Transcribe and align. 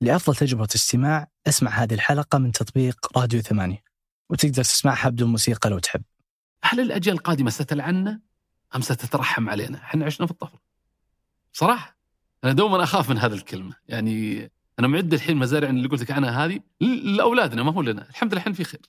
لأفضل 0.00 0.36
تجربة 0.36 0.68
استماع 0.74 1.28
اسمع 1.46 1.70
هذه 1.70 1.94
الحلقة 1.94 2.38
من 2.38 2.52
تطبيق 2.52 3.18
راديو 3.18 3.40
ثمانية 3.40 3.82
وتقدر 4.30 4.64
تسمعها 4.64 5.08
بدون 5.08 5.30
موسيقى 5.30 5.70
لو 5.70 5.78
تحب 5.78 6.02
هل 6.64 6.80
الأجيال 6.80 7.16
القادمة 7.16 7.50
ستلعنا 7.50 8.20
أم 8.76 8.80
ستترحم 8.80 9.50
علينا؟ 9.50 9.78
إحنا 9.78 10.04
عشنا 10.04 10.26
في 10.26 10.32
الطفرة. 10.32 10.60
صراحة 11.52 11.96
أنا 12.44 12.52
دوما 12.52 12.82
أخاف 12.82 13.10
من 13.10 13.18
هذه 13.18 13.32
الكلمة، 13.32 13.74
يعني 13.88 14.50
أنا 14.78 14.88
معد 14.88 15.14
الحين 15.14 15.36
مزارع 15.36 15.70
اللي 15.70 15.88
قلت 15.88 16.02
لك 16.02 16.10
عنها 16.10 16.44
هذه 16.44 16.60
لأولادنا 16.80 17.62
ما 17.62 17.72
هو 17.72 17.82
لنا، 17.82 18.08
الحمد 18.08 18.32
لله 18.32 18.42
إحنا 18.42 18.52
في 18.52 18.64
خير. 18.64 18.80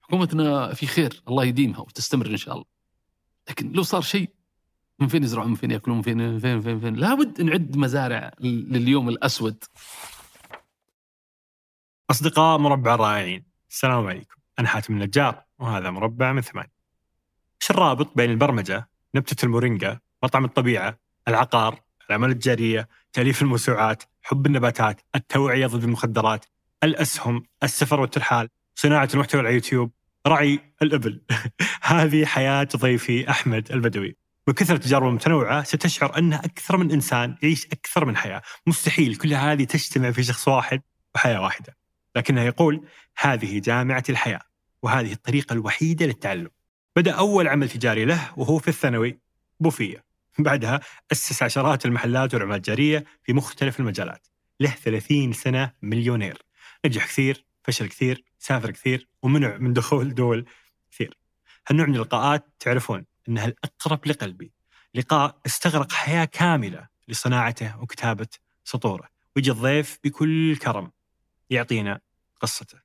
حكومتنا 0.00 0.74
في 0.74 0.86
خير 0.86 1.22
الله 1.28 1.44
يديمها 1.44 1.80
وتستمر 1.80 2.26
إن 2.26 2.36
شاء 2.36 2.54
الله. 2.54 2.64
لكن 3.48 3.72
لو 3.72 3.82
صار 3.82 4.02
شيء 4.02 4.30
من 4.98 5.08
فين 5.08 5.22
يزرعون 5.22 5.48
من 5.48 5.54
فين 5.54 5.70
يأكلون 5.70 5.96
من 5.96 6.02
فين 6.02 6.16
من 6.16 6.38
فين 6.38 6.54
من 6.54 6.62
فين, 6.62 6.74
من 6.74 6.80
فين. 6.80 6.94
لابد 6.94 7.42
نعد 7.42 7.76
مزارع 7.76 8.32
لليوم 8.40 9.08
الأسود 9.08 9.64
أصدقاء 12.10 12.58
مربع 12.58 12.94
الرائعين 12.94 13.44
السلام 13.70 14.06
عليكم. 14.06 14.36
أنا 14.58 14.68
حاتم 14.68 14.94
النجار 14.94 15.42
وهذا 15.58 15.90
مربع 15.90 16.32
من 16.32 16.40
ثمانية. 16.40 16.72
إيش 17.62 17.70
الرابط 17.70 18.16
بين 18.16 18.30
البرمجة 18.30 18.88
نبتة 19.14 19.44
المورينجا 19.44 19.98
مطعم 20.22 20.44
الطبيعة 20.44 20.98
العقار 21.28 21.80
الأعمال 22.06 22.30
التجارية 22.30 22.88
تأليف 23.12 23.42
الموسوعات 23.42 24.02
حب 24.22 24.46
النباتات 24.46 25.00
التوعية 25.14 25.66
ضد 25.66 25.84
المخدرات 25.84 26.44
الأسهم 26.84 27.42
السفر 27.62 28.00
والترحال 28.00 28.48
صناعة 28.74 29.08
المحتوى 29.14 29.40
على 29.40 29.54
يوتيوب 29.54 29.92
رعي 30.26 30.60
الإبل. 30.82 31.22
هذه 31.82 32.24
حياة 32.24 32.68
ضيفي 32.76 33.30
أحمد 33.30 33.72
البدوي. 33.72 34.16
بكثرة 34.46 34.76
تجاربه 34.76 35.08
المتنوعة 35.08 35.62
ستشعر 35.62 36.18
أن 36.18 36.32
أكثر 36.32 36.76
من 36.76 36.92
إنسان 36.92 37.36
يعيش 37.42 37.66
أكثر 37.66 38.04
من 38.04 38.16
حياة. 38.16 38.42
مستحيل 38.66 39.16
كل 39.16 39.34
هذه 39.34 39.64
تجتمع 39.64 40.10
في 40.10 40.22
شخص 40.22 40.48
واحد 40.48 40.82
وحياة 41.14 41.40
واحدة. 41.40 41.85
لكنه 42.16 42.42
يقول 42.42 42.86
هذه 43.18 43.58
جامعة 43.58 44.04
الحياة 44.08 44.42
وهذه 44.82 45.12
الطريقة 45.12 45.52
الوحيدة 45.52 46.06
للتعلم. 46.06 46.50
بدأ 46.96 47.12
أول 47.12 47.48
عمل 47.48 47.68
تجاري 47.68 48.04
له 48.04 48.32
وهو 48.36 48.58
في 48.58 48.68
الثانوي 48.68 49.18
بوفية. 49.60 50.04
بعدها 50.38 50.80
أسس 51.12 51.42
عشرات 51.42 51.86
المحلات 51.86 52.34
والأعمال 52.34 52.56
التجارية 52.56 53.04
في 53.22 53.32
مختلف 53.32 53.80
المجالات. 53.80 54.26
له 54.60 54.70
30 54.70 55.32
سنة 55.32 55.72
مليونير. 55.82 56.42
نجح 56.84 57.06
كثير 57.06 57.44
فشل 57.64 57.88
كثير 57.88 58.24
سافر 58.38 58.70
كثير 58.70 59.08
ومنع 59.22 59.56
من 59.56 59.72
دخول 59.72 60.14
دول 60.14 60.46
كثير. 60.92 61.18
هالنوع 61.68 61.86
من 61.86 61.94
اللقاءات 61.94 62.46
تعرفون 62.60 63.04
أنها 63.28 63.46
الأقرب 63.46 64.06
لقلبي. 64.06 64.52
لقاء 64.94 65.38
استغرق 65.46 65.92
حياة 65.92 66.24
كاملة 66.24 66.88
لصناعته 67.08 67.80
وكتابة 67.80 68.28
سطوره 68.64 69.08
ويجي 69.36 69.50
الضيف 69.50 69.98
بكل 70.04 70.56
كرم 70.56 70.90
يعطينا 71.50 72.00
قصته. 72.40 72.78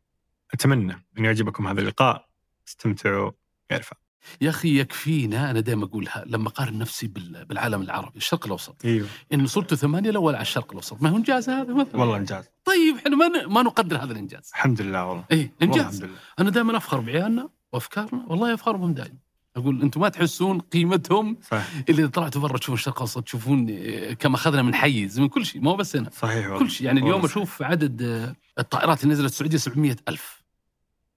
أتمنى 0.54 0.94
أن 1.18 1.26
يعجبكم 1.26 1.68
هذا 1.68 1.82
اللقاء. 1.82 2.28
استمتعوا. 2.68 3.32
يا 3.72 3.78
رفاق 3.78 3.98
يا 4.42 4.50
أخي 4.50 4.80
يكفينا 4.80 5.52
أنا 5.52 5.60
دائما 5.60 5.86
أقولها 5.86 6.24
لما 6.28 6.48
أقارن 6.48 6.78
نفسي 6.78 7.08
بال- 7.08 7.46
بالعالم 7.46 7.82
العربي 7.82 8.18
الشرق 8.18 8.46
الأوسط. 8.46 8.86
أيوه. 8.86 9.08
إن 9.34 9.48
صرت 9.48 9.74
ثمانية 9.74 10.10
الأول 10.10 10.36
على 10.36 10.42
الشرق 10.42 10.70
الأوسط. 10.72 11.02
ما 11.02 11.10
هو 11.10 11.18
إنجاز 11.18 11.50
هذا 11.50 11.74
مثلا؟ 11.74 11.98
والله 11.98 12.18
إنجاز. 12.18 12.44
طيب 12.66 12.96
إحنا 12.98 13.16
ما 13.16 13.48
ما 13.48 13.62
نقدر 13.62 13.98
هذا 13.98 14.12
الإنجاز. 14.12 14.50
الحمد 14.54 14.82
لله 14.82 15.06
والله. 15.06 15.26
اي 15.32 15.38
والله 15.38 15.76
إنجاز. 15.76 15.96
الحمد 15.96 16.10
لله. 16.10 16.20
أنا 16.40 16.50
دائما 16.50 16.78
أفخر 16.78 17.00
بعيالنا 17.00 17.50
وأفكارنا. 17.74 18.26
والله 18.28 18.54
افخر 18.54 18.76
بهم 18.78 18.94
دائما. 18.94 19.18
أقول 19.56 19.82
أنتم 19.82 20.02
ما 20.02 20.10
تحسون 20.10 20.60
قيمتهم 20.60 21.38
صحيح. 21.52 21.84
اللي 21.90 22.08
طلعتوا 22.08 22.42
برا 22.42 22.58
تشوفون 22.58 22.76
الشرق 22.76 22.96
الأوسط 22.96 23.24
تشوفون 23.24 23.68
آه، 23.70 24.14
كم 24.14 24.34
أخذنا 24.34 24.62
من 24.62 24.76
حيز 24.76 25.20
من 25.20 25.28
كل 25.28 25.46
شيء. 25.46 25.62
ما 25.62 25.72
هو 25.72 25.76
بس 25.76 25.96
هنا. 25.96 26.10
صحيح 26.10 26.46
والله. 26.46 26.60
كل 26.60 26.70
شيء. 26.72 26.88
يعني 26.88 27.00
اليوم 27.00 27.14
والله 27.14 27.26
أشوف 27.30 27.62
عدد 27.62 28.02
آه، 28.02 28.36
الطائرات 28.62 29.04
اللي 29.04 29.14
نزلت 29.14 29.32
السعودية 29.32 29.58
700 29.58 29.96
ألف. 30.10 30.44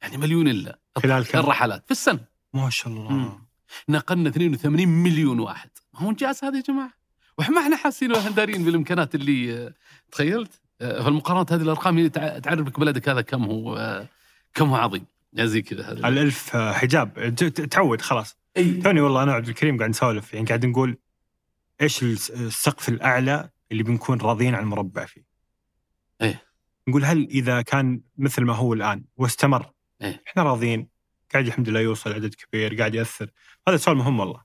يعني 0.02 0.16
مليون 0.16 0.48
إلا. 0.48 0.78
خلال 0.96 1.26
كم؟ 1.26 1.38
الرحلات 1.38 1.84
في 1.84 1.90
السنة. 1.90 2.20
ما 2.54 2.70
شاء 2.70 2.92
الله. 2.92 3.12
مم. 3.12 3.32
نقلنا 3.88 4.28
82 4.28 4.88
مليون 4.88 5.38
واحد. 5.40 5.70
ما 5.94 6.00
هو 6.00 6.10
انجاز 6.10 6.44
هذا 6.44 6.56
يا 6.56 6.62
جماعة؟ 6.62 6.90
وإحنا 7.38 7.54
ما 7.54 7.60
إحنا 7.62 7.77
حاسين 7.77 8.12
ولا 8.12 8.30
دارين 8.30 8.64
بالإمكانات 8.64 9.14
اللي 9.14 9.54
آه، 9.66 9.74
تخيلت؟ 10.12 10.60
آه، 10.80 11.02
فالمقارنات 11.02 11.52
هذه 11.52 11.62
الأرقام 11.62 12.06
تعرفك 12.06 12.80
بلدك 12.80 13.08
هذا 13.08 13.20
كم 13.20 13.44
هو 13.44 13.77
آه، 13.77 14.08
كم 14.54 14.68
هو 14.68 14.77
عظيم. 14.77 15.04
يا 15.33 15.46
زي 15.46 15.62
كذا 15.62 15.83
هذا. 15.92 16.08
الألف 16.08 16.56
حجاب. 16.56 17.34
تعود 17.70 18.00
خلاص. 18.02 18.36
أي. 18.56 18.72
توني 18.72 19.00
والله 19.00 19.22
أنا 19.22 19.33
وعبد 19.33 19.48
الكريم 19.48 19.78
قاعد 19.78 19.90
نسولف 19.90 20.34
يعني 20.34 20.46
قاعد 20.46 20.66
نقول 20.66 20.96
إيش 21.80 22.02
الس- 22.02 22.30
السقف 22.30 22.88
الأعلى 22.88 23.50
اللي 23.72 23.83
بنكون 23.83 24.20
راضيين 24.20 24.54
عن 24.54 24.62
المربع 24.62 25.04
فيه. 25.04 25.33
نقول 26.89 27.05
هل 27.05 27.28
إذا 27.30 27.62
كان 27.62 28.00
مثل 28.18 28.42
ما 28.45 28.52
هو 28.55 28.72
الآن 28.74 29.05
واستمر 29.17 29.70
إيه. 30.02 30.22
إحنا 30.28 30.42
راضيين 30.42 30.89
قاعد 31.33 31.46
الحمد 31.46 31.68
لله 31.68 31.80
يوصل 31.80 32.12
عدد 32.12 32.34
كبير 32.34 32.74
قاعد 32.74 32.95
يأثر 32.95 33.30
هذا 33.68 33.77
سؤال 33.77 33.96
مهم 33.96 34.20
والله 34.20 34.40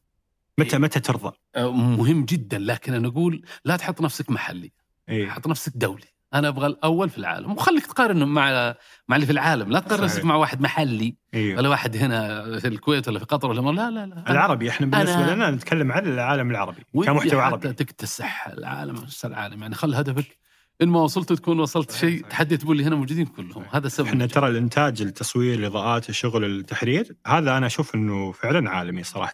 متى 0.57 0.75
إيه. 0.75 0.81
متى 0.81 1.00
ترضى؟ 1.00 1.31
آه، 1.55 1.72
مهم 1.72 2.25
جدا 2.25 2.57
لكن 2.59 2.94
أنا 2.94 3.07
أقول 3.07 3.45
لا 3.66 3.75
تحط 3.77 4.01
نفسك 4.01 4.29
محلي 4.29 4.72
إيه. 5.09 5.29
حط 5.29 5.47
نفسك 5.47 5.72
دولي 5.75 6.05
أنا 6.33 6.47
أبغى 6.47 6.67
الأول 6.67 7.09
في 7.09 7.17
العالم 7.17 7.51
وخليك 7.51 7.85
تقارن 7.85 8.23
مع 8.27 8.75
مع 9.07 9.16
اللي 9.16 9.25
في 9.25 9.31
العالم 9.31 9.71
لا 9.71 9.79
تقارن. 9.79 10.03
نفسك 10.03 10.25
مع 10.25 10.35
واحد 10.35 10.61
محلي 10.61 11.16
أيوه 11.33 11.57
ولا 11.57 11.69
واحد 11.69 11.95
هنا 11.97 12.44
في 12.59 12.67
الكويت 12.67 13.07
ولا 13.07 13.19
في 13.19 13.25
قطر 13.25 13.50
ولا 13.50 13.61
لا 13.71 13.91
لا 13.91 14.06
لا 14.06 14.31
العربي 14.31 14.69
إحنا 14.69 14.88
بالنسبة 14.88 15.25
أنا- 15.27 15.29
لنا 15.29 15.51
نتكلم 15.51 15.91
عن 15.91 16.07
العالم 16.07 16.51
العربي 16.51 16.83
كمحتوى 17.06 17.41
عربي 17.41 17.73
تكتسح 17.73 18.47
العالم 18.47 19.06
العالم 19.25 19.61
يعني 19.61 19.75
خل 19.75 19.95
هدفك 19.95 20.38
إن 20.81 20.90
ما 20.90 21.01
وصلت 21.01 21.34
تكون 21.34 21.59
وصلت 21.59 21.91
شيء. 21.91 22.25
تحدي 22.25 22.57
تقول 22.57 22.78
لي 22.78 22.84
هنا 22.84 22.95
موجودين 22.95 23.25
كلهم. 23.25 23.63
هذا 23.72 23.88
السبب 23.88 24.07
إحنا 24.07 24.25
ترى 24.25 24.47
الإنتاج 24.47 25.01
التصوير 25.01 25.59
الإضاءات 25.59 26.09
الشغل 26.09 26.45
التحرير 26.45 27.16
هذا 27.28 27.57
أنا 27.57 27.66
أشوف 27.66 27.95
إنه 27.95 28.31
فعلا 28.31 28.69
عالمي 28.69 29.03
صراحة. 29.03 29.34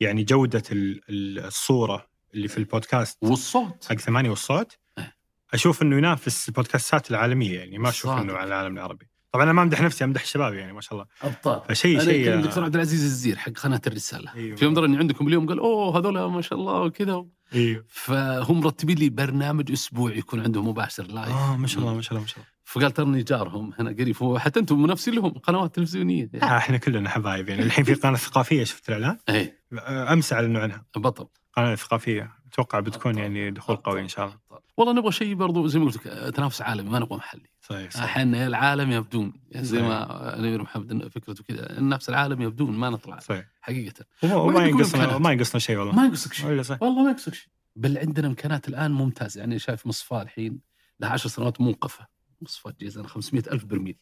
يعني 0.00 0.24
جودة 0.24 0.62
ال- 0.72 1.00
ال- 1.08 1.44
الصورة 1.44 2.06
اللي 2.34 2.48
في 2.48 2.58
البودكاست. 2.58 3.18
والصوت. 3.22 3.86
حق 3.90 3.96
ثمانية 3.96 4.30
والصوت. 4.30 4.78
إيه. 4.98 5.14
أشوف 5.54 5.82
إنه 5.82 5.96
ينافس 5.96 6.48
البودكاستات 6.48 7.10
العالمية 7.10 7.58
يعني 7.58 7.78
ما 7.78 7.88
أشوف. 7.88 8.10
إنه 8.10 8.32
على 8.34 8.48
العالم 8.48 8.74
العربي. 8.74 9.08
طبعا 9.32 9.44
أنا 9.44 9.52
ما 9.52 9.62
أمدح 9.62 9.80
نفسي 9.82 10.04
أمدح 10.04 10.22
الشباب 10.22 10.54
يعني 10.54 10.72
ما 10.72 10.80
شاء 10.80 10.92
الله. 10.94 11.06
أبطال. 11.22 11.62
فشيء 11.68 11.96
أنا 11.96 12.04
شيء 12.04 12.24
كان 12.24 12.38
الدكتور 12.38 12.64
عبد 12.64 12.74
العزيز 12.74 13.02
الزير 13.04 13.36
حق 13.36 13.52
قناة 13.52 13.80
الرسالة. 13.86 14.34
أيوه. 14.34 14.56
في 14.56 14.64
يوم 14.64 14.78
اني 14.78 14.98
عندكم 14.98 15.26
اليوم 15.26 15.46
قال 15.48 15.58
أوه 15.58 15.98
هذول 15.98 16.24
ما 16.30 16.42
شاء 16.42 16.58
الله 16.58 16.80
وكذا. 16.80 17.26
أيوه 17.54 17.84
فهم 17.88 18.60
مرتبين 18.60 18.98
لي 18.98 19.08
برنامج 19.08 19.72
أسبوع 19.72 20.12
يكون 20.12 20.40
عندهم 20.40 20.68
مباشر 20.68 21.06
لايف 21.06 21.28
آه 21.28 21.56
ما 21.56 21.66
شاء 21.66 21.80
الله 21.80 21.94
ما 21.94 22.02
شاء 22.02 22.10
الله 22.12 22.20
ما 22.20 22.26
شاء 22.26 22.36
الله. 22.36 22.48
فقال 22.64 22.90
ترني 22.92 23.22
جارهم 23.22 23.72
هنا 23.78 23.90
قريب 23.90 24.36
حتى 24.36 24.60
أنتم 24.60 24.82
منافسين 24.82 25.14
لهم 25.14 25.30
قنوات 25.30 25.74
تلفزيونية. 25.74 26.30
آه 26.42 26.56
إحنا 26.56 26.76
كلنا 26.76 27.10
حبايب 27.10 27.48
يعني 27.48 27.62
الحين 27.62 27.84
في 27.84 27.94
قناة 27.94 28.16
ثقافية 28.16 28.64
شفت 28.64 28.88
الإعلان؟ 28.88 29.18
اي 29.28 29.58
آه، 29.78 30.12
أمس 30.12 30.32
أعلنوا 30.32 30.62
عنها. 30.62 30.84
بطل 30.96 31.26
قناة 31.56 31.74
ثقافية 31.74 32.32
أتوقع 32.52 32.80
بتكون. 32.80 33.18
يعني 33.18 33.50
دخول 33.50 33.76
قوي 33.76 34.00
إن 34.00 34.08
شاء 34.08 34.26
الله. 34.26 34.38
والله 34.76 34.92
نبغى 34.92 35.12
شيء 35.12 35.34
برضو 35.34 35.66
زي 35.66 35.78
ما 35.78 35.84
قلت 35.84 36.06
لك 36.06 36.34
تنافس 36.34 36.62
عالمي 36.62 36.90
ما 36.90 36.98
نبغى 36.98 37.16
محلي. 37.16 37.53
صحيح 37.68 37.90
صحيح. 37.90 38.04
إحنا 38.04 38.38
يا 38.38 38.46
العالم 38.46 38.92
يا 38.92 39.00
بدون 39.00 39.32
يعني 39.50 39.66
زي 39.66 39.82
ما 39.82 40.34
الامير 40.36 40.62
محمد 40.62 41.08
فكرته 41.08 41.44
كذا 41.44 41.80
نفس 41.80 42.08
العالم 42.08 42.42
يا 42.42 42.48
بدون 42.48 42.76
ما 42.78 42.90
نطلع 42.90 43.18
صحيح. 43.18 43.46
حقيقة. 43.60 44.04
وما 44.22 44.64
ينقصنا. 44.64 45.18
ما 45.18 45.32
ينقصنا 45.32 45.58
شيء 45.60 45.76
والله. 45.76 45.94
ما 45.94 46.04
ينقصك 46.04 46.32
شيء. 46.32 46.46
والله 46.46 47.04
ما 47.04 47.10
يقصك 47.10 47.34
شيء. 47.34 47.48
بل 47.76 47.98
عندنا 47.98 48.26
امكانات 48.26 48.68
الآن 48.68 48.90
ممتازة. 48.90 49.40
يعني 49.40 49.58
شايف 49.58 49.86
مصفاه 49.86 50.22
الحين 50.22 50.60
لها 51.00 51.10
10 51.10 51.28
سنوات 51.30 51.60
موقفه 51.60 52.06
مصفاه 52.40 52.74
جيزان 52.80 53.06
500 53.06 53.42
ألف 53.52 53.64
برميل. 53.64 53.96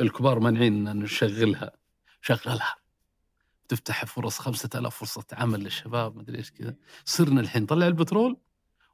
الكبار 0.00 0.38
مانعين 0.38 0.88
إن 0.88 0.98
نشغلها. 0.98 1.72
شغلها. 2.20 2.74
تفتح 3.68 4.04
فرص 4.04 4.38
5000 4.38 4.96
فرصة 4.96 5.24
عمل 5.32 5.60
للشباب 5.60 6.16
ما 6.16 6.22
أدري 6.22 6.38
إيش 6.38 6.50
كذا. 6.50 6.74
صرنا 7.04 7.40
الحين 7.40 7.62
نطلع 7.62 7.86
البترول 7.86 8.36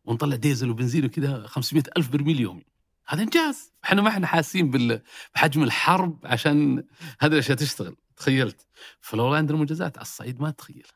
ونطلع 0.04 0.36
ديزل 0.36 0.70
وبنزين 0.70 1.04
وكذا 1.04 1.46
500 1.46 1.84
ألف 1.96 2.08
برميل 2.08 2.40
يومي. 2.40 2.64
هذا 3.06 3.22
إنجاز. 3.22 3.72
إحنا 3.84 4.02
ما 4.02 4.08
إحنا 4.08 4.26
حاسين 4.26 5.00
بحجم 5.34 5.62
الحرب 5.62 6.18
عشان 6.24 6.84
هذه 7.20 7.32
الأشياء 7.32 7.56
تشتغل. 7.56 7.96
تخيلت. 8.16 8.66
فلو 9.00 9.34
عندنا 9.34 9.58
منجزات 9.58 9.98
على 9.98 10.02
الصعيد 10.04 10.40
ما 10.40 10.50
تخيل. 10.50 10.86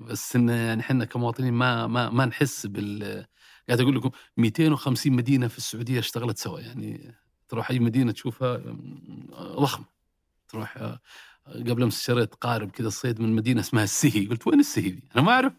بس 0.00 0.36
إن 0.36 0.48
يعني 0.48 0.80
إحنا 0.80 1.04
كمواطنين 1.04 1.52
ما 1.52 1.86
ما 1.86 2.10
ما 2.10 2.24
نحس 2.24 2.66
بال 2.66 3.26
قاعد 3.68 3.80
أقول 3.80 3.96
لكم 3.96 4.10
250 4.36 5.12
مدينة 5.12 5.48
في 5.48 5.58
السعودية 5.58 5.98
اشتغلت 5.98 6.38
سوا. 6.38 6.60
يعني 6.60 7.14
تروح 7.48 7.70
أي 7.70 7.78
مدينة 7.78 8.12
تشوفها 8.12 8.62
ضخمه 9.40 9.84
تروح 10.48 10.76
آه، 10.76 11.00
قبل 11.46 11.82
أمس 11.82 12.02
شريت 12.02 12.34
قارب 12.34 12.70
كذا 12.70 12.88
الصيد 12.88 13.20
من 13.20 13.32
مدينة 13.32 13.60
اسمها 13.60 13.84
السهي. 13.84 14.26
قلت 14.26 14.46
وين 14.46 14.60
السهي 14.60 14.90
دي؟ 14.90 15.08
أنا 15.14 15.22
ما 15.24 15.32
أعرف. 15.32 15.52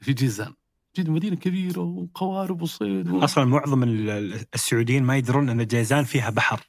في 0.00 0.12
جيزان. 0.12 0.54
جد 0.96 1.08
مدينة 1.10 1.36
كبيرة 1.36 1.80
وقوارب 1.80 2.62
وصيد 2.62 3.08
و... 3.10 3.24
أصلا 3.24 3.44
معظم 3.44 3.82
ال- 3.82 4.10
ال- 4.10 4.44
السعوديين 4.54 5.02
ما 5.02 5.16
يدرون 5.16 5.48
أن 5.48 5.66
جيزان 5.66 6.04
فيها 6.04 6.30
بحر. 6.30 6.60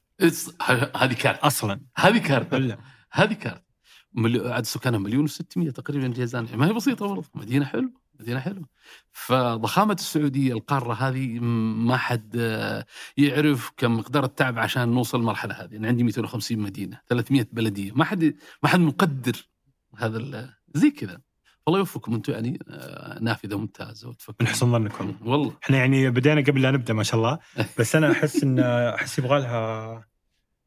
هذه 0.95 1.13
كارثة. 1.13 1.47
أصلا. 1.47 1.81
هذه 1.95 2.47
ولا 2.51 2.77
هذه 3.11 3.33
كارثة. 3.33 3.61
ملي... 4.13 4.53
عدد 4.53 4.65
سكانها 4.65 4.99
مليون 4.99 5.27
و600 5.27 5.71
تقريبا 5.71 6.07
جيزان 6.07 6.47
ما 6.55 6.67
هي 6.67 6.73
بسيطة 6.73 7.07
برضه 7.07 7.29
مدينة 7.35 7.65
حلوة. 7.65 7.91
مدينة 8.19 8.39
حلوة. 8.39 8.65
فضخامة 9.11 9.93
السعودية 9.93 10.53
القارة 10.53 10.93
هذه 10.93 11.39
ما 11.39 11.97
حد 11.97 12.35
آه، 12.39 12.85
يعرف 13.17 13.71
كم 13.77 13.97
مقدار 13.97 14.23
التعب 14.23 14.59
عشان 14.59 14.89
نوصل 14.89 15.19
المرحله 15.19 15.53
هذه. 15.53 15.75
أنا 15.77 15.87
عندي 15.87 16.03
250 16.03 16.59
مدينة 16.59 16.99
300 17.07 17.47
بلدية. 17.51 17.91
ما 17.95 18.03
حد 18.05 18.35
ما 18.63 18.69
حد 18.69 18.79
مقدر 18.79 19.47
هذا 19.97 20.17
ال- 20.17 20.49
زي 20.75 20.91
كذا. 20.91 21.21
الله 21.71 21.79
يوفقكم 21.79 22.13
أنتم 22.13 22.33
يعني 22.33 22.59
آه، 22.69 23.19
نافذة 23.19 23.57
ممتازة 23.57 24.07
من 24.07 24.13
وتفكرون 24.13 24.47
حسن 24.49 24.71
ظنك 24.71 25.01
والله. 25.01 25.53
إحنا 25.63 25.77
يعني 25.77 26.09
بدينا 26.09 26.41
قبل 26.41 26.61
لا 26.61 26.71
نبدأ 26.71 26.93
ما 26.93 27.03
شاء 27.03 27.15
الله 27.19 27.39
بس 27.79 27.95
أنا 27.95 28.11
أحس 28.11 28.43
إن 28.43 28.59
أحس 28.59 29.19
يبغى 29.19 29.39
لها 29.39 30.05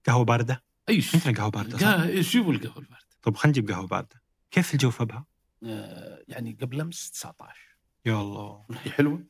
قهوة 0.07 0.25
باردة. 0.25 0.63
اي 0.89 1.01
شيء 1.01 1.21
عندنا 1.21 1.39
قهوة 1.39 1.51
باردة؟ 1.51 1.79
قا- 1.79 2.07
إيش 2.07 2.35
يبغوا 2.35 2.53
القهوة 2.53 2.79
الباردة؟ 2.79 3.07
طب 3.23 3.37
خلينا 3.37 3.59
نجيب 3.59 3.71
قهوة 3.71 3.87
باردة. 3.87 4.23
كيف 4.51 4.73
الجو 4.75 4.91
في 4.91 5.03
أبها؟ 5.03 5.25
آه، 5.65 6.19
يعني 6.29 6.59
قبل 6.63 6.81
أمس 6.81 7.11
19 7.11 7.77
يا 8.07 8.21
الله. 8.21 8.65
هي 8.85 8.91
حلوة. 8.91 9.25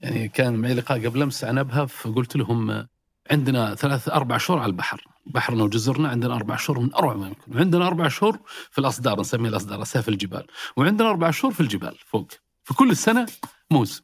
يعني 0.00 0.28
كان 0.28 0.54
معي 0.56 0.74
لقاء 0.74 1.06
قبل 1.06 1.22
أمس 1.22 1.44
عن 1.44 1.58
أبها 1.58 1.84
فقلت 1.86 2.36
لهم 2.36 2.70
آه، 2.70 2.88
عندنا 3.30 3.74
ثلاث 3.74 4.08
أربع 4.08 4.38
شهور 4.38 4.58
على 4.58 4.70
البحر. 4.70 5.04
بحرنا 5.26 5.64
وجزرنا 5.64 6.08
عندنا 6.08 6.34
أربع 6.34 6.56
شهور 6.56 6.80
من 6.80 6.94
أروع 6.94 7.14
ما 7.14 7.26
يمكن. 7.26 7.56
وعندنا 7.56 7.86
أربع 7.86 8.08
شهور 8.08 8.38
في 8.70 8.78
الأصدار 8.78 9.20
نسميها 9.20 9.50
الأصدار 9.50 9.82
اسافل 9.82 10.12
الجبال. 10.12 10.46
وعندنا 10.76 11.10
أربع 11.10 11.30
شهور 11.30 11.54
في 11.54 11.60
الجبال 11.60 11.96
فوق. 12.06 12.28
في 12.64 12.74
كل 12.74 12.90
السنة 12.90 13.26
موسم 13.70 14.02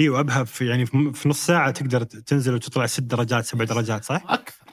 إيوه 0.00 0.20
أبها 0.20 0.44
في 0.44 0.66
يعني 0.66 0.86
في 0.86 1.28
نص 1.28 1.46
ساعة 1.46 1.70
تقدر 1.70 2.02
تنزل 2.02 2.54
وتطلع 2.54 2.86
ست 2.86 3.00
درجات 3.00 3.44
سبع 3.44 3.64
درجات 3.64 4.04
صح؟ 4.04 4.22
أكثر. 4.28 4.64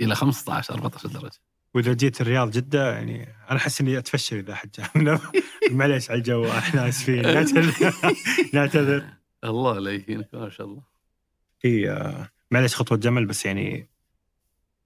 إلى 0.00 0.14
15 0.14 0.74
14 0.74 1.08
درجة. 1.08 1.30
وإذا 1.74 1.92
جيت 1.92 2.20
الرياض 2.20 2.50
جدة 2.50 2.92
يعني 2.92 3.28
أنا 3.50 3.58
أحس 3.58 3.80
إني 3.80 3.98
أتفشل 3.98 4.36
إذا 4.36 4.54
حد 4.54 4.76
معليش 5.70 6.10
على 6.10 6.18
الجو 6.18 6.48
إحنا 6.48 6.88
اسفين 6.88 7.22
نعتذر 7.22 7.94
نعتذر 8.54 9.04
الله 9.44 9.78
لا 9.78 9.90
يهينك 9.90 10.28
ما 10.34 10.50
شاء 10.50 10.66
الله. 10.66 10.82
إي 11.64 11.88
معليش 12.52 12.76
خطوة 12.76 12.98
جمل 12.98 13.26
بس 13.26 13.46
يعني 13.46 13.88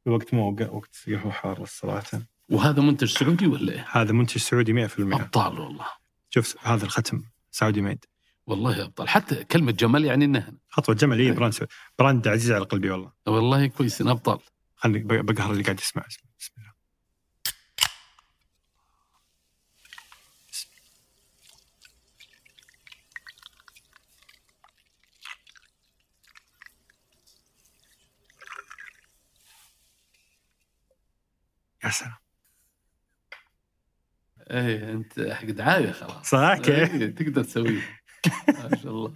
الوقت 0.06 0.34
مو 0.34 0.50
وق- 0.50 0.74
وقت 0.74 0.96
قهوه 1.08 1.32
حار 1.32 1.62
الصراحه 1.62 2.20
وهذا 2.50 2.82
منتج 2.82 3.08
سعودي 3.18 3.46
ولا 3.46 3.72
إيه؟ 3.72 3.86
هذا 3.90 4.12
منتج 4.12 4.38
سعودي 4.38 4.72
100% 4.88 5.00
أبطال 5.00 5.58
والله. 5.60 5.86
شوف 6.30 6.56
هذا 6.66 6.84
الختم 6.84 7.22
سعودي 7.50 7.80
ميد 7.80 8.04
والله 8.46 8.84
أبطال. 8.84 9.08
حتى 9.08 9.44
كلمة 9.44 9.72
جمال 9.72 10.04
يعني 10.04 10.24
إنها 10.24 10.52
خطوة 10.68 10.94
جمل 10.94 11.18
اي 11.18 11.30
brand 11.32 11.52
سعودي. 11.52 11.72
brand 11.98 12.28
عزيز 12.28 12.52
على 12.52 12.64
قلبي 12.64 12.90
والله. 12.90 13.12
والله 13.26 13.66
كويسين 13.66 14.08
أبطال. 14.08 14.38
خلني 14.76 14.98
بقهر 14.98 15.50
اللي 15.52 15.62
قاعد 15.62 15.80
يسمع. 15.80 16.04
يا 31.86 31.90
سلام 31.92 32.12
إيه 34.50 34.92
أنت 34.92 35.20
حق 35.20 35.44
دعايه 35.44 35.92
خلاص. 35.92 36.30
صح 36.30 36.54
كيف؟ 36.58 36.94
إيه، 36.94 37.06
تقدر 37.14 37.44
تسويه 37.44 37.80
ما 38.48 38.76
شاء 38.82 38.92
الله. 38.92 39.12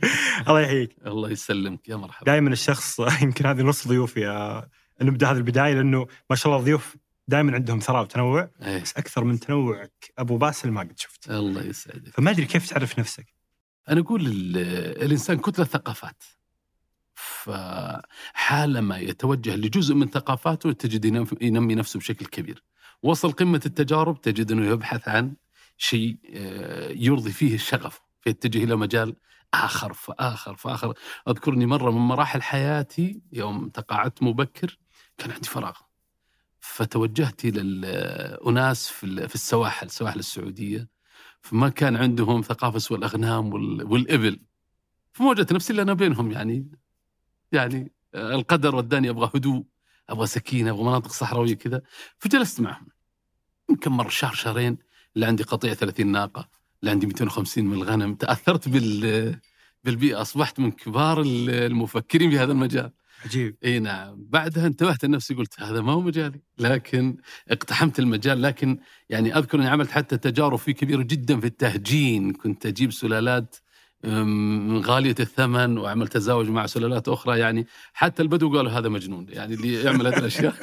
الله 0.48 0.60
يحييك. 0.60 0.96
الله 1.06 1.30
يسلمك. 1.30 1.88
يا 1.88 1.96
مرحبا. 1.96 2.26
دائما 2.26 2.50
الشخص 2.50 2.98
يمكن 3.22 3.46
هذه 3.46 3.62
نص 3.62 3.88
ضيوفي 3.88 4.62
نبدا 5.02 5.30
هذه 5.30 5.36
البداية 5.36 5.74
لأنه 5.74 6.06
ما 6.30 6.36
شاء 6.36 6.46
الله 6.46 6.58
الضيوف 6.58 6.96
دائما 7.28 7.54
عندهم 7.54 7.78
ثراء 7.78 8.02
وتنوع 8.02 8.50
إيه. 8.62 8.80
بس 8.82 8.96
أكثر 8.96 9.24
من 9.24 9.40
تنوعك 9.40 10.12
أبو 10.18 10.36
باسل 10.36 10.70
ما 10.70 10.80
قد 10.80 10.98
شفت 10.98 11.30
الله 11.30 11.62
يسعدك. 11.62 12.14
فما 12.14 12.30
أدري 12.30 12.46
كيف 12.46 12.70
تعرف 12.70 12.98
نفسك؟ 12.98 13.26
أنا 13.88 14.00
أقول 14.00 14.26
ال- 14.26 14.56
الإنسان 15.02 15.38
كتله 15.38 15.64
ثقافات 15.64 16.22
فحالما 17.20 18.98
يتوجه 18.98 19.56
لجزء 19.56 19.94
من 19.94 20.08
ثقافاته 20.08 20.72
تجد 20.72 21.04
ينم- 21.04 21.26
ينمي 21.40 21.74
نفسه 21.74 21.98
بشكل 21.98 22.26
كبير. 22.26 22.62
وصل 23.02 23.32
قمة 23.32 23.60
التجارب 23.66 24.20
تجد 24.20 24.52
أنه 24.52 24.66
يبحث 24.66 25.08
عن 25.08 25.36
شيء 25.76 26.18
آه، 26.34 26.88
يرضي 26.90 27.32
فيه 27.32 27.54
الشغف 27.54 28.00
فيتجه 28.20 28.64
إلى 28.64 28.76
مجال 28.76 29.16
آخر 29.54 29.92
فآخر 29.92 30.56
فآخر. 30.56 30.94
أذكرني 31.28 31.66
مرة 31.66 31.90
من 31.90 31.98
مراحل 31.98 32.42
حياتي 32.42 33.20
يوم 33.32 33.68
تقاعدت 33.68 34.22
مبكر 34.22 34.78
كان 35.18 35.30
عندي 35.30 35.48
فراغ. 35.48 35.76
فتوجهت 36.60 37.40
الاناس 37.44 38.88
في 38.88 39.04
ال- 39.06 39.28
في 39.28 39.34
السواحل 39.34 39.90
سواحل 39.90 40.18
السعودية. 40.18 40.88
فما 41.42 41.68
كان 41.68 41.96
عندهم 41.96 42.42
ثقافة 42.42 42.78
سوى 42.78 42.98
الأغنام 42.98 43.52
وال- 43.52 43.84
والإبل. 43.84 44.40
فوجدت 45.12 45.52
نفسي 45.52 45.70
اللي 45.70 45.82
أنا 45.82 45.92
بينهم 45.94 46.30
يعني. 46.30 46.70
يعني 47.52 47.92
آه، 48.14 48.34
القدر 48.34 48.74
وداني 48.76 49.10
أبغى 49.10 49.30
هدوء 49.34 49.64
أبغى 50.08 50.26
سكينة 50.26 50.70
أبغى 50.70 50.82
مناطق 50.82 51.12
صحراوية 51.12 51.54
كذا. 51.54 51.82
فجلست 52.18 52.60
معهم. 52.60 52.86
يمكن 53.70 53.90
مر 53.90 54.08
شهر 54.08 54.34
شهرين 54.34 54.78
اللي 55.14 55.26
عندي 55.26 55.42
قطيع 55.42 55.74
30 55.74 56.06
ناقة 56.06 56.48
اللي 56.80 56.90
عندي 56.90 57.06
250 57.06 57.64
من 57.64 57.72
الغنم. 57.74 58.14
تأثرت 58.14 58.68
بال 58.68 59.36
بالبيئة. 59.84 60.20
أصبحت 60.20 60.60
من 60.60 60.70
كبار 60.70 61.20
ال- 61.20 61.50
المفكرين 61.50 62.30
في 62.30 62.38
هذا 62.38 62.52
المجال. 62.52 62.90
عجيب. 63.24 63.56
إي 63.64 63.78
نعم. 63.78 64.16
بعدها 64.28 64.66
انتبهت 64.66 65.04
لنفسي 65.04 65.34
قلت 65.34 65.60
هذا 65.60 65.80
ما 65.80 65.92
هو 65.92 66.00
مجالي. 66.00 66.40
لكن 66.58 67.16
اقتحمت 67.48 67.98
المجال. 67.98 68.42
لكن 68.42 68.78
يعني 69.10 69.38
أذكر 69.38 69.58
أني 69.58 69.68
عملت 69.68 69.90
حتى 69.90 70.16
تجارب 70.16 70.58
فيه 70.58 70.72
كبيرة 70.72 71.02
جدا 71.02 71.40
في 71.40 71.46
التهجين. 71.46 72.32
كنت 72.32 72.66
أجيب 72.66 72.92
سلالات 72.92 73.56
غالية 74.84 75.14
الثمن 75.20 75.78
وعملت 75.78 76.12
تزاوج 76.12 76.48
مع 76.48 76.66
سلالات 76.66 77.08
أخرى 77.08 77.38
يعني 77.38 77.66
حتى 77.92 78.22
البدو 78.22 78.56
قالوا 78.56 78.70
هذا 78.70 78.88
مجنون 78.88 79.26
يعني 79.28 79.54
اللي 79.54 79.82
يعمل 79.82 80.06
هذه 80.06 80.18
الأشياء 80.18 80.54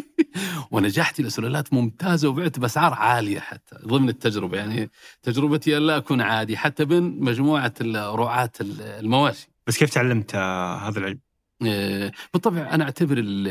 ونجحت 0.70 1.20
إلى 1.20 1.30
سلالات 1.30 1.72
ممتازة 1.72 2.28
وبعت 2.28 2.58
بأسعار 2.58 2.92
عالية 2.94 3.40
حتى 3.40 3.76
ضمن 3.86 4.08
التجربة 4.08 4.58
يعني 4.58 4.90
تجربتي 5.22 5.76
أن 5.76 5.82
لا 5.82 5.96
أكون 5.96 6.20
عادي 6.20 6.56
حتى 6.56 6.84
بين 6.84 7.20
مجموعة 7.20 7.74
رعاه 7.94 8.50
المواشي 8.60 9.48
بس 9.66 9.78
كيف 9.78 9.90
تعلمت 9.90 10.34
آه، 10.34 10.76
هذا 10.76 10.98
العلم؟ 10.98 11.20
آه، 11.66 12.12
بالطبع 12.32 12.74
أنا 12.74 12.84
أعتبر 12.84 13.18
ال- 13.18 13.48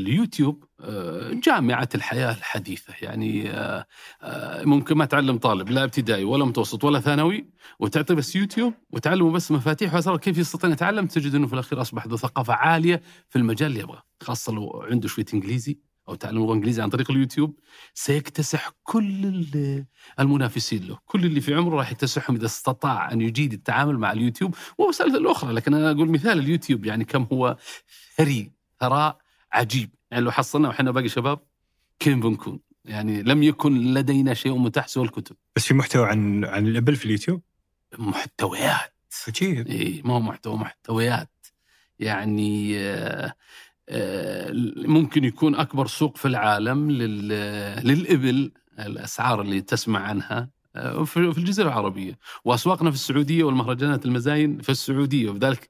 اليوتيوب 0.00 0.64
آه، 0.80 1.32
جامعة 1.32 1.88
الحياة 1.94 2.30
الحديثة. 2.30 2.94
يعني 3.02 3.50
آه، 3.50 3.86
ممكن 4.64 4.96
ما 4.96 5.04
تعلم 5.04 5.38
طالب 5.38 5.70
لا 5.70 5.84
ابتدائي 5.84 6.24
ولا 6.24 6.44
متوسط 6.44 6.84
ولا 6.84 7.00
ثانوي 7.00 7.48
وتعطي 7.80 8.14
بس 8.14 8.36
يوتيوب 8.36 8.74
وتعلمه 8.90 9.30
بس 9.32 9.52
مفاتيح 9.52 9.94
واسرار 9.94 10.16
كيف 10.16 10.38
يستطيع 10.38 10.70
يتعلم؟ 10.70 11.06
تجد 11.06 11.34
أنه 11.34 11.46
في 11.46 11.52
الأخير 11.52 11.80
أصبح 11.80 12.06
ذو 12.06 12.16
ثقافه 12.16 12.54
عالية 12.54 13.02
في 13.28 13.36
المجال 13.38 13.70
اللي 13.70 13.80
يبغاه 13.80 14.02
خاصة 14.22 14.52
لو 14.52 14.86
عنده 14.90 15.08
شوية 15.08 15.24
إنجليزي. 15.34 15.78
أو 16.08 16.14
تعلم 16.14 16.38
لغه 16.38 16.54
إنجليزي 16.54 16.82
عن 16.82 16.88
طريق 16.90 17.10
اليوتيوب 17.10 17.58
سيكتسح 17.94 18.70
كل 18.82 19.26
ال- 19.26 19.84
المنافسين 20.20 20.88
له. 20.88 20.98
كل 21.04 21.24
اللي 21.26 21.40
في 21.40 21.54
عمره 21.54 21.76
راح 21.76 21.92
يكتسحهم 21.92 22.36
إذا 22.36 22.46
استطاع 22.46 23.12
أن 23.12 23.20
يجيد 23.20 23.52
التعامل 23.52 23.98
مع 23.98 24.12
اليوتيوب. 24.12 24.54
ومسألة 24.78 25.18
الأخرى 25.18 25.52
لكن 25.52 25.74
أنا 25.74 25.90
أقول 25.90 26.08
مثال 26.10 26.38
اليوتيوب 26.38 26.84
يعني 26.84 27.04
كم 27.04 27.26
هو 27.32 27.56
ثري 28.16 28.52
ثراء 28.80 29.18
عجيب. 29.52 29.90
يعني 30.10 30.24
لو 30.24 30.30
حصلنا 30.30 30.68
وحنا 30.68 30.90
باقي 30.90 31.08
شباب 31.08 31.38
كيف 31.98 32.18
بنكون 32.18 32.60
يعني 32.84 33.22
لم 33.22 33.42
يكن 33.42 33.94
لدينا 33.94 34.34
شيء 34.34 34.56
متاح 34.58 34.88
سوى 34.88 35.04
الكتب. 35.04 35.36
بس 35.56 35.64
في 35.66 35.74
محتوى 35.74 36.06
عن 36.06 36.44
عن 36.44 36.66
الأبل 36.66 36.96
في 36.96 37.04
اليوتيوب؟ 37.04 37.42
محتويات. 37.98 38.94
عجيب 39.28 39.66
إيه 39.66 40.02
ما 40.02 40.14
هو 40.14 40.20
محتوى 40.20 40.56
محتويات. 40.56 41.30
يعني 41.98 42.78
آه، 42.78 43.34
ممكن 44.88 45.24
يكون 45.24 45.54
أكبر 45.54 45.86
سوق 45.86 46.16
في 46.16 46.28
العالم 46.28 46.90
لل- 46.90 47.28
للإبل 47.86 48.52
الأسعار 48.78 49.40
اللي 49.40 49.60
تسمع 49.60 50.00
عنها 50.00 50.50
آه، 50.76 51.04
في 51.04 51.16
الجزيرة 51.38 51.68
العربية. 51.68 52.18
وأسواقنا 52.44 52.90
في 52.90 52.96
السعودية 52.96 53.44
والمهرجانات 53.44 54.06
المزاين 54.06 54.60
في 54.60 54.68
السعودية. 54.68 55.30
وبذلك 55.30 55.68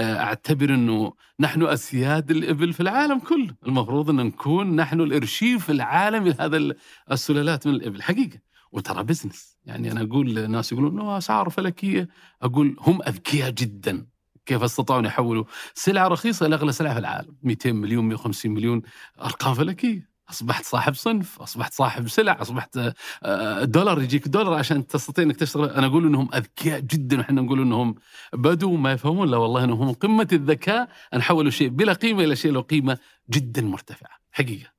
آه، 0.00 0.16
أعتبر 0.20 0.74
أنه 0.74 1.12
نحن 1.40 1.62
أسياد 1.62 2.30
الإبل 2.30 2.72
في 2.72 2.80
العالم 2.80 3.18
كله. 3.18 3.54
المفروض 3.66 4.10
أن 4.10 4.16
نكون 4.16 4.76
نحن 4.76 5.00
الإرشيف 5.00 5.70
العالمي 5.70 6.30
لهذا 6.30 6.56
ال- 6.56 6.76
السلالات 7.12 7.66
من 7.66 7.74
الإبل. 7.74 8.02
حقيقة. 8.02 8.38
وترى 8.72 9.02
بزنس 9.04 9.56
يعني 9.64 9.92
أنا 9.92 10.02
أقول 10.02 10.38
الناس 10.38 10.72
يقولون 10.72 10.92
أنه 11.00 11.18
أسعار 11.18 11.50
فلكية. 11.50 12.08
أقول 12.42 12.76
هم 12.80 13.02
أذكياء 13.02 13.50
جدا. 13.50 14.06
كيف 14.46 14.62
استطاعوا 14.62 15.00
أن 15.00 15.06
يحولوا 15.06 15.44
سلعة 15.74 16.08
رخيصة 16.08 16.46
إلى 16.46 16.54
أغلى 16.54 16.72
سلعة 16.72 16.92
في 16.94 17.00
العالم. 17.00 17.36
200 17.42 17.72
مليون 17.72 18.04
150 18.08 18.50
مليون. 18.52 18.82
أرقام 19.22 19.54
فلكية. 19.54 20.12
أصبحت 20.30 20.64
صاحب 20.64 20.94
صنف 20.94 21.40
أصبحت 21.40 21.72
صاحب 21.72 22.08
سلع 22.08 22.38
أصبحت 22.42 22.78
آه، 23.22 23.64
دولار 23.64 24.02
يجيك 24.02 24.28
دولار 24.28 24.54
عشان 24.54 24.86
تستطيع 24.86 25.24
إنك 25.24 25.36
تشتغل. 25.36 25.70
أنا 25.70 25.86
أقول 25.86 26.06
إنهم 26.06 26.28
أذكياء 26.34 26.80
جدا 26.80 27.18
وإحنا 27.18 27.42
نقول 27.42 27.60
إنهم 27.60 27.94
بدو 28.32 28.76
ما 28.76 28.92
يفهمون. 28.92 29.28
لا 29.30 29.36
والله 29.36 29.64
إنهم 29.64 29.92
قمة 29.92 30.28
الذكاء 30.32 30.88
أن 31.14 31.22
حولوا 31.22 31.50
شيء 31.50 31.68
بلا 31.68 31.92
قيمة 31.92 32.24
إلى 32.24 32.36
شيء 32.36 32.52
له 32.52 32.60
قيمة 32.60 32.98
جدا 33.30 33.62
مرتفعة. 33.62 34.10
حقيقة. 34.32 34.70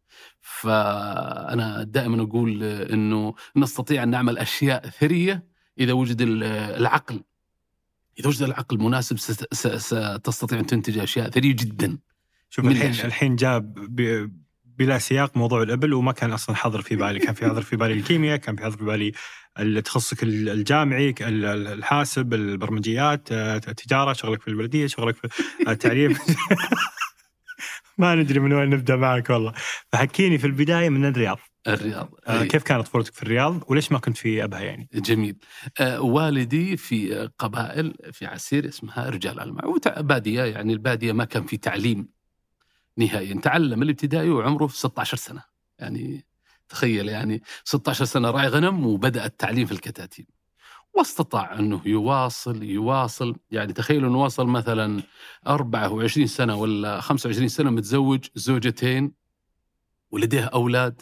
فأنا 0.41 1.83
دائما 1.83 2.23
أقول 2.23 2.63
إنه 2.63 3.33
نستطيع 3.55 4.03
أن 4.03 4.09
نعمل 4.09 4.37
أشياء 4.37 4.89
ثرية 4.89 5.43
إذا 5.79 5.93
وجد 5.93 6.21
ال- 6.21 6.43
العقل 6.79 7.19
إذا 8.19 8.27
وجد 8.27 8.41
العقل 8.41 8.75
المناسب 8.75 9.17
ستستطيع 9.53 10.59
أن 10.59 10.65
تنتج 10.65 10.97
أشياء 10.97 11.29
ثرية 11.29 11.53
جدا 11.55 11.97
شوف 12.49 12.65
الحين 12.65 12.81
الأشياء. 12.85 13.05
الحين 13.05 13.35
جاب 13.35 13.73
بلا 14.65 14.97
سياق 14.97 15.37
موضوع 15.37 15.63
الأبل 15.63 15.93
وما 15.93 16.11
كان 16.11 16.31
أصلا 16.31 16.55
حاضر 16.55 16.81
في 16.81 16.95
بالي، 16.95 17.19
كان 17.19 17.33
في 17.33 17.45
حاضر 17.45 17.61
في 17.61 17.75
بالي 17.75 17.93
الكيمياء، 17.93 18.37
كان 18.37 18.55
في 18.55 18.61
حاضر 18.63 18.77
في 18.77 18.83
بالي 18.83 19.11
التخصصك 19.59 20.23
ال- 20.23 20.49
الجامعي، 20.49 21.09
ال- 21.21 21.45
ال- 21.45 21.67
الحاسب، 21.67 22.33
البرمجيات، 22.33 23.31
آه، 23.31 23.55
التجارة، 23.55 24.13
شغلك 24.13 24.41
في 24.41 24.47
البلدية، 24.47 24.87
شغلك 24.87 25.15
في 25.15 25.27
التعليم. 25.71 26.17
ما 27.97 28.15
ندري 28.15 28.39
من 28.39 28.53
وين 28.53 28.69
نبدأ 28.69 28.95
معك 28.95 29.29
والله. 29.29 29.53
فحكيني 29.91 30.37
في 30.37 30.47
البداية 30.47 30.89
من 30.89 31.05
الرياض، 31.05 31.39
الرياض. 31.67 32.09
آه، 32.27 32.41
إيه. 32.41 32.47
كيف 32.47 32.63
كانت 32.63 32.85
طفولتك 32.87 33.13
في 33.13 33.23
الرياض؟ 33.23 33.63
وليش 33.67 33.91
ما 33.91 33.99
كنت 33.99 34.17
في 34.17 34.43
أبها 34.43 34.59
يعني؟ 34.59 34.89
جميل. 34.93 35.35
آه 35.79 36.01
والدي 36.01 36.77
في 36.77 37.29
قبائل 37.39 37.93
في 38.11 38.25
عسير 38.25 38.67
اسمها 38.67 39.09
رجال 39.09 39.39
ألمع 39.39 39.65
وتع- 39.65 40.01
باديه 40.01 40.43
يعني 40.43 40.73
البادية 40.73 41.11
ما 41.11 41.25
كان 41.25 41.43
في 41.45 41.57
تعليم 41.57 42.07
نهائيا. 42.97 43.39
تعلم 43.41 43.81
الابتدائي 43.81 44.29
وعمره 44.29 44.67
16 44.67 45.17
سنة. 45.17 45.43
يعني 45.79 46.25
تخيل 46.69 47.09
يعني 47.09 47.41
16 47.63 48.05
سنة 48.05 48.31
راعي 48.31 48.47
غنم 48.47 48.85
وبدأ 48.85 49.25
التعليم 49.25 49.65
في 49.65 49.71
الكتاتيب. 49.71 50.25
واستطاع 50.93 51.59
أنه 51.59 51.81
يواصل 51.85 52.63
يواصل. 52.63 53.35
يعني 53.51 53.73
تخيلوا 53.73 54.09
أنه 54.09 54.21
وصل 54.23 54.47
مثلا 54.47 55.03
24 55.47 56.27
سنة 56.27 56.55
ولا 56.55 57.01
25 57.01 57.47
سنة 57.47 57.69
متزوج 57.69 58.25
زوجتين 58.35 59.11
ولديه 60.11 60.43
أولاد. 60.45 61.01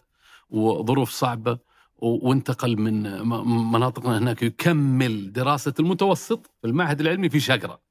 وظروف 0.52 1.12
صعبة 1.12 1.60
وانتقل 1.98 2.78
من 2.78 3.22
م- 3.22 3.72
مناطقنا 3.72 4.18
هناك 4.18 4.44
يكمل 4.44 5.34
دراسة 5.34 5.74
المتوسط 5.80 6.52
في 6.62 6.68
المعهد 6.68 7.02
العلمي 7.02 7.30
في 7.30 7.40
شقره 7.40 7.82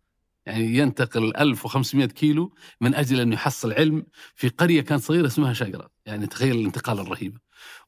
يعني 0.47 0.77
ينتقل 0.79 1.37
1500 1.37 2.07
كيلو 2.07 2.55
من 2.81 2.95
أجل 2.95 3.21
أن 3.21 3.33
يحصل 3.33 3.73
علم 3.73 4.07
في 4.35 4.49
قرية 4.49 4.81
كانت 4.81 5.03
صغيرة 5.03 5.27
اسمها 5.27 5.53
شقره 5.53 5.91
يعني 6.07 6.27
تخيل 6.27 6.57
الانتقال 6.57 6.99
الرهيب. 7.01 7.39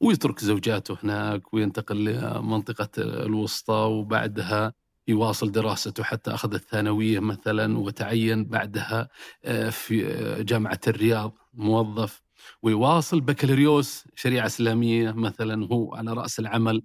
ويترك 0.01 0.41
زوجاته 0.41 0.99
هناك 1.03 1.55
وينتقل 1.55 2.05
لمنطقة 2.05 2.89
الوسطى 2.99 3.73
وبعدها 3.73 4.73
يواصل 5.09 5.53
دراسته 5.53 6.03
حتى 6.03 6.31
أخذ 6.35 6.55
الثانوية 6.55 7.19
مثلا 7.21 7.79
وتعين 7.79 8.45
بعدها 8.45 9.09
آه، 9.45 9.71
في 9.71 10.07
آه، 10.07 10.43
جامعة 10.43 10.81
الرياض 10.89 11.33
موظف. 11.55 12.22
ويواصل 12.63 13.21
بكالوريوس 13.21 14.05
شريعة 14.15 14.47
إسلامية 14.47 15.13
مثلا 15.13 15.67
هو 15.67 15.95
على 15.95 16.13
رأس 16.13 16.39
العمل 16.39 16.83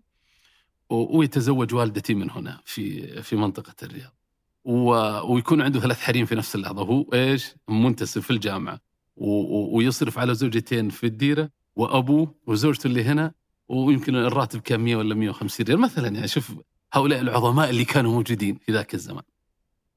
ويتزوج 0.90 1.74
والدتي 1.74 2.14
من 2.14 2.32
هنا 2.32 2.62
في 2.66 3.08
في 3.22 3.36
منطقة 3.36 3.76
الرياض. 3.84 4.14
ويكون 5.30 5.62
عنده 5.62 5.80
ثلاث 5.80 6.00
حريم 6.00 6.26
في 6.26 6.36
نفس 6.36 6.56
اللحظة. 6.56 6.82
هو 6.82 7.06
إيش؟ 7.14 7.56
منتسب 7.70 8.22
في 8.22 8.32
الجامعة. 8.32 8.80
ويصرف 9.16 10.20
على 10.20 10.36
زوجتين 10.36 10.90
في 10.90 11.06
الديرة 11.06 11.50
وأبوه 11.76 12.36
وزوجته 12.48 12.88
اللي 12.88 13.04
هنا 13.04 13.32
ويمكن 13.70 14.16
الراتب 14.16 14.60
كان 14.60 14.80
100 14.80 14.96
ولا 14.96 15.16
150 15.16 15.66
ريال 15.68 15.80
مثلا. 15.80 16.08
يعني 16.08 16.28
شوف 16.28 16.52
هؤلاء 16.94 17.22
العظماء 17.22 17.70
اللي 17.70 17.86
كانوا 17.86 18.12
موجودين 18.12 18.56
في 18.56 18.72
ذاك 18.72 18.94
الزمان. 18.94 19.24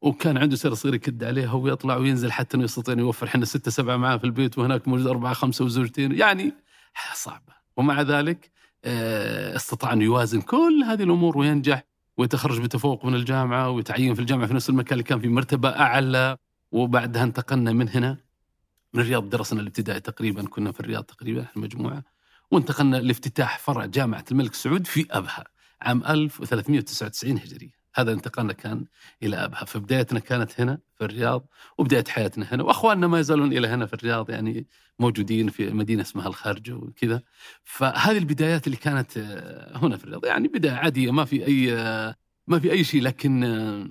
وكان 0.02 0.36
عنده 0.38 0.56
سيارة 0.56 0.74
صغيرة 0.74 0.94
يكد 0.94 1.24
عليها 1.24 1.52
ويطلع 1.52 1.96
وينزل 1.96 2.32
حتى 2.32 2.56
إنه 2.56 2.64
يستطيع 2.64 2.94
إنه 2.94 3.02
يوفر. 3.02 3.26
إحنا 3.26 3.44
ستة 3.44 3.70
سبعة 3.70 3.96
معاه 3.96 4.16
في 4.16 4.24
البيت 4.24 4.58
وهناك 4.58 4.88
موجود 4.88 5.06
أربعة 5.06 5.32
خمسة 5.34 5.64
وزوجتين. 5.64 6.12
يعني 6.12 6.52
صعبة. 7.14 7.52
ومع 7.76 8.02
ذلك 8.02 8.50
آه، 8.84 9.56
استطاع 9.56 9.92
إنه 9.92 10.04
يوازن 10.04 10.40
كل 10.40 10.84
هذه 10.86 11.02
الأمور 11.02 11.38
وينجح 11.38 11.84
ويتخرج 12.16 12.60
بتفوق 12.60 13.04
من 13.04 13.14
الجامعة 13.14 13.70
ويتعين 13.70 14.14
في 14.14 14.20
الجامعة 14.20 14.46
في 14.46 14.54
نفس 14.54 14.70
المكان 14.70 14.92
اللي 14.92 15.02
كان 15.02 15.20
في 15.20 15.28
مرتبة 15.28 15.68
أعلى. 15.68 16.36
وبعدها 16.72 17.22
انتقلنا 17.22 17.72
من 17.72 17.88
هنا 17.88 18.16
من 18.94 19.00
الرياض 19.00 19.28
درسنا 19.28 19.60
الابتدائي 19.60 20.00
تقريبا 20.00 20.42
كنا 20.48 20.72
في 20.72 20.80
الرياض 20.80 21.04
تقريبا 21.04 21.42
إحنا 21.42 21.62
مجموعة. 21.62 22.02
وانتقلنا 22.50 22.96
لافتتاح 22.96 23.58
فرع 23.58 23.86
جامعة 23.86 24.24
الملك 24.30 24.54
سعود 24.54 24.86
في 24.86 25.06
أبها 25.10 25.44
عام 25.82 26.04
1399 26.04 27.38
هجرية. 27.38 27.79
هذا 27.94 28.12
انتقالنا 28.12 28.52
كان 28.52 28.84
إلى 29.22 29.36
أبها. 29.36 29.64
فبدايتنا 29.64 30.20
كانت 30.20 30.60
هنا 30.60 30.78
في 30.94 31.04
الرياض 31.04 31.46
وبداية 31.78 32.04
حياتنا 32.08 32.54
هنا. 32.54 32.62
وأخواننا 32.62 33.06
ما 33.06 33.20
يزالون 33.20 33.52
إلى 33.52 33.68
هنا 33.68 33.86
في 33.86 33.94
الرياض 33.94 34.30
يعني 34.30 34.66
موجودين 34.98 35.48
في 35.48 35.70
مدينة 35.70 36.02
اسمها 36.02 36.28
الخارج 36.28 36.72
وكذا. 36.72 37.22
فهذه 37.64 38.18
البدايات 38.18 38.66
اللي 38.66 38.76
كانت 38.76 39.16
آه، 39.16 39.76
هنا 39.76 39.96
في 39.96 40.04
الرياض. 40.04 40.24
يعني 40.24 40.48
بداية 40.48 40.72
عادية 40.72 41.10
ما 41.10 41.24
في 41.24 41.46
أي 41.46 41.74
آه، 41.74 42.14
ما 42.46 42.58
في 42.58 42.72
أي 42.72 42.84
شيء. 42.84 43.02
لكن 43.02 43.44
آه، 43.44 43.90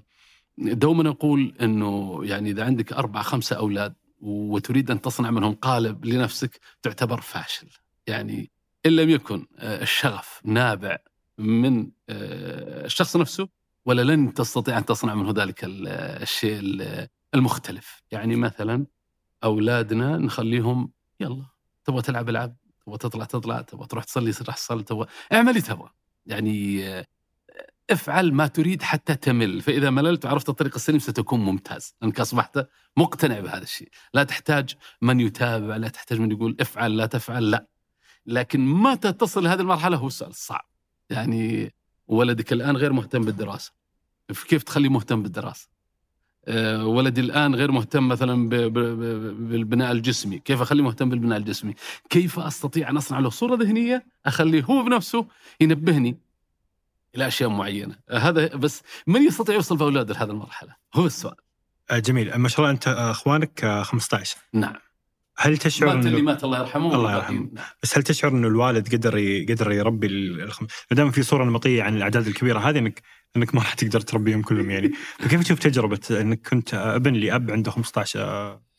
دوما 0.57 1.03
نقول 1.03 1.55
أنه 1.61 2.19
يعني 2.23 2.51
إذا 2.51 2.65
عندك 2.65 2.93
أربع 2.93 3.21
خمسة 3.21 3.55
أولاد 3.55 3.93
وتريد 4.21 4.91
أن 4.91 5.01
تصنع 5.01 5.31
منهم 5.31 5.53
قالب 5.53 6.05
لنفسك 6.05 6.59
تعتبر 6.81 7.21
فاشل. 7.21 7.67
يعني 8.07 8.51
إن 8.85 8.91
لم 8.91 9.09
يكن 9.09 9.45
الشغف 9.59 10.41
نابع 10.45 10.97
من 11.37 11.91
الشخص 12.09 13.17
نفسه 13.17 13.49
ولا 13.89 14.01
لن 14.01 14.33
تستطيع 14.33 14.77
أن 14.77 14.85
تصنع 14.85 15.13
منه 15.15 15.31
ذلك 15.31 15.63
ال- 15.63 15.87
الشيء 16.21 16.59
ال- 16.59 17.07
المختلف. 17.35 18.01
يعني 18.11 18.35
مثلا 18.35 18.85
أولادنا 19.43 20.17
نخليهم 20.17 20.91
يلا 21.19 21.45
تبغى 21.85 22.01
تلعب 22.01 22.29
العب 22.29 22.55
تبغى 22.85 22.97
تطلع 22.97 23.25
تطلع 23.25 23.61
تبغى 23.61 23.87
تروح 23.87 24.03
تصلي 24.03 24.33
راح 24.47 24.55
تصلي 24.55 24.83
تبغى 24.83 25.07
اعمل 25.33 25.49
اللي 25.49 25.61
تبغى. 25.61 25.89
يعني 26.25 26.87
آه، 26.87 27.05
افعل 27.89 28.33
ما 28.33 28.47
تريد 28.47 28.81
حتى 28.81 29.15
تمل. 29.15 29.61
فإذا 29.61 29.89
مللت 29.89 30.25
وعرفت 30.25 30.49
الطريق 30.49 30.75
السليم 30.75 30.99
ستكون 30.99 31.39
ممتاز. 31.39 31.95
لأنك 32.01 32.19
أصبحت 32.19 32.59
مقتنع 32.97 33.39
بهذا 33.39 33.63
الشيء. 33.63 33.89
لا 34.13 34.23
تحتاج 34.23 34.75
من 35.01 35.19
يتابع 35.19 35.75
لا 35.75 35.87
تحتاج 35.87 36.19
من 36.19 36.31
يقول 36.31 36.57
افعل 36.59 36.97
لا 36.97 37.05
تفعل 37.05 37.51
لا. 37.51 37.67
لكن 38.25 38.65
متى 38.65 39.13
تصل 39.13 39.43
لهذه 39.43 39.59
المرحلة 39.59 39.97
هو 39.97 40.07
السؤال 40.07 40.29
الصعب 40.29 40.65
يعني 41.09 41.73
ولدك 42.07 42.53
الآن 42.53 42.77
غير 42.77 42.93
مهتم 42.93 43.21
بالدراسة. 43.25 43.78
كيف 44.47 44.63
تخليه 44.63 44.89
مهتم 44.89 45.23
بالدراسة؟ 45.23 45.67
آه، 46.47 46.85
ولدي 46.85 47.21
الآن 47.21 47.55
غير 47.55 47.71
مهتم 47.71 48.07
مثلا 48.07 48.49
بالبناء 48.49 49.91
الجسمي. 49.91 50.39
كيف 50.39 50.61
أخليه 50.61 50.83
مهتم 50.83 51.09
بالبناء 51.09 51.37
الجسمي؟ 51.37 51.75
كيف 52.09 52.39
أستطيع 52.39 52.89
أن 52.89 52.97
أصنع 52.97 53.19
له 53.19 53.29
صورة 53.29 53.55
ذهنية 53.55 54.05
أخليه 54.25 54.63
هو 54.63 54.83
بنفسه 54.83 55.25
ينبهني 55.61 56.17
إلى 57.15 57.27
أشياء 57.27 57.49
معينة؟ 57.49 57.95
آه، 58.09 58.17
هذا 58.17 58.47
بس 58.47 58.81
من 59.07 59.21
يستطيع 59.23 59.55
يوصل 59.55 59.77
بأولاده 59.77 60.13
لهذه 60.13 60.29
المرحلة؟ 60.29 60.75
هو 60.95 61.05
السؤال. 61.05 61.35
آه، 61.91 61.99
جميل. 61.99 62.35
ما 62.35 62.49
شاء 62.49 62.59
الله 62.59 62.71
أنت 62.71 62.87
أخوانك 62.87 63.63
آه، 63.63 63.83
15 63.83 64.37
نعم. 64.53 64.75
هل 65.41 65.57
تشعر 65.57 65.95
مات 65.95 66.05
اللي 66.05 66.21
مات 66.21 66.43
الله 66.43 66.59
يرحمه 66.59 66.95
الله. 66.95 67.15
يرحمه. 67.15 67.49
نعم. 67.53 67.65
بس 67.83 67.97
هل 67.97 68.03
تشعر 68.03 68.31
إنه 68.31 68.47
الوالد 68.47 68.95
قدر 68.95 69.17
ي... 69.17 69.45
قدر 69.45 69.71
يربي 69.71 70.07
ال- 70.07 70.41
الخم... 70.41 70.67
دائما 70.91 71.11
في 71.11 71.23
صورة 71.23 71.43
نمطية 71.43 71.83
عن 71.83 71.97
الأعداد 71.97 72.27
الكبيرة 72.27 72.59
هذه 72.59 72.77
انك 72.77 73.01
إنك 73.37 73.55
ما 73.55 73.61
راح 73.61 73.73
تقدر 73.73 74.01
تربيهم 74.01 74.41
كلهم 74.41 74.69
يعني 74.69 74.91
فكيف 75.19 75.43
تشوف 75.43 75.59
تجربة 75.59 75.99
إنك 76.11 76.47
كنت 76.49 76.73
أبن 76.73 77.13
لأب 77.13 77.51
عنده 77.51 77.71
15 77.71 78.19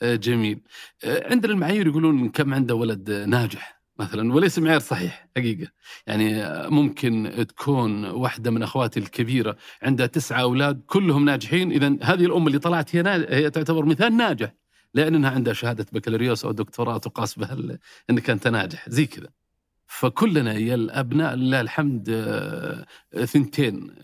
آه، 0.03 0.15
جميل 0.17 0.61
آه، 1.05 1.31
عندنا 1.31 1.53
المعايير 1.53 1.87
يقولون 1.87 2.29
كم 2.29 2.55
عنده 2.55 2.75
ولد 2.75 3.11
ناجح 3.11 3.81
مثلا 3.99 4.35
وليس 4.35 4.59
معيار 4.59 4.81
صحيح 4.81 5.29
حقيقة 5.37 5.71
يعني 6.07 6.45
آه، 6.45 6.69
ممكن 6.69 7.45
تكون 7.49 8.05
واحدة 8.05 8.51
من 8.51 8.63
أخواتي 8.63 9.01
الكبيرة 9.01 9.57
عندها 9.83 10.07
تسعة 10.07 10.41
أولاد 10.41 10.83
كلهم 10.87 11.25
ناجحين 11.25 11.73
اذا 11.73 11.97
هذه 12.03 12.25
الأم 12.27 12.47
اللي 12.47 12.59
طلعت 12.59 12.97
هي 12.97 13.27
هي 13.29 13.51
تعتبر 13.51 13.85
مثال 13.85 14.17
ناجح 14.17 14.60
لانها 14.95 15.31
عندها 15.31 15.53
شهادة 15.53 15.87
بكالوريوس 15.93 16.45
أو 16.45 16.53
دكتوراه 16.53 16.99
تقاس 16.99 17.39
بها 17.39 17.79
إنك 18.11 18.31
أنت 18.31 18.49
ناجح 18.49 18.89
زي 18.89 19.07
كذا 19.07 19.29
فكلنا 19.87 20.53
يا 20.53 20.75
الأبناء 20.75 21.35
لله 21.35 21.61
الحمد 21.61 22.09
آه، 22.11 22.87
ثنتين 23.25 23.95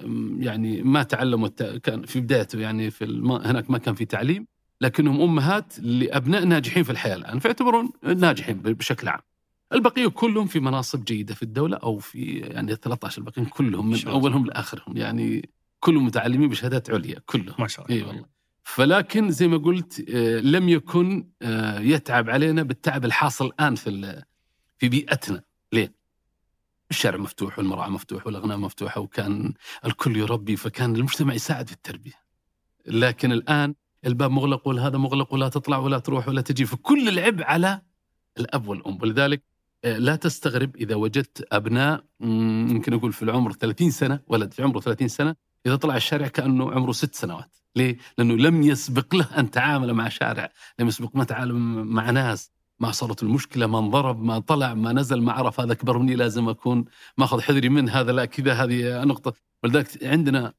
يعني 0.40 0.82
ما 0.82 1.02
تعلموا. 1.02 1.48
كان 1.82 2.02
في 2.02 2.20
بدايته 2.20 2.60
يعني 2.60 2.90
في 2.90 3.04
الم... 3.04 3.32
هناك 3.32 3.70
ما 3.70 3.78
كان 3.78 3.94
في 3.94 4.04
تعليم 4.04 4.46
لكنهم 4.80 5.20
أمهات 5.20 5.78
لأبناء 5.78 6.44
ناجحين 6.44 6.82
في 6.82 6.90
الحياة 6.90 7.14
الآن 7.16 7.38
فيعتبرون 7.38 7.90
ناجحين 8.02 8.56
بشكل 8.56 9.08
عام. 9.08 9.20
البقية 9.72 10.06
كلهم 10.06 10.46
في 10.46 10.60
مناصب 10.60 11.04
جيدة 11.04 11.34
في 11.34 11.42
الدولة 11.42 11.76
أو 11.76 11.98
في 11.98 12.38
يعني 12.38 12.74
13 12.74 13.18
الباقيين 13.18 13.46
كلهم 13.48 13.90
من 13.90 13.96
شاء. 13.96 14.12
أولهم 14.12 14.46
لآخرهم 14.46 14.96
يعني 14.96 15.48
كلهم 15.80 16.06
متعلمين 16.06 16.48
بشهادات 16.48 16.90
عليا 16.90 17.20
كلهم. 17.26 17.54
ما 17.58 17.68
شاء 17.68 17.86
الله 17.86 17.96
إي 17.96 18.02
والله. 18.02 18.35
فلكن 18.66 19.30
زي 19.30 19.48
ما 19.48 19.56
قلت 19.56 20.10
آه، 20.10 20.40
لم 20.40 20.68
يكن 20.68 21.28
آه، 21.42 21.80
يتعب 21.80 22.30
علينا 22.30 22.62
بالتعب 22.62 23.04
الحاصل 23.04 23.46
الآن 23.46 23.74
في 23.74 24.22
في 24.78 24.88
بيئتنا، 24.88 25.42
ليه؟ 25.72 25.94
الشارع 26.90 27.18
مفتوح 27.18 27.58
والمرعى 27.58 27.90
مفتوح 27.90 28.26
والاغنام 28.26 28.62
مفتوحة 28.62 29.00
وكان 29.00 29.54
الكل 29.84 30.16
يربي 30.16 30.56
فكان 30.56 30.96
المجتمع 30.96 31.34
يساعد 31.34 31.68
في 31.68 31.72
التربية. 31.72 32.12
لكن 32.86 33.32
الآن 33.32 33.74
الباب 34.06 34.30
مغلق 34.30 34.68
وهذا 34.68 34.98
مغلق 34.98 35.34
ولا 35.34 35.48
تطلع 35.48 35.78
ولا 35.78 35.98
تروح 35.98 36.28
ولا 36.28 36.40
تجي 36.40 36.66
فكل 36.66 37.08
العبء 37.08 37.44
على 37.44 37.82
الأب 38.38 38.68
والأم 38.68 38.98
ولذلك 39.02 39.42
آه، 39.84 39.98
لا 39.98 40.16
تستغرب 40.16 40.76
إذا 40.76 40.94
وجدت 40.94 41.48
أبناء 41.52 42.04
يمكن 42.20 42.92
أقول 42.92 43.12
في 43.12 43.22
العمر 43.22 43.52
30 43.52 43.90
سنة 43.90 44.20
ولد 44.26 44.52
في 44.52 44.62
عمره 44.62 44.80
30 44.80 45.08
سنة 45.08 45.36
إذا 45.66 45.76
طلع 45.76 45.96
الشارع 45.96 46.28
كأنه 46.28 46.72
عمره 46.72 46.92
ست 46.92 47.14
سنوات 47.14 47.56
ليه؟ 47.76 47.96
لأنه 48.18 48.34
لم 48.34 48.62
يسبق 48.62 49.14
له 49.14 49.28
أن 49.38 49.50
تعامل 49.50 49.94
مع 49.94 50.08
شارع 50.08 50.50
لم 50.78 50.88
يسبق 50.88 51.16
ما 51.16 51.24
تعامل 51.24 51.54
مع 51.84 52.10
ناس 52.10 52.50
ما 52.80 52.92
صارت 52.92 53.22
المشكلة 53.22 53.66
ما 53.66 53.78
انضرب 53.78 54.22
ما 54.22 54.38
طلع 54.38 54.74
ما 54.74 54.92
نزل 54.92 55.22
ما 55.22 55.32
عرف 55.32 55.60
هذا 55.60 55.72
أكبر 55.72 55.98
مني 55.98 56.14
لازم 56.14 56.48
أكون 56.48 56.84
ماخذ 57.18 57.40
حذري 57.40 57.68
من 57.68 57.88
هذا 57.88 58.12
لا 58.12 58.24
كذا 58.24 58.52
هذه 58.52 59.04
نقطة. 59.04 59.32
ولذلك 59.62 60.04
عندنا 60.04 60.52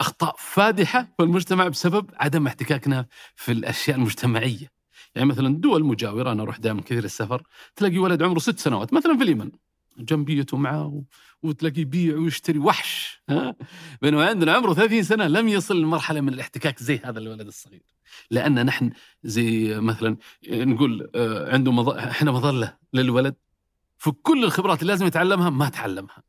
أخطاء 0.00 0.34
فادحة 0.38 1.02
في 1.16 1.22
المجتمع 1.22 1.68
بسبب 1.68 2.10
عدم 2.16 2.46
احتكاكنا 2.46 3.06
في 3.34 3.52
الأشياء 3.52 3.96
المجتمعية. 3.96 4.70
يعني 5.14 5.28
مثلا 5.28 5.56
دول 5.56 5.84
مجاورة 5.84 6.32
أنا 6.32 6.42
أروح 6.42 6.58
دائما 6.58 6.82
كثير 6.82 7.04
السفر 7.04 7.42
تلاقي 7.76 7.98
ولد 7.98 8.22
عمره 8.22 8.38
ست 8.38 8.58
سنوات 8.58 8.92
مثلا 8.94 9.16
في 9.16 9.22
اليمن. 9.24 9.50
جنبيته 9.98 10.56
معه 10.56 10.86
و- 10.86 11.02
وتلاقيه 11.42 11.80
يبيع 11.82 12.16
ويشتري. 12.16 12.58
وحش 12.58 13.22
ها؟ 13.28 13.54
بينما 14.02 14.26
عندنا 14.26 14.52
عمره 14.52 14.74
30 14.74 15.02
سنة 15.02 15.26
لم 15.26 15.48
يصل 15.48 15.80
لمرحلة 15.82 16.20
من 16.20 16.28
الاحتكاك 16.34 16.82
زي 16.82 17.00
هذا 17.04 17.18
الولد 17.18 17.46
الصغير. 17.46 17.82
لأن 18.30 18.66
نحن 18.66 18.90
زي 19.24 19.80
مثلا 19.80 20.16
نقول 20.48 21.10
آه، 21.14 21.52
عنده 21.52 21.72
مظ... 21.72 21.88
إحنا 21.88 22.32
مظلة 22.32 22.76
للولد 22.92 23.34
فكل 23.98 24.44
الخبرات 24.44 24.82
اللي 24.82 24.92
لازم 24.92 25.06
يتعلمها 25.06 25.50
ما 25.50 25.68
تعلمها. 25.68 26.22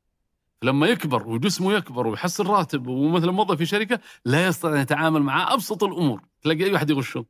لما 0.63 0.87
يكبر 0.87 1.27
وجسمه 1.27 1.73
يكبر 1.73 2.07
ويحصل 2.07 2.47
راتب 2.47 2.87
ومثلا 2.87 3.31
موظف 3.31 3.57
في 3.57 3.65
شركة 3.65 3.99
لا 4.25 4.47
يستطيع 4.47 4.75
أن 4.75 4.81
يتعامل 4.81 5.21
مع 5.21 5.53
أبسط 5.53 5.83
الأمور. 5.83 6.21
تلاقي 6.41 6.63
أي 6.65 6.73
واحد 6.73 6.89
يغشه 6.89 7.25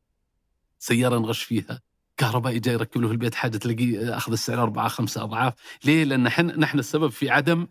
سيارة 0.79 1.17
نغش 1.19 1.43
فيها. 1.43 1.81
كهربائي 2.21 2.59
جاي 2.59 2.73
يركب 2.73 3.01
له 3.01 3.07
في 3.07 3.13
البيت 3.13 3.35
حاجة 3.35 3.57
تلاقيه 3.57 4.17
أخذ 4.17 4.31
السعر 4.31 4.63
أربعة 4.63 4.87
خمسة 4.87 5.23
أضعاف. 5.23 5.53
ليه؟ 5.85 6.03
لأن 6.03 6.23
نحن 6.23 6.45
نحن 6.45 6.79
السبب 6.79 7.09
في 7.09 7.29
عدم 7.29 7.67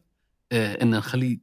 آه، 0.52 0.82
إن 0.82 0.90
نخليه 0.90 1.38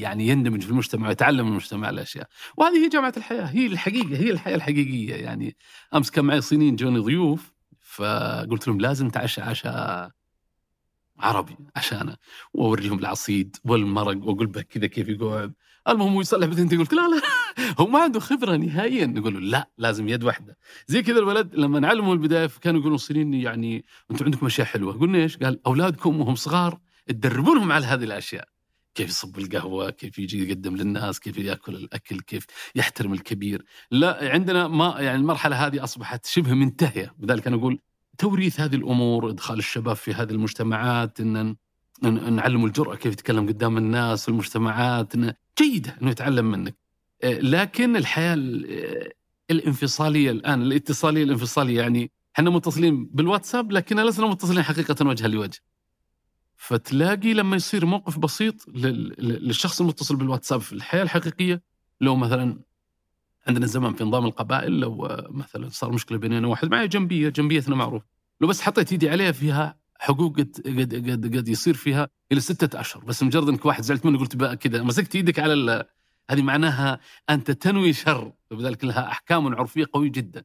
يعني 0.00 0.28
يندمج 0.28 0.62
في 0.62 0.70
المجتمع 0.70 1.08
ويتعلم 1.08 1.44
من 1.46 1.50
المجتمع 1.50 1.90
الأشياء. 1.90 2.28
وهذه 2.56 2.84
هي 2.84 2.88
جامعة 2.88 3.12
الحياة. 3.16 3.44
هي 3.44 3.66
الحقيقة 3.66 4.16
هي 4.16 4.30
الحياة 4.30 4.54
الحقيقية. 4.54 5.14
يعني 5.14 5.56
أمس 5.94 6.10
كان 6.10 6.24
معي 6.24 6.40
صينيين 6.40 6.76
جوني 6.76 6.98
ضيوف 6.98 7.52
فقلت 7.80 8.68
لهم 8.68 8.80
لازم 8.80 9.10
تعشى 9.10 9.40
عشاء 9.40 10.10
عربي 11.18 11.56
عشانه. 11.76 12.16
واوريهم 12.54 12.98
العصيد 12.98 13.56
والمرق 13.64 14.16
وأقول 14.24 14.46
به 14.46 14.62
كذا 14.62 14.86
كيف 14.86 15.08
يقعد. 15.08 15.52
المهم 15.88 16.12
هو 16.12 16.20
يصلح 16.20 16.46
بثنتين 16.46 16.78
قلت 16.78 16.92
لا 16.92 17.08
لا. 17.08 17.37
هو 17.80 17.86
ما 17.86 17.98
عنده 17.98 18.20
خبرة 18.20 18.56
نهائيا. 18.56 19.06
نقول 19.06 19.34
له 19.34 19.40
لا 19.40 19.70
لازم 19.78 20.08
يد 20.08 20.24
واحدة. 20.24 20.56
زي 20.86 21.02
كذا 21.02 21.18
الولد 21.18 21.54
لما 21.54 21.80
نعلمه 21.80 22.12
البداية 22.12 22.50
كانوا 22.60 22.80
يقولون 22.80 22.94
الصينيين 22.94 23.34
يعني 23.34 23.84
أنتم 24.10 24.24
عندكم 24.24 24.46
أشياء 24.46 24.66
حلوة. 24.66 24.98
قلنا 24.98 25.18
إيش؟ 25.18 25.36
قال 25.36 25.66
أولادكم 25.66 26.20
وهم 26.20 26.34
صغار 26.34 26.78
تدربونهم 27.06 27.72
على 27.72 27.86
هذه 27.86 28.04
الأشياء. 28.04 28.48
كيف 28.94 29.08
يصب 29.08 29.38
القهوة 29.38 29.90
كيف 29.90 30.18
يجي 30.18 30.48
يقدم 30.48 30.76
للناس 30.76 31.20
كيف 31.20 31.38
يأكل 31.38 31.74
الأكل 31.74 32.20
كيف 32.20 32.46
يحترم 32.74 33.12
الكبير. 33.12 33.64
لا 33.90 34.32
عندنا 34.32 34.68
ما 34.68 34.94
يعني 34.98 35.16
المرحلة 35.16 35.66
هذه 35.66 35.84
أصبحت 35.84 36.26
شبه 36.26 36.54
منتهية. 36.54 37.14
لذلك 37.20 37.46
أنا 37.46 37.56
أقول 37.56 37.78
توريث 38.18 38.60
هذه 38.60 38.74
الأمور 38.76 39.30
إدخال 39.30 39.58
الشباب 39.58 39.96
في 39.96 40.14
هذه 40.14 40.30
المجتمعات 40.30 41.20
إن 41.20 41.56
نعلمه 42.02 42.66
الجرأة 42.66 42.96
كيف 42.96 43.12
يتكلم 43.12 43.48
قدام 43.48 43.78
الناس 43.78 44.22
في 44.22 44.28
المجتمعات 44.28 45.14
إن 45.14 45.34
جيدة 45.58 45.96
إنه 46.02 46.10
يتعلم 46.10 46.50
منك. 46.50 46.87
لكن 47.24 47.96
الحياة 47.96 48.34
ال- 48.34 48.66
آه، 48.70 49.12
الانفصالية 49.50 50.30
الآن 50.30 50.62
الاتصالية 50.62 51.22
الانفصالية 51.24 51.80
يعني 51.80 52.10
إحنا 52.36 52.50
متصلين 52.50 53.04
بالواتساب 53.06 53.72
لكن 53.72 54.00
لسنا 54.00 54.26
متصلين 54.26 54.62
حقيقة 54.62 55.06
وجها 55.08 55.28
لوجه. 55.28 55.58
فتلاقي 56.56 57.34
لما 57.34 57.56
يصير 57.56 57.86
موقف 57.86 58.18
بسيط 58.18 58.68
لل- 58.68 59.14
لل- 59.18 59.46
للشخص 59.46 59.80
المتصل 59.80 60.16
بالواتساب 60.16 60.60
في 60.60 60.72
الحياة 60.72 61.02
الحقيقية 61.02 61.62
لو 62.00 62.16
مثلا 62.16 62.60
عندنا 63.46 63.66
زمان 63.66 63.94
في 63.94 64.04
نظام 64.04 64.24
القبائل 64.26 64.80
لو 64.80 65.06
آه، 65.06 65.26
مثلا 65.30 65.68
صار 65.68 65.92
مشكلة 65.92 66.18
بيننا 66.18 66.48
واحد 66.48 66.70
معي 66.70 66.88
جنبية 66.88 67.28
جنبيتنا 67.28 67.76
معروف. 67.76 68.02
لو 68.40 68.48
بس 68.48 68.60
حطيت 68.60 68.92
ايدي 68.92 69.10
عليها 69.10 69.32
فيها 69.32 69.78
حقوق 69.98 70.36
قد 70.36 70.60
قد 70.66 70.94
قد, 71.10 71.36
قد 71.36 71.48
يصير 71.48 71.74
فيها 71.74 72.08
إلى 72.32 72.40
ستة 72.40 72.80
أشهر 72.80 73.04
بس 73.04 73.22
مجرد 73.22 73.48
إنك 73.48 73.66
واحد 73.66 73.82
زعلت 73.82 74.06
منه 74.06 74.18
قلت 74.18 74.36
كذا 74.54 74.82
مسكت 74.82 75.16
إيدك 75.16 75.38
على 75.38 75.86
هذه 76.30 76.42
معناها 76.42 77.00
أنت 77.30 77.50
تنوي 77.50 77.92
شر 77.92 78.32
وبذلك 78.50 78.84
لها 78.84 79.08
أحكام 79.08 79.54
عرفية 79.54 79.86
قوية 79.92 80.10
جدا. 80.10 80.44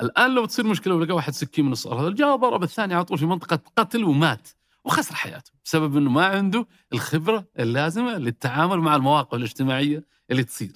الآن 0.00 0.34
لو 0.34 0.44
تصير 0.44 0.66
مشكلة 0.66 0.94
ولقى 0.94 1.14
واحد 1.14 1.32
سكين 1.32 1.64
من 1.64 1.72
الصغر 1.72 2.00
هذا 2.00 2.10
جاء 2.10 2.36
ضرب 2.36 2.62
الثاني 2.62 2.94
على 2.94 3.04
طول 3.04 3.18
في 3.18 3.26
منطقة 3.26 3.60
قتل 3.76 4.04
ومات 4.04 4.48
وخسر 4.84 5.14
حياته 5.14 5.52
بسبب 5.64 5.96
إنه 5.96 6.10
ما 6.10 6.26
عنده 6.26 6.66
الخبرة 6.92 7.46
اللازمة 7.58 8.18
للتعامل 8.18 8.78
مع 8.78 8.96
المواقف 8.96 9.34
الاجتماعية 9.34 10.04
اللي 10.30 10.44
تصير. 10.44 10.72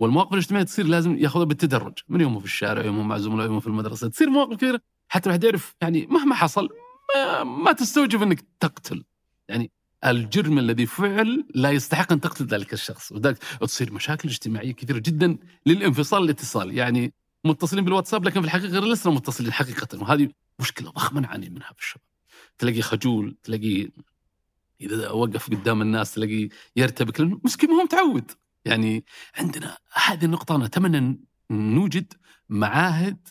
والمواقف 0.00 0.32
الاجتماعية 0.32 0.66
تصير 0.66 0.86
لازم 0.86 1.16
يأخذها 1.16 1.44
بالتدرج 1.44 1.98
من 2.08 2.20
يومه 2.20 2.38
في 2.38 2.44
الشارع 2.44 2.84
يومه 2.84 3.02
مع 3.02 3.18
زملائه 3.18 3.46
يومه 3.46 3.60
في 3.60 3.66
المدرسة 3.66 4.08
تصير 4.08 4.30
مواقف 4.30 4.56
كثيرة. 4.56 4.80
حتى 5.08 5.26
الواحد 5.26 5.44
يعرف 5.44 5.74
يعني 5.82 6.06
مهما 6.06 6.34
حصل 6.34 6.68
ما, 7.16 7.44
ما 7.44 7.72
تستوجب 7.72 8.22
إنك 8.22 8.44
تقتل. 8.60 9.04
يعني 9.48 9.70
الجرم 10.04 10.58
الذي 10.58 10.86
فعل 10.86 11.44
لا 11.54 11.70
يستحق 11.70 12.12
أن 12.12 12.20
تقتل 12.20 12.44
ذلك 12.44 12.72
الشخص 12.72 13.12
وذلك 13.12 13.38
تصير 13.60 13.92
مشاكل 13.92 14.28
اجتماعية 14.28 14.72
كثيرة 14.72 14.98
جدا 14.98 15.38
للانفصال 15.66 16.22
الاتصال. 16.22 16.78
يعني 16.78 17.14
متصلين 17.44 17.84
بالواتساب 17.84 18.24
لكن 18.24 18.40
في 18.40 18.46
الحقيقة 18.46 18.80
لسنا 18.80 19.12
متصلين 19.12 19.52
حقيقه 19.52 20.02
وهذه 20.02 20.28
مشكلة 20.60 20.90
ضخمة 20.90 21.20
نعاني 21.20 21.50
منها 21.50 21.72
في 21.76 21.82
الشباب. 21.82 22.04
تلاقيه 22.58 22.80
خجول 22.80 23.36
تلاقيه 23.42 23.88
إذا 24.80 25.10
وقف 25.10 25.50
قدام 25.50 25.82
الناس 25.82 26.14
تلاقيه 26.14 26.48
يرتبك 26.76 27.20
لأنه 27.20 27.40
مسكين 27.44 27.70
ما 27.70 27.76
هو 27.76 27.82
متعود. 27.82 28.30
يعني 28.64 29.04
عندنا 29.34 29.76
هذه 29.92 30.24
النقطة 30.24 30.56
أنا 30.56 30.64
أتمنى 30.64 31.20
نوجد 31.50 32.12
معاهد 32.48 33.28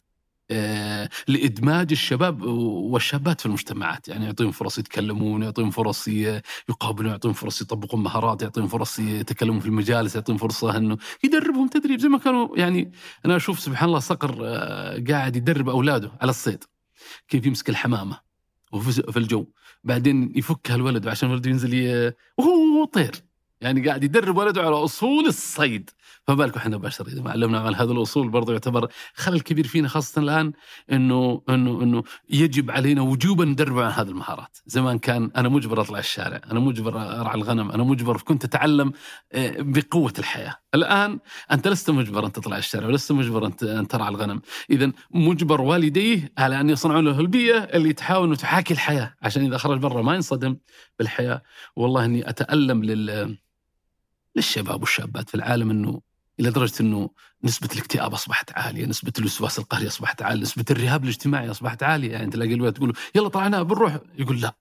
لإدماج 1.28 1.92
الشباب 1.92 2.42
والشابات 2.42 3.40
في 3.40 3.46
المجتمعات. 3.46 4.08
يعني 4.08 4.26
يعطيهم 4.26 4.52
فرص 4.52 4.78
يتكلمون 4.78 5.44
يعطيهم 5.44 5.72
فرص 5.72 6.08
يقابلون 6.70 7.12
يعطيهم 7.12 7.34
فرص 7.34 7.62
يطبقون 7.62 8.04
مهارات 8.04 8.42
يعطيهم 8.42 8.68
فرص 8.68 9.00
يتكلمون 9.00 9.60
في 9.60 9.66
المجالس 9.66 10.16
يعطيهم 10.16 10.38
فرصة 10.38 10.78
إنه 10.78 10.98
يدربهم 11.24 11.68
تدريب 11.68 12.00
زي 12.00 12.10
ما 12.10 12.18
كانوا. 12.18 12.58
يعني 12.58 12.92
أنا 13.26 13.36
أشوف 13.36 13.60
سبحان 13.60 13.90
الله 13.90 14.00
صقر 14.00 14.38
آه، 14.44 15.04
قاعد 15.10 15.36
يدرب 15.36 15.70
أولاده 15.70 16.12
على 16.22 16.30
الصيد 16.30 16.64
كيف 17.28 17.46
يمسك 17.46 17.70
الحمامة 17.70 18.20
وفي 18.72 19.12
في 19.12 19.20
الجو. 19.20 19.46
بعدين 19.84 20.32
يفكها 20.36 20.76
الولد 20.76 21.08
عشان 21.08 21.30
الولد 21.30 21.46
ينزل. 21.46 22.14
وهو 22.38 22.86
طير. 22.86 23.12
يعني 23.62 23.88
قاعد 23.88 24.04
يدرب 24.04 24.38
ولده 24.38 24.62
على 24.62 24.76
أصول 24.76 25.26
الصيد. 25.26 25.90
فما 26.30 26.38
بالك 26.38 26.58
إحنا 26.58 26.78
بشر 26.78 27.08
اذا 27.08 27.22
ما 27.22 27.32
علمنا 27.32 27.60
على 27.60 27.78
هذه 27.78 27.92
الأصول 27.92 28.30
برضه 28.30 28.54
يعتبر 28.54 28.88
خلل 29.14 29.42
كبير 29.42 29.68
فينا 29.68 29.88
خاصة 29.88 30.22
الآن 30.22 30.54
إنه 30.92 31.42
إنه 31.50 31.84
إنه 31.84 32.04
يجب 32.30 32.72
علينا 32.72 33.02
وجوبا 33.02 33.46
ندرب 33.46 33.80
على 33.80 33.94
هذه 33.94 34.08
المهارات، 34.08 34.58
زمان 34.66 35.00
كان 35.00 35.32
أنا 35.36 35.50
مجبر 35.50 35.82
أطلع 35.82 36.00
الشارع، 36.00 36.42
أنا 36.52 36.60
مجبر 36.60 37.22
أرعى 37.22 37.36
الغنم، 37.36 37.72
أنا 37.72 37.84
مجبر 37.84 38.18
كنت 38.18 38.44
أتعلم 38.44 38.92
آه، 39.32 39.56
بقوة 39.60 40.14
الحياة، 40.20 40.56
الآن 40.76 41.20
أنت 41.52 41.68
لست 41.68 41.90
مجبر 41.90 42.26
أن 42.26 42.32
تطلع 42.32 42.58
الشارع 42.58 42.88
ولست 42.88 43.12
مجبر 43.12 43.52
أن 43.64 43.88
ترعى 43.88 44.10
الغنم، 44.10 44.42
اذا 44.70 44.92
مجبر 45.12 45.62
والديه 45.62 46.32
على 46.38 46.60
أن 46.62 46.70
يصنعون 46.70 47.06
له 47.06 47.20
البيئة 47.20 47.58
اللي 47.58 47.94
تحاول 47.94 48.38
تحاكي 48.38 48.74
الحياة 48.74 49.16
عشان 49.22 49.46
إذا 49.46 49.58
خرج 49.58 49.80
برا 49.80 50.02
ما 50.02 50.16
ينصدم 50.16 50.58
بالحياة، 51.00 51.42
والله 51.76 52.06
إني 52.06 52.30
أتألم 52.30 52.84
لل 52.84 53.38
للشباب 54.36 54.82
والشابات 54.82 55.30
في 55.30 55.36
العالم 55.36 55.70
إنه 55.70 56.09
إلى 56.40 56.52
درجة 56.52 56.74
إنه 56.82 57.10
نسبة 57.44 57.70
الاكتئاب 57.74 58.14
أصبحت 58.14 58.52
عالية، 58.52 58.86
نسبة 58.86 59.14
الوسواس 59.20 59.60
القهري 59.60 59.88
أصبحت 59.88 60.22
عالية، 60.22 60.42
نسبة 60.42 60.66
الرهاب 60.72 61.04
الاجتماعي 61.04 61.52
أصبحت 61.52 61.84
عالية، 61.84 62.12
يعني 62.12 62.32
تلاقي 62.32 62.54
الولد 62.54 62.74
تقول 62.74 62.98
يلا 63.16 63.28
طلعنا 63.28 63.64
بنروح. 63.64 64.00
يقول 64.18 64.42
لا. 64.42 64.56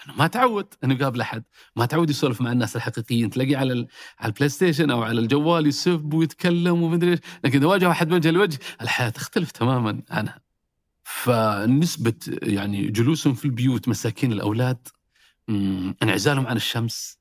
لأنه 0.00 0.18
ما 0.18 0.26
تعود. 0.26 0.74
انه 0.84 0.94
يقابل 0.94 1.20
أحد، 1.20 1.44
ما 1.76 1.86
تعود 1.86 2.10
يسولف 2.10 2.40
مع 2.40 2.52
الناس 2.52 2.76
الحقيقيين، 2.76 3.30
تلاقيه 3.30 3.56
على. 3.56 3.86
على 4.18 4.28
ال 4.28 4.48
PlayStation 4.48 4.90
أو 4.90 5.02
على 5.02 5.20
الجوال 5.20 5.66
يسب 5.66 6.14
ويتكلم 6.14 6.82
ومدري 6.82 7.10
إيش، 7.10 7.18
لكن 7.44 7.58
إذا 7.58 7.66
واجه 7.66 7.88
واحد 7.88 8.12
وجه 8.12 8.30
لوجه 8.30 8.58
الحياة 8.80 9.08
تختلف 9.08 9.50
تماما 9.50 10.02
عنها. 10.10 10.40
فنسبة 11.04 12.14
يعني 12.42 12.88
جلوسهم 12.88 13.34
في 13.34 13.44
البيوت 13.44 13.88
مساكين 13.88 14.32
الأولاد 14.32 14.88
انعزالهم 16.02 16.46
عن 16.46 16.56
الشمس. 16.56 17.18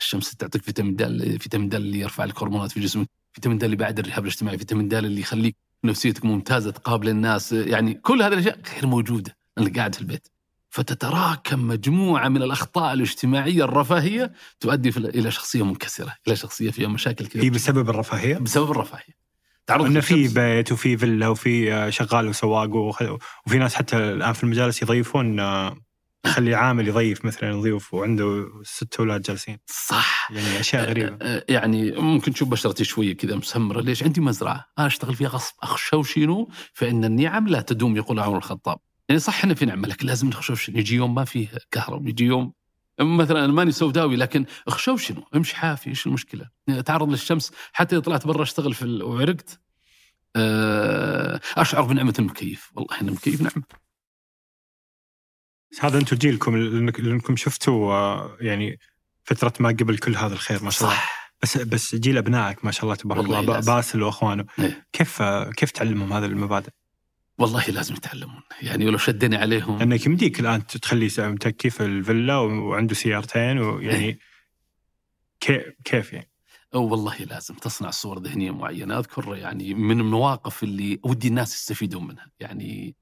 الشمس 0.00 0.36
تعطيك 0.36 0.62
فيتامين 0.62 0.96
د 0.96 1.36
فيتامين 1.38 1.68
د 1.68 1.74
اللي 1.74 1.98
يرفع 1.98 2.24
لك 2.24 2.42
هرمونات 2.42 2.72
في 2.72 2.80
جسمك. 2.80 3.08
فيتامين 3.36 3.58
د 3.58 3.64
اللي 3.64 3.76
يبعد 3.76 3.98
الرهاب 3.98 4.22
الاجتماعي 4.22 4.58
فيتامين 4.58 4.88
د 4.88 4.94
اللي 4.94 5.20
يخليك 5.20 5.56
نفسيتك 5.84 6.24
ممتازة 6.24 6.70
تقابل 6.70 7.08
الناس. 7.08 7.52
يعني 7.52 7.94
كل 7.94 8.22
هذه 8.22 8.32
الأشياء 8.32 8.58
غير 8.74 8.86
موجودة 8.86 9.36
انك 9.58 9.78
قاعد 9.78 9.94
في 9.94 10.00
البيت. 10.00 10.28
فتتراكم 10.70 11.66
مجموعة 11.66 12.28
من 12.28 12.42
الأخطاء 12.42 12.92
الاجتماعية 12.92 13.64
الرفاهية 13.64 14.32
تؤدي 14.60 14.88
إلى 14.88 15.30
شخصية 15.30 15.64
منكسرة 15.64 16.14
إلى 16.26 16.36
شخصية 16.36 16.70
فيها 16.70 16.88
مشاكل 16.88 17.24
هي 17.24 17.30
كثيره 17.30 17.54
بسبب 17.54 17.90
الرفاهية؟ 17.90 18.38
بسبب 18.38 18.70
الرفاهية. 18.70 19.16
تعرض 19.66 19.86
إنه 19.86 20.00
في. 20.00 20.28
بيت 20.28 20.72
وفي 20.72 20.96
فيلا 20.96 21.28
وفي 21.28 21.74
آه، 21.74 21.90
شغال 21.90 22.28
وسواق 22.28 22.76
وفي 23.46 23.58
ناس 23.58 23.74
حتى 23.74 23.96
الآن 23.96 24.32
في 24.32 24.44
المجالس 24.44 24.82
يضيفون 24.82 25.40
آه، 26.26 26.30
يخلي 26.30 26.54
عامل 26.54 26.88
يضيف 26.88 27.24
مثلا 27.24 27.50
يضيف 27.50 27.94
وعنده 27.94 28.46
ست 28.62 28.96
أولاد 28.98 29.22
جالسين. 29.22 29.58
صح. 29.66 30.30
يعني 30.32 30.60
أشياء 30.60 30.88
غريبة. 30.88 31.16
آه، 31.22 31.44
يعني 31.48 31.92
ممكن 31.92 32.32
تشوف 32.32 32.48
بشرتي 32.48 32.84
شوية 32.84 33.16
كذا 33.16 33.36
مسمرة. 33.36 33.80
ليش؟ 33.80 34.02
عندي 34.02 34.20
مزرعة. 34.20 34.66
أنا 34.78 34.86
أشتغل 34.86 35.14
فيها 35.14 35.28
غصب. 35.28 35.54
اخشوشنوا 35.62 36.46
فإن 36.72 37.04
النعم 37.04 37.48
لا 37.48 37.60
تدوم 37.60 37.96
يقول 37.96 38.20
عمر 38.20 38.36
الخطاب. 38.36 38.78
يعني 39.08 39.18
صح 39.20 39.38
إحنا 39.38 39.54
في 39.54 39.66
نعمه 39.66 39.88
لكن 39.88 40.06
لازم 40.06 40.28
نخشوشن 40.28 40.78
يجي 40.78 40.94
يوم 40.96 41.14
ما 41.14 41.24
فيه 41.24 41.48
كهرباء 41.70 42.08
يجي 42.08 42.24
يوم 42.24 42.52
مثلا 43.00 43.44
أنا 43.44 43.52
ماني 43.52 43.72
سوداوي 43.72 44.16
لكن 44.16 44.44
اخشوشنوا 44.68 45.22
أمشي 45.34 45.56
حافي. 45.56 45.90
إيش 45.90 46.06
المشكلة؟ 46.06 46.48
تعرض 46.86 47.10
للشمس. 47.10 47.52
حتى 47.72 47.96
إذا 47.96 48.04
طلعت 48.04 48.26
برا 48.26 48.42
أشتغل 48.42 48.74
في 48.74 49.02
وعرقت. 49.02 49.60
آه، 50.36 51.40
أشعر 51.56 51.82
بنعمة 51.82 52.14
المكيف. 52.18 52.70
والله 52.74 53.00
ان 53.00 53.08
المكيف 53.08 53.40
نعمة. 53.40 53.85
هذا 55.80 55.98
أنتم 55.98 56.16
جيلكم 56.16 56.56
لأنكم 56.56 57.36
شفتوا 57.36 57.92
آه، 57.92 58.36
يعني 58.40 58.78
فترة 59.24 59.52
ما 59.60 59.68
قبل 59.68 59.98
كل 59.98 60.16
هذا 60.16 60.32
الخير 60.34 60.62
ما 60.64 60.70
شاء 60.70 60.84
الله 60.88 60.94
صح 61.00 61.32
بس 61.42 61.58
بس 61.58 61.94
جيل 61.94 62.18
أبنائك 62.18 62.64
ما 62.64 62.70
شاء 62.70 62.84
الله 62.84 62.94
تبارك 62.94 63.24
الله 63.24 63.40
لازم. 63.40 63.72
باسل 63.74 64.02
وأخوانه 64.02 64.44
إيه. 64.58 64.86
كيف 64.92 65.22
آه، 65.22 65.50
كيف 65.50 65.70
تعلمهم 65.70 66.12
هذه 66.12 66.24
المبادئ؟ 66.24 66.70
والله 67.38 67.64
لازم 67.70 67.94
يتعلمون 67.94 68.42
يعني 68.62 68.86
ولو 68.86 68.98
شدني 68.98 69.36
عليهم 69.36 69.78
لأنك 69.78 70.06
يمديك 70.06 70.40
الآن 70.40 70.66
تخلي 70.66 71.08
س- 71.08 71.20
متكي 71.20 71.70
في 71.70 71.84
الفيلا 71.84 72.36
وعنده 72.36 72.94
سيارتين 72.94 73.58
ويعني 73.58 74.18
كيف 75.40 75.62
كيف 75.84 76.12
يعني؟ 76.12 76.30
أو 76.74 76.88
والله 76.88 77.16
لازم 77.16 77.54
تصنع 77.54 77.90
صور 77.90 78.18
ذهنية 78.22 78.50
معينة 78.50 78.98
أذكر 78.98 79.36
يعني 79.36 79.74
من 79.74 80.00
المواقف 80.00 80.62
اللي 80.62 81.00
ودي 81.02 81.28
الناس 81.28 81.54
يستفيدون 81.54 82.06
منها 82.06 82.30
يعني 82.40 82.96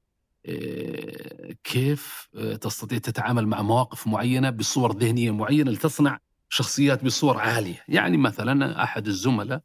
كيف 1.63 2.29
آه، 2.35 2.55
تستطيع 2.55 2.97
تتعامل 2.97 3.47
مع 3.47 3.61
مواقف 3.61 4.07
معينة 4.07 4.49
بصور 4.49 4.97
ذهنية 4.97 5.31
معينة 5.31 5.71
لتصنع 5.71 6.19
شخصيات 6.49 7.05
بصور 7.05 7.37
عالية؟ 7.37 7.83
يعني 7.87 8.17
مثلا 8.17 8.83
أحد 8.83 9.07
الزملاء 9.07 9.61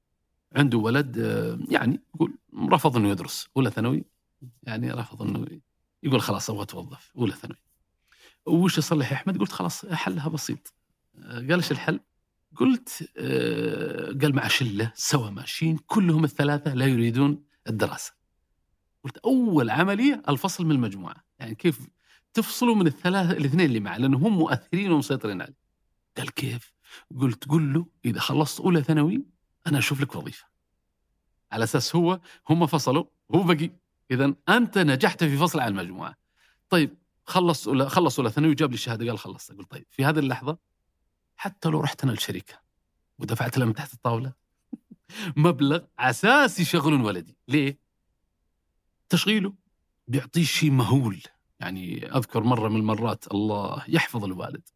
عنده 0.56 0.78
ولد 0.78 1.18
آه، 1.18 1.58
يعني 1.68 2.00
يقول 2.14 2.38
رفض 2.72 2.96
إنه 2.96 3.08
يدرس 3.08 3.48
اولى 3.56 3.70
ثانوي؟ 3.70 4.04
يعني 4.62 4.90
رفض 4.90 5.22
إنه 5.22 5.46
يقول 6.02 6.20
خلاص 6.20 6.50
أبغى 6.50 6.62
أتوظف 6.62 7.12
اولى 7.16 7.32
ثانوي. 7.32 7.58
وش 8.46 8.78
يصلح 8.78 9.12
يا 9.12 9.16
أحمد؟ 9.16 9.38
قلت 9.38 9.52
خلاص 9.52 9.86
حلها 9.86 10.28
بسيط. 10.28 10.74
آه، 11.18 11.34
قال 11.34 11.52
إيش 11.52 11.72
الحل؟ 11.72 12.00
قلت 12.56 13.10
آه، 13.16 14.18
قال 14.22 14.34
مع 14.34 14.48
شلة 14.48 14.92
سوا 14.94 15.30
ماشيين 15.30 15.78
كلهم 15.86 16.24
الثلاثة 16.24 16.74
لا 16.74 16.86
يريدون 16.86 17.44
الدراسة. 17.68 18.19
قلت 19.04 19.18
أول 19.18 19.70
عمليه 19.70 20.22
الفصل 20.28 20.64
من 20.64 20.70
المجموعة، 20.70 21.24
يعني 21.38 21.54
كيف 21.54 21.80
تفصلوا 22.34 22.74
من 22.74 22.86
الثلاثه 22.86 23.32
الاثنين 23.32 23.66
اللي 23.66 23.80
معه 23.80 23.98
لأنه 23.98 24.18
هم 24.18 24.38
مؤثرين 24.38 24.92
ومسيطرين 24.92 25.42
عليه. 25.42 25.56
قال 26.16 26.30
كيف؟ 26.34 26.72
قلت 27.20 27.44
قل 27.48 27.72
له 27.72 27.86
إذا 28.04 28.20
خلصت 28.20 28.60
أولى 28.60 28.82
ثانوي 28.82 29.24
أنا 29.66 29.78
أشوف 29.78 30.00
لك 30.00 30.16
وظيفة. 30.16 30.46
على 31.52 31.64
أساس 31.64 31.96
هو 31.96 32.20
هم 32.48 32.66
فصلوا 32.66 33.04
هو 33.34 33.42
بقي 33.42 33.70
اذا 34.10 34.34
أنت 34.48 34.78
نجحت 34.78 35.24
في 35.24 35.36
فصل 35.36 35.60
عن 35.60 35.68
المجموعة. 35.68 36.14
طيب 36.68 36.96
خلص 37.24 37.68
أولى 37.68 37.88
خلص 37.88 38.18
أولى 38.18 38.30
ثانوي 38.30 38.50
وجاب 38.50 38.70
لي 38.70 38.74
الشهادة 38.74 39.06
قال 39.06 39.18
خلصت 39.18 39.52
قلت 39.52 39.70
طيب 39.70 39.86
في 39.90 40.04
هذه 40.04 40.18
اللحظة 40.18 40.58
حتى 41.36 41.68
لو 41.68 41.80
رحت 41.80 42.04
أنا 42.04 42.12
الشركة 42.12 42.54
ودفعت 43.18 43.58
لها 43.58 43.66
من 43.66 43.74
تحت 43.74 43.92
الطاولة 43.92 44.32
مبلغ 45.36 45.80
أساس 45.98 46.60
يشغلون 46.60 47.00
ولدي، 47.00 47.36
ليه؟ 47.48 47.78
تشغيله 49.10 49.52
بيعطيه 50.08 50.44
شيء 50.44 50.70
مهول، 50.70 51.22
يعني 51.60 52.16
أذكر 52.16 52.42
مرة 52.42 52.68
من 52.68 52.76
المرات 52.76 53.32
الله 53.32 53.84
يحفظ 53.88 54.24
الوالد. 54.24 54.68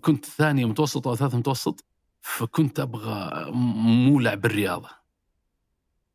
كنت 0.00 0.24
ثانية 0.24 0.64
متوسط 0.64 1.08
أو 1.08 1.16
ثالث 1.16 1.34
متوسط 1.34 1.84
فكنت 2.20 2.80
أبغى 2.80 3.50
مولع 3.52 4.34
بالرياضه 4.34 4.88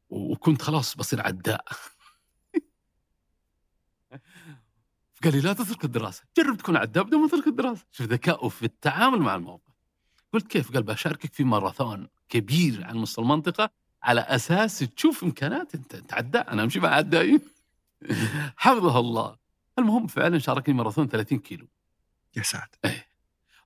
وكنت 0.09 0.61
خلاص 0.61 0.95
بصير 0.95 1.21
عداء. 1.21 1.65
قال 5.23 5.33
لي 5.33 5.41
لا 5.41 5.53
تترك 5.53 5.85
الدراسة، 5.85 6.23
جرب 6.37 6.57
تكون 6.57 6.77
عداء 6.77 7.03
بدون 7.03 7.21
ما 7.21 7.27
تترك 7.27 7.47
الدراسة، 7.47 7.85
شوف 7.91 8.07
ذكائه 8.07 8.49
في 8.49 8.63
التعامل 8.63 9.19
مع 9.19 9.35
الموقف. 9.35 9.73
قلت 10.33 10.47
كيف؟ 10.47 10.71
قال 10.71 10.83
بشاركك 10.83 11.33
في 11.33 11.43
ماراثون 11.43 12.07
كبير 12.29 12.85
على 12.85 12.99
مستوى 12.99 13.23
المنطقة 13.23 13.69
على 14.03 14.21
أساس 14.21 14.79
تشوف 14.79 15.23
إمكانات 15.23 15.75
أنت 15.75 16.13
عداء 16.13 16.53
أنا 16.53 16.63
أمشي 16.63 16.79
مع 16.79 16.89
عدائين 16.89 17.39
حفظه 18.57 18.99
الله. 18.99 19.35
المهم 19.79 20.07
فعلا 20.07 20.39
شاركني 20.39 20.75
ماراثون 20.75 21.07
30 21.07 21.39
كيلو. 21.39 21.67
يا 22.37 22.41
ساتر. 22.43 22.79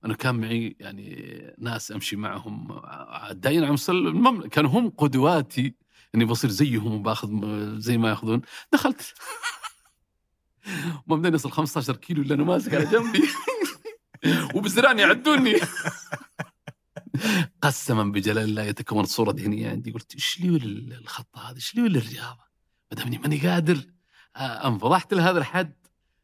أنا 0.06 0.13
كان 0.13 0.36
معي 0.36 0.76
يعني 0.80 1.56
ناس 1.58 1.91
أمشي 1.91 2.15
معهم. 2.15 2.82
عدائين 3.10 3.63
على 3.63 3.74
مستوى 3.74 3.96
المملكه 3.96 4.50
كانوا 4.50 4.69
هم 4.72 4.89
قدواتي. 4.89 5.76
إني 6.15 6.26
بصير 6.26 6.50
زيهم 6.50 6.93
وباخذ 6.93 7.30
زي 7.80 7.98
ما 7.98 8.10
يأخذون. 8.10 8.41
دخلت. 8.74 9.13
ما 11.08 11.15
بدنا 11.15 11.36
يصل 11.36 11.52
15 11.52 11.96
كيلو 11.96 12.22
اللي 12.22 12.34
أنا 12.34 12.43
ماسك 12.43 12.74
على 12.74 12.86
جنبي. 12.86 13.24
وبزران 14.56 15.00
يعدوني. 15.00 15.56
قسما 17.62 18.04
بجلال 18.04 18.43
الله 18.43 18.63
يتكون 18.63 19.06
صورة 19.06 19.32
ذهنيه 19.32 19.69
عندي. 19.69 19.91
قلت 19.91 20.13
إيش 20.13 20.39
لي 20.39 20.58
الخط 20.97 21.38
هذا؟ 21.38 21.56
إيش 21.56 21.76
لي 21.76 21.82
الرياضه؟ 21.82 22.43
ما 22.91 22.97
دامني 22.97 23.17
ماني 23.17 23.38
قادر 23.38 23.86
آه، 24.36 24.67
انفضحت 24.67 25.13
لهذا 25.13 25.39
الحد. 25.39 25.73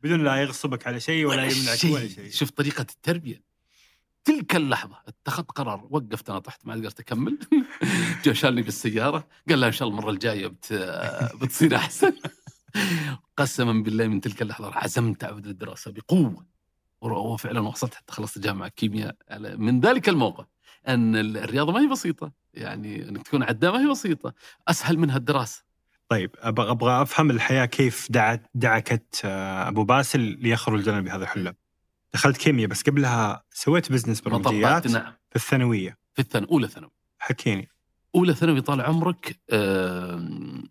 بدون 0.03 0.23
لا 0.23 0.35
يغصبك 0.35 0.87
على 0.87 0.99
شيء 0.99 1.25
ولا 1.25 1.43
يمنعك 1.43 1.83
ولا 1.83 2.07
شيء. 2.07 2.31
شوف 2.31 2.49
طريقة 2.49 2.81
التربية. 2.81 3.43
تلك 4.23 4.55
اللحظة 4.55 4.97
اتخذت 5.07 5.51
قرار 5.51 5.87
وقفت 5.89 6.29
أنا 6.29 6.39
طحت 6.39 6.65
ما 6.65 6.73
قدرت 6.73 6.99
أكمل. 6.99 7.39
جاء 8.23 8.33
شالني 8.33 8.61
بالسيارة 8.61 9.27
قال 9.49 9.59
لا 9.59 9.67
إن 9.67 9.71
شاء 9.71 9.87
الله 9.87 9.99
المرة 9.99 10.11
الجاية 10.11 10.47
بت... 10.47 10.73
بتصير 11.41 11.75
أحسن. 11.75 12.13
قسما 13.37 13.83
بالله 13.83 14.07
من 14.07 14.21
تلك 14.21 14.41
اللحظة 14.41 14.71
عزمت 14.75 15.23
اعود 15.23 15.47
للدراسه 15.47 15.91
بقوة. 15.91 16.45
وفعلا 17.01 17.59
وصلت 17.59 17.93
حتى 17.93 18.13
خلصت 18.13 18.39
جامعة 18.39 18.69
كيمياء. 18.69 19.15
من 19.39 19.79
ذلك 19.79 20.09
الموقف. 20.09 20.45
أن 20.87 21.15
الرياضة 21.15 21.71
ما 21.71 21.81
هي 21.81 21.87
بسيطة. 21.87 22.31
يعني 22.53 23.09
انك 23.09 23.23
تكون 23.23 23.43
عداء 23.43 23.71
ما 23.71 23.81
هي 23.81 23.87
بسيطة. 23.87 24.33
أسهل 24.67 24.99
منها 24.99 25.17
الدراسة. 25.17 25.63
طيب 26.09 26.35
أبغى 26.39 26.71
أبغى 26.71 27.01
أفهم 27.01 27.31
الحياة 27.31 27.65
كيف 27.65 28.07
دعت 28.09 28.49
دعكت 28.53 29.21
آه، 29.25 29.67
أبو 29.67 29.83
باسل 29.83 30.19
ليخرج 30.19 30.89
لنا 30.89 31.01
بهذا 31.01 31.23
الحلم. 31.23 31.53
دخلت 32.13 32.37
كيمياء 32.37 32.69
بس 32.69 32.81
قبلها 32.81 33.43
سويت 33.51 33.91
business 33.91 34.21
برمجيات 34.21 34.87
نعم. 34.87 35.13
في 35.29 35.35
الثانوية. 35.35 35.97
في 36.13 36.21
الثانوي 36.21 36.49
أولى 36.51 36.67
ثانوي. 36.67 36.91
حكيني. 37.19 37.69
أولى 38.15 38.33
ثانوي 38.33 38.61
طال 38.61 38.81
عمرك 38.81 39.39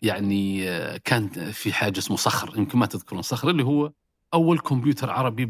يعني 0.03 0.71
آه، 0.71 0.97
كان 0.97 1.29
في 1.53 1.73
حاجة 1.73 1.99
اسمه 1.99 2.17
صخر. 2.17 2.59
يمكن 2.59 2.79
ما 2.79 2.87
تذكرون 2.87 3.23
صخر 3.23 3.51
اللي 3.51 3.65
هو 3.65 3.93
أول 4.35 4.59
كمبيوتر 4.59 5.11
عربي 5.11 5.45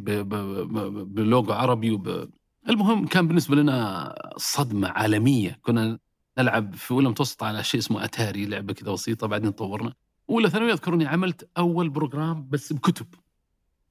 بلوجو 1.04 1.52
عربي 1.52 1.90
وب... 1.90 2.30
المهم 2.68 3.06
كان 3.06 3.28
بالنسبة 3.28 3.56
لنا 3.56 4.14
صدمة 4.36 4.88
عالمية. 4.88 5.58
كنا 5.62 5.98
نلعب 6.38 6.74
في 6.74 6.90
اولى 6.90 7.08
متوسط 7.08 7.42
على 7.42 7.64
شيء 7.64 7.80
اسمه 7.80 8.04
أتاري 8.04 8.46
لعبة 8.46 8.72
كذا 8.72 8.92
بسيطة 8.92 9.26
بعدين 9.26 9.50
طورنا 9.50 9.94
اولى 10.30 10.50
ثانوي 10.50 10.72
اذكر 10.72 10.94
اني 10.94 11.06
عملت 11.06 11.50
أول 11.58 11.88
program 11.88 12.48
بس 12.50 12.72
بكتب. 12.72 13.06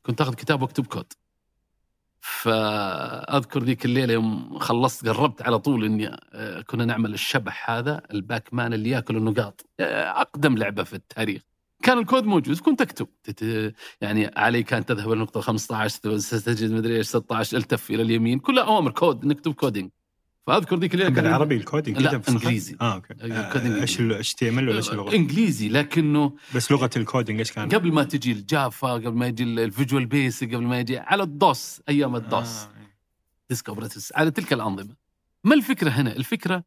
كنت 0.05 0.21
أخذ 0.21 0.33
كتاب 0.33 0.61
وأكتب 0.61 0.87
كود. 0.87 1.13
فأذكر 2.21 3.63
ذيك 3.63 3.85
الليلة 3.85 4.13
يوم 4.13 4.59
خلصت 4.59 5.07
قربت 5.07 5.41
على 5.41 5.59
طول 5.59 5.85
إني 5.85 6.17
آه، 6.33 6.61
كنا 6.61 6.85
نعمل 6.85 7.13
الشبح 7.13 7.69
هذا 7.69 8.01
ال 8.13 8.53
Pac-Man 8.53 8.73
اللي 8.73 8.89
ياكل 8.89 9.17
النقاط. 9.17 9.65
آه، 9.79 10.21
أقدم 10.21 10.57
لعبة 10.57 10.83
في 10.83 10.93
التاريخ. 10.93 11.41
كان 11.83 11.97
الكود 11.97 12.23
موجود 12.23 12.59
كنت 12.59 12.81
أكتب 12.81 13.07
يعني 14.01 14.31
علي 14.35 14.63
كان 14.63 14.85
تذهب 14.85 15.07
إلى 15.07 15.13
النقطه 15.13 15.41
15 15.41 16.17
ستجد 16.17 16.71
مدري 16.71 16.97
إيش 16.97 17.07
16 17.07 17.57
ألتف 17.57 17.89
إلى 17.89 18.01
اليمين 18.01 18.39
كلها 18.39 18.63
أوامر 18.63 18.91
كود 18.91 19.25
نكتب 19.25 19.53
coding 19.53 19.89
فأذكر 20.47 20.79
ذيك 20.79 20.93
الليلة 20.93 21.09
كان 21.09 21.23
بالعربي 21.23 21.55
ال 21.55 21.61
coding 21.61 21.97
لا،؟ 21.97 22.21
إنجليزي. 22.29 22.77
آه 22.81 22.93
okay 22.93 23.13
آه، 23.21 23.81
إيش 23.81 24.01
HTML 24.01 24.69
ولا 24.69 24.77
إيش 24.77 24.89
اللغة؟ 24.89 25.15
إنجليزي 25.15 25.69
لكنه 25.69 26.33
بس 26.55 26.71
لغة 26.71 26.89
ال 26.97 27.03
coding 27.03 27.39
إيش 27.39 27.51
كان؟ 27.51 27.69
قبل 27.69 27.91
ما 27.91 28.03
تجي 28.03 28.31
ال 28.31 28.44
Java 28.44 28.93
قبل 28.93 29.13
ما 29.13 29.27
يجي 29.27 29.43
ال 29.43 29.52
Visual 29.52 30.05
Basic 30.05 30.55
قبل 30.55 30.63
ما 30.63 30.79
يجي 30.79 30.97
على 30.97 31.23
ال 31.23 31.38
DOS 31.38 31.81
أيام 31.89 32.15
ال 32.15 32.27
DOS 32.27 32.61
آه. 32.63 32.69
disk 33.49 33.69
operates 33.69 34.13
على 34.15 34.31
تلك 34.31 34.53
الأنظمة 34.53 34.95
ما 35.43 35.55
الفكرة 35.55 35.89
هنا؟ 35.89 36.15
الفكرة 36.15 36.63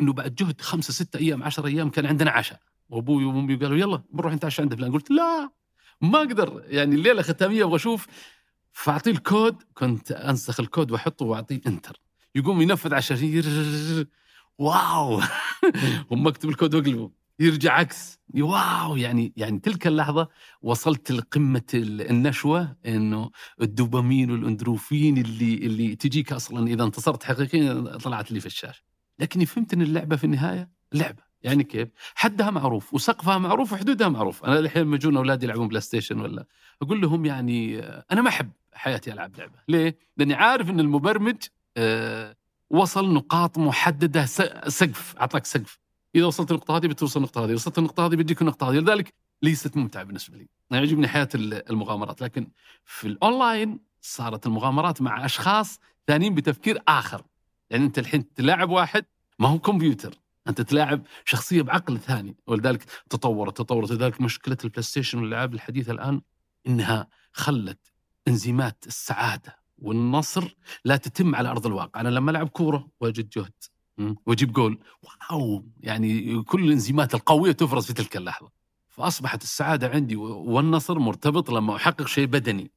إنه 0.00 0.12
بعد 0.12 0.34
جهد 0.34 0.60
خمسة 0.60 0.92
ستة 0.92 1.18
أيام 1.18 1.42
عشر 1.42 1.66
أيام 1.66 1.90
كان 1.90 2.06
عندنا 2.06 2.30
عشاء 2.30 2.60
وابوي 2.88 3.24
وامي 3.24 3.54
قالوا 3.56 3.76
يلا 3.76 4.02
بنروح 4.10 4.32
نتعشى 4.34 4.62
عند 4.62 4.74
فلان 4.74 4.92
قلت 4.92 5.10
لا 5.10 5.50
ما 6.00 6.18
أقدر. 6.18 6.62
يعني 6.66 6.94
الليلة 6.94 7.22
ختامية 7.22 7.64
أبغى 7.64 7.76
أشوف. 7.76 8.06
فاعطيه 8.72 9.10
الكود 9.10 9.62
كنت 9.74 10.12
انسخ 10.12 10.60
الكود 10.60 10.90
واحطه 10.90 11.24
واعطيه 11.26 11.60
enter. 11.66 12.00
يقوم 12.34 12.62
ينفذ 12.62 12.90
على 12.94 12.98
الشاشه. 12.98 14.06
wow. 14.58 15.20
هم 16.10 16.28
اكتب 16.28 16.48
الكود 16.48 16.74
واقلبه 16.74 17.10
يرجع 17.40 17.72
عكس. 17.72 18.18
wow. 18.34 18.96
يعني 18.96 19.32
يعني 19.36 19.58
تلك 19.58 19.86
اللحظة 19.86 20.28
وصلت 20.62 21.12
لقمة 21.12 21.62
ال- 21.74 22.10
النشوة 22.10 22.76
إنه 22.86 23.30
الدوبامين 23.62 24.30
والإندورفين 24.30 25.18
اللي 25.18 25.54
اللي 25.54 25.96
تجيك 25.96 26.32
أصلا 26.32 26.66
إذا 26.66 26.84
انتصرت 26.84 27.22
حقيقيا 27.22 27.96
طلعت 27.96 28.32
لي 28.32 28.40
في 28.40 28.46
الشاشة. 28.46 28.82
لكني 29.18 29.46
فهمت 29.46 29.72
إن 29.72 29.82
اللعبة 29.82 30.16
في 30.16 30.24
النهاية 30.24 30.70
لعبة. 30.92 31.25
يعني 31.42 31.64
كيف؟ 31.64 31.88
حدها 32.14 32.50
معروف 32.50 32.94
وسقفها 32.94 33.38
معروف 33.38 33.72
وحدودها 33.72 34.08
معروف، 34.08 34.44
أنا 34.44 34.58
الحين 34.58 34.82
لما 34.82 34.96
يجون 34.96 35.16
أولادي 35.16 35.46
يلعبون 35.46 35.68
بلاي 35.68 35.80
ستيشن 35.80 36.20
ولا 36.20 36.46
أقول 36.82 37.00
لهم 37.00 37.24
يعني 37.26 37.78
آه، 37.78 38.04
أنا 38.12 38.22
ما 38.22 38.28
أحب 38.28 38.50
حياتي 38.72 39.12
ألعب 39.12 39.36
لعبة، 39.38 39.58
ليه؟ 39.68 39.98
لأني 40.16 40.34
عارف 40.34 40.70
إن 40.70 40.80
المبرمج 40.80 41.36
آه، 41.76 42.36
وصل 42.70 43.14
نقاط 43.14 43.58
محددة 43.58 44.24
سقف 44.68 45.16
أعطاك 45.20 45.46
سقف. 45.46 45.78
إذا 46.14 46.24
وصلت 46.24 46.50
النقطة 46.50 46.76
هذه 46.76 46.86
بتوصل 46.86 47.20
النقطة 47.20 47.44
هذه 47.44 47.52
وصلت 47.52 47.78
النقطة 47.78 48.06
هذه 48.06 48.14
بيجيك 48.16 48.42
النقطة 48.42 48.70
هذه. 48.70 48.74
لذلك 48.74 49.14
ليست 49.42 49.76
ممتعة 49.76 50.02
بالنسبة 50.04 50.36
لي. 50.38 50.48
أنا 50.72 50.80
يعجبني 50.80 51.08
حياة 51.08 51.28
ال- 51.34 51.70
المغامرات. 51.70 52.22
لكن 52.22 52.48
في 52.84 53.06
الأونلاين 53.06 53.78
صارت 54.00 54.46
المغامرات 54.46 55.02
مع 55.02 55.24
أشخاص 55.24 55.80
ثانيين 56.06 56.34
بتفكير 56.34 56.82
آخر. 56.88 57.22
يعني 57.70 57.84
أنت 57.84 57.98
الحين 57.98 58.32
تلاعب 58.34 58.70
واحد 58.70 59.04
ما 59.38 59.48
هو 59.48 59.58
كمبيوتر. 59.58 60.14
انت 60.48 60.60
تلاعب 60.60 61.06
شخصية 61.24 61.62
بعقل 61.62 61.98
ثاني 61.98 62.36
ولذلك 62.46 62.84
تطورت 63.10 63.56
تطورت 63.56 63.90
لذلك 63.90 64.20
مشكلة 64.20 64.56
البلاي 64.64 64.82
ستيشن 64.82 65.18
والألعاب 65.18 65.54
الحديثة 65.54 65.92
الآن 65.92 66.20
إنها 66.66 67.08
خلت 67.32 67.92
إنزيمات 68.28 68.84
السعادة 68.86 69.56
والنصر 69.78 70.56
لا 70.84 70.96
تتم 70.96 71.34
على 71.34 71.48
أرض 71.48 71.66
الواقع، 71.66 72.00
أنا 72.00 72.08
لما 72.08 72.30
ألعب 72.30 72.48
كورة 72.48 72.88
وأجد 73.00 73.28
جهد. 73.28 73.52
وأجيب 74.26 74.52
جول 74.52 74.78
واو 75.02 75.66
يعني 75.80 76.42
كل 76.42 76.64
الإنزيمات 76.64 77.14
القوية 77.14 77.52
تفرز 77.52 77.86
في 77.86 77.92
تلك 77.92 78.16
اللحظة. 78.16 78.50
فأصبحت 78.88 79.42
السعادة 79.42 79.88
عندي 79.88 80.16
والنصر 80.16 80.98
مرتبط 80.98 81.50
لما 81.50 81.76
أحقق 81.76 82.06
شيء 82.06 82.26
بدني. 82.26 82.70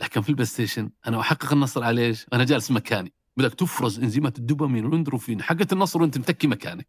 لكن 0.00 0.20
في 0.20 0.28
البلاي 0.28 0.46
ستيشن 0.46 0.90
أنا 1.06 1.20
أحقق 1.20 1.52
النصر 1.52 1.84
على 1.84 2.00
إيش؟ 2.06 2.26
أنا 2.32 2.44
جالس 2.44 2.70
مكاني، 2.70 3.12
بدك 3.36 3.54
تفرز 3.54 4.00
إنزيمات 4.00 4.38
الدوبامين 4.38 4.84
والإندورفين 4.84 5.42
حقت 5.42 5.72
النصر 5.72 6.02
وأنت 6.02 6.18
متكي 6.18 6.46
مكانك. 6.46 6.88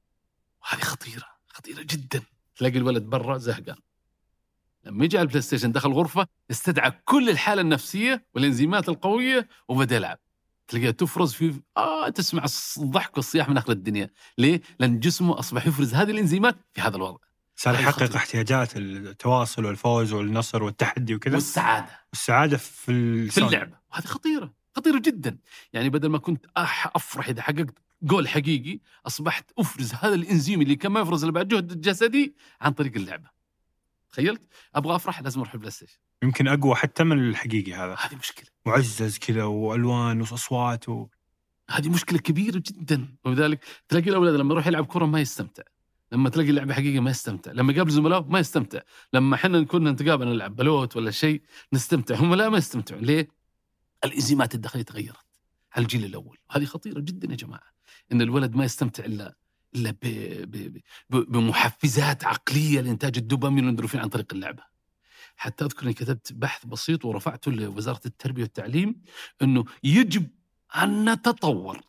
وهذه 0.63 0.81
خطيرة 0.81 1.25
خطيرة 1.47 1.81
جدا. 1.81 2.21
تلاقي 2.55 2.77
الولد 2.77 3.03
برا 3.03 3.37
زهقان. 3.37 3.77
لما 4.83 5.05
يجي 5.05 5.17
على 5.17 5.25
البلاي 5.25 5.41
ستيشن 5.41 5.71
دخل 5.71 5.91
غرفة 5.91 6.27
استدعى 6.51 6.91
كل 7.05 7.29
الحالة 7.29 7.61
النفسية 7.61 8.25
والإنزيمات 8.33 8.89
القوية 8.89 9.47
وبدأ 9.67 9.95
يلعب. 9.95 10.19
تلاقيها 10.67 10.91
تفرز 10.91 11.33
في 11.33 11.61
آه 11.77 12.09
تسمع 12.09 12.45
الضحك 12.77 13.17
والصياح 13.17 13.49
من 13.49 13.57
اخر 13.57 13.71
الدنيا، 13.71 14.09
ليه؟ 14.37 14.61
لأن 14.79 14.99
جسمه 14.99 15.39
أصبح 15.39 15.67
يفرز 15.67 15.93
هذه 15.93 16.11
الإنزيمات 16.11 16.55
في 16.73 16.81
هذا 16.81 16.95
الوضع. 16.95 17.17
صار 17.55 17.73
يحقق 17.73 18.03
خطيرة. 18.03 18.17
احتياجات 18.17 18.77
التواصل 18.77 19.65
والفوز 19.65 20.13
والنصر 20.13 20.63
والتحدي 20.63 21.15
وكذا 21.15 21.35
والسعادة 21.35 21.99
والسعاده 22.11 22.57
في 22.57 23.29
في. 23.29 23.37
اللعبه، 23.37 23.77
وهذه 23.91 24.05
خطيرة، 24.05 24.53
خطيره 24.75 24.99
جدا. 24.99 25.37
يعني 25.73 25.89
بدل 25.89 26.09
ما 26.09 26.17
كنت 26.17 26.45
أح 26.57 26.91
أفرح 26.95 27.27
إذا 27.29 27.41
حققت 27.41 27.79
جول 28.01 28.27
حقيقي، 28.27 28.79
أصبحت 29.07 29.51
أفرز 29.57 29.93
هذا 29.93 30.15
الإنزيم 30.15 30.61
اللي 30.61 30.75
كان 30.75 30.91
ما 30.91 30.99
يفرز 30.99 31.23
إلا 31.23 31.33
بعد 31.33 31.47
جهد 31.47 31.81
جسدي 31.81 32.35
عن 32.61 32.71
طريق 32.71 32.95
اللعبة. 32.95 33.29
تخيلت؟ 34.09 34.41
أبغى 34.75 34.95
أفرح 34.95 35.21
لازم 35.21 35.39
أروح 35.39 35.53
البلاي 35.53 35.71
ستيشن، 35.71 35.97
يمكن 36.23 36.47
أقوى 36.47 36.75
حتى 36.75 37.03
من 37.03 37.29
الحقيقي 37.29 37.73
هذا. 37.73 37.95
هذه 37.99 38.15
مشكلة. 38.15 38.47
معزز 38.65 39.17
كذا 39.17 39.43
وألوان 39.43 40.21
وأصوات 40.21 40.89
و... 40.89 41.07
هذه 41.69 41.89
مشكلة 41.89 42.19
كبيرة 42.19 42.57
جدا. 42.57 43.15
ولذلك 43.25 43.65
تلاقي 43.89 44.09
الأولاد 44.09 44.35
لما 44.35 44.53
يروح 44.53 44.67
يلعب 44.67 44.85
كره 44.85 45.05
ما 45.05 45.19
يستمتع. 45.19 45.63
لما 46.11 46.29
تلاقي 46.29 46.49
اللعبه 46.49 46.73
حقيقية 46.73 46.99
ما 46.99 47.09
يستمتع. 47.09 47.51
لما 47.51 47.73
يقابل 47.73 47.91
زملائه 47.91 48.21
ما 48.21 48.39
يستمتع. 48.39 48.79
لما 49.13 49.35
إحنا 49.35 49.63
كنا 49.63 49.91
نتقابل 49.91 50.27
نلعب 50.27 50.55
بلوت 50.55 50.95
ولا 50.95 51.11
شيء 51.11 51.41
نستمتع. 51.73 52.15
هم 52.15 52.35
لا 52.35 52.49
ما 52.49 52.57
يستمتعون. 52.57 53.01
ليه؟ 53.01 53.27
الإنزيمات 54.05 54.55
الداخلية 54.55 54.83
تغيرت. 54.83 55.17
على 55.73 55.83
الجيل 55.83 56.05
الأول. 56.05 56.37
هذه 56.51 56.65
خطيرة 56.65 56.99
جدا 56.99 57.31
يا 57.31 57.35
جماعة. 57.35 57.73
إن 58.11 58.21
الولد 58.21 58.55
ما 58.55 58.65
يستمتع 58.65 59.05
الا 59.05 59.35
إلا. 59.75 59.95
بمحفزات 61.09 62.23
عقلية 62.23 62.81
لإنتاج 62.81 63.17
الدوبامين 63.17 63.63
والأندروفين 63.63 64.01
عن 64.01 64.09
طريق 64.09 64.33
اللعبة. 64.33 64.63
حتى 65.35 65.65
أذكر 65.65 65.83
إني 65.83 65.93
كتبت 65.93 66.33
بحث 66.33 66.65
بسيط 66.65 67.05
ورفعته 67.05 67.51
لوزارة 67.51 68.01
التربية 68.05 68.43
والتعليم 68.43 69.01
إنه 69.41 69.65
يجب 69.83 70.27
أن 70.75 71.09
نتطور. 71.09 71.81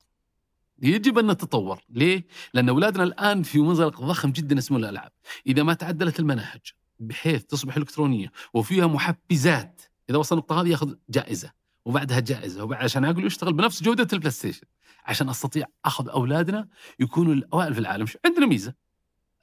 يجب 0.83 1.19
أن 1.19 1.27
نتطور، 1.27 1.81
ليه؟ 1.89 2.27
لأن 2.55 2.69
أولادنا 2.69 3.03
الآن 3.05 3.43
في 3.43 3.59
منزلق 3.59 4.01
ضخم 4.01 4.31
جدا 4.31 4.59
اسمه 4.59 4.79
الألعاب، 4.79 5.13
إذا 5.47 5.63
ما 5.63 5.75
تعدلت 5.75 6.21
المناهج 6.21 6.73
بحيث 7.01 7.45
تصبح 7.45 7.77
إلكترونية 7.77 8.33
وفيها 8.55 8.87
محفزات، 8.87 9.83
إذا 10.11 10.19
وصل 10.19 10.35
النقطة 10.35 10.61
هذه 10.61 10.69
ياخذ 10.69 10.95
جائزة. 11.11 11.53
وبعدها 11.87 12.20
جائزة. 12.20 12.64
وبعد 12.64 12.85
عشان 12.85 13.05
عقله 13.05 13.27
يشتغل 13.27 13.53
بنفس 13.53 13.83
جودة 13.83 14.09
البلاي 14.12 14.31
ستيشن، 14.31 14.66
عشان 15.05 15.29
أستطيع 15.29 15.66
أخذ 15.85 16.09
أولادنا 16.09 16.68
يكونوا 17.01 17.35
الأوائل 17.35 17.75
في 17.75 17.81
العالم، 17.81 18.07
شو- 18.07 18.18
عندنا 18.25 18.46
ميزة؟ 18.46 18.75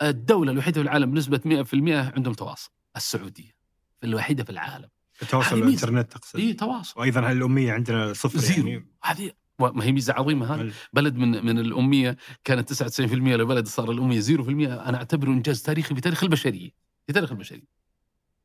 الدولة 0.02 0.52
الوحيدة 0.52 0.82
في 0.82 0.88
العالم 0.88 1.12
بنسبة 1.12 1.42
100% 1.46 2.12
عندهم 2.16 2.34
تواصل، 2.34 2.70
السعودية. 2.96 3.56
الوحيدة 4.04 4.44
في 4.44 4.50
العالم، 4.50 4.90
التواصل. 5.22 5.58
الإنترنت 5.58 6.12
تقصد. 6.12 6.40
اي 6.40 6.54
تواصل. 6.54 7.00
وأيضا 7.00 7.32
الأمية 7.32 7.74
عندنا 7.74 8.14
صفر 8.14 8.40
زيرو. 8.40 8.68
يعني 8.68 8.88
هذه 9.04 9.32
ما 9.60 9.84
هي 9.84 9.92
ميزة 9.92 10.14
عظيمة 10.14 10.56
هذه. 10.56 10.72
بلد 10.94 11.16
من 11.16 11.46
من 11.46 11.60
الأمية 11.60 12.18
كانت 12.44 12.70
99% 12.70 13.36
لبلد 13.36 13.68
صار 13.68 13.92
الأمية 13.92 14.20
0% 14.22 14.90
أنا 14.90 14.98
أعتبره 14.98 15.30
إنجاز 15.30 15.62
تاريخي 15.62 15.96
في 15.96 16.02
تاريخ 16.02 16.24
البشرية. 16.24 16.72
في 17.08 17.14
تاريخ 17.14 17.32
البشرية. 17.32 17.68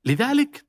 لذلك 0.05 0.67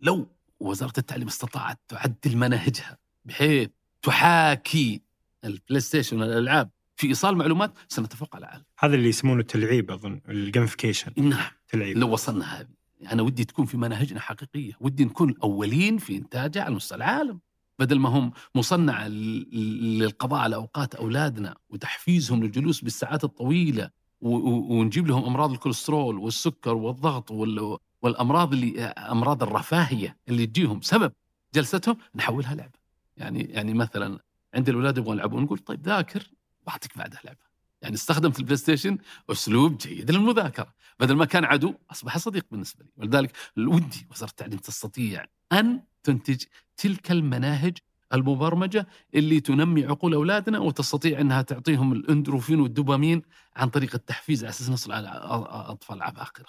لو 0.00 0.28
وزارة 0.62 0.92
التعليم 0.98 1.28
استطاعت 1.28 1.80
تعدل 1.88 2.36
مناهجها 2.36 2.98
بحيث 3.24 3.68
تحاكي 4.02 5.00
البلاي 5.44 5.80
ستيشن 5.80 6.20
والألعاب 6.20 6.70
في 6.96 7.06
إيصال 7.06 7.36
معلومات 7.36 7.72
سنتفوق 7.88 8.36
على 8.36 8.44
العالم. 8.46 8.64
هذا 8.78 8.94
اللي 8.94 9.08
يسمونه 9.08 9.40
التلعيب 9.40 9.90
أظن 9.90 10.20
ال 10.28 10.35
gamification 10.35 11.12
نعم. 11.16 11.50
تلعيب. 11.68 11.98
لو 11.98 12.12
وصلنا 12.12 12.60
هذه. 12.60 12.68
أنا 13.12 13.22
ودي 13.22 13.44
تكون 13.44 13.64
في 13.66 13.76
مناهجنا 13.76 14.20
حقيقية. 14.20 14.72
ودي 14.80 15.04
نكون 15.04 15.30
الاولين 15.30 15.98
في 15.98 16.16
انتاجها 16.16 16.62
على 16.62 16.74
مستوى 16.74 16.96
العالم. 16.96 17.40
بدل 17.78 17.98
ما 17.98 18.08
هم 18.08 18.32
مصنعه 18.54 19.08
للقضاء 19.08 20.40
على 20.40 20.56
أوقات 20.56 20.94
أولادنا 20.94 21.54
وتحفيزهم 21.70 22.42
للجلوس 22.42 22.80
بالساعات 22.80 23.24
الطويلة 23.24 23.90
ونجيب 24.20 25.06
لهم 25.06 25.24
أمراض 25.24 25.50
الكوليسترول 25.52 26.18
والسكر 26.18 26.74
والضغط 26.74 27.30
وال- 27.30 27.78
والأمراض 28.02 28.52
اللي 28.52 28.82
أمراض 28.84 29.42
الرفاهيه 29.42 30.16
اللي 30.28 30.46
تجيهم 30.46 30.80
سبب 30.80 31.12
جلستهم 31.54 31.96
نحولها 32.14 32.54
لعبة. 32.54 32.78
يعني 33.16 33.42
يعني 33.42 33.74
مثلا 33.74 34.18
عند 34.54 34.68
الأولاد 34.68 34.98
يبغون 34.98 35.16
يلعبون 35.16 35.42
نقول 35.42 35.58
طيب 35.58 35.86
ذاكر 35.86 36.30
واعطيك 36.66 36.98
بعدها 36.98 37.20
لعبة. 37.24 37.52
يعني 37.82 37.94
استخدمت 37.94 38.38
البلاي 38.38 38.56
ستيشن 38.56 38.98
أسلوب 39.30 39.78
جيد 39.78 40.10
للمذاكرة. 40.10 40.74
بدل 41.00 41.16
ما 41.16 41.24
كان 41.24 41.44
عدو 41.44 41.74
أصبح 41.90 42.18
صديق 42.18 42.46
بالنسبة 42.50 42.84
لي. 42.84 42.90
ولذلك 42.96 43.36
ودي 43.58 44.06
وزارة 44.10 44.30
التعليم 44.30 44.58
تستطيع 44.58 45.24
أن 45.52 45.82
تنتج 46.02 46.44
تلك 46.76 47.10
المناهج 47.10 47.78
المبرمجة 48.12 48.86
اللي 49.14 49.40
تنمي 49.40 49.84
عقول 49.84 50.14
أولادنا 50.14 50.58
وتستطيع 50.58 51.20
أنها 51.20 51.42
تعطيهم 51.42 51.92
الإندورفين 51.92 52.60
والدوبامين 52.60 53.22
عن 53.56 53.68
طريق 53.68 53.94
التحفيز 53.94 54.44
على 54.44 54.50
أساس 54.50 54.70
نصل 54.70 54.92
على 54.92 55.08
أطفال 55.08 56.02
عباقرة. 56.02 56.46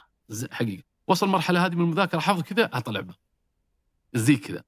حقيقة. 0.52 0.93
وصل 1.08 1.26
المرحله 1.26 1.66
هذه 1.66 1.76
من 1.76 1.82
المذاكرة 1.82 2.20
حافظ 2.20 2.42
كذا 2.42 2.74
اعطى 2.74 2.92
لعبه 2.92 3.14
زي 4.14 4.36
كذا. 4.36 4.64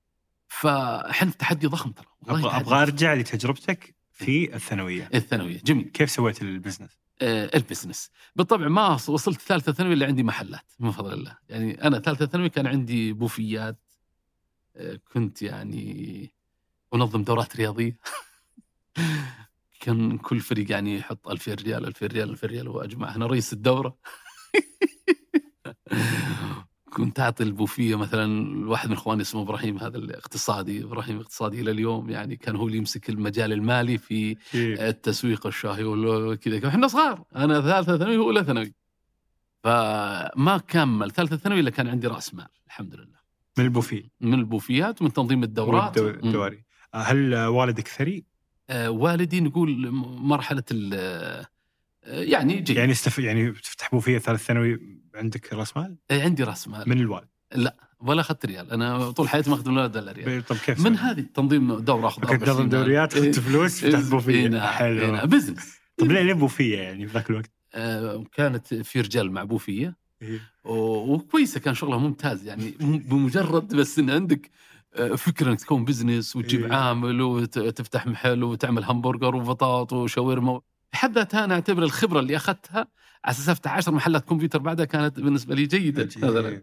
فاحنا 0.48 1.32
في 1.32 1.38
تحدي 1.38 1.68
ضخم 1.68 1.92
ترى. 1.92 2.06
أبغى 2.28 2.58
أبغى 2.58 2.82
أرجع 2.82 3.14
لتجربتك 3.14 3.96
في 4.12 4.56
الثانوية. 4.56 5.10
الثانوية. 5.14 5.62
جميل. 5.66 5.90
كيف 5.90 6.12
سويت 6.12 6.42
ال 6.42 6.48
business؟ 6.48 7.00
آه، 7.22 7.50
ال 7.56 7.61
business. 7.61 8.10
بالطبع 8.36 8.68
ما 8.68 8.94
وصلت 8.94 9.42
ثالثة 9.42 9.72
ثانوي 9.72 9.94
إلا 9.94 10.06
عندي 10.06 10.24
محلات 10.24 10.72
من 10.80 10.92
فضل 10.92 11.14
الله. 11.14 11.38
يعني 11.50 11.84
أنا 11.84 12.00
ثالثة 12.00 12.26
ثانوي 12.26 12.50
كان 12.50 12.68
عندي 12.68 13.14
بوفيات 13.14 13.80
آه، 14.76 15.00
كنت 15.14 15.42
يعني 15.42 16.34
أنظم 16.94 17.24
دورات 17.24 17.56
رياضية. 17.56 17.98
كان 19.82 20.18
كل 20.18 20.40
فريق 20.40 20.72
يعني 20.72 20.98
يحط 20.98 21.28
2000 21.28 21.54
ريال 21.54 21.86
2000 21.86 22.06
ريال 22.08 22.30
2000 22.30 22.48
ريال 22.48 22.68
واجمع 22.68 23.16
أنا 23.16 23.26
رئيس 23.26 23.54
الدورة. 23.54 23.98
كنت 26.96 27.20
أعطي 27.20 27.44
البوفيه 27.44 27.96
مثلا 27.96 28.70
واحد 28.70 28.90
من 28.90 28.94
إخواني 28.96 29.22
اسمه 29.22 29.42
إبراهيم 29.42 29.78
هذا 29.78 29.98
الاقتصادي 29.98 30.84
إبراهيم 30.84 31.20
اقتصادي 31.20 31.62
إلى 31.62 31.72
اليوم 31.72 32.10
يعني 32.10 32.36
كان 32.36 32.56
هو 32.56 32.68
اللي 32.68 32.78
يمسك 32.78 33.10
المجال 33.10 33.54
المالي 33.54 33.98
في. 33.98 34.38
التسويق 34.90 35.48
الشاهي 35.48 35.84
وكذا 35.84 36.68
إحنا 36.68 36.88
صغار 36.88 37.24
أنا 37.36 37.62
ثالثة 37.62 37.98
ثانوي 37.98 38.18
واولى 38.18 38.44
ثانوي. 38.44 38.74
فما 39.64 40.58
كمل 40.68 41.12
ثالثة 41.12 41.36
ثانوي 41.38 41.60
إلا 41.60 41.70
كان 41.70 41.88
عندي 41.88 42.08
رأس 42.08 42.34
مال 42.34 42.48
الحمد 42.68 42.96
لله. 42.96 43.20
من 43.58 43.64
البوفي 43.66 44.10
من 44.22 44.34
البوفيات 44.34 45.02
ومن 45.02 45.14
تنظيم 45.14 45.44
الدورات. 45.44 45.98
الدواري. 45.98 46.64
هل 46.96 47.36
والدك 47.36 47.88
ثري؟ 47.88 48.26
آه 48.70 48.90
والدي 48.92 49.42
نقول 49.42 49.92
مرحلة 50.22 50.64
ال- 50.72 50.94
آه، 50.94 52.22
يعني 52.22 52.54
جيد. 52.54 52.78
يعني 52.78 52.92
استف... 52.92 53.20
يعني 53.20 53.52
تفتح 53.52 53.92
بوفيه 53.92 54.18
ثالث 54.18 54.46
ثانوي 54.46 54.80
عندك 55.16 55.54
راس 55.54 55.78
مال 55.78 55.98
آه، 56.12 56.24
عندي 56.24 56.44
راس 56.44 56.68
مال 56.68 56.90
من 56.90 57.00
الوالد 57.00 57.28
ولا 58.00 58.22
أخذت 58.22 58.46
ريال 58.46 58.72
أنا 58.72 59.12
طول 59.12 59.30
حياتي 59.30 59.50
ما 59.50 59.56
اخذت 59.56 59.68
من 59.68 59.78
ولا 59.78 60.12
ريال 60.12 60.46
طب 60.46 60.56
كيف 60.56 60.86
من؟ 60.86 60.98
هذه 60.98 61.26
تنظيم 61.34 61.80
دوره 61.80 62.08
أخذ 62.08 62.22
كنت 62.22 62.32
24 62.32 62.58
تنظم 62.58 62.70
دوريات 62.70 63.16
إيه. 63.16 63.22
اخذت 63.22 63.40
فلوس 63.40 63.86
فتحت 63.86 64.04
إيه، 64.04 64.10
بوفية 64.10 64.48
نعم، 64.48 64.62
إيه، 64.62 64.68
حلو 64.68 65.12
نعم. 65.12 65.30
business 65.30 65.78
طب 65.98 66.12
ليه 66.12 66.22
ليه 66.22 66.34
بوفية 66.34 66.78
يعني 66.78 67.08
في 67.08 67.14
ذاك 67.14 67.30
الوقت؟ 67.30 67.52
آه، 67.74 68.24
كانت 68.34 68.74
في 68.74 69.02
رجال 69.02 69.32
مع 69.32 69.44
بوفية 69.44 69.96
إيه. 70.22 70.40
وكويسة 70.64 71.60
كان 71.60 71.74
شغلها 71.74 71.98
ممتاز 71.98 72.48
يعني 72.48 72.74
بمجرد 72.80 73.76
بس 73.76 74.00
إن 74.00 74.10
عندك 74.10 74.52
آه، 74.94 75.16
فكرة 75.16 75.50
إنك 75.50 75.60
تكون 75.60 75.86
business 75.86 76.36
وتجيب 76.36 76.64
إيه. 76.64 76.74
عامل 76.74 77.22
وتفتح 77.22 78.08
محل 78.08 78.44
وتعمل 78.44 78.84
همبرجر 78.84 79.36
وبطاط 79.36 79.94
وشاورما 79.94 80.62
بحد 80.96 81.16
ذاتها 81.18 81.44
أنا 81.44 81.56
أعتبر 81.56 81.84
الخبرة 81.84 82.20
اللي 82.20 82.36
أخذتها 82.36 82.88
على 83.26 83.32
أساس 83.32 83.50
أفتح 83.50 83.72
10 83.72 83.92
محلات 83.92 84.26
كمبيوتر 84.26 84.60
بعدها 84.60 84.86
كانت 84.86 85.20
بالنسبة 85.20 85.56
لي 85.56 85.66
جيدة 85.66 86.06
مثلا. 86.18 86.62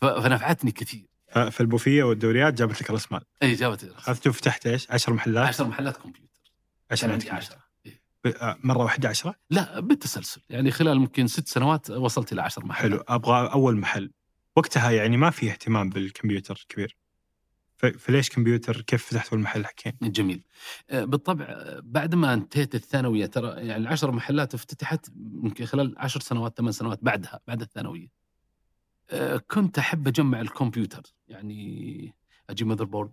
فنفعتني 0.00 0.72
كثير. 0.72 1.06
فالبوفيه 1.50 2.02
والدوريات 2.02 2.54
جابت 2.54 2.82
لك 2.82 2.90
رأس 2.90 3.12
مال. 3.12 3.20
اي 3.42 3.54
جابت 3.54 3.84
اخذته 3.84 4.30
وفتحت 4.30 4.66
إيش؟ 4.66 4.90
10 4.90 5.12
محلات. 5.12 5.46
10 5.46 5.66
محلات 5.66 5.96
كمبيوتر. 5.96 6.52
10 6.90 7.06
كان 7.06 7.12
عندي 7.12 7.26
محلات 7.26 7.44
10 8.24 8.58
مرة 8.64 8.82
واحدة 8.82 9.08
10 9.08 9.34
لا 9.50 9.80
بالتسلسل. 9.80 10.40
يعني 10.50 10.70
خلال 10.70 11.00
ممكن 11.00 11.26
ست 11.26 11.48
سنوات 11.48 11.90
وصلت 11.90 12.32
إلى 12.32 12.42
10 12.42 12.64
محلات. 12.66 12.92
حلو. 12.92 13.04
أبغى 13.08 13.52
أول 13.52 13.76
محل. 13.76 14.10
وقتها 14.56 14.90
يعني 14.90 15.16
ما 15.16 15.30
في 15.30 15.50
اهتمام 15.50 15.90
بالكمبيوتر 15.90 16.66
كبير. 16.68 16.96
فليش 17.90 18.30
كمبيوتر؟ 18.30 18.80
كيف 18.80 19.06
فتحت 19.06 19.32
اول 19.32 19.40
محل 19.40 19.66
حكين 19.66 19.92
جميل. 20.02 20.44
آه، 20.90 21.04
بالطبع 21.04 21.44
آه، 21.44 21.80
بعد 21.84 22.14
ما 22.14 22.34
انتهيت 22.34 22.74
الثانوية 22.74 23.26
ترى 23.26 23.48
يعني 23.48 23.76
العشر 23.76 24.12
محلات 24.12 24.54
افتتحت 24.54 25.08
يمكن 25.42 25.64
خلال 25.64 25.94
عشر 25.98 26.20
سنوات 26.20 26.58
ثمان 26.58 26.72
سنوات 26.72 26.98
بعدها 27.02 27.40
بعد 27.48 27.60
الثانوية. 27.60 28.08
آه، 29.10 29.36
كنت 29.36 29.78
أحب 29.78 30.08
أجمع 30.08 30.40
الكمبيوتر. 30.40 31.02
يعني 31.28 32.14
أجيب 32.50 32.66
ماذر 32.66 32.84
بورد 32.84 33.12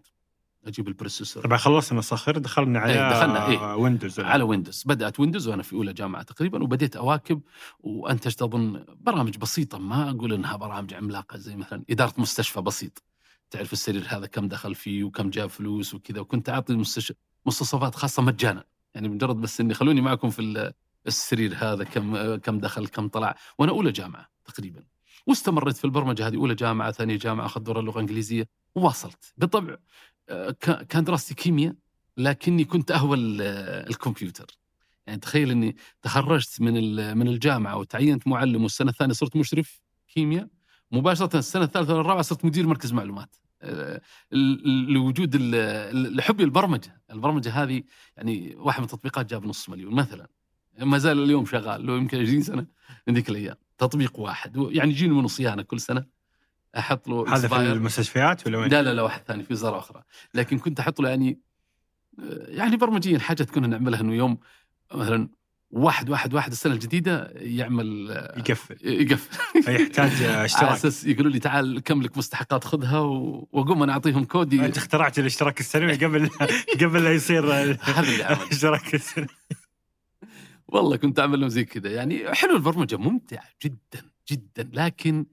أجيب 0.66 0.88
ال 0.88 0.93
processor. 0.93 1.44
طبعا 1.44 1.58
خلصنا 1.58 2.00
الصخر 2.00 2.38
دخلنا 2.38 2.80
على 2.80 2.94
إيه، 2.94 3.10
دخلنا، 3.10 3.48
إيه. 3.48 3.76
ويندوز 3.76 4.20
على 4.20 4.44
ويندوز 4.44 4.84
بدأت 4.86 5.20
ويندوز 5.20 5.48
وأنا 5.48 5.64
في 5.64 5.74
أولى 5.74 5.94
جامعة 5.94 6.24
تقريبا 6.24 6.64
وبديت 6.64 6.96
أواكب 6.96 7.42
وانتجت 7.80 8.42
اظن 8.42 8.86
برامج 9.00 9.38
بسيطة. 9.38 9.78
ما 9.78 10.10
أقول 10.10 10.34
إنها 10.34 10.56
برامج 10.56 10.94
عملاقة 10.94 11.38
زي 11.38 11.56
مثلا 11.56 11.84
إدارة 11.90 12.14
مستشفى 12.18 12.62
بسيط. 12.62 13.04
تعرف 13.52 13.74
السرير 13.74 14.06
هذا 14.08 14.26
كم 14.26 14.48
دخل 14.48 14.76
فيه 14.76 15.04
وكم 15.04 15.30
جاب 15.30 15.50
فلوس 15.50 15.94
وكذا 15.94 16.20
وكنت 16.20 16.50
أعطي. 16.50 16.74
مستوصفات 17.46 17.96
خاصة 17.96 18.22
مجانا. 18.24 18.64
يعني 18.96 19.10
مجرد 19.10 19.36
بس 19.36 19.62
إني 19.62 19.74
خلوني 19.74 20.02
معكم 20.02 20.30
في 20.30 20.42
ال- 20.42 20.74
السرير 21.08 21.54
هذا 21.58 21.84
كم 21.84 22.36
كم 22.36 22.60
دخل 22.60 22.88
كم 22.88 23.08
طلع. 23.08 23.36
وأنا 23.58 23.72
أولى 23.72 23.92
جامعة 23.92 24.30
تقريبا. 24.46 24.84
واستمريت 25.28 25.78
في 25.78 25.86
البرمجة 25.86 26.28
هذه 26.28 26.36
أولى 26.36 26.56
جامعة 26.56 26.92
ثانية 26.92 27.16
جامعة 27.18 27.46
أخذت 27.46 27.66
دورة 27.66 27.80
اللغة 27.80 27.96
الإنجليزية. 27.96 28.48
وواصلت 28.76 29.34
بالطبع 29.38 29.78
آه، 30.30 30.52
كان 30.90 31.04
دراستي 31.04 31.34
كيمياء 31.34 31.76
لكني 32.18 32.64
كنت 32.64 32.92
أهوى 32.92 33.18
ال- 33.18 33.42
الكمبيوتر. 33.90 34.46
يعني 35.08 35.20
تخيل 35.20 35.52
إني 35.52 35.76
تخرجت 36.02 36.62
من 36.62 36.74
من 37.18 37.28
الجامعة 37.28 37.78
وتعينت 37.78 38.28
معلم 38.28 38.64
والسنة 38.64 38.92
الثانية 38.92 39.14
صرت 39.14 39.36
مشرف 39.36 39.82
كيمياء. 40.14 40.48
مباشرة 40.92 41.38
السنة 41.38 41.64
الثالثة 41.64 41.96
والرابعة 41.96 42.22
صرت 42.22 42.46
مدير 42.46 42.68
مركز 42.68 42.94
معلومات. 42.94 43.36
لوجود 44.94 45.36
ال- 45.36 45.56
ال- 45.56 46.16
لحبي 46.16 46.44
البرمجة، 46.44 47.52
هذه 47.54 47.84
يعني 48.18 48.56
واحد 48.56 48.80
من 48.80 48.86
التطبيقات 48.86 49.26
جاب 49.30 49.46
نص 49.46 49.70
مليون 49.70 49.94
مثلا. 49.96 50.28
ما 50.80 50.98
زال 50.98 51.24
اليوم 51.24 51.46
شغال 51.46 51.88
له 51.88 51.98
يمكن 51.98 52.22
20 52.22 52.42
سنة 52.42 52.66
من 53.08 53.14
ذيك 53.14 53.30
الأيام. 53.30 53.56
تطبيق 53.78 54.20
واحد. 54.20 54.58
يعني 54.58 54.92
يجيني 54.92 55.14
منه 55.14 55.28
صيانة 55.28 55.62
كل 55.62 55.80
سنة. 55.80 56.06
أحط 56.78 57.08
له 57.08 57.36
هذا 57.36 57.48
في. 57.48 57.72
المستشفيات 57.72 58.48
ولا 58.48 58.58
وين؟ 58.58 58.70
لا 58.72 58.82
لا 58.82 58.94
لا 58.94 59.02
واحد 59.02 59.22
ثاني 59.22 59.44
في 59.44 59.54
وزارة 59.54 59.78
أخرى. 59.80 60.04
لكن 60.34 60.60
كنت 60.60 60.80
أحط 60.80 61.00
له 61.00 61.10
يعني 61.10 61.40
يعني 62.48 62.78
برمجيا 62.78 63.20
حاجة 63.20 63.44
كنا 63.44 63.68
نعملها 63.68 64.02
إنه 64.02 64.14
يوم 64.14 64.38
مثلا 64.94 65.30
واحد 65.72 66.10
واحد 66.10 66.34
واحد 66.34 66.52
السنة 66.52 66.74
الجديدة 66.74 67.32
يعمل 67.36 68.10
يقفل. 68.38 68.78
يقفل. 68.84 69.38
فيحتاج 69.64 70.12
على 70.24 70.46
اشتراك. 70.46 70.72
أساس 70.72 71.06
يقولوا 71.06 71.32
لي 71.32 71.40
تعال 71.40 71.80
كم 71.80 72.02
لك 72.02 72.18
مستحقات 72.18 72.64
خذها 72.64 73.00
واقوم 73.00 73.84
أنا 73.84 73.94
أعطيهم 73.94 74.24
كودي 74.26 74.66
أنت 74.66 74.78
اخترعت 74.78 75.20
الاشتراك 75.20 75.60
السنوي 75.60 75.94
قبل 75.94 76.30
قبل 76.82 77.04
لا 77.04 77.12
يصير 77.14 77.46
هذا 77.54 78.00
اللي 78.12 78.24
عمل 78.24 78.42
الاشتراك 78.42 78.94
السنوي. 78.96 79.28
والله 80.68 80.96
كنت 80.98 81.20
أعمل 81.20 81.40
لهم 81.40 81.50
زي 81.50 81.66
كذا. 81.66 81.92
يعني 81.92 82.34
حلو 82.36 82.56
البرمجة 82.56 82.96
ممتعه 82.98 83.48
جدا 83.64 84.02
جدا. 84.32 84.70
لكن 84.74 85.26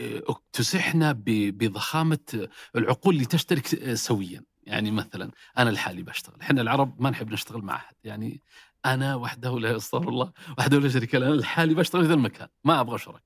آه، 0.00 0.22
تسحنا 0.52 1.12
ب- 1.12 1.24
بضخامة 1.58 2.48
العقول 2.76 3.14
اللي 3.14 3.26
تشترك 3.26 3.74
آه، 3.74 3.94
سويا. 3.94 4.42
يعني 4.66 4.90
مثلا 4.90 5.30
أنا 5.58 5.70
لحالي 5.70 6.02
بشتغل. 6.02 6.40
إحنا 6.42 6.60
العرب 6.62 7.02
ما 7.02 7.10
نحب 7.10 7.32
نشتغل 7.32 7.62
مع 7.62 7.76
أحد. 7.76 7.94
يعني 8.04 8.42
أنا 8.86 9.14
وحده 9.14 9.58
لا 9.58 9.76
استغفر 9.76 10.08
الله 10.08 10.32
وحده 10.58 10.78
لا 10.78 10.88
شريك 10.88 11.14
له 11.14 11.26
أنا 11.26 11.34
لحالي 11.34 11.74
بشتغل 11.74 12.06
في 12.06 12.12
المكان 12.12 12.48
ما 12.64 12.80
أبغى 12.80 12.98
شرك 12.98 13.22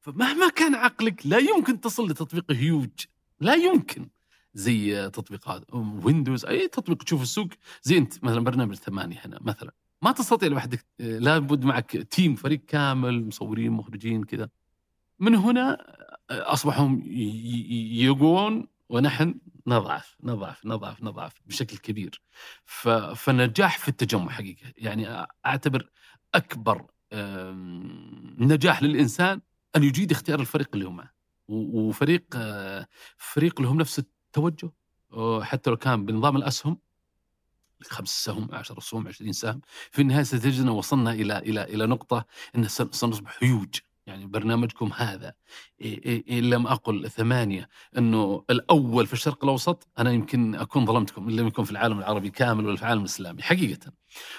فمهما 0.00 0.48
كان 0.48 0.74
عقلك 0.74 1.26
لا 1.26 1.38
يمكن 1.38 1.80
تصل 1.80 2.10
لتطبيق 2.10 2.52
هيوج 2.52 2.90
لا 3.40 3.54
يمكن. 3.54 4.08
زي 4.54 5.10
تطبيقات 5.10 5.74
ويندوز 5.74 6.44
أي 6.44 6.68
تطبيق 6.68 7.02
تشوف 7.02 7.22
السوق 7.22 7.48
زي 7.82 7.98
أنت 7.98 8.24
مثلا 8.24 8.40
برنامج 8.40 8.74
ثمانية 8.74 9.20
هنا 9.24 9.38
مثلا. 9.40 9.72
ما 10.02 10.12
تستطيع 10.12 10.48
لوحدك 10.48 10.84
لابد 10.98 11.64
معك 11.64 11.96
تيم 11.96 12.34
فريق 12.34 12.60
كامل 12.66 13.26
مصورين 13.26 13.72
مخرجين 13.72 14.24
كذا. 14.24 14.48
من 15.18 15.34
هنا 15.34 15.78
اصبحوا 16.30 16.98
يقوون 17.92 18.66
ونحن 18.88 19.34
نضعف 19.66 20.16
نضعف 20.22 20.66
نضعف 20.66 21.02
نضعف 21.02 21.32
بشكل 21.46 21.76
كبير. 21.76 22.22
ف- 22.64 22.88
فالنجاح 22.88 23.78
في 23.78 23.88
التجمع 23.88 24.32
حقيقة. 24.32 24.72
يعني 24.76 25.26
أعتبر 25.46 25.90
أكبر 26.34 26.86
آم، 27.12 28.36
نجاح 28.38 28.82
للإنسان 28.82 29.40
أن 29.76 29.82
يجيد 29.82 30.10
اختيار 30.12 30.40
الفريق 30.40 30.68
اللي 30.74 30.84
هو 30.86 30.90
معه 30.90 31.10
وفريق 31.48 32.24
آه، 32.36 32.86
فريق 33.16 33.60
لهم 33.60 33.76
نفس 33.80 33.98
التوجه. 33.98 34.70
حتى 35.42 35.70
لو 35.70 35.76
كان 35.76 36.04
بنظام 36.06 36.36
الأسهم 36.36 36.78
خمس 37.82 38.24
سهم 38.24 38.48
10 38.54 38.80
سهم 38.80 39.08
20 39.08 39.32
سهم 39.32 39.60
في 39.90 40.02
النهاية 40.02 40.22
ستجدنا 40.22 40.70
وصلنا 40.70 41.12
إلى 41.12 41.38
إلى 41.62 41.86
نقطة 41.86 42.24
ان 42.56 42.68
سن- 42.68 42.92
سنصبح 42.92 43.36
هيوج 43.42 43.74
يعني 44.06 44.26
برنامجكم 44.26 44.90
هذا. 44.96 45.34
إيه 45.80 46.04
إيه 46.04 46.38
ان 46.38 46.50
لم 46.50 46.66
أقل 46.66 47.10
ثمانية 47.10 47.68
إنه 47.98 48.44
الأول 48.50 49.06
في 49.06 49.12
الشرق 49.12 49.44
الأوسط 49.44 49.88
أنا 49.98 50.12
يمكن 50.12 50.54
أكون 50.54 50.86
ظلمتكم 50.86 51.28
ان 51.28 51.36
لم 51.36 51.46
يكن 51.46 51.64
في 51.64 51.70
العالم 51.70 51.98
العربي 51.98 52.30
كامل 52.30 52.66
ولا 52.66 52.76
في 52.76 52.82
العالم 52.82 53.00
الإسلامي 53.00 53.42
حقيقة. 53.42 53.92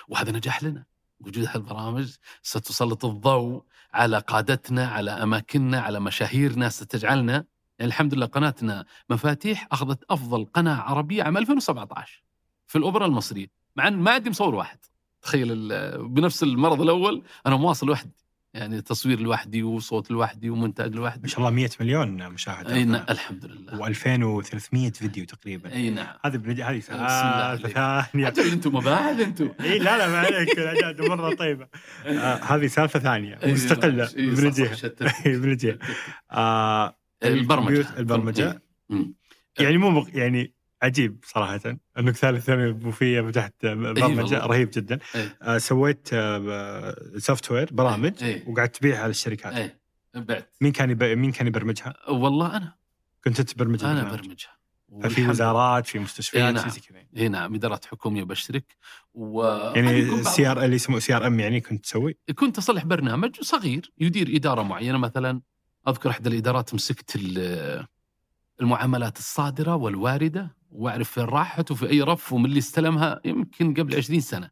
وهذا 0.07 0.31
نجاح 0.31 0.63
لنا 0.63 0.85
وجود 1.19 1.45
هالبرامج 1.49 2.15
ستسلط 2.41 3.05
الضوء 3.05 3.63
على 3.93 4.19
قادتنا 4.19 4.87
على 4.87 5.11
أماكننا 5.11 5.79
على 5.79 5.99
مشاهيرنا 5.99 6.69
ستجعلنا 6.69 7.33
يعني 7.79 7.89
الحمد 7.89 8.13
لله 8.13 8.25
قناتنا 8.25 8.85
مفاتيح 9.09 9.67
أخذت 9.71 10.03
أفضل 10.09 10.45
قناة 10.45 10.75
عربية 10.81 11.23
عام 11.23 11.37
2017 11.37 12.23
في 12.67 12.77
الأوبرا 12.77 13.05
المصرية. 13.05 13.47
مع 13.75 13.87
إن 13.87 13.97
ما 13.97 14.11
عندي 14.11 14.29
مصور 14.29 14.55
واحد. 14.55 14.79
تخيل 15.21 15.69
بنفس 16.07 16.43
المرض 16.43 16.81
الأول 16.81 17.23
أنا 17.45 17.55
مواصل 17.55 17.89
وحدي. 17.89 18.24
يعني 18.55 18.81
تصوير 18.81 19.19
لوحدي 19.19 19.63
وصوت 19.63 20.11
لوحدي 20.11 20.49
ومونتاج 20.49 20.93
ما 20.93 20.99
لوحدي 20.99 21.27
شاء 21.27 21.39
الله 21.39 21.49
100 21.49 21.69
مليون 21.79 22.29
مشاهده 22.29 22.73
أي 22.75 22.83
نعم 22.83 23.05
الحمد 23.09 23.45
لله. 23.45 23.93
و2300 23.93 24.93
فيديو 24.93 25.25
تقريبا. 25.25 25.73
أي 25.73 25.89
نعم. 25.89 26.15
هذه 26.25 26.37
بنج... 26.37 26.61
هذه 26.61 26.79
سالفه. 26.79 27.65
ثانية. 27.67 28.27
أنتم 28.27 28.75
مباعد 28.75 29.21
أنتم 29.21 29.51
إي 29.61 29.79
لا 29.79 29.97
لا 29.97 30.07
ما 30.07 30.17
عليك 30.17 30.59
الأجاد 30.59 31.01
مرة 31.01 31.35
طيبة. 31.35 31.67
آه 32.05 32.35
هذه 32.35 32.67
سالفه 32.67 32.99
ثانية. 32.99 33.39
مستقلة. 33.43 34.05
صح، 34.05 35.27
بنجيها 35.27 35.77
آه 36.31 36.97
البرمجة. 37.23 37.85
البرمجة. 37.97 38.61
يعني 39.59 39.77
مو. 39.77 40.07
يعني 40.13 40.54
عجيب 40.85 41.19
صراحة 41.27 41.59
أنك 41.99 42.15
ثالث 42.15 42.45
ثانوي 42.45 42.71
بوفيه 42.73 43.21
فتحت 43.21 43.53
برمجه 43.65 44.21
والله. 44.21 44.45
رهيب 44.45 44.69
جدا 44.73 44.99
إيه. 45.15 45.37
آه 45.41 45.57
سويت 45.57 46.07
software 47.17 47.69
برامج 47.71 48.23
إيه. 48.23 48.47
وقعدت 48.49 48.75
تبيعها 48.75 48.99
على 48.99 49.09
الشركات 49.09 49.53
إيه 49.53 49.79
بعت 50.15 50.53
مين 50.61 50.71
كان 50.71 50.89
يب... 50.89 51.03
مين 51.03 51.31
كان 51.31 51.47
يبرمجها؟ 51.47 51.93
والله 52.09 52.57
أنا 52.57 52.75
كنت 53.23 53.41
تبرمجها 53.41 53.91
أنا. 53.91 54.03
برمجها 54.03 54.55
ففي 54.87 55.05
والحمد 55.21 55.29
وزارات 55.29 55.87
في 55.87 55.97
إيه 55.97 56.03
مستشفيات 56.03 56.53
نعم. 56.53 56.63
شيء 56.63 56.71
زي 56.71 56.79
كذا 56.79 56.99
اي 57.17 57.27
نعم 57.27 57.55
إدارات 57.55 57.85
حكومية 57.85 58.23
بشترك 58.23 58.75
و 59.13 59.43
يعني 59.75 60.23
سي 60.23 60.47
آر 60.47 60.63
اللي 60.63 60.75
يسموه 60.75 60.99
CRM 60.99 61.39
يعني 61.39 61.61
كنت 61.61 61.83
تسوي 61.83 62.17
كنت 62.35 62.57
اصلح 62.57 62.85
برنامج 62.85 63.41
صغير 63.41 63.91
يدير 63.97 64.35
إدارة 64.35 64.61
معينة 64.63 64.97
مثلا 64.97 65.41
أذكر 65.87 66.09
احدى 66.09 66.29
الإدارات 66.29 66.73
مسكت 66.73 67.15
ال- 67.15 67.85
المعاملات 68.61 69.17
الصادرة 69.17 69.75
والواردة 69.75 70.55
واعرف 70.71 71.11
فين 71.11 71.23
راحت 71.23 71.71
وفي 71.71 71.89
أي 71.89 72.01
رف 72.01 72.33
ومن 72.33 72.45
اللي 72.45 72.59
استلمها 72.59 73.21
يمكن 73.25 73.73
قبل 73.73 73.95
20 73.95 74.19
سنة. 74.19 74.49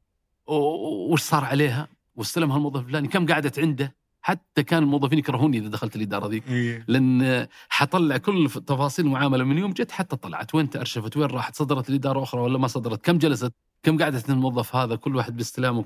وش 0.47 1.22
صار 1.22 1.45
عليها؟ 1.45 1.88
واستلمها 2.16 2.58
الموظف 2.58 2.80
الفلاني؟ 2.80 3.08
كم 3.08 3.26
قعدت 3.26 3.60
عنده؟ 3.60 3.95
حتى 4.22 4.64
كان 4.64 4.84
الموظفين 4.84 5.20
يكرهوني 5.20 5.58
إذا 5.58 5.68
دخلت 5.68 5.95
الإدارة 5.95 6.28
ذيك 6.28 6.47
إيه. 6.47 6.86
لأن 6.88 7.47
حطلع 7.70 8.18
كل 8.18 8.49
تفاصيل 8.49 9.06
المعاملة 9.06 9.43
من 9.43 9.58
يوم 9.58 9.72
جت 9.72 9.91
حتى 9.91 10.16
طلعت. 10.16 10.56
وين 10.56 10.70
تأرشفت؟ 10.70 11.18
وين 11.18 11.30
راحت؟ 11.30 11.56
صدرت 11.56 11.89
الإدارة 11.89 12.24
أخرى 12.24 12.41
ولا 12.41 12.58
ما 12.58 12.68
صدرت؟ 12.68 13.06
كم 13.06 13.18
جلست؟ 13.18 13.54
كم 13.84 14.04
قعدت 14.04 14.30
الموظف 14.30 14.76
هذا؟ 14.76 14.95
كل 14.95 15.16
واحد 15.16 15.38
باستلامه 15.38 15.86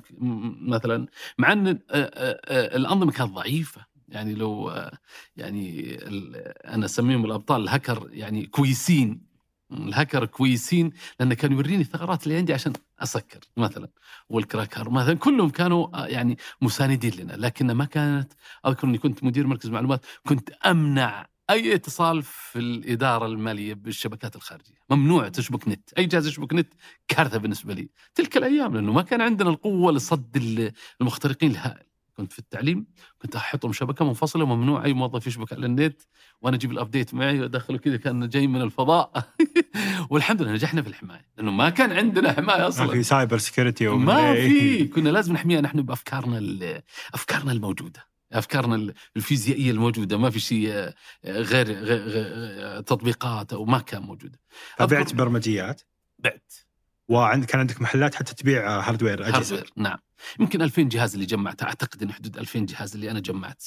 مثلا. 0.67 1.07
مع 1.37 1.51
أن 1.51 1.79
الأنظمة 2.49 3.11
كانت 3.11 3.31
ضعيفة. 3.31 3.85
يعني 4.07 4.33
لو 4.33 4.71
يعني 5.35 5.97
أنا 6.65 6.85
أسميهم 6.85 7.25
الأبطال 7.25 7.61
الهكر 7.63 8.07
يعني 8.11 8.45
كويسين 8.45 9.27
الهكر 9.71 10.25
كويسين 10.25 10.91
لأنه 11.19 11.35
كان 11.35 11.51
يوريني 11.51 11.81
الثغرات 11.81 12.23
اللي 12.23 12.37
عندي 12.37 12.53
عشان 12.53 12.73
أسكر 12.99 13.39
مثلا 13.57 13.89
والكراكر 14.29 14.89
مثلا 14.89 15.13
كلهم 15.13 15.49
كانوا 15.49 15.87
آه، 16.03 16.05
يعني 16.07 16.37
مساندين 16.61 17.11
لنا 17.13 17.33
لكن 17.33 17.71
ما 17.71 17.85
كانت 17.85 18.33
أذكر 18.67 18.87
إني 18.87 18.97
كنت 18.97 19.23
مدير 19.23 19.47
مركز 19.47 19.69
معلومات 19.69 20.05
كنت 20.27 20.49
أمنع 20.49 21.27
أي 21.49 21.75
اتصال 21.75 22.23
في 22.23 22.59
الإدارة 22.59 23.25
المالية 23.25 23.73
بالشبكات 23.73 24.35
الخارجية، 24.35 24.75
ممنوع 24.89 25.27
تشبك 25.29 25.67
نت، 25.67 25.93
أي 25.97 26.05
جهاز 26.05 26.27
يشبك 26.27 26.53
نت 26.53 26.73
كارثة 27.07 27.37
بالنسبة 27.37 27.73
لي، 27.73 27.89
تلك 28.15 28.37
الأيام 28.37 28.73
لأنه 28.75 28.93
ما 28.93 29.01
كان 29.01 29.21
عندنا 29.21 29.49
القوة 29.49 29.91
لصد 29.91 30.37
ال- 30.37 30.71
المخترقين 31.01 31.51
الهائل، 31.51 31.85
كنت 32.17 32.33
في 32.33 32.39
التعليم 32.39 32.85
كنت 33.19 33.35
أحطهم 33.35 33.73
شبكة 33.73 34.05
منفصلة 34.05 34.43
وممنوع 34.43 34.85
أي 34.85 34.93
موظف 34.93 35.27
يشبك 35.27 35.53
على 35.53 35.65
النت 35.65 36.01
وأنا 36.41 36.55
أجيب 36.55 36.71
ال 36.71 36.77
update 36.77 37.13
معي 37.13 37.39
وأدخله 37.39 37.77
كذا 37.77 37.97
كان 37.97 38.29
جاي 38.29 38.47
من 38.47 38.61
الفضاء. 38.61 39.11
والحمد 40.09 40.41
لله 40.41 40.51
نجحنا 40.51 40.81
في 40.81 40.87
الحماية 40.87 41.25
لأنه 41.37 41.51
ما 41.51 41.69
كان 41.69 41.91
عندنا 41.91 42.31
حماية 42.33 42.57
ما 42.57 42.67
أصلا. 42.67 42.87
في 42.87 43.03
cyber 43.03 43.37
security 43.37 43.87
ما 43.87 44.33
في 44.33 44.87
كنا 44.87 45.09
لازم 45.09 45.33
نحميها 45.33 45.61
نحن 45.61 45.81
بأفكارنا 45.81 46.81
أفكارنا 47.13 47.51
الموجودة 47.51 48.07
أفكارنا 48.33 48.75
ال- 48.75 48.93
الفيزيائية 49.17 49.71
الموجودة 49.71 50.17
ما 50.17 50.29
في 50.29 50.39
شيء 50.39 50.69
آه، 50.73 50.93
غير, 51.25 51.71
غير, 51.71 51.99
غير 51.99 52.81
تطبيقات 52.81 53.53
أو 53.53 53.65
ما 53.65 53.79
كان 53.79 54.01
موجود. 54.01 54.35
فبعت 54.77 55.13
برمجيات؟ 55.13 55.81
بعت. 56.19 56.53
وعندك 57.09 57.47
كان 57.47 57.59
عندك 57.59 57.81
محلات 57.81 58.15
حتى 58.15 58.35
تبيع 58.35 58.79
hardware 58.79 59.27
أجهزة. 59.27 59.37
hardware 59.55 59.71
نعم. 59.75 59.97
يمكن 60.39 60.61
2000 60.61 60.81
جهاز 60.81 61.13
اللي 61.13 61.25
جمعته. 61.25 61.63
أعتقد 61.63 62.03
إن 62.03 62.11
حدود 62.13 62.37
2000 62.37 62.59
جهاز 62.65 62.95
اللي 62.95 63.11
أنا 63.11 63.19
جمعت. 63.19 63.63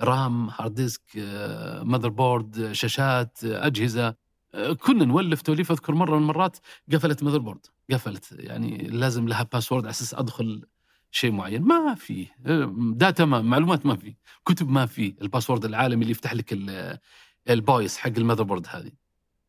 RAM 0.00 0.48
hard 0.50 0.74
disk 0.74 1.02
آه، 1.18 1.82
motherboard 1.82 2.58
آه، 2.58 2.72
شاشات 2.72 3.38
آه، 3.44 3.66
أجهزة. 3.66 4.14
آه، 4.54 4.72
كنا 4.72 5.04
نولف 5.04 5.42
توليف 5.42 5.72
أذكر 5.72 5.94
مرة 5.94 6.16
من 6.16 6.22
المرات 6.22 6.56
قفلت 6.92 7.22
motherboard 7.22 7.66
قفلت 7.92 8.32
يعني 8.38 8.78
لازم 8.78 9.28
لها 9.28 9.42
password 9.42 9.82
على 9.84 9.90
أساس 9.90 10.14
أدخل 10.14 10.64
شيء 11.10 11.32
معين. 11.32 11.62
ما 11.62 11.94
في 11.94 12.26
آه، 12.46 12.72
data 12.76 13.24
ما 13.24 13.42
معلومات 13.42 13.86
ما 13.86 13.96
في 13.96 14.14
كتب 14.46 14.68
ما 14.68 14.86
في. 14.86 15.14
ال 15.22 15.27
password 15.27 15.64
العالمي 15.64 16.02
اللي 16.02 16.10
يفتح 16.10 16.34
لك 16.34 16.52
ال- 16.52 16.98
ال 17.50 17.60
BIOS 17.60 17.98
حق 17.98 18.12
ال 18.16 18.42
motherboard 18.42 18.66
هذه. 18.70 18.90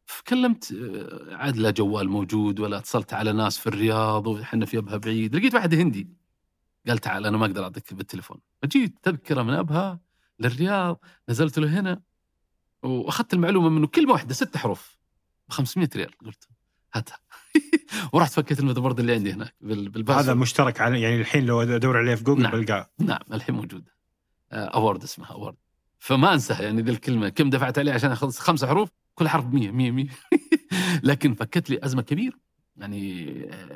فكلمت 0.10 0.72
آه، 0.72 1.36
عاد 1.36 1.58
لا 1.58 1.72
جوال 1.72 2.10
موجود 2.10 2.60
ولا 2.60 2.78
اتصلت 2.78 3.14
على 3.14 3.32
ناس 3.34 3.58
في 3.58 3.68
الرياض 3.68 4.28
وحنا 4.28 4.66
في 4.66 4.78
ابها 4.78 4.98
بعيد 4.98 5.36
لقيت 5.36 5.54
واحد 5.56 5.74
هندي. 5.74 6.10
قال 6.88 6.98
تعال 6.98 7.26
أنا 7.26 7.38
ما 7.38 7.46
أقدر 7.46 7.64
أعطيك 7.64 7.94
بالتليفون. 7.94 8.38
فجيت 8.62 8.96
تذكرة 9.04 9.42
من 9.44 9.54
أبها 9.54 10.00
للرياض 10.40 11.00
نزلت 11.30 11.60
له 11.60 11.80
هنا 11.80 12.02
وأخذت 12.84 13.34
المعلومة 13.34 13.70
منه 13.70 13.88
كلمة 13.88 14.14
واحدة 14.14 14.34
ست 14.34 14.58
حروف 14.58 14.98
ب 15.50 15.52
500 15.52 15.90
ريال. 15.96 16.12
قلت 16.26 16.48
هاتها. 16.94 17.18
ورحت 18.14 18.32
فكيت 18.34 18.60
ال 18.60 18.63
motherboard 18.63 19.00
اللي 19.00 19.14
عندي 19.14 19.34
هناك 19.34 19.56
بال- 19.62 19.80
هذا 19.80 19.90
بال 19.90 19.99
password 19.99 20.38
مشترك 20.38 20.82
على 20.82 21.02
يعني 21.02 21.22
الحين 21.22 21.46
لو 21.46 21.62
أدور 21.62 21.98
عليه 21.98 22.16
في 22.16 22.24
جوجل 22.24 22.42
نعم. 22.44 22.52
بلقاه. 22.52 22.90
نعم 23.00 23.20
الحين 23.34 23.56
موجوده 23.56 23.96
Award 24.52 25.04
اسمها 25.04 25.28
Award 25.32 25.56
فما 26.00 26.34
أنساها 26.34 26.62
يعني 26.62 26.82
ذي 26.82 26.92
الكلمة 26.92 27.30
كم 27.30 27.50
دفعت 27.50 27.80
عليه 27.80 27.94
عشان 27.94 28.12
اخلص 28.12 28.40
خمسة 28.40 28.68
حروف؟ 28.68 28.90
كل 29.20 29.28
حرف 29.28 29.46
100 29.46 29.72
100 29.72 29.92
100 29.92 30.08
لكن 31.04 31.34
فكت 31.34 31.70
لي 31.70 31.80
أزمة 31.84 32.02
كبيرة. 32.02 32.38
يعني 32.78 33.24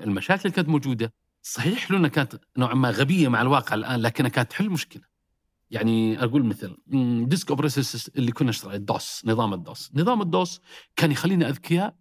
المشاكل 0.03 0.41
اللي 0.41 0.55
كانت 0.55 0.69
موجودة. 0.69 1.13
صحيح 1.41 1.91
لنا 1.91 2.07
كانت 2.07 2.41
نوعا 2.57 2.73
ما 2.73 2.89
غبية 2.89 3.27
مع 3.27 3.41
الواقع 3.41 3.75
الآن 3.75 4.01
لكنها 4.01 4.29
كانت 4.29 4.51
تحل 4.51 4.69
مشكلة. 4.69 5.03
يعني 5.71 6.23
أقول 6.23 6.45
مثل 6.45 6.77
disk 7.27 7.49
operating 7.49 7.86
system 7.86 8.11
اللي 8.17 8.31
كنا 8.31 8.49
نشتغل 8.49 8.75
ال 8.75 8.87
DOS 8.87 9.21
نظام 9.25 9.53
ال 9.53 9.61
DOS. 9.61 9.91
نظام 9.95 10.21
ال 10.21 10.31
DOS 10.31 10.61
كان 10.95 11.11
يخلينا 11.11 11.49
أذكياء 11.49 11.95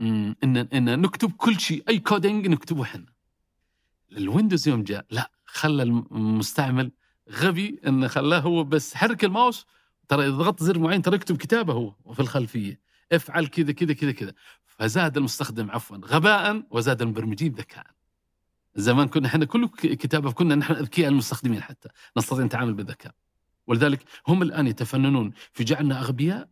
إن 0.00 0.34
إن 0.72 1.00
نكتب 1.00 1.32
كل 1.32 1.60
شيء 1.60 1.84
أي 1.88 1.98
coding 1.98 2.46
نكتبه 2.46 2.82
إحنا. 2.82 3.06
ال 4.12 4.19
Windows 4.19 4.68
يوم 4.68 4.82
جاء 4.82 5.06
لا 5.10 5.30
خلى 5.44 5.82
المستعمل 5.82 6.92
غبي 7.30 7.80
انه 7.86 8.08
خلاه 8.08 8.38
هو 8.38 8.64
بس 8.64 8.94
حرك 8.94 9.24
الماوس 9.24 9.66
ترى 10.08 10.26
إذا 10.26 10.30
ضغطت 10.36 10.62
زر 10.62 10.78
معين 10.78 11.02
ترى 11.02 11.16
يكتب 11.16 11.36
كتابه 11.36 11.72
هو 11.72 11.94
وفي 12.04 12.20
الخلفية. 12.20 12.80
افعل 13.12 13.46
كذا 13.46 13.72
كذا 13.72 13.92
كذا 13.92 14.12
كذا. 14.12 14.32
فزاد 14.66 15.16
المستخدم 15.16 15.70
عفوا 15.70 15.96
غباء 15.96 16.62
وزاد 16.70 17.02
المبرمجين 17.02 17.52
ذكاء. 17.52 17.86
زمان 18.74 19.08
كنا 19.08 19.26
إحنا 19.26 19.44
كله 19.44 19.68
ك- 19.68 19.86
كتابة 19.86 20.32
كنا 20.32 20.54
نحن 20.54 20.72
اذكياء 20.72 21.08
المستخدمين 21.08 21.62
حتى 21.62 21.88
نستطيع 22.18 22.44
نتعامل 22.44 22.74
بالذكاء. 22.74 23.12
ولذلك 23.66 24.00
هم 24.28 24.42
الآن 24.42 24.66
يتفننون 24.66 25.32
في 25.52 25.64
جعلنا 25.64 26.00
أغبياء 26.00 26.48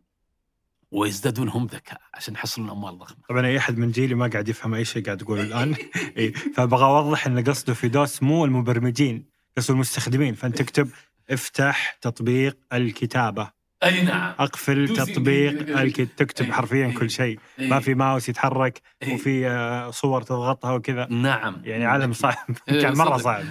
ويزدادون 0.91 1.49
هم 1.49 1.65
ذكاء 1.65 2.01
عشان 2.13 2.33
يحصلون 2.33 2.69
أموال 2.69 2.97
ضخمة. 2.97 3.17
طبعا 3.29 3.45
أي 3.45 3.57
أحد 3.57 3.77
من 3.77 3.91
جيلي 3.91 4.15
ما 4.15 4.27
قاعد 4.27 4.47
يفهم 4.49 4.73
أي 4.73 4.85
شيء 4.85 5.05
قاعد 5.05 5.21
اقوله 5.21 5.41
الآن. 5.41 5.75
إيه. 6.17 6.33
فابغى 6.33 6.85
أوضح 6.85 7.27
إن 7.27 7.43
قصده 7.43 7.73
في 7.73 7.87
DOS 7.87 8.23
مو 8.23 8.45
المبرمجين 8.45 9.25
قصده 9.57 9.73
المستخدمين. 9.73 10.33
فأنت 10.33 10.57
تكتب 10.57 10.89
افتح 11.29 11.97
تطبيق 12.01 12.57
الكتابة 12.73 13.55
أي 13.83 14.01
نعم 14.03 14.33
أقفل 14.39 14.95
تطبيق 14.95 15.63
كذا. 15.63 15.81
الك... 15.81 16.01
تكتب 16.01 16.45
إيه. 16.45 16.51
حرفيا 16.51 16.85
إيه. 16.85 16.93
كل 16.93 17.09
شيء 17.09 17.39
إيه. 17.59 17.69
ما 17.69 17.79
في 17.79 17.93
ماوس 17.93 18.29
يتحرك 18.29 18.81
إيه. 19.03 19.13
وفي 19.13 19.47
آه، 19.47 19.91
صور 19.91 20.21
تضغطها 20.21 20.71
وكذا 20.71 21.07
نعم 21.09 21.61
يعني 21.63 21.85
عالم 21.85 22.13
صعب 22.13 22.35
إيه، 22.69 22.81
كان 22.81 22.97
مرة. 22.97 23.17
صعب 23.17 23.43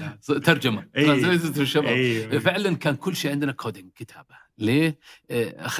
ترجمة 0.44 0.86
إيه. 0.96 1.12
الشباب 1.34 1.86
اي 1.86 2.40
فعلا 2.40 2.76
كان 2.76 2.96
كل 2.96 3.16
شيء 3.16 3.30
عندنا 3.30 3.52
كودينج 3.52 3.90
كتابة 3.96 4.44
ليه؟ 4.58 4.98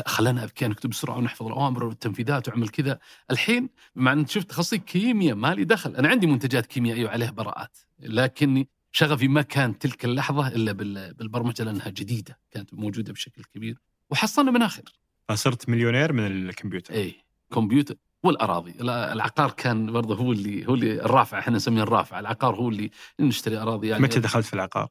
خلانا 0.07 0.45
اذكياء 0.45 0.71
نكتب 0.71 0.91
بسرعة 0.91 1.17
ونحفظ 1.17 1.47
الأوامر 1.47 1.85
والتنفيذات 1.85 2.49
وعمل 2.49 2.69
كذا 2.69 2.99
الحين 3.31 3.69
مع 3.95 4.13
إن 4.13 4.27
شفت 4.27 4.51
تخصصي 4.51 4.79
كيمياء 4.79 5.37
ما 5.37 5.55
لي 5.55 5.65
دخل 5.65 5.97
أنا 5.97 6.09
عندي 6.09 6.27
منتجات 6.27 6.67
كيميائية 6.67 7.05
وعليها 7.05 7.31
براءات 7.31 7.79
لكني 8.01 8.69
شغفي 8.97 9.29
ما 9.29 9.43
كان 9.43 9.79
تلك 9.79 10.05
اللحظة 10.05 10.49
إلا 10.49 10.73
بال- 10.73 11.15
بالبرمجة 11.15 11.63
لأنها 11.65 11.89
جديدة 11.89 12.39
كانت 12.51 12.75
موجودة 12.75 13.13
بشكل 13.13 13.43
كبير 13.55 13.79
وحصلنا 14.11 14.51
مناخر 14.51 14.83
فصرت 15.29 15.69
مليونير 15.69 16.13
من 16.13 16.27
الكمبيوتر. 16.27 16.95
اي 16.95 17.15
كمبيوتر 17.55 17.95
والأراضي. 18.23 18.73
لا، 18.81 19.13
العقار 19.13 19.51
كان 19.51 19.93
برضه 19.93 20.17
هو 20.17 20.33
اللي 20.33 20.67
هو 20.69 20.75
اللي 20.75 20.93
الرافع 21.05 21.39
إحنا 21.39 21.57
نسميه 21.57 21.83
الرافع. 21.83 22.21
العقار 22.21 22.55
هو 22.55 22.69
اللي 22.69 22.91
نشتري 23.21 23.57
أراضي 23.57 23.89
يعني. 23.89 24.03
متى 24.03 24.21
دخلت 24.21 24.47
في 24.47 24.55
العقار؟ 24.55 24.89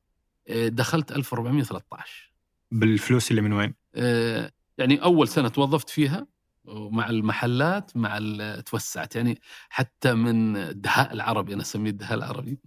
آه، 0.48 0.68
دخلت 0.68 1.12
1413 1.12 2.32
بالفلوس 2.72 3.32
اللي 3.32 3.42
من 3.42 3.54
وين؟ 3.54 3.74
آه، 3.96 4.52
يعني 4.78 5.04
أول 5.04 5.28
سنة 5.28 5.48
توظفت 5.48 5.90
فيها 5.90 6.28
ومع 6.66 7.10
المحلات 7.10 7.98
مع 7.98 8.20
توسعت. 8.66 9.16
يعني 9.16 9.42
حتى 9.70 10.14
من 10.14 10.58
الدهاء 10.58 11.14
العربي 11.14 11.54
أنا 11.54 11.62
أسميه 11.62 11.90
الدهاء 11.90 12.14
العربي. 12.14 12.58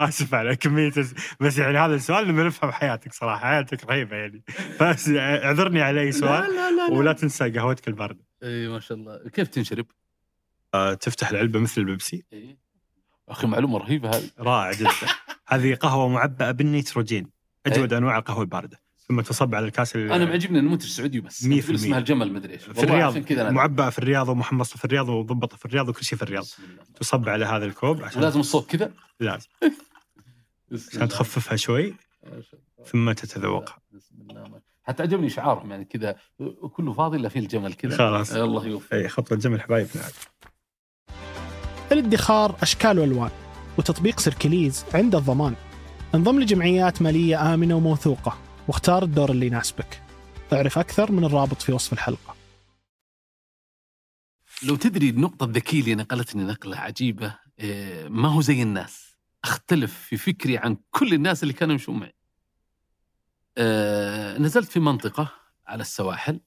آسف 0.00 0.34
على 0.34 0.56
كمية 0.56 0.92
بس 1.40 1.58
يعني 1.58 1.78
هذا 1.78 1.94
السؤال 1.94 2.28
لما 2.28 2.44
نفهم 2.44 2.70
حياتك 2.70 3.12
صراحة 3.12 3.46
حياتك 3.46 3.84
رهيبة 3.84 4.16
يعني. 4.16 4.42
بس 4.80 5.08
اعذرني 5.08 5.82
على 5.82 6.00
أي 6.00 6.12
سؤال 6.12 6.42
لا 6.42 6.70
لا 6.70 6.88
لا, 6.88 6.98
ولا 6.98 7.12
تنسى 7.12 7.50
قهوتك 7.50 7.88
الباردة. 7.88 8.24
إي 8.42 8.68
ما 8.68 8.80
شاء 8.80 8.98
الله. 8.98 9.28
كيف 9.28 9.48
تنشرب؟ 9.48 9.86
آه، 10.74 10.94
تفتح 10.94 11.30
العلبة 11.30 11.60
مثل 11.60 11.80
البيبسي. 11.80 12.24
إيه. 12.32 12.58
أخي 13.28 13.46
معلومة 13.46 13.78
رهيبة 13.78 14.10
هذه. 14.10 14.30
رائع 14.38 14.72
جدا. 14.72 14.90
هذه 15.48 15.74
قهوة 15.74 16.08
معبأة 16.08 16.50
بالنيتروجين. 16.50 17.30
أجود 17.66 17.92
أنواع 17.92 18.18
القهوة 18.18 18.42
الباردة. 18.42 18.80
ثم 19.12 19.20
تصب 19.20 19.54
على 19.54 19.66
الكاس 19.66 19.96
ال- 19.96 20.12
أنا 20.12 20.24
معجبني 20.24 20.58
ان 20.58 20.64
المنتج 20.66 20.86
سعودي 20.88 21.20
بس. 21.20 21.44
مية 21.44 21.56
أنت 21.56 21.64
تقول 21.64 21.78
في 21.78 21.84
اسمها 21.84 21.98
المية. 21.98 21.98
الجمل 21.98 22.32
مدري 22.32 22.52
إيش. 22.54 22.62
في 22.62 22.82
الرياض 22.82 23.10
عشان 23.10 23.22
كذا 23.24 23.48
أنا- 23.48 23.52
معبأة 23.52 23.90
في 23.90 23.98
الرياض 23.98 24.28
ومحمصه 24.28 24.76
في 24.76 24.84
الرياض 24.84 25.08
ومضبطه 25.08 25.56
في 25.56 25.64
الرياض 25.64 25.88
وكل 25.88 26.04
شيء 26.04 26.16
في 26.18 26.24
الرياض. 26.24 26.44
تصب 27.00 27.28
على 27.28 27.44
هذا 27.44 27.64
الكوب 27.64 28.02
عشان 28.02 28.20
ولازم 28.20 28.40
الصوت 28.40 28.70
كذا؟ 28.70 28.92
لازم. 29.20 29.46
عشان. 30.92 31.08
تخففها 31.08 31.56
شوي. 31.56 31.94
ثم 32.86 33.12
تتذوقها 33.12 33.76
بسم 33.92 34.14
الله. 34.20 34.60
حتى 34.82 35.02
عجبني 35.02 35.28
شعارهم 35.28 35.70
يعني 35.70 35.84
كذا 35.84 36.16
كله 36.72 36.92
فاضي 36.92 37.16
إلا 37.16 37.28
فيه 37.28 37.40
الجمل 37.40 37.72
كذا. 37.74 37.96
خلاص. 37.96 38.32
الله 38.32 38.66
يوفق 38.66 38.94
أي 38.94 39.08
خطوه 39.08 39.38
جمل 39.38 39.60
حبايبنا 39.60 40.02
الادخار 41.92 42.56
أشكال 42.62 42.98
وألوان 42.98 43.30
وتطبيق 43.78 44.20
سيركليز 44.20 44.84
عنده 44.94 45.18
الضمان. 45.18 45.54
انضم 46.14 46.40
لجمعيات 46.40 47.02
مالية 47.02 47.54
آمنة 47.54 47.74
وموثوقة. 47.74 48.38
واختار 48.72 49.02
الدور 49.02 49.30
اللي 49.30 49.46
يناسبك 49.46 50.02
اعرف 50.52 50.78
أكثر 50.78 51.12
من 51.12 51.24
الرابط 51.24 51.62
في 51.62 51.72
وصف 51.72 51.92
الحلقة 51.92 52.36
لو 54.62 54.76
تدري 54.76 55.08
النقطة 55.10 55.44
الذكية 55.44 55.80
اللي 55.80 55.94
نقلتني 55.94 56.44
نقلة 56.44 56.76
عجيبة 56.76 57.38
إيه، 57.58 58.08
ما 58.08 58.28
هو 58.28 58.40
زي 58.40 58.62
الناس 58.62 59.16
أختلف 59.44 59.98
في 59.98 60.16
فكري 60.16 60.58
عن 60.58 60.76
كل 60.90 61.14
الناس 61.14 61.42
اللي 61.42 61.54
كانوا 61.54 61.72
يمشون 61.72 61.98
معي. 61.98 62.14
آه 63.58 64.38
نزلت 64.38 64.68
في 64.68 64.80
منطقة 64.80 65.32
على 65.66 65.80
السواحل 65.80 66.40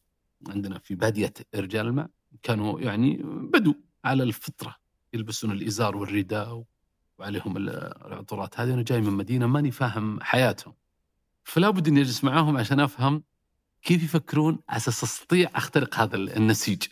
عندنا 0.50 0.80
في 0.80 0.96
بادية 0.96 1.34
رجال 1.56 1.88
الماء 1.88 2.10
كانوا 2.44 2.82
يعني 2.82 3.20
بدو 3.24 3.76
على 4.06 4.24
الفطرة 4.24 4.76
يلبسون 5.14 5.52
الإزار 5.52 5.98
والرداء 5.98 6.64
وعليهم 7.18 7.58
العطورات 7.58 8.60
هذه 8.60 8.74
أنا 8.74 8.82
جاي 8.82 9.02
من 9.02 9.14
مدينة 9.14 9.48
ماني 9.48 9.72
فاهم 9.72 10.22
حياتهم. 10.22 10.74
فلا 11.46 11.70
بد 11.70 11.88
إني 11.88 12.02
أجلس 12.02 12.24
معاهم 12.24 12.58
عشان 12.58 12.80
أفهم 12.80 13.24
كيف 13.82 14.04
يفكرون 14.04 14.60
على 14.70 14.78
أساس 14.78 15.04
أستطيع 15.04 15.50
أخترق 15.56 16.00
هذا 16.00 16.16
النسيج. 16.16 16.84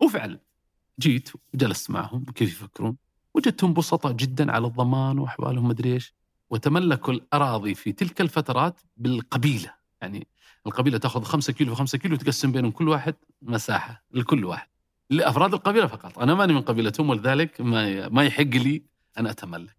وفعلا 0.00 0.38
جيت 1.00 1.30
وجلست 1.54 1.90
معهم 1.90 2.24
كيف 2.24 2.52
يفكرون 2.52 2.96
وجدتهم 3.34 3.74
بسطاء 3.74 4.12
جدا 4.12 4.52
على 4.52 4.66
الضمان 4.66 5.18
وأحوالهم 5.18 5.68
مدري 5.68 5.92
إيش 5.92 6.14
وتملكوا 6.50 7.12
الأراضي 7.14 7.74
في 7.74 7.92
تلك 7.92 8.20
الفترات 8.20 8.80
بالقبيلة 8.96 9.74
يعني 10.02 10.26
القبيلة 10.66 10.98
تأخذ 10.98 11.22
5 11.22 11.52
كيلو 11.52 11.74
5 11.74 11.98
كيلو 11.98 12.14
وتقسم 12.14 12.52
بينهم 12.52 12.70
كل 12.70 12.88
واحد 12.88 13.14
مساحة 13.42 14.04
لكل 14.10 14.44
واحد 14.44 14.68
لأفراد 15.10 15.54
القبيلة 15.54 15.86
فقط 15.86 16.18
أنا 16.18 16.34
ماني 16.34 16.52
من 16.52 16.60
قبيلتهم 16.60 17.10
ولذلك 17.10 17.60
ما 17.60 18.08
ما 18.08 18.24
يحق 18.24 18.42
لي 18.42 18.82
أن 19.18 19.26
أتملك. 19.26 19.76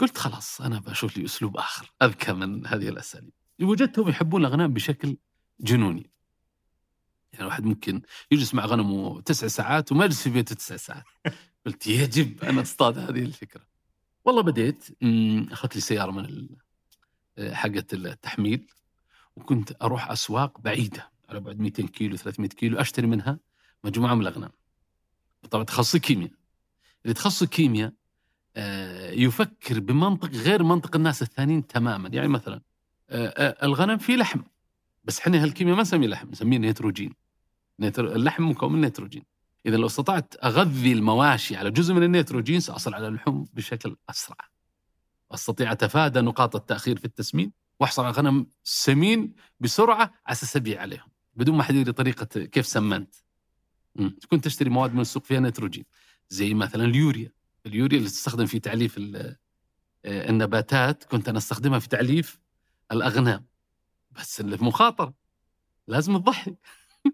قلت 0.00 0.18
خلاص 0.18 0.60
أنا 0.60 0.78
بشوف 0.78 1.16
لي 1.16 1.24
أسلوب 1.24 1.56
آخر 1.56 1.92
أذكى 2.02 2.32
من 2.32 2.66
هذه 2.66 2.88
الأساليب. 2.88 3.32
وجدتهم 3.62 4.08
يحبون 4.08 4.40
الأغنام 4.40 4.72
بشكل 4.72 5.16
جنوني. 5.60 6.10
يعني 7.32 7.44
الواحد 7.44 7.64
ممكن 7.64 8.02
يجلس 8.30 8.54
مع 8.54 8.64
غنمه 8.64 9.20
تسع 9.20 9.46
ساعات 9.46 9.92
وما 9.92 10.04
يجلس 10.04 10.22
في 10.22 10.30
بيته 10.30 10.54
تسع 10.54 10.76
ساعات. 10.76 11.04
قلت 11.66 11.86
يجب 11.86 12.44
أن 12.44 12.58
أصطاد 12.58 12.98
هذه 12.98 13.22
الفكرة. 13.22 13.66
والله 14.24 14.42
بديت 14.42 14.84
أخذت 15.52 15.74
لي 15.74 15.80
سيارة 15.80 16.10
من 16.10 16.48
حقة 17.38 17.84
التحميل 17.92 18.66
وكنت 19.36 19.72
أروح 19.82 20.10
أسواق 20.10 20.60
بعيدة 20.60 21.10
على 21.28 21.40
بعد 21.40 21.58
200 21.58 21.86
كيلو 21.86 22.16
300 22.16 22.48
كيلو 22.48 22.80
أشتري 22.80 23.06
منها 23.06 23.38
مجموعة 23.84 24.14
من 24.14 24.20
الأغنام. 24.20 24.50
طبعا 25.50 25.64
تخصصي 25.64 25.98
كيمياء. 25.98 26.30
اللي 27.04 27.14
تخصص 27.14 27.44
كيمياء 27.44 27.88
آه، 27.88 27.92
يفكر 29.12 29.80
بمنطق 29.80 30.30
غير 30.30 30.62
منطق 30.62 30.96
الناس 30.96 31.22
الثانيين 31.22 31.66
تماما. 31.66 32.08
يعني 32.08 32.28
مثلا 32.28 32.60
آه، 33.10 33.26
آه، 33.26 33.66
الغنم 33.66 33.98
فيه 33.98 34.16
لحم 34.16 34.40
بس 35.04 35.20
إحنا 35.20 35.42
هالكيمياء 35.42 35.76
ما 35.76 35.82
نسميه 35.82 36.08
لحم 36.08 36.30
نسميه 36.30 36.58
نيتروجين. 36.58 37.14
اللحم 37.98 38.50
مكون 38.50 38.72
من 38.72 38.80
نيتروجين. 38.80 39.22
إذا 39.66 39.76
لو 39.76 39.86
استطعت 39.86 40.34
أغذي 40.44 40.92
المواشي 40.92 41.56
على 41.56 41.70
جزء 41.70 41.94
من 41.94 42.02
النيتروجين 42.02 42.60
سأصل 42.60 42.94
على 42.94 43.08
اللحوم 43.08 43.46
بشكل 43.52 43.96
أسرع. 44.10 44.36
أستطيع 45.32 45.72
أتفادى 45.72 46.20
نقاط 46.20 46.56
التأخير 46.56 46.98
في 46.98 47.04
التسمين 47.04 47.52
وأحصل 47.80 48.04
على 48.04 48.12
غنم 48.12 48.46
سمين 48.64 49.34
بسرعة 49.60 49.96
على 49.96 50.32
أساس 50.32 50.56
أبيع 50.56 50.80
عليهم 50.80 51.08
بدون 51.34 51.56
ما 51.56 51.62
حد 51.62 51.74
يدري 51.74 51.92
طريقة 51.92 52.44
كيف 52.44 52.66
سمنت. 52.66 53.14
كنت 54.28 54.44
تشتري 54.44 54.70
مواد 54.70 54.94
من 54.94 55.00
السوق 55.00 55.24
فيها 55.24 55.40
نيتروجين 55.40 55.84
زي 56.28 56.54
مثلا 56.54 56.84
اليوريا. 56.84 57.32
اليوريا 57.66 57.98
اللي 57.98 58.08
تستخدم 58.08 58.46
في 58.46 58.58
تعليف 58.58 58.98
آه، 58.98 59.36
النباتات 60.04 61.04
كنت 61.04 61.28
أنا 61.28 61.38
أستخدمها 61.38 61.78
في 61.78 61.88
تعليف 61.88 62.38
الأغنام. 62.92 63.46
بس 64.10 64.40
اللي 64.40 64.58
في 64.58 64.64
مخاطره 64.64 65.14
لازم 65.86 66.18
تضحي. 66.18 66.56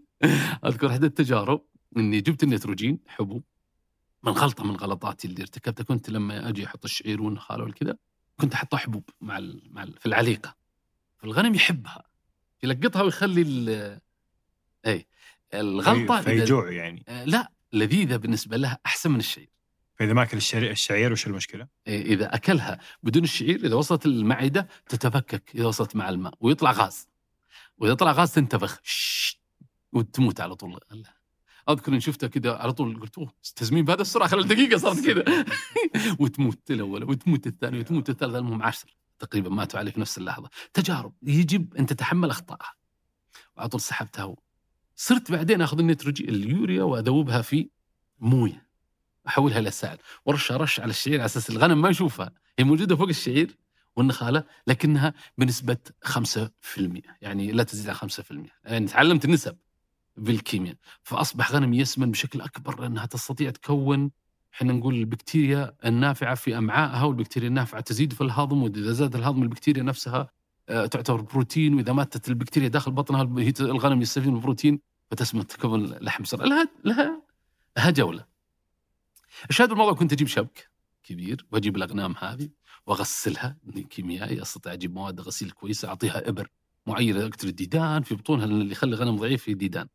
أذكر 0.66 0.90
إحدى 0.90 1.07
التجارب 1.07 1.64
إني 1.96 2.20
جبت 2.20 2.42
النيتروجين 2.42 2.98
حبوب 3.07 3.44
من 4.22 4.32
غلطه 4.32 4.64
من 4.64 4.76
غلطاتي 4.76 5.28
اللي 5.28 5.42
ارتكبتها. 5.42 5.84
كنت 5.84 6.11
لما 6.11 6.48
أجي 6.48 6.66
أحط 6.66 6.84
الشعير 6.84 7.22
والنخاله 7.22 7.64
والكذا 7.64 7.96
كنت 8.40 8.55
احطها 8.55 8.78
حبوب 8.78 9.11
مع 9.20 9.38
ال 9.38 9.68
مع 9.70 9.82
ال 9.82 9.98
في 9.98 10.07
العليقة. 10.07 10.57
فالغنم 11.18 11.55
يحبها. 11.55 12.05
يلقطها 12.62 13.03
ويخلي 13.03 13.42
ال 13.42 14.00
اي 14.86 15.07
الغلطة 15.55 16.20
فيجوع 16.20 16.70
يعني. 16.70 17.05
آه 17.09 17.24
لا 17.24 17.53
لذيذة 17.72 18.16
بالنسبة 18.16 18.57
لها 18.57 18.78
أحسن 18.86 19.11
من 19.11 19.18
الشعير. 19.18 19.50
فاذا 19.95 20.12
ما 20.12 20.22
اكل 20.22 20.36
الشعير 20.55 21.12
وش 21.12 21.26
المشكلة؟ 21.26 21.68
إذا 21.88 22.34
أكلها 22.34 22.78
بدون 23.03 23.24
الشعير 23.24 23.64
إذا 23.64 23.74
وصلت 23.74 24.07
المعدة 24.07 24.68
تتفكك 24.88 25.51
إذا 25.55 25.66
وصلت 25.66 25.97
مع 25.97 26.09
الماء 26.09 26.34
ويطلع 26.40 26.72
غاز. 26.72 27.09
وإذا 27.78 27.95
طلع 27.95 28.12
غاز 28.12 28.32
تنتفخ. 28.32 28.80
وتموت 29.93 30.40
على 30.40 30.55
طول. 30.55 30.80
أذكر 31.68 31.93
إني 31.93 32.01
شفتها 32.01 32.26
كذا 32.26 32.53
على 32.53 32.72
طول 32.72 33.01
قلت 33.01 33.18
أوه 33.18 33.32
تزمين 33.57 33.84
بهذا 33.84 34.03
السرعة 34.03 34.28
خلال 34.28 34.49
دقيقة 34.49 34.78
صارت 34.78 35.07
كذا 35.07 35.45
وتموت 36.20 36.70
الأول 36.70 37.05
وتموت 37.05 37.47
الثاني 37.47 37.78
وتموت 37.78 38.11
الثالث. 38.11 38.34
المهم 38.34 38.62
عشر 38.62 38.97
تقريبا 39.18 39.51
ماتوا 39.51 39.78
عليه 39.78 39.90
في 39.90 40.01
نفس 40.01 40.18
اللحظة. 40.18 40.49
تجارب. 40.74 41.12
يجب 41.22 41.74
أن 41.74 41.86
تتحمل 41.86 42.30
أخطائها. 42.30 42.72
وعلى 43.57 43.68
طول 43.68 43.80
سحبتها. 43.80 44.34
صرت 44.97 45.32
بعدين 45.32 45.62
آخذ 45.62 45.78
النيتروجين 45.78 46.28
اليوريا 46.28 46.82
وأذوبها 46.82 47.43
في 47.43 47.70
موية. 48.18 48.71
أحولها 49.28 49.58
إلى 49.58 49.70
سائل 49.70 49.98
ورش 50.26 50.52
رش 50.52 50.80
على 50.80 50.90
الشعير 50.90 51.18
على 51.18 51.26
أساس 51.26 51.50
الغنم 51.50 51.80
ما 51.80 51.88
يشوفها. 51.88 52.32
هي 52.58 52.64
موجودة 52.64 52.96
فوق 52.96 53.08
الشعير 53.08 53.56
والنخالة 53.96 54.44
لكنها 54.66 55.14
بنسبة 55.38 55.76
5% 56.04 57.02
يعني 57.20 57.52
لا 57.52 57.62
تزيد 57.62 57.88
عن 57.88 57.94
5% 57.94 58.50
يعني 58.64 58.86
تعلمت 58.86 59.24
النسب 59.24 59.56
بالكيمياء. 60.16 60.76
فأصبح 61.02 61.52
غنم 61.52 61.74
يسمن 61.74 62.10
بشكل 62.10 62.40
أكبر 62.40 62.80
لأنها 62.80 63.06
تستطيع 63.06 63.50
تكون 63.50 64.10
إحنا 64.54 64.72
نقول 64.72 64.94
البكتيريا 64.94 65.74
النافعة 65.84 66.34
في 66.34 66.58
أمعائها 66.58 67.04
والبكتيريا 67.04 67.48
النافعة 67.48 67.80
تزيد 67.80 68.12
في 68.12 68.20
الهضم 68.20 68.62
وإذا 68.62 68.92
زاد 68.92 69.16
الهضم 69.16 69.42
البكتيريا 69.42 69.82
نفسها 69.82 70.30
آه، 70.68 70.86
تعتبر 70.86 71.20
بروتين 71.20 71.74
وإذا 71.74 71.92
ماتت 71.92 72.28
البكتيريا 72.28 72.68
داخل 72.68 72.90
بطنها 72.92 73.22
الغنم 73.60 74.02
يستفيد 74.02 74.28
من 74.28 74.36
البروتين 74.36 74.80
فتسمن 75.10 75.46
تكون 75.46 75.86
لحم 75.86 76.22
بسرعة 76.22 76.46
لها 76.46 76.68
لها 76.84 77.22
لها 77.76 77.90
جولة. 77.90 78.32
الشاهد 79.51 79.68
بالموضوع 79.68 79.95
كنت 79.95 80.12
أجيب 80.12 80.28
شبك 80.28 80.70
كبير 81.05 81.47
وأجيب 81.53 81.76
الأغنام 81.76 82.14
هذه 82.18 82.49
وأغسلها 82.87 83.57
كيميائي 83.91 84.43
أستطيع 84.43 84.72
أجيب 84.72 84.95
مواد 84.95 85.20
غسيل 85.20 85.51
كويسه 85.51 85.89
أعطيها 85.89 86.28
إبر 86.28 86.49
معينة 86.87 87.26
اقتل 87.26 87.49
الديدان 87.49 88.03
في 88.03 88.14
بطونها 88.14 88.45
اللي 88.45 88.72
يخلي 88.72 88.95
الغنم 88.95 89.16
ضعيف 89.16 89.43
في 89.43 89.55
ديدان. 89.55 89.89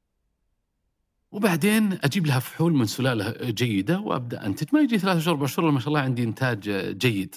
وبعدين 1.32 1.94
أجيب 2.04 2.28
لها 2.28 2.40
فحول 2.40 2.74
من 2.74 2.86
سلالة 2.86 3.50
جيدة 3.52 4.00
وأبدأ 4.00 4.46
أنتج. 4.46 4.68
ما 4.74 4.80
يجي 4.80 4.98
ثلاثة 4.98 5.20
شهور 5.20 5.36
أربع 5.36 5.48
شهور 5.48 5.72
ما 5.72 5.80
شاء 5.80 5.88
الله 5.88 6.00
عندي 6.00 6.24
إنتاج 6.24 6.70
جيد. 6.98 7.36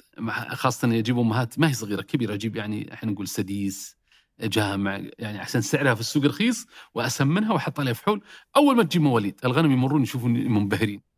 خاصة 0.51 0.87
إني 0.87 0.99
أجيب 0.99 1.19
أمهات 1.19 1.59
ما 1.59 1.69
هي 1.69 1.73
صغيرة 1.73 2.03
كبيرة 2.03 2.35
أجيب 2.35 2.57
يعني 2.57 2.95
إحنا 2.95 3.11
نقول 3.11 3.29
سديس 3.29 3.97
جامع 4.41 5.03
يعني 5.19 5.39
عشان 5.39 5.61
سعرها 5.61 5.95
في 5.95 6.01
السوق 6.01 6.25
رخيص 6.25 6.67
وأسمنها 6.95 7.53
وأحط 7.53 7.81
عليها 7.81 7.93
فحول. 7.93 8.23
أول 8.57 8.77
ما 8.77 8.83
تجيب 8.83 9.03
مواليد 9.03 9.41
الغنم 9.45 9.73
يمرون 9.73 10.03
يشوفون 10.03 10.31
منبهرين 10.33 11.10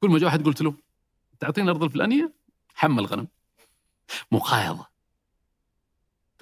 كل 0.00 0.08
ما 0.08 0.18
جاء 0.18 0.26
واحد 0.26 0.44
قلت 0.44 0.62
له 0.62 0.74
تعطيني 1.40 1.64
الأرض 1.70 1.82
الفلانية؟ 1.82 2.32
حمل 2.74 3.06
غنم 3.06 3.28
مقايضة. 4.32 4.86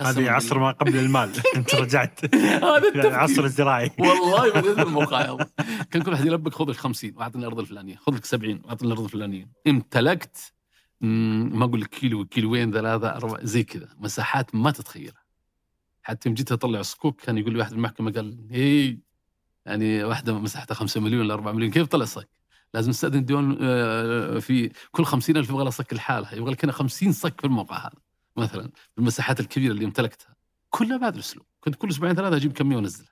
هذه 0.00 0.30
عصر 0.30 0.58
ما 0.58 0.70
قبل 0.70 0.96
المال. 0.96 1.32
أنت 1.56 1.74
رجعت. 1.74 2.34
هذا 2.34 2.88
يعني 2.94 3.08
العصر 3.08 3.44
الزراعي 3.44 3.90
والله 3.98 4.52
بديت 4.60 4.78
المقايضة. 4.86 5.46
كان 5.90 6.02
كل 6.02 6.10
واحد 6.10 6.26
يلبك 6.26 6.54
خذ 6.54 6.70
لك 6.70 6.76
50 6.76 7.12
واعطني 7.16 7.42
الأرض 7.42 7.58
الفلانية 7.58 7.96
خذ 7.96 8.14
لك 8.16 8.24
70 8.24 8.62
واعطني 8.64 8.88
الأرض 8.88 9.04
الفلانية. 9.04 9.48
امتلكت 9.66 10.52
ما 11.00 11.64
أقول 11.64 11.80
لك 11.80 11.88
كيلو 11.88 12.24
كيلوين 12.24 12.72
ثلاثة 12.72 13.08
أربعة 13.08 13.44
زي 13.44 13.64
كذا. 13.64 13.88
مساحات 13.98 14.54
ما 14.54 14.70
تتخيلها. 14.70 15.26
حتى 16.02 16.28
يوم 16.28 16.34
جيت 16.34 16.52
أطلع 16.52 16.82
صكوك 16.82 17.20
كان 17.20 17.38
يقول 17.38 17.52
لي 17.52 17.58
واحد 17.58 17.72
المحكمة 17.72 18.12
قال 18.12 18.46
هي 18.50 18.98
يعني 19.66 20.04
واحدة 20.04 20.38
مساحتها 20.38 20.74
5 20.74 21.00
مليون 21.00 21.26
ل 21.28 21.30
4 21.30 21.52
مليون 21.52 21.70
كيف 21.70 21.86
طلع 21.86 22.04
صك؟ 22.04 22.28
لازم 22.76 22.90
نستأذن 22.90 23.24
ديون 23.24 23.58
آه، 23.60 24.38
في 24.38 24.70
كل 24.90 25.04
50000 25.04 25.50
يبغى 25.50 25.62
لها 25.62 25.70
صك 25.70 25.94
لحالها 25.94 26.34
يبغى 26.34 26.52
لك 26.52 26.64
هنا 26.64 26.72
50 26.72 27.12
صك 27.12 27.40
في 27.40 27.46
الموقع 27.46 27.78
هذا 27.78 27.90
مثلا 28.36 28.70
المساحات 28.98 29.40
الكبيرة 29.40 29.72
اللي 29.72 29.84
امتلكتها. 29.84 30.36
كلها 30.70 30.96
بهذا 30.96 31.14
الأسلوب. 31.14 31.46
كنت 31.60 31.74
كل 31.74 31.90
أسبوعين 31.90 32.14
ثلاثة 32.14 32.36
أجيب 32.36 32.52
كميه 32.52 32.76
وأنزلها. 32.76 33.10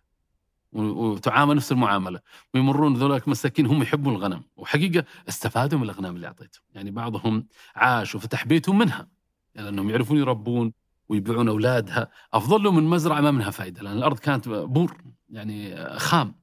وتعامل 0.72 1.56
نفس 1.56 1.72
المعاملة. 1.72 2.20
ويمرون 2.54 2.94
ذولاك 2.94 3.28
مساكين 3.28 3.66
هم 3.66 3.82
يحبون 3.82 4.14
الغنم. 4.14 4.42
وحقيقة 4.56 5.04
استفادوا 5.28 5.78
من 5.78 5.84
الأغنام 5.84 6.16
اللي 6.16 6.26
أعطيتهم. 6.26 6.62
يعني 6.74 6.90
بعضهم 6.90 7.46
عاش 7.76 8.14
وفتح 8.14 8.46
بيتهم 8.46 8.78
منها. 8.78 9.08
يعني 9.54 9.68
لأنهم 9.68 9.90
يعرفون 9.90 10.18
يربون 10.18 10.72
ويبيعون 11.08 11.48
أولادها. 11.48 12.10
أفضل 12.32 12.62
لهم 12.62 12.76
من 12.76 12.84
مزرعة 12.84 13.20
ما 13.20 13.30
منها 13.30 13.50
فائده 13.50 13.82
لأن 13.82 13.96
الأرض 13.96 14.18
كانت 14.18 14.48
بور 14.48 15.02
يعني 15.30 15.76
خام. 15.98 16.34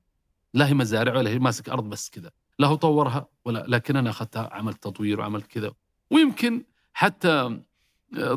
لا 0.53 0.67
هي 0.67 0.74
مزارع 0.74 1.17
ولا 1.17 1.30
هي 1.30 1.39
ماسك 1.39 1.69
أرض 1.69 1.89
بس 1.89 2.09
كذا. 2.09 2.32
لا 2.62 2.68
هو 2.68 2.76
طورها 2.76 3.28
ولا 3.45 3.66
لكن 3.68 3.95
أنا 3.95 4.09
أخذتها 4.09 4.49
عملت 4.53 4.84
تطوير 4.84 5.20
وعملت 5.20 5.47
كذا 5.47 5.74
ويمكن 6.12 6.64
حتى 6.93 7.59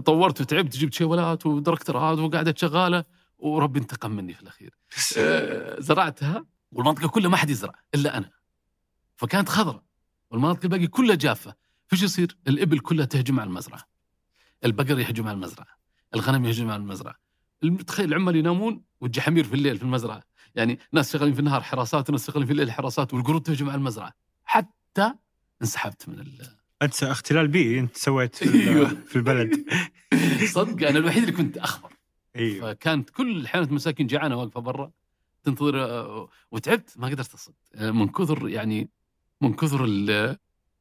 طورت 0.06 0.40
وتعبت 0.40 0.76
جبت 0.76 0.94
شيولات 0.94 1.46
ودركترات 1.46 2.18
وقعدت 2.18 2.58
شغالة 2.58 3.04
وربي 3.38 3.78
انتقم 3.80 4.10
مني 4.10 4.34
في 4.34 4.42
الأخير 4.42 4.74
آه، 5.18 5.80
زرعتها 5.80 6.44
والمنطقة 6.72 7.08
كلها 7.08 7.30
ما 7.30 7.36
حد 7.36 7.50
يزرع 7.50 7.74
إلا 7.94 8.18
أنا 8.18 8.30
فكانت 9.16 9.48
خضراء 9.48 9.82
والمناطق 10.30 10.60
الباقيه 10.64 10.86
كلها 10.86 11.14
جافة 11.16 11.54
فايش 11.86 12.02
يصير؟ 12.02 12.36
الإبل 12.48 12.78
كلها 12.78 13.04
تهجم 13.06 13.40
على 13.40 13.48
المزرعة. 13.48 13.82
البقر 14.64 14.98
يهجم 14.98 15.26
على 15.28 15.34
المزرعة. 15.34 15.66
الغنم 16.14 16.44
يهجم 16.44 16.70
على 16.70 16.80
المزرعة. 16.82 17.14
الم- 17.62 17.76
تخيل 17.76 18.08
العمال 18.08 18.36
ينامون 18.36 18.82
والجحامير 19.00 19.44
في 19.44 19.54
الليل 19.54 19.76
في 19.76 19.82
المزرعة. 19.82 20.22
يعني 20.54 20.78
ناس 20.92 21.12
شغالين 21.12 21.34
في 21.34 21.40
النهار 21.40 21.60
حراسات 21.62 22.08
وناس 22.10 22.26
شغالين 22.26 22.46
في 22.46 22.52
الليل 22.52 22.72
حراسات 22.72 23.14
والقرود 23.14 23.42
تهجم 23.42 23.68
على 23.70 23.78
المزرعة. 23.78 24.12
حتى 24.44 25.12
انسحبت 25.62 26.08
من 26.08 26.20
ال... 26.20 26.56
أنت 26.82 27.02
اختلال 27.02 27.48
بيئي 27.48 27.80
أنت 27.80 27.96
سويت 27.96 28.34
في. 28.36 28.44
ال- 28.44 28.96
في 29.10 29.16
البلد 29.16 29.64
صدق 30.54 30.88
أنا 30.88 30.98
الوحيد 30.98 31.22
اللي 31.22 31.36
كنت 31.36 31.58
أخبر. 31.58 31.92
أيوه 32.36 32.72
فكانت 32.72 33.10
كل 33.10 33.48
حانة 33.48 33.68
مساكين 33.72 34.06
جيعانة 34.06 34.36
واقفة 34.36 34.60
برا 34.60 34.90
تنتظر 35.44 36.28
وتعبت 36.50 36.90
ما 36.96 37.08
قدرت 37.08 37.34
أصد 37.34 37.54
من 37.80 38.08
كثر 38.08 38.48
يعني 38.48 38.90
من 39.40 39.54
كثر 39.54 39.84
ال 39.84 40.36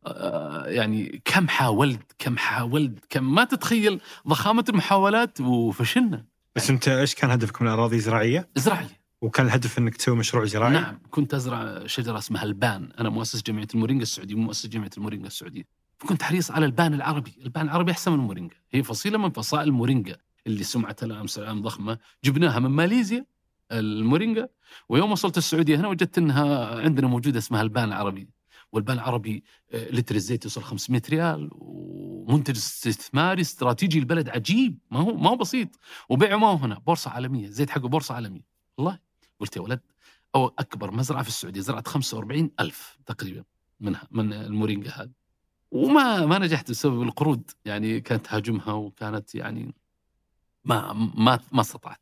آه، 0.06 0.66
يعني 0.68 1.22
كم 1.26 1.48
حاولت 1.48 2.12
كم 2.20 2.38
حاولت 2.38 3.06
كم 3.10 3.36
ما 3.36 3.44
تتخيل 3.44 4.02
ضخامة 4.28 4.66
المحاولات 4.70 5.42
وفشلنا 5.42 6.26
بس 6.56 6.70
أنت 6.70 6.88
إيش 6.88 7.16
كان 7.16 7.32
هدفك 7.32 7.62
من 7.62 7.68
الأراضي 7.68 8.00
زراعيه؟ 8.00 8.50
زراعيه 8.56 9.03
وكان 9.24 9.46
الهدف 9.46 9.78
إنك 9.78 9.96
تسوي 9.96 10.16
مشروع 10.16 10.46
زراعي؟ 10.46 10.74
نعم 10.74 11.00
كنت 11.12 11.34
أزرع 11.34 11.88
شجرة 11.88 12.18
اسمها 12.18 12.44
البان. 12.44 12.92
أنا 13.00 13.10
مؤسس 13.10 13.42
جمعيه 13.42 13.68
المورينجا 13.76 14.04
السعوديه 14.04 14.36
مؤسس 14.36 14.68
جمعيه 14.68 14.90
المورينجا 14.98 15.28
السعودية. 15.28 15.64
فكنت 15.98 16.24
حريص 16.24 16.52
على 16.52 16.66
البان 16.66 16.94
العربي. 16.94 17.34
البان 17.46 17.66
العربي 17.66 17.92
أحسن 17.92 18.12
من 18.12 18.20
المورينجا. 18.20 18.56
هي 18.72 18.84
فصيلة 18.84 19.18
من 19.18 19.30
فصائل 19.30 19.68
المورينجا 19.68 20.18
اللي 20.48 20.64
سمعتها 20.64 21.06
الان 21.06 21.28
سلام 21.28 21.62
ضخمة. 21.62 21.98
جبناها 22.24 22.60
من 22.60 22.70
ماليزيا 22.70 23.26
المورينجا 23.72 24.50
ويوم 24.90 25.12
وصلت 25.12 25.38
السعودية 25.38 25.76
هنا 25.76 25.88
وجدت 25.88 26.18
إنها 26.18 26.76
عندنا 26.82 27.08
موجودة 27.08 27.40
اسمها 27.40 27.62
البان 27.62 27.88
العربي. 27.88 28.30
والبان 28.72 28.98
العربي 28.98 29.44
آه، 29.72 29.90
لتر 29.92 30.16
الزيت 30.16 30.46
يوصل 30.46 30.64
500 30.64 31.02
ريال 31.10 31.50
ومنتج 31.54 32.56
استثماري 32.56 33.42
استراتيجي 33.42 34.00
البلد 34.00 34.30
عجيب. 34.30 34.78
ما 34.92 35.00
هو 35.00 35.18
ما 35.18 35.30
هو 35.30 35.36
بسيط. 35.36 35.80
وبيعه 36.10 36.38
ما 36.38 36.48
هو 36.48 36.56
هنا 36.56 36.80
بورصة 36.80 37.12
عالمية 37.12 37.46
الزيت 37.46 37.70
حقه 37.70 37.88
بورصة 37.88 38.16
عالمية. 38.16 38.54
والله 38.78 39.13
قلت 39.44 39.56
يا 39.58 39.62
ولد 39.62 39.80
أو 40.36 40.48
أكبر 40.60 40.92
مزرعة 40.92 41.24
في 41.24 41.30
السعودية 41.30 41.62
زرعت 41.62 41.88
45 41.88 42.52
ألف 42.60 42.98
تقريبا 43.06 43.44
منها 43.80 44.08
من 44.12 44.34
المورينجا 44.34 44.92
هذه. 44.92 45.12
وما 45.72 46.26
ما 46.26 46.40
نجحت 46.40 46.70
بسبب 46.72 47.02
القرود 47.02 47.52
يعني 47.66 48.02
كانت 48.02 48.26
تهاجمها 48.26 48.74
وكانت 48.74 49.36
يعني 49.36 49.74
ما 50.66 50.94
ما 50.94 51.40
ما 51.52 51.62
استطعت. 51.62 52.00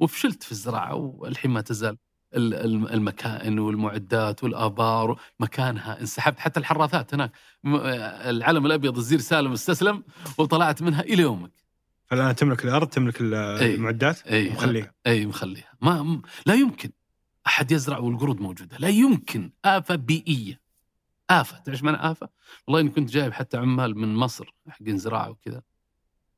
وفشلت 0.00 0.42
في 0.42 0.52
الزراعة 0.52 0.94
والحين 0.94 1.50
ما 1.50 1.60
تزال 1.60 1.96
ال- 2.34 2.54
ال- 2.54 2.92
المكائن 2.92 3.58
والمعدات 3.58 4.44
والآبار 4.44 5.20
مكانها 5.40 6.00
انسحبت. 6.00 6.38
حتى 6.38 6.60
الحراثات 6.60 7.14
هناك 7.14 7.32
العلم 7.64 8.66
الأبيض 8.66 8.96
الزير 8.98 9.18
سالم 9.20 9.52
استسلم 9.52 10.02
وطلعت 10.38 10.82
منها 10.82 11.00
إلى 11.00 11.22
يومك. 11.22 11.63
فالآن 12.06 12.34
تملك 12.36 12.64
الأرض 12.64 12.86
تملك. 12.88 13.16
المعدات 13.20 14.26
أي 14.26 14.48
ومخليها. 14.48 14.92
أي 15.06 15.26
مخليها. 15.26 15.72
ما 15.80 16.02
م- 16.02 16.22
لا 16.46 16.54
يمكن 16.54 16.90
أحد 17.46 17.72
يزرع 17.72 17.98
والقرود 17.98 18.40
موجودة. 18.40 18.76
لا 18.78 18.88
يمكن. 18.88 19.52
آفة 19.64 19.94
بيئية. 19.94 20.60
آفة. 21.30 21.58
تعرف 21.58 21.82
معنى 21.82 21.96
آفة؟ 21.96 22.28
والله 22.66 22.80
إني 22.80 22.90
كنت 22.90 23.10
جايب 23.10 23.32
حتى 23.32 23.56
عمال 23.56 23.98
من 23.98 24.14
مصر 24.14 24.54
حقين 24.68 24.98
زراعه 24.98 25.30
وكذا. 25.30 25.62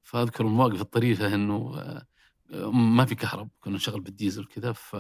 فأذكر 0.03 0.47
مواقف 0.47 0.81
الطريفة 0.81 1.35
إنه 1.35 1.75
آه، 1.79 2.71
ما 2.71 3.05
في 3.05 3.15
كهرب. 3.15 3.49
كنا 3.61 3.75
نشغل 3.77 4.01
بالديزل 4.01 4.45
كذا 4.45 4.73
ف 4.73 4.97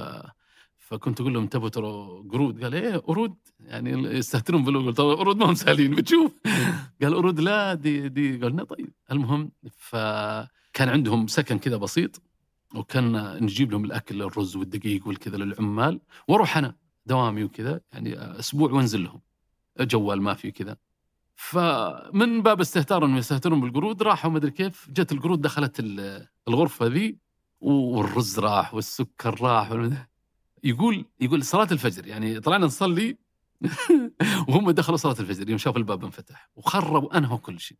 فكنت 0.78 1.20
أقول 1.20 1.34
لهم 1.34 1.42
انتبهوا 1.42 1.68
ترى 1.68 2.22
قرود؟ 2.32 2.62
قال 2.64 2.74
إيه 2.74 2.96
قرود. 2.96 3.36
يعني 3.60 3.90
يستهترون 3.90 4.64
بالقرود. 4.64 4.94
طب 4.94 5.04
قرود 5.04 5.36
ما 5.36 5.46
هم 5.46 5.54
سهلين. 5.54 5.94
بتشوف؟ 5.94 6.32
قال 7.02 7.14
قرود 7.14 7.40
لا 7.40 7.74
دي 7.74 8.08
دي. 8.08 8.36
قلنا 8.38 8.64
طيب. 8.64 8.92
المهم 9.12 9.52
فكان 10.76 10.88
عندهم 10.88 11.26
سكن 11.26 11.58
كذا 11.58 11.76
بسيط 11.76 12.22
وكان 12.74 13.36
نجيب 13.44 13.72
لهم 13.72 13.84
الأكل 13.84 14.22
الرز 14.22 14.56
والدقيق 14.56 15.08
والكذا 15.08 15.36
للعمال 15.36 16.00
وأروح 16.28 16.56
أنا 16.56 16.76
دوامي 17.06 17.44
وكذا 17.44 17.80
يعني 17.92 18.18
أسبوع 18.38 18.72
وأنزل 18.72 19.04
لهم 19.04 19.20
جوال 19.80 20.22
ما 20.22 20.34
في 20.34 20.50
كذا 20.50 20.76
فمن 21.34 22.42
باب 22.42 22.60
استهتار 22.60 23.04
انهم 23.04 23.16
يستهترون 23.18 23.60
بالقرود 23.60 24.02
راحوا 24.02 24.30
ما 24.30 24.38
أدري 24.38 24.50
كيف 24.50 24.90
جت 24.90 25.12
القرود 25.12 25.40
دخلت 25.40 25.80
ال- 25.80 26.26
الغرفة 26.48 26.86
ذي 26.86 27.18
والرز 27.60 28.38
راح 28.38 28.74
والسكر 28.74 29.40
راح 29.42 29.70
يقول 30.64 31.04
يقول 31.20 31.44
صلاة 31.44 31.68
الفجر 31.72 32.06
يعني 32.06 32.40
طلعنا 32.40 32.66
نصلي 32.66 33.18
وهم 34.48 34.70
دخلوا 34.70 34.96
صلاة 34.96 35.16
الفجر 35.20 35.48
يوم 35.48 35.58
شافوا 35.58 35.78
الباب 35.78 36.04
انفتح 36.04 36.50
وخربوا 36.56 37.18
أنهوا 37.18 37.38
كل 37.38 37.60
شيء. 37.60 37.78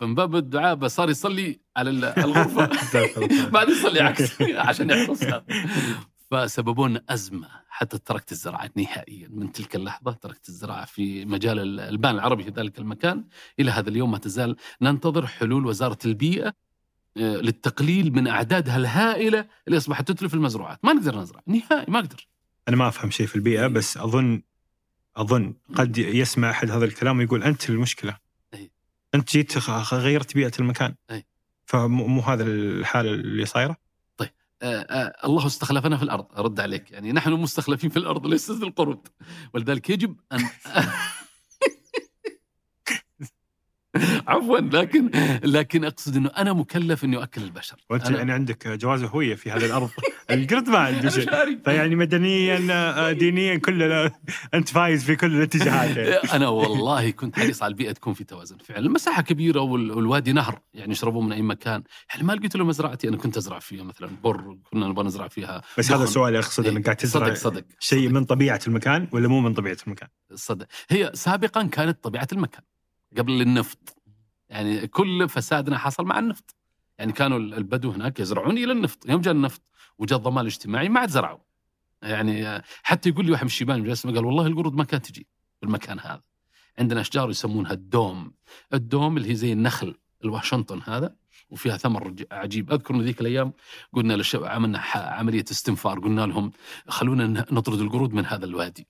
فمن 0.00 0.14
باب 0.14 0.36
الدعاء 0.36 0.74
بس 0.74 0.96
صار 0.96 1.10
يصلي 1.10 1.60
على 1.76 1.90
ال- 1.90 2.04
الغرفة. 2.24 2.70
بعد 3.54 3.68
يصلي 3.68 4.00
عكس 4.00 4.42
عشان 4.68 4.90
يحرسها 4.90 5.44
فسببوا 6.30 6.88
لنا 6.88 7.02
أزمة 7.08 7.48
حتى 7.68 7.98
تركت 7.98 8.32
الزراعة 8.32 8.70
نهائيا. 8.76 9.28
من 9.28 9.52
تلك 9.52 9.76
اللحظة 9.76 10.12
تركت 10.12 10.48
الزراعة 10.48 10.84
في 10.84 11.24
مجال 11.24 11.58
ال- 11.58 11.80
البان 11.80 12.14
العربي 12.14 12.42
في 12.44 12.50
ذلك 12.50 12.78
المكان. 12.78 13.24
إلى 13.60 13.70
هذا 13.70 13.88
اليوم 13.88 14.10
ما 14.10 14.18
تزال 14.18 14.56
ننتظر 14.82 15.26
حلول 15.26 15.66
وزارة 15.66 15.98
البيئة 16.04 16.54
آه، 17.16 17.36
للتقليل 17.36 18.12
من 18.12 18.26
أعدادها 18.26 18.76
الهائلة 18.76 19.46
اللي 19.66 19.76
أصبحت 19.78 20.08
تتلف 20.12 20.34
المزروعات، 20.34 20.78
ما 20.84 20.92
نقدر 20.92 21.18
نزرع. 21.20 21.40
نهائي 21.46 21.84
ما 21.88 21.98
أقدر. 21.98 22.28
أنا 22.68 22.76
ما 22.76 22.88
أفهم 22.88 23.10
شيء 23.10 23.26
في 23.26 23.36
البيئة 23.36 23.66
بس 23.66 23.96
اظن 23.96 24.42
أظن 25.16 25.54
قد 25.74 25.98
يسمع 25.98 26.50
أحد 26.50 26.70
هذا 26.70 26.84
الكلام 26.84 27.18
ويقول 27.18 27.42
أنت 27.42 27.70
المشكلة. 27.70 28.29
انت 29.14 29.30
جيت 29.30 29.58
غيرت 29.92 30.34
بيئة 30.34 30.52
المكان. 30.60 30.94
أي. 31.10 31.26
فمو 31.66 32.06
مو 32.06 32.20
هذا 32.20 32.42
الحالة 32.42 33.10
اللي 33.10 33.46
صايرة؟ 33.46 33.76
آه، 34.62 34.80
آه، 34.80 35.26
الله 35.26 35.46
استخلفنا 35.46 35.96
في 35.96 36.02
الأرض 36.02 36.26
أرد 36.38 36.60
عليك. 36.60 36.90
يعني 36.90 37.12
نحن 37.12 37.32
مستخلفين 37.32 37.90
في 37.90 37.96
الأرض 37.96 38.26
ليس 38.26 38.50
القرود. 38.50 39.08
ولذلك 39.54 39.90
يجب 39.90 40.16
ان 40.32 40.38
عفوا 44.30 44.58
لكن 44.58 45.10
لكن 45.44 45.84
أقصد 45.84 46.16
إنه 46.16 46.30
أنا 46.38 46.52
مكلف 46.52 47.04
إني 47.04 47.16
أؤكل 47.16 47.42
البشر 47.42 47.76
وانت 47.90 48.06
أنا- 48.06 48.10
يعني 48.10 48.32
عندك 48.32 48.68
جواز 48.68 49.02
هوية 49.04 49.34
في 49.34 49.50
هذه 49.50 49.66
الأرض 49.66 49.90
القرد 50.30 50.68
ما 50.68 50.78
عنده 50.78 51.08
شيء. 51.10 51.58
فيعني 51.64 51.96
مدنيا 51.96 52.60
آه، 52.70 53.12
دينيا 53.12 53.56
كل 53.56 54.10
أنت 54.54 54.68
فايز 54.68 55.04
في 55.04 55.16
كل 55.16 55.36
الاتجاهات 55.36 55.96
يعني. 55.96 56.10
أنا 56.36 56.48
والله 56.48 57.10
كنت 57.10 57.36
حريص 57.38 57.62
على 57.62 57.70
البيئة 57.70 57.92
تكون 57.92 58.14
في 58.14 58.24
توازن 58.24 58.56
فعلا 58.58 58.80
المساحه 58.86 59.22
كبيرة 59.22 59.60
وال- 59.60 59.90
والوادي 59.92 60.32
نهر 60.32 60.58
يعني 60.74 60.92
يشربون 60.92 61.26
من 61.26 61.32
أي 61.32 61.42
مكان 61.42 61.82
يعني 62.10 62.22
ما 62.26 62.32
لقيت 62.32 62.56
له 62.56 62.64
مزرعتي 62.64 63.08
أنا 63.08 63.16
كنت 63.16 63.36
أزرع 63.36 63.58
فيها 63.58 63.82
مثلا 63.84 64.10
بر 64.24 64.56
كنا 64.70 64.86
نبغى 64.88 65.04
نزرع 65.06 65.28
فيها 65.28 65.62
بس 65.78 65.90
هذا 65.92 66.02
دخن. 66.04 66.12
سؤالي 66.12 66.38
اقصد 66.38 66.66
إنك 66.66 66.84
قاعد 66.84 66.96
تزرع 66.96 67.26
صدق 67.26 67.34
صدق 67.34 67.64
شيء 67.80 68.08
من 68.08 68.24
طبيعة 68.24 68.60
المكان 68.66 69.08
ولا 69.12 69.28
مو 69.28 69.40
من 69.40 69.54
طبيعة 69.54 69.76
المكان؟ 69.86 70.08
صدق 70.34 70.66
هي 70.90 71.10
سابقا 71.14 71.62
كانت 71.62 72.04
طبيعة 72.04 72.28
المكان 72.32 72.62
قبل 73.18 73.40
النفط 73.42 73.96
يعني 74.50 74.86
كل 74.86 75.28
فسادنا 75.28 75.78
حصل 75.78 76.04
مع 76.04 76.18
النفط. 76.18 76.56
يعني 76.98 77.12
كانوا 77.12 77.38
البدو 77.38 77.90
هناك 77.90 78.20
يزرعون 78.20 78.58
إلى 78.58 78.72
النفط. 78.72 79.08
يوم 79.08 79.20
جاء 79.20 79.34
النفط 79.34 79.62
وجاء 79.98 80.18
الضمان 80.18 80.40
الاجتماعي 80.40 80.88
ما 80.88 81.00
عاد 81.00 81.08
زرعوا. 81.08 81.38
يعني 82.02 82.62
حتى 82.82 83.08
يقول 83.08 83.26
لي 83.26 83.32
واحد 83.32 83.42
من 83.42 83.46
الشيبان 83.46 83.94
قال 84.04 84.24
والله 84.24 84.46
القرود 84.46 84.74
ما 84.74 84.84
كانت 84.84 85.06
تجي 85.06 85.26
بالمكان 85.62 85.98
هذا. 85.98 86.22
عندنا 86.78 87.00
أشجار 87.00 87.30
يسمونها 87.30 87.72
الدوم. 87.72 88.34
الدوم 88.74 89.16
اللي 89.16 89.30
هي 89.30 89.34
زي 89.34 89.52
النخل 89.52 89.94
الواشنطن 90.24 90.80
هذا 90.84 91.16
وفيها 91.50 91.76
ثمر 91.76 92.14
عجيب. 92.32 92.72
أذكر 92.72 92.94
إن 92.94 93.02
ذيك 93.02 93.20
الأيام 93.20 93.52
قلنا 93.92 94.14
للشباب 94.14 94.50
عملنا 94.50 94.78
عملية 94.94 95.44
استنفار. 95.50 95.98
قلنا 95.98 96.26
لهم 96.26 96.52
خلونا 96.88 97.26
نطرد 97.26 97.80
القرود 97.80 98.12
من 98.12 98.26
هذا 98.26 98.44
الوادي. 98.44 98.86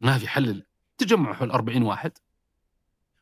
ما 0.00 0.18
في 0.18 0.28
حل. 0.28 0.62
تجمعوا 0.98 1.34
حول 1.34 1.50
40 1.50 1.82
واحد 1.82 2.12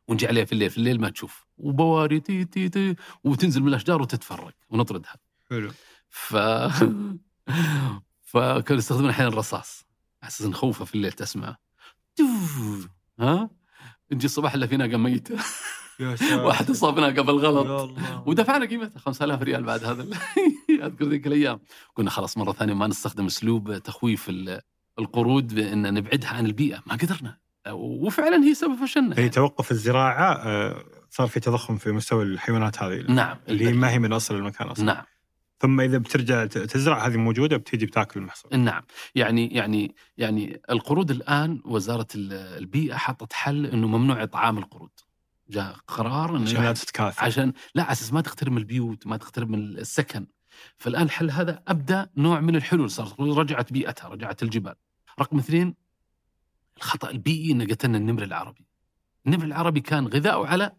ونجي 0.09 0.27
عليها 0.27 0.45
في 0.45 0.53
الليل. 0.53 0.71
في 0.71 0.79
الليل 0.79 1.01
ما 1.01 1.09
تشوف. 1.11 1.47
وبواري 1.61 2.21
تي 2.21 2.45
تي 2.45 2.69
تي 2.69 2.97
وتنزل 3.25 3.63
من 3.63 3.69
الأشجار 3.69 4.03
وتتفرق 4.03 4.55
ونطردها. 4.71 5.15
حلو. 5.51 5.71
ف 6.09 6.37
فكانوا 8.31 8.79
يستخدمون 8.79 9.11
أحيانا 9.11 9.33
الرصاص. 9.33 9.87
على 10.23 10.29
أساس 10.29 10.47
نخوفه 10.47 10.85
في 10.85 10.95
الليل 10.95 11.13
تسمع. 11.13 11.57
ها؟ 13.21 13.51
نجي 14.13 14.27
الصباح 14.27 14.55
إلا 14.55 14.67
في 14.67 14.77
ناقه 14.77 14.97
ميته. 14.97 15.37
واحد 16.47 16.71
اصاب 16.71 16.99
ناقه 16.99 17.23
بالغلط 17.23 17.67
يا 17.67 17.85
الله. 17.85 18.23
ودفعنا 18.29 18.67
قيمتها 18.67 18.99
5000 18.99 19.43
ريال 19.43 19.63
بعد 19.63 19.85
هذا 19.85 20.03
أذكر 20.87 21.05
ذيك 21.05 21.27
الأيام. 21.27 21.61
قلنا 21.97 22.11
خلاص 22.11 22.39
مرة 22.39 22.53
ثانية 22.53 22.75
ما 22.75 22.87
نستخدم 22.87 23.27
أسلوب 23.27 23.79
تخويف 23.79 24.29
ال- 24.29 24.61
القرود 24.99 25.55
بأن 25.55 25.95
نبعدها 25.95 26.29
عن 26.31 26.47
البيئة. 26.47 26.83
ما 26.87 26.95
قدرنا. 26.95 27.39
وفعلا 27.73 28.45
هي 28.45 28.55
سبب 28.55 28.75
فشلنا 28.75 29.19
هي 29.19 29.29
توقف 29.29 29.71
الزراعة 29.71 30.33
آه، 30.33 30.85
صار 31.11 31.27
في 31.27 31.41
تضخم 31.41 31.77
في 31.77 31.93
مستوى 31.93 32.25
الحيوانات 32.25 32.83
هذه 32.83 33.05
نعم 33.09 33.37
اللي 33.49 33.73
ما 33.73 33.91
هي 33.91 33.99
من 33.99 34.13
أصل 34.13 34.35
المكان 34.35 34.69
أصلا. 34.69 34.85
نعم. 34.85 35.05
ثم 35.59 35.81
إذا 35.81 35.99
بترجع 35.99 36.47
تزرع 36.47 37.07
هذه 37.07 37.17
موجودة 37.17 37.57
بتيجي 37.57 37.87
بتاكل 37.87 38.21
المحصول. 38.21 38.59
نعم. 38.59 38.83
يعني 39.15 39.55
يعني 39.55 39.95
يعني 40.19 40.61
القرود 40.71 41.11
الآن 41.11 41.63
وزارة 41.65 42.07
ال- 42.15 42.33
البيئة 42.33 42.97
حطت 42.97 43.33
حل 43.33 43.67
إنه 43.67 43.87
ممنوع 43.87 44.23
إطعام 44.23 44.59
القرود. 44.59 44.91
جاء 45.51 45.77
قرار 45.87 46.37
إنه 46.37 46.43
عشان 46.43 46.63
لا 46.63 46.73
تتكاثر. 46.73 47.25
عشان 47.25 47.53
لا 47.75 47.83
على 47.83 47.93
أساس 47.93 48.13
ما 48.13 48.21
تقترب 48.21 48.53
من 48.53 48.59
البيوت 48.59 49.07
ما 49.07 49.17
تقترب 49.17 49.51
من 49.51 49.59
السكن. 49.59 50.27
فالآن 50.77 51.03
الحل 51.03 51.31
هذا 51.31 51.63
أبدأ 51.69 52.11
نوع 52.17 52.41
من 52.41 52.57
الحلول 52.57 52.91
صارت 52.91 53.21
رجعت 53.21 53.73
بيئتها 53.73 54.09
رجعت 54.09 54.43
الجبال. 54.43 54.75
رقم 55.21 55.39
اثنين 55.39 55.75
الخطأ 56.77 57.11
البيئي 57.11 57.53
ان 57.53 57.63
قتلنا 57.63 57.99
النمر 57.99 58.23
العربي. 58.23 58.67
النمر 59.27 59.45
العربي 59.45 59.81
كان 59.81 60.07
غذاؤه 60.07 60.47
على 60.47 60.73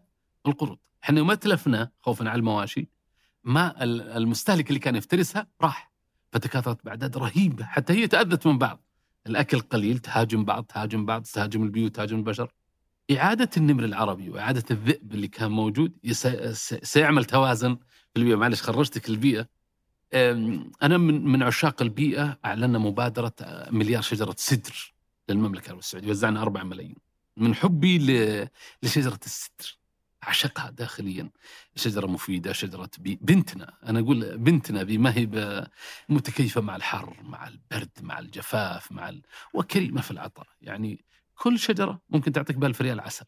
القرود 0.46 0.78
إحنا 1.04 1.18
يوم 1.18 1.34
تلفنا 1.34 1.90
خوفا 2.00 2.28
على 2.28 2.38
المواشي 2.38 2.88
ما 3.44 3.82
ال- 3.84 4.00
المستهلك 4.02 4.68
اللي 4.68 4.78
كان 4.78 4.96
يفترسها 4.96 5.46
راح. 5.62 5.92
فتكاثرت 6.32 6.84
باعداد 6.84 7.16
رهيبة 7.16 7.64
حتى 7.64 7.92
هي 7.92 8.06
تأذت 8.06 8.46
من 8.46 8.58
بعض. 8.58 8.80
الأكل 9.26 9.60
قليل 9.60 9.98
تهاجم 9.98 10.44
بعض 10.44 10.64
تهاجم 10.64 11.06
بعض 11.06 11.22
تهاجم 11.22 11.62
البيوت 11.62 11.96
تهاجم 11.96 12.16
البشر. 12.16 12.52
إعادة 13.10 13.50
النمر 13.56 13.84
العربي 13.84 14.30
وإعادة 14.30 14.64
الذئب 14.70 15.12
اللي 15.14 15.28
كان 15.28 15.50
موجود 15.50 15.92
سيعمل 16.82 17.24
توازن 17.24 17.74
في 17.74 18.16
البيئة. 18.20 18.36
معلش 18.36 18.62
خرجتك 18.62 19.08
البيئة 19.08 19.48
أم، 20.14 20.72
أنا 20.82 20.98
من 20.98 21.24
من 21.24 21.42
عشاق 21.42 21.82
البيئة 21.82 22.38
أعلنا 22.44 22.78
مبادرة 22.78 23.32
آه، 23.40 23.70
مليار 23.70 24.02
شجرة 24.02 24.34
سدر 24.38 24.94
للمملكة 25.28 25.64
العربية 25.66 25.78
السعودية. 25.80 26.10
وزعنا 26.10 26.42
4 26.42 26.62
ملايين. 26.62 26.96
من 27.36 27.54
حبي 27.54 27.98
ل- 27.98 28.48
لشجرة 28.82 29.20
السدر. 29.26 29.78
أعشقها 30.26 30.70
داخليا. 30.70 31.30
شجرة 31.76 32.06
مفيدة 32.06 32.52
شجرة 32.52 32.90
بي 32.98 33.18
بنتنا. 33.22 33.74
أنا 33.86 34.00
أقول 34.00 34.38
بنتنا 34.38 34.84
ذي 34.84 34.98
ما 34.98 35.16
هي 35.16 35.28
متكيفة 36.08 36.60
مع 36.60 36.76
الحر 36.76 37.16
مع 37.22 37.48
البرد 37.48 37.90
مع 38.00 38.18
الجفاف 38.18 38.92
مع 38.92 39.08
ال... 39.08 39.22
وكريمة 39.54 40.00
في 40.00 40.10
العطاء. 40.10 40.46
يعني 40.60 41.04
كل 41.34 41.58
شجرة 41.58 42.00
ممكن 42.10 42.32
تعطيك 42.32 42.56
بألف 42.56 42.82
ريال 42.82 43.00
عسل. 43.00 43.26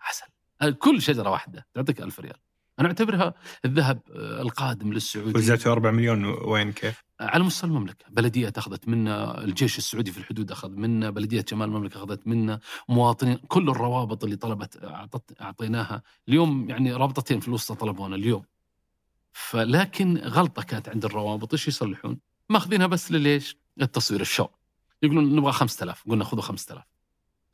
عسل. 0.00 0.26
كل 0.74 1.02
شجرة 1.02 1.30
واحدة 1.30 1.66
تعطيك 1.74 2.00
ألف 2.00 2.20
ريال. 2.20 2.36
أنا 2.80 2.88
أعتبرها 2.88 3.34
الذهب 3.64 4.00
آه، 4.10 4.42
القادم 4.42 4.92
للسعودية. 4.92 5.38
وزعتوا 5.38 5.72
4 5.72 5.90
مليون. 5.90 6.24
وين 6.24 6.72
كيف؟ 6.72 7.04
على 7.20 7.44
مستوى 7.44 7.70
المملكة. 7.70 8.04
بلدية 8.10 8.52
أخذت 8.56 8.88
منا 8.88 9.44
الجيش 9.44 9.78
السعودي 9.78 10.12
في 10.12 10.18
الحدود 10.18 10.50
أخذ 10.50 10.70
منا 10.70 11.10
بلدية 11.10 11.44
شمال 11.48 11.68
المملكة 11.68 11.98
أخذت 11.98 12.26
منا 12.26 12.60
مواطنين 12.88 13.36
كل 13.36 13.68
الروابط 13.68 14.24
اللي 14.24 14.36
طلبت 14.36 14.84
أعطت 14.84 15.40
أعطيناها. 15.40 16.02
اليوم 16.28 16.70
يعني 16.70 16.92
رابطتين 16.92 17.40
في 17.40 17.48
الوسطى 17.48 17.74
طلبونا 17.74 18.16
اليوم. 18.16 18.42
فلكن 19.32 20.18
غلطة 20.18 20.62
كانت 20.62 20.88
عند 20.88 21.04
الروابط. 21.04 21.52
إيش 21.52 21.68
يصلحون؟ 21.68 22.18
ماخذينها 22.48 22.86
بس 22.86 23.12
لليش 23.12 23.56
التصوير 23.82 24.20
الشو. 24.20 24.46
يقولون 25.02 25.36
نبغى 25.36 25.52
5000 25.52 26.04
قلنا 26.08 26.24
خذوا 26.24 26.42
5000 26.42 26.84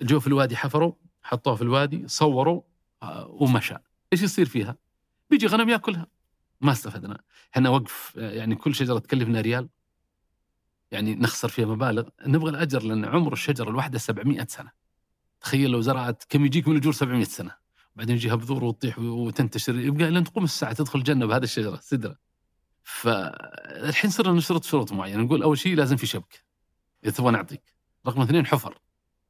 جو 0.02 0.20
في 0.20 0.26
الوادي 0.26 0.56
حفروا 0.56 0.92
حطوها 1.22 1.56
في 1.56 1.62
الوادي 1.62 2.08
صوروا 2.08 2.62
آه، 3.02 3.26
ومشى. 3.26 3.74
إيش 4.12 4.22
يصير 4.22 4.46
فيها؟ 4.46 4.76
بيجي 5.30 5.46
غنم 5.46 5.68
ياكلها. 5.68 6.06
ما 6.61 6.72
استفدنا. 6.72 7.20
إحنا 7.54 7.70
وقف 7.70 8.12
يعني 8.16 8.54
كل 8.54 8.74
شجرة 8.74 8.98
تكلفنا 8.98 9.40
ريال. 9.40 9.68
يعني 10.90 11.14
نخسر 11.14 11.48
فيها 11.48 11.66
مبالغ. 11.66 12.09
نبغى 12.26 12.50
الأجر 12.50 12.82
لأن 12.82 13.04
عمر 13.04 13.32
الشجرة 13.32 13.70
الواحدة 13.70 13.98
700 13.98 14.46
سنة. 14.48 14.70
تخيل 15.40 15.70
لو 15.70 15.80
زرعت 15.80 16.24
كم 16.28 16.46
يجيك 16.46 16.68
من 16.68 16.74
الاجور 16.74 16.92
700 16.92 17.24
سنة. 17.24 17.57
بعدين 17.96 18.16
يجيها 18.16 18.34
بذور 18.34 18.64
وتطيح 18.64 18.98
وتنتشر. 18.98 19.78
يبقى 19.78 20.11
لين 20.11 20.24
تقوم 20.24 20.44
الساعة 20.44 20.72
تدخل 20.72 20.98
الجنة 20.98 21.26
بهذه 21.26 21.42
الشجرة 21.42 21.76
سدرة. 21.76 22.16
فالحين 22.82 24.11
صرنا 24.11 24.32
نشترط 24.32 24.64
شروط 24.64 24.92
معينة. 24.92 25.22
نقول 25.22 25.42
أول 25.42 25.59
شيء 25.59 25.76
لازم 25.76 25.96
في 25.96 26.07
شبكة. 26.07 26.38
إذا 27.04 27.12
تبغى 27.12 27.30
نعطيك. 27.32 27.62
رقم 28.07 28.20
اثنين 28.20 28.46
حفر. 28.46 28.78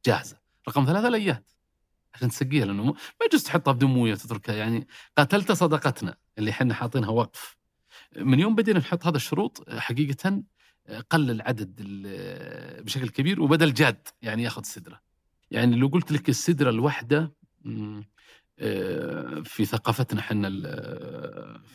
جاهزة. 0.07 0.39
رقم 0.68 0.85
ثلاثة 0.85 1.09
ليات. 1.09 1.51
عشان 2.17 2.29
تسقيها 2.29 2.64
لأنه 2.64 2.85
ما 2.85 2.95
يجوز 3.27 3.43
تحطها 3.45 3.73
بدون 3.73 3.91
موية 3.91 4.12
وتتركها. 4.12 4.55
يعني 4.55 4.87
قاتلت 5.19 5.53
صدقتنا 5.53 6.17
اللي 6.39 6.51
إحنا 6.51 6.75
حاطينها 6.75 7.09
وقف. 7.11 7.57
من 8.17 8.41
يوم 8.41 8.55
بدينا 8.55 8.79
نحط 8.79 9.07
هذا 9.07 9.17
الشروط 9.17 9.71
حقيقة 9.71 10.43
قل 11.11 11.31
العدد 11.31 11.81
ال- 11.81 12.85
بشكل 12.85 13.09
كبير 13.09 13.43
وبدا 13.43 13.64
الجاد 13.64 14.09
يعني 14.23 14.43
ياخذ 14.43 14.62
سدرة. 14.62 15.01
يعني 15.51 15.77
لو 15.77 15.87
قلت 15.89 16.12
لك 16.12 16.29
السدرة 16.29 16.71
الواحده 16.71 17.33
آه، 18.59 19.41
في 19.45 19.64
ثقافتنا 19.64 20.21
إحنا 20.21 20.49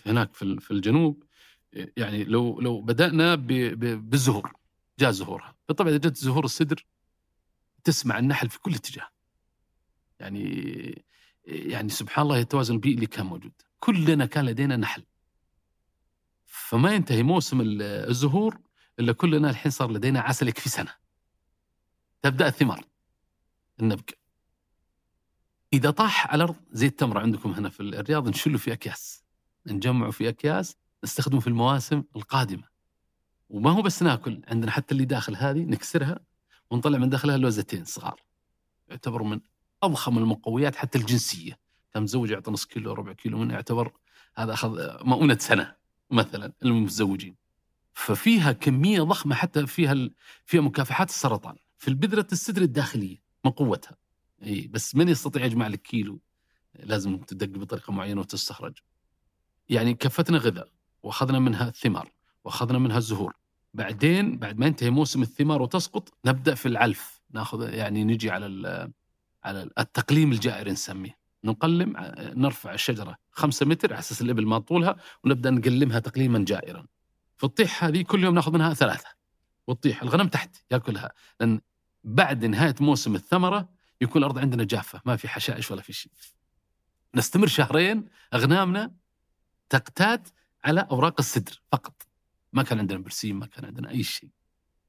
هناك 0.06 0.34
في 0.34 0.42
ال- 0.42 0.62
في 0.62 0.72
الجنوب 0.72 1.24
يعني 1.98 2.24
لو 2.24 2.62
لو 2.62 2.82
بدأنا 2.82 3.36
بالزهور 3.36 4.54
جاء 5.00 5.12
زهورها. 5.12 5.56
بالطبع 5.68 5.90
إذا 5.90 5.98
جت 5.98 6.16
زهور 6.18 6.46
السدر 6.46 6.86
تسمع 7.84 8.20
النحل 8.20 8.50
في 8.50 8.60
كل 8.60 8.74
اتجاه. 8.74 9.08
يعني 10.22 11.06
يعني 11.46 11.90
سبحان 11.90 12.24
الله 12.24 12.40
التوازن 12.40 12.74
البيئي 12.74 12.96
اللي 12.96 13.06
كان 13.06 13.26
موجود. 13.26 13.52
كلنا 13.80 14.26
كان 14.26 14.46
لدينا 14.46 14.78
نحل. 14.78 15.04
فما 16.46 16.94
ينتهي 16.96 17.24
موسم 17.24 17.62
ال- 17.62 17.82
الزهور 17.82 18.60
إلا 19.00 19.14
كلنا 19.14 19.50
الحين 19.50 19.72
صار 19.72 19.92
لدينا 19.92 20.20
عسل 20.20 20.48
يكفي 20.48 20.70
سنة. 20.70 20.94
تبدأ 22.22 22.48
الثمار. 22.48 22.86
النبق. 23.80 24.10
إذا 25.74 25.92
طاح 25.92 26.28
على 26.28 26.44
الأرض 26.44 26.60
زي 26.72 26.88
التمر 26.88 27.18
عندكم 27.18 27.52
هنا 27.52 27.70
في 27.70 27.80
الرياض 27.80 28.30
نشله 28.30 28.58
في 28.58 28.74
أكياس. 28.74 29.24
نجمعه 29.68 30.12
في 30.12 30.30
أكياس 30.30 30.76
نستخدمه 31.04 31.40
في 31.40 31.48
المواسم 31.48 32.04
القادمة. 32.16 32.64
وما 33.50 33.72
هو 33.72 33.82
بس 33.82 34.04
ناكل 34.04 34.42
عندنا 34.48 34.72
حتى 34.72 34.94
اللي 34.94 35.06
داخل 35.06 35.36
هذه 35.36 35.60
نكسرها 35.60 36.20
ونطلع 36.72 36.98
من 36.98 37.10
داخلها 37.10 37.38
لوزتين 37.38 37.86
صغار. 37.86 38.22
يعتبر 38.88 39.24
من 39.24 39.40
أضخم 39.84 40.18
المقويات 40.18 40.76
حتى 40.76 40.98
الجنسية. 40.98 41.60
كان 41.94 42.04
متزوج 42.04 42.30
يعطي 42.30 42.52
نص 42.52 42.66
كيلو 42.66 42.94
ربع 42.94 43.14
كيلو 43.14 43.38
منه 43.38 43.54
يعتبر 43.54 43.92
هذا 44.36 44.54
أخذ 44.54 45.04
مؤونة 45.06 45.38
سنة 45.38 45.76
مثلا 46.12 46.54
المتزوجين 46.64 47.36
ففيها 47.94 48.52
كمية 48.52 49.02
ضخمة 49.02 49.36
حتى 49.36 49.68
فيها. 49.68 50.10
فيها 50.46 50.62
مكافحات 50.62 51.10
السرطان 51.10 51.56
في 51.78 51.88
البذرة 51.88 52.28
السدر 52.32 52.62
الداخلية 52.62 53.18
من 53.46 53.52
قوتها. 53.52 53.98
إي 54.44 54.68
بس 54.68 54.96
من 54.96 55.10
يستطيع 55.10 55.46
يجمع 55.46 55.68
لك 55.68 55.82
كيلو؟ 55.82 56.20
لازم 56.80 57.18
تدق 57.18 57.60
بطريقة 57.60 57.94
معينة 57.94 58.22
وتستخرج. 58.22 58.78
يعني 59.70 59.94
كفتنا 59.94 60.38
غذاء 60.38 60.72
وأخذنا 61.04 61.40
منها 61.40 61.68
الثمار 61.68 62.12
وأخذنا 62.44 62.80
منها 62.80 62.98
الزهور. 62.98 63.36
بعدين 63.74 64.38
بعد 64.38 64.60
ما 64.60 64.66
ينتهي 64.66 64.90
موسم 64.90 65.22
الثمار 65.22 65.62
وتسقط 65.62 66.14
نبدأ 66.26 66.56
في 66.56 66.68
العلف. 66.68 67.22
ناخذ 67.32 67.74
يعني 67.74 68.04
نجي 68.04 68.32
على 68.32 68.92
على 69.44 69.70
التقليم 69.80 70.32
الجائري 70.32 70.72
نسميه. 70.72 71.22
نقلم 71.44 71.94
نرفع 72.20 72.74
الشجرة 72.74 73.18
خمسة 73.32 73.66
متر 73.66 73.94
على 73.94 74.00
أساس 74.00 74.22
الإبل 74.22 74.46
ما 74.46 74.60
طولها 74.60 74.96
ونبدأ 75.24 75.50
نقلمها 75.50 76.00
تقليما 76.00 76.46
جائرا. 76.48 76.88
فالطيح 77.38 77.84
هذه 77.84 78.02
كل 78.02 78.24
يوم 78.24 78.36
ناخذ 78.36 78.54
منها 78.54 78.74
ثلاثة. 78.74 79.10
والطيح 79.68 80.04
الغنم 80.04 80.28
تحت 80.28 80.56
يأكلها. 80.72 81.12
لأن 81.40 81.62
بعد 82.04 82.46
نهاية 82.46 82.76
موسم 82.80 83.16
الثمرة 83.16 83.70
يكون 84.02 84.22
الأرض 84.22 84.38
عندنا 84.38 84.64
جافة 84.64 85.02
ما 85.06 85.16
في 85.16 85.28
حشائش 85.28 85.72
ولا 85.72 85.82
في 85.82 85.94
شيء. 85.94 86.12
نستمر 87.16 87.48
شهرين 87.48 88.06
أغنامنا 88.34 88.92
تقتات 89.70 90.28
على 90.64 90.88
أوراق 90.92 91.16
السدر 91.20 91.62
فقط. 91.72 92.08
ما 92.54 92.64
كان 92.64 92.80
عندنا 92.80 93.00
برسيم 93.00 93.40
ما 93.40 93.46
كان 93.46 93.66
عندنا 93.66 93.90
أي 93.90 94.04
شيء. 94.04 94.30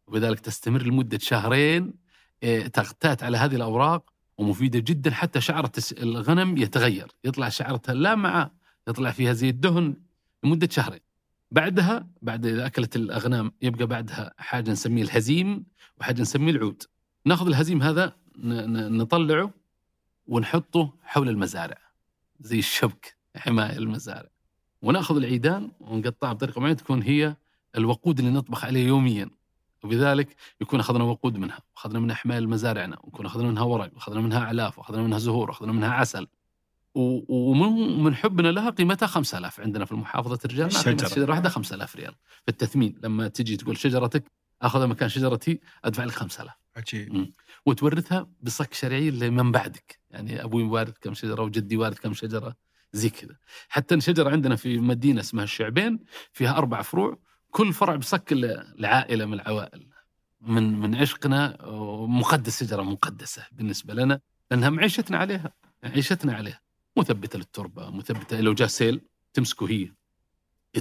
وبذلك 0.06 0.40
تستمر 0.40 0.82
لمدة 0.82 1.18
شهرين 1.18 1.94
إيه، 2.42 2.66
تغتات 2.66 3.22
على 3.22 3.36
هذه 3.38 3.56
الأوراق 3.56 4.11
ومفيدة 4.38 4.78
جدا 4.78 5.10
حتى 5.10 5.40
الس- 5.78 5.92
الغنم 5.92 6.56
يتغير. 6.56 7.12
يطلع 7.24 7.48
شعرتها 7.48 7.94
لا 7.94 8.14
مع 8.14 8.50
يطلع 8.88 9.10
فيها 9.10 9.32
زي 9.32 9.48
الدهن 9.48 9.94
لمدة 10.44 10.68
شهرين. 10.70 11.00
بعدها 11.50 12.06
بعد 12.22 12.46
إذا 12.46 12.66
أكلت 12.66 12.96
الأغنام 12.96 13.52
يبقى 13.62 13.86
بعدها 13.86 14.34
حاجة 14.38 14.70
نسميه 14.70 15.02
الهزيم 15.02 15.64
وحاجة 16.00 16.20
نسميه 16.20 16.52
العود. 16.52 16.82
ناخذ 17.24 17.46
الهزيم 17.46 17.82
هذا 17.82 18.16
نطلعه 18.38 19.50
ونحطه 20.26 20.92
حول 21.02 21.28
المزارع. 21.28 21.78
زي 22.40 22.58
الشبك 22.58 23.16
حماية 23.36 23.78
المزارع. 23.78 24.28
ونأخذ 24.82 25.16
العيدان 25.16 25.70
ونقطعها 25.80 26.32
بطريقة 26.32 26.60
معينة 26.60 26.76
تكون 26.76 27.02
هي 27.02 27.36
الوقود 27.76 28.18
اللي 28.18 28.30
نطبخ 28.30 28.64
عليه 28.64 28.86
يوميا. 28.86 29.30
وبذلك 29.82 30.36
يكون 30.60 30.80
أخذنا 30.80 31.04
وقود 31.04 31.36
منها 31.36 31.58
واخذنا 31.76 32.00
منها 32.00 32.14
حمايه 32.14 32.38
لمزارعنا 32.38 32.98
ونكون 33.02 33.26
أخذنا 33.26 33.48
منها 33.48 33.62
ورق 33.62 33.90
واخذنا 33.94 34.20
منها 34.20 34.38
أعلاف 34.38 34.78
واخذنا 34.78 35.02
منها 35.02 35.18
زهور 35.18 35.48
واخذنا 35.50 35.72
منها 35.72 35.90
عسل. 35.90 36.26
ومن 36.94 38.02
من 38.02 38.14
حبنا 38.14 38.48
لها 38.48 38.70
قيمتها 38.70 39.06
5000 39.06 39.60
عندنا 39.60 39.84
في 39.84 39.92
المحافظه 39.92 40.38
الرجال 40.44 40.68
قيمة 40.68 40.80
الشجرة. 40.80 41.06
الشجره 41.06 41.30
واحدة 41.30 41.48
5000 41.48 41.96
ريال. 41.96 42.14
في 42.42 42.48
التثمين 42.48 42.98
لما 43.02 43.28
تجي 43.28 43.56
تقول 43.56 43.78
شجرتك 43.78 44.24
أخذها 44.62 44.86
مكان 44.86 45.08
شجرتي 45.08 45.60
أدفع 45.84 46.04
لك 46.04 46.12
5000 46.12 46.52
عجيب. 46.76 47.32
وتورثها 47.66 48.28
بصك 48.40 48.74
شرعي 48.74 49.10
لمن 49.10 49.52
بعدك. 49.52 50.00
يعني 50.10 50.44
أبوي 50.44 50.62
وارث 50.62 50.94
كم 51.00 51.14
شجرة 51.14 51.42
وجدي 51.42 51.76
وارث 51.76 51.98
كم 52.00 52.14
شجرة 52.14 52.54
زي 52.92 53.10
كذا. 53.10 53.36
حتى 53.68 54.00
شجرة 54.00 54.30
عندنا 54.30 54.56
في 54.56 54.78
مدينة 54.78 55.20
اسمها 55.20 55.44
الشعبين 55.44 55.98
فيها 56.32 56.58
أربع 56.58 56.82
فروع 56.82 57.18
كل 57.52 57.72
فرع 57.72 57.96
بصك 57.96 58.32
لعائلة 58.78 59.24
من 59.26 59.34
العوائل 59.34 59.86
من 60.40 60.78
من 60.78 60.94
عشقنا 60.94 61.58
مقدس 62.08 62.60
شجرة 62.64 62.82
مقدسة 62.82 63.46
بالنسبة 63.52 63.94
لنا 63.94 64.20
لأنها 64.50 64.70
معيشتنا 64.70 65.18
عليها 65.18 65.52
عيشتنا 65.84 66.34
عليها. 66.34 66.60
مثبتة 66.96 67.38
للتربة 67.38 67.90
مثبتة. 67.90 68.40
لو 68.40 68.54
جاء 68.54 68.68
سيل 68.68 69.00
تمسكه 69.32 69.68
هي 69.70 69.90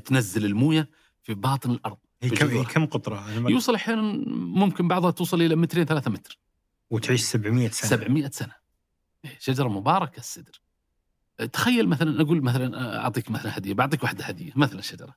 تنزل 0.05 0.45
الموية 0.45 0.89
في 1.23 1.33
باطن 1.33 1.71
الأرض 1.71 1.97
هي 2.21 2.29
كم 2.29 2.47
هي. 2.47 2.63
كم 2.65 2.87
ما- 3.43 3.49
يوصل 3.51 3.75
أحيانا 3.75 4.01
ممكن 4.35 4.87
بعضها 4.87 5.11
توصل 5.11 5.41
إلى 5.41 5.55
مترين 5.55 5.85
ثلاثة 5.85 6.11
متر. 6.11 6.39
وتعيش 6.89 7.21
700 7.21 7.69
سنة. 7.69 7.89
700 7.89 8.29
سنة. 8.29 8.53
إيه، 9.25 9.37
شجرة 9.39 9.67
مباركة 9.67 10.19
السدر. 10.19 10.61
تخيل 11.53 11.89
مثلا 11.89 12.21
أقول 12.21 12.41
مثلا 12.41 12.97
أعطيك 13.03 13.31
مثلا 13.31 13.57
هدية 13.57 13.73
بعطيك 13.73 14.03
واحدة 14.03 14.25
هدية 14.25 14.51
مثلا 14.55 14.81
شجرة. 14.81 15.15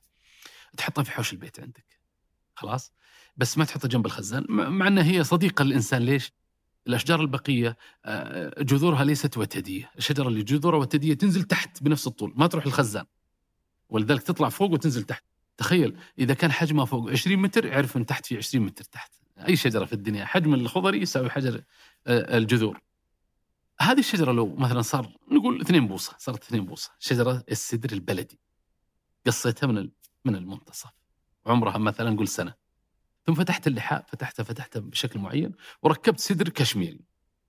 تحطها 0.77 1.03
في 1.03 1.11
حوش 1.11 1.33
البيت 1.33 1.59
عندك. 1.59 1.99
خلاص؟ 2.55 2.93
بس 3.37 3.57
ما 3.57 3.65
تحطها 3.65 3.87
جنب 3.87 4.05
الخزان 4.05 4.45
مع 4.49 4.87
إنها 4.87 5.03
هي 5.03 5.23
صديقة 5.23 5.63
للإنسان. 5.63 6.01
ليش؟ 6.01 6.33
الأشجار 6.87 7.21
البقية 7.21 7.77
آه، 8.05 8.63
جذورها 8.63 9.03
ليست 9.03 9.37
وتدية، 9.37 9.91
الشجرة 9.97 10.27
اللي 10.27 10.43
جذورها 10.43 10.79
وتدية 10.79 11.13
تنزل 11.13 11.43
تحت 11.43 11.83
بنفس 11.83 12.07
الطول 12.07 12.33
ما 12.35 12.47
تروح 12.47 12.65
الخزان. 12.65 13.05
ولذلك 13.89 14.23
تطلع 14.23 14.49
فوق 14.49 14.71
وتنزل 14.71 15.03
تحت. 15.03 15.23
تخيل 15.57 15.97
إذا 16.19 16.33
كان 16.33 16.51
حجمها 16.51 16.85
فوق 16.85 17.09
20 17.11 17.37
متر 17.37 17.73
اعرف 17.73 17.97
إن 17.97 18.05
تحت 18.05 18.25
في 18.25 18.37
20 18.37 18.65
متر 18.65 18.83
تحت. 18.83 19.11
أي 19.47 19.55
شجرة 19.55 19.85
في 19.85 19.93
الدنيا 19.93 20.25
حجم 20.25 20.53
الخضري 20.53 21.01
يساوي 21.01 21.29
حجر 21.29 21.63
آه، 22.07 22.37
الجذور. 22.37 22.81
هذه 23.81 23.99
الشجرة 23.99 24.31
لو 24.31 24.55
مثلا 24.55 24.81
صار 24.81 25.17
نقول 25.31 25.61
2 25.61 25.87
بوصة 25.87 26.15
صارت 26.19 26.43
2 26.43 26.65
بوصة. 26.65 26.91
شجرة 26.99 27.43
السدر 27.51 27.91
البلدي. 27.91 28.39
قصيتها 29.27 29.67
من 29.67 29.77
من 30.25 30.35
المنتصف. 30.35 30.89
عمرها 31.45 31.77
مثلا 31.77 32.09
نقول 32.09 32.27
سنة. 32.27 32.53
ثم 33.25 33.33
فتحت 33.33 33.67
اللحاء 33.67 34.05
فتحتها 34.07 34.43
فتحتها 34.43 34.79
بشكل 34.79 35.19
معين 35.19 35.51
وركبت 35.81 36.19
سدر 36.19 36.49
كشميري 36.49 37.05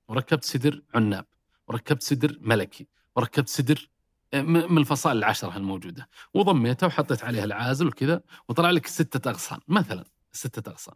وركبت 0.08 0.44
سدر 0.44 0.82
عناب 0.94 1.26
وركبت 1.68 2.02
سدر 2.02 2.38
ملكي 2.40 2.86
وركبت 3.16 3.48
سدر 3.48 3.88
آه، 4.34 4.42
من 4.42 4.78
الفصائل 4.78 5.16
العشرة 5.16 5.56
الموجودة. 5.56 6.08
وضميتها 6.34 6.86
وحطيت 6.86 7.24
عليها 7.24 7.44
العازل 7.44 7.86
وكذا 7.86 8.22
وطلع 8.48 8.70
لك 8.70 8.86
ستة 8.86 9.30
أغصان 9.30 9.60
مثلا 9.68 10.04
ستة 10.32 10.70
أغصان. 10.70 10.94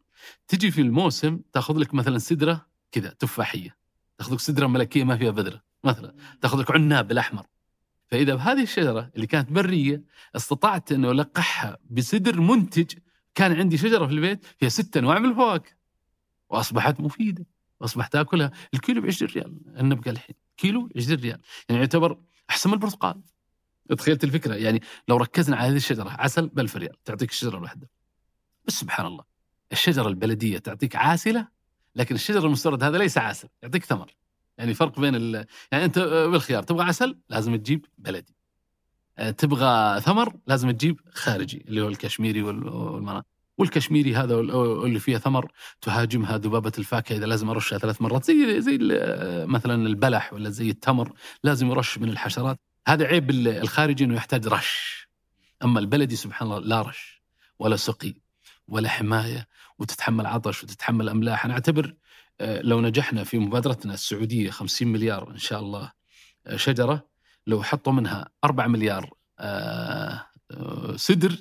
تجي 0.49 0.71
في 0.71 0.81
الموسم 0.81 1.41
تاخذ 1.53 1.77
لك 1.79 1.95
مثلا 1.95 2.19
سدرة 2.19 2.67
كذا 2.93 3.09
تفاحية 3.09 3.77
تاخذ 4.19 4.35
لك 4.35 4.41
سدرة 4.41 4.67
ملكية 4.67 5.05
ما 5.05 5.17
فيها 5.17 5.31
بذرة 5.31 5.63
مثلا 5.85 6.15
تاخذ 6.41 6.61
لك 6.61 6.71
عناب 6.71 7.13
الأحمر. 7.13 7.47
فإذا 8.11 8.35
بهذه 8.35 8.63
الشجرة 8.63 9.11
اللي 9.17 9.27
كانت 9.27 9.53
برية 9.53 10.03
استطعت 10.37 10.93
أنه 10.93 11.11
ألقحها 11.11 11.79
بسدر 11.91 12.41
منتج 12.41 12.93
كان 13.35 13.53
عندي 13.53 13.77
شجرة 13.79 14.07
في 14.07 14.13
البيت 14.13 14.45
فيها 14.59 14.69
ست 14.69 14.97
أنواع 14.97 15.19
من 15.19 15.31
الفواكه. 15.31 15.71
وأصبحت 16.49 17.01
مفيدة. 17.01 17.47
وأصبحت 17.81 18.13
تاكلها 18.13 18.51
الكيلو 18.75 19.01
ب 19.01 19.07
20 19.07 19.33
ريال 19.33 19.61
النبقة 19.79 20.11
الحين 20.11 20.37
كيلو 20.57 20.89
20 20.97 21.21
ريال. 21.21 21.41
يعني 21.69 21.81
يعتبر 21.81 22.19
أحسن 22.51 22.71
من 22.71 22.75
البرتقال. 22.75 23.21
تخيلت 23.99 24.25
الفكرة. 24.25 24.55
يعني 24.55 24.83
لو 25.09 25.17
ركزنا 25.17 25.57
على 25.57 25.69
هذه 25.69 25.77
الشجرة 25.77 26.11
عسل 26.11 26.49
ب 26.49 26.59
1000 26.59 26.77
ريال. 26.77 27.05
تعطيك 27.05 27.31
الشجرة 27.31 27.57
الواحدة. 27.57 27.91
بس 28.65 28.73
سبحان 28.75 29.07
الله. 29.07 29.25
الشجرة 29.73 30.09
البلدية 30.09 30.59
تعطيك 30.59 30.97
عاسلة 30.97 31.49
لكن 31.97 32.15
الشجر 32.15 32.47
المستورد 32.47 32.83
هذا 32.85 32.99
ليس 32.99 33.19
عسل 33.19 33.49
يعطيك 33.63 33.85
ثمر. 33.85 34.15
يعني 34.61 34.75
فرق 34.75 35.01
بين 35.01 35.15
ال... 35.15 35.47
يعني 35.73 35.85
أنت 35.85 35.99
بالخيار 35.99 36.63
تبغى 36.63 36.85
عسل 36.85 37.19
لازم 37.29 37.57
تجيب 37.57 37.87
بلدي. 37.99 38.35
أه، 39.19 39.31
تبغى 39.31 40.01
ثمر 40.01 40.35
لازم 40.47 40.71
تجيب 40.71 41.01
خارجي 41.15 41.65
اللي 41.69 41.81
هو 41.83 41.89
الكشميري 41.89 42.43
وال- 42.43 42.69
والمنا 42.69 43.23
والكشميري 43.59 44.15
هذا 44.17 44.35
اللي 44.41 44.99
فيها 45.01 45.19
ثمر 45.19 45.53
تهاجمها 45.81 46.39
ذبابة 46.39 46.73
الفاكهة 46.79 47.17
إذا 47.17 47.27
لازم 47.27 47.51
أرشها 47.51 47.79
ثلاث 47.79 48.03
مرات. 48.03 48.25
زي 48.25 48.61
زي 48.61 48.79
ال- 48.81 49.49
مثلا 49.51 49.87
البلح 49.87 50.33
ولا 50.33 50.51
زي 50.51 50.71
التمر 50.71 51.13
لازم 51.45 51.71
يرش 51.71 51.99
من 51.99 52.09
الحشرات. 52.09 52.59
هذا 52.89 53.07
عيب 53.07 53.31
ال- 53.31 53.49
الخارجي 53.49 54.05
إنه 54.05 54.15
يحتاج 54.15 54.47
رش. 54.49 55.09
أما 55.65 55.81
البلدي 55.81 56.17
سبحان 56.17 56.49
الله 56.49 56.61
لا 56.61 56.83
رش 56.83 57.23
ولا 57.59 57.77
سقي 57.77 58.15
ولا 58.69 58.89
حماية 58.89 59.47
وتتحمل 59.79 60.27
عطش 60.27 60.63
وتتحمل 60.65 61.09
أملاح. 61.09 61.45
أنا 61.45 61.55
أعتبر 61.55 61.87
آه، 61.87 61.95
لو 62.41 62.81
نجحنا 62.81 63.25
في 63.25 63.39
مبادرتنا 63.39 63.95
السعودية 63.95 64.51
50 64.51 64.89
مليار 64.89 65.31
إن 65.31 65.39
شاء 65.39 65.61
الله 65.61 65.93
آه، 66.47 66.57
شجرة 66.57 67.07
لو 67.47 67.63
حطوا 67.63 67.93
منها 67.93 68.29
4 68.45 68.67
مليار 68.67 69.11
آه، 69.39 70.27
آه، 70.51 70.97
سدر 70.97 71.37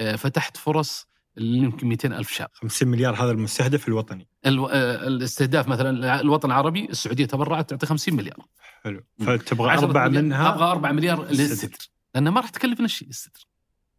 آه، 0.00 0.16
فتحت 0.16 0.56
فرص 0.56 1.06
يمكن 1.36 1.86
200 1.88 2.12
ألف 2.18 2.30
شاب. 2.32 2.48
50 2.52 2.88
مليار 2.88 3.14
هذا 3.24 3.30
المستهدف 3.30 3.88
الوطني. 3.88 4.28
الو- 4.46 4.68
الاستهداف 5.06 5.68
مثلا 5.68 6.20
الوطن 6.20 6.48
العربي 6.50 6.84
السعودية 6.90 7.24
تبرعت 7.26 7.70
تعطي 7.70 7.86
50 7.86 8.14
مليار. 8.16 8.46
حلو. 8.82 9.04
فتبغى 9.18 9.70
عشرة 9.70 9.84
أربعة 9.84 10.08
مليار. 10.08 10.22
منها؟ 10.24 10.48
أبغى 10.48 10.64
4 10.70 10.92
مليار 10.92 11.22
السدر. 11.22 11.42
للستر 11.44 11.88
لانها 12.14 12.32
ما 12.32 12.40
راح 12.40 12.48
تكلفنا 12.50 12.88
شيء 12.88 13.08
الستر 13.08 13.46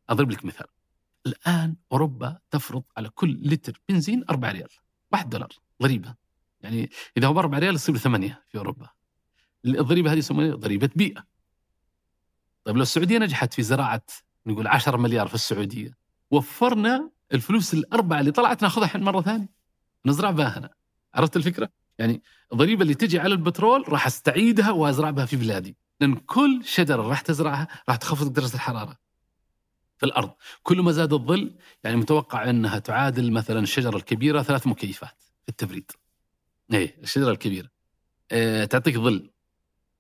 أضرب 0.09 0.31
لك 0.31 0.45
مثال. 0.45 0.67
الآن 1.25 1.75
أوروبا 1.91 2.37
تفرض 2.51 2.83
على 2.97 3.09
كل 3.09 3.39
لتر 3.43 3.81
بنزين 3.89 4.23
4 4.29 4.51
ريال 4.51 4.69
1 5.11 5.29
دولار. 5.29 5.49
ضريبه 5.83 6.15
يعني 6.61 6.89
إذا 7.17 7.27
هو 7.27 7.33
ب 7.33 7.37
4 7.37 7.59
ريال 7.59 7.75
يصير 7.75 7.97
8 7.97 8.43
في 8.47 8.57
أوروبا. 8.57 8.89
الضريبه 9.65 10.11
هذه 10.11 10.17
يسمونها 10.17 10.55
ضريبه 10.55 10.89
بيئة. 10.95 11.23
طيب 12.65 12.75
لو 12.75 12.81
السعودية 12.83 13.17
نجحت 13.17 13.53
في 13.53 13.63
زراعة 13.63 14.05
نقول 14.45 14.67
10 14.67 14.97
مليار 14.97 15.27
في 15.27 15.35
السعودية 15.35 15.97
وفرنا 16.31 17.11
الفلوس 17.33 17.73
الأربعة 17.73 18.19
اللي 18.19 18.31
طلعت 18.31 18.61
ناخذها 18.61 18.85
الحين 18.85 19.03
مرة 19.03 19.21
ثانية. 19.21 19.49
نزرع 20.05 20.31
بها 20.31 20.59
هنا. 20.59 20.69
عرفت 21.13 21.37
الفكرة؟ 21.37 21.69
يعني 21.99 22.21
الضريبه 22.53 22.81
اللي 22.81 22.93
تجي 22.93 23.19
على 23.19 23.33
البترول 23.33 23.85
راح 23.89 24.05
أستعيدها 24.05 24.71
وأزرع 24.71 25.09
بها 25.09 25.25
في 25.25 25.35
بلادي. 25.35 25.77
لأن 25.99 26.15
كل 26.15 26.61
شجرة 26.65 27.01
راح 27.01 27.21
تزرعها 27.21 27.67
راح 27.89 27.95
تخفض 27.95 28.33
درجة 28.33 28.53
الحرارة 28.53 28.97
في 29.97 30.05
الأرض. 30.05 30.31
كل 30.63 30.81
ما 30.81 30.91
زاد 30.91 31.13
الظل 31.13 31.55
يعني 31.83 31.97
متوقع 31.97 32.49
أنها 32.49 32.79
تعادل 32.79 33.31
مثلا 33.31 33.59
الشجرة 33.59 33.97
الكبيرة 33.97 34.41
ثلاث 34.41 34.67
مكيفات. 34.67 35.23
التبريد. 35.49 35.91
إيه 36.73 36.97
الشجره 37.03 37.31
الكبيرة. 37.31 37.69
إيه 38.31 38.65
تعطيك 38.65 38.97
ظل. 38.97 39.29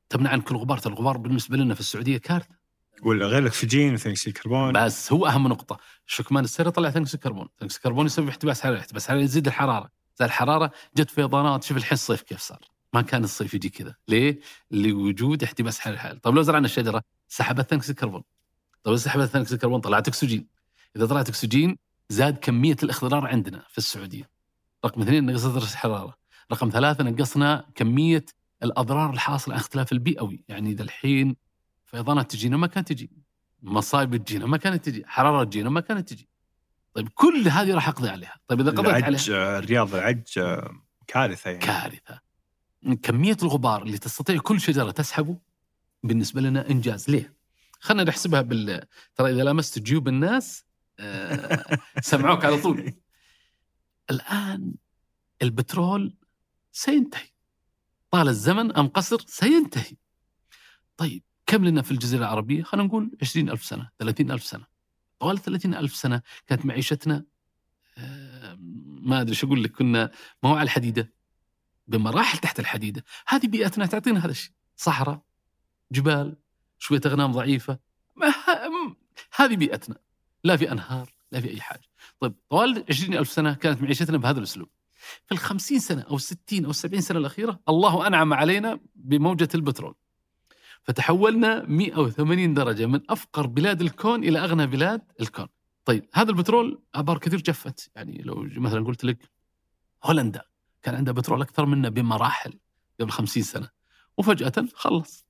تمنع 0.09 0.29
عنك 0.29 0.51
الغبار 0.51 0.81
الغبار 0.85 1.17
بالنسبة 1.17 1.57
لنا 1.57 1.73
في 1.73 1.79
السعودية 1.79 2.17
كارثة. 2.17 2.55
ولا 3.03 3.25
غير 3.25 3.39
الاكسجين 3.39 3.93
وثاني 3.93 4.13
اكسيد 4.13 4.35
الكربون 4.35 4.85
بس 4.85 5.11
هو 5.11 5.25
أهم 5.27 5.47
نقطة. 5.47 5.79
الشكمان 6.07 6.43
السري 6.43 6.71
طلع 6.71 6.89
ثاني 6.89 7.03
اكسيد 7.03 7.19
الكربون 7.19 7.45
ثاني 7.45 7.67
اكسيد 7.67 7.77
الكربون 7.77 8.05
يسبب 8.05 8.27
احتباس 8.27 8.61
حراري 8.61 8.79
احتباس 8.79 9.07
حراري 9.07 9.23
يزيد 9.23 9.47
الحرارة. 9.47 9.89
زاد 10.15 10.27
الحرارة 10.27 10.71
جت 10.97 11.09
فيضانات 11.09 11.63
شوف 11.63 11.77
الحين 11.77 11.93
الصيف 11.93 12.21
كيف 12.21 12.39
صار. 12.39 12.59
ما 12.93 13.01
كان 13.01 13.23
الصيف 13.23 13.53
يجي 13.53 13.69
كذا. 13.69 13.95
ليه؟ 14.07 14.39
لوجود 14.71 15.43
احتباس 15.43 15.79
حراري 15.79 16.19
طيب 16.19 16.35
لو 16.35 16.41
زرعنا 16.41 16.65
الشجرة 16.65 17.03
سحبت 17.27 17.69
ثاني 17.69 17.79
اكسيد 17.79 17.95
الكربون 17.95 18.23
طيب 18.83 18.95
سحبت 18.95 19.25
ثاني 19.25 19.43
اكسيد 19.43 19.55
الكربون 19.55 19.81
طلعت 19.81 20.07
أكسجين. 20.07 20.47
إذا 20.95 21.05
طلعت 21.05 21.29
أكسجين 21.29 21.77
زاد 22.09 22.37
كمية 22.37 22.77
الاخضرار 22.83 23.27
عندنا 23.27 23.65
في 23.69 23.77
السعودية. 23.77 24.32
رقم 24.85 25.01
اثنين 25.01 25.25
نقصت 25.25 25.47
درجه 25.47 25.71
الحرارة. 25.71 26.17
رقم 26.51 26.69
ثلاثة 26.69 27.03
نقصنا 27.03 27.65
كمية 27.75 28.25
الأضرار 28.63 29.13
الحاصلة 29.13 29.53
عن 29.53 29.59
اختلاف 29.59 29.91
البيئوي. 29.91 30.43
يعني 30.47 30.71
إذا 30.71 30.83
الحين 30.83 31.35
فيضانات 31.85 32.31
تجينا 32.31 32.57
ما 32.57 32.67
كانت 32.67 32.89
تجي. 32.89 33.11
مصايب 33.61 34.15
تجينا 34.15 34.45
ما 34.45 34.57
كانت 34.57 34.85
تجي. 34.85 35.03
حرارة 35.07 35.43
تجينا 35.43 35.69
ما 35.69 35.81
كانت 35.81 36.09
تجي. 36.09 36.29
طيب 36.93 37.09
كل 37.09 37.47
هذه 37.47 37.73
راح 37.73 37.87
أقضي 37.87 38.09
عليها. 38.09 38.35
طيب 38.47 38.59
إذا 38.59 38.71
قضيت 38.71 38.93
عليها 38.93 39.07
العج 39.07 39.31
آه، 39.31 39.59
الرياض 39.59 39.95
العج 39.95 40.23
كارثة 41.07 41.49
يعني. 41.49 41.65
كارثة. 41.65 42.19
كمية 43.03 43.37
الغبار 43.43 43.83
اللي 43.83 43.97
تستطيع 43.97 44.37
كل 44.37 44.61
شجرة 44.61 44.91
تسحبه 44.91 45.37
بالنسبة 46.03 46.41
لنا 46.41 46.69
إنجاز. 46.69 47.09
ليه؟ 47.09 47.33
خلينا 47.79 48.03
نحسبها 48.03 48.41
بال 48.41 48.83
ترى 49.15 49.31
إذا 49.31 49.43
لمست 49.43 49.79
جيوب 49.79 50.07
الناس 50.07 50.65
آه، 50.99 51.77
سمعوك 52.01 52.45
على 52.45 52.57
طول. 52.57 52.93
الآن 54.09 54.73
البترول 55.41 56.15
سينتهي. 56.71 57.29
طال 58.11 58.27
الزمن 58.27 58.75
أم 58.75 58.87
قصر 58.87 59.17
سينتهي. 59.27 59.97
طيب 60.97 61.23
كم 61.45 61.65
لنا 61.65 61.81
في 61.81 61.91
الجزيرة 61.91 62.19
العربية؟ 62.19 62.63
خلينا 62.63 62.87
نقول 62.87 63.11
20 63.21 63.49
ألف 63.49 63.65
سنة 63.65 63.89
30 63.99 64.31
ألف 64.31 64.43
سنة. 64.43 64.65
طوال 65.19 65.37
30 65.37 65.75
ألف 65.75 65.95
سنة 65.95 66.21
كانت 66.47 66.65
معيشتنا 66.65 67.25
آه، 67.97 68.57
ما 69.01 69.21
أدري 69.21 69.35
شو 69.35 69.47
أقول 69.47 69.63
لك 69.63 69.71
كنا 69.71 70.11
ما 70.43 70.49
هو 70.49 70.53
على 70.55 70.63
الحديدة. 70.63 71.13
بمراحل 71.87 72.37
تحت 72.37 72.59
الحديدة. 72.59 73.03
هذه 73.27 73.47
بيئتنا 73.47 73.85
تعطينا 73.85 74.19
هذا 74.19 74.31
الشيء. 74.31 74.51
صحراء 74.75 75.21
جبال 75.91 76.37
شوية 76.79 77.01
أغنام 77.05 77.31
ضعيفة. 77.31 77.79
ما 78.15 78.33
هذه 79.35 79.55
بيئتنا. 79.55 79.95
لا 80.43 80.57
في 80.57 80.71
أنهار 80.71 81.12
لا 81.33 81.41
في 81.41 81.49
أي 81.49 81.61
حاجة. 81.61 81.81
طيب 82.19 82.33
طوال 82.49 82.85
20 82.89 83.13
ألف 83.13 83.31
سنة 83.31 83.53
كانت 83.53 83.81
معيشتنا 83.81 84.17
بهذا 84.17 84.37
الأسلوب. 84.37 84.69
في 85.25 85.31
الخمسين 85.31 85.79
سنة 85.79 86.01
أو 86.01 86.15
الستين 86.15 86.65
أو 86.65 86.71
السبعين 86.71 87.01
سنة 87.01 87.19
الأخيرة 87.19 87.59
الله 87.69 88.07
أنعم 88.07 88.33
علينا 88.33 88.79
بموجة 88.95 89.49
البترول. 89.55 89.95
فتحولنا 90.83 91.65
180 91.67 92.53
درجة 92.53 92.85
من 92.85 93.01
أفقر 93.09 93.47
بلاد 93.47 93.81
الكون 93.81 94.23
إلى 94.23 94.39
أغنى 94.39 94.67
بلاد 94.67 95.01
الكون. 95.21 95.47
طيب 95.85 96.09
هذا 96.13 96.29
البترول 96.29 96.81
أبار 96.95 97.17
كثير 97.17 97.41
جفت. 97.41 97.91
يعني 97.95 98.21
لو 98.21 98.47
مثلا 98.57 98.85
قلت 98.85 99.03
لك 99.03 99.29
هولندا 100.03 100.41
كان 100.81 100.95
عندها 100.95 101.13
بترول 101.13 101.41
أكثر 101.41 101.65
منا 101.65 101.89
بمراحل 101.89 102.59
قبل 102.99 103.11
50 103.11 103.43
سنة 103.43 103.69
وفجأة 104.17 104.53
خلص. 104.73 105.25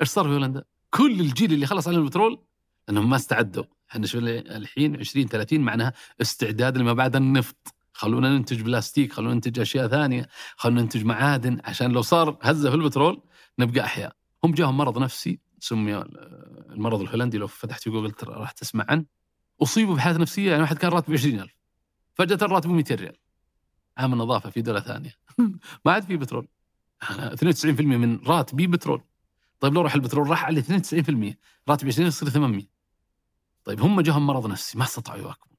إيش 0.00 0.08
صار 0.08 0.24
في 0.24 0.30
هولندا؟ 0.30 0.64
كل 0.90 1.20
الجيل 1.20 1.52
اللي 1.52 1.66
خلص 1.66 1.88
على 1.88 1.96
البترول 1.96 2.44
لأنهم 2.88 3.10
ما 3.10 3.16
استعدوا. 3.16 3.64
إحنا 3.90 4.06
شو 4.06 4.18
الحين 4.18 4.96
20 4.96 5.26
30 5.26 5.60
معناها 5.60 5.92
استعداد 6.20 6.78
لما 6.78 6.92
بعد 6.92 7.16
النفط. 7.16 7.74
خلونا 7.92 8.28
ننتج 8.28 8.62
بلاستيك 8.62 9.12
خلونا 9.12 9.34
ننتج 9.34 9.60
أشياء 9.60 9.88
ثانية 9.88 10.28
خلونا 10.56 10.82
ننتج 10.82 11.04
معادن. 11.04 11.60
عشان 11.64 11.92
لو 11.92 12.02
صار 12.02 12.38
هزة 12.42 12.70
في 12.70 12.76
البترول 12.76 13.22
نبقى 13.58 13.84
أحياء. 13.84 14.16
هم 14.44 14.52
جاهم 14.52 14.76
مرض 14.76 14.98
نفسي 14.98 15.40
سمي 15.58 16.04
المرض 16.70 17.00
الهولندي 17.00 17.38
لو 17.38 17.46
فتحت 17.46 17.82
في 17.82 17.90
جوجل 17.90 18.12
راح 18.22 18.50
تسمع 18.50 18.84
عنه. 18.88 19.04
أصيبوا 19.62 19.94
بحالة 19.94 20.18
نفسية 20.18 20.50
يعني 20.50 20.62
واحد 20.62 20.78
كان 20.78 20.90
راتبه 20.90 21.14
20000 21.14 21.56
فجأة 22.14 22.46
راتبه 22.46 22.72
200 22.72 22.94
ريال. 22.94 23.16
عام 23.98 24.12
النظافه 24.12 24.50
في 24.50 24.62
دولة 24.62 24.80
ثانية. 24.80 25.14
ما 25.84 25.92
عاد 25.92 26.02
في 26.02 26.16
بترول. 26.16 26.48
أنا 27.10 27.34
92% 27.36 27.80
من 27.80 28.18
راتبي 28.26 28.66
بترول. 28.66 29.02
طيب 29.60 29.74
لو 29.74 29.80
راح 29.80 29.94
البترول 29.94 30.30
راح 30.30 30.44
على 30.44 30.62
92% 30.62 31.34
راتب 31.68 31.86
20 31.86 32.08
يصير 32.08 32.28
800 32.28 32.73
طيب 33.64 33.80
هم 33.80 34.00
جاهم 34.00 34.26
مرض 34.26 34.46
نفسي 34.46 34.78
ما 34.78 34.84
استطاعوا 34.84 35.20
يواكبوا 35.20 35.56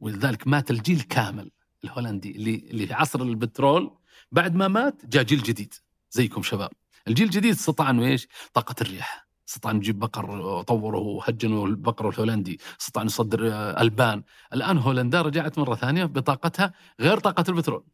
ولذلك 0.00 0.46
مات 0.46 0.70
الجيل 0.70 1.00
كامل 1.00 1.50
الهولندي 1.84 2.36
اللي 2.36 2.54
اللي 2.54 2.86
في 2.86 2.94
عصر 2.94 3.22
البترول. 3.22 3.96
بعد 4.32 4.54
ما 4.54 4.68
مات 4.68 5.06
جاء 5.06 5.22
جيل 5.22 5.42
جديد 5.42 5.74
زيكم 6.10 6.42
شباب. 6.42 6.70
الجيل 7.08 7.26
الجديد 7.26 7.54
استطاع 7.54 7.90
إنه 7.90 8.06
إيش؟ 8.06 8.28
طاقة 8.54 8.74
الرياح 8.80 9.26
استطاع 9.48 9.72
نجيب 9.72 9.98
بقر 9.98 10.62
طوروا 10.62 11.16
وهجنوا 11.16 11.66
البقر 11.66 12.08
الهولندي 12.08 12.60
استطاع 12.80 13.02
نصدر 13.02 13.40
ألبان. 13.80 14.22
الآن 14.52 14.78
هولندا 14.78 15.22
رجعت 15.22 15.58
مرة 15.58 15.74
ثانية 15.74 16.04
بطاقتها 16.04 16.72
غير 17.00 17.18
طاقة 17.18 17.44
البترول. 17.48 17.84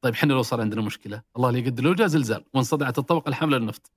طيب 0.00 0.14
إحنا 0.14 0.32
لو 0.32 0.42
صار 0.42 0.60
عندنا 0.60 0.82
مشكلة 0.82 1.22
الله 1.36 1.50
لا 1.50 1.58
يقدر 1.58 1.82
لو 1.84 1.94
جاء 1.94 2.06
زلزال 2.06 2.44
وانصدعت 2.54 2.98
الطبقة 2.98 3.28
الحامله 3.28 3.58
للنفط. 3.58 3.90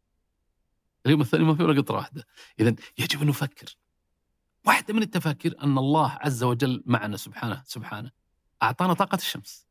اليوم 1.06 1.22
الثاني 1.22 1.44
ما 1.44 1.56
في 1.56 1.64
ولا 1.64 1.82
قطرة 1.82 1.96
واحدة. 1.96 2.26
اذا 2.60 2.76
يجب 2.98 3.22
أن 3.22 3.28
نفكر. 3.28 3.78
واحدة 4.66 4.94
من 4.94 5.02
التفاكير 5.02 5.56
أن 5.64 5.78
الله 5.78 6.18
عز 6.22 6.44
وجل 6.44 6.84
معنا 6.86 7.18
سبحانه 7.18 7.64
سبحانه. 7.66 8.12
أعطانا 8.64 8.94
طاقة 8.94 9.16
الشمس. 9.16 9.68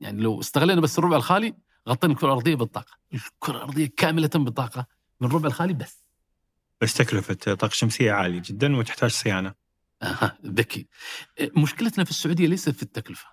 يعني 0.00 0.22
لو 0.22 0.40
استغلينا 0.40 0.80
بس 0.80 0.98
الربع 0.98 1.16
الخالي 1.16 1.54
غطينا 1.88 2.12
الكرة 2.12 2.26
الأرضية 2.26 2.54
بالطاقة. 2.54 2.92
الكرة 3.14 3.56
الأرضية 3.56 3.90
كاملة 3.96 4.30
بالطاقة 4.34 4.86
من 5.20 5.28
الربع 5.28 5.46
الخالي 5.46 5.72
بس. 5.72 6.04
بس 6.80 6.94
تكلفة 6.94 7.36
الطاقه 7.46 7.72
الشمسيه 7.72 8.12
عالية 8.12 8.42
جدا 8.44 8.76
وتحتاج 8.76 9.10
صيانة. 9.10 9.54
أها 10.02 10.38
ذكي. 10.46 10.88
مشكلتنا 11.56 12.04
في 12.04 12.10
السعودية 12.10 12.46
ليست 12.46 12.70
في 12.70 12.82
التكلفة. 12.82 13.26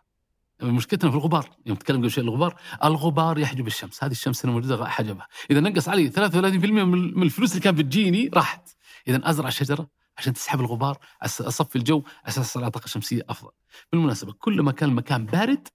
مشكلتنا 0.62 1.12
في 1.12 1.18
الغبار. 1.18 1.50
يوم 1.66 1.78
تكلم 1.78 1.98
قبل 1.98 2.12
شوي 2.12 2.24
الغبار 2.24 2.62
الغبار 2.84 3.40
يحجب 3.40 3.68
الشمس. 3.68 4.04
هذه 4.04 4.12
الشمس 4.12 4.46
الموجودة 4.46 4.86
حجبها. 4.86 5.28
إذا 5.52 5.60
نقص 5.60 5.90
علي 5.90 6.10
33% 6.10 6.84
من 6.84 7.24
الفلوس 7.24 7.52
اللي 7.52 7.62
كانت 7.62 7.78
بتجيني 7.78 8.30
راحت. 8.34 8.70
إذا 9.08 9.30
أزرع 9.30 9.50
شجرة 9.50 9.90
عشان 10.18 10.34
تسحب 10.34 10.60
الغبار 10.60 10.98
أصفي 11.24 11.76
الجو 11.76 12.04
أساس 12.26 12.58
على 12.58 12.72
طاقة 12.72 12.88
شمسية 12.88 13.22
أفضل. 13.30 13.52
بالمناسبة 13.92 14.34
كل 14.34 14.62
ما 14.62 14.72
كان 14.72 14.90
المكان 14.90 15.26
بارد 15.26 15.68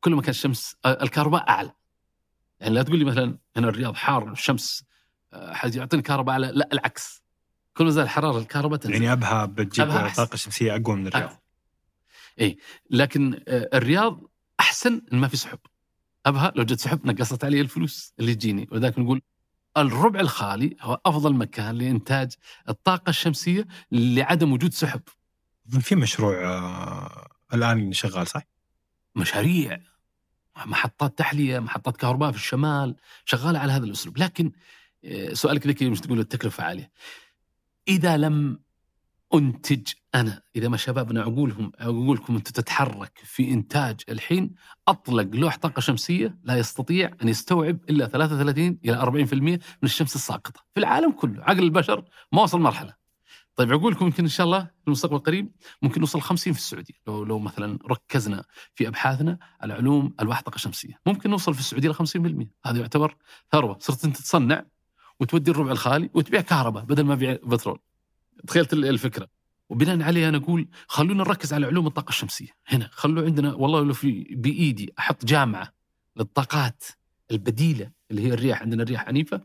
كل 0.00 0.14
ما 0.14 0.22
كان 0.22 0.30
الشمس 0.30 0.76
الكهرباء 0.86 1.48
أعلى. 1.48 1.72
يعني 2.60 2.74
لا 2.74 2.82
تقول 2.82 2.98
لي 2.98 3.04
مثلا 3.04 3.38
هنا 3.56 3.68
الرياض 3.68 3.94
حار 3.94 4.32
الشمس 4.32 4.84
حيعطيني 5.32 6.02
كهرباء 6.02 6.32
أعلى؟ 6.32 6.52
لا 6.54 6.68
العكس. 6.72 7.22
كل 7.76 7.84
ما 7.84 7.90
زاد 7.90 8.04
الحراره 8.04 8.38
الكهرباء 8.38 8.78
تنزل. 8.78 8.94
يعني 8.94 9.12
أبها 9.12 9.44
بتجيب 9.44 9.86
طاقة 10.16 10.36
شمسية 10.36 10.76
أقوى 10.76 10.96
من 10.96 11.06
الرياض. 11.06 11.42
اي 12.40 12.58
لكن 12.90 13.40
الرياض 13.48 14.20
أحسن 14.60 15.02
إن 15.12 15.18
ما 15.18 15.28
في 15.28 15.36
سحب. 15.36 15.58
أبها 16.26 16.52
لو 16.56 16.64
جت 16.64 16.80
سحب 16.80 17.06
نقصت 17.06 17.44
علي 17.44 17.60
الفلوس 17.60 18.14
اللي 18.18 18.34
تجيني. 18.34 18.68
ولذلك 18.72 18.98
نقول 18.98 19.22
الربع 19.76 20.20
الخالي 20.20 20.76
هو 20.80 21.00
أفضل 21.06 21.34
مكان 21.34 21.74
لإنتاج 21.74 22.32
الطاقة 22.68 23.10
الشمسية 23.10 23.66
لعدم 23.92 24.52
وجود 24.52 24.72
سحب. 24.72 25.00
في 25.80 25.94
مشروع 25.94 26.44
آه 26.44 27.28
الآن 27.54 27.92
شغال 27.92 28.26
صح؟ 28.26 28.42
مشاريع 29.16 29.80
محطات 30.66 31.18
تحلية، 31.18 31.58
محطات 31.58 31.96
كهرباء 31.96 32.30
في 32.30 32.36
الشمال 32.36 32.96
شغالة 33.24 33.58
على 33.58 33.72
هذا 33.72 33.84
الأسلوب، 33.84 34.18
لكن 34.18 34.52
سؤالك 35.32 35.66
ذكي 35.66 35.90
مش 35.90 36.00
تقول 36.00 36.20
التكلفة 36.20 36.64
عالية. 36.64 36.90
إذا 37.88 38.16
لم 38.16 38.60
أنتج 39.34 39.92
أنا 40.16 40.42
إذا 40.56 40.68
ما 40.68 40.76
شبابنا 40.76 41.22
عقولهم 41.22 41.72
عقولكم 41.80 42.36
أنت 42.36 42.48
تتحرك 42.48 43.20
في 43.24 43.50
إنتاج 43.50 44.00
الحين 44.08 44.54
أطلق 44.88 45.28
لوح 45.32 45.56
طاقة 45.56 45.80
شمسية 45.80 46.38
لا 46.44 46.58
يستطيع 46.58 47.10
أن 47.22 47.28
يستوعب 47.28 47.78
إلا 47.90 48.06
33 48.06 48.78
إلى 48.84 49.26
40% 49.26 49.34
من 49.34 49.58
الشمس 49.82 50.16
الساقطة 50.16 50.60
في 50.74 50.80
العالم 50.80 51.12
كله 51.12 51.42
عقل 51.42 51.62
البشر 51.62 52.04
ما 52.32 52.42
وصل 52.42 52.60
مرحلة. 52.60 52.94
طيب 53.56 53.72
عقولكم 53.72 54.04
يمكن 54.04 54.22
إن 54.22 54.28
شاء 54.28 54.46
الله 54.46 54.60
في 54.60 54.86
المستقبل 54.86 55.16
القريب 55.16 55.50
ممكن 55.82 56.00
نوصل 56.00 56.20
50 56.20 56.52
في 56.52 56.58
السعودية 56.58 56.94
لو 57.06 57.24
لو 57.24 57.38
مثلا 57.38 57.78
ركزنا 57.90 58.44
في 58.74 58.88
أبحاثنا 58.88 59.38
على 59.60 59.74
علوم 59.74 60.14
ألواح 60.20 60.42
طاقة 60.42 60.58
شمسية 60.58 61.00
ممكن 61.06 61.30
نوصل 61.30 61.54
في 61.54 61.60
السعودية 61.60 61.88
ل 61.88 61.94
50% 61.94 62.46
هذا 62.66 62.80
يعتبر 62.80 63.16
ثروة 63.52 63.78
صرت 63.80 64.04
أنت 64.04 64.16
تصنع 64.16 64.64
وتودي 65.20 65.50
الربع 65.50 65.72
الخالي 65.72 66.10
وتبيع 66.14 66.40
كهرباء 66.40 66.84
بدل 66.84 67.04
ما 67.04 67.14
تبيع 67.14 67.38
بترول. 67.44 67.78
تخيلت 68.46 68.72
الفكرة. 68.72 69.35
وبناء 69.68 70.02
عليه 70.02 70.28
أنا 70.28 70.36
أقول 70.36 70.68
خلونا 70.86 71.24
نركز 71.24 71.52
على 71.52 71.66
علوم 71.66 71.86
الطاقة 71.86 72.08
الشمسية. 72.08 72.48
هنا 72.66 72.88
خلوا 72.92 73.24
عندنا 73.24 73.54
والله 73.54 73.82
لو 73.84 73.92
في 73.92 74.26
بإيدي 74.30 74.92
أحط 74.98 75.24
جامعة 75.24 75.72
للطاقات 76.16 76.84
البديلة 77.30 77.90
اللي 78.10 78.22
هي 78.22 78.32
الرياح 78.34 78.62
عندنا 78.62 78.82
الرياح 78.82 79.08
عنيفة 79.08 79.40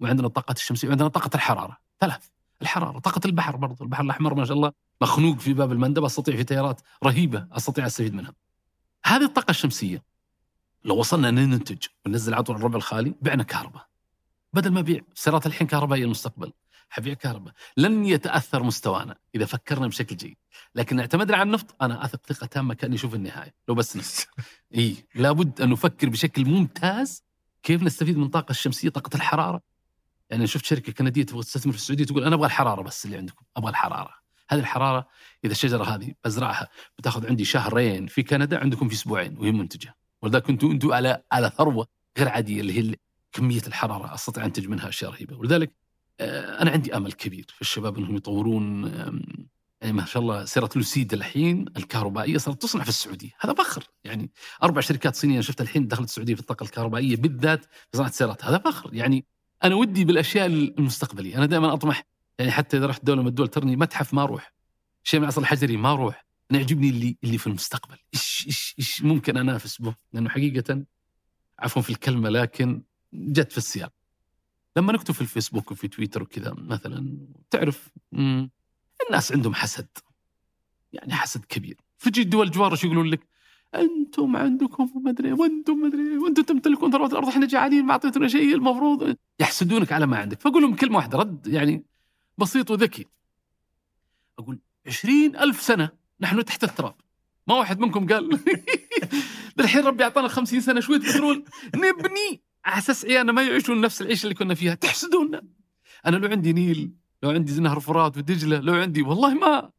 وعندنا 0.00 0.26
الطاقات 0.26 0.56
الشمسية 0.56 0.88
وعندنا 0.88 1.08
طاقة 1.08 1.30
الحرارة. 1.34 1.76
ثلاث 2.00 2.26
الحرارة 2.62 2.98
طاقة 2.98 3.20
البحر 3.24 3.56
برضو 3.56 3.84
البحر 3.84 4.04
الأحمر 4.04 4.34
ما 4.34 4.44
شاء 4.44 4.56
الله 4.56 4.72
مخنوق 5.02 5.38
في 5.38 5.52
باب 5.52 5.72
المندب 5.72 6.04
أستطيع 6.04 6.36
في 6.36 6.44
تيارات 6.44 6.80
رهيبة 7.04 7.46
أستطيع 7.52 7.86
أستفيد 7.86 8.14
منها. 8.14 8.34
هذه 9.04 9.24
الطاقة 9.24 9.50
الشمسية 9.50 10.02
لو 10.84 10.96
وصلنا 10.96 11.28
ان 11.28 11.34
ننتج 11.34 11.86
وننزل 12.06 12.34
عطور 12.34 12.56
الربع 12.56 12.76
الخالي 12.76 13.14
بعنا 13.22 13.42
كهرباء. 13.42 13.88
بدل 14.52 14.70
ما 14.70 14.80
بيع 14.80 15.00
سيارات 15.14 15.46
الحين 15.46 15.66
كهربائية 15.66 16.04
المستقبل 16.04 16.52
حبيع 16.88 17.14
كهرباء 17.14 17.54
لن 17.76 18.04
يتأثر 18.04 18.62
مستوانا 18.62 19.16
إذا 19.34 19.44
فكرنا 19.44 19.86
بشكل 19.86 20.16
جيد. 20.16 20.36
لكن 20.74 21.00
اعتمدنا 21.00 21.36
على 21.36 21.46
النفط 21.46 21.82
أنا 21.82 22.04
أثق 22.04 22.26
ثقة 22.26 22.46
تامة 22.46 22.74
كأني 22.74 22.94
أشوف 22.94 23.14
النهاية 23.14 23.54
لو 23.68 23.74
بس 23.74 23.96
نفط. 23.96 24.28
إي 24.74 24.96
لابد 25.14 25.60
أن 25.60 25.70
نفكر 25.70 26.08
بشكل 26.08 26.44
ممتاز 26.44 27.22
كيف 27.62 27.82
نستفيد 27.82 28.16
من 28.16 28.24
الطاقه 28.24 28.50
الشمسية 28.50 28.88
طاقة 28.88 29.16
الحرارة. 29.16 29.62
يعني 30.30 30.46
شفت 30.46 30.64
شركة 30.64 30.92
كندية 30.92 31.22
تبغى 31.22 31.42
تستثمر 31.42 31.72
في 31.72 31.78
السعودية 31.78 32.04
تقول 32.04 32.24
أنا 32.24 32.34
أبغى 32.34 32.46
الحرارة 32.46 32.82
بس 32.82 33.04
اللي 33.04 33.16
عندكم 33.16 33.44
أبغى 33.56 33.70
الحرارة. 33.70 34.14
هذه 34.50 34.60
الحرارة 34.60 35.08
إذا 35.44 35.52
الشجرة 35.52 35.84
هذه 35.84 36.14
بزرعها 36.24 36.68
بتأخذ 36.98 37.26
عندي 37.26 37.44
شهرين 37.44 38.06
في 38.06 38.22
كندا 38.22 38.60
عندكم 38.60 38.88
في 38.88 38.94
أسبوعين 38.94 39.38
وهي 39.38 39.52
منتجة. 39.52 39.96
ولذلك 40.22 40.50
أنتم 40.50 40.70
أنتم 40.70 40.92
على 40.92 41.22
على 41.32 41.50
ثروة 41.58 41.88
غير 42.18 42.28
عادية 42.28 42.60
اللي 42.60 42.78
هي 42.78 42.96
كمية 43.32 43.62
الحرارة 43.66 44.14
أستطيع 44.14 44.44
أنتج 44.44 44.68
منها 44.68 44.88
أشياء 44.88 45.10
رهيبة. 45.10 45.36
ولذلك 45.36 45.72
أنا 46.20 46.70
عندي 46.70 46.96
آمل 46.96 47.12
كبير 47.12 47.46
في 47.48 47.60
الشباب 47.60 47.98
إنهم 47.98 48.16
يطورون 48.16 48.92
يعني 49.80 49.92
ما 49.92 50.04
شاء 50.04 50.22
الله 50.22 50.44
سيارة 50.44 50.70
لوسيد 50.76 51.12
الحين 51.12 51.64
الكهربائية 51.76 52.38
صارت 52.38 52.62
تصنع 52.62 52.82
في 52.82 52.88
السعودية، 52.88 53.30
هذا 53.40 53.54
فخر 53.54 53.84
يعني 54.04 54.30
أربع 54.62 54.80
شركات 54.80 55.16
صينية 55.16 55.40
شفت 55.40 55.60
الحين 55.60 55.88
دخلت 55.88 56.08
السعودية 56.08 56.34
في 56.34 56.40
الطاقة 56.40 56.64
الكهربائية 56.64 57.16
بالذات 57.16 57.64
في 57.64 57.96
صناعة 57.96 58.08
السيارات، 58.08 58.44
هذا 58.44 58.58
فخر. 58.58 58.90
يعني 58.94 59.24
أنا 59.64 59.74
ودي 59.74 60.04
بالأشياء 60.04 60.46
المستقبلية، 60.46 61.36
أنا 61.36 61.46
دائما 61.46 61.72
أطمح 61.72 62.04
يعني 62.38 62.50
حتى 62.50 62.76
إذا 62.76 62.86
رحت 62.86 63.04
دولة 63.04 63.22
من 63.22 63.28
الدول 63.28 63.48
ترني 63.48 63.76
متحف 63.76 64.14
ما 64.14 64.22
أروح 64.22 64.52
شيء 65.02 65.20
من 65.20 65.24
العصر 65.24 65.40
الحجري 65.40 65.76
ما 65.76 65.92
أروح، 65.92 66.26
أنا 66.50 66.58
يعجبني 66.58 66.88
اللي 66.90 67.16
اللي 67.24 67.38
في 67.38 67.46
المستقبل، 67.46 67.96
إيش 68.14 68.44
إيش 68.46 68.74
إيش 68.78 69.02
ممكن 69.02 69.36
أنافس 69.36 69.82
به؟ 69.82 69.94
لأنه 70.12 70.28
حقيقة 70.28 70.84
عفوا 71.58 71.82
في 71.82 71.90
الكلمة 71.90 72.28
لكن 72.28 72.82
جت 73.12 73.52
في 73.52 73.58
السياق. 73.58 73.92
لما 74.78 74.92
نكتب 74.92 75.14
في 75.14 75.20
الفيسبوك 75.20 75.70
وفي 75.70 75.88
تويتر 75.88 76.22
وكذا 76.22 76.54
مثلا 76.58 77.18
تعرف 77.50 77.88
الناس 79.06 79.32
عندهم 79.32 79.54
حسد. 79.54 79.88
يعني 80.92 81.12
حسد 81.14 81.44
كبير. 81.44 81.76
فجي 81.96 82.22
الدول 82.22 82.50
جوار 82.50 82.72
إيش 82.72 82.84
يقولون 82.84 83.06
لك؟ 83.06 83.20
أنتم 83.74 84.36
عندكم 84.36 85.02
ما 85.04 85.10
أدري 85.10 85.32
وأنتم 85.32 85.78
ما 85.78 85.86
أدري 85.88 86.18
وأنتم 86.18 86.42
تمتلكون 86.42 86.92
ثروات 86.92 87.12
الأرض 87.12 87.28
إحنا 87.28 87.46
جعانين 87.46 87.84
ما 87.84 87.92
أعطيتونا 87.92 88.28
شيء 88.28 88.54
المفروض 88.54 89.16
يحسدونك 89.40 89.92
على 89.92 90.06
ما 90.06 90.16
عندك. 90.16 90.40
فأقول 90.40 90.62
لهم 90.62 90.76
كلمة 90.76 90.96
واحدة 90.96 91.18
رد 91.18 91.46
يعني 91.46 91.84
بسيط 92.38 92.70
وذكي. 92.70 93.06
أقول 94.38 94.58
عشرين 94.86 95.36
ألف 95.36 95.62
سنة 95.62 95.90
نحن 96.20 96.44
تحت 96.44 96.64
التراب. 96.64 96.94
ما 97.46 97.54
واحد 97.54 97.78
منكم 97.78 98.06
قال 98.06 98.38
الحين 99.60 99.84
ربي 99.84 100.04
أعطانا 100.04 100.28
خمسين 100.28 100.60
سنة 100.60 100.80
شوية 100.80 100.98
بترول 100.98 101.44
نبني 101.74 102.47
على 102.68 102.78
أساس 102.78 103.04
عيالنا 103.04 103.32
ما 103.32 103.42
يعيشون 103.42 103.80
نفس 103.80 104.02
العيشه 104.02 104.24
اللي 104.24 104.34
كنا 104.34 104.54
فيها. 104.54 104.74
تحسدونا 104.74 105.42
أنا 106.06 106.16
لو 106.16 106.28
عندي 106.28 106.52
نيل 106.52 106.92
لو 107.22 107.30
عندي 107.30 107.60
نهر 107.60 107.80
فرات 107.80 108.16
ودجلة 108.16 108.58
لو 108.58 108.74
عندي 108.74 109.02
والله 109.02 109.34
ما 109.34 109.70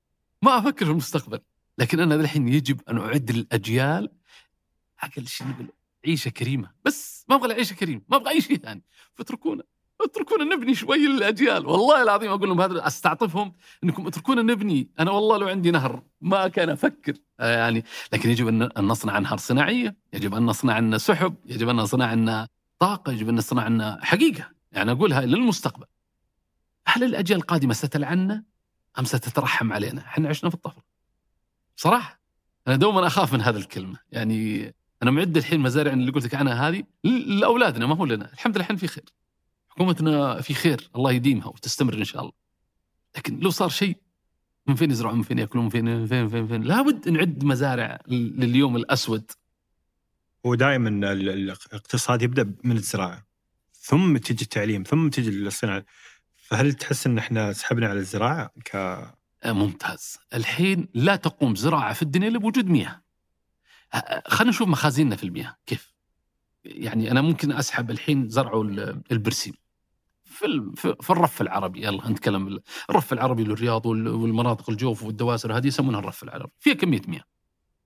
ما 0.42 0.58
أفكر 0.58 0.86
في 0.86 0.92
المستقبل. 0.92 1.40
لكن 1.78 2.00
أنا 2.00 2.16
الحين 2.16 2.48
يجب 2.48 2.82
أن 2.90 2.98
أعد 2.98 3.32
للاجيال 3.32 4.10
أقل 5.04 5.28
شيء 5.28 5.48
عيشة 6.06 6.30
كريمة. 6.30 6.72
بس 6.86 7.26
ما 7.30 7.36
أبغى 7.36 7.54
عيشه 7.54 7.74
كريمة 7.74 8.02
ما 8.10 8.18
أبغى 8.18 8.30
أي 8.30 8.42
شيء 8.42 8.58
ثاني. 8.58 8.84
فاتركونا 9.16 9.64
اتركونا 10.02 10.44
نبني 10.56 10.76
شوي 10.76 11.08
للاجيال 11.08 11.66
والله 11.66 12.04
العظيم 12.04 12.32
أقول 12.32 12.50
لهم 12.50 12.62
هذا 12.62 12.88
أستعطفهم 12.88 13.54
إنكم 13.84 14.08
اتركونا 14.08 14.42
نبني. 14.42 14.90
أنا 15.00 15.12
والله 15.12 15.38
لو 15.38 15.48
عندي 15.48 15.72
نهر 15.72 16.04
ما 16.22 16.48
كان 16.48 16.70
أفكر. 16.70 17.14
آه 17.40 17.58
يعني 17.58 17.84
لكن 18.14 18.30
يجب 18.30 18.48
أن 18.48 18.70
نصنع 18.78 19.18
انهار 19.18 19.38
صناعية 19.38 19.96
يجب 20.14 20.36
أن 20.36 20.46
نصنع 20.46 20.74
عنا 20.74 20.98
سحب 20.98 21.36
يجب 21.46 21.70
أن 21.70 21.76
نصنع 21.76 22.06
عنا 22.06 22.48
طاقة 22.80 23.12
يجب 23.12 23.30
أن 23.30 23.36
نصنع 23.36 23.64
عنا 23.64 24.00
حقيقة. 24.02 24.52
يعني 24.72 24.92
أقولها 24.92 25.22
للمستقبل. 25.22 25.86
هل 26.88 27.04
الأجيال 27.04 27.40
القادمة 27.40 27.74
ستلعننا 27.74 28.44
أم 29.00 29.04
ستترحم 29.04 29.74
علينا؟ 29.74 30.02
إحنا 30.02 30.30
عشنا 30.30 30.50
في 30.50 30.56
الطفرة. 30.56 30.84
صراحة 31.76 32.20
أنا 32.68 32.76
دوما 32.76 33.08
أخاف 33.08 33.34
من 33.34 33.42
هذه 33.42 33.56
الكلمة. 33.58 34.00
يعني 34.12 34.74
أنا 35.04 35.12
معد 35.12 35.38
الحين 35.38 35.60
مزارع 35.60 35.94
اللي 35.94 36.12
قلت 36.12 36.26
لك 36.26 36.36
عنها 36.36 36.70
هذه 36.70 36.84
ل- 37.04 37.40
لأولادنا 37.40 37.86
ما 37.86 37.96
هو 37.96 38.06
لنا. 38.06 38.34
الحمد 38.34 38.56
لله 38.56 38.64
الحين 38.64 38.78
في 38.78 38.88
خير. 38.88 39.06
حكومتنا 39.70 40.42
في 40.42 40.54
خير. 40.54 40.90
الله 40.96 41.12
يديمها 41.12 41.48
وتستمر 41.48 41.94
إن 41.94 42.04
شاء 42.04 42.22
الله. 42.22 42.34
لكن 43.18 43.40
لو 43.40 43.50
صار 43.50 43.70
شيء 43.70 43.98
من 44.68 44.76
فين 44.76 44.92
يزرعون؟ 44.92 45.18
من 45.18 45.24
فين 45.24 45.40
يأكلون؟ 45.40 45.64
من 45.64 45.70
فين؟ 45.70 45.86
من 45.86 46.08
فين؟ 46.08 46.22
من 46.24 46.30
فين, 46.30 46.48
فين. 46.48 46.62
لابد 46.62 47.10
نعد 47.10 47.44
مزارع 47.44 48.00
لليوم 48.08 48.76
الأسود. 48.76 49.32
ودائما 50.44 50.90
ال- 50.90 51.30
الاقتصاد 51.30 52.22
يبدأ 52.22 52.54
من 52.64 52.78
الزراعة. 52.78 53.28
ثم 53.74 54.18
تجي 54.18 54.44
التعليم 54.44 54.84
ثم 54.84 55.10
تجي 55.10 55.30
الصناعة. 55.30 55.86
فهل 56.36 56.74
تحس 56.74 57.08
إن 57.08 57.18
إحنا 57.18 57.54
سحبنا 57.54 57.88
على 57.88 58.00
الزراعة 58.00 58.52
ك 58.66 58.76
آه، 58.76 59.52
ممتاز. 59.52 60.18
الحين 60.34 60.88
لا 60.94 61.16
تقوم 61.16 61.56
زراعة 61.56 61.94
في 61.94 62.02
الدنيا 62.02 62.28
إلا 62.28 62.40
بوجود 62.40 62.66
مياه. 62.70 63.02
آه، 63.94 64.24
خلينا 64.28 64.50
نشوف 64.50 64.68
مخازننا 64.68 65.16
في 65.16 65.24
المياه. 65.24 65.56
كيف؟ 65.66 65.94
يعني 66.64 67.12
أنا 67.12 67.22
ممكن 67.22 67.52
أسحب 67.52 67.92
الحين 67.92 68.30
زرعوا 68.30 68.64
ال- 68.64 69.02
البرسيم. 69.12 69.54
في 70.24 70.72
في 71.02 71.10
الرف 71.10 71.42
العربي 71.42 71.84
يلا 71.84 72.10
نتكلم 72.10 72.48
ال- 72.48 72.62
الرف 72.90 73.14
العربي 73.14 73.44
للرياض 73.44 73.86
وال- 73.86 74.08
والمناطق 74.08 74.70
الجوف 74.70 75.04
والدواسر 75.04 75.58
هذه 75.58 75.68
يسمونها 75.68 76.00
الرف 76.00 76.24
العربي. 76.24 76.52
فيها 76.60 76.74
كمية 76.74 77.02
مياه. 77.08 77.24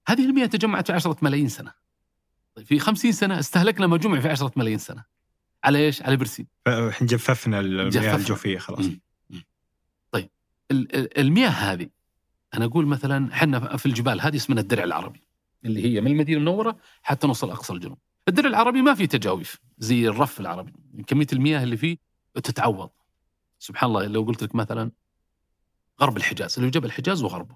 هذه 0.08 0.26
المياه 0.26 0.46
تجمعت 0.46 0.88
في 0.88 0.94
عشرة 0.94 1.18
ملايين 1.22 1.50
سنة. 1.50 1.70
طيب 1.70 1.83
في 2.66 2.80
خمسين 2.80 3.12
سنة 3.12 3.40
استهلكنا 3.40 3.88
ما 3.88 3.98
جمع 3.98 4.20
في 4.20 4.30
عشرة 4.30 4.52
ملايين 4.56 4.78
سنة 4.78 5.04
على 5.64 5.80
إيش؟ 5.80 6.02
على 6.02 6.18
برسيم 6.18 6.48
إحنا 6.68 7.08
جففنا 7.08 7.60
المياه. 7.60 8.16
الجوفية 8.16 8.58
خلاص. 8.58 8.86
طيب 10.12 10.30
ال- 10.72 10.96
ال- 10.96 11.18
المياه 11.20 11.50
هذه 11.50 11.90
أنا 12.54 12.66
أقول 12.66 12.86
مثلا 12.86 13.34
إحنا 13.34 13.78
في 13.78 13.86
الجبال 13.86 14.22
هذه 14.22 14.36
اسمها 14.36 14.60
الدرع 14.60 14.84
العربي 14.84 15.22
اللي 15.66 15.84
هي 15.86 16.02
من 16.02 16.12
المدينة 16.12 16.38
المنورة 16.38 16.78
حتى 17.02 17.28
نوصل 17.28 17.50
أقصى 17.52 17.74
الجنوب. 17.74 17.98
الدرع 18.28 18.50
العربي 18.50 18.82
ما 18.82 18.94
فيه 18.94 19.06
تجاويف 19.06 19.60
زي 19.78 20.08
الرف 20.08 20.40
العربي، 20.40 20.74
كمية 21.08 21.28
المياه 21.34 21.64
اللي 21.64 21.78
فيه 21.78 21.98
تتعوض. 22.34 22.90
سبحان 23.60 23.90
الله 23.90 24.06
لو 24.08 24.22
قلت 24.24 24.44
لك 24.44 24.56
مثلا 24.56 24.92
غرب 26.02 26.18
الحجاز 26.18 26.54
اللي 26.56 26.68
هو 26.68 26.72
جبل 26.72 26.86
الحجاز 26.86 27.24
وغربه. 27.24 27.56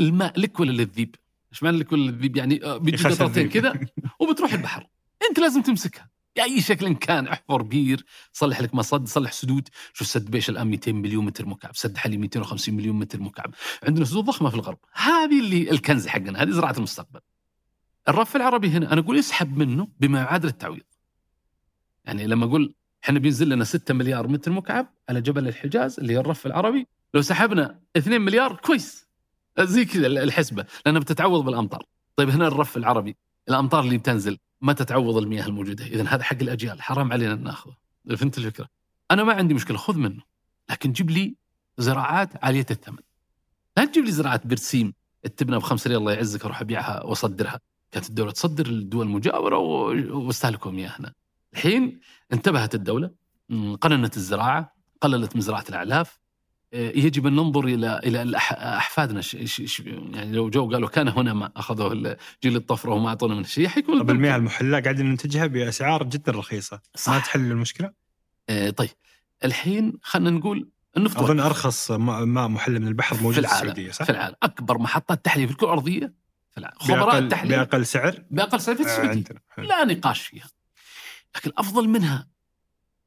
الماء 0.00 0.40
لك 0.40 0.60
ولا 0.60 0.70
للذيب؟ 0.70 1.14
إيش 1.52 1.62
معنى 1.62 1.76
لك 1.78 1.92
ولا 1.92 2.10
للذيب؟ 2.10 2.36
يعني 2.36 2.64
آه، 2.64 2.76
بيجي 2.76 3.08
قطرتين. 3.08 3.48
كذا 3.48 3.72
وبتروح 4.22 4.52
البحر. 4.52 4.86
انت 5.30 5.38
لازم 5.38 5.62
تمسكها. 5.62 6.08
بأي 6.36 6.60
شكل 6.60 6.94
كان 6.94 7.26
احفر 7.28 7.62
بير 7.62 8.04
صلح 8.32 8.60
لك 8.60 8.74
مصد 8.74 9.08
صلح 9.08 9.32
سدود. 9.32 9.68
شوف 9.92 10.08
سد 10.08 10.30
بيش 10.30 10.50
الآن 10.50 10.66
200 10.66 10.92
مليون 10.92 11.24
متر 11.24 11.46
مكعب 11.46 11.76
سد 11.76 11.96
حلي 11.96 12.16
250 12.16 12.74
مليون 12.74 12.98
متر 12.98 13.20
مكعب. 13.20 13.54
عندنا 13.82 14.04
سدود 14.04 14.24
ضخمة 14.24 14.48
في 14.48 14.54
الغرب. 14.54 14.78
هذه 14.92 15.40
اللي 15.40 15.70
الكنز 15.70 16.06
حقنا 16.06 16.42
هذه 16.42 16.50
زراعة 16.50 16.74
المستقبل. 16.76 17.20
الرف 18.08 18.36
العربي 18.36 18.68
هنا 18.68 18.92
أنا 18.92 19.00
أقول 19.00 19.18
يسحب 19.18 19.56
منه 19.58 19.88
بما 20.00 20.18
يعادل 20.18 20.48
التعويض. 20.48 20.82
يعني 22.04 22.26
لما 22.26 22.44
أقول 22.44 22.74
إحنا 23.04 23.18
بينزل 23.18 23.48
لنا 23.48 23.64
6 23.64 23.94
مليار 23.94 24.28
متر 24.28 24.52
مكعب 24.52 24.94
على 25.08 25.20
جبل 25.20 25.48
الحجاز 25.48 26.00
اللي 26.00 26.12
هي 26.12 26.18
الرف 26.18 26.46
العربي 26.46 26.86
لو 27.14 27.22
سحبنا 27.22 27.80
2 27.96 28.20
مليار 28.20 28.56
كويس. 28.56 29.08
زي 29.60 29.84
كذا 29.84 30.06
الحسبة 30.06 30.66
لأنها 30.86 31.00
بتتعوض 31.00 31.44
بالأمطار. 31.44 31.86
طيب 32.16 32.30
هنا 32.30 32.48
الرف 32.48 32.76
العربي. 32.76 33.16
الأمطار 33.48 33.84
اللي 33.84 33.98
بتنزل 33.98 34.38
ما 34.60 34.72
تتعوض 34.72 35.16
المياه 35.16 35.46
الموجودة؟ 35.46 35.86
اذا 35.86 36.08
هذا 36.08 36.22
حق 36.22 36.36
الأجيال 36.42 36.82
حرام 36.82 37.12
علينا 37.12 37.34
نأخذه. 37.34 37.74
فهمت 38.16 38.38
الفكرة؟ 38.38 38.68
أنا 39.10 39.24
ما 39.24 39.32
عندي 39.32 39.54
مشكلة 39.54 39.76
خذ 39.76 39.96
منه. 39.96 40.22
لكن 40.70 40.92
جيب 40.92 41.10
لي 41.10 41.36
زراعات 41.78 42.44
عالية 42.44 42.66
الثمن. 42.70 42.98
لا 43.76 43.84
تجيب 43.84 44.04
لي 44.04 44.12
زراعة 44.12 44.40
برسيم 44.44 44.94
التبنى 45.24 45.56
بخمس 45.56 45.86
ريال 45.86 45.98
الله 45.98 46.12
يعزك 46.12 46.44
أروح 46.44 46.60
ابيعها 46.60 47.02
واصدرها 47.02 47.60
كانت 47.90 48.08
الدولة 48.08 48.32
تصدر 48.32 48.66
للدول 48.66 49.06
المجاورة 49.06 49.58
واستهلكوا 50.16 50.70
مياهنا 50.70 51.12
الحين 51.52 52.00
انتبهت 52.32 52.74
الدولة 52.74 53.10
قننت 53.80 54.16
الزراعة 54.16 54.74
قللت 55.00 55.36
من 55.36 55.42
زراعة 55.42 55.64
الأعلاف. 55.68 56.18
يجب 56.72 57.26
أن 57.26 57.36
ننظر 57.36 57.64
إلى 57.64 57.98
إلى 58.04 58.36
أحفادنا. 58.36 59.22
يعني 60.14 60.32
لو 60.32 60.50
جو 60.50 60.70
قالوا 60.70 60.88
كان 60.88 61.08
هنا 61.08 61.32
ما 61.34 61.52
اخذوا 61.56 62.14
جيل 62.42 62.56
الطفرة 62.56 62.90
وما 62.92 63.08
أعطونا 63.08 63.34
من 63.34 63.44
شيء 63.44 63.68
حيكون 63.68 63.98
طب 63.98 64.10
المياه 64.10 64.36
المحلاه 64.36 64.80
قاعدين 64.80 65.06
ننتجها 65.06 65.46
بأسعار 65.46 66.02
جدا 66.02 66.32
رخيصة. 66.32 66.76
ما 66.76 67.00
صح. 67.00 67.26
تحل 67.26 67.40
المشكلة؟ 67.40 67.92
آه، 68.48 68.70
طيب. 68.70 68.90
الحين 69.44 69.92
خلينا 70.02 70.30
نقول 70.30 70.68
النفط 70.96 71.18
أظن. 71.18 71.40
أرخص 71.40 71.90
ماء 71.90 72.48
محلى 72.48 72.78
من 72.78 72.88
البحر 72.88 73.16
موجود 73.16 73.32
في 73.34 73.40
العالم 73.40 73.60
السعودية 73.62 73.90
صح؟ 73.92 74.04
في 74.04 74.12
العالم. 74.12 74.34
أكبر 74.42 74.78
محطات 74.78 75.24
تحلية 75.24 75.46
في 75.46 75.52
الكرة 75.52 75.66
الأرضية 75.66 76.12
في 76.50 76.58
العالم. 76.58 76.78
خبراء 76.78 77.06
بأقل, 77.06 77.24
التحلية. 77.24 77.56
بأقل 77.56 77.86
سعر؟ 77.86 78.22
بأقل 78.30 78.60
سعر 78.60 78.74
في 78.74 78.82
آه، 78.82 78.86
السعودية. 78.86 79.24
حلو. 79.48 79.66
لا 79.66 79.84
نقاش 79.84 80.20
فيها. 80.22 80.46
لكن 81.36 81.50
الأفضل 81.50 81.88
منها 81.88 82.28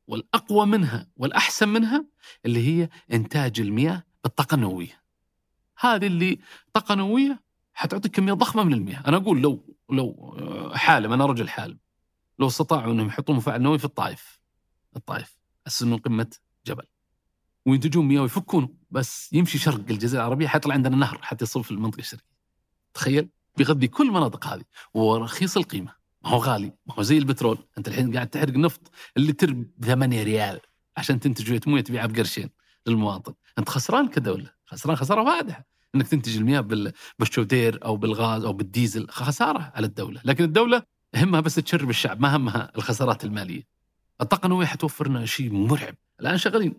والأقوى 0.08 0.66
منها 0.66 1.08
والأحسن 1.18 1.70
منها 1.70 2.06
اللي 2.46 2.68
هي 2.68 2.90
إنتاج 3.14 3.60
المياه 3.60 4.04
بالطاقه 4.24 4.56
النوويه 4.56 5.02
هذه 5.80 6.08
اللي 6.08 6.40
طاقه 6.74 6.96
نوويه 6.96 7.46
حتعطيك 7.74 8.16
كميه 8.16 8.34
ضخمة 8.34 8.64
من 8.64 8.74
المياه. 8.74 9.04
أنا 9.08 9.18
أقول 9.18 9.42
لو 9.42 9.76
لو 9.90 10.36
آه، 10.40 10.76
حالم 10.76 11.14
أنا 11.14 11.26
رجل 11.26 11.50
حالم. 11.50 11.80
لو 12.40 12.48
استطاعوا 12.48 12.92
أنهم 12.92 13.08
يحطون 13.08 13.36
مفاعل 13.36 13.62
نووي 13.62 13.78
في 13.78 13.86
الطائف 13.86 14.40
الطائف 14.96 15.38
إنه 15.82 15.98
قمة 15.98 16.36
جبل. 16.66 16.84
وينتجون 17.66 18.06
مياه 18.06 18.22
ويفكونه 18.22 18.70
بس 18.92 19.34
يمشي 19.34 19.58
شرق 19.58 19.86
الجزيرة 19.90 20.22
العربية 20.22 20.48
حيطلع 20.48 20.74
عندنا 20.74 20.96
نهر 20.96 21.20
حتى 21.22 21.44
يصب 21.44 21.62
في 21.62 21.72
المنطقة 21.72 22.00
الشرقية. 22.00 22.36
تخيل؟ 22.94 23.30
بيغذي 23.58 23.88
كل 23.88 24.08
المناطق 24.08 24.48
هذه. 24.48 24.64
ورخيص 24.94 25.58
القيمة. 25.58 25.96
ما 26.26 26.32
هو 26.32 26.38
غالي 26.38 26.72
ما 26.86 26.96
هو 26.96 27.04
زي 27.04 27.18
البترول. 27.18 27.58
أنت 27.78 27.88
الحين 27.88 28.14
قاعد 28.14 28.28
تحرق 28.28 28.54
نفط 28.54 28.92
اللتر 29.18 29.54
ب 29.54 29.86
8 29.86 30.24
ريال 30.24 30.60
عشان 30.98 31.20
تنتج 31.20 31.48
شوية 31.48 31.60
موية 31.68 31.82
تبيعها 31.82 32.06
بقرشين 32.08 32.50
للمواطن. 32.88 33.34
أنت 33.60 33.70
خسران 33.70 34.08
كدوله 34.08 34.50
خسران 34.66 34.96
خسارة 34.96 35.22
واضحة. 35.22 35.66
إنك 35.96 36.08
تنتج 36.08 36.38
المياه 36.38 36.60
بال- 36.60 36.94
بالشودير 37.20 37.86
أو 37.86 37.98
بالغاز 37.98 38.44
أو 38.46 38.54
بالديزل 38.54 39.08
خسارة 39.10 39.72
على 39.76 39.88
الدولة. 39.88 40.22
لكن 40.26 40.44
الدولة 40.44 40.84
همها 41.16 41.40
بس 41.40 41.56
تشرب 41.56 41.90
الشعب 41.90 42.22
ما 42.22 42.36
همها 42.36 42.72
الخسارات 42.78 43.24
المالية. 43.24 43.64
الطاقه 44.22 44.46
النوويه 44.46 44.66
حتوفر 44.66 45.08
لنا 45.08 45.26
شيء 45.26 45.54
مرعب. 45.54 45.96
الآن 46.22 46.38
شغالين 46.38 46.74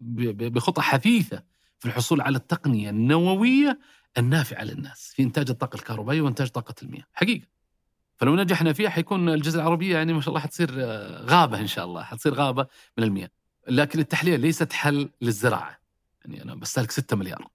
بخطى 0.00 0.82
حثيثة 0.82 1.42
في 1.78 1.86
الحصول 1.88 2.20
على 2.20 2.36
التقنية 2.36 2.90
النووية 2.90 3.78
النافعة 4.18 4.64
للناس 4.64 5.12
في 5.16 5.22
إنتاج 5.22 5.50
الطاقة 5.50 5.76
الكهربائية 5.76 6.20
وإنتاج 6.22 6.48
طاقة 6.48 6.74
المياه. 6.82 7.04
حقيقة. 7.12 7.46
فلو 8.22 8.36
نجحنا 8.36 8.72
فيها 8.72 8.90
حيكون 8.90 9.28
الجزيرة 9.28 9.62
العربية 9.62 9.96
يعني 9.96 10.12
ما 10.12 10.20
شاء 10.20 10.28
الله 10.28 10.40
حتصير 10.40 10.70
آه، 10.76 11.24
غابة 11.24 11.60
إن 11.60 11.66
شاء 11.66 11.84
الله 11.84 12.02
حتصير 12.02 12.34
غابة 12.34 12.66
من 12.98 13.04
المياه. 13.04 13.30
لكن 13.68 13.98
التحليه 14.00 14.36
ليست 14.36 14.72
حل 14.72 15.08
للزراعة. 15.22 15.78
يعني 16.24 16.42
أنا 16.42 16.54
بستهلك 16.54 16.90
6 16.90 17.16
مليار. 17.16 17.48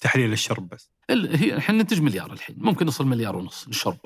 تحليل 0.00 0.32
الشرب 0.32 0.68
بس. 0.68 0.90
ال- 1.10 1.36
هي 1.36 1.58
إحنا 1.58 1.78
ننتج 1.78 2.00
مليار 2.00 2.32
الحين. 2.32 2.56
ممكن 2.58 2.84
نوصل 2.84 3.06
مليار 3.06 3.36
ونص 3.36 3.68
للشرب 3.68 3.98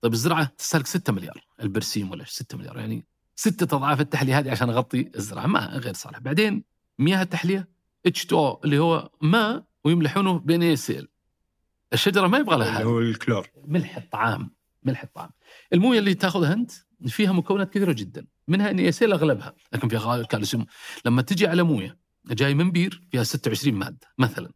طيب 0.00 0.12
الزراعة 0.12 0.44
تستهلك 0.58 0.86
6 0.86 1.12
مليار. 1.12 1.44
البرسيم 1.62 2.10
ولا 2.10 2.24
6 2.24 2.58
مليار. 2.58 2.78
يعني 2.78 3.04
ستة 3.36 3.76
أضعاف 3.76 4.00
التحليه 4.00 4.38
هذه 4.38 4.50
عشان 4.50 4.70
أغطي 4.70 5.10
الزراعة. 5.16 5.46
ما 5.46 5.66
غير 5.66 5.94
صالح. 5.94 6.18
بعدين 6.18 6.64
مياه 6.98 7.22
التحلية 7.22 7.68
H2O 8.08 8.34
اللي 8.64 8.78
هو 8.78 9.10
ماء 9.20 9.64
ويملحونه 9.84 10.38
بين 10.38 10.76
ACL 10.76 11.04
الشجرة 11.92 12.26
ما 12.26 12.38
يبغى 12.38 12.56
لها 12.58 12.76
اللي. 12.80 12.84
هو 12.90 12.98
الكلور. 13.00 13.48
ملح 13.64 13.96
الطعام 13.96 14.50
ملح 14.84 15.02
الطعام 15.02 15.30
الموية 15.72 15.98
اللي 15.98 16.14
تاخذها 16.14 16.52
أنت 16.52 16.70
فيها 17.06 17.32
مكونات 17.32 17.70
كثيرة 17.70 17.92
جدا. 17.92 18.26
منها 18.48 18.70
ان 18.70 18.78
يسيل 18.78 19.12
أغلبها. 19.12 19.54
لكن 19.72 19.88
فيها 19.88 20.22
كالسيوم 20.22 20.66
لما 21.04 21.22
تجي 21.22 21.46
على 21.46 21.62
موية 21.62 21.98
جاي 22.26 22.54
من 22.54 22.70
بير 22.70 23.02
فيها 23.10 23.22
26 23.22 23.74
مادة 23.74 24.06
مثلا. 24.18 24.50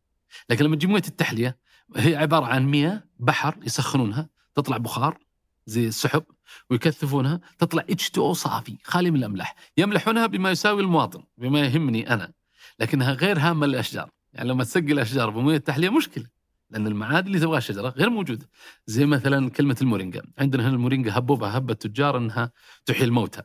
لكن 0.51 0.65
لما 0.65 0.77
تجي 0.77 0.86
موية 0.86 1.03
التحلية 1.09 1.59
هي 1.97 2.16
عبارة 2.16 2.44
عن 2.47 2.66
مياه 2.66 3.05
بحر 3.19 3.59
يسخنونها 3.62 4.28
تطلع 4.55 4.77
بخار 4.77 5.19
زي 5.66 5.89
السحب 5.89 6.24
ويكثفونها 6.70 7.40
تطلع 7.59 7.82
H2O 7.82 8.32
صافي 8.32 8.78
خالي 8.85 9.11
من 9.11 9.16
الأملاح. 9.16 9.55
يملحونها 9.77 10.27
بما 10.27 10.51
يساوي 10.51 10.82
المواطن 10.82 11.23
بما 11.39 11.61
يهمني 11.61 12.15
أنا. 12.15 12.32
لكنها 12.81 13.12
غير 13.12 13.39
هامة 13.39 13.66
للأشجار. 13.66 14.11
يعني 14.32 14.48
لما 14.48 14.65
تسقي 14.65 14.93
الأشجار 14.93 15.31
بموية 15.31 15.57
التحلية 15.57 15.89
مشكلة. 15.90 16.27
لأن 16.70 16.86
المعادن 16.86 17.26
اللي 17.26 17.40
تبغاها 17.40 17.59
الشجرة 17.59 17.88
غير 17.88 18.10
موجوده 18.10 18.48
زي 18.86 19.06
مثلا 19.06 19.51
كلمة 19.51 19.76
المورينجا. 19.82 20.22
عندنا 20.38 20.62
هنا 20.62 20.74
المورينجا 20.74 21.18
هبوبها 21.18 21.59
هبة 21.59 21.72
التجار 21.72 22.18
إنها 22.18 22.52
تحيي 22.86 23.05
الموتى. 23.05 23.43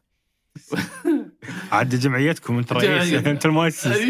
عاد 1.71 1.95
جمعيتكم 1.95 2.57
أنت 2.57 2.73
رئيس. 2.73 3.13
أنت 3.27 3.45
المؤسس. 3.45 3.87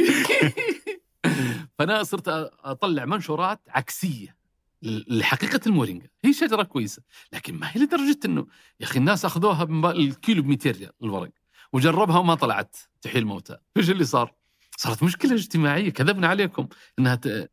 فأنا 1.80 2.04
صرت 2.04 2.28
أطلع 2.64 3.06
منشورات 3.06 3.62
عكسية 3.70 4.36
لحقيقة 4.84 5.60
المورينجا. 5.68 6.08
هي 6.26 6.34
شجرة 6.34 6.64
كويسة 6.64 7.04
لكن 7.34 7.56
ما 7.56 7.68
هي 7.72 7.82
لدرجة 7.82 8.20
إنه 8.26 8.48
يا 8.80 8.86
أخي 8.86 9.00
الناس 9.00 9.26
أخذوها 9.26 9.92
الكيلو 9.92 10.44
ب 10.44 10.46
200 10.46 10.72
ريال 10.72 10.92
الورق 11.04 11.32
وجربها 11.74 12.18
وما 12.18 12.36
طلعت 12.36 12.76
تحيي 13.02 13.22
الموتى. 13.22 13.58
إيش 13.78 13.90
اللي 13.90 14.04
صار؟ 14.06 14.34
صارت 14.78 15.04
مشكلة 15.04 15.34
اجتماعية. 15.34 15.90
كذبنا 15.90 16.28
عليكم 16.28 16.68
إنها 17.00 17.16
ت... 17.16 17.52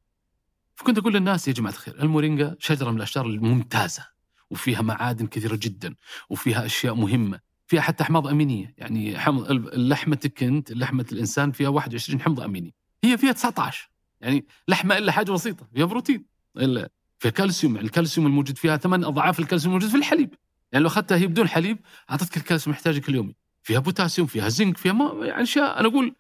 فكنت 0.79 0.99
أقول 0.99 1.15
للناس 1.15 1.49
يا 1.49 1.53
جماعة 1.53 1.73
الخير 1.73 2.03
المورينجا 2.03 2.57
شجرة 2.59 2.91
من 2.91 2.97
الأشجار 2.97 3.27
الممتازة 3.27 4.07
وفيها 4.51 4.83
معادن 4.83 5.27
كثيرة 5.27 5.59
جدا 5.63 5.95
وفيها 6.31 6.67
أشياء 6.67 6.95
مهمة 6.95 7.41
فيها 7.67 7.81
حتى 7.81 8.05
احماض 8.05 8.27
أمينية 8.27 8.75
يعني 8.79 9.19
حمض 9.19 9.53
لحمتك 9.75 10.43
انت 10.43 10.73
لحمة 10.73 11.07
الإنسان 11.13 11.53
فيها 11.53 11.69
21 11.69 12.21
حمض 12.21 12.41
أميني 12.41 12.75
هي 13.05 13.19
فيها 13.19 13.33
19 13.33 13.91
يعني 14.21 14.47
لحمة 14.69 14.99
إلا 14.99 15.13
حاجة 15.13 15.33
بسيطة 15.33 15.69
فيها 15.75 15.85
بروتين 15.85 16.25
إلا 16.57 16.91
فيها 17.19 17.31
كالسيوم 17.31 17.77
الكالسيوم 17.77 18.27
الموجود 18.27 18.59
فيها 18.59 18.77
ثمان 18.77 19.05
أضعاف 19.05 19.41
الكالسيوم 19.41 19.75
الموجود 19.75 19.91
في 19.91 19.97
الحليب 19.97 20.35
يعني 20.73 20.83
لو 20.83 20.89
أخذتها 20.89 21.17
هي 21.17 21.27
بدون 21.27 21.49
حليب 21.49 21.79
أعطتك 22.11 22.37
الكالسيوم 22.37 22.77
محتاجك 22.77 23.09
اليومي 23.09 23.35
فيها 23.63 23.79
بوتاسيوم 23.79 24.27
فيها 24.27 24.49
زنك 24.49 24.77
فيها 24.77 24.93
ما 24.93 25.27
يعني 25.27 25.43
أشياء 25.43 25.81
أنا 25.81 25.89
أقول 25.89 26.15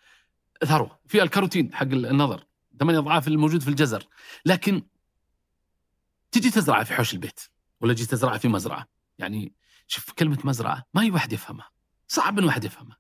ثروة 0.65 0.99
فيها 1.07 1.23
الكاروتين 1.23 1.75
حق 1.75 1.87
النظر 1.87 2.48
ثمانية 2.81 2.99
أضعاف 2.99 3.29
الموجود 3.29 3.63
في 3.63 3.69
الجزر. 3.69 4.05
لكن 4.45 4.83
تجي 6.31 6.51
تزرعها 6.51 6.85
في 6.85 6.95
حوش 6.95 7.15
البيت 7.15 7.41
ولا 7.81 7.95
تجي 7.95 8.07
تزرعها 8.07 8.39
في 8.39 8.49
مزرعة. 8.49 8.89
يعني 9.19 9.53
شوف 9.87 10.13
كلمة 10.13 10.39
مزرعة 10.45 10.85
ما 10.95 11.01
اي 11.01 11.11
واحد 11.11 11.33
يفهمها. 11.33 11.71
صعب 12.09 12.39
إن 12.39 12.45
واحد 12.45 12.65
يفهمها. 12.65 12.97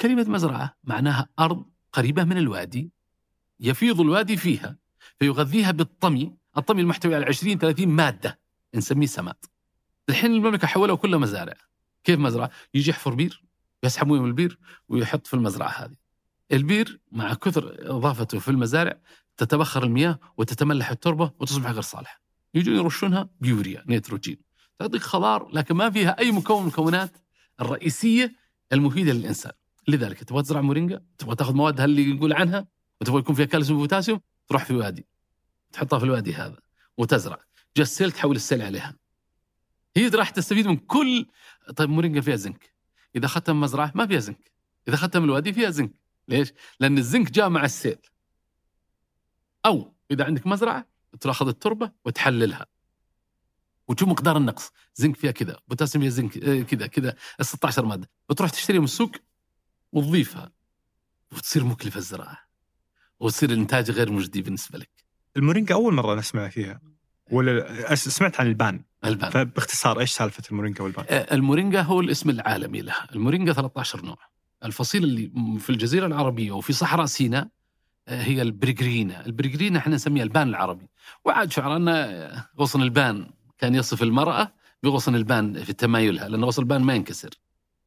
كلمة 0.00 0.24
مزرعة 0.28 0.76
معناها 0.84 1.28
أرض 1.38 1.70
قريبة 1.92 2.24
من 2.24 2.38
الوادي 2.38 2.90
يفيض 3.60 4.00
الوادي 4.00 4.36
فيها 4.36 4.76
فيغذيها 5.18 5.70
بالطمي. 5.70 6.36
الطمي 6.56 6.80
المحتوي 6.80 7.14
على 7.14 7.26
20 7.26 7.58
30 7.58 7.88
مادة 7.88 8.40
نسميه 8.74 9.06
سماد. 9.06 9.44
الحين 10.08 10.32
المملكة 10.32 10.66
حولوا 10.66 10.96
كلها 10.96 11.18
مزارع. 11.18 11.56
كيف 12.04 12.18
مزرعة؟ 12.18 12.50
يجي 12.74 12.90
يحفر 12.90 13.14
بير 13.14 13.44
يسحب 13.82 14.06
مويه 14.06 14.20
من 14.20 14.28
البير 14.28 14.58
ويحط 14.88 15.26
في 15.26 15.34
المزرعة 15.34 15.68
هذه. 15.68 15.96
البير 16.52 17.00
مع 17.12 17.34
كثر 17.34 17.76
إضافته 17.96 18.38
في 18.38 18.50
المزارع 18.50 19.00
تتبخر 19.36 19.84
المياه 19.84 20.18
وتتملح 20.36 20.90
التربة 20.90 21.32
وتصبح 21.38 21.70
غير 21.70 21.82
صالحة. 21.82 22.20
يجون 22.54 22.76
يرشونها 22.76 23.28
بيوريا 23.40 23.84
نيتروجين. 23.86 24.38
تعطيك 24.78 25.02
خضار 25.02 25.48
لكن 25.52 25.74
ما 25.74 25.90
فيها 25.90 26.18
أي 26.18 26.32
مكون 26.32 26.56
من 26.56 26.62
المكونات 26.62 27.16
الرئيسية 27.60 28.34
المفيدة 28.72 29.12
للإنسان. 29.12 29.52
لذلك 29.88 30.24
تبغى 30.24 30.42
تزرع 30.42 30.60
مورينجا 30.60 31.02
تبغى 31.18 31.36
تاخذ 31.36 31.54
موادها 31.54 31.84
اللي 31.84 32.16
يقول 32.16 32.32
عنها 32.32 32.66
وتبغى 33.00 33.18
يكون 33.18 33.34
فيها 33.34 33.44
كالسيوم 33.44 33.78
وبوتاسيوم 33.78 34.20
تروح 34.48 34.64
في 34.64 34.74
وادي. 34.74 35.06
تحطها 35.72 35.98
في 35.98 36.04
الوادي 36.04 36.34
هذا 36.34 36.56
وتزرع. 36.96 37.38
جاء 37.76 37.82
السيل 37.82 38.12
تحول 38.12 38.36
السيل 38.36 38.62
عليها. 38.62 38.96
هي 39.96 40.08
راح 40.08 40.30
تستفيد 40.30 40.66
من 40.66 40.76
كل 40.76 41.26
طيب 41.76 41.90
مورينجا 41.90 42.20
فيها 42.20 42.36
زنك. 42.36 42.74
إذا 43.16 43.26
اخذتها 43.26 43.52
من 43.52 43.60
مزرعة 43.60 43.92
ما 43.94 44.06
فيها 44.06 44.18
زنك. 44.18 44.52
إذا 44.88 44.94
اخذتها 44.94 45.18
من 45.18 45.24
الوادي 45.24 45.52
فيها 45.52 45.70
زنك. 45.70 46.03
ليش؟ 46.28 46.52
لأن 46.80 46.98
الزنك 46.98 47.30
جاء 47.30 47.48
مع 47.48 47.64
السيل. 47.64 47.98
أو 49.66 49.94
إذا 50.10 50.24
عندك 50.24 50.46
مزرعة 50.46 50.86
تأخذ 51.20 51.48
التربة 51.48 51.92
وتحللها. 52.04 52.66
وتشوف 53.88 54.08
مقدار 54.08 54.36
النقص؟ 54.36 54.72
زنك 54.94 55.16
فيها 55.16 55.30
كذا 55.30 55.60
بوتاسيوم 55.68 56.02
فيها 56.02 56.10
زنك 56.10 56.36
آه، 56.38 56.62
كذا 56.62 56.86
كذا 56.86 57.16
16 57.40 57.84
مادة. 57.84 58.10
وتروح 58.28 58.50
تشتريها 58.50 58.80
من 58.80 58.84
السوق 58.84 59.12
وتضيفها. 59.92 60.52
وتصير 61.32 61.64
مكلفة 61.64 61.98
الزراعة. 61.98 62.38
وتصير 63.20 63.50
الإنتاج 63.50 63.90
غير 63.90 64.12
مجدي 64.12 64.42
بالنسبة 64.42 64.78
لك. 64.78 64.90
المورينجا 65.36 65.74
أول 65.74 65.94
مرة 65.94 66.14
نسمع 66.14 66.48
فيها. 66.48 66.80
ولا 67.30 67.94
سمعت 67.94 68.40
عن 68.40 68.46
البان. 68.46 68.84
البان. 69.04 69.30
فباختصار 69.30 70.00
إيش 70.00 70.12
سالفة 70.12 70.42
المورينجا 70.50 70.82
والبان؟ 70.84 71.06
آه، 71.08 71.34
المورينجا 71.34 71.82
هو 71.82 72.00
الاسم 72.00 72.30
العالمي 72.30 72.80
لها. 72.82 73.08
المورينجا 73.12 73.52
13 73.52 74.04
نوع. 74.04 74.18
الفصيل 74.64 75.04
اللي 75.04 75.30
في 75.58 75.70
الجزيرة 75.70 76.06
العربية 76.06 76.52
وفي 76.52 76.72
صحراء 76.72 77.06
سيناء 77.06 77.48
آه، 78.08 78.22
هي 78.22 78.42
ال 78.42 78.50
peregrina 78.50 79.26
ال 79.26 79.31
peregrina 79.31 79.78
إحنا 79.78 79.94
نسميها 79.94 80.22
البان 80.22 80.48
العربي. 80.48 80.86
وعاد 81.24 81.52
شعرانا 81.52 82.10
آه، 82.10 82.48
غصن 82.60 82.82
البان 82.82 83.30
كان 83.58 83.74
يصف 83.74 84.02
المرأة 84.02 84.52
بغصن 84.82 85.14
البان 85.14 85.64
في 85.64 85.72
تمايلها 85.72 86.28
لأن 86.28 86.44
غصن 86.44 86.62
البان 86.62 86.82
ما 86.82 86.94
ينكسر. 86.94 87.30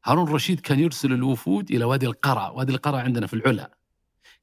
هارون 0.04 0.28
الرشيد 0.28 0.60
كان 0.60 0.80
يرسل 0.80 1.12
الوفود 1.12 1.70
إلى 1.70 1.84
وادي 1.84 2.06
القرى. 2.06 2.52
وادي 2.54 2.72
القرى 2.72 3.00
عندنا 3.00 3.26
في 3.26 3.34
العلا. 3.34 3.78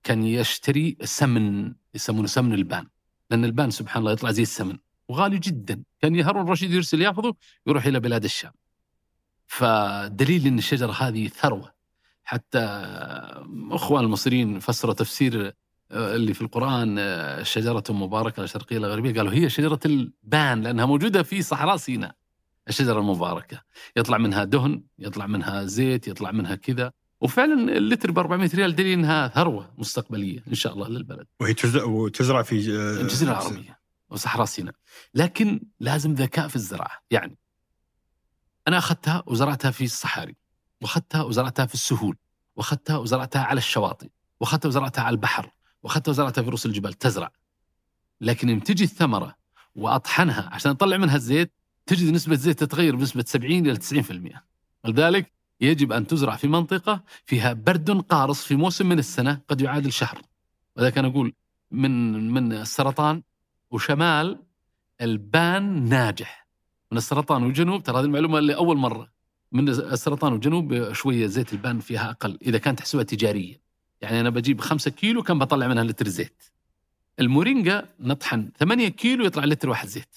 كان 0.03 0.24
يشتري 0.24 0.98
سمن 1.03 1.74
يسمونه 1.94 2.28
سمن 2.28 2.53
البان 2.53 2.88
لأن 3.32 3.45
البان 3.45 3.72
سبحان 3.72 3.99
الله 3.99 4.12
يطلع 4.12 4.32
زي 4.32 4.41
السمن. 4.41 4.78
وغالي 5.07 5.38
جدا. 5.40 5.84
كان 6.02 6.22
هارون 6.22 6.44
الرشيد 6.44 6.72
يرسل 6.72 7.02
يأخذه 7.02 7.34
يروح 7.68 7.86
إلى 7.86 7.99
بلاد 7.99 8.24
الشام. 8.24 8.52
فدليل 9.48 10.48
إن 10.48 10.57
الشجرة 10.57 10.91
هذه 10.91 11.28
ثروة. 11.28 11.75
حتى 12.26 12.60
أخوان 13.72 14.04
المصريين 14.04 14.60
فسروا 14.60 14.94
تفسير 14.94 15.54
آه، 15.92 16.16
اللي 16.16 16.34
في 16.34 16.42
القرآن 16.42 16.96
آه، 17.00 17.44
شجرة 17.44 17.84
مباركة 17.90 18.42
لا 18.42 18.48
شرقيه 18.48 18.78
لا 18.78 18.88
غربية. 18.88 19.14
قالوا 19.14 19.34
هي 19.34 19.50
شجرة 19.50 19.80
البان 19.86 20.62
لأنها 20.62 20.86
موجودة 20.86 21.24
في 21.24 21.42
صحراء 21.42 21.78
سيناء. 21.78 22.16
الشجرة 22.68 23.00
المباركة. 23.00 23.62
يطلع 23.98 24.18
منها 24.18 24.44
دهن 24.44 24.84
يطلع 25.00 25.28
منها 25.28 25.64
زيت 25.64 26.08
يطلع 26.08 26.32
منها 26.32 26.56
كذا. 26.56 26.92
وفعلا 27.22 27.78
اللتر 27.78 28.12
ب 28.12 28.20
400 28.20 28.50
ريال 28.56 28.76
دليل 28.76 28.94
إنها 29.00 29.28
ثروة 29.28 29.74
مستقبلية 29.78 30.44
إن 30.48 30.54
شاء 30.54 30.74
الله 30.74 30.88
للبلد. 30.90 31.28
وهي 31.40 31.54
تزرع, 31.54 31.84
وتزرع 31.84 32.42
في 32.42 32.56
آه، 32.56 33.02
الجزيره 33.02 33.32
العربيه 33.32 33.80
وصحراء 34.10 34.46
سيناء. 34.46 34.74
لكن 35.14 35.62
لازم 35.80 36.14
ذكاء 36.14 36.48
في 36.48 36.56
الزراعة. 36.56 37.04
يعني 37.12 37.38
أنا 38.68 38.78
أخذتها 38.78 39.24
وزرعتها 39.28 39.72
في 39.72 39.84
الصحاري. 39.84 40.36
واخذتها 40.82 41.24
وزرعتها 41.24 41.66
في 41.66 41.74
السهول 41.74 42.18
واخذتها 42.56 42.98
وزرعتها 42.98 43.42
على 43.42 43.58
الشواطئ 43.58 44.10
واخذتها 44.40 44.70
وزرعتها 44.70 45.02
على 45.02 45.14
البحر 45.14 45.52
واخذتها 45.84 46.12
وزرعتها 46.12 46.42
في 46.42 46.50
رؤوس 46.50 46.66
الجبال 46.66 46.94
تزرع. 46.94 47.32
لكن 48.22 48.50
يوم 48.50 48.60
تجي 48.60 48.84
الثمرة 48.84 49.36
وأطحنها 49.76 50.50
عشان 50.54 50.72
أطلع 50.72 50.98
منها 50.98 51.16
الزيت 51.16 51.52
تجد 51.86 52.14
نسبة 52.14 52.34
الزيت 52.34 52.60
تتغير 52.60 52.96
بنسبة 52.96 53.24
70 53.28 53.66
إلى 53.66 53.76
90% 53.76 54.44
ولذلك 54.84 55.32
يجب 55.62 55.92
أن 55.92 56.08
تزرع 56.08 56.36
في 56.36 56.48
منطقة 56.48 57.04
فيها 57.26 57.54
برد 57.54 58.02
قارص 58.02 58.44
في 58.44 58.56
موسم 58.56 58.90
من 58.90 59.00
السنة 59.00 59.42
قد 59.48 59.62
يعادل 59.62 59.92
شهر. 59.92 60.22
ولذلك 60.76 60.98
أنا 60.98 61.08
أقول 61.08 61.34
من 61.72 62.32
من 62.32 62.54
السرطان 62.54 63.24
وشمال 63.72 64.40
البان 65.02 65.90
ناجح. 65.90 66.48
من 66.92 66.98
السرطان 66.98 67.44
والجنوب 67.44 67.84
ترى 67.84 68.00
هذه 68.00 68.06
المعلومة 68.06 68.40
اللي 68.40 68.56
اول 68.56 68.78
مرة. 68.78 69.15
من 69.56 69.69
السرطان 69.69 70.34
والجنوب 70.34 70.94
شوية 70.94 71.27
زيت 71.27 71.53
البان 71.53 71.80
فيها 71.80 72.10
أقل 72.10 72.38
إذا 72.41 72.57
كانت 72.57 72.80
تحسبها 72.80 73.03
تجاريه 73.03 73.61
يعني 74.02 74.19
أنا 74.19 74.30
بجيب 74.30 74.61
5 74.61 74.91
كيلو 74.91 75.23
كان 75.23 75.40
بطلع 75.40 75.68
منها 75.68 75.84
لتر 75.84 76.07
زيت. 76.07 76.44
المورينجا 77.19 77.90
نطحن 77.99 78.52
8 78.60 78.88
كيلو 78.88 79.26
يطلع 79.26 79.45
لتر 79.45 79.69
واحد 79.69 79.88
زيت. 79.88 80.15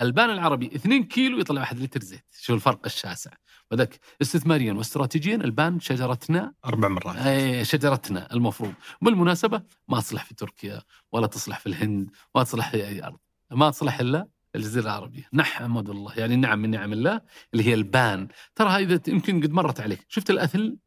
البان 0.00 0.30
العربي 0.30 0.66
2 0.66 1.04
كيلو 1.04 1.38
يطلع 1.38 1.60
واحد 1.60 1.78
لتر 1.78 2.00
زيت. 2.00 2.24
شوف 2.40 2.56
الفرق 2.56 2.80
الشاسع؟ 2.86 3.30
وذاك 3.70 4.00
استثماريا 4.22 4.72
واستراتيجيا 4.72 5.36
البان 5.36 5.80
شجرتنا 5.80 6.54
أربع 6.64 6.88
مرات. 6.88 7.16
أي 7.16 7.64
شجرتنا 7.64 8.32
المفروض. 8.32 8.74
بالمناسبة 9.02 9.62
ما 9.88 10.00
تصلح 10.00 10.24
في 10.24 10.34
تركيا 10.34 10.82
ولا 11.12 11.26
تصلح 11.26 11.58
في 11.58 11.66
الهند 11.66 12.10
ولا 12.34 12.44
تصلح 12.44 12.70
في 12.70 12.86
أي 12.86 13.04
أرض. 13.04 13.18
ما 13.50 13.70
تصلح 13.70 14.00
إلا 14.00 14.26
الجزيرة 14.56 14.84
العربية. 14.84 15.28
نحمد 15.32 15.90
الله 15.90 16.18
يعني 16.18 16.36
نعم 16.36 16.58
من 16.58 16.70
نعم 16.70 16.92
الله 16.92 17.20
اللي 17.52 17.64
هي 17.64 17.74
البان. 17.74 18.28
ترى 18.54 18.68
هذه 18.68 19.00
يمكن 19.08 19.42
قد 19.42 19.52
مرت 19.52 19.80
عليك. 19.80 20.06
شفت 20.08 20.30
الأثل؟ 20.30 20.78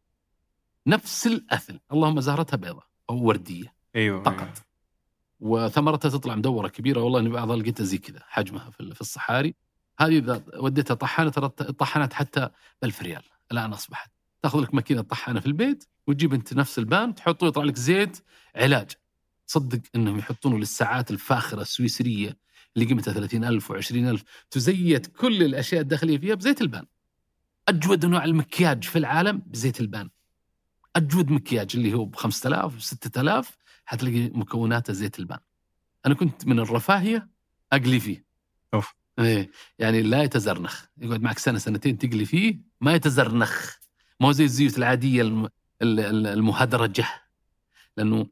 نفس 0.88 1.28
الأثل. 1.28 1.80
اللهم 1.92 2.20
زهرتها 2.22 2.58
بيضاء 2.58 2.88
أو 3.10 3.24
وردية 3.24 3.76
أيوه 3.96 4.24
فقط. 4.24 4.50
وثمرتها 5.40 6.10
تطلع 6.10 6.36
مدورة 6.36 6.68
كبيرة. 6.68 7.02
والله 7.02 7.20
إني 7.20 7.30
بعضها 7.30 7.56
لقيتها 7.56 7.84
زي 7.84 7.98
كذا 7.98 8.20
حجمها 8.28 8.70
في 8.70 8.94
في 8.94 9.02
الصحاري. 9.02 9.56
هذه 10.00 10.18
إذا 10.18 10.44
وديتها 10.58 10.94
طحانة 10.94 11.30
ترى 11.30 11.50
طحنت 11.50 12.14
حتى 12.14 12.50
بألف 12.82 13.02
ريال. 13.02 13.24
الآن 13.52 13.74
أصبحت. 13.74 14.12
تأخذ 14.42 14.60
لك 14.62 14.74
ماكينة 14.74 15.02
طحانة 15.02 15.40
في 15.40 15.46
البيت 15.46 15.88
وتجيب 16.08 16.34
أنت 16.34 16.54
نفس 16.54 16.80
البان 16.80 17.16
تحطه 17.16 17.48
يطلع 17.48 17.64
لك 17.64 17.76
زيت 17.76 18.18
علاج. 18.56 18.92
صدق 19.48 19.82
أنهم 19.96 20.20
يحطونه 20.20 20.58
للساعات 20.58 21.12
الفاخرة 21.12 21.62
السويسرية. 21.62 22.45
اللي 22.76 22.88
قيمتها 22.88 23.14
30000 23.14 23.72
و20000 23.72 24.22
تزيت 24.52 25.08
كل 25.08 25.44
الأشياء 25.44 25.82
الداخلية 25.82 26.18
فيها 26.18 26.36
بزيت 26.36 26.62
البان. 26.62 26.86
أجود 27.68 28.06
أنواع 28.06 28.24
المكياج 28.26 28.84
في 28.84 28.98
العالم 29.00 29.38
بزيت 29.46 29.82
البان. 29.82 30.10
أجود 30.96 31.32
مكياج 31.32 31.72
اللي 31.76 31.94
هو 31.94 32.06
ب 32.06 32.16
5000 32.16 32.76
و 32.76 32.80
6000 32.80 33.58
حتلاقي 33.86 34.30
مكوناته 34.30 34.94
زيت 34.94 35.20
البان. 35.20 35.40
أنا 36.06 36.14
كنت 36.16 36.48
من 36.48 36.60
الرفاهية 36.60 37.30
أقلي 37.74 38.00
فيه. 38.00 38.26
أوف. 38.74 38.94
إيه 39.20 39.52
يعني 39.80 40.02
لا 40.02 40.24
يتزرنخ. 40.24 40.86
يقعد 40.98 41.22
معك 41.22 41.40
سنة 41.40 41.58
سنتين 41.58 41.98
تقلي 41.98 42.26
فيه 42.26 42.60
ما 42.82 42.94
يتزرنخ. 42.94 43.76
ما 44.20 44.28
هو 44.28 44.32
زي 44.32 44.44
الزيوت 44.44 44.78
العادية 44.78 45.22
الم... 45.22 45.46
ال- 45.82 46.00
ال- 46.00 46.28
المهدرجة. 46.28 47.08
لأنه 47.98 48.28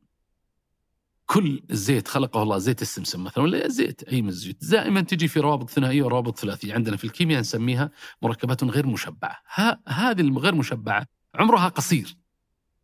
كل 1.26 1.64
زيت 1.70 2.08
خلقه 2.08 2.44
الله 2.44 2.58
زيت 2.58 2.82
السمسم 2.82 3.24
مثلا 3.24 3.44
ولا 3.44 3.68
زيت 3.68 4.04
أي 4.04 4.22
من 4.22 4.30
الزيوت. 4.30 4.56
دائما 4.62 5.02
تجي 5.02 5.28
في 5.28 5.40
روابط 5.40 5.70
ثنائية 5.70 6.04
وروابط 6.04 6.40
ثلاثية. 6.40 6.74
عندنا 6.74 6.98
في 6.98 7.04
الكيمياء 7.04 7.40
نسميها 7.40 7.92
مركبات 8.22 8.64
غير 8.64 8.88
مشبعة. 8.88 9.38
ها 9.54 9.82
هذه 9.88 10.22
الغير 10.22 10.56
مشبعة 10.56 11.08
عمرها 11.36 11.68
قصير. 11.68 12.18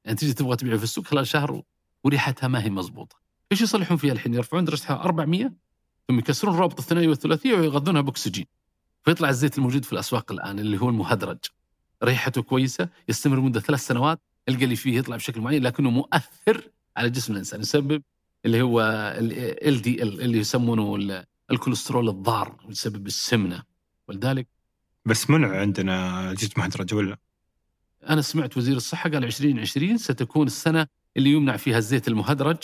يعني 0.06 0.18
تجي 0.18 0.34
تبغى 0.34 0.56
تبيعها 0.56 0.78
في 0.78 0.84
السوق 0.84 1.06
خلال 1.08 1.28
شهر 1.28 1.62
وريحتها 2.04 2.48
ما 2.48 2.64
هي 2.64 2.70
مضبوطة. 2.70 3.16
إيش 3.52 3.62
يصلحون 3.62 3.98
فيها 3.98 4.14
الحين؟ 4.14 4.34
يرفعون 4.34 4.66
درجتها 4.66 5.04
400 5.04 5.54
ثم 6.08 6.20
يكسرون 6.20 6.54
الروابط 6.54 6.80
الثنائية 6.80 7.08
والثلاثية 7.08 7.54
ويغذونها 7.54 8.02
بأكسجين. 8.02 8.46
فيطلع 9.04 9.30
الزيت 9.30 9.58
الموجود 9.58 9.86
في 9.86 9.94
الأسواق 9.94 10.32
الآن 10.32 10.60
اللي 10.60 10.82
هو 10.82 10.90
المهدرج. 10.90 11.40
ريحته 12.04 12.42
كويسة 12.42 12.90
يستمر 13.10 13.40
مده 13.40 13.60
ثلاث 13.60 13.80
سنوات 13.88 14.22
القى 14.50 14.64
اللي 14.64 14.76
فيه 14.76 14.98
يطلع 14.98 15.16
بشكل 15.16 15.42
معين 15.42 15.64
لكنه 15.64 15.90
مؤثر 15.90 16.70
على 16.98 17.10
جسم 17.10 17.34
الإنسان. 17.34 17.62
يسبب 17.62 18.04
اللي 18.46 18.62
هو 18.62 18.82
ال 19.68 19.82
دي 19.82 20.04
ال 20.04 20.22
اللي 20.22 20.38
يسمونه 20.38 20.96
ال- 20.96 21.26
الكوليسترول 21.52 22.10
الضار 22.10 22.58
يسبب 22.70 23.08
السمنة 23.08 23.64
ولذلك 24.08 24.48
بس 25.06 25.30
منع 25.30 25.60
عندنا 25.60 26.34
زيت 26.34 26.58
مهدرجه 26.58 26.96
ولا؟ 26.96 27.18
أنا 28.10 28.22
سمعت 28.22 28.58
وزير 28.58 28.76
الصحة 28.78 29.10
قال 29.10 29.24
2020 29.24 29.98
ستكون 29.98 30.48
السنة 30.48 30.88
اللي 31.18 31.30
يمنع 31.32 31.58
فيها 31.58 31.78
الزيت 31.78 32.08
المهدرج 32.08 32.58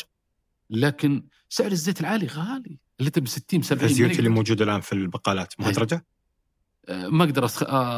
لكن 0.69 1.23
سعر 1.49 1.71
الزيت 1.71 2.01
العالي 2.01 2.27
غالي 2.27 2.79
اللتر 3.01 3.21
ب 3.21 3.27
60 3.27 3.61
70 3.61 3.89
الزيوت. 3.89 4.19
اللي 4.19 4.29
موجودة 4.29 4.65
الآن 4.65 4.81
في 4.81 4.93
البقالات 4.93 5.53
مهدرجه؟ 5.59 6.05
ما 6.89 7.23
أقدر 7.23 7.45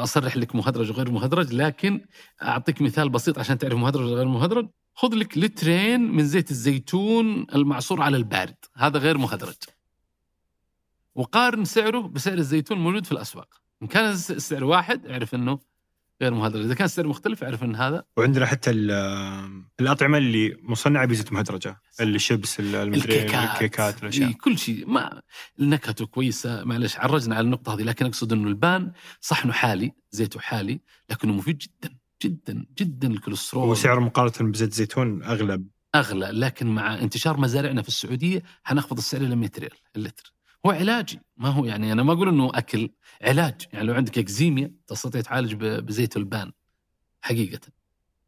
أصرح 0.04 0.38
لك 0.38 0.56
مهدرج 0.56 0.90
وغير 0.92 1.12
مهدرج 1.12 1.54
لكن 1.54 2.06
أعطيك 2.44 2.82
مثال 2.82 3.10
بسيط 3.10 3.40
عشان 3.40 3.58
تعرف 3.58 3.74
مهدرج 3.78 4.12
وغير 4.12 4.28
مهدرج. 4.28 4.70
خذ 4.94 5.16
لك 5.16 5.38
لترين 5.38 6.02
من 6.02 6.26
زيت 6.26 6.52
الزيتون 6.52 7.46
المعصور 7.56 8.02
على 8.02 8.18
البارد 8.18 8.56
هذا 8.76 9.00
غير 9.00 9.18
مهدرج. 9.18 9.56
وقارن 11.16 11.66
سعره 11.66 12.00
بسعر 12.08 12.38
الزيتون 12.38 12.78
الموجود 12.78 13.06
في 13.06 13.12
الأسواق. 13.12 13.48
إن 13.82 13.88
كان 13.88 14.12
الس- 14.12 14.32
السعر 14.32 14.64
واحد 14.64 15.06
اعرف 15.06 15.36
إنه 15.36 15.60
غير 16.22 16.34
مهدرج. 16.34 16.64
إذا 16.64 16.74
كان 16.74 16.86
السعر 16.86 17.08
مختلف 17.08 17.44
أعرف 17.44 17.64
أن 17.64 17.76
هذا. 17.76 18.04
وعندنا 18.18 18.46
حتى 18.46 18.72
ال- 18.72 19.62
الأطعمة 19.80 20.18
اللي 20.18 20.58
مصنعة 20.62 21.06
بزيت 21.06 21.34
مهدرجة. 21.34 21.82
الشيبس 22.02 22.60
ال- 22.60 22.76
المدري 22.76 23.00
الكيكات. 23.20 23.54
الكيكات 23.54 24.04
الأشياء. 24.04 24.30
إيه 24.30 24.38
كل 24.38 24.58
شيء. 24.58 24.88
ما 24.90 25.22
نكهته 25.60 26.06
كويسة. 26.06 26.64
معلش 26.64 26.98
عرجنا 26.98 27.36
على 27.36 27.46
النقطة 27.46 27.74
هذه 27.74 27.82
لكن 27.84 28.06
أقصد 28.06 28.34
إنه 28.34 28.48
البان 28.48 28.92
صحنه 29.22 29.54
حالي 29.54 29.92
زيته 30.12 30.40
حالي 30.40 30.80
لكنه 31.10 31.34
مفيد 31.34 31.58
جدا 31.58 31.98
جدا 32.24 32.66
جدا 32.80 33.08
الكوليسترول 33.08 33.70
وسعره 33.70 34.00
مقارنة 34.00 34.52
بزيت 34.52 34.70
الزيتون 34.72 35.24
اغلى 35.24 35.64
أغلى. 35.96 36.26
لكن 36.26 36.68
مع 36.68 36.96
انتشار 36.96 37.38
مزارعنا 37.38 37.82
في 37.82 37.88
السعودية 37.88 38.44
حنخفض 38.64 38.98
السعر 38.98 39.22
إلى 39.22 39.36
100 39.36 39.52
ريال 39.60 39.72
اللتر. 39.96 40.34
هو 40.66 40.72
علاجي. 40.72 41.20
ما 41.38 41.50
هو 41.50 41.66
يعني 41.66 41.92
أنا 41.92 42.04
ما 42.04 42.14
أقول 42.14 42.28
إنه 42.30 42.52
أكل 42.54 42.90
علاج. 43.22 43.62
يعني 43.74 43.88
لو 43.88 43.94
عندك 43.94 44.18
إكزيميا 44.18 44.72
تستطيع 44.88 45.22
تعالج 45.22 45.54
بزيت 45.56 46.18
البان 46.18 46.52
حقيقة. 47.22 47.60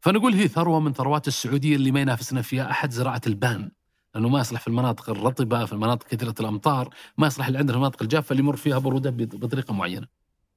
فنقول 0.00 0.34
هي 0.34 0.48
ثروة 0.48 0.80
من 0.80 0.92
ثروات 0.92 1.28
السعودية 1.28 1.76
اللي 1.76 1.90
ما 1.92 2.00
ينافسنا 2.00 2.42
فيها 2.42 2.70
أحد 2.70 2.90
زراعة 2.90 3.20
البان. 3.26 3.70
لأنه 4.14 4.28
ما 4.28 4.40
يصلح 4.40 4.60
في 4.60 4.68
المناطق 4.68 5.10
الرطبة 5.10 5.64
في 5.64 5.72
المناطق 5.72 6.06
كثيرة 6.06 6.34
الأمطار 6.40 6.94
ما 7.18 7.26
يصلح 7.26 7.46
اللي 7.46 7.58
عندنا 7.58 7.74
المناطق 7.76 8.02
الجافة 8.02 8.32
اللي 8.32 8.42
يمر 8.42 8.56
فيها 8.56 8.78
برودة 8.78 9.10
بط- 9.10 9.36
بطريقة 9.36 9.74
معينة. 9.74 10.06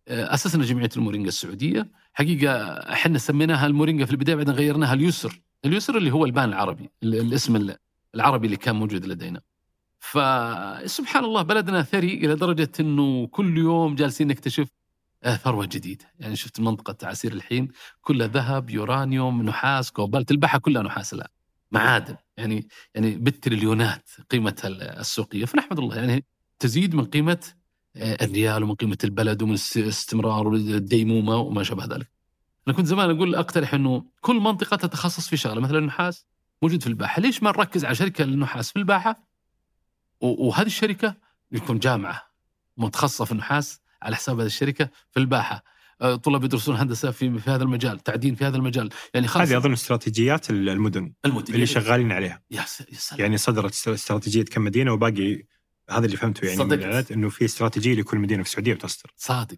أسسنا 0.07 0.65
جمعية 0.65 0.89
المورينجا 0.97 1.27
السعودية. 1.27 1.91
حقيقة 2.13 2.53
إحنا 2.93 3.17
سميناها 3.17 3.65
المورينجا 3.67 4.05
في 4.05 4.11
البداية 4.11 4.35
بعدين 4.35 4.53
غيرناها 4.53 4.93
اليسر. 4.93 5.41
اليسر 5.65 5.97
اللي 5.97 6.11
هو 6.11 6.25
البان 6.25 6.49
العربي 6.49 6.89
ال- 7.03 7.15
الاسم 7.15 7.55
ال- 7.55 7.77
العربي 8.15 8.45
اللي 8.45 8.57
كان 8.57 8.75
موجود 8.75 9.05
لدينا. 9.05 9.41
فسبحان 10.03 11.23
الله 11.23 11.41
بلدنا 11.41 11.83
ثري 11.83 12.13
إلى 12.13 12.35
درجة 12.35 12.71
إنه 12.79 13.27
كل 13.27 13.57
يوم 13.57 13.95
جالسين 13.95 14.27
نكتشف 14.27 14.67
ثروة 15.43 15.65
جديدة. 15.65 16.05
يعني 16.19 16.35
شفت 16.35 16.59
منطقة 16.59 17.07
عسير 17.07 17.33
الحين 17.33 17.67
كلها 18.01 18.27
ذهب 18.27 18.69
يورانيوم 18.69 19.41
نحاس 19.41 19.91
كوبالت 19.91 20.31
البحر 20.31 20.59
كلها 20.59 20.83
نحاس 20.83 21.13
الآن. 21.13 21.27
معادن. 21.71 22.15
يعني 22.37 22.67
يعني 22.95 23.15
بالتريليونات 23.15 24.09
قيمتها 24.29 24.67
السوقية. 24.99 25.45
فنحمد 25.45 25.79
الله. 25.79 25.95
يعني 25.95 26.25
تزيد 26.59 26.95
من 26.95 27.05
قيمة 27.05 27.45
آه، 27.95 28.17
الريال 28.21 28.63
ومن 28.63 28.75
قيمة 28.75 28.97
البلد 29.03 29.41
ومن 29.41 29.53
استمرار 29.53 30.53
الديمومة 30.53 31.35
وما 31.37 31.63
شابه 31.63 31.85
ذلك. 31.85 32.11
أنا 32.67 32.75
كنت 32.75 32.85
زمان 32.85 33.09
أقول 33.09 33.35
أقترح 33.35 33.73
إنه 33.73 34.05
كل 34.21 34.35
منطقة 34.35 34.77
تتخصص 34.77 35.27
في 35.27 35.37
شغلة. 35.37 35.61
مثلا 35.61 35.77
النحاس 35.77 36.25
موجود 36.61 36.81
في 36.81 36.87
الباحة، 36.87 37.21
ليش 37.21 37.43
ما 37.43 37.49
نركز 37.51 37.85
على 37.85 37.95
شركة 37.95 38.23
للنحاس 38.23 38.71
في 38.71 38.79
الباحة؟ 38.79 39.32
وهذه 40.23 40.65
الشركة 40.65 41.15
يكون 41.51 41.79
جامعة 41.79 42.21
متخصصة 42.77 43.25
في 43.25 43.31
النحاس 43.31 43.79
على 44.01 44.15
حساب 44.15 44.39
هذه 44.39 44.45
الشركة 44.45 44.89
في 45.11 45.19
الباحة. 45.19 45.63
آه، 46.01 46.15
طلاب 46.15 46.43
يدرسون 46.43 46.75
هندسة 46.75 47.11
في 47.11 47.39
في 47.39 47.49
هذا 47.49 47.63
المجال، 47.63 47.99
تعدين 47.99 48.35
في 48.35 48.45
هذا 48.45 48.57
المجال، 48.57 48.89
يعني 49.13 49.27
خلاص. 49.27 49.47
هذه 49.47 49.57
أظن 49.57 49.71
استراتيجيات 49.71 50.49
المدن 50.49 51.13
المدير 51.25 51.55
اللي 51.55 51.65
شغالين 51.65 52.11
عليها. 52.11 52.41
يا 52.51 52.65
سلام. 52.65 53.21
يعني 53.21 53.37
صدرت 53.37 53.71
است- 53.71 53.87
استراتيجية 53.87 54.43
كم 54.43 54.63
مدينة 54.63 54.93
وباقي 54.93 55.43
هذا 55.89 56.05
اللي 56.05 56.17
فهمته 56.17 56.45
يعني 56.47 56.63
من. 56.63 56.73
الإعلانات 56.73 57.11
إنه 57.11 57.29
في 57.29 57.45
استراتيجية 57.45 57.95
لكل 57.95 58.17
مدينة 58.17 58.43
في 58.43 58.49
السعودية 58.49 58.73
بتصدر. 58.73 59.11
صادق. 59.17 59.57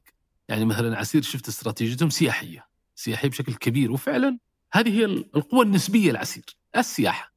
يعني 0.49 0.65
مثلا 0.65 0.97
عسير 0.97 1.21
شفت 1.21 1.47
استراتيجيتهم 1.47 2.09
سياحية. 2.09 2.67
سياحية 2.95 3.29
بشكل 3.29 3.53
كبير. 3.53 3.91
وفعلا 3.91 4.39
هذه 4.73 4.89
هي 4.99 5.05
القوة 5.05 5.63
النسبية 5.63 6.11
لعسير. 6.11 6.45
السياحة. 6.77 7.34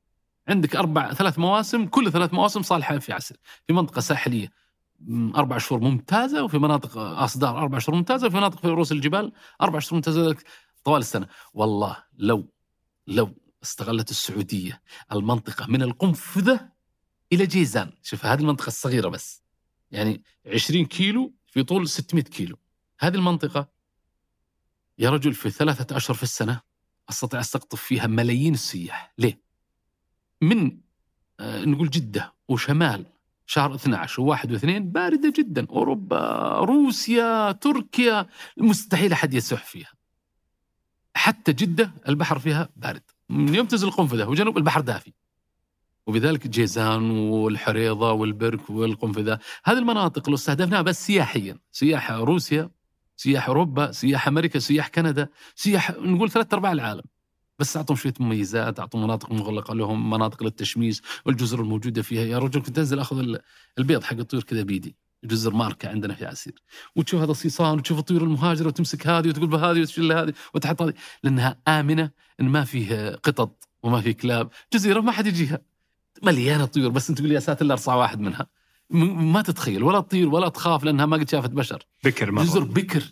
عندك 0.48 0.76
أربع 0.76 1.12
ثلاث 1.12 1.38
مواسم 1.38 1.86
كل 1.86 2.12
ثلاث 2.12 2.34
مواسم 2.34 2.62
صالحة 2.62 2.98
في 2.98 3.12
عسير 3.12 3.36
في 3.66 3.72
منطقة 3.72 4.00
ساحلية 4.00 4.52
أربع 5.36 5.58
شهور 5.58 5.80
ممتازة 5.80 6.44
وفي 6.44 6.58
مناطق 6.58 6.98
أصدار 6.98 7.58
أربع 7.58 7.78
شهور 7.78 7.96
ممتازة 7.96 8.26
وفي 8.26 8.36
مناطق 8.36 8.60
في 8.60 8.68
رؤوس 8.68 8.92
الجبال 8.92 9.32
أربع 9.62 9.78
شهور 9.78 9.94
ممتازة 9.94 10.36
طوال 10.84 11.00
السنة. 11.00 11.26
والله 11.54 11.96
لو 12.18 12.52
لو 13.06 13.34
استغلت 13.62 14.10
السعودية 14.10 14.82
المنطقة 15.12 15.66
من 15.66 15.82
القنفذة 15.82 16.68
إلى 17.32 17.46
جيزان 17.46 17.92
شوف 18.02 18.26
هذه 18.26 18.40
المنطقة 18.40 18.66
الصغيرة 18.66 19.08
بس 19.08 19.42
يعني 19.90 20.22
20 20.46 20.86
كيلو 20.86 21.34
في 21.46 21.62
طول 21.62 21.88
600 21.88 22.24
كيلو. 22.24 22.56
هذه 23.00 23.14
المنطقة 23.14 23.68
يا 24.98 25.10
رجل 25.10 25.34
في 25.34 25.50
ثلاثة 25.50 25.96
أشهر 25.96 26.16
في 26.16 26.22
السنة 26.22 26.60
أستطيع 27.10 27.40
أستقطب 27.40 27.78
فيها 27.78 28.06
ملايين 28.06 28.54
السياح. 28.54 29.14
ليه؟ 29.18 29.47
من 30.42 30.78
آه، 31.40 31.64
نقول 31.64 31.90
جدة 31.90 32.32
وشمال 32.48 33.06
شهر 33.46 33.74
12 33.74 34.22
وواحد 34.22 34.52
واثنين 34.52 34.92
باردة 34.92 35.32
جدا. 35.36 35.66
أوروبا 35.70 36.52
روسيا 36.58 37.52
تركيا 37.52 38.26
مستحيل 38.56 39.12
أحد 39.12 39.34
يسح 39.34 39.64
فيها. 39.64 39.92
حتى 41.14 41.52
جدة 41.52 41.92
البحر 42.08 42.38
فيها 42.38 42.68
بارد. 42.76 43.02
من 43.28 43.54
يوم 43.54 43.66
تنزل 43.66 43.88
القنفذة 43.88 44.28
وجنوب 44.28 44.58
البحر 44.58 44.80
دافي. 44.80 45.12
وبذلك 46.06 46.48
جيزان 46.48 47.10
والحريضة 47.10 48.12
والبرك 48.12 48.70
والقنفذة. 48.70 49.38
هذه 49.64 49.78
المناطق 49.78 50.28
لو 50.28 50.34
استهدفناها 50.34 50.82
بس 50.82 51.06
سياحيا. 51.06 51.58
سياح 51.72 52.10
روسيا 52.10 52.70
سياح 53.16 53.48
أوروبا 53.48 53.92
سياح 53.92 54.28
أمريكا 54.28 54.58
سياح 54.58 54.88
كندا 54.88 55.28
سياح 55.54 55.90
نقول 55.90 56.30
ثلاث 56.30 56.54
أرباع 56.54 56.72
العالم. 56.72 57.02
بس 57.58 57.76
أعطهم 57.76 57.96
شوية 57.96 58.14
مميزات 58.20 58.80
أعطهم 58.80 59.02
مناطق 59.02 59.32
مغلقة 59.32 59.74
لهم 59.74 60.10
مناطق 60.10 60.42
للتشميس 60.42 61.02
والجزر 61.26 61.60
الموجودة 61.60 62.02
فيها. 62.02 62.22
يا 62.24 62.38
رجل 62.38 62.62
كنت 62.62 62.78
أنزل 62.78 62.98
أخذ 62.98 63.18
ال- 63.18 63.40
البيض 63.78 64.02
حق 64.02 64.16
الطيور 64.16 64.42
كذا 64.42 64.62
بيدي 64.62 64.96
جزر 65.24 65.54
ماركة 65.54 65.88
عندنا 65.88 66.14
في 66.14 66.26
عسير. 66.26 66.62
وتشوف 66.96 67.20
هذا 67.22 67.30
الصيصان 67.30 67.78
وتشوف 67.78 67.98
الطيور 67.98 68.22
المهاجرة 68.22 68.66
وتمسك 68.66 69.06
هذه 69.06 69.28
وتقول 69.28 69.46
بهذه 69.46 69.80
وتشيل 69.80 70.12
هذه 70.12 70.32
وتحط 70.54 70.82
هذه 70.82 70.92
لأنها 71.22 71.58
آمنة 71.68 72.10
إن 72.40 72.48
ما 72.48 72.64
فيه 72.64 73.10
قطط 73.10 73.68
وما 73.82 74.00
فيه 74.00 74.12
كلاب. 74.12 74.50
جزيرة 74.72 75.00
ما 75.00 75.12
حد 75.12 75.26
يجيها. 75.26 75.58
مليانة 76.22 76.64
طيور 76.64 76.90
بس 76.90 77.08
أنت 77.10 77.18
تقول 77.18 77.32
يا 77.32 77.40
ساتر 77.40 77.64
إلا 77.64 77.72
أرصع 77.72 77.94
واحد 77.94 78.20
منها. 78.20 78.46
ما 78.90 79.42
تتخيل 79.42 79.82
ولا 79.82 80.00
تطير 80.00 80.28
ولا 80.28 80.48
تخاف 80.48 80.84
لأنها 80.84 81.06
ما 81.06 81.16
قد 81.16 81.30
شافت 81.30 81.50
بشر. 81.50 81.82
بكر 82.04 82.30
مرة. 82.30 82.44
جزر 82.44 82.64
بكر. 82.64 83.02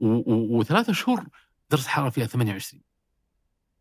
وثلاثة 0.00 0.92
شهور 0.92 1.24
درجة 1.70 1.82
الحرارة 1.82 2.10
فيها 2.10 2.26
28 2.26 2.82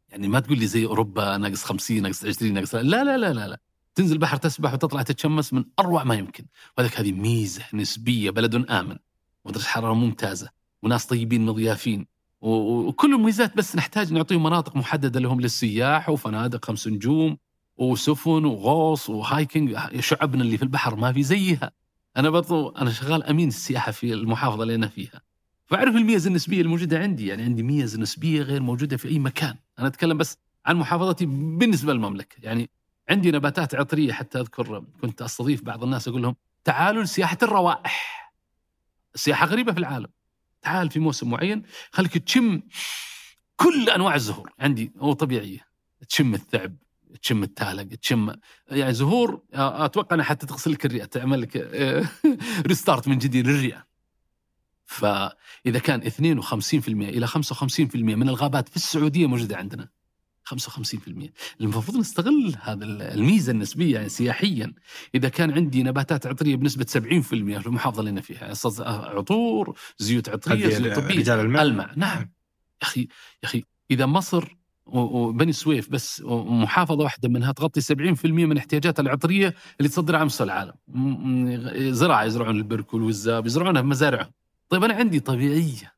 يعني 0.09 0.27
ما 0.27 0.39
تقول 0.39 0.59
لي 0.59 0.67
زي 0.67 0.85
أوروبا 0.85 1.37
ناقص 1.37 1.63
50 1.63 2.01
ناقص 2.01 2.25
20 2.25 2.53
ناقص 2.53 2.75
لا 2.75 2.81
لا 2.81 3.17
لا 3.17 3.33
لا 3.33 3.47
لا. 3.47 3.59
تنزل 3.95 4.13
البحر 4.13 4.37
تسبح 4.37 4.73
وتطلع 4.73 5.01
تتشمس 5.01 5.53
من 5.53 5.65
أروع 5.79 6.03
ما 6.03 6.15
يمكن. 6.15 6.45
وذلك 6.77 6.99
هذه 6.99 7.11
ميزة 7.11 7.63
نسبية 7.73 8.29
بلد 8.29 8.55
آمن. 8.55 8.97
ودرجة 9.45 9.65
حرارة 9.65 9.93
ممتازة 9.93 10.49
وناس 10.83 11.05
طيبين 11.05 11.45
مضيافين. 11.45 12.05
وكل 12.41 13.13
المميزات 13.13 13.57
بس 13.57 13.75
نحتاج 13.75 14.13
نعطيهم 14.13 14.43
مناطق 14.43 14.75
محددة 14.75 15.19
لهم 15.19 15.41
للسياح 15.41 16.09
وفنادق 16.09 16.65
خمس 16.65 16.87
نجوم 16.87 17.37
وسفن 17.77 18.45
وغوص 18.45 19.09
وهايكنج. 19.09 19.77
شعبنا 19.99 20.43
اللي 20.43 20.57
في 20.57 20.63
البحر 20.63 20.95
ما 20.95 21.11
في 21.13 21.23
زيها. 21.23 21.71
أنا 22.17 22.29
برضو 22.29 22.69
أنا 22.69 22.91
شغال 22.91 23.23
أمين 23.23 23.47
السياحة 23.47 23.91
في 23.91 24.13
المحافظة 24.13 24.63
اللي 24.63 24.75
أنا 24.75 24.87
فيها. 24.87 25.21
فاعرف 25.67 25.95
الميز 25.95 26.27
النسبية 26.27 26.61
الموجودة 26.61 26.99
عندي 26.99 27.27
يعني 27.27 27.43
عندي 27.43 27.63
ميز 27.63 27.99
نسبية 27.99 28.41
غير 28.41 28.61
موجودة 28.61 28.97
في 28.97 29.07
أي 29.07 29.19
مكان. 29.19 29.55
أنا 29.79 29.87
أتكلم 29.87 30.17
بس 30.17 30.37
عن 30.65 30.75
محافظتي 30.75 31.25
بالنسبة 31.25 31.93
للمملكة. 31.93 32.37
يعني 32.43 32.69
عندي 33.09 33.31
نباتات 33.31 33.75
عطرية 33.75 34.13
حتى 34.13 34.39
أذكر 34.39 34.83
كنت 35.01 35.21
أستضيف 35.21 35.63
بعض 35.63 35.83
الناس 35.83 36.07
أقول 36.07 36.21
لهم 36.21 36.35
تعالوا 36.63 37.03
لسياحة 37.03 37.37
الروائح 37.43 38.33
سياحة 39.15 39.45
غريبة 39.45 39.71
في 39.71 39.79
العالم. 39.79 40.07
تعال 40.61 40.89
في 40.89 40.99
موسم 40.99 41.29
معين 41.29 41.63
خليك 41.91 42.17
تشم 42.17 42.61
كل 43.55 43.89
أنواع 43.89 44.15
الزهور. 44.15 44.51
عندي 44.59 44.91
هو 44.99 45.13
طبيعية. 45.13 45.67
تشم 46.09 46.33
الثعب 46.33 46.75
تشم 47.21 47.43
التالق 47.43 47.95
تشم 47.95 48.31
يعني 48.71 48.93
زهور 48.93 49.41
أتوقع 49.53 50.15
أنها 50.15 50.25
حتى 50.25 50.47
تغسل 50.47 50.71
لك 50.71 50.85
الرئة 50.85 51.05
تعمل 51.05 51.41
لك 51.41 51.57
ريستارت 52.67 53.07
من 53.07 53.17
جديد 53.17 53.47
للرئة. 53.47 53.86
فإذا 54.87 55.79
كان 55.83 56.01
52% 56.11 56.87
إلى 56.87 57.27
55% 57.27 57.95
من 57.95 58.29
الغابات 58.29 58.69
في 58.69 58.75
السعودية 58.75 59.27
موجودة 59.27 59.57
عندنا. 59.57 59.89
55% 60.53 61.29
المفروض 61.61 61.97
نستغل 61.97 62.55
هذا 62.61 62.85
الميزة 62.85 63.51
النسبية 63.51 63.95
يعني 63.95 64.09
سياحيا. 64.09 64.73
إذا 65.15 65.29
كان 65.29 65.51
عندي 65.51 65.83
نباتات 65.83 66.27
عطرية 66.27 66.55
بنسبة 66.55 66.85
70% 66.85 67.21
في 67.21 67.33
المحافظة 67.33 67.99
اللي 67.99 68.09
أنا 68.11 68.21
فيها 68.21 68.53
عطور 69.17 69.77
زيوت 69.97 70.29
عطرية 70.29 70.69
زيوت 70.69 70.95
طبية 70.95 71.19
رجال 71.19 71.39
الماء. 71.39 71.63
الماء. 71.63 71.91
نعم. 71.95 72.19
يا 72.19 72.27
أخي 72.81 73.01
يا 73.01 73.07
أخي 73.43 73.63
إذا 73.91 74.05
مصر 74.05 74.57
وبني 74.85 75.53
سويف 75.53 75.89
بس 75.89 76.21
محافظه 76.25 77.03
واحدة 77.03 77.29
منها 77.29 77.51
تغطي 77.51 77.81
70% 77.81 78.25
من 78.25 78.57
احتياجاتها 78.57 79.03
العطرية 79.03 79.55
اللي 79.79 79.89
تصدرها 79.89 80.17
على 80.17 80.25
مستوى 80.25 80.45
العالم. 80.45 80.73
زراعة 81.93 82.23
يزرعون 82.23 82.57
البرك 82.57 82.93
والوزاب 82.93 83.45
يزرعونها 83.45 83.81
في 83.81 83.87
مزارعهم. 83.87 84.31
طيب 84.69 84.83
أنا 84.83 84.93
عندي 84.93 85.19
طبيعية. 85.19 85.93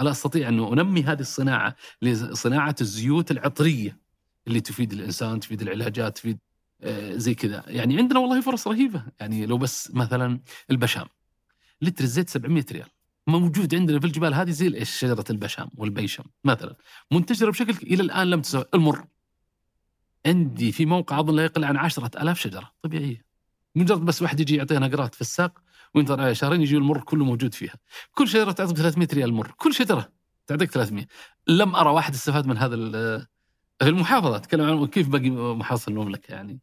ألا 0.00 0.10
أستطيع 0.10 0.48
انه 0.48 0.72
أنمي 0.72 1.02
هذه 1.02 1.20
الصناعة 1.20 1.76
لصناعة 2.02 2.74
الزيوت 2.80 3.30
العطرية 3.30 3.98
اللي 4.46 4.60
تفيد 4.60 4.92
الإنسان 4.92 5.40
تفيد 5.40 5.62
العلاجات 5.62 6.16
تفيد 6.16 6.38
آه، 6.82 7.16
زي 7.16 7.34
كذا. 7.34 7.64
يعني 7.66 7.98
عندنا 7.98 8.20
والله 8.20 8.40
فرص 8.40 8.68
رهيبة. 8.68 9.04
يعني 9.20 9.46
لو 9.46 9.58
بس 9.58 9.90
مثلا 9.94 10.40
البشام 10.70 11.06
لتر 11.82 12.04
الزيت 12.04 12.28
700 12.28 12.64
ريال. 12.72 12.88
موجود 13.26 13.74
عندنا 13.74 14.00
في 14.00 14.06
الجبال 14.06 14.34
هذه 14.34 14.50
زي 14.50 14.84
شجرة 14.84 15.24
البشام 15.30 15.68
والبيشم 15.76 16.24
مثلا. 16.44 16.76
منتشرة 17.10 17.50
بشكل 17.50 17.86
إلى 17.86 18.02
الآن 18.02 18.30
لم 18.30 18.40
تسوي 18.40 18.64
المر. 18.74 19.04
عندي 20.26 20.72
في 20.72 20.86
موقع 20.86 21.20
أظن 21.20 21.36
لا 21.36 21.44
يقل 21.44 21.64
عن 21.64 21.76
عشرة 21.76 22.22
ألاف 22.22 22.40
شجرة 22.40 22.72
طبيعية. 22.82 23.24
مجرد 23.74 24.00
بس 24.00 24.22
واحد 24.22 24.40
يجي 24.40 24.56
يعطيها 24.56 24.78
نقرات 24.78 25.14
في 25.14 25.20
الساق 25.20 25.63
وينتظر 25.94 26.20
عليها 26.20 26.32
شهرين 26.32 26.62
يجي 26.62 26.76
المر 26.76 27.00
كله 27.00 27.24
موجود 27.24 27.54
فيها. 27.54 27.74
كل 28.12 28.28
شجرة 28.28 28.52
تعطيك 28.52 28.76
300 28.76 29.08
ريال 29.12 29.32
مر. 29.32 29.54
كل 29.56 29.74
شجره 29.74 30.12
تعطيك 30.46 30.70
300 30.70 31.06
لم 31.46 31.76
أرى 31.76 31.90
واحد 31.90 32.14
استفاد 32.14 32.46
من 32.46 32.58
هذا 32.58 32.76
في 33.78 33.88
المحافظة. 33.88 34.36
أتكلم 34.36 34.64
عن 34.64 34.86
كيف 34.86 35.08
باقي 35.08 35.30
محافظه 35.30 35.90
المملكة 35.90 36.32
يعني. 36.32 36.60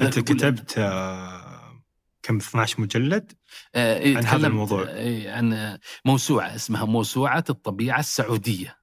أنت 0.00 0.18
كتبت 0.18 0.78
آه، 0.78 1.82
كم 2.22 2.36
12 2.36 2.80
مجلد؟ 2.80 3.32
آه 3.74 3.98
إيه 3.98 4.16
عن 4.16 4.24
هذا 4.24 4.46
الموضوع. 4.46 4.88
إيه 4.88 5.32
عن 5.32 5.78
موسوعة 6.04 6.54
اسمها 6.54 6.84
موسوعة 6.84 7.44
الطبيعة 7.50 8.00
السعودية. 8.00 8.78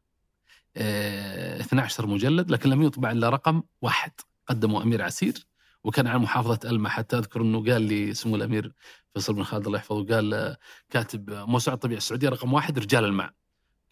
آه 0.78 1.62
12 1.62 2.08
مجلد 2.08 2.52
لكن 2.52 2.70
لم 2.70 2.82
يطبع 2.82 3.12
إلا 3.12 3.30
رقم 3.30 3.64
واحد. 3.82 4.12
قدمه 4.48 4.84
أمير 4.84 5.02
عسير. 5.02 5.48
وكان 5.86 6.08
عن 6.08 6.20
محافظة 6.20 6.70
الما 6.70 6.90
حتى 6.90 7.18
أذكر 7.18 7.42
إنه 7.42 7.64
قال 7.72 7.82
لي 7.82 8.14
سمو 8.14 8.36
الأمير 8.36 8.72
فيصل 9.14 9.34
بن 9.34 9.44
خالد 9.44 9.66
الله 9.66 9.78
يحفظه 9.78 10.16
قال 10.16 10.56
كاتب 10.90 11.30
موسوعه 11.30 11.76
الطبيعه 11.76 11.98
السعوديه 11.98 12.30
رقم 12.30 12.54
واحد 12.54 12.80
رجال 12.80 13.06
الماء. 13.06 13.32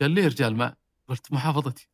قال 0.02 0.12
ليه 0.12 0.28
رجال 0.28 0.52
الماء؟ 0.52 0.74
قلت 1.10 1.32
محافظتي. 1.32 1.90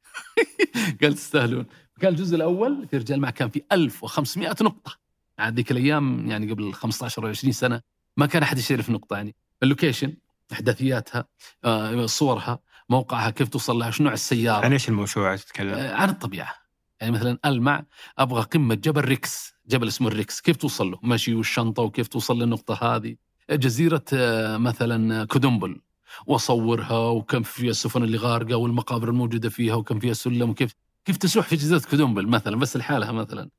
قال 1.02 1.14
تستاهلون. 1.14 1.66
كان 2.00 2.12
الجزء 2.12 2.36
الأول 2.36 2.88
في 2.88 2.98
رجال 2.98 3.16
الماء 3.18 3.32
كان 3.32 3.50
في 3.50 3.62
1500 3.72 4.50
نقطة. 4.62 4.96
هذيك 5.40 5.72
الأيام 5.72 6.30
يعني 6.30 6.52
قبل 6.52 6.74
15 6.74 7.24
أو 7.24 7.30
20 7.30 7.54
سنة 7.54 7.82
ما 8.18 8.26
كان 8.26 8.44
أحد 8.44 8.58
يشتري 8.58 8.84
نقطة 8.90 9.16
يعني. 9.16 9.36
اللوكيشن 9.64 10.14
أحداثياتها 10.52 11.26
آه، 11.66 12.06
صورها 12.06 12.60
موقعها 12.90 13.30
كيف 13.30 13.48
توصل 13.50 13.80
لها 13.80 13.92
شنو 13.92 14.06
نوع 14.06 14.14
السيارة؟ 14.14 14.66
عن 14.66 14.72
إيش 14.72 14.90
الموسوعة 14.90 15.36
تتكلم؟ 15.36 15.74
آه، 15.74 15.94
عن 15.94 16.10
الطبيعة. 16.10 16.69
يعني 17.02 17.14
مثلا 17.14 17.38
ألمع 17.46 17.84
أبغى 18.18 18.42
قمة 18.42 18.76
جبل 18.76 19.02
ريكس 19.02 19.54
جبل 19.68 19.88
اسمه 19.88 20.08
الريكس. 20.08 20.42
كيف 20.42 20.58
توصل 20.58 20.92
له؟ 20.92 21.00
مشي 21.04 21.34
والشنطة 21.34 21.84
وكيف 21.84 22.08
توصل 22.08 22.40
للنقطة 22.42 22.96
هذه؟ 22.96 23.16
جزيرة 23.52 24.04
آه، 24.14 24.58
مثلا 24.58 25.26
كودومبل. 25.26 25.82
وأصورها 26.28 26.98
وكم 27.10 27.44
فيها 27.44 27.70
السفن 27.70 28.04
اللي 28.04 28.18
غارقة 28.18 28.56
والمقابر 28.56 29.10
الموجودة 29.10 29.50
فيها 29.50 29.76
وكم 29.76 30.00
فيها 30.00 30.14
سلم 30.14 30.50
وكيف 30.50 30.74
كيف 31.06 31.18
تسوح 31.18 31.48
في 31.48 31.56
جزيرة 31.56 31.82
كودومبل 31.90 32.28
مثلا 32.28 32.56
بس 32.58 32.78
لحالها 32.78 33.12
مثلا. 33.12 33.42
آه، 33.42 33.50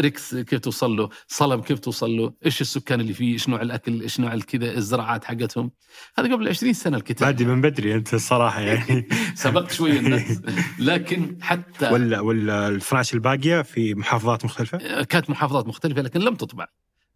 ريكس 0.00 0.34
كيف 0.34 0.60
توصل 0.60 0.96
له؟ 0.96 1.08
صلب 1.28 1.64
كيف 1.64 1.78
توصل 1.78 2.10
له؟ 2.10 2.32
إيش 2.46 2.60
السكان 2.60 3.00
اللي 3.00 3.14
فيه؟ 3.14 3.32
إيش 3.32 3.48
نوع 3.48 3.62
الأكل؟ 3.62 4.00
إيش 4.00 4.20
نوع 4.20 4.34
الكذا؟ 4.34 4.72
الزراعات 4.72 5.24
حقتهم؟ 5.24 5.70
هذا 6.18 6.32
قبل 6.32 6.48
20 6.48 6.72
سنة 6.72 6.96
الكتاب. 6.96 7.28
بادي 7.28 7.44
من 7.44 7.60
بدري 7.60 7.94
أنت 7.94 8.14
الصراحه 8.14 8.60
يعني. 8.60 9.08
سبقت 9.34 9.72
شوي 9.72 9.98
الناس. 9.98 10.42
لكن 10.78 11.38
حتى 11.40 11.90
ولا 11.90 12.20
ولا 12.20 12.68
ال 12.68 12.76
12 12.76 13.14
الباقية 13.14 13.62
في 13.62 13.94
محافظات 13.94 14.44
مختلفة؟ 14.44 14.78
آه، 14.78 15.02
كانت 15.02 15.30
محافظات 15.30 15.68
مختلفة 15.68 16.02
لكن 16.02 16.20
لم 16.20 16.34
تطبع. 16.34 16.66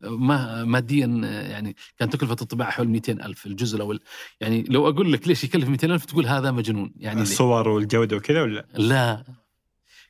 ما 0.00 0.64
ماديا 0.64 1.06
يعني 1.50 1.76
كانت 1.98 2.16
تكلفة 2.16 2.36
الطباعة 2.42 2.70
حول 2.70 2.88
200 2.88 3.12
ألف 3.12 3.46
الجزء 3.46 3.76
الأول. 3.76 4.00
يعني 4.40 4.64
لو 4.68 4.88
أقول 4.88 5.12
لك 5.12 5.28
ليش 5.28 5.44
يكلف 5.44 5.68
200 5.68 5.86
ألف 5.86 6.04
تقول 6.04 6.26
هذا 6.26 6.50
مجنون. 6.50 6.92
يعني 6.96 7.22
الصور 7.22 7.68
والجودة 7.68 8.16
وكذا 8.16 8.42
ولا؟ 8.42 8.66
لا. 8.74 9.24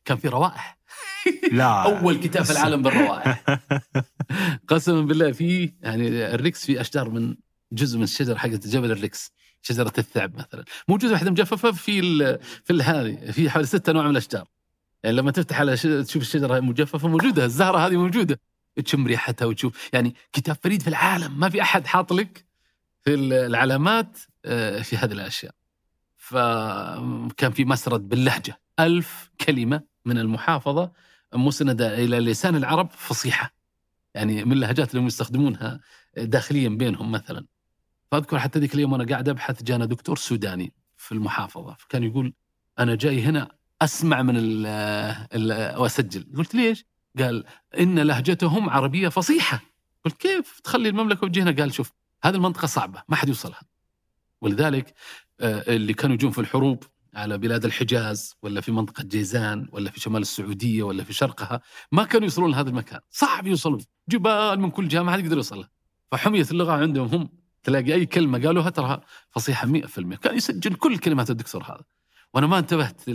كان 0.05 0.17
في 0.17 0.29
روائح. 0.29 0.78
لا. 1.53 2.01
أول 2.01 2.17
كتاب 2.17 2.45
في 2.45 2.51
العالم 2.51 2.83
بالروائح. 2.83 3.45
قسما 4.69 5.01
بالله 5.01 5.33
في 5.33 5.73
يعني 5.83 6.35
الريكس 6.35 6.67
في 6.67 6.81
أشجار 6.81 7.11
من 7.11 7.37
جزء 7.73 7.99
من 7.99 8.05
الشجره 8.05 8.35
حقت 8.35 8.67
جبل 8.67 8.91
الريكس 8.91 9.33
شجرة 9.63 9.93
الثعب 9.99 10.35
مثلا. 10.35 10.65
موجوده 10.89 11.13
واحدة 11.13 11.31
مجففة 11.31 11.73
في 11.73 12.01
ال 12.01 12.39
في 12.65 12.83
هذه 12.83 13.31
في 13.31 13.51
حوالي 13.51 13.67
ست 13.67 13.89
انواع 13.89 14.05
من 14.05 14.11
الأشجار. 14.11 14.49
يعني 15.05 15.17
لما 15.17 15.31
تفتح 15.31 15.61
على 15.61 15.77
تشوف 15.77 16.23
الشجرة 16.23 16.61
مجففة 16.61 17.09
موجودة 17.09 17.45
الزهرة 17.45 17.79
هذه 17.79 17.97
موجودة. 17.97 18.41
تشم 18.85 19.07
ريحتها 19.07 19.47
وتشوف 19.47 19.89
يعني 19.93 20.15
كتاب 20.33 20.57
فريد 20.63 20.83
في 20.83 20.89
العالم 20.89 21.41
ما 21.41 21.49
في 21.49 21.63
أحد 21.63 21.87
حاط 21.87 22.13
لك 22.13 22.45
في 23.05 23.15
العلامات 23.15 24.19
آه، 24.45 24.83
في 24.83 24.97
هذه 24.97 25.13
الأشياء. 25.13 25.55
فكان 26.17 27.53
في 27.53 27.65
مسرد 27.65 28.09
باللهجة 28.09 28.61
ألف 28.81 29.31
كلمة 29.47 29.83
من 30.05 30.19
المحافظة 30.19 30.93
مسندة 31.35 31.95
إلى 32.05 32.21
لسان 32.21 32.57
العرب 32.57 32.91
فصيحة. 32.91 33.55
يعني 34.15 34.45
من 34.45 34.53
اللهجات 34.53 34.91
اللي 34.91 35.03
هم 35.03 35.07
يستخدمونها 35.07 35.81
داخليا 36.17 36.69
بينهم 36.69 37.13
مثلا. 37.13 37.47
فأذكر 38.11 38.39
حتى 38.39 38.59
ذيك 38.59 38.75
اليوم 38.75 38.93
وأنا 38.93 39.05
قاعد 39.05 39.29
أبحث 39.29 39.63
جانا 39.63 39.85
دكتور 39.85 40.17
سوداني 40.17 40.75
في 40.97 41.13
المحافظة 41.13 41.77
فكان 41.79 42.03
يقول 42.05 42.33
أنا 42.79 42.95
جاي 42.95 43.23
هنا 43.23 43.49
أسمع 43.83 44.23
من 44.23 44.37
ال 44.37 44.67
ال 45.35 45.77
وأسجل. 45.79 46.27
قلت 46.37 46.55
ليش؟ 46.55 46.85
قال 47.19 47.45
إن 47.81 47.99
لهجتهم 47.99 48.71
عربية 48.71 49.09
فصيحة. 49.09 49.61
قلت 50.05 50.17
كيف 50.17 50.61
تخلي 50.61 50.89
المملكة 50.89 51.25
وتجي 51.25 51.43
هنا؟ 51.43 51.51
قال 51.51 51.75
شوف 51.75 51.93
هذه 52.25 52.35
المنطقة 52.35 52.67
صعبة 52.67 53.03
ما 53.09 53.17
حد 53.17 53.29
يوصلها. 53.29 53.61
ولذلك 54.41 54.95
آه، 55.41 55.75
اللي 55.77 55.95
كانوا 55.95 56.15
يجون 56.15 56.31
في 56.31 56.39
الحروب 56.39 56.85
على 57.15 57.39
بلاد 57.39 57.65
الحجاز 57.65 58.37
ولا 58.43 58.61
في 58.61 58.73
منطقة 58.73 59.03
جيزان 59.03 59.69
ولا 59.73 59.91
في 59.91 60.01
شمال 60.01 60.23
السعودية 60.23 60.83
ولا 60.83 61.05
في 61.05 61.13
شرقها 61.13 61.61
ما 61.93 62.05
كانوا 62.05 62.25
يوصلون 62.25 62.51
لهذا 62.51 62.69
المكان. 62.71 63.01
صعب 63.11 63.47
يوصلون. 63.47 63.81
جبال 64.09 64.61
من 64.61 64.71
كل 64.71 64.89
جهة 64.89 65.03
ما 65.03 65.13
حد 65.13 65.19
يقدر 65.19 65.37
يوصلها. 65.37 65.71
فحمية 66.13 66.47
اللغة 66.51 66.73
عندهم 66.73 67.07
هم. 67.07 67.29
تلاقي 67.63 67.95
أي 67.95 68.07
كلمة 68.07 68.47
قالوها 68.47 68.71
ترى 68.71 69.01
فصيحة 69.31 69.67
100% 69.67 70.17
كان 70.17 70.37
يسجل 70.37 70.75
كل 70.75 70.99
كلمات 70.99 71.31
الدكتور 71.31 71.63
هذا. 71.63 71.85
وأنا 72.35 72.47
ما 72.47 72.59
انتبهت 72.59 73.09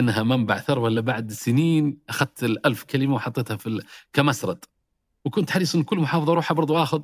إنها 0.00 0.22
منبع 0.22 0.58
ثروه 0.58 0.88
الا 0.88 1.00
بعد 1.00 1.32
سنين 1.32 1.98
أخذت 2.08 2.44
الألف 2.44 2.84
كلمة 2.84 3.14
وحطيتها 3.14 3.56
في 3.56 3.82
كمسرد. 4.12 4.64
وكنت 5.24 5.50
حريص 5.50 5.74
إن 5.74 5.82
كل 5.82 5.98
محافظة 5.98 6.32
أروحها 6.32 6.54
برضو 6.54 6.82
آخذ 6.82 7.02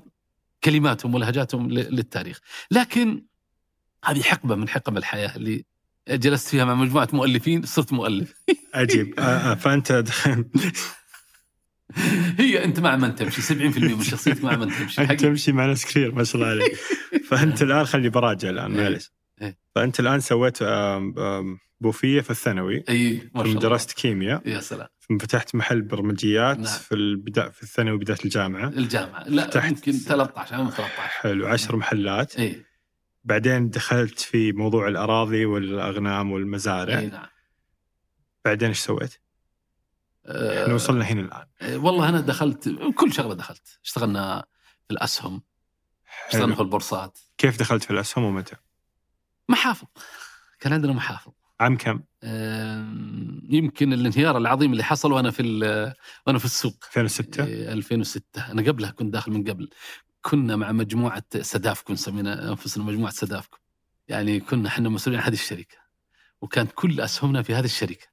كلماتهم 0.64 1.14
ولهجاتهم 1.14 1.70
للتاريخ. 1.70 2.40
لكن 2.70 3.24
هذه 4.04 4.22
حقبة 4.22 4.54
من 4.54 4.68
حقب 4.68 4.96
الحياة 4.96 5.36
اللي 5.36 5.64
جلست 6.10 6.48
فيها 6.48 6.64
مع 6.64 6.74
مجموعة 6.74 7.08
مؤلفين 7.12 7.62
صرت 7.62 7.92
مؤلف. 7.92 8.34
عجيب. 8.74 9.14
آه 9.20 9.22
آه 9.22 9.54
فأنت 9.54 10.04
هي 12.38 12.64
أنت 12.64 12.80
مع 12.80 12.96
من 12.96 13.14
تمشي؟ 13.14 13.42
70% 13.42 13.52
من 13.78 14.02
شخصيتك 14.02 14.44
مع 14.44 14.56
من 14.56 14.68
تمشي. 14.68 15.00
أنت 15.02 15.12
تمشي 15.20 15.52
مع 15.52 15.66
ناس 15.66 15.84
كثير 15.86 16.14
ما 16.14 16.24
شاء 16.24 16.34
الله 16.36 16.46
عليك. 16.46 16.74
فأنت 17.28 17.62
الآن 17.62 17.84
خلي 17.84 18.08
براجع 18.08 18.50
الآن 18.50 18.74
إيه. 18.78 18.82
معلش 18.82 19.10
إيه. 19.42 19.58
فأنت 19.74 20.00
الآن 20.00 20.20
سويت 20.20 20.58
بوفيه 21.80 22.20
في 22.20 22.30
الثانوي. 22.30 22.84
اي 22.88 23.30
ما 23.34 23.42
شاء 23.42 23.50
الله. 23.52 23.60
درست 23.60 23.92
كيمياء. 23.92 24.48
يا 24.48 24.60
سلام. 24.60 24.88
ثم 25.08 25.18
فتحت 25.18 25.54
محل 25.54 25.82
برمجيات 25.82 26.56
نعم. 26.58 26.66
في 26.78 26.94
البداية 26.94 27.48
في 27.48 27.62
الثانوي 27.62 27.98
بداية 27.98 28.18
الجامعة. 28.24 28.68
الجامعة. 28.68 29.24
لا 29.28 29.46
فتحت- 29.50 29.68
يمكن 29.68 29.92
13 29.92 30.54
عام 30.54 30.70
13 30.70 30.90
حلو 30.98 31.46
عشر 31.46 31.76
محلات. 31.76 32.36
اي 32.38 32.62
بعدين 33.28 33.70
دخلت 33.70 34.20
في 34.20 34.52
موضوع 34.52 34.88
الأراضي 34.88 35.44
والأغنام 35.44 36.32
والمزارع. 36.32 37.00
نعم. 37.00 37.26
بعدين 38.44 38.68
إيش 38.68 38.78
سويت؟ 38.78 39.12
إحنا 40.26 40.70
آه، 40.70 40.74
وصلنا 40.74 41.04
هنا 41.04 41.20
الآن. 41.20 41.46
آه، 41.62 41.76
والله 41.76 42.08
أنا 42.08 42.20
دخلت 42.20 42.68
كل 42.96 43.12
شغلة 43.12 43.34
دخلت. 43.34 43.78
اشتغلنا 43.84 44.44
في 44.86 44.90
الأسهم 44.90 45.42
اشتغلنا. 46.26 46.54
في 46.54 46.60
البورصات. 46.60 47.18
كيف 47.38 47.58
دخلت 47.58 47.84
في 47.84 47.90
الأسهم 47.90 48.24
ومتى؟ 48.24 48.56
محافظ. 49.48 49.88
كان 50.60 50.72
عندنا 50.72 50.92
محافظ. 50.92 51.32
عام 51.60 51.76
كم؟ 51.76 52.02
آم، 52.24 53.40
يمكن 53.50 53.92
الانهيار 53.92 54.36
العظيم 54.36 54.72
اللي 54.72 54.84
حصل 54.84 55.12
وأنا 55.12 55.30
في 55.30 55.42
وأنا 56.26 56.38
في 56.38 56.44
السوق. 56.44 56.84
2006 56.84 57.44
إيه، 57.44 57.72
2006 57.72 58.50
أنا 58.52 58.62
قبلها 58.62 58.90
كنت 58.90 59.12
داخل 59.12 59.32
من 59.32 59.44
قبل. 59.44 59.70
كنا 60.28 60.56
مع 60.56 60.72
مجموعة 60.72 61.24
سدافكو 61.40 61.92
نسمينا 61.92 62.48
أنفسنا 62.48 62.84
مجموعة 62.84 63.12
سدافكو 63.12 63.58
يعني 64.08 64.40
كنا 64.40 64.68
إحنا 64.68 64.88
مسؤولين 64.88 65.20
عن 65.20 65.26
هذه 65.26 65.34
الشركة. 65.34 65.76
وكانت 66.40 66.72
كل 66.74 67.00
أسهمنا 67.00 67.42
في 67.42 67.54
هذه 67.54 67.64
الشركة. 67.64 68.06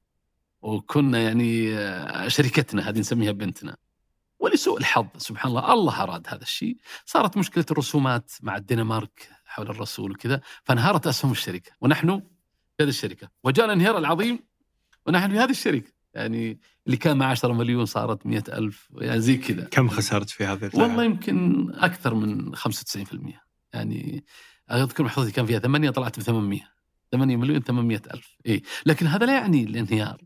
وكنا 0.62 1.18
يعني 1.18 1.74
آه، 1.78 2.28
شركتنا 2.28 2.88
هذه 2.88 2.98
نسميها 2.98 3.32
بنتنا. 3.32 3.76
ولسوء 4.38 4.78
الحظ 4.78 5.06
سبحان 5.16 5.50
الله 5.50 5.72
الله 5.72 6.02
أراد 6.02 6.26
هذا 6.28 6.42
الشيء. 6.42 6.76
صارت 7.04 7.36
مشكلة 7.36 7.64
الرسومات 7.70 8.32
مع 8.42 8.56
الدنمارك 8.56 9.30
حول 9.44 9.70
الرسول 9.70 10.10
وكذا 10.10 10.40
فانهارت 10.64 11.06
أسهم 11.06 11.32
الشركة. 11.32 11.72
ونحن 11.80 12.20
في 12.76 12.82
هذه 12.82 12.88
الشركة. 12.88 13.28
وجاء 13.44 13.66
الانهيار 13.66 13.98
العظيم 13.98 14.38
ونحن 15.06 15.30
في 15.30 15.38
هذه 15.38 15.50
الشركة. 15.50 15.92
يعني 16.14 16.60
اللي 16.86 16.96
كان 16.96 17.16
مع 17.16 17.26
10 17.26 17.52
مليون 17.52 17.86
صارت 17.86 18.26
مئة 18.26 18.58
ألف 18.58 18.88
يعني 18.94 19.20
زي 19.20 19.36
كذا. 19.36 19.64
كم 19.64 19.88
خسرت 19.88 20.30
في 20.30 20.44
هذه 20.44 20.70
والله 20.74 21.04
يمكن 21.04 21.66
أكثر 21.74 22.14
من 22.14 22.56
95% 22.56 22.60
يعني 23.72 24.24
أذكر 24.70 25.04
محفظتي 25.04 25.32
كان 25.32 25.46
فيها 25.46 25.58
ثمانية 25.58 25.90
طلعت 25.90 26.18
ب 26.18 26.22
800 26.22 26.60
8 27.12 27.36
مليون 27.36 27.60
800 27.60 28.02
ألف. 28.14 28.36
إيه. 28.46 28.62
لكن 28.86 29.06
هذا 29.06 29.26
لا 29.26 29.32
يعني 29.32 29.64
الانهيار. 29.64 30.22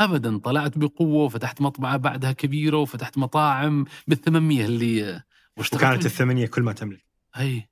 أبدا 0.00 0.38
طلعت 0.38 0.78
بقوة 0.78 1.24
وفتحت 1.24 1.60
مطبعة 1.60 1.96
بعدها 1.96 2.32
كبيرة 2.32 2.76
وفتحت 2.76 3.18
مطاعم 3.18 3.84
بال 4.06 4.20
800 4.20 4.64
اللي 4.64 5.22
وكانت 5.56 6.06
الثمانية 6.06 6.46
كل 6.46 6.62
ما 6.62 6.72
تملك. 6.72 7.04
أي. 7.36 7.68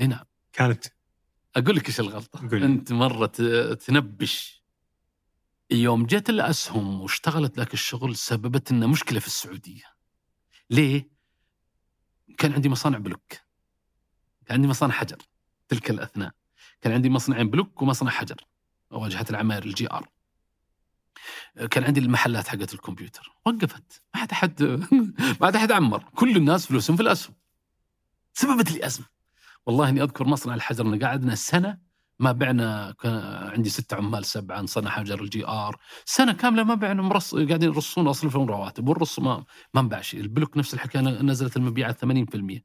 إي 0.00 0.06
نعم. 0.06 0.24
كانت 0.52 0.84
أقول 1.56 1.76
لك 1.76 1.88
إيش 1.88 2.00
الغلطة؟ 2.00 2.48
قل. 2.48 2.62
أنت 2.62 2.92
مرة 2.92 3.26
تنبش. 3.74 4.63
يوم 5.70 6.06
جت 6.06 6.30
الأسهم 6.30 7.00
واشتغلت 7.00 7.56
ذاك 7.56 7.74
الشغل 7.74 8.16
سببت 8.16 8.72
لنا 8.72 8.86
مشكلة 8.86 9.20
في 9.20 9.26
السعودية. 9.26 9.84
ليه؟ 10.70 11.10
كان 12.38 12.52
عندي 12.52 12.68
مصانع 12.68 12.98
بلوك. 12.98 13.32
كان 14.46 14.54
عندي 14.54 14.68
مصانع 14.68 14.94
حجر 14.94 15.18
تلك 15.68 15.90
الأثناء. 15.90 16.32
كان 16.80 16.92
عندي 16.92 17.10
مصنعين 17.10 17.50
بلوك 17.50 17.82
ومصنع 17.82 18.10
حجر 18.10 18.36
واجهة 18.90 19.26
العماير 19.30 19.64
ال 19.64 19.90
GR 19.90 20.08
كان 21.70 21.84
عندي 21.84 22.00
المحلات 22.00 22.48
حقت 22.48 22.74
الكمبيوتر. 22.74 23.36
وقفت. 23.46 24.02
ما 24.14 24.20
حد 24.20 24.32
أحد 24.32 24.62
ما 25.40 25.46
حد 25.46 25.56
أحد 25.56 25.72
عمر. 25.72 26.04
كل 26.14 26.36
الناس 26.36 26.66
فلوسهم 26.66 26.96
في 26.96 27.02
الأسهم. 27.02 27.34
سببت 28.32 28.72
لي 28.72 28.86
أزمة. 28.86 29.06
والله 29.66 29.88
إني 29.88 30.02
أذكر 30.02 30.24
مصنع 30.26 30.54
الحجر 30.54 31.04
قعدنا 31.04 31.34
سنة 31.34 31.83
ما 32.18 32.32
بعنا 32.32 32.94
كان 33.00 33.12
عندي 33.54 33.70
ست 33.70 33.94
عمال 33.94 34.24
سبعة 34.24 34.60
نصنع 34.60 34.90
حجر 34.90 35.22
ال 35.22 35.46
GR. 35.46 35.76
سنة 36.04 36.32
كاملة 36.32 36.64
ما 36.64 36.74
بعنا 36.74 37.02
مرص 37.02 37.34
قاعدين 37.34 37.62
يرصون 37.62 38.06
اصرفهم 38.06 38.48
رواتب 38.48 38.88
والرص 38.88 39.18
ما 39.18 39.44
ما 39.74 39.80
انباع 39.80 40.00
شيء 40.00 40.20
البلوك 40.20 40.56
نفس 40.56 40.74
الحكاية 40.74 41.02
نزلت 41.02 41.56
المبيعات 41.56 42.04
80% 42.04 42.60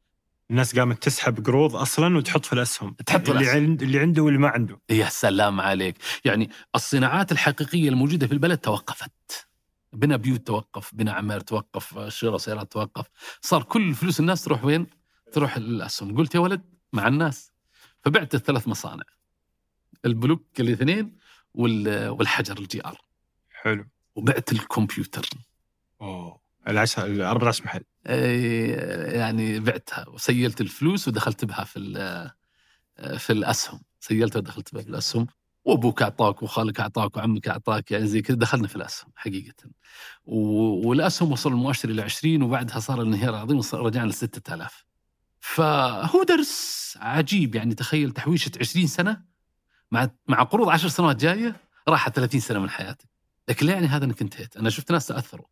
الناس 0.52 0.80
قامت 0.80 1.04
تسحب 1.04 1.46
قروض 1.46 1.76
أصلا 1.76 2.18
وتحط 2.18 2.46
في 2.46 2.54
الأسهم. 2.54 2.96
تحط 3.06 3.22
في 3.22 3.32
اللي. 3.32 3.50
عند 3.50 3.82
اللي 3.82 4.00
عنده 4.00 4.24
واللي 4.24 4.40
ما 4.40 4.48
عنده. 4.48 4.82
يا 4.90 5.10
سلام 5.10 5.62
عليك. 5.62 5.96
يعني 6.26 6.50
الصناعات 6.76 7.32
الحقيقية 7.32 7.90
الموجودة 7.90 8.28
في 8.28 8.34
البلد 8.34 8.58
توقفت. 8.58 9.48
بنا 9.94 10.18
بيوت 10.18 10.48
توقف 10.48 10.96
بنا 10.96 11.12
عماير 11.12 11.40
توقف 11.40 12.08
شراء 12.08 12.38
سيارات 12.38 12.72
توقف. 12.72 13.06
صار 13.42 13.64
كل 13.64 13.94
فلوس 13.94 14.20
الناس 14.20 14.44
تروح 14.44 14.66
وين؟ 14.66 14.88
تروح 15.32 15.56
الأسهم. 15.56 16.18
قلت 16.18 16.36
يا 16.36 16.40
ولد 16.40 16.62
مع 16.94 17.08
الناس. 17.08 17.52
فبعت 18.02 18.36
الثلاث 18.36 18.68
مصانع. 18.68 19.04
البلوك 20.06 20.46
الاثنين 20.60 21.18
وال- 21.54 22.10
والحجر 22.10 22.58
ال 22.58 22.86
GR 22.86 23.02
حلو. 23.52 23.86
وبعت 24.16 24.52
الكمبيوتر. 24.52 25.30
أوه. 26.02 26.40
العشر 26.68 27.06
الاربع 27.06 27.48
راس 27.48 27.62
محل. 27.62 27.84
أي 28.08 28.68
يعني 29.20 29.60
بعتها 29.60 30.10
وسيلت 30.10 30.62
الفلوس 30.62 31.08
ودخلت 31.08 31.46
بها 31.46 31.64
في 31.64 31.80
في 33.18 33.30
الأسهم. 33.34 33.82
سيلتها 34.00 34.40
ودخلت 34.40 34.74
بها 34.74 34.82
في 34.84 34.90
الأسهم. 34.90 35.28
وأبوك 35.66 36.02
أعطاك 36.02 36.44
وخالك 36.44 36.80
أعطاك 36.80 37.18
وعمك 37.18 37.48
أعطاك 37.48 37.92
يعني 37.92 38.08
زي 38.08 38.22
كذا. 38.22 38.38
دخلنا 38.38 38.68
في 38.68 38.76
الأسهم 38.76 39.12
حقيقة. 39.16 39.54
والأسهم 40.26 41.32
وصل 41.32 41.52
المؤشر 41.52 41.90
إلى 41.90 42.02
20 42.02 42.42
وبعدها 42.44 42.80
صار 42.80 43.02
الانهيار 43.02 43.30
العظيم 43.30 43.62
رجعنا 43.74 44.08
ل 44.10 44.14
6000 44.14 44.86
فهو 45.40 46.24
درس 46.24 46.94
عجيب 47.02 47.56
يعني 47.56 47.76
تخيل 47.76 48.12
تحويشة 48.12 48.52
20 48.60 48.88
سنة 48.88 49.29
مع 49.92 50.10
مع 50.28 50.44
قروض 50.44 50.70
10 50.70 50.90
سنوات 50.90 51.16
جاية 51.16 51.56
راحت 51.88 52.16
30 52.16 52.40
سنة 52.40 52.60
من 52.60 52.70
حياتك. 52.70 53.10
لكن 53.50 53.66
لا 53.66 53.74
يعني 53.74 53.88
هذا 53.88 54.06
أنك 54.06 54.22
انتهيت. 54.22 54.58
أنا 54.58 54.70
شفت 54.70 54.92
ناس 54.92 55.08
تأثروا. 55.08 55.46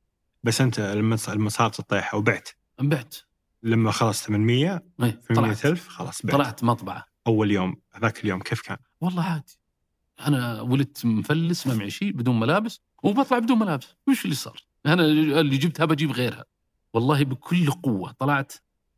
بس 0.44 0.62
أنت 0.62 0.80
لما 0.80 1.18
لما 1.28 1.50
صارت 1.50 1.80
الطيحة 1.80 2.18
وبعت؟ 2.18 2.50
بعت. 2.80 3.16
لما 3.64 3.92
خلص 3.92 4.24
800 4.24 4.84
إيه، 5.04 5.20
800000 5.30 5.88
خلاص 5.88 6.22
بعت. 6.26 6.36
طلعت 6.36 6.64
مطبعة. 6.64 7.06
أول 7.28 7.52
يوم 7.52 7.76
هذاك 7.94 8.24
اليوم 8.24 8.40
كيف 8.40 8.62
كان؟ 8.62 8.78
والله 9.02 9.24
عادي. 9.24 9.60
أنا 10.20 10.62
ولدت 10.62 11.06
مفلس 11.06 11.68
ما 11.68 11.76
معي 11.76 11.90
شيء 11.90 12.12
بدون 12.12 12.40
ملابس 12.40 12.82
وبطلع 13.04 13.40
بدون 13.40 13.60
ملابس. 13.60 13.96
وش 14.08 14.26
اللي 14.26 14.36
صار؟ 14.36 14.62
أنا 14.86 15.06
اللي 15.06 15.58
جبتها 15.58 15.86
بجيب 15.86 16.12
غيرها. 16.12 16.46
والله 16.94 17.24
بكل 17.24 17.72
قوة 17.72 18.12
طلعت 18.12 18.54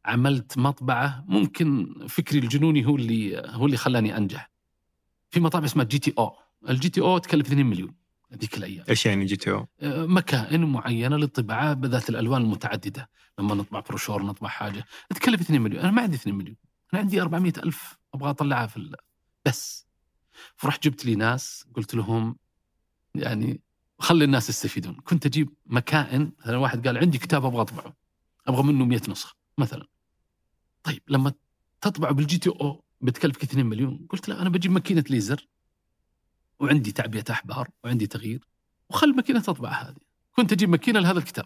عملت 0.06 0.58
مطبعة. 0.58 1.26
ممكن 1.28 1.96
فكري 2.10 2.40
الجنوني 2.40 2.86
هو 2.86 2.96
اللي 2.96 3.44
هو 3.46 3.66
اللي 3.66 3.78
خلاني 3.78 4.18
أنجح. 4.18 4.52
في 5.30 5.40
مطابع 5.40 5.66
اسمها 5.66 5.86
GTO. 5.86 6.14
ال 6.18 6.90
GTO 6.90 7.18
تكلف 7.18 7.48
2 7.48 7.66
مليون 7.66 7.96
هذيك 8.32 8.58
الأيام. 8.58 8.86
إيش 8.90 9.06
يعني 9.06 9.26
GTO؟ 9.26 9.68
مكائن 10.08 10.66
معينة 10.66 11.18
للطباعة 11.18 11.74
بذات 11.74 12.10
الألوان 12.10 12.42
المتعددة. 12.42 13.10
لما 13.40 13.56
نطبع 13.56 13.80
بروشور 13.80 14.24
نطبع 14.24 14.48
حاجة 14.50 14.86
تكلف 15.10 15.42
2 15.42 15.62
مليون. 15.62 15.82
أنا 15.82 15.92
ما 15.92 16.02
عندي 16.02 16.16
2 16.16 16.36
مليون. 16.36 16.58
أنا 16.94 17.02
عندي 17.02 17.22
400 17.22 17.54
ألف 17.58 17.98
أبغى 18.14 18.30
أطلعها 18.30 18.68
في 18.68 18.78
ال- 18.78 18.96
بس. 19.46 19.88
فرحت 20.56 20.84
جبت 20.84 21.06
لي 21.06 21.16
ناس 21.16 21.66
قلت 21.76 21.96
لهم 21.96 22.36
يعني 23.16 23.62
خلي 24.00 24.26
الناس 24.26 24.50
يستفيدون. 24.50 24.94
كنت 24.96 25.26
أجيب 25.26 25.54
مكائن 25.66 26.32
مثلا 26.40 26.58
واحد 26.58 26.88
قال 26.88 26.98
عندي 26.98 27.18
كتاب 27.18 27.46
أبغى 27.46 27.62
أطبعه. 27.62 27.94
أبغى 28.48 28.64
منه 28.64 28.86
100 28.86 29.02
نسخة 29.10 29.36
مثلا. 29.58 29.86
طيب 30.84 31.02
لما 31.08 31.34
تطبع 31.82 32.12
بال 32.12 32.38
GTO 32.38 32.84
بتكلفك 33.02 33.44
2 33.44 33.66
مليون. 33.66 34.06
قلت 34.10 34.30
لا 34.30 34.42
أنا 34.42 34.50
بجيب 34.50 34.72
ماكينة 34.72 35.04
ليزر 35.10 35.48
وعندي 36.60 36.92
تعبئة 36.92 37.24
أحبار 37.32 37.70
وعندي 37.84 38.08
تغيير 38.08 38.48
وخل 38.90 39.16
ماكينة 39.16 39.40
تطبع 39.40 39.70
هذه. 39.70 39.96
كنت 40.32 40.52
أجيب 40.52 40.70
ماكينة 40.70 41.00
لهذا 41.00 41.20
الكتاب. 41.20 41.46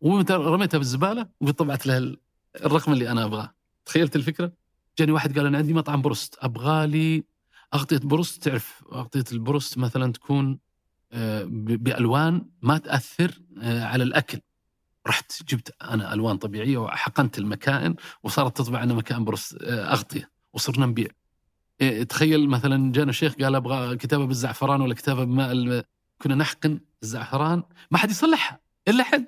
ومتى 0.00 0.32
رميتها 0.32 0.78
بالزبالة 0.78 1.28
وطبعت 1.40 1.86
لها 1.86 1.98
ال- 1.98 2.20
الرقم 2.64 2.92
اللي 2.92 3.10
أنا 3.10 3.24
أبغاه. 3.24 3.54
تخيلت 3.86 4.16
الفكرة؟ 4.16 4.52
جاني 4.98 5.12
واحد 5.12 5.38
قال 5.38 5.46
أنا 5.46 5.58
عندي 5.58 5.74
مطعم 5.74 6.02
بروست. 6.02 6.36
أبغى 6.40 6.86
لي 6.86 7.24
أغطية 7.74 7.98
بروست. 7.98 8.42
تعرف 8.42 8.84
أغطية 8.92 9.24
البروست 9.32 9.78
مثلا 9.78 10.12
تكون 10.12 10.58
آه، 11.12 11.44
بألوان 11.50 12.46
ما 12.62 12.78
تأثر 12.78 13.40
آه، 13.62 13.84
على 13.84 14.02
الأكل. 14.04 14.40
رحت 15.06 15.32
جبت 15.48 15.74
أنا 15.82 16.12
ألوان 16.14 16.36
طبيعية 16.36 16.78
وحقنت 16.78 17.38
المكائن 17.38 17.94
وصارت 18.22 18.56
تطبع 18.56 18.84
لنا 18.84 18.94
مكائن 18.94 19.24
بروست 19.24 19.62
آه، 19.62 19.92
أغطية 19.92 20.30
وصرنا 20.52 20.86
نبيع. 20.86 21.08
إيه، 21.80 22.02
تخيل 22.02 22.48
مثلا 22.48 22.92
جانا 22.92 23.12
شيخ 23.12 23.34
قال 23.34 23.54
أبغى 23.54 23.96
كتابة 23.96 24.24
بالزعفران 24.26 24.80
ولا 24.80 24.94
كتابة 24.94 25.24
بماء 25.24 25.52
الم- 25.52 25.82
كنا 26.22 26.34
نحقن 26.34 26.80
الزعفران 27.02 27.62
ما 27.90 27.98
حد 27.98 28.10
يصلحها 28.10 28.60
إلا 28.88 29.04
حد 29.04 29.24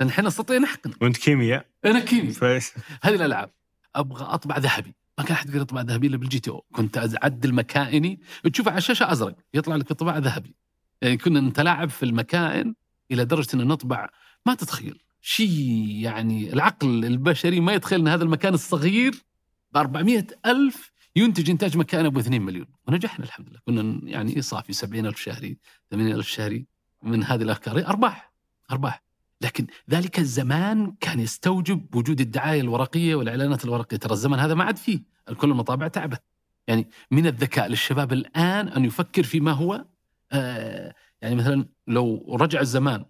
لأن 0.00 0.08
إحنا 0.08 0.24
نستطيع 0.24 0.58
نحقن. 0.58 0.92
وأنت 1.00 1.16
كيمياء؟ 1.16 1.66
أنا 1.84 2.00
كيمي 2.00 2.30
فايش 2.30 2.70
هذه 3.02 3.14
الألعاب. 3.14 3.50
أبغى 3.96 4.24
أطبع 4.24 4.58
ذهبي. 4.58 4.94
ما 5.18 5.24
كان 5.24 5.32
أحد 5.32 5.48
يقدر 5.48 5.60
يطبع 5.60 5.80
ذهبي 5.80 6.06
إلا 6.06 6.16
بال 6.16 6.38
GTO. 6.40 6.64
كنت 6.72 6.98
أعدل 7.22 7.54
مكائني. 7.54 8.20
تشوفه 8.52 8.70
على 8.70 8.78
الشاشة 8.78 9.12
أزرق 9.12 9.36
يطلع 9.54 9.76
لك 9.76 9.92
بطباعه 9.92 10.18
ذهبي. 10.18 10.54
يعني 11.02 11.16
كنا 11.16 11.40
نتلاعب 11.40 11.90
في 11.90 12.02
المكائن 12.02 12.74
إلى 13.10 13.24
درجة 13.24 13.48
إن 13.54 13.66
نطبع. 13.66 14.08
ما 14.46 14.54
تتخيل. 14.54 15.02
شيء 15.28 15.90
يعني 16.02 16.52
العقل 16.52 17.04
البشري 17.04 17.60
ما 17.60 17.72
يتخيل 17.72 18.00
إن 18.00 18.08
هذا 18.08 18.24
المكان 18.24 18.54
الصغير 18.54 19.24
ب 19.72 19.76
400 19.76 20.26
ألف 20.46 20.92
ينتج 21.16 21.50
إنتاج 21.50 21.76
مكائن 21.76 22.06
أبو 22.06 22.20
2 22.20 22.42
مليون. 22.42 22.66
ونجحنا 22.88 23.24
الحمد 23.24 23.48
لله. 23.48 23.60
كنا 23.66 24.10
يعني 24.10 24.42
صافي 24.42 24.72
70 24.72 25.06
ألف 25.06 25.20
شهري 25.20 25.58
80 25.90 26.12
ألف 26.12 26.28
شهري 26.28 26.66
من 27.02 27.24
هذه 27.24 27.42
الأفكار. 27.42 27.86
أرباح 27.86 28.32
أرباح. 28.70 29.02
لكن 29.40 29.66
ذلك 29.90 30.18
الزمان 30.18 30.94
كان 31.00 31.20
يستوجب 31.20 31.94
وجود 31.94 32.20
الدعاية 32.20 32.60
الورقية 32.60 33.14
والإعلانات 33.14 33.64
الورقية. 33.64 33.96
ترى 33.96 34.12
الزمن 34.12 34.38
هذا 34.38 34.54
ما 34.54 34.64
عاد 34.64 34.76
فيه. 34.76 35.02
كل 35.36 35.50
المطابع 35.50 35.88
تعبت 35.88 36.22
يعني 36.68 36.88
من 37.10 37.26
الذكاء 37.26 37.68
للشباب 37.68 38.12
الآن 38.12 38.68
أن 38.68 38.84
يفكر 38.84 39.22
فيما 39.22 39.52
هو 39.52 39.84
آه 40.32 40.94
يعني 41.22 41.34
مثلا 41.34 41.66
لو 41.86 42.36
رجع 42.40 42.60
الزمان 42.60 43.04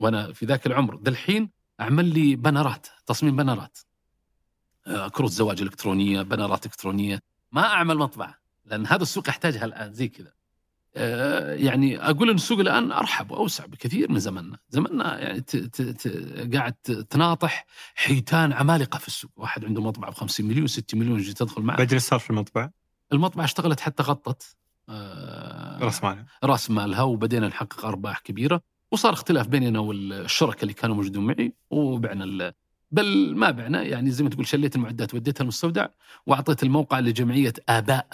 وأنا 0.00 0.32
في 0.32 0.46
ذاك 0.46 0.66
العمر 0.66 1.00
ذا 1.02 1.10
الحين 1.10 1.50
أعمل 1.80 2.04
لي 2.04 2.36
بنرات 2.36 2.86
تصميم 3.06 3.36
بنرات. 3.36 3.78
آه 4.86 5.08
كروت 5.08 5.30
زواج 5.30 5.62
إلكترونية 5.62 6.22
بنرات 6.22 6.66
إلكترونية. 6.66 7.20
ما 7.52 7.66
أعمل 7.66 7.96
مطبعة 7.98 8.34
لأن 8.64 8.86
هذا 8.86 9.02
السوق 9.02 9.28
يحتاجها 9.28 9.64
الآن 9.64 9.92
زي 9.92 10.08
كذا. 10.08 10.32
آه، 10.96 11.54
يعني 11.54 12.10
أقول 12.10 12.30
إن 12.30 12.34
السوق 12.34 12.58
الآن 12.58 12.92
أرحب 12.92 13.30
وأوسع 13.30 13.66
بكثير 13.66 14.12
من 14.12 14.18
زمننا، 14.18 14.58
زمننا 14.70 15.18
يعني 15.18 15.40
ت 15.40 15.56
ت 15.56 15.82
ت 15.82 16.08
قاعد 16.54 16.72
تناطح 17.10 17.66
حيتان 17.94 18.52
عمالقة 18.52 18.98
في 18.98 19.08
السوق، 19.08 19.30
واحد 19.36 19.64
عنده 19.64 19.82
مطبعة 19.82 20.10
ب 20.10 20.14
50 20.14 20.46
مليون 20.46 20.66
60 20.66 21.00
مليون 21.00 21.18
يجي 21.18 21.32
تدخل 21.32 21.62
معه. 21.62 21.76
بدري 21.76 21.98
صار 21.98 22.18
في 22.18 22.30
المطبعة؟ 22.30 22.72
المطبعة 23.12 23.44
اشتغلت 23.44 23.80
حتى 23.80 24.02
غطت. 24.02 24.56
آه، 24.88 25.78
رأس 25.78 26.04
مالها. 26.04 26.26
رأس 26.44 26.70
مالها 26.70 27.02
وبدينا 27.02 27.48
نحقق 27.48 27.84
أرباح 27.84 28.18
كبيرة. 28.18 28.62
وصار 28.92 29.12
اختلاف 29.12 29.48
بيني 29.48 29.68
أنا 29.68 29.78
والشركاء 29.78 30.62
اللي 30.62 30.72
كانوا 30.74 30.96
موجودين 30.96 31.22
معي 31.26 31.52
وبعنا 31.70 32.24
ال- 32.24 32.52
بل 32.92 33.34
ما 33.36 33.50
بعنا 33.50 33.82
يعني 33.82 34.10
زي 34.10 34.24
ما 34.24 34.30
تقول 34.30 34.46
شليت 34.46 34.76
المعدات 34.76 35.14
وديتها 35.14 35.42
المستودع 35.42 35.86
وأعطيت 36.26 36.62
الموقع 36.62 36.98
لجمعية 37.00 37.52
آباء. 37.68 38.06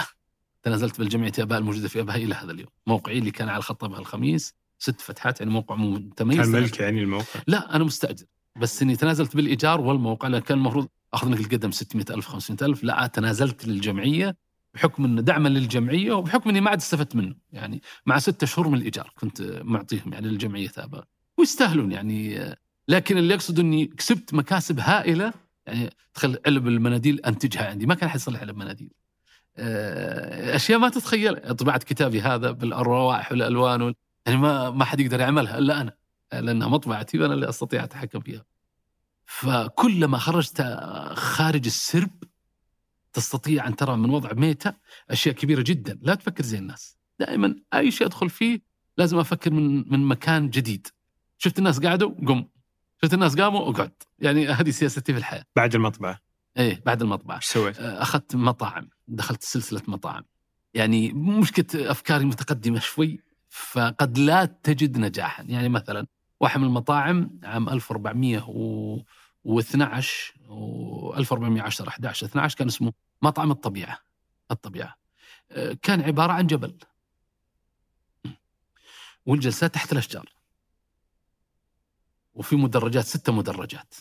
تنازلت 0.63 0.99
بالجمعيه 0.99 1.33
آباء 1.39 1.59
الموجودة 1.59 1.89
في 1.89 2.01
ابها 2.01 2.17
إلى 2.17 2.35
هذا 2.35 2.53
اليوم. 2.53 2.69
موقعي 2.87 3.19
اللي 3.19 3.31
كان 3.31 3.49
على 3.49 3.63
خط 3.63 3.85
ابها 3.85 3.99
الخميس 3.99 4.55
ست 4.79 5.01
فتحات 5.01 5.41
يعني 5.41 5.53
موقع 5.53 5.75
متميز. 5.75 6.41
كان 6.41 6.49
ملك 6.49 6.81
يعني 6.81 7.03
الموقع؟ 7.03 7.41
لا 7.47 7.77
أنا 7.77 7.85
مستأجر. 7.85 8.25
بس 8.57 8.83
إني 8.83 8.97
تنازلت 8.97 9.37
بالإيجار 9.37 9.81
والموقع 9.81 10.29
لأن 10.29 10.41
كان 10.43 10.59
المفروض 10.59 10.89
أخذ 11.15 11.31
لك 11.31 11.41
القدم 11.41 11.71
600000 11.71 12.27
500000 12.27 12.85
لا 12.85 13.07
تنازلت 13.07 13.67
للجمعية 13.67 14.37
بحكم 14.77 15.05
إنه 15.05 15.21
دعما 15.21 15.49
للجمعية 15.49 16.13
وبحكم 16.13 16.51
إني 16.51 16.61
ما 16.61 16.71
عاد 16.71 16.79
استفدت 16.79 17.17
منه. 17.17 17.35
يعني 17.53 17.83
مع 18.07 18.19
ستة 18.19 18.47
شهور 18.47 18.69
من 18.69 18.79
الإيجار 18.79 19.13
كنت 19.15 19.43
معطيهم 19.65 20.13
يعني 20.13 20.29
للجمعية 20.29 20.73
اباء 20.79 21.05
ويستاهلون 21.39 21.93
يعني 21.93 22.55
لكن 22.89 23.19
اللي 23.19 23.35
اقصد 23.35 23.59
إني 23.61 23.87
كسبت 23.87 24.35
مكاسب 24.35 24.81
هائلة 24.81 25.33
يعني 25.67 25.91
تخيل 26.15 26.39
علب 26.47 26.69
المناديل 26.69 27.21
أنتجها 27.21 27.67
عندي. 27.67 27.87
ما 27.87 27.95
كان 27.95 28.09
احد 28.09 28.17
يصلح 28.17 28.41
علب 28.41 28.57
مناديل. 28.57 28.93
آه، 29.57 30.57
أشياء 30.57 30.79
ما 30.79 30.89
تتخيل. 30.89 31.55
طبعت 31.55 31.85
كتابي 31.85 32.21
هذا 32.21 32.51
بالروائح 32.51 33.33
والألوان 33.33 33.83
وال... 33.83 33.95
يعني 34.27 34.39
ما 34.39 34.71
ما 34.71 34.85
حد 34.85 35.01
يقدر 35.01 35.21
يعملها 35.21 35.59
إلا 35.59 35.81
أنا. 35.81 35.93
لأنها 36.33 36.69
مطبعتي 36.69 37.19
وأنا 37.19 37.35
اللي 37.35 37.49
أستطيع 37.49 37.85
أتحكم 37.85 38.21
فيها. 38.21 38.45
فكلما 39.27 40.19
خرجت 40.19 40.63
خارج 41.15 41.67
السرب 41.67 42.11
تستطيع 43.17 43.67
أن 43.67 43.77
ترى 43.77 43.97
من 43.97 44.11
وضع 44.11 44.33
ميتة 44.33 44.73
أشياء 45.11 45.35
كبيرة 45.35 45.63
جدا. 45.67 45.99
لا 46.03 46.15
تفكر 46.15 46.45
زي 46.45 46.59
الناس. 46.59 46.99
دائما 47.19 47.57
أي 47.75 47.91
شيء 47.91 48.07
أدخل 48.07 48.31
فيه 48.31 48.61
لازم 48.99 49.19
أفكر 49.19 49.51
من 49.51 49.93
من 49.93 50.09
مكان 50.09 50.51
جديد. 50.51 50.87
شفت 51.39 51.59
الناس 51.59 51.81
قعدوا؟ 51.81 52.11
قم. 52.27 52.45
شفت 53.03 53.15
الناس 53.15 53.37
قاموا؟ 53.37 53.71
اقعد. 53.71 53.93
يعني 54.19 54.49
هذه 54.49 54.71
سياستي 54.71 55.13
في 55.13 55.19
الحياة. 55.19 55.45
بعد 55.57 55.75
المطبعة. 55.75 56.21
إيه 56.57 56.83
بعد 56.87 57.03
المطبعة. 57.03 57.37
إيش 57.37 57.45
سويت؟ 57.45 57.81
أخذت 57.81 58.37
مطاعم 58.37 58.89
دخلت 59.09 59.43
سلسلة 59.43 59.83
مطاعم. 59.89 60.25
يعني 60.75 61.13
مشكلة 61.13 61.91
أفكاري 61.91 62.25
متقدمة 62.25 62.79
شوي 62.79 63.21
فقد 63.49 64.19
لا 64.19 64.45
تجد 64.45 64.99
نجاحا. 64.99 65.43
يعني 65.43 65.69
مثلا 65.69 66.07
واحد 66.41 66.61
من 66.61 66.67
المطاعم 66.67 67.41
عام 67.43 67.69
1412 67.69 68.45
و 68.49 69.03
1410 69.47 71.89
11 71.89 72.27
12 72.27 72.59
كان 72.59 72.69
اسمه 72.69 72.93
مطعم 73.23 73.51
الطبيعة. 73.51 73.99
الطبيعة. 74.51 74.97
آه، 75.51 75.73
كان 75.83 76.01
عبارة 76.01 76.33
عن 76.33 76.47
جبل. 76.47 76.79
والجلسات 79.27 79.75
تحت 79.75 79.93
الأشجار. 79.93 80.33
وفي 82.35 82.57
مدرجات 82.57 83.05
ستة 83.05 83.33
مدرجات. 83.33 83.95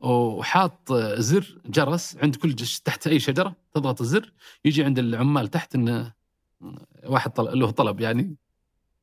وحاط 0.00 0.92
زر 1.18 1.60
جرس 1.66 2.16
عند 2.16 2.36
كل 2.36 2.54
جش 2.54 2.80
تحت 2.80 3.06
أي 3.06 3.20
شجرة 3.20 3.56
تضغط 3.74 4.00
الزر 4.00 4.32
يجي 4.64 4.84
عند 4.84 4.98
العمال 4.98 5.48
تحت 5.48 5.74
إنه 5.74 6.12
واحد 7.04 7.30
طلب 7.30 7.54
له 7.54 7.70
طلب 7.70 8.00
يعني 8.00 8.36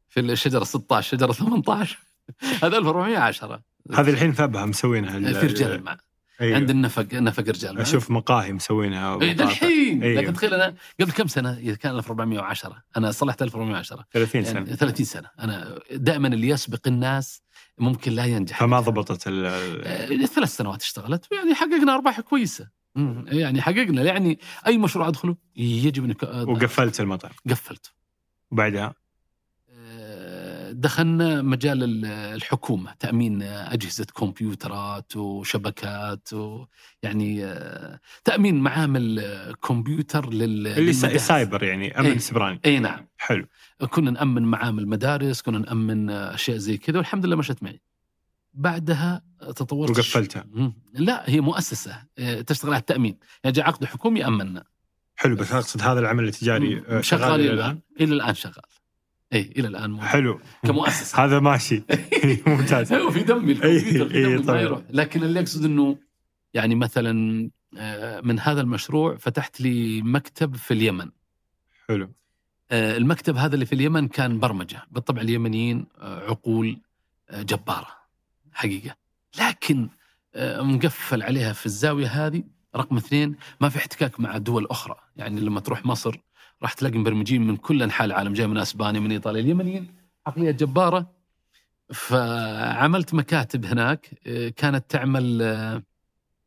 في 0.09 0.19
الشجرة 0.19 0.63
16 0.63 1.17
شجرة 1.17 1.31
18 1.31 1.99
هذا 2.63 2.77
1410 2.77 3.61
هذه 3.93 4.09
الحين 4.09 4.31
في 4.31 4.43
ابها 4.43 4.65
مسوينها 4.65 5.33
في 5.33 5.45
رجال 5.47 5.83
مع 5.83 5.97
أيوه. 6.41 6.55
عند 6.55 6.69
النفق 6.69 7.07
نفق 7.13 7.43
رجال 7.43 7.75
معه. 7.75 7.81
أشوف 7.81 8.11
مقاهي 8.11 8.53
مسوينها. 8.53 9.15
الحين 9.15 10.03
أيوه. 10.03 10.21
لكن 10.21 10.33
تخيل 10.33 10.53
أنا 10.53 10.75
قبل 11.01 11.11
كم 11.11 11.27
سنة؟ 11.27 11.57
إذا 11.57 11.75
كان 11.75 11.95
1410 11.95 12.83
أنا 12.97 13.11
صلحت 13.11 13.41
1410 13.41 14.05
30 14.13 14.43
سنه 14.43 14.53
يعني 14.59 14.75
30 14.75 15.05
سنة. 15.05 15.29
أنا 15.39 15.79
دائما 15.91 16.27
اللي 16.27 16.49
يسبق 16.49 16.87
الناس 16.87 17.41
ممكن 17.77 18.11
لا 18.11 18.25
ينجح. 18.25 18.59
فما 18.59 18.79
ضبطت 18.79 19.27
ال- 19.27 19.45
آه، 19.85 20.25
ثلاث 20.25 20.55
سنوات 20.55 20.81
اشتغلت. 20.81 21.25
ويعني 21.31 21.55
حققنا 21.55 21.93
أرباح 21.95 22.19
كويسة. 22.21 22.67
يعني 23.25 23.61
حققنا. 23.61 24.01
يعني 24.03 24.39
أي 24.67 24.77
مشروع 24.77 25.07
أدخله 25.07 25.35
يجب 25.55 26.05
أنك 26.05 26.23
وقفلت 26.23 26.99
المطعم. 26.99 27.31
قفلت 27.49 27.91
وبعدها؟ 28.51 28.93
دخلنا 30.79 31.41
مجال 31.41 31.83
ال- 31.83 32.05
الحكومة 32.05 32.93
تأمين 32.99 33.41
أجهزة 33.41 34.05
كمبيوترات 34.05 35.15
وشبكات 35.15 36.29
ويعني 36.33 37.45
آه، 37.45 37.99
تأمين 38.23 38.55
معامل 38.59 39.21
كمبيوتر 39.67 40.29
لل 40.33 40.67
اللي. 40.67 40.93
سايبر 40.93 41.63
يعني 41.63 41.99
أمن 41.99 42.05
إيه. 42.05 42.17
سبراني 42.17 42.59
اي 42.65 42.79
نعم 42.79 43.07
حلو 43.17 43.45
كنا 43.89 44.11
نأمن 44.11 44.43
معامل 44.43 44.87
مدارس 44.87 45.41
كنا 45.41 45.57
نأمن 45.59 46.09
آه، 46.09 46.33
أشياء 46.35 46.57
زي 46.57 46.77
كذا 46.77 46.97
والحمد 46.97 47.25
لله 47.25 47.35
مشت 47.35 47.63
معي 47.63 47.81
بعدها 48.53 49.21
تطورت 49.39 49.89
وقفلتها. 49.97 50.45
لا 50.93 51.29
هي 51.29 51.41
مؤسسة 51.41 52.03
آه، 52.19 52.41
تشتغل 52.41 52.71
على 52.73 52.79
التأمين 52.79 53.17
يعني 53.43 53.55
جاء 53.55 53.65
عقد 53.65 53.85
حكومي 53.85 54.27
امنا 54.27 54.63
حلو 55.15 55.35
بس 55.35 55.51
أقصد 55.51 55.81
هذا 55.81 55.99
العمل 55.99 56.23
التجاري. 56.23 56.83
آه، 56.87 57.01
شغال 57.01 57.39
إلى 57.41 57.53
الآن؟ 57.53 57.59
الآن 57.69 57.79
إلى 58.01 58.13
الآن 58.13 58.33
شغال 58.35 58.63
اي 59.33 59.53
إلى 59.57 59.67
الآن 59.67 59.91
موجود. 59.91 60.05
حلو. 60.07 60.39
كمؤسسة. 60.63 61.25
هذا 61.25 61.39
ماشي. 61.39 61.83
ممتاز. 62.47 62.93
هو 62.93 63.11
في 63.11 63.23
دمي 63.23 63.51
الكمبيوتر 63.51 64.09
في 64.09 64.23
دمي 64.23 64.35
ما 64.37 64.41
طبعاً. 64.45 64.61
يروح. 64.61 64.81
لكن 64.89 65.23
اللي 65.23 65.39
أقصد 65.39 65.65
إنه 65.65 65.97
يعني 66.53 66.75
مثلا 66.75 67.49
آه، 67.77 68.21
من 68.21 68.39
هذا 68.39 68.61
المشروع 68.61 69.15
فتحت 69.15 69.61
لي 69.61 70.01
مكتب 70.01 70.55
في 70.55 70.73
اليمن. 70.73 71.09
حلو. 71.87 72.13
آه، 72.71 72.97
المكتب 72.97 73.37
هذا 73.37 73.53
اللي 73.53 73.65
في 73.65 73.73
اليمن 73.73 74.07
كان 74.07 74.39
برمجة. 74.39 74.83
بالطبع 74.91 75.21
اليمنيين 75.21 75.85
آه، 75.97 76.19
عقول 76.29 76.81
جبارة. 77.33 77.87
حقيقة. 78.53 78.95
لكن 79.39 79.89
مقفل 80.59 81.23
عليها 81.23 81.53
في 81.53 81.65
الزاوية 81.65 82.07
هذه 82.07 82.43
رقم 82.75 82.97
اثنين 82.97 83.35
ما 83.61 83.69
في 83.69 83.77
احتكاك 83.77 84.19
مع 84.19 84.37
دول 84.37 84.67
أخرى. 84.67 84.95
يعني 85.15 85.41
لما 85.41 85.59
تروح 85.59 85.85
مصر 85.85 86.17
راح 86.63 86.73
تلاقي 86.73 86.97
مبرمجين 86.97 87.47
من 87.47 87.57
كل 87.57 87.83
أنحاء 87.83 88.05
العالم 88.07 88.33
جاي 88.33 88.47
من 88.47 88.57
أسبانيا 88.57 88.99
من 88.99 89.11
إيطاليا 89.11 89.41
اليمنيين 89.41 89.87
عقلية 90.27 90.51
جبارة. 90.51 91.19
فعملت 91.93 93.13
مكاتب 93.13 93.65
هناك 93.65 94.19
آه، 94.27 94.49
كانت 94.49 94.85
تعمل 94.89 95.41
آه، 95.41 95.83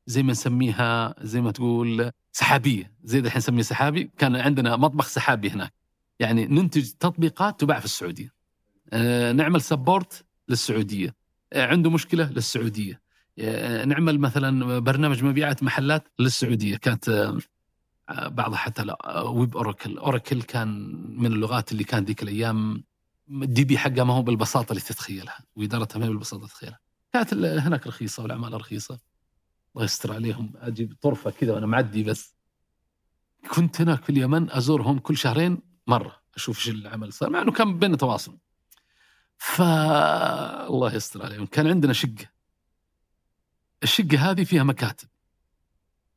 زي 0.06 0.22
ما 0.22 0.32
نسميها 0.32 1.14
زي 1.20 1.40
ما 1.40 1.50
تقول 1.50 2.10
سحابية. 2.32 2.92
زي 3.04 3.18
الحين 3.18 3.38
نسميه 3.38 3.62
سحابي. 3.62 4.10
كان 4.18 4.36
عندنا 4.36 4.76
مطبخ 4.76 5.08
سحابي 5.08 5.50
هناك. 5.50 5.72
يعني 6.20 6.46
ننتج 6.46 6.90
تطبيقات 6.90 7.60
تباع 7.60 7.78
في 7.78 7.84
السعودية. 7.84 8.32
آه، 8.92 9.32
نعمل 9.32 9.60
support 9.60 10.24
للسعودية. 10.48 11.14
عنده 11.54 11.90
مشكلة 11.90 12.30
للسعودية. 12.30 13.02
نعمل 13.84 14.18
مثلا 14.18 14.78
برنامج 14.78 15.24
مبيعات 15.24 15.62
محلات 15.62 16.08
للسعودية. 16.18 16.76
كانت 16.76 17.34
بعضها 18.20 18.56
حتى 18.56 18.94
آه، 19.04 19.30
web 19.30 19.56
Oracle. 19.56 19.98
Oracle 19.98 20.42
كان 20.42 20.68
من 21.18 21.32
اللغات 21.32 21.72
اللي 21.72 21.84
كان 21.84 22.04
ذيك 22.04 22.22
الأيام 22.22 22.84
الدي 23.30 23.64
بي 23.64 23.78
حقها 23.78 24.04
ما 24.04 24.14
هو 24.14 24.22
بالبساطة 24.22 24.72
اللي 24.72 24.82
تتخيلها 24.82 25.40
وادارتها 25.56 25.98
ما 25.98 26.04
هي 26.04 26.08
بالبساطة 26.08 26.36
اللي 26.36 26.48
تتخيلها. 26.48 26.80
كانت 27.12 27.34
هناك 27.34 27.86
رخيصة 27.86 28.22
والعماله 28.22 28.56
رخيصة. 28.56 29.00
الله 29.74 29.84
يستر 29.84 30.12
عليهم. 30.12 30.52
أجيب 30.56 30.96
طرفة 31.00 31.30
كذا 31.30 31.52
وأنا 31.52 31.66
معدي 31.66 32.02
بس. 32.02 32.36
كنت 33.50 33.80
هناك 33.80 34.02
في 34.02 34.10
اليمن 34.10 34.50
أزورهم 34.50 34.98
كل 34.98 35.16
شهرين 35.16 35.58
مرة 35.86 36.22
أشوف 36.34 36.58
إيش 36.58 36.68
العمل 36.68 37.12
صار 37.12 37.30
مع 37.30 37.42
إنه 37.42 37.52
كان 37.52 37.78
بيننا 37.78 37.96
تواصل. 37.96 38.38
ف 39.38 39.62
الله 40.70 40.94
يستر 40.94 41.22
عليهم. 41.24 41.46
كان 41.46 41.66
عندنا 41.66 41.92
شقة. 41.92 42.32
الشقة 43.82 44.30
هذه 44.30 44.44
فيها 44.44 44.62
مكاتب. 44.62 45.08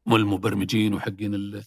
والمبرمجين 0.06 0.94
وحقين 0.94 1.36
ال- 1.36 1.64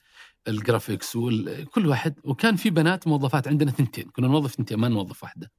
الجرافيكس 0.48 1.16
وال... 1.16 1.64
كل 1.70 1.86
واحد. 1.86 2.20
وكان 2.24 2.56
في 2.56 2.70
بنات 2.70 3.06
موظفات 3.08 3.48
عندنا 3.48 3.70
ثنتين. 3.70 4.10
كنا 4.10 4.28
نوظف 4.28 4.54
ثنتين 4.54 4.78
ما 4.78 4.88
نوظف 4.88 5.22
واحدة. 5.22 5.50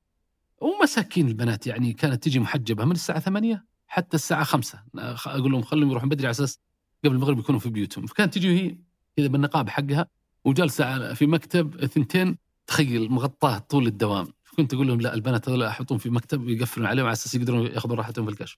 ومساكين 0.62 1.28
البنات 1.28 1.68
يعني 1.68 1.94
كانت 1.94 2.24
تجي 2.24 2.40
محجبة. 2.40 2.86
من 2.86 2.92
الساعة 2.92 3.20
8 3.20 3.66
حتى 3.88 4.18
الساعة 4.18 4.44
5 4.44 4.84
أقول 4.98 5.52
لهم 5.52 5.62
خلهم 5.62 5.90
يروحون 5.90 6.10
بدري 6.10 6.28
على 6.28 6.32
أساس 6.32 6.60
قبل 7.06 7.16
المغرب 7.16 7.40
يكونوا 7.40 7.60
في 7.60 7.70
بيوتهم. 7.70 8.06
فكانت 8.06 8.34
تجي 8.34 8.60
هي 8.60 8.78
كذا 9.18 9.28
بالنقاب 9.28 9.70
حقها 9.70 10.08
وجالسه 10.46 11.14
في 11.14 11.28
مكتب 11.28 11.86
ثنتين. 11.86 12.38
تخيل 12.68 13.12
مغطاه 13.12 13.58
طول 13.58 13.88
الدوام. 13.88 14.28
كنت 14.58 14.74
أقول 14.74 14.88
لهم 14.88 15.02
لا 15.02 15.14
البنات 15.14 15.50
هذول 15.50 15.64
أحطهم 15.64 15.98
في 15.98 16.10
مكتب 16.10 16.46
ويقفلون 16.46 16.88
عليهم 16.88 17.06
على 17.06 17.14
أساس 17.14 17.36
يقدرون 17.36 17.66
يأخذون 17.66 17.98
راحتهم 17.98 18.26
في 18.26 18.32
الكشف. 18.32 18.58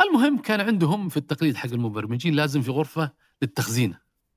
المهم 0.00 0.38
كان 0.38 0.60
عندهم 0.60 1.08
في 1.08 1.16
التقليد 1.16 1.56
حق 1.56 1.70
المبرمجين 1.70 2.34
لازم 2.34 2.62
في 2.62 2.70
غرفة 2.70 3.10
للتخزين 3.42 3.94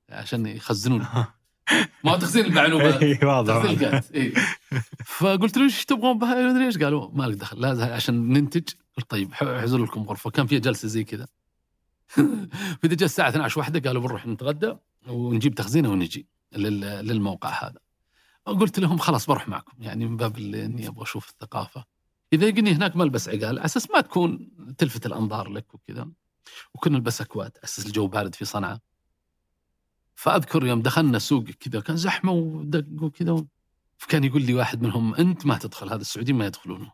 عشان 0.09 0.45
يخزنون 0.45 0.99
ما 2.03 2.11
هو 2.11 2.17
تخزين 2.17 2.45
المعلومات 2.45 2.93
اي 3.03 3.19
واضح 3.23 3.53
إيه. 4.13 4.33
فقلت 5.05 5.57
له 5.57 5.63
إيش 5.63 5.85
تبغون 5.85 6.19
بها؟ 6.19 6.35
ما 6.35 6.51
أدري 6.51 6.65
إيش. 6.65 6.77
قالوا 6.77 7.09
ما 7.13 7.23
لك 7.23 7.37
دخل 7.37 7.61
لازم 7.61 7.83
عشان 7.83 8.33
ننتج. 8.33 8.69
قلت 8.97 9.09
طيب 9.11 9.33
حجزوا 9.33 9.85
لكم 9.85 10.01
غرفة. 10.03 10.29
كان 10.29 10.47
فيها 10.47 10.59
جلسة 10.59 10.87
زي 10.87 11.03
كذا. 11.03 11.27
فإذا 12.81 12.95
جاء 12.95 13.05
الساعة 13.05 13.29
12 13.29 13.59
واحدة 13.59 13.89
قالوا 13.89 14.01
بنروح 14.01 14.27
نتغدى 14.27 14.73
ونجيب 15.07 15.55
تخزينه 15.55 15.89
ونجي 15.89 16.27
لل- 16.53 16.79
للموقع 17.07 17.49
هذا. 17.49 17.79
قلت 18.45 18.79
لهم 18.79 18.97
خلاص 18.97 19.25
بروح 19.25 19.47
معكم. 19.47 19.73
يعني 19.83 20.05
من 20.05 20.17
باب 20.17 20.37
اللي 20.37 20.65
إني 20.65 20.87
أبغى 20.87 21.03
أشوف 21.03 21.29
الثقافة. 21.29 21.85
إذا 22.33 22.47
يجيني 22.47 22.71
هناك 22.71 22.95
ما 22.95 23.03
البس 23.03 23.29
عقال 23.29 23.59
أساس 23.59 23.91
ما 23.91 24.01
تكون 24.01 24.49
تلفت 24.77 25.05
الأنظار 25.05 25.49
لك 25.49 25.73
وكذا 25.73 26.07
وكنا 26.73 26.93
نلبس 26.97 27.21
أكواد 27.21 27.51
أساس 27.63 27.85
الجو 27.85 28.07
بارد 28.07 28.35
في 28.35 28.45
صنعاء. 28.45 28.79
فأذكر 30.15 30.65
يوم 30.65 30.81
دخلنا 30.81 31.19
سوق 31.19 31.43
كذا 31.43 31.79
كان 31.79 31.97
زحمة 31.97 32.31
ودق 32.31 33.03
وكذا. 33.03 33.45
فكان 33.97 34.23
يقول 34.23 34.41
لي 34.41 34.53
واحد 34.53 34.81
منهم 34.81 35.15
أنت 35.15 35.45
ما 35.45 35.57
تدخل 35.57 35.89
هذا 35.89 36.01
السعوديين 36.01 36.37
ما 36.37 36.45
يدخلونه. 36.45 36.91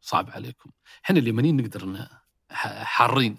صعب 0.00 0.30
عليكم. 0.30 0.70
إحنا 1.04 1.18
اليمنيين 1.18 1.56
نقدر 1.56 2.08
حارين. 2.50 3.36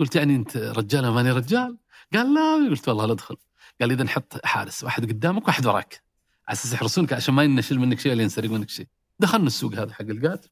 قلت 0.00 0.16
يعني 0.16 0.36
أنت 0.36 0.56
رجال 0.56 1.08
ماني 1.08 1.30
رجال؟ 1.30 1.78
قال 2.14 2.34
لا. 2.34 2.70
قلت 2.70 2.88
والله 2.88 3.06
لا 3.06 3.12
أدخل. 3.12 3.36
قال 3.80 3.92
إذا 3.92 4.04
نحط 4.04 4.46
حارس 4.46 4.84
واحد 4.84 5.04
قدامك 5.04 5.48
واحد 5.48 5.66
وراك. 5.66 6.02
على 6.48 6.54
أساس 6.54 6.72
يحرسونك 6.72 7.12
عشان 7.12 7.34
ما 7.34 7.42
ينشل 7.42 7.78
منك 7.78 8.00
شيء 8.00 8.12
ولا 8.12 8.22
ينسرق 8.22 8.50
منك 8.50 8.70
شيء. 8.70 8.86
دخلنا 9.18 9.46
السوق 9.46 9.74
هذا 9.74 9.92
حق 9.92 10.04
القات 10.04 10.46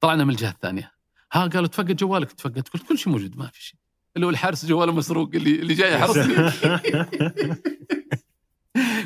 طلعنا 0.00 0.24
من 0.24 0.30
الجهة 0.30 0.50
الثانية. 0.50 0.92
ها 1.32 1.46
قالوا 1.46 1.66
تفقد 1.66 1.96
جوالك 1.96 2.32
تفقد 2.32 2.68
قلت 2.68 2.88
كل 2.88 2.98
شيء 2.98 3.12
موجود 3.12 3.36
ما 3.36 3.46
في 3.46 3.64
شيء. 3.64 3.80
اللي 4.18 4.26
هو 4.26 4.30
الحارس 4.30 4.66
جواله 4.66 4.92
مسروق 4.92 5.30
اللي 5.34 5.54
اللي 5.54 5.74
جاي 5.74 5.92
يحرسني. 5.92 6.34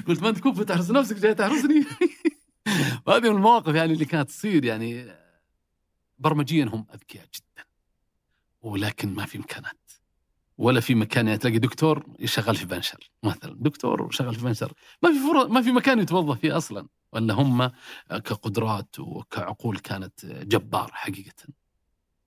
قلت 0.08 0.22
ما 0.22 0.28
أنت 0.28 0.38
كفو 0.38 0.62
تحرس 0.62 0.90
نفسك 0.90 1.16
جاي 1.16 1.34
تحرسني. 1.34 1.84
وهذه 3.06 3.30
من 3.30 3.36
المواقف 3.36 3.74
يعني 3.74 3.92
اللي 3.92 4.04
كانت 4.04 4.28
تصير 4.28 4.64
يعني 4.64 5.06
برمجيا 6.18 6.64
هم 6.64 6.86
أذكياء 6.94 7.24
جدا. 7.34 7.64
ولكن 8.62 9.14
ما 9.14 9.26
في 9.26 9.38
إمكانات. 9.38 9.92
ولا 10.58 10.80
في 10.80 10.94
مكان 10.94 11.26
يعني 11.26 11.38
تلاقي 11.38 11.58
دكتور 11.58 12.06
يشغل 12.18 12.56
في 12.56 12.66
بنشر 12.66 13.10
مثلا. 13.22 13.56
دكتور 13.60 14.02
وشغل 14.02 14.34
في 14.34 14.44
بنشر 14.44 14.72
ما 15.02 15.12
في 15.12 15.18
فرص 15.18 15.50
ما 15.50 15.62
في 15.62 15.72
مكان 15.72 15.98
يتوظف 15.98 16.40
فيه 16.40 16.56
أصلا. 16.56 16.86
ولا 17.12 17.34
هم 17.34 17.70
كقدرات 18.08 18.98
وكعقول 18.98 19.78
كانت 19.78 20.26
جبار 20.26 20.90
حقيقة. 20.92 21.44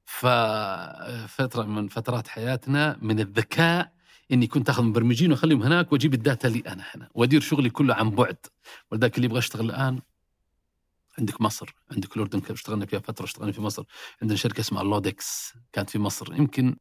ففتره 0.06 1.64
من 1.64 1.88
فترات 1.88 2.27
حياتنا 2.27 2.98
من 3.02 3.19
الذكاء 3.19 3.95
إني 4.32 4.48
كنت 4.48 4.69
أخذ 4.69 4.84
مبرمجين 4.84 5.32
وأخليهم 5.32 5.64
هناك 5.64 5.91
وأجيب 5.91 6.14
ال 6.13 6.20
data 6.20 6.47
لي 6.48 6.60
أنا 6.68 6.84
هنا 6.95 7.10
وأدير 7.14 7.41
شغلي 7.41 7.69
كله 7.69 7.94
عن 7.95 8.10
بعد. 8.10 8.38
ولذلك 8.91 9.15
اللي 9.15 9.26
يبغى 9.26 9.38
يشتغل 9.38 9.65
الآن 9.65 10.02
عندك 11.19 11.41
مصر. 11.41 11.76
عندك 11.91 12.18
الأردن 12.18 12.41
اشتغلنا 12.49 12.86
فيها 12.86 12.99
فترة 12.99 13.26
اشتغلنا 13.26 13.52
في 13.52 13.61
مصر. 13.61 13.84
عندنا 14.22 14.38
شركة 14.38 14.61
اسمها 14.61 14.84
لودكس 14.84 15.53
كانت 15.73 15.90
في 15.90 15.99
مصر. 15.99 16.34
يمكن 16.34 16.76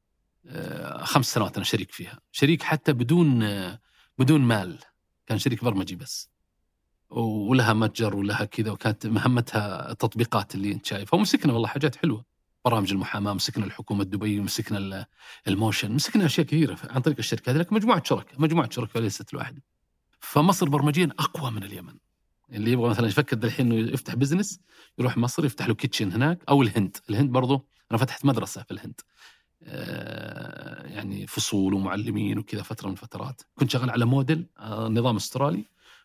آه، 0.46 1.04
خمس 1.04 1.26
سنوات 1.34 1.56
أنا 1.56 1.64
شريك 1.64 1.92
فيها. 1.92 2.18
شريك 2.32 2.62
حتى 2.62 2.92
بدون 2.92 3.42
آه، 3.42 3.80
بدون 4.18 4.40
مال. 4.40 4.78
كان 5.26 5.38
شريك 5.38 5.64
برمجي 5.64 5.96
بس. 5.96 6.30
ولها 7.10 7.72
متجر 7.72 8.16
ولها 8.16 8.44
كذا 8.44 8.70
وكانت 8.70 9.06
مهمتها 9.06 9.90
التطبيقات 9.90 10.54
اللي 10.54 10.72
أنت 10.72 10.86
شايفها. 10.86 11.18
ومسكنا 11.18 11.52
والله 11.52 11.68
حاجات 11.68 11.96
حلوة. 11.96 12.33
برامج 12.64 12.92
المحاماة 12.92 13.32
مسكنا 13.32 13.64
الحكومة 13.64 14.04
دبي 14.04 14.40
ومسكنا 14.40 14.78
ال- 14.78 15.04
ال 15.48 15.54
motion 15.54 15.92
مسكنا 15.92 16.26
أشياء 16.26 16.46
كثيرة 16.46 16.78
عن 16.90 17.00
طريق 17.00 17.16
الشركة 17.18 17.50
هذه 17.52 17.56
لكن 17.56 17.74
مجموعة 17.76 18.02
شركاء 18.04 18.40
مجموعة 18.40 18.70
شركاء 18.70 19.02
ليست 19.02 19.32
الواحده 19.34 19.62
فمصر 20.20 20.68
برمجيا 20.68 21.08
أقوى 21.18 21.50
من 21.50 21.62
اليمن. 21.62 21.94
اللي 22.52 22.72
يبغى 22.72 22.90
مثلا 22.90 23.06
يفكر 23.08 23.36
الحين 23.44 23.72
إنه 23.72 23.90
يفتح 23.92 24.14
business 24.14 24.60
يروح 24.98 25.16
مصر 25.16 25.44
يفتح 25.44 25.66
له 25.68 25.74
kitchen 25.74 26.12
هناك 26.12 26.38
أو 26.48 26.62
الهند. 26.62 26.96
الهند 27.10 27.30
برضو 27.30 27.66
أنا 27.90 27.98
فتحت 27.98 28.24
مدرسة 28.24 28.62
في 28.62 28.70
الهند. 28.70 29.00
آه، 29.62 30.86
يعني 30.86 31.26
فصول 31.26 31.74
ومعلمين 31.74 32.38
وكذا 32.38 32.62
فترة 32.62 32.86
من 32.86 32.92
الفترات 32.92 33.42
كنت 33.54 33.70
شغال 33.70 33.90
على 33.90 34.04
موديل 34.04 34.46
آه، 34.58 34.88
نظام 34.88 35.16
أسترالي. 35.16 35.64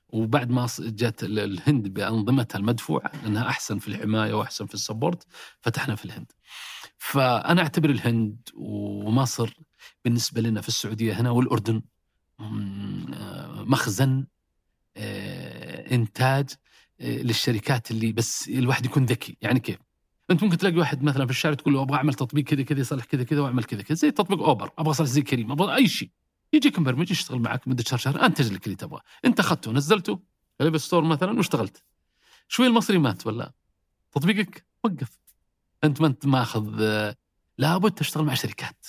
وبعد 0.10 0.49
ما 0.49 0.68
جت 0.80 1.23
ال- 1.23 1.40
الهند 1.40 1.88
بأنظمتها 1.88 2.60
المدفوعة 2.60 3.11
لانها 3.23 3.48
أحسن 3.49 3.80
في 3.80 3.88
الحماية 3.88 4.34
وأحسن 4.34 4.65
في 4.65 4.73
السبورت 4.73 5.26
فتحنا 5.61 5.95
في 5.95 6.06
الهند. 6.06 6.31
فأنا 6.98 7.61
أعتبر 7.61 7.90
الهند 7.90 8.49
ومصر 8.56 9.53
بالنسبة 10.06 10.41
لنا 10.41 10.61
في 10.61 10.68
السعودية 10.68 11.19
هنا 11.22 11.30
والأردن 11.30 11.81
مخزن 13.65 14.26
آه، 14.98 15.95
إنتاج 15.95 16.49
آه، 17.02 17.18
للشركات 17.22 17.91
اللي 17.91 18.11
بس 18.11 18.49
الواحد 18.49 18.86
يكون 18.86 19.06
ذكي 19.06 19.38
يعني 19.41 19.60
كيف؟ 19.60 19.77
أنت 20.31 20.44
ممكن 20.44 20.57
تلاقي 20.57 20.77
واحد 20.77 21.03
مثلا 21.03 21.26
في 21.26 21.31
الشارع 21.31 21.56
تقول 21.56 21.73
له 21.73 21.81
أبغى 21.81 21.98
أعمل 21.98 22.14
تطبيق 22.14 22.44
كذا 22.45 22.64
كذا 22.64 22.80
يصلح 22.80 23.06
كذا 23.06 23.23
كذا 23.23 23.41
وأعمل 23.41 23.64
كذا 23.64 23.81
كذا 23.81 23.95
زي 23.95 24.11
تطبيق 24.11 24.40
أوبر 24.41 24.72
أبغى 24.77 24.91
اصلح 24.91 25.07
زي 25.07 25.22
كريم 25.22 25.52
أبغى 25.52 25.76
أي 25.76 25.88
شيء 25.88 26.10
يجيك 26.53 26.80
مبرمج 26.80 27.11
يشتغل 27.11 27.39
معك 27.39 27.67
مدة 27.67 27.84
شهر 27.84 27.99
شهر. 27.99 28.26
انتج 28.26 28.53
لك 28.53 28.65
اللي 28.65 28.76
تبغاه. 28.76 29.01
أنت 29.26 29.39
اخذته 29.39 29.71
نزلته 29.71 30.15
في 30.57 30.63
ال 30.64 30.67
App 30.67 30.77
Store 30.77 31.03
مثلا 31.03 31.38
واشتغلت. 31.38 31.84
شوي 32.47 32.67
المصري 32.67 32.97
مات 32.97 33.27
ولا؟ 33.27 33.53
تطبيقك 34.11 34.65
وقف. 34.84 35.19
أنت 35.84 36.01
ما 36.01 36.07
أنت 36.07 36.26
ماخذ 36.26 36.63
لابد 37.57 37.91
تشتغل 37.91 38.26
مع 38.26 38.34
شركات. 38.34 38.85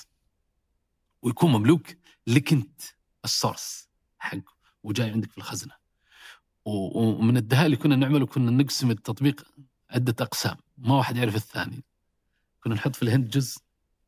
ويكون 1.23 1.53
مملوك 1.53 1.87
لك 2.27 2.53
أنت 2.53 2.81
ال 3.25 3.34
source 3.34 3.89
حقه 4.19 4.55
وجاي 4.83 5.11
عندك 5.11 5.31
في 5.31 5.39
الخزنة. 5.39 5.75
ومن 6.65 7.37
الدهاء 7.37 7.67
اللي 7.67 7.77
كنا 7.77 7.97
نعمله 7.97 8.27
كنا 8.27 8.51
نقسم 8.51 8.91
التطبيق 8.91 9.47
عدة 9.91 10.15
أقسام. 10.21 10.57
ما 10.79 10.95
واحد 10.95 11.17
يعرف 11.17 11.37
الثاني. 11.37 11.85
كنا 12.65 12.75
نحط 12.75 12.97
في 12.97 13.03
الهند 13.03 13.29
جزء 13.29 13.61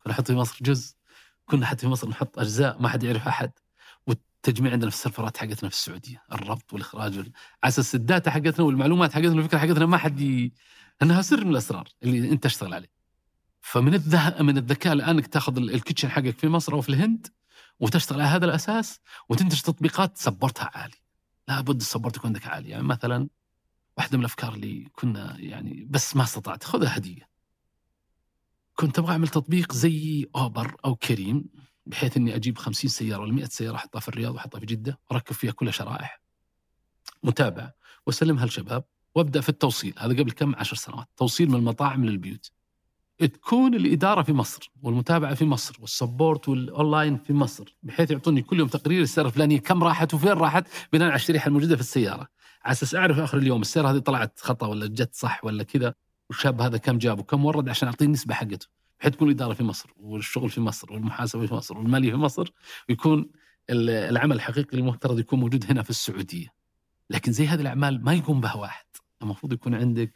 كنا 0.02 0.12
نحط 0.12 0.26
في 0.26 0.34
مصر 0.34 0.58
جزء. 0.62 0.94
كنا 1.52 1.66
حتى 1.66 1.80
في 1.80 1.86
مصر 1.88 2.08
نحط 2.08 2.38
أجزاء 2.38 2.82
ما 2.82 2.88
حد 2.88 3.02
يعرف 3.02 3.28
أحد 3.28 3.50
والتجميع 4.06 4.72
عندنا 4.72 4.90
في 4.90 4.96
السيرفرات 4.96 5.36
حقتنا 5.36 5.68
في 5.68 5.74
السعودية 5.76 6.22
الربط 6.32 6.72
والإخراج 6.72 7.18
وال- 7.18 7.32
على 7.62 7.68
أساس 7.70 7.94
الداتا 7.94 8.30
حقتنا 8.30 8.64
والمعلومات 8.64 9.12
حقتنا 9.12 9.34
والفكرة 9.34 9.58
حقتنا 9.58 9.86
ما 9.86 9.96
حد 9.96 10.20
ي... 10.20 10.52
انها 11.02 11.22
سر 11.22 11.44
من 11.44 11.50
الأسرار 11.50 11.88
اللي 12.02 12.30
أنت 12.30 12.44
تشتغل 12.44 12.74
عليه. 12.74 12.90
فمن 13.60 13.94
الذه... 13.94 14.42
من 14.42 14.58
الذكاء 14.58 14.92
الان 14.92 15.08
انك 15.08 15.26
تأخذ 15.26 15.56
ال- 15.56 15.74
ال 15.74 15.79
kitchen 15.79 16.10
حقك 16.10 16.38
في 16.38 16.48
مصر 16.48 16.72
أو 16.72 16.80
في 16.80 16.88
الهند 16.88 17.26
وتشتغل 17.80 18.20
على 18.20 18.30
هذا 18.30 18.44
الأساس 18.44 19.00
وتنتج 19.28 19.60
تطبيقات 19.60 20.18
سبورتها 20.18 20.70
عالي. 20.74 20.96
لابد 21.48 21.80
السبورت 21.80 22.16
يكون 22.16 22.28
عندك 22.28 22.46
عالي. 22.46 22.68
يعني 22.68 22.82
مثلا 22.82 23.28
واحدة 23.98 24.16
من 24.18 24.20
الأفكار 24.20 24.54
اللي 24.54 24.88
كنا 24.92 25.36
يعني 25.38 25.86
بس 25.90 26.16
ما 26.16 26.22
استطعت 26.22 26.64
خذها 26.64 26.96
هدية. 26.96 27.31
كنت 28.82 28.98
أبغى 28.98 29.12
أعمل 29.12 29.28
تطبيق 29.28 29.72
زي 29.72 30.26
أوبر 30.36 30.76
أو 30.84 30.94
كريم 30.94 31.44
بحيث 31.86 32.16
إني 32.16 32.36
أجيب 32.36 32.58
50 32.58 32.90
سيارة 32.90 33.20
ولا 33.20 33.32
100 33.32 33.44
سيارة 33.44 33.76
أحطها 33.76 34.00
في 34.00 34.08
الرياض 34.08 34.34
وأحطها 34.34 34.58
في 34.58 34.66
جدة 34.66 34.98
وأركب 35.10 35.34
فيها 35.34 35.52
كل 35.52 35.72
شرائح. 35.72 36.20
متابعه 37.22 37.74
واسلمها 38.06 38.44
للشباب 38.44 38.84
وأبدأ 39.14 39.40
في 39.40 39.48
التوصيل 39.48 39.94
هذا 39.98 40.12
قبل 40.12 40.30
كم؟ 40.30 40.54
عشر 40.56 40.76
سنوات. 40.76 41.06
توصيل 41.16 41.48
من 41.48 41.54
المطاعم 41.54 42.04
للبيوت. 42.04 42.52
تكون 43.18 43.74
الإدارة 43.74 44.22
في 44.22 44.32
مصر 44.32 44.72
والمتابعة 44.82 45.34
في 45.34 45.44
مصر 45.44 45.76
وال 45.80 45.95
support 45.95 46.48
والأونلاين 46.48 47.18
في 47.18 47.32
مصر 47.32 47.76
بحيث 47.82 48.10
يعطوني 48.10 48.42
كل 48.42 48.58
يوم 48.58 48.68
تقرير 48.68 49.02
السيارة 49.02 49.26
الفلانية 49.26 49.60
كم 49.60 49.84
راحت 49.84 50.14
وفين 50.14 50.32
راحت 50.32 50.66
بناء 50.92 51.08
على 51.08 51.16
الشريحة 51.16 51.48
الموجودة 51.48 51.74
في 51.74 51.80
السيارة. 51.80 52.28
على 52.64 52.72
أساس 52.72 52.94
أعرف 52.94 53.18
آخر 53.18 53.38
اليوم 53.38 53.60
السيارة 53.60 53.90
هذه 53.90 53.98
طلعت 53.98 54.40
خطأ 54.40 54.66
ولا 54.66 54.86
جت 54.86 55.14
صح 55.14 55.44
ولا 55.44 55.62
كذا. 55.62 55.94
والشاب 56.32 56.60
هذا 56.60 56.76
كم 56.78 56.98
جاب 56.98 57.18
وكم 57.18 57.44
ورد 57.44 57.68
عشان 57.68 57.88
أعطيه 57.88 58.06
النسبة 58.06 58.34
حقته؟ 58.34 58.66
بحيث 59.00 59.12
تكون 59.12 59.28
الإدارة 59.28 59.54
في 59.54 59.62
مصر 59.64 59.90
والشغل 59.96 60.50
في 60.50 60.60
مصر 60.60 60.92
والمحاسبة 60.92 61.46
في 61.46 61.54
مصر 61.54 61.78
والمالية 61.78 62.10
في 62.10 62.16
مصر 62.16 62.52
ويكون 62.88 63.30
ال- 63.70 63.90
العمل 63.90 64.36
الحقيقي 64.36 64.78
المفترض 64.78 65.18
يكون 65.18 65.40
موجود 65.40 65.64
هنا 65.70 65.82
في 65.82 65.90
السعودية. 65.90 66.46
لكن 67.10 67.32
زي 67.32 67.46
هذه 67.46 67.60
الأعمال 67.60 68.04
ما 68.04 68.14
يقوم 68.14 68.40
بها 68.40 68.54
واحد، 68.54 68.84
المفروض 69.22 69.52
يكون 69.52 69.74
عندك 69.74 70.14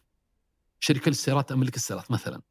شركة 0.81 1.09
للسيارات 1.09 1.49
تملك 1.49 1.77
السيارات 1.77 2.11
مثلا. 2.11 2.43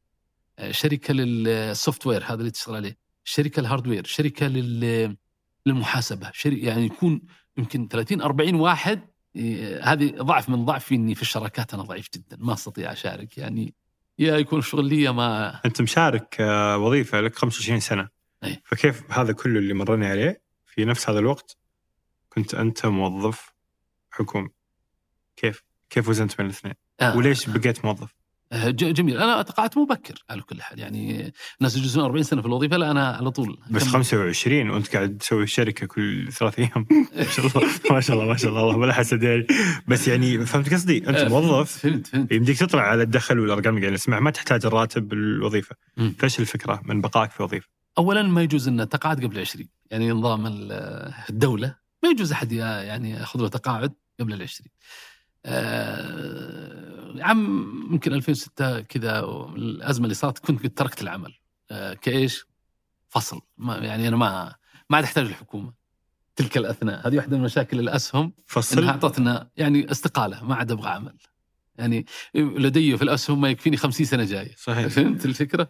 آه، 0.59 0.71
شركة 0.71 1.13
لل 1.13 2.07
software 2.07 2.23
هذا 2.23 2.33
اللي 2.39 2.51
تشتغل 2.51 2.75
عليه، 2.75 2.97
شركة 3.23 3.59
ال 3.59 3.64
hardware، 3.64 4.05
شركة 4.05 4.47
لل 4.47 5.17
للمحاسبة، 5.65 6.31
شركة 6.33 6.65
يعني 6.65 6.85
يكون 6.85 7.21
يمكن 7.57 7.87
30 7.87 8.21
40 8.21 8.55
واحد 8.55 9.07
هذه 9.81 10.11
ضعف 10.17 10.49
من 10.49 10.65
ضعفي 10.65 10.95
إني 10.95 11.15
في 11.15 11.21
الشراكات 11.21 11.73
أنا 11.73 11.83
ضعيف 11.83 12.09
جدا 12.13 12.37
ما 12.39 12.53
أستطيع 12.53 12.91
أشارك. 12.91 13.37
يعني 13.37 13.73
يا 14.19 14.37
يكون 14.37 14.61
شغل 14.61 14.85
لي 14.85 15.13
ما 15.13 15.59
أنت 15.65 15.81
مشارك 15.81 16.41
آه، 16.41 16.77
وظيفة 16.77 17.21
لك 17.21 17.35
25 17.35 17.79
سنة. 17.79 18.09
أي. 18.43 18.61
فكيف 18.65 19.11
هذا 19.11 19.33
كله 19.33 19.59
اللي 19.59 19.73
مرني 19.73 20.07
عليه؟ 20.07 20.41
في 20.65 20.85
نفس 20.85 21.09
هذا 21.09 21.19
الوقت 21.19 21.57
كنت 22.29 22.53
أنت 22.53 22.85
موظف 22.85 23.53
حكومي. 24.11 24.49
كيف؟ 25.35 25.63
كيف 25.89 26.09
وزنت 26.09 26.37
بين 26.37 26.45
الاثنين؟ 26.45 26.73
آه. 26.99 27.17
وليش 27.17 27.49
بقيت 27.49 27.85
موظف؟ 27.85 28.15
جميل. 28.53 29.17
أنا 29.17 29.41
تقاعدت 29.41 29.77
مبكر 29.77 30.23
على 30.29 30.41
كل 30.41 30.61
حال. 30.61 30.79
يعني 30.79 31.33
الناس 31.59 31.77
يجلسون 31.77 32.03
40 32.03 32.23
سنة 32.23 32.41
في 32.41 32.47
الوظيفة 32.47 32.77
لا 32.77 32.91
أنا 32.91 33.07
على 33.09 33.31
طول. 33.31 33.57
بس 33.69 33.83
كم- 33.83 33.89
25 33.89 34.69
وأنت 34.69 34.95
قاعد 34.95 35.17
تسوي 35.17 35.47
شركة 35.47 35.85
كل 35.87 36.31
ثلاث 36.31 36.59
أيام. 36.59 36.87
ما 37.17 37.23
شاء 37.23 37.45
الله 37.47 37.67
ما 37.91 37.99
شاء 38.01 38.15
الله 38.15 38.27
ما 38.29 38.37
شاء 38.37 38.49
الله 38.51 38.77
ولا 38.77 38.93
حسد 38.93 39.23
يعني 39.23 39.47
بس 39.87 40.07
يعني 40.07 40.45
فهمت 40.45 40.73
قصدي؟ 40.73 40.97
أنت 40.97 41.17
آه، 41.17 41.27
موظف 41.27 41.77
فهمت 41.77 42.07
فهمت 42.07 42.31
يمديك 42.31 42.59
تطلع 42.59 42.81
على 42.81 43.03
الدخل 43.03 43.39
والأرقام 43.39 43.73
اللي 43.75 43.81
قاعد 43.85 43.93
نسمع 43.93 44.19
ما 44.19 44.31
تحتاج 44.31 44.65
الراتب 44.65 45.07
بالوظيفة. 45.07 45.75
مم. 45.97 46.15
فايش 46.19 46.39
الفكرة 46.39 46.81
من 46.85 47.01
بقائك 47.01 47.31
في 47.31 47.43
وظيفه 47.43 47.67
اولا 47.97 48.23
ما 48.23 48.41
يجوز 48.41 48.67
إن 48.67 48.89
تقاعد 48.89 49.23
قبل 49.25 49.39
20 49.39 49.67
يعني 49.91 50.11
نظام 50.11 50.47
ال- 50.47 51.13
الدولة 51.29 51.75
ما 52.03 52.09
يجوز 52.09 52.31
أحد 52.31 52.51
يعني 52.51 53.11
ياخذ 53.11 53.39
له 53.41 53.47
تقاعد 53.47 53.93
قبل 54.19 54.33
ال 54.33 54.41
20 54.41 54.69
آه، 55.45 56.84
عام 57.19 57.87
يمكن 57.91 58.13
2006 58.13 58.81
كذا 58.81 59.19
الأزمة 59.55 60.03
اللي 60.03 60.15
صارت 60.15 60.39
كنت 60.39 60.63
قد 60.63 60.69
تركت 60.69 61.01
العمل. 61.01 61.33
آه، 61.71 61.93
كإيش؟ 61.93 62.45
فصل. 63.09 63.41
ما 63.57 63.77
يعني 63.77 64.07
أنا 64.07 64.15
ما 64.15 64.55
ما 64.89 64.97
عاد 64.97 65.03
أحتاج 65.03 65.25
الحكومة 65.25 65.73
تلك 66.35 66.57
الأثناء. 66.57 67.07
هذه 67.07 67.15
واحدة 67.15 67.37
من 67.37 67.43
مشاكل 67.43 67.79
الاسهم 67.79 68.21
إنها 68.21 68.33
فصل 68.47 68.83
اعطتنا 68.83 69.49
يعني 69.57 69.91
استقالة 69.91 70.43
ما 70.43 70.55
عاد 70.55 70.71
أبغى 70.71 70.89
عمل. 70.89 71.17
يعني 71.75 72.05
لدي 72.35 72.97
في 72.97 73.03
الأسهم 73.03 73.41
ما 73.41 73.49
يكفيني 73.49 73.77
50 73.77 74.05
سنة 74.05 74.23
جاية. 74.23 74.55
صحيح. 74.57 74.87
فهمت 74.87 75.25
الفكرة؟ 75.25 75.69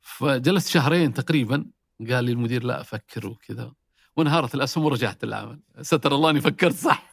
فجلست 0.00 0.68
شهرين 0.68 1.14
تقريبا. 1.14 1.66
قال 2.10 2.24
لي 2.24 2.32
المدير 2.32 2.64
لا 2.64 2.80
أفكر 2.80 3.26
وكذا. 3.26 3.72
وانهارت 4.16 4.54
الأسهم 4.54 4.84
ورجعت 4.84 5.24
العمل. 5.24 5.60
ستر 5.80 6.14
الله 6.14 6.30
إني 6.30 6.40
فكرت 6.40 6.74
صح. 6.74 7.05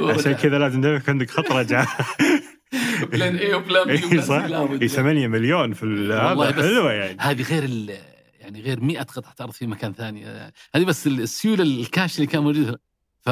عشان 0.00 0.32
كذا 0.32 0.58
لازم 0.58 0.80
دائما 0.80 0.96
يكون 0.96 1.10
عندك 1.14 1.30
خط 1.30 1.52
رجعة. 1.52 1.88
plan 3.12 3.36
A 3.36 3.54
و 3.54 3.60
plan 3.60 3.86
B 3.86 4.04
و 4.04 4.08
plan 4.08 4.22
صح. 4.22 4.44
إي 4.82 4.88
8 4.88 5.26
مليون 5.28 5.72
في 5.72 5.86
هذا 6.12 6.52
حلوة 6.52 6.92
يعني. 6.92 7.16
هذه 7.20 7.42
غير 7.42 7.64
ال- 7.64 7.98
يعني 8.40 8.60
غير 8.60 8.80
100 8.80 8.98
قطعة 9.02 9.34
أرض 9.40 9.50
في 9.52 9.66
مكان 9.66 9.92
ثاني. 9.92 10.26
هذه 10.74 10.84
بس 10.84 11.06
السيولة 11.06 11.62
الكاش 11.62 12.16
اللي 12.16 12.26
كان 12.26 12.42
موجود 12.42 12.76
ف 13.20 13.30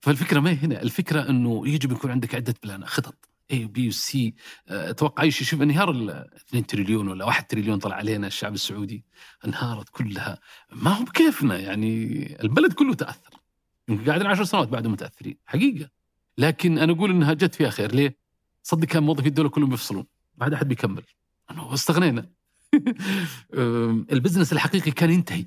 فالفكرة 0.00 0.40
ما 0.40 0.50
هي 0.50 0.54
هنا. 0.56 0.82
الفكرة 0.82 1.28
إنه 1.30 1.68
يجب 1.68 1.92
يكون 1.92 2.10
عندك 2.10 2.34
عدة 2.34 2.54
plan 2.62 2.84
خطط. 2.84 3.28
A 3.52 3.64
و 3.64 3.76
B 3.76 3.88
و 3.88 4.11
C 4.11 4.34
أتوقع 4.68 5.22
أي 5.22 5.30
شيء 5.30 5.46
شوف 5.46 5.62
انهيار 5.62 5.90
ال 5.90 6.24
2 6.48 6.66
تريليون 6.66 7.08
ولا 7.08 7.24
1 7.24 7.46
تريليون 7.46 7.78
طلع 7.78 7.96
علينا 7.96 8.26
الشعب 8.26 8.54
السعودي. 8.54 9.04
انهارت 9.44 9.88
كلها. 9.88 10.38
ما 10.72 10.90
هو 10.90 11.04
بكيفنا 11.04 11.58
يعني. 11.58 12.36
البلد 12.42 12.72
كله 12.72 12.94
تأثر. 12.94 13.30
يمكن 13.88 14.04
قاعدين 14.04 14.26
10 14.26 14.44
سنوات 14.44 14.68
بعد 14.68 14.86
متأثرين 14.86 15.38
حقيقة. 15.46 15.90
لكن 16.38 16.78
أنا 16.78 16.92
أقول 16.92 17.10
إنها 17.10 17.34
جت 17.34 17.54
فيها 17.54 17.70
خير 17.70 17.94
ليه؟ 17.94 18.16
صدق 18.62 18.84
كان 18.88 19.02
موظفي 19.02 19.28
الدولة 19.28 19.48
كلهم 19.48 19.70
بيفصلون 19.70 20.06
ما 20.36 20.44
عاد 20.44 20.52
أحد 20.52 20.68
بيكمل. 20.68 21.02
انه 21.50 21.74
استغنينا. 21.74 22.28
ال 24.12 24.16
business 24.16 24.52
الحقيقي 24.52 24.90
كان 24.90 25.10
ينتهي. 25.10 25.46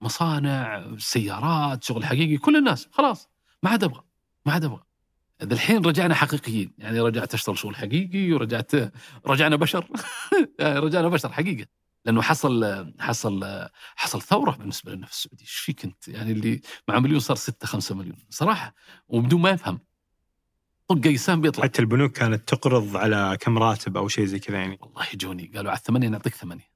مصانع 0.00 0.86
سيارات 0.98 1.84
شغل 1.84 2.04
حقيقي 2.04 2.36
كل 2.36 2.56
الناس 2.56 2.88
خلاص. 2.92 3.28
ما 3.62 3.70
عاد 3.70 3.84
أبغى 3.84 4.02
ما 4.46 4.52
عاد 4.52 4.64
أبغى. 4.64 4.82
الحين 5.42 5.84
رجعنا 5.84 6.14
حقيقيين 6.14 6.72
يعني 6.78 7.00
رجعت 7.00 7.34
أشتغل 7.34 7.58
شغل 7.58 7.76
حقيقي 7.76 8.32
ورجعت 8.32 8.72
رجعنا 9.26 9.56
بشر. 9.56 9.86
رجعنا 10.60 11.08
بشر 11.08 11.32
حقيقة. 11.32 11.66
لأنه 12.04 12.22
حصل 12.22 12.92
حصل 13.00 13.66
حصل 13.96 14.22
ثورة 14.22 14.50
بالنسبة 14.50 14.94
لنا 14.94 15.06
في 15.06 15.12
السعودية. 15.12 15.44
إيش 15.44 15.54
فيك 15.54 15.84
أنت؟ 15.84 16.08
يعني 16.08 16.32
اللي 16.32 16.60
مع 16.88 16.98
مليون 16.98 17.20
صار 17.20 17.36
6 17.36 17.66
5 17.66 17.94
مليون. 17.94 18.16
صراحة 18.30 18.74
وبدون 19.08 19.40
ما 19.40 19.50
يفهم. 19.50 19.78
طق 20.88 21.06
ايسام 21.06 21.40
بيطلع. 21.40 21.64
حتى 21.64 21.82
البنوك 21.82 22.12
كانت 22.12 22.48
تقرض 22.48 22.96
على 22.96 23.38
كم 23.40 23.58
راتب 23.58 23.96
أو 23.96 24.08
شيء 24.08 24.24
زي 24.24 24.38
كذا 24.38 24.56
يعني. 24.58 24.78
والله 24.80 25.06
جوني 25.14 25.52
قالوا 25.54 25.70
على 25.70 25.78
الثمانية 25.78 26.08
نعطيك 26.08 26.34
ثمانية. 26.34 26.70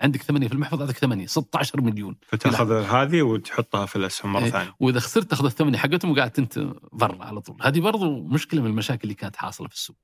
عندك 0.00 0.22
ثمانية 0.22 0.48
في 0.48 0.54
المحفظة 0.54 0.82
اعطيك 0.82 0.96
ثمانية. 0.96 1.26
16 1.26 1.80
مليون. 1.80 2.16
فتأخذ 2.28 2.72
هذه 2.72 3.22
وتحطها 3.22 3.86
في 3.86 3.96
الأسهم 3.96 4.32
مرة 4.32 4.44
إيه. 4.44 4.50
ثانية. 4.50 4.74
وإذا 4.80 5.00
خسرت 5.00 5.30
تأخذ 5.30 5.44
الثمانية 5.44 5.78
حقتهم 5.78 6.10
وقعدت 6.10 6.38
أنت 6.38 6.58
برا 6.92 7.24
على 7.24 7.40
طول. 7.40 7.56
هذه 7.62 7.80
برضو 7.80 8.22
مشكلة 8.22 8.62
من 8.62 8.70
المشاكل 8.70 9.02
اللي 9.02 9.14
كانت 9.14 9.36
حاصلة 9.36 9.68
في 9.68 9.74
السوق. 9.74 9.96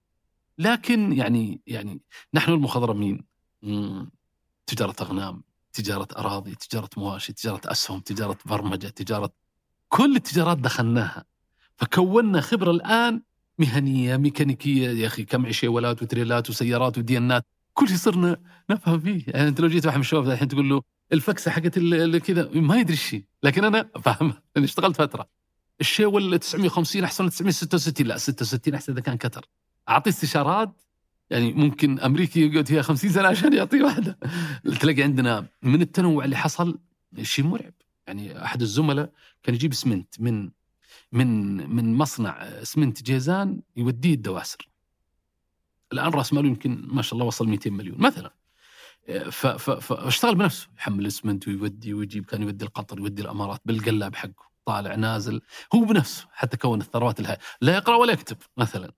لكن 0.59 1.13
يعني 1.13 1.61
يعني 1.67 2.01
نحن 2.35 2.53
المخضرمين 2.53 3.25
تجارة 4.67 4.95
أغنام 5.01 5.43
تجارة 5.73 6.09
أراضي 6.19 6.55
تجارة 6.55 6.91
مواشي 6.97 7.33
تجارة 7.33 7.61
أسهم 7.65 8.01
تجارة 8.01 8.39
برمجة 8.47 8.87
تجارة 8.87 9.31
كل 9.89 10.17
التجارات 10.17 10.59
دخلناها. 10.59 11.25
فكونا 11.77 12.41
خبرة 12.41 12.71
الآن 12.71 13.23
مهنية 13.59 14.17
ميكانيكية 14.17 14.91
يا 14.91 15.07
أخي 15.07 15.25
كم 15.25 15.47
عشيولات 15.47 16.03
وتريلات 16.03 16.51
وسيارات 16.51 16.99
وديانات 16.99 17.47
كل 17.75 17.89
شيء 17.89 17.97
صرنا 17.97 18.37
نفهم 18.71 19.01
فيه. 19.01 19.25
يعني 19.27 19.49
أنت 19.49 19.61
لو 19.61 19.69
جيت 19.69 19.87
واحد 19.87 19.97
من 19.97 20.01
الشباب 20.03 20.29
الحين 20.29 20.49
تقول 20.49 20.69
له 20.69 20.83
الفكسة 21.13 21.51
حقت 21.51 21.79
كذا 22.19 22.51
ما 22.55 22.77
يدري 22.77 22.95
الشيء 22.95 23.25
لكن 23.43 23.65
أنا 23.65 23.91
فاهمها 24.03 24.43
لاني 24.57 24.67
اشتغلت 24.67 24.97
فترة. 24.97 25.29
الشيول 25.81 26.39
950 26.39 27.05
أحسن 27.05 27.25
من 27.25 27.31
966 27.31 28.07
لا 28.07 28.17
66 28.19 28.75
أحسن 28.75 28.93
إذا 28.93 29.01
كان 29.01 29.17
كتر. 29.17 29.47
أعطي 29.89 30.11
استشارات 30.11 30.83
يعني 31.33 31.53
ممكن 31.53 32.01
أمريكي 32.01 32.47
يقعد 32.47 32.69
فيها 32.69 32.83
50 32.83 33.11
سنة 33.11 33.29
عشان 33.29 33.53
يعطي 33.53 33.83
واحدة. 33.83 34.19
تلاقي 34.81 35.03
عندنا 35.03 35.47
من 35.63 35.83
التنوع 35.83 36.25
اللي 36.25 36.37
حصل 36.37 36.79
شيء 37.23 37.45
مرعب. 37.45 37.73
يعني 38.07 38.45
أحد 38.45 38.63
الزملاء 38.63 39.13
كان 39.43 39.55
يجيب 39.55 39.73
اسمنت 39.73 40.21
من 40.21 40.51
من 41.13 41.57
من 41.75 41.95
مصنع 41.95 42.31
اسمنت 42.43 43.03
جيزان 43.03 43.61
يوديه 43.77 44.15
الدواسر. 44.15 44.69
الآن 45.93 46.09
رأس 46.09 46.33
ماله 46.33 46.49
يمكن 46.49 46.85
ما 46.89 47.03
شاء 47.03 47.15
الله 47.15 47.27
وصل 47.27 47.49
200 47.49 47.71
مليون 47.71 48.01
مثلا. 48.01 48.35
فاشتغل 49.81 50.35
بنفسه. 50.35 50.69
يحمل 50.79 51.07
اسمنت 51.07 51.49
ويودي 51.49 51.95
ويجيب 51.95 52.25
كان 52.25 52.43
يودي 52.43 52.65
القطر 52.65 52.99
يودي 52.99 53.23
الأمارات 53.23 53.61
بالقلاب 53.65 54.15
حقه. 54.15 54.53
طالع 54.67 54.95
نازل 54.95 55.41
هو 55.75 55.85
بنفسه 55.85 56.27
حتى 56.33 56.57
كون 56.57 56.81
الثروات 56.81 57.21
الهائلة. 57.21 57.43
لا 57.61 57.75
يقرأ 57.75 57.97
ولا 57.97 58.13
يكتب 58.13 58.37
مثلا. 58.57 58.93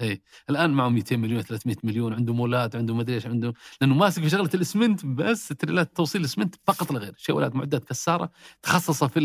اي 0.00 0.22
الآن 0.50 0.70
معه 0.70 0.88
200 0.88 1.16
مليون 1.16 1.42
300 1.42 1.76
مليون 1.84 2.12
عنده 2.14 2.32
مولات 2.34 2.76
عنده 2.76 2.94
مدري 2.94 3.14
إيش 3.14 3.26
عنده 3.26 3.54
لأنه 3.80 3.94
ماسك 3.94 4.22
في 4.22 4.30
شغلة 4.30 4.50
الاسمنت 4.54 5.06
بس 5.06 5.48
تريلات 5.48 5.96
توصيل 5.96 6.20
الاسمنت 6.20 6.54
فقط 6.64 6.92
لا 6.92 6.98
غير 6.98 7.14
شوالات 7.16 7.54
معدات 7.54 7.84
كسارة 7.84 8.30
تخصص 8.62 9.04
في 9.04 9.20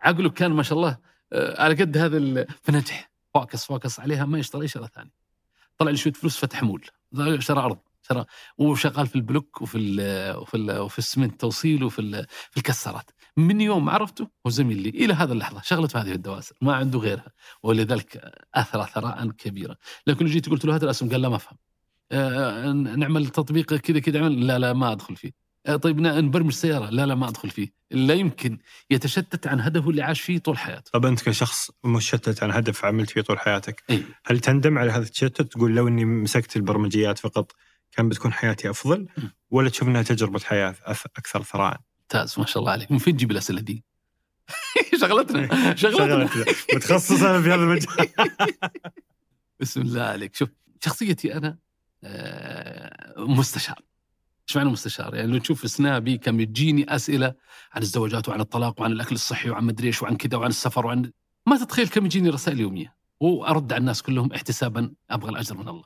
عقله 0.00 0.30
كان 0.30 0.52
ما 0.52 0.62
شاء 0.62 0.78
الله 0.78 0.98
آه، 1.32 1.62
على 1.62 1.74
قد 1.74 1.96
هذا 1.98 2.46
فنجح. 2.62 3.10
focus 3.34 3.64
focus 3.64 4.00
عليها 4.00 4.24
ما 4.24 4.38
يشتغل 4.38 4.62
أي 4.62 4.68
شغله 4.68 4.86
ثانية 4.86 5.12
طلع 5.78 5.90
لي 5.90 5.96
شوية 5.96 6.12
فلوس 6.12 6.36
فتح 6.36 6.62
مول. 6.62 6.86
شرى 7.38 7.60
أرض 7.60 7.78
شرى. 8.02 8.24
وشغال 8.58 9.06
في 9.06 9.16
البلوك 9.16 9.62
وفي 9.62 9.78
ال 9.78 10.36
وفي 10.36 10.56
ال 10.56 10.78
وفي 10.78 10.98
الاسمنت 10.98 11.40
توصيل 11.40 11.84
وفي 11.84 12.26
في 12.50 12.56
الكسارات. 12.56 13.10
من 13.36 13.60
يوم 13.60 13.90
عرفته 13.90 14.28
هو 14.46 14.50
زميل 14.50 14.82
لي 14.82 14.88
إلى 14.88 15.14
هذه 15.14 15.32
اللحظة 15.32 15.60
شغلته 15.62 15.90
في 15.92 15.98
هذه 15.98 16.12
الدواسر 16.12 16.56
ما 16.60 16.74
عنده 16.74 16.98
غيرها 16.98 17.32
ولذلك 17.62 18.32
اثرى 18.54 18.86
ثراء 18.94 19.30
كبيرا 19.30 19.76
لكن 20.06 20.26
جيت 20.26 20.48
قلت 20.48 20.64
له 20.64 20.74
هذا 20.76 20.84
الاسهم 20.84 21.10
قال 21.10 21.22
لا 21.22 21.28
ما 21.28 21.36
أفهم. 21.36 21.58
آه، 22.12 22.72
نعمل 22.72 23.26
تطبيق 23.26 23.74
كذا 23.74 23.98
كذا 23.98 24.28
لا 24.28 24.58
لا 24.58 24.72
ما 24.72 24.92
أدخل 24.92 25.16
فيه. 25.16 25.32
آه، 25.66 25.76
طيب 25.76 26.00
نبرمج 26.00 26.52
سيارة 26.52 26.90
لا 26.90 27.06
لا 27.06 27.14
ما 27.14 27.28
أدخل 27.28 27.50
فيه. 27.50 27.68
لا 27.90 28.14
يمكن 28.14 28.58
يتشتت 28.90 29.46
عن 29.46 29.60
هدفه 29.60 29.90
اللي 29.90 30.02
عاش 30.02 30.20
فيه 30.20 30.38
طول 30.38 30.58
حياته. 30.58 30.90
طب 30.92 31.06
أنت 31.06 31.22
كشخص 31.22 31.70
مشتت 31.84 32.42
عن 32.42 32.50
هدف 32.50 32.84
عملت 32.84 33.10
فيه 33.10 33.20
طول 33.20 33.38
حياتك 33.38 33.82
إي. 33.90 34.04
هل 34.26 34.40
تندم 34.40 34.78
على 34.78 34.92
هذا 34.92 35.02
التشتت؟ 35.02 35.42
تقول 35.42 35.74
لو 35.74 35.88
إني 35.88 36.04
مسكت 36.04 36.56
البرمجيات 36.56 37.18
فقط 37.18 37.52
كان 37.92 38.08
بتكون 38.08 38.32
حياتي 38.32 38.70
أفضل. 38.70 39.08
ولا 39.50 39.68
تشوف 39.68 39.88
إنها 39.88 40.02
تجربة 40.02 40.40
حياة 40.40 40.74
أكثر 41.16 41.42
ثراء؟ 41.42 41.80
ممتاز 42.14 42.38
ما 42.38 42.46
شاء 42.46 42.60
الله 42.60 42.72
عليك 42.72 42.92
من 42.92 42.98
فين 42.98 43.16
تجيب 43.16 43.30
الأسئلة 43.30 43.60
دي؟ 43.60 43.84
شغلتنا 45.00 45.76
شغلتنا 45.76 46.26
شغلت 46.26 46.74
متخصص 46.74 47.22
أنا 47.22 47.42
في 47.42 47.48
هذا 47.48 47.54
المجال 47.54 48.08
بسم 49.60 49.80
الله 49.80 50.02
عليك 50.02 50.36
شوف 50.36 50.48
شخصيتي 50.84 51.34
أنا 51.34 51.58
آه، 52.04 53.14
مستشار 53.18 53.80
إيش 54.48 54.56
معنى 54.56 54.70
مستشار؟ 54.70 55.14
يعني 55.14 55.32
لو 55.32 55.38
تشوف 55.38 55.70
سنابي 55.70 56.18
كم 56.18 56.40
يجيني 56.40 56.94
أسئلة 56.94 57.34
عن 57.72 57.82
الزواجات 57.82 58.28
وعن 58.28 58.40
الطلاق 58.40 58.80
وعن 58.80 58.92
الأكل 58.92 59.14
الصحي 59.14 59.50
وعن 59.50 59.64
مدري 59.64 59.86
إيش 59.86 60.02
وعن 60.02 60.16
كذا 60.16 60.38
وعن 60.38 60.50
السفر 60.50 60.86
وعن 60.86 61.12
ما 61.46 61.56
تتخيل 61.56 61.88
كم 61.88 62.04
يجيني 62.04 62.30
رسائل 62.30 62.60
يومية 62.60 62.96
وأرد 63.20 63.72
على 63.72 63.80
الناس 63.80 64.02
كلهم 64.02 64.32
احتسابا 64.32 64.92
أبغى 65.10 65.30
الأجر 65.30 65.56
من 65.56 65.68
الله. 65.68 65.84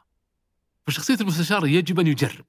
فشخصية 0.86 1.16
المستشار 1.20 1.66
يجب 1.66 2.01
أن 2.01 2.06
يجرب. 2.06 2.44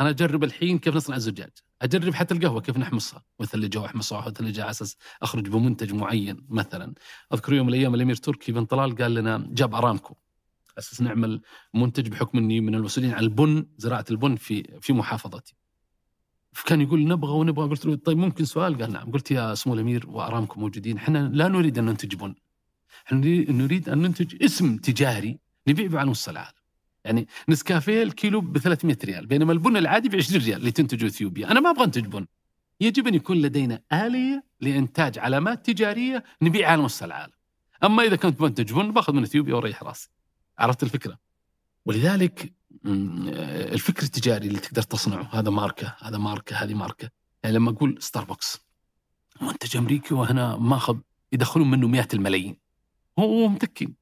أنا 0.00 0.08
أجرب 0.08 0.44
الحين 0.44 0.78
كيف 0.78 0.96
نصنع 0.96 1.16
الزجاج، 1.16 1.50
أجرب 1.82 2.14
حتى 2.14 2.34
القهوة 2.34 2.60
كيف 2.60 2.78
نحمصها، 2.78 3.24
واثلجها 3.38 3.80
واحمصها 3.80 4.26
واثلجها 4.26 4.62
على 4.62 4.70
أساس 4.70 4.96
أخرج 5.22 5.48
بمنتج 5.48 5.92
معين 5.92 6.46
مثلا. 6.48 6.94
أذكر 7.32 7.52
يوم 7.52 7.66
من 7.66 7.72
الأيام 7.72 7.94
الأمير 7.94 8.16
تركي 8.16 8.52
بن 8.52 8.64
طلال 8.64 8.96
قال 8.96 9.14
لنا 9.14 9.48
جاب 9.50 9.74
أرامكو 9.74 10.14
أساس 10.78 11.02
نعمل 11.02 11.40
منتج 11.74 12.08
بحكم 12.08 12.38
إني 12.38 12.60
من 12.60 12.74
المسؤولين 12.74 13.12
عن 13.14 13.20
البن 13.20 13.66
زراعة 13.78 14.04
البن 14.10 14.36
في 14.36 14.78
في 14.80 14.92
محافظتي. 14.92 15.54
فكان 16.52 16.80
يقول 16.80 17.08
نبغى 17.08 17.32
ونبغى. 17.32 17.68
قلت 17.68 17.86
له 17.86 17.94
طيب 17.94 18.18
ممكن 18.18 18.44
سؤال؟ 18.44 18.82
قال 18.82 18.92
نعم. 18.92 19.12
قلت 19.12 19.30
يا 19.30 19.54
سمو 19.54 19.74
الأمير 19.74 20.10
وارامكم 20.10 20.60
موجودين. 20.60 20.96
إحنا 20.96 21.30
لا 21.32 21.48
نريد 21.48 21.78
أن 21.78 21.84
ننتج 21.84 22.14
بن. 22.14 22.34
إحنا 23.06 23.18
نريد 23.52 23.88
أن 23.88 23.98
ننتج 23.98 24.42
اسم 24.42 24.76
تجاري 24.76 25.38
نبيع 25.68 26.00
على 26.00 26.10
مستوى 26.10 26.32
العالم 26.32 26.57
يعني 27.04 27.28
نسكافيه 27.48 28.02
الكيلو 28.02 28.40
ب 28.40 28.58
300 28.58 28.96
ريال 29.04 29.26
بينما 29.26 29.52
البن 29.52 29.76
العادي 29.76 30.08
ب 30.08 30.16
20 30.16 30.44
ريال 30.44 30.60
اللي 30.60 30.70
تنتجه 30.70 31.06
إثيوبيا. 31.06 31.50
أنا 31.50 31.60
ما 31.60 31.70
أبغى 31.70 31.84
أنتج 31.84 32.06
بن. 32.06 32.26
يجب 32.80 33.06
أن 33.06 33.14
يكون 33.14 33.36
لدينا 33.36 33.82
آلية 33.92 34.44
لإنتاج 34.60 35.18
علامات 35.18 35.66
تجارية 35.66 36.24
نبيعها 36.42 36.72
على 36.72 36.82
مستوى 36.82 37.06
العالم. 37.06 37.32
أما 37.84 38.02
إذا 38.02 38.16
كنت 38.16 38.40
بنتج 38.40 38.72
بن 38.72 38.92
باخذ 38.92 39.12
من 39.12 39.22
إثيوبيا 39.22 39.54
واريح 39.54 39.82
راسي. 39.82 40.10
عرفت 40.58 40.82
الفكرة؟ 40.82 41.18
ولذلك 41.86 42.52
مم، 42.84 43.28
الفكر 43.72 44.02
التجاري 44.02 44.48
اللي 44.48 44.58
تقدر 44.58 44.82
تصنعه 44.82 45.28
هذا 45.32 45.50
ماركة 45.50 45.94
هذا 45.98 46.18
ماركة 46.18 46.56
هذه 46.56 46.74
ماركة. 46.74 47.10
يعني 47.42 47.56
لما 47.56 47.70
أقول 47.70 47.96
ستاربكس 48.00 48.58
منتج 49.40 49.76
أمريكي 49.76 50.14
وهنا 50.14 50.56
ماخذ 50.56 50.98
يدخلون 51.32 51.70
منه 51.70 51.88
مئات 51.88 52.14
الملايين. 52.14 52.56
هو 53.18 53.48
متكين 53.48 53.94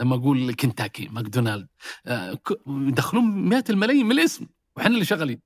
لما 0.00 0.14
أقول 0.14 0.54
كنتاكي 0.54 1.08
ماكدونالد 1.08 1.68
آه، 2.06 2.38
يدخلون 2.66 3.24
مئات 3.48 3.70
الملايين 3.70 4.06
من 4.06 4.12
الاسم 4.12 4.46
وحنا 4.76 4.94
اللي 4.94 5.04
شغالين. 5.04 5.40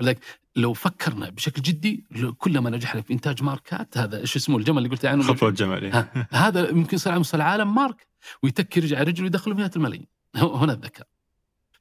ولذلك 0.00 0.18
لو 0.56 0.72
فكرنا 0.72 1.30
بشكل 1.30 1.62
جدي 1.62 2.06
كلما 2.38 2.70
نجحنا 2.70 3.00
في 3.00 3.12
إنتاج 3.12 3.42
ماركات 3.42 3.98
هذا 3.98 4.20
إيش 4.20 4.36
اسمه؟ 4.36 4.56
الجمل 4.56 4.78
اللي 4.78 4.88
قلت 4.88 5.04
عنه؟ 5.04 5.22
خطوة 5.22 5.48
الجمل 5.48 5.84
إيه. 5.84 6.28
هذا 6.30 6.72
ممكن 6.72 6.94
يصير 6.94 7.12
على 7.12 7.20
مستوى 7.20 7.40
العالم 7.40 7.74
مارك 7.74 8.06
ويتكي 8.42 8.80
يرجع 8.80 9.02
رجله 9.02 9.26
يدخل 9.26 9.54
مئات 9.54 9.76
الملايين. 9.76 10.06
هنا 10.36 10.72
الذكاء. 10.72 11.06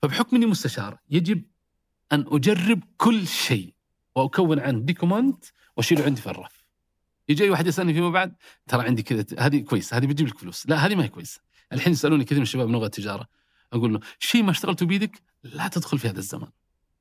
فبحكم 0.02 0.36
إني 0.36 0.46
مستشار 0.46 0.98
يجب 1.10 1.44
أن 2.12 2.26
أجرب 2.28 2.84
كل 2.98 3.28
شيء 3.28 3.74
وأكون 4.16 4.60
عنه 4.60 4.80
ديكومنت 4.80 5.46
واشيله 5.78 6.06
عندي 6.06 6.22
في 6.22 6.30
الرف. 6.30 6.64
يجي 7.30 7.50
واحد 7.50 7.68
يسألني 7.68 7.94
فيما 7.94 8.10
بعد 8.10 8.36
ترى 8.68 8.84
عندي 8.86 9.04
كذا 9.04 9.26
هذه 9.40 9.60
كويس 9.60 9.94
هذه 9.94 10.06
بتجيب 10.06 10.28
لك 10.28 10.38
فلوس. 10.38 10.70
لا 10.70 10.76
هذه 10.86 10.96
ما 10.96 11.04
هي 11.04 11.08
كويسة. 11.08 11.47
الحين 11.74 11.94
يسألوني 11.94 12.24
كثير 12.24 12.38
من 12.38 12.44
الشباب 12.44 12.70
لغة 12.70 12.86
التجارة. 12.86 13.28
أقول 13.74 13.94
له 13.94 14.00
شيء 14.20 14.44
ما 14.44 14.52
اشتغلته 14.52 14.86
بيدك؟ 14.86 15.22
لا 15.44 15.68
تدخل 15.68 16.00
في 16.00 16.10
هذا 16.10 16.20
الزمان. 16.20 16.50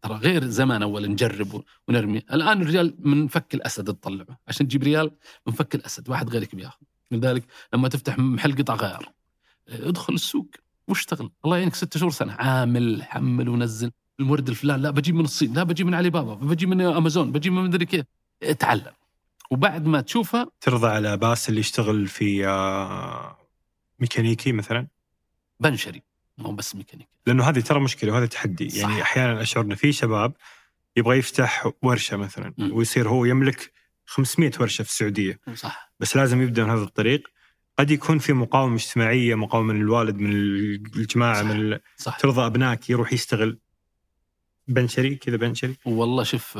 ترى 0.03 0.15
غير 0.15 0.47
زمان 0.47 0.83
اول 0.83 1.11
نجرب 1.11 1.63
ونرمي. 1.89 2.19
الآن 2.19 2.63
الرجال 2.63 2.95
من 2.99 3.29
فك 3.29 3.55
الأسد 3.55 3.85
تطلعه. 3.85 4.39
عشان 4.49 4.69
تجيب 4.69 4.83
ريال 4.83 5.11
من 5.47 5.53
فم 5.53 5.75
الأسد 5.75 6.09
واحد 6.09 6.31
غيرك 6.31 6.55
بياخذ. 6.55 6.79
لذلك 7.11 7.45
لما 7.75 7.89
تفتح 7.89 8.19
محل 8.19 8.57
قطع 8.57 8.75
غيار 8.75 9.13
ادخل 9.69 10.15
السوق 10.15 10.47
واشتغل. 10.89 11.31
الله 11.45 11.57
يعينك 11.57 11.75
ست 11.75 11.99
شهور 11.99 12.11
سنة. 12.11 12.33
عامل 12.33 13.03
حمل 13.03 13.49
ونزل. 13.49 13.91
المورد 14.21 14.49
الفلان 14.49 14.83
لا 14.83 14.91
بجيب 14.91 15.15
من 15.15 15.25
الصين 15.25 15.55
لا 15.55 15.63
بجيب 15.63 15.87
من 15.87 15.95
علي 15.95 16.11
بابا 16.11 16.35
بجيب 16.35 16.69
من 16.69 16.81
أمازون 16.81 17.33
بجيب 17.33 17.53
من 17.53 17.65
مدري 17.65 17.87
كيف. 17.87 18.05
اتعلم. 18.43 18.93
وبعد 19.51 19.87
ما 19.87 20.01
تشوفها 20.01 20.47
ترضى 20.61 20.87
على 20.87 21.17
باس 21.17 21.49
اللي 21.49 21.61
يشتغل 21.61 22.07
في 22.07 22.47
آه، 22.47 23.36
ميكانيكي 23.99 24.53
مثلا؟ 24.53 24.87
بنشري 25.61 26.03
مو 26.39 26.53
بس 26.53 26.77
ميكانيك 26.77 27.09
لأنه 27.27 27.45
هذه 27.49 27.61
ترى 27.61 27.81
مشكلة 27.81 28.13
وهذا 28.13 28.27
تحدي. 28.27 28.71
صح. 28.71 28.79
يعني 28.79 29.03
أحيانا 29.03 29.43
اشعر 29.43 29.65
ان 29.65 29.75
في 29.75 29.93
شباب 29.93 30.33
يبغى 30.97 31.19
يفتح 31.19 31.71
ورشة 31.83 32.17
مثلا 32.17 32.55
مم. 32.59 32.73
ويصير 32.73 33.09
هو 33.09 33.25
يملك 33.25 33.73
500 34.07 34.51
ورشة 34.61 34.83
في 34.83 34.91
السعودية. 34.91 35.41
صح. 35.55 35.93
بس 36.01 36.17
لازم 36.17 36.43
يبدأ 36.43 36.65
من 36.65 36.71
هذا 36.71 36.83
الطريق. 36.83 37.29
قد 37.79 37.91
يكون 37.91 38.19
في 38.19 38.33
مقاومة 38.33 38.75
اجتماعية 38.75 39.35
مقاومة 39.35 39.73
من 39.73 39.81
الوالد 39.81 40.17
من 40.17 40.31
الجماعة 40.31 41.43
صح. 41.43 41.43
من 41.43 41.51
ال... 41.61 41.81
صح. 41.97 42.19
ترضى 42.19 42.47
أبنائك 42.47 42.91
يروح 42.91 43.13
يشتغل 43.13 43.59
بنشري 44.69 45.15
كذا 45.15 45.37
بنشري؟ 45.37 45.77
والله 45.85 46.23
شوف 46.25 46.59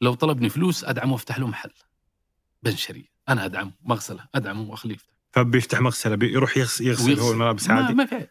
لو 0.00 0.14
طلبني 0.14 0.48
فلوس 0.48 0.84
أدعمه 0.84 1.12
وافتح 1.12 1.38
له 1.38 1.46
محل 1.46 1.70
بنشري. 2.62 3.10
أنا 3.28 3.44
أدعمه 3.44 3.72
مغسلة 3.82 4.28
أدعمه 4.34 4.70
وأخليه 4.70 4.94
يفتح. 4.94 5.13
فبيفتح 5.34 5.80
مغسلة 5.80 6.14
بيروح 6.14 6.56
يغس- 6.56 6.80
يغسل 6.80 7.04
ويغسل. 7.08 7.20
هو 7.22 7.32
الملابس 7.32 7.68
ما, 7.68 7.74
عادي. 7.74 7.94
ما 7.94 8.06
في 8.06 8.14
عيب 8.14 8.28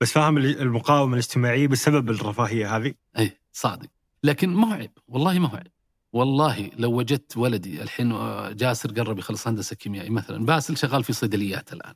بس 0.00 0.12
فاهم 0.12 0.38
المقاومة 0.38 1.12
الاجتماعية 1.12 1.66
بسبب 1.66 2.10
الرفاهية 2.10 2.76
هذه؟ 2.76 2.94
اي 3.18 3.38
صادق. 3.52 3.88
لكن 4.24 4.48
ما 4.54 4.68
هو 4.68 4.72
عيب 4.72 4.90
والله 5.08 5.38
ما 5.38 5.48
هو 5.48 5.56
عيب. 5.56 5.72
والله 6.12 6.70
لو 6.76 6.92
وجدت 6.92 7.36
ولدي 7.36 7.82
الحين 7.82 8.12
آه، 8.12 8.52
جاسر 8.52 8.90
قرب 8.92 9.18
يخلص 9.18 9.48
هندسة 9.48 9.76
كيميائي 9.76 10.10
مثلا 10.10 10.44
باسل 10.46 10.76
شغال 10.76 11.04
في 11.04 11.12
صيدليات 11.12 11.72
الآن. 11.72 11.94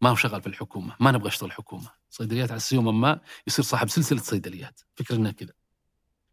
ما 0.00 0.10
هو 0.10 0.14
شغال 0.14 0.40
في 0.42 0.46
الحكومة 0.46 0.94
ما 1.00 1.10
نبغى 1.10 1.28
اشتغل 1.28 1.52
حكومة. 1.52 1.88
صيدليات 2.10 2.50
على 2.50 2.60
يوما 2.72 2.92
ما 2.92 3.20
يصير 3.46 3.64
صاحب 3.64 3.88
سلسلة 3.88 4.20
صيدليات. 4.20 4.80
فكرنا 4.94 5.30
كذا. 5.30 5.52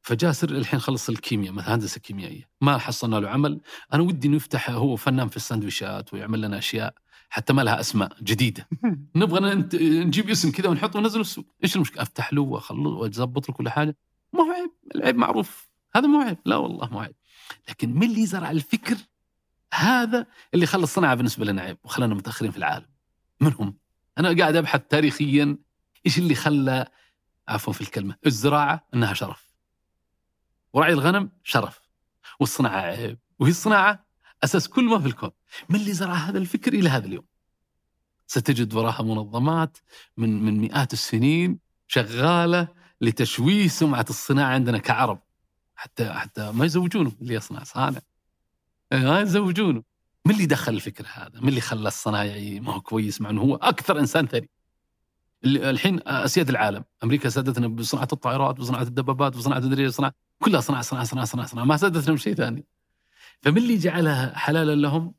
فجاسر 0.02 0.50
الحين 0.50 0.80
خلص 0.80 1.10
الكيمياء 1.10 1.54
مثلا 1.54 1.76
هندسة 1.76 2.00
كيميائية. 2.00 2.50
ما 2.62 2.78
حصلنا 2.78 3.16
له 3.16 3.30
عمل. 3.30 3.62
أنا 3.94 4.04
ودي 4.04 4.28
إنه 4.28 4.36
يفتح 4.36 4.70
هو 4.70 4.96
فنان 4.96 5.28
في 5.28 5.38
السندويشات 5.38 6.14
ويعمل 6.14 6.42
لنا 6.42 6.58
أشياء. 6.58 6.94
حتى 7.34 7.54
ما 7.54 7.62
لها 7.62 7.80
أسماء 7.80 8.18
جديدة. 8.24 8.68
نبغى 9.16 9.56
نجيب 10.04 10.30
اسم 10.30 10.52
كذا 10.52 10.70
ونحطه 10.70 11.00
وننزله 11.00 11.22
السوق. 11.22 11.46
إيش 11.64 11.76
المشكلة؟ 11.76 12.02
أفتح 12.02 12.34
له 12.34 12.42
وأخلص 12.42 12.88
واظبط 12.88 13.50
له 13.50 13.56
كل 13.56 13.70
حاجة. 13.70 13.98
ما 14.34 14.44
هو 14.44 14.52
عيب 14.52 14.72
العيب 14.96 15.16
معروف. 15.16 15.70
هذا 15.96 16.08
مو 16.08 16.22
عيب. 16.22 16.38
لا 16.46 16.56
والله 16.56 16.90
مو 16.90 17.00
عيب. 17.00 17.16
لكن 17.70 17.94
من 17.94 18.04
اللي 18.04 18.26
زرع 18.26 18.52
الفكر؟ 18.52 18.98
هذا 19.74 20.26
اللي 20.54 20.66
خلى 20.66 20.84
الصناعة 20.84 21.16
بالنسبة 21.16 21.46
لنا 21.46 21.62
عيب 21.62 21.78
وخلانا 21.84 22.16
متأخرين 22.16 22.52
في 22.52 22.58
العالم. 22.58 22.90
من 23.42 23.54
هم؟ 23.54 23.78
أنا 24.18 24.38
قاعد 24.38 24.56
أبحث 24.56 24.82
تاريخيا 24.90 25.58
إيش 26.06 26.18
اللي 26.18 26.36
خلى 26.36 26.88
عفوا 27.48 27.74
في 27.74 27.82
الكلمة 27.82 28.16
الزراعة 28.26 28.88
إنها 28.94 29.14
شرف. 29.14 29.52
ورعي 30.74 30.94
الغنم 30.94 31.32
شرف. 31.44 31.82
والصناعة 32.40 32.82
عيب. 32.82 33.20
وهي 33.40 33.52
الصناعة 33.52 34.11
أساس 34.44 34.68
كل 34.70 34.84
ما 34.84 35.00
في 35.00 35.06
الكون 35.06 35.32
من 35.70 35.80
اللي 35.80 35.94
زرع 35.94 36.14
هذا 36.14 36.38
الفكر 36.38 36.74
إلى 36.74 36.90
هذا 36.90 37.06
اليوم 37.06 37.26
ستجد 38.28 38.74
وراها 38.74 39.04
منظمات 39.04 39.78
من 40.18 40.44
من 40.44 40.60
مئات 40.60 40.94
السنين 40.94 41.60
شغالة 41.88 42.68
لتشويه 43.02 43.68
سمعة 43.68 44.06
الصناعة 44.10 44.54
عندنا 44.54 44.78
كعرب 44.78 45.20
حتى 45.76 46.14
حتى 46.14 46.52
ما 46.52 46.66
يزوجونه 46.66 47.12
اللي 47.22 47.34
يصنع 47.34 47.64
صانع 47.64 48.00
ما 48.92 49.20
يزوجونه 49.22 49.84
من 50.26 50.34
اللي 50.34 50.46
دخل 50.46 50.74
الفكر 50.74 51.06
هذا؟ 51.14 51.40
من 51.40 51.50
اللي 51.50 51.62
خلى 51.62 51.88
الصنايعي 51.88 52.60
ما 52.60 52.74
هو 52.74 52.82
كويس 52.82 53.22
مع 53.22 53.30
انه 53.30 53.42
هو 53.42 53.56
أكثر 53.56 54.00
إنسان 54.00 54.28
ثري؟ 54.28 54.50
الحين 55.46 56.00
أسياد 56.08 56.50
العالم، 56.50 56.84
أمريكا 57.04 57.30
سادتنا 57.30 57.68
بصناعة 57.68 58.08
الطائرات 58.14 58.60
وصناعة 58.60 58.82
الدبابات 58.82 59.36
وصناعة 59.36 59.60
المدري 59.60 59.92
صناعه 59.92 60.14
كلها 60.44 60.62
صناعه 60.62 60.82
صناعه 60.82 61.06
صناعه 61.06 61.26
صناعه, 61.26 61.48
صناعة. 61.48 61.66
ما 61.66 61.78
سادتنا 61.78 62.14
بشيء 62.14 62.34
ثاني. 62.34 62.66
فمن 63.42 63.58
اللي 63.58 63.78
جعلها 63.78 64.38
حلالا 64.38 64.76
لهم 64.76 65.14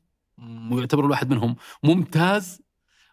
ويعتبر 0.71 1.05
الواحد 1.05 1.29
منهم 1.29 1.55
ممتاز 1.83 2.61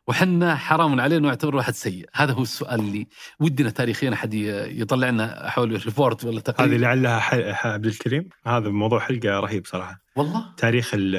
وحنا 0.06 0.56
حرام 0.56 1.00
علينا 1.00 1.26
ونعتبر 1.26 1.56
واحد 1.56 1.74
سيء، 1.74 2.08
هذا 2.14 2.32
هو 2.32 2.42
السؤال 2.42 2.80
اللي 2.80 3.06
ودنا 3.40 3.70
تاريخيا 3.70 4.12
أحد 4.12 4.34
يطلع 4.34 5.08
لنا 5.08 5.50
حول 5.50 5.86
ريبورت 5.86 6.24
ولا 6.24 6.40
تقرير 6.40 6.72
هذه 6.72 6.76
لعلها 6.76 7.66
عبد 7.66 7.86
الكريم. 7.86 8.28
هذا 8.46 8.68
موضوع 8.68 9.00
حلقة 9.00 9.40
رهيب 9.40 9.66
صراحة. 9.66 10.02
والله؟ 10.16 10.54
تاريخ 10.56 10.90
ال 10.94 11.16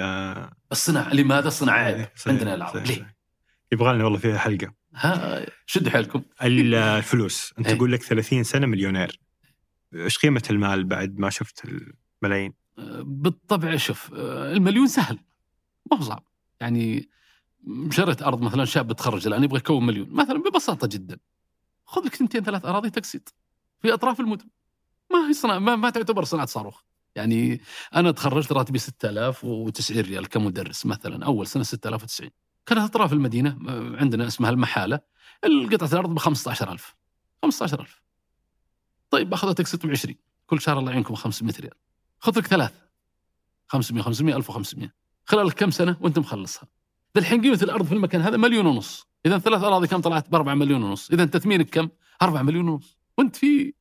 الصناعة. 0.71 1.13
لماذا 1.13 1.47
الصناعه 1.47 1.83
عيب 1.83 2.07
صحيح، 2.15 2.33
عندنا 2.33 2.55
العرب. 2.55 2.85
ليه؟ 2.85 3.15
يبغى 3.71 3.93
لنا 3.93 4.03
والله 4.03 4.19
فيها 4.19 4.37
حلقة. 4.37 4.73
ها 4.95 5.45
شدوا 5.65 5.91
حيلكم. 5.91 6.21
ال- 6.43 6.75
الفلوس. 6.75 7.53
أنت 7.59 7.67
إيه. 7.67 7.75
تقول 7.75 7.91
لك 7.91 8.03
30 8.03 8.43
سنة 8.43 8.67
مليونير. 8.67 9.19
إيش 9.95 10.17
قيمة 10.17 10.43
المال 10.49 10.83
بعد 10.83 11.19
ما 11.19 11.29
شفت 11.29 11.63
الملايين؟ 12.23 12.60
بالطبع 13.03 13.75
شوف 13.75 14.13
المليون 14.13 14.87
سهل 14.87 15.19
ما 15.91 15.97
هو 15.97 16.01
صعب. 16.01 16.23
يعني 16.59 17.09
شريت 17.89 18.21
أرض 18.21 18.41
مثلا 18.41 18.65
شاب 18.65 18.87
بتخرج 18.87 19.27
الآن 19.27 19.43
يبغى 19.43 19.57
يكون 19.57 19.85
مليون. 19.85 20.09
مثلا 20.11 20.43
ببساطة 20.43 20.87
جدا 20.87 21.19
خذ 21.85 22.05
لك 22.05 22.15
ثنتين 22.15 22.43
ثلاث 22.43 22.65
أراضي 22.65 22.89
تقسيط 22.89 23.33
في 23.79 23.93
أطراف 23.93 24.19
المدن. 24.19 24.45
ما 25.11 25.27
هي 25.29 25.33
صناعة 25.33 25.59
ما, 25.59 25.75
ما 25.75 25.89
تعتبر 25.89 26.23
صناعة 26.23 26.47
صاروخ. 26.47 26.81
يعني 27.15 27.61
أنا 27.95 28.11
تخرجت 28.11 28.51
راتبي 28.51 28.79
6090 28.79 30.01
ريال 30.01 30.29
كمدرس 30.29 30.85
مثلا 30.85 31.25
أول 31.25 31.47
سنة 31.47 31.63
6090 31.63 32.29
كانت 32.65 32.81
أطراف 32.81 33.13
المدينة 33.13 33.57
عندنا 33.97 34.27
اسمها 34.27 34.49
المحالة 34.49 34.99
القطعه 35.43 35.87
الأرض 35.87 36.09
ب 36.09 36.19
15000 36.19 36.95
15000 37.41 38.01
طيب 39.09 39.29
باخذها 39.29 39.53
تقسيط 39.53 39.85
ب 39.85 39.89
20 39.89 40.15
كل 40.45 40.61
شهر 40.61 40.79
الله 40.79 40.91
يعينكم 40.91 41.15
500 41.15 41.55
ريال. 41.59 41.73
خذ 42.21 42.39
لك 42.39 42.47
ثلاث 42.47 42.71
500 43.67 44.03
500 44.03 44.35
1500 44.35 44.93
خلال 45.25 45.53
كم 45.53 45.71
سنة 45.71 45.97
وأنت 46.01 46.19
مخلصها؟ 46.19 46.67
ذا 47.15 47.21
الحين 47.21 47.41
قيمة 47.41 47.59
الأرض 47.63 47.85
في 47.85 47.93
المكان 47.93 48.21
هذا 48.21 48.37
مليون 48.37 48.65
ونص. 48.65 49.07
إذا 49.25 49.39
ثلاث 49.39 49.63
أراضي 49.63 49.87
كم 49.87 50.01
طلعت؟ 50.01 50.29
ب 50.29 50.35
4 50.35 50.53
مليون 50.53 50.83
ونص. 50.83 51.11
إذا 51.11 51.25
تثمينك 51.25 51.69
كم؟ 51.69 51.89
4 52.21 52.41
مليون 52.41 52.69
ونص. 52.69 52.97
وأنت 53.17 53.35
في 53.35 53.73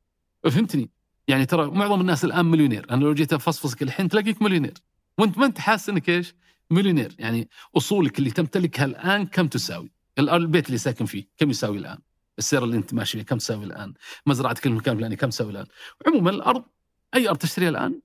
فهمتني؟ 0.43 0.89
يعني 1.27 1.45
ترى 1.45 1.71
معظم 1.71 2.01
الناس 2.01 2.25
الآن 2.25 2.45
مليونير. 2.45 2.85
أنا 2.91 3.03
لو 3.03 3.13
جيت 3.13 3.33
أفصفصك 3.33 3.83
الحين 3.83 4.09
تلاقيك 4.09 4.41
مليونير. 4.41 4.73
وأنت 5.17 5.37
ما 5.37 5.45
أنت 5.45 5.59
حاسس 5.59 5.89
إنك 5.89 6.09
إيش؟ 6.09 6.33
مليونير. 6.69 7.15
يعني 7.19 7.49
أصولك 7.77 8.19
اللي 8.19 8.31
تمتلكها 8.31 8.85
الآن 8.85 9.25
كم 9.25 9.47
تساوي؟ 9.47 9.91
البيت 10.19 10.67
اللي 10.67 10.77
ساكن 10.77 11.05
فيه 11.05 11.27
كم 11.37 11.49
يساوي 11.49 11.77
الآن؟ 11.77 11.97
السياره 12.39 12.63
اللي 12.63 12.77
أنت 12.77 12.93
ماشي 12.93 13.11
فيها 13.17 13.23
كم 13.23 13.37
تساوي 13.37 13.65
الآن؟ 13.65 13.93
مزرعتك 14.25 14.67
المكان 14.67 14.93
الفلاني 14.93 15.15
كم 15.15 15.29
تساوي 15.29 15.51
الآن؟ 15.51 15.65
عموما 16.07 16.29
الأرض 16.29 16.63
أي 17.15 17.29
أرض 17.29 17.37
تشتريها 17.37 17.69
الآن 17.69 18.01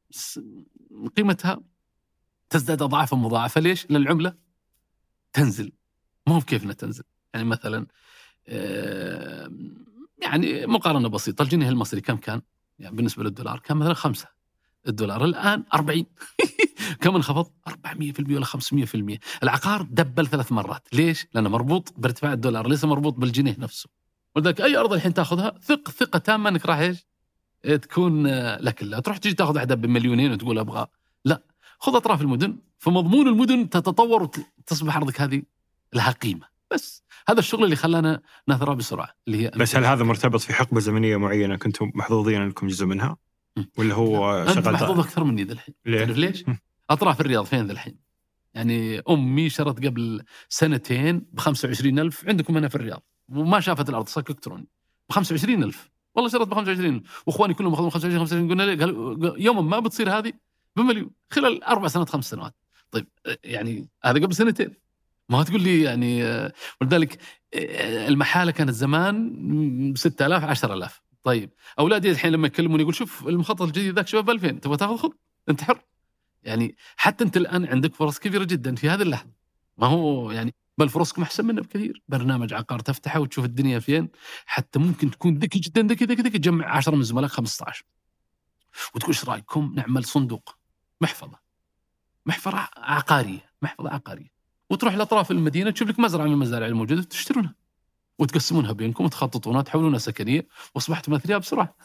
قيمتها 1.17 1.61
تزداد 2.51 2.83
اضعافا 2.83 3.17
مضاعفة 3.17 3.61
ليش؟ 3.61 3.91
لأن 3.91 4.03
العملة 4.03 4.35
تنزل 5.33 5.73
ما 6.27 6.35
هو 6.35 6.41
كيفنا 6.41 6.73
تنزل 6.73 7.05
يعني 7.35 7.47
مثلا 7.47 7.87
يعني 10.23 10.67
مقارنة 10.67 11.09
بسيطة 11.09 11.43
الجنيه 11.43 11.69
المصري 11.69 12.01
كم 12.01 12.17
كان؟ 12.17 12.43
يعني 12.79 12.97
بالنسبة 12.97 13.25
للدولار 13.25 13.59
كان 13.59 13.77
مثلا 13.77 13.95
خمسة 13.95 14.29
الدولار 14.89 15.25
الآن 15.25 15.65
40 15.75 16.07
كم 17.01 17.15
انخفض؟ 17.15 17.51
400% 17.69 17.73
ولا 18.31 18.45
500% 18.45 19.19
العقار 19.43 19.83
دبل 19.83 20.27
ثلاث 20.27 20.53
مرات 20.53 20.89
ليش؟ 20.93 21.27
لأنه 21.35 21.49
مربوط 21.49 21.95
بارتفاع 21.97 22.33
الدولار 22.33 22.69
ليس 22.69 22.85
مربوط 22.85 23.15
بالجنيه 23.15 23.57
نفسه 23.59 23.89
ولذلك 24.37 24.61
أي 24.61 24.77
أرض 24.77 24.93
الحين 24.93 25.15
تأخذها 25.15 25.59
ثق 25.63 25.91
ثقة 25.91 26.19
تامة 26.19 26.49
إنك 26.49 26.67
راح 26.67 26.79
إيش؟ 26.79 27.07
تكون 27.75 28.27
آه، 28.27 28.59
لك 28.61 28.83
لا 28.83 29.01
تروح 29.01 29.17
تجي 29.17 29.35
تاخذ 29.35 29.55
واحدة 29.55 29.75
بمليونين 29.75 30.33
وتقول 30.33 30.59
أبغى 30.59 30.87
لا 31.25 31.43
خذ 31.79 31.97
أطراف 31.97 32.23
المدن 32.23 32.59
فمضمون 32.79 33.29
المدن 33.29 33.71
تتطور 33.71 34.23
وتصبح 34.23 34.97
أرضك 34.97 35.21
هذه 35.21 35.43
لها 35.93 36.11
قيمة 36.11 36.47
بس 36.71 37.05
هذا 37.29 37.39
الشغل 37.39 37.65
اللي 37.65 37.77
خلانا 37.77 38.21
نثرى 38.49 38.75
بسرعة 38.75 39.09
اللي 39.27 39.45
هي 39.45 39.51
بس 39.57 39.77
هل 39.77 39.85
هذا 39.85 40.05
مرتبط 40.05 40.41
في 40.41 40.55
حقبة 40.55 40.81
زمنية 40.81 41.17
معينة 41.17 41.57
كنتم 41.57 41.93
محظوظين 41.95 42.41
أنكم 42.41 42.67
جزء 42.67 42.87
منها؟ 42.87 43.17
ولا 43.79 43.95
هو 43.95 44.43
انت 44.43 44.51
شغال 44.51 44.75
محظوظ 44.75 45.01
أكثر 45.01 45.25
مني 45.25 45.45
ذا 45.45 45.53
الحين 45.53 45.75
ليه؟ 45.87 46.05
تعرف 46.05 46.17
ليش؟ 46.17 46.45
أطراف 46.91 47.21
الرياض 47.21 47.45
فين 47.45 47.67
ذا 47.67 47.73
الحين؟ 47.73 47.99
يعني 48.55 49.01
أمي 49.01 49.49
شرت 49.49 49.87
قبل 49.87 50.25
سنتين 50.49 51.19
ب 51.19 51.41
25000 51.41 52.29
عندكم 52.29 52.57
هنا 52.57 52.69
في 52.69 52.75
الرياض 52.75 53.03
وما 53.29 53.61
شافت 53.61 53.89
الأرض 53.89 54.09
صك 54.09 54.31
إلكتروني 54.31 54.69
ب 55.09 55.13
25000 55.13 55.91
والله 56.17 56.31
شرت 56.31 56.49
ب 56.49 56.55
25000 56.55 57.23
وإخواني 57.27 57.55
كلهم 57.55 57.73
أخذوا 57.73 57.91
25 57.91 58.19
25 58.19 58.51
قلنا 58.51 58.63
ليه؟ 58.63 58.79
قالوا 58.79 59.37
يوما 59.39 59.61
ما 59.61 59.79
بتصير 59.79 60.19
هذه 60.19 60.33
بمليون. 60.77 61.11
خلال 61.31 61.65
أربع 61.65 61.89
سنوات 61.89 62.09
خمس 62.09 62.31
سنوات. 62.31 62.55
طيب 62.91 63.07
يعني 63.45 63.89
هذا 64.05 64.21
قبل 64.21 64.35
سنتين. 64.35 64.75
ما 65.29 65.43
تقول 65.43 65.63
لي 65.63 65.83
يعني 65.83 66.25
ولذلك 66.81 67.19
المحالة 68.09 68.51
كانت 68.51 68.71
زمان 68.71 69.95
6000 69.97 70.45
10000 70.45 71.03
طيب 71.23 71.51
أولادي 71.79 72.11
الحين 72.11 72.33
لما 72.33 72.47
يكلموني 72.47 72.83
يقول 72.83 72.95
شوف 72.95 73.29
المخطط 73.29 73.63
الجديد 73.63 73.95
ذاك 73.95 74.09
شباب 74.09 74.31
2000 74.31 74.51
تبغى 74.51 74.77
تاخذ؟ 74.77 74.97
خذ 74.97 75.11
انت 75.49 75.63
حر 75.63 75.81
يعني 76.43 76.77
حتى 76.97 77.25
أنت 77.25 77.37
الآن 77.37 77.67
عندك 77.67 77.95
فرص 77.95 78.19
كبيرة 78.19 78.45
جدا 78.45 78.75
في 78.75 78.89
هذه 78.91 79.03
اللحظة. 79.03 79.31
ما 79.79 79.87
هو 79.87 80.31
يعني 80.31 80.55
بل 80.79 80.89
فرصكم 80.89 81.23
أحسن 81.23 81.47
منا 81.47 81.61
بكثير. 81.61 82.03
برنامج 82.09 82.53
عقار 82.55 82.81
تفتحه 82.81 83.21
وتشوف 83.21 83.45
الدنيا 83.45 83.79
فين. 83.79 84.09
حتى 84.47 84.79
ممكن 84.79 85.11
تكون 85.11 85.39
ذكي 85.39 85.59
جدا 85.59 85.83
ذكي 85.83 86.05
ذكي 86.05 86.23
ذكي. 86.23 86.39
تجمع 86.39 86.77
10 86.77 86.97
من 86.97 87.03
زملائك 87.03 87.33
15 87.33 87.85
وتقول 88.95 89.15
إيش 89.15 89.25
رأيكم؟ 89.25 89.73
نعمل 89.77 90.05
صندوق. 90.05 90.57
محفظة. 91.01 91.39
محفظة 92.27 92.69
عقارية. 92.77 93.51
محفظة 93.63 93.91
عقارية. 93.91 94.37
وتروح 94.71 94.95
لأطراف 94.95 95.31
المدينة 95.31 95.71
تشوف 95.71 95.89
لك 95.89 96.01
مزرعة 96.01 96.25
من 96.25 96.33
المزارع 96.33 96.67
الموجودة 96.67 97.03
تشترونها 97.03 97.55
وتقسمونها 98.19 98.73
بينكم 98.73 99.05
وتخططونها 99.05 99.63
تحولونها 99.63 99.99
سكنية 99.99 100.47
واصبحتم 100.75 101.15
اثرياء 101.15 101.39
بسرعة. 101.39 101.77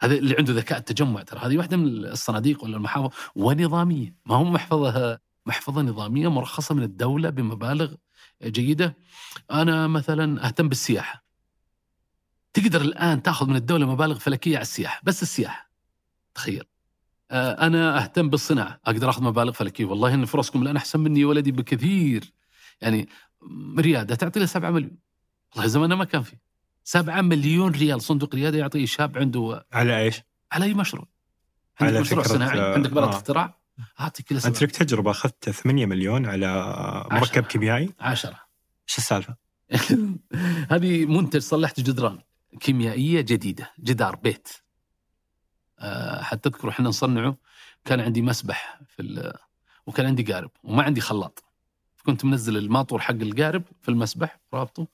هذا 0.00 0.14
اللي 0.14 0.36
عنده 0.38 0.52
ذكاء 0.52 0.78
التجمع 0.78 1.22
ترى. 1.22 1.40
هذه 1.40 1.58
واحدة 1.58 1.76
من 1.76 1.86
الصناديق 2.04 2.64
ولا 2.64 2.76
المحافظ 2.76 3.14
ونظامية. 3.36 4.14
ما 4.26 4.36
هو 4.36 4.44
محفظة 4.44 5.18
محفظة 5.46 5.82
نظامية 5.82 6.28
مرخصة 6.28 6.74
من 6.74 6.82
الدولة 6.82 7.30
بمبالغ 7.30 7.94
جيدة. 8.42 8.96
أنا 9.50 9.86
مثلا 9.86 10.46
أهتم 10.46 10.68
بالسياحة. 10.68 11.24
تقدر 12.52 12.80
الآن 12.80 13.22
تأخذ 13.22 13.46
من 13.48 13.56
الدولة 13.56 13.86
مبالغ 13.86 14.18
فلكية 14.18 14.56
على 14.56 14.62
السياحة 14.62 15.00
بس 15.04 15.22
السياحة. 15.22 15.70
تخيل. 16.34 16.64
آه، 17.30 17.66
أنا 17.66 18.02
أهتم 18.02 18.30
بالصناعة 18.30 18.80
أقدر 18.84 19.10
أخذ 19.10 19.22
مبالغ 19.22 19.52
فلكية 19.52 19.84
والله 19.84 20.14
إن 20.14 20.24
فرصكم 20.24 20.62
الآن 20.62 20.76
أحسن 20.76 21.00
مني 21.00 21.24
ولدي 21.24 21.52
بكثير 21.52 22.32
يعني 22.80 23.08
ريادة 23.78 24.14
تعطي 24.14 24.40
له 24.40 24.46
7 24.46 24.70
مليون 24.70 24.98
والله 25.54 25.66
زماننا 25.66 25.94
ما 25.94 26.04
كان 26.04 26.22
في 26.22 26.36
7 26.84 27.20
مليون 27.20 27.72
ريال 27.72 28.02
صندوق 28.02 28.34
ريادة 28.34 28.58
يعطيه 28.58 28.86
شاب 28.86 29.18
عنده 29.18 29.66
على 29.72 29.98
إيش؟ 29.98 30.22
على 30.52 30.64
أي 30.64 30.74
مشروع 30.74 31.06
عندك 31.80 31.92
على 31.94 32.00
مشروع 32.00 32.24
صناعي 32.24 32.60
آه، 32.60 32.74
عندك 32.74 32.90
براءة 32.90 33.12
آه. 33.12 33.16
اختراع 33.16 33.58
أعطيك 34.00 34.26
كذا 34.26 34.48
انت 34.48 34.56
7 34.56 34.68
لك 34.68 34.76
تجربة 34.76 35.10
أخذت 35.10 35.50
8 35.50 35.86
مليون 35.86 36.26
على 36.26 36.46
مركب. 37.12 37.44
كيميائي. 37.44 37.92
10 38.00 38.30
إيش 38.88 38.98
السالفة؟ 38.98 39.36
هذه 40.72 41.06
منتج 41.06 41.40
صلحت 41.40 41.80
جدران 41.80 42.18
كيميائية 42.60 43.20
جديدة 43.20 43.72
جدار 43.80 44.16
بيت. 44.16 44.48
آه، 45.78 46.22
حتى 46.22 46.50
تذكروا 46.50 46.72
إحنا 46.72 46.88
نصنعه 46.88 47.36
كان 47.84 48.00
عندي 48.00 48.22
مسبح 48.22 48.80
في 48.88 49.32
وكان 49.86 50.06
عندي 50.06 50.22
قارب 50.32 50.50
وما 50.62 50.82
عندي 50.82 51.00
خلاط. 51.00 51.44
كنت 52.06 52.24
منزل 52.24 52.56
الماطور 52.56 53.00
حق 53.00 53.14
القارب 53.14 53.62
في 53.82 53.88
المسبح 53.88 54.40
رابطه. 54.54 54.86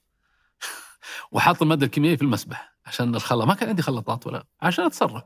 وحاط 1.33 1.63
المادة 1.63 1.87
الكيميائية 1.87 2.17
في 2.17 2.23
المسبح. 2.23 2.72
عشان 2.87 3.15
الخلاط. 3.15 3.49
ما 3.49 3.55
كان 3.55 3.69
عندي 3.69 3.83
خلاطات 3.83 4.27
ولا 4.27 4.45
عشان 4.63 4.85
أتصرف. 4.85 5.23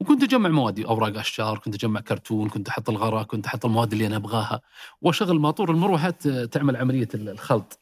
وكنت 0.00 0.22
أجمع 0.22 0.48
موادي 0.48 0.86
أوراق 0.86 1.18
أشجار 1.18 1.58
كنت 1.58 1.74
أجمع 1.74 2.00
كرتون 2.00 2.48
كنت 2.48 2.68
أحط 2.68 2.90
الغراء 2.90 3.22
كنت 3.24 3.46
أحط 3.46 3.64
المواد 3.64 3.92
اللي 3.92 4.06
أنا 4.06 4.16
أبغاها. 4.16 4.60
وأشغل 5.02 5.38
ماطور 5.40 5.70
المروحه 5.70 6.10
ت- 6.10 6.28
تعمل 6.28 6.76
عملية 6.76 7.08
الخلط. 7.14 7.80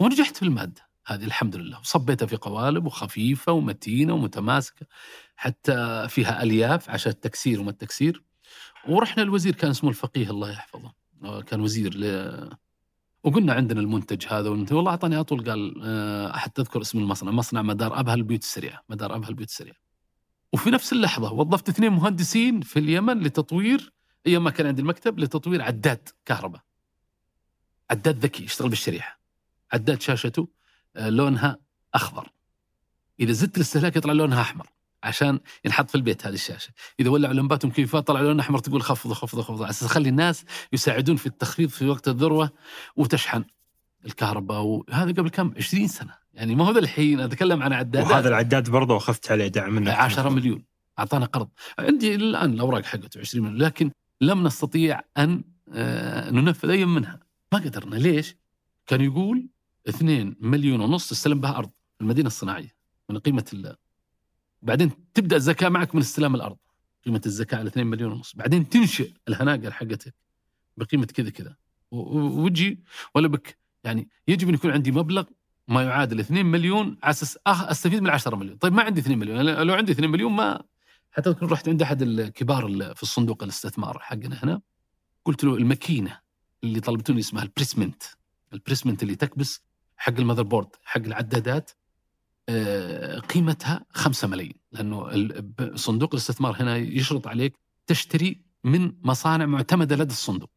ونجحت 0.00 0.36
في 0.36 0.42
المادة 0.42 0.86
هذه 1.06 1.24
الحمد 1.24 1.56
لله. 1.56 1.80
وصبيتها 1.80 2.26
في 2.26 2.36
قوالب 2.36 2.86
وخفيفة 2.86 3.52
ومتينة 3.52 4.14
ومتماسكة 4.14 4.86
حتى 5.36 6.06
فيها 6.08 6.42
ألياف 6.42 6.90
عشان 6.90 7.12
التكسير 7.12 7.60
وما 7.60 7.70
التكسير. 7.70 8.22
ورحنا 8.88 9.22
الوزير 9.22 9.54
كان 9.54 9.70
اسمه 9.70 9.90
الفقيه 9.90 10.30
الله 10.30 10.50
يحفظه. 10.50 10.92
آه، 11.24 11.40
كان 11.42 11.60
وزير. 11.60 11.92
وقلنا 13.26 13.52
عندنا 13.52 13.80
المنتج 13.80 14.26
هذا 14.26 14.48
والمنتج. 14.48 14.74
والله 14.74 14.90
أعطاني 14.90 15.20
أطول 15.20 15.50
قال 15.50 15.80
آه، 15.84 16.36
حتى 16.36 16.62
اذكر 16.62 16.80
اسم 16.80 16.98
المصنع. 16.98 17.30
مصنع 17.30 17.62
مدار 17.62 18.00
أبها 18.00 18.14
البيوت 18.14 18.42
السريعه 18.42 18.82
مدار 18.88 19.16
أبها 19.16 19.28
البيوت 19.28 19.48
السريعه 19.48 19.76
وفي 20.52 20.70
نفس 20.70 20.92
اللحظة 20.92 21.32
وظفت 21.32 21.68
اثنين 21.68 21.92
مهندسين 21.92 22.60
في 22.60 22.78
اليمن 22.78 23.20
لتطوير 23.20 23.92
أيام 24.26 24.44
ما 24.44 24.50
كان 24.50 24.66
عندي 24.66 24.82
المكتب 24.82 25.18
لتطوير 25.18 25.62
عداد 25.62 26.08
كهرباء. 26.24 26.60
عداد 27.90 28.18
ذكي 28.18 28.44
يشتغل 28.44 28.68
بالشريحة. 28.68 29.20
عداد 29.72 30.00
شاشته 30.00 30.48
آه، 30.96 31.08
لونها 31.08 31.58
أخضر. 31.94 32.28
إذا 33.20 33.32
زدت 33.32 33.56
الاستهلاك 33.56 33.96
يطلع 33.96 34.12
لونها 34.12 34.40
أحمر. 34.40 34.66
عشان 35.06 35.40
ينحط 35.64 35.90
في 35.90 35.94
البيت 35.94 36.26
هذه 36.26 36.34
الشاشة. 36.34 36.70
إذا 37.00 37.10
ولعوا 37.10 37.34
لمبات 37.34 37.64
ومكيفات 37.64 38.06
طلع 38.06 38.20
لون 38.20 38.40
أحمر 38.40 38.58
تقول 38.58 38.82
خفض 38.82 39.12
خفض 39.12 39.40
خفض 39.40 39.62
على 39.62 39.70
أساس 39.70 39.88
تخلي 39.88 40.08
الناس 40.08 40.44
يساعدون 40.72 41.16
في 41.16 41.26
التخفيض 41.26 41.68
في 41.68 41.88
وقت 41.88 42.08
الذروة 42.08 42.50
وتشحن 42.96 43.44
الكهرباء. 44.04 44.62
وهذا 44.62 45.10
قبل 45.10 45.28
كم؟ 45.28 45.54
20 45.56 45.88
سنة. 45.88 46.14
يعني 46.34 46.54
ما 46.54 46.66
هو 46.66 46.72
ذا 46.72 46.78
الحين 46.78 47.20
أتكلم 47.20 47.62
عن 47.62 47.72
عدادات 47.72 48.10
وهذا 48.10 48.28
العداد 48.28 48.70
برضه 48.70 48.96
أخذت 48.96 49.30
عليه 49.30 49.46
دعم 49.46 49.74
منك. 49.74 49.88
10 49.88 50.28
مليون. 50.28 50.64
أعطانا 50.98 51.26
قرض. 51.26 51.48
عندي 51.78 52.14
الآن 52.14 52.52
الأوراق 52.52 52.84
حقته 52.84 53.20
20 53.20 53.44
مليون. 53.44 53.62
لكن 53.62 53.90
لم 54.20 54.46
نستطيع 54.46 55.00
أن 55.18 55.44
آه، 55.72 56.30
ننفذ 56.30 56.70
أي 56.70 56.84
منها. 56.84 57.20
ما 57.52 57.58
قدرنا. 57.58 57.96
ليش؟ 57.96 58.36
كان 58.86 59.00
يقول 59.00 59.48
2 59.88 60.36
مليون 60.40 60.80
ونص 60.80 61.08
تستلم 61.08 61.40
بها 61.40 61.56
أرض 61.58 61.70
المدينة 62.00 62.26
الصناعية 62.26 62.76
من 63.10 63.18
قيمة 63.18 63.44
ال 63.52 63.76
بعدين 64.62 64.90
تبدأ 65.14 65.36
الزكاة 65.36 65.68
معك 65.68 65.94
من 65.94 66.00
استلام 66.00 66.34
الأرض. 66.34 66.56
قيمة 67.06 67.20
الزكاة 67.26 67.58
على 67.58 67.68
2 67.68 67.86
مليون 67.86 68.12
ونص. 68.12 68.36
بعدين 68.36 68.68
تنشئ 68.68 69.10
الهناجر 69.28 69.70
حقتك 69.70 70.14
بقيمة 70.76 71.06
كذا 71.06 71.30
كذا. 71.30 71.56
وتجي 71.90 72.80
ولا 73.14 73.28
بك. 73.28 73.58
يعني 73.84 74.08
يجب 74.28 74.48
أن 74.48 74.54
يكون 74.54 74.70
عندي 74.70 74.92
مبلغ 74.92 75.24
ما 75.68 75.82
يعادل 75.82 76.20
2 76.20 76.46
مليون 76.46 76.98
على 77.02 77.10
أساس 77.10 77.38
أستفيد 77.46 78.02
من 78.02 78.10
10 78.10 78.36
مليون، 78.36 78.56
طيب 78.56 78.72
ما 78.72 78.82
عندي 78.82 79.00
2 79.00 79.18
مليون، 79.18 79.40
لو 79.40 79.74
عندي 79.74 79.92
2 79.92 80.10
مليون 80.10 80.32
ما 80.32 80.62
حتى 81.12 81.32
كنت 81.34 81.52
رحت 81.52 81.68
عند 81.68 81.82
أحد 81.82 82.02
الكبار 82.02 82.66
ال- 82.66 82.96
في 82.96 83.02
الصندوق 83.02 83.42
الاستثمار 83.42 83.98
حقنا 83.98 84.44
هنا 84.44 84.60
قلت 85.24 85.44
له 85.44 85.54
الماكينة 85.56 86.18
اللي 86.64 86.80
طلبتوني 86.80 87.20
اسمها 87.20 87.42
ال 87.42 87.47
placement. 87.47 88.02
ال 88.52 88.57
placement 88.57 89.02
اللي 89.02 89.14
تكبس 89.14 89.62
حق 89.96 90.12
ال 90.18 90.42
motherboard 90.42 90.68
حق 90.84 91.00
العدادات 91.00 91.70
قيمتها 93.34 93.84
5 93.92 94.28
ملايين. 94.28 94.54
لأنه 94.72 95.10
صندوق 95.74 96.14
الاستثمار 96.14 96.62
هنا 96.62 96.76
يشرط 96.76 97.26
عليك 97.26 97.56
تشتري 97.86 98.40
من 98.64 98.92
مصانع 99.02 99.46
معتمدة 99.46 99.96
لدى 99.96 100.12
الصندوق. 100.12 100.50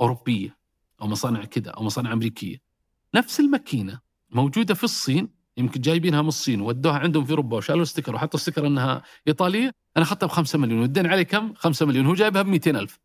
أوروبية 0.00 0.56
أو 1.00 1.06
مصانع 1.06 1.44
كذا 1.44 1.70
أو 1.70 1.82
مصانع 1.82 2.12
أمريكية. 2.12 2.56
نفس 3.14 3.40
الماكينة 3.40 4.00
موجودة 4.30 4.74
في 4.74 4.84
الصين 4.84 5.28
يمكن 5.56 5.80
جايبينها 5.80 6.22
من 6.22 6.28
الصين 6.28 6.60
ودوها 6.60 6.98
عندهم 6.98 7.24
في 7.24 7.30
أوروبا 7.30 7.56
وشالوا 7.56 7.84
sticker 7.84 8.14
وحطوا 8.14 8.40
sticker 8.40 8.66
إنها 8.66 9.02
إيطالية. 9.28 9.70
أنا 9.96 10.04
أخذتها 10.04 10.26
ب 10.26 10.30
5 10.30 10.58
مليون 10.58 10.80
والدين 10.80 11.06
عليه 11.06 11.22
كم؟ 11.22 11.54
5 11.54 11.86
مليون. 11.86 12.06
هو 12.06 12.14
جايبها 12.14 12.42
ب 12.42 12.46
200 12.46 12.70
ألف. 12.78 12.98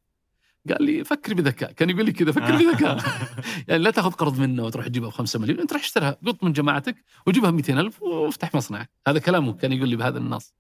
قال 0.69 0.84
لي 0.84 1.03
فكر 1.03 1.34
بذكاء. 1.34 1.72
كان 1.72 1.90
يقول 1.90 2.06
لي 2.06 2.11
كذا 2.11 2.31
فكر 2.31 2.56
بذكاء. 2.57 2.98
يعني 3.68 3.84
لا 3.84 3.91
تاخذ 3.91 4.11
قرض 4.11 4.40
منه 4.40 4.64
وتروح 4.64 4.88
تجيبها 4.88 5.10
ب 5.10 5.14
5 5.14 5.40
مليون 5.40 5.60
انت 5.60 5.73
روح 5.73 5.81
اشترها 5.81 6.18
قط 6.26 6.44
من 6.44 6.53
جماعتك 6.53 7.03
وجيبها 7.27 7.49
ب 7.52 7.53
200 7.53 7.73
ألف 7.80 8.02
وافتح 8.02 8.56
مصنعك 8.56 8.90
هذا 9.07 9.19
كلامه 9.19 9.53
كان 9.53 9.72
يقول 9.73 9.90
لي 9.90 9.95
بهذا 9.95 10.18
النص. 10.18 10.53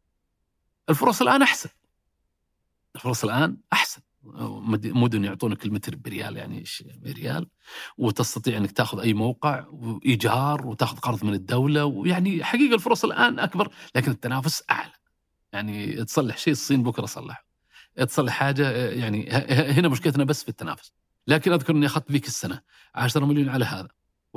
الفرص 0.89 1.21
الآن 1.21 1.41
أحسن. 1.41 1.69
الفرص 2.95 3.23
الآن 3.23 3.57
أحسن. 3.73 4.01
مد- 4.23 4.87
مدن 4.87 5.23
يعطونك 5.23 5.65
المتر 5.65 5.95
بريال 5.95 6.37
يعني 6.37 6.57
إيش؟ 6.59 6.83
بريال. 6.97 7.47
وتستطيع 7.97 8.57
إنك 8.57 8.71
تاخذ 8.71 8.99
أي 8.99 9.13
موقع 9.13 9.65
وإيجار 9.67 10.67
وتاخذ 10.67 10.97
قرض 10.97 11.25
من 11.25 11.33
الدولة. 11.33 11.85
ويعني 11.85 12.43
حقيقة 12.43 12.75
الفرص 12.75 13.05
الآن 13.05 13.39
أكبر 13.39 13.71
لكن 13.95 14.11
التنافس 14.11 14.63
أعلى. 14.69 14.91
يعني 15.53 16.05
تصلح 16.05 16.37
شيء 16.37 16.51
الصين 16.53 16.83
بكرة 16.83 17.05
صلحه. 17.05 17.48
تصلح 18.05 18.33
حاجة 18.33 18.71
يعني 18.89 19.29
هنا 19.49 19.87
مشكلتنا 19.87 20.23
بس 20.23 20.43
في 20.43 20.49
التنافس. 20.49 20.91
لكن 21.27 21.53
أذكر 21.53 21.73
إني 21.73 21.85
أخذت 21.85 22.11
ذيك 22.11 22.27
السنة. 22.27 22.61
10 22.95 23.25
مليون 23.25 23.49
على 23.49 23.65
هذا 23.65 23.87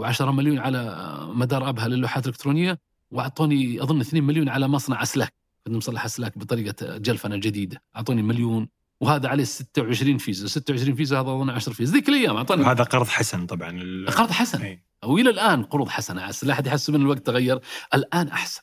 و10 0.01 0.21
مليون 0.23 0.59
على 0.59 1.07
مدار 1.35 1.69
أبها 1.69 1.89
للوحات 1.89 2.25
الإلكترونية 2.27 2.79
وأعطوني 3.11 3.83
أظن 3.83 4.01
2 4.01 4.25
مليون 4.25 4.49
على 4.49 4.69
مصنع 4.69 5.03
أسلاك. 5.03 5.35
كنت 5.67 5.77
مصلح 5.77 6.05
أسلاك 6.05 6.39
بطريقة 6.39 6.97
جلفنة 6.97 7.37
جديدة. 7.37 7.83
أعطوني 7.97 8.23
مليون 8.23 8.69
وهذا 9.01 9.29
عليه 9.29 9.45
26 9.45 10.19
فيزا 10.19 10.47
26 10.47 10.95
فيزا 10.95 11.17
هذا 11.21 11.29
أظن 11.31 11.51
10 11.51 11.73
فيزا 11.73 11.93
ذيك 11.93 12.09
الأيام 12.09 12.37
اعطاني 12.37 12.65
هذا 12.65 12.85
قرض 12.85 13.07
حسن 13.09 13.47
طبعا. 13.47 13.71
ال- 13.71 14.11
قرض 14.11 14.31
حسن. 14.31 14.63
إيه. 14.63 14.85
وإلى 15.05 15.31
الآن 15.31 15.63
قروض 15.63 15.89
حسنة. 15.89 16.31
لا 16.43 16.53
احد 16.53 16.67
يحسب 16.67 16.95
إن 16.95 17.01
الوقت 17.01 17.27
تغير. 17.27 17.61
الآن 17.95 18.29
أحسن. 18.29 18.63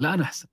الآن 0.00 0.20
أحسن. 0.20 0.46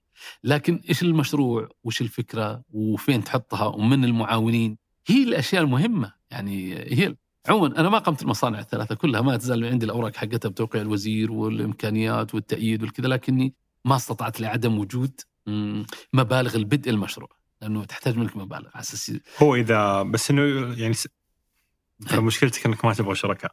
لكن 0.44 0.81
إيش 0.89 1.02
المشروع؟ 1.03 1.69
وش 1.84 2.02
الفكرة؟ 2.02 2.61
وفين 2.69 3.23
تحطها؟ 3.23 3.65
ومن 3.65 4.03
المعاونين؟ 4.06 4.77
هي 5.07 5.23
الأشياء 5.23 5.61
المهمة. 5.64 6.14
يعني 6.31 6.73
هي 6.76 7.15
عموما 7.49 7.80
أنا 7.80 7.89
ما 7.89 7.98
قمت 7.98 8.22
المصانع 8.22 8.60
الثلاثة 8.60 8.95
كلها 8.95 9.22
ما 9.22 9.38
تزال 9.38 9.65
عندي 9.65 9.85
الأوراق 9.85 10.15
حقتها 10.15 10.49
بتوقيع 10.49 10.81
الوزير 10.81 11.31
والإمكانيات 11.31 12.35
والتأييد 12.35 12.84
والكذا 12.84 13.07
لكني 13.07 13.53
ما 13.85 13.95
استطعت 13.95 14.41
لعدم 14.41 14.77
وجود 14.80 15.22
مبالغ 16.14 16.56
البدء 16.56 16.89
المشروع 16.89 17.30
لأنه 17.61 17.84
تحتاج 17.84 18.18
منك 18.18 18.38
مبالغ. 18.38 18.68
على 18.73 18.80
أساس 18.84 19.11
هو 19.39 19.56
إذا 19.56 20.02
بس 20.03 20.31
إنه 20.31 20.41
يعني 20.77 20.94
س- 20.94 21.07
ترى 22.07 22.22
مشكلتك 22.22 22.65
إنك 22.65 22.85
ما 22.85 22.94
تبغى 22.94 23.15
شركاء. 23.15 23.52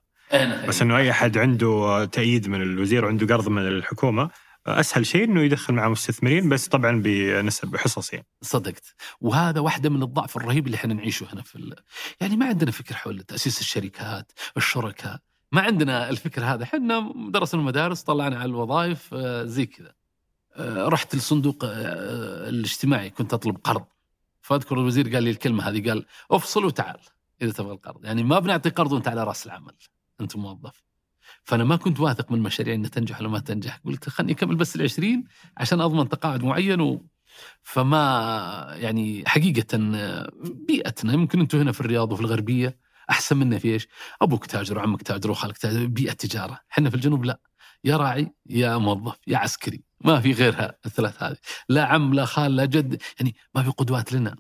بس 0.68 0.82
إنه 0.82 0.96
أي 0.96 1.10
أحد 1.10 1.38
عنده 1.38 2.04
تأييد 2.04 2.48
من 2.48 2.62
الوزير 2.62 3.04
وعنده 3.04 3.34
قرض 3.34 3.48
من 3.48 3.68
الحكومة 3.68 4.30
أسهل 4.66 5.06
شيء 5.06 5.24
إنه 5.24 5.40
يدخل 5.40 5.74
مع 5.74 5.88
مستثمرين 5.88 6.48
بس 6.48 6.68
طبعا 6.68 7.02
بنسب 7.04 7.76
حصص 7.76 8.12
يعني 8.12 8.26
صدقت. 8.42 8.94
وهذا 9.20 9.60
واحدة 9.60 9.90
من 9.90 10.02
الضعف 10.02 10.36
الرهيب 10.36 10.66
اللي 10.66 10.76
إحنا 10.76 10.94
نعيشه 10.94 11.26
هنا 11.32 11.42
في 11.42 11.56
ال... 11.56 11.74
يعني 12.20 12.36
ما 12.36 12.46
عندنا 12.46 12.70
فكر 12.70 12.94
حول 12.94 13.20
تأسيس 13.22 13.60
الشركات 13.60 14.32
الشركاء 14.56 15.20
ما 15.52 15.60
عندنا 15.60 16.10
الفكر 16.10 16.44
هذا. 16.44 16.62
إحنا 16.62 17.12
درسنا 17.30 17.60
المدارس 17.60 18.02
طلعنا 18.02 18.36
على 18.36 18.44
الوظائف 18.44 19.14
آه، 19.14 19.44
زي 19.44 19.66
كذا. 19.66 19.92
آه، 20.56 20.88
رحت 20.88 21.14
الصندوق 21.14 21.64
آه، 21.64 22.48
الاجتماعي 22.48 23.10
كنت 23.10 23.34
أطلب 23.34 23.56
قرض. 23.64 23.84
فأذكر 24.42 24.74
الوزير 24.74 25.14
قال 25.14 25.22
لي 25.22 25.30
الكلمة 25.30 25.68
هذه 25.68 25.88
قال 25.88 26.06
أفصل 26.30 26.64
وتعال 26.64 27.00
إذا 27.42 27.52
تبغى 27.52 27.72
القرض. 27.72 28.04
يعني 28.04 28.22
ما 28.22 28.38
بنعطي 28.38 28.70
قرض 28.70 28.92
وأنت 28.92 29.08
على 29.08 29.24
رأس 29.24 29.46
العمل. 29.46 29.74
أنت 30.20 30.36
موظف. 30.36 30.82
فأنا 31.44 31.64
ما 31.64 31.76
كنت 31.76 32.00
واثق 32.00 32.32
من 32.32 32.40
مشاريع 32.40 32.74
أنها 32.74 32.88
تنجح 32.90 33.20
ولا 33.20 33.28
ما 33.28 33.38
تنجح. 33.38 33.80
قلت 33.84 34.08
خلني 34.08 34.32
أكمل 34.32 34.56
بس 34.56 34.76
العشرين 34.76 35.24
عشان 35.56 35.80
أضمن 35.80 36.08
تقاعد 36.08 36.44
معين 36.44 36.80
و... 36.80 37.06
فما 37.62 38.74
يعني 38.78 39.24
حقيقة 39.26 39.78
بيئتنا 40.68 41.12
يمكن 41.12 41.40
أنتم 41.40 41.58
هنا 41.58 41.72
في 41.72 41.80
الرياض 41.80 42.12
وفي 42.12 42.20
الغربية 42.20 42.78
أحسن 43.10 43.36
منا 43.36 43.58
في 43.58 43.72
إيش؟ 43.72 43.88
أبوك 44.22 44.46
تاجر 44.46 44.78
وعمك 44.78 45.02
تاجر 45.02 45.30
وخالك 45.30 45.58
تاجر 45.58 45.86
بيئة 45.86 46.12
تجارة. 46.12 46.60
إحنا 46.72 46.90
في 46.90 46.96
الجنوب 46.96 47.24
لا. 47.24 47.40
يا 47.84 47.96
راعي 47.96 48.34
يا 48.46 48.76
موظف 48.76 49.16
يا 49.26 49.38
عسكري. 49.38 49.84
ما 50.04 50.20
في 50.20 50.32
غيرها 50.32 50.78
الثلاث 50.86 51.22
هذه. 51.22 51.36
لا 51.68 51.84
عم 51.84 52.14
لا 52.14 52.24
خال 52.24 52.56
لا 52.56 52.64
جد. 52.64 53.02
يعني 53.20 53.34
ما 53.54 53.62
في 53.62 53.70
قدوات 53.70 54.12
لنا. 54.12 54.36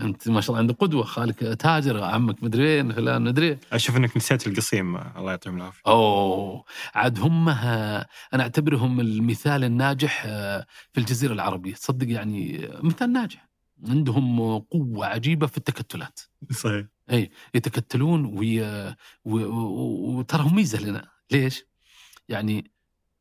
أنت 0.00 0.28
ما 0.28 0.40
شاء 0.40 0.50
الله 0.50 0.58
عندك 0.58 0.76
قدوة. 0.76 1.04
خالك 1.04 1.38
تاجر 1.38 2.02
عمك 2.04 2.42
مدري 2.42 2.62
وين 2.62 2.92
فلان 2.92 3.22
مدري. 3.22 3.58
أشوف 3.72 3.96
إنك 3.96 4.16
نسيت 4.16 4.46
القصيم. 4.46 4.96
الله 4.96 5.30
يعطيهم 5.30 5.56
العافية. 5.56 5.80
أوه. 5.86 6.64
عاد 6.94 7.20
هم 7.20 7.48
أنا 7.48 8.42
أعتبرهم 8.42 9.00
المثال 9.00 9.64
الناجح 9.64 10.22
آه، 10.26 10.66
في 10.92 11.00
الجزيرة 11.00 11.32
العربية. 11.32 11.74
تصدق 11.74 12.10
يعني 12.10 12.68
مثال 12.82 13.12
ناجح. 13.12 13.48
عندهم 13.88 14.58
قوة 14.58 15.06
عجيبة 15.06 15.46
في 15.46 15.58
التكتلات. 15.58 16.20
صحيح. 16.50 16.86
يتكتلون 17.54 18.24
وي... 18.24 18.62
و... 19.24 20.24
ميزة 20.52 20.80
لنا. 20.80 21.08
ليش؟ 21.30 21.64
يعني 22.28 22.70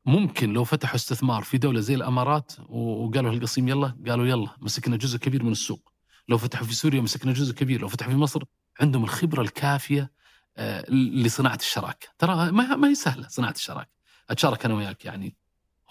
ممكن 0.05 0.53
لو 0.53 0.63
فتحوا 0.63 0.95
استثمار 0.95 1.43
في 1.43 1.57
دولة 1.57 1.79
زي 1.79 1.95
الإمارات 1.95 2.51
وقالوا 2.69 3.31
القصيم 3.31 3.67
يلا 3.67 3.95
قالوا 4.07 4.25
يلا 4.25 4.47
مسكنا 4.61 4.97
جزء 4.97 5.17
كبير 5.17 5.43
من 5.43 5.51
السوق. 5.51 5.90
لو 6.31 6.37
فتحوا 6.37 6.67
في 6.67 6.75
سوريا 6.75 7.01
مسكنا 7.01 7.33
جزء 7.33 7.53
كبير 7.53 7.81
لو 7.81 7.87
فتحوا 7.87 8.11
في 8.11 8.17
مصر 8.17 8.43
عندهم 8.81 9.03
الخبرة 9.03 9.41
الكافية 9.41 10.11
آه، 10.57 10.89
لصناعة 10.91 11.55
الشراكة. 11.55 12.07
ترى 12.19 12.51
ما 12.51 12.87
هي 12.87 12.95
سهلة 12.95 13.27
صناعة 13.27 13.51
الشراكة. 13.51 13.91
أتشارك 14.29 14.65
أنا 14.65 14.73
وياك 14.73 15.05
يعني. 15.05 15.35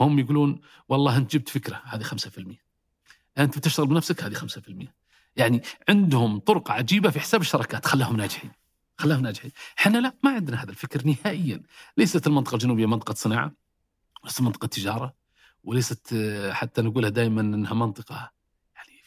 هم 0.01 0.19
يقولون 0.19 0.61
والله 0.89 1.17
أنت 1.17 1.33
جبت 1.33 1.49
فكرة 1.49 1.83
هذه 1.85 2.03
5% 2.03 2.57
أنت 3.39 3.59
بتشتغل 3.59 3.87
بنفسك 3.87 4.25
هذه 4.25 4.35
5% 4.35 4.87
يعني 5.37 5.63
عندهم 5.89 6.39
طرق 6.39 6.71
عجيبة 6.71 7.11
في 7.11 7.21
حساب 7.21 7.41
الشراكات. 7.41 7.87
خلاهم 7.87 8.17
ناجحين. 8.17 8.51
خلاهم 8.99 9.23
ناجحين. 9.23 9.51
إحنا 9.79 9.99
لا 9.99 10.15
ما 10.25 10.31
عندنا 10.31 10.63
هذا 10.63 10.71
الفكر 10.71 11.07
نهائيا. 11.07 11.63
ليست 11.97 12.27
المنطقة 12.27 12.55
الجنوبية 12.55 12.87
منطقة 12.87 13.15
صناعة 13.15 13.53
ليست 14.25 14.41
منطقة 14.41 14.67
تجارة 14.67 15.15
وليست 15.65 16.13
آه، 16.13 16.53
حتى 16.53 16.83
نقولها 16.83 17.11
دائما 17.11 17.41
إنها 17.41 17.75
منطقة 17.75 18.15
يعني 18.15 18.40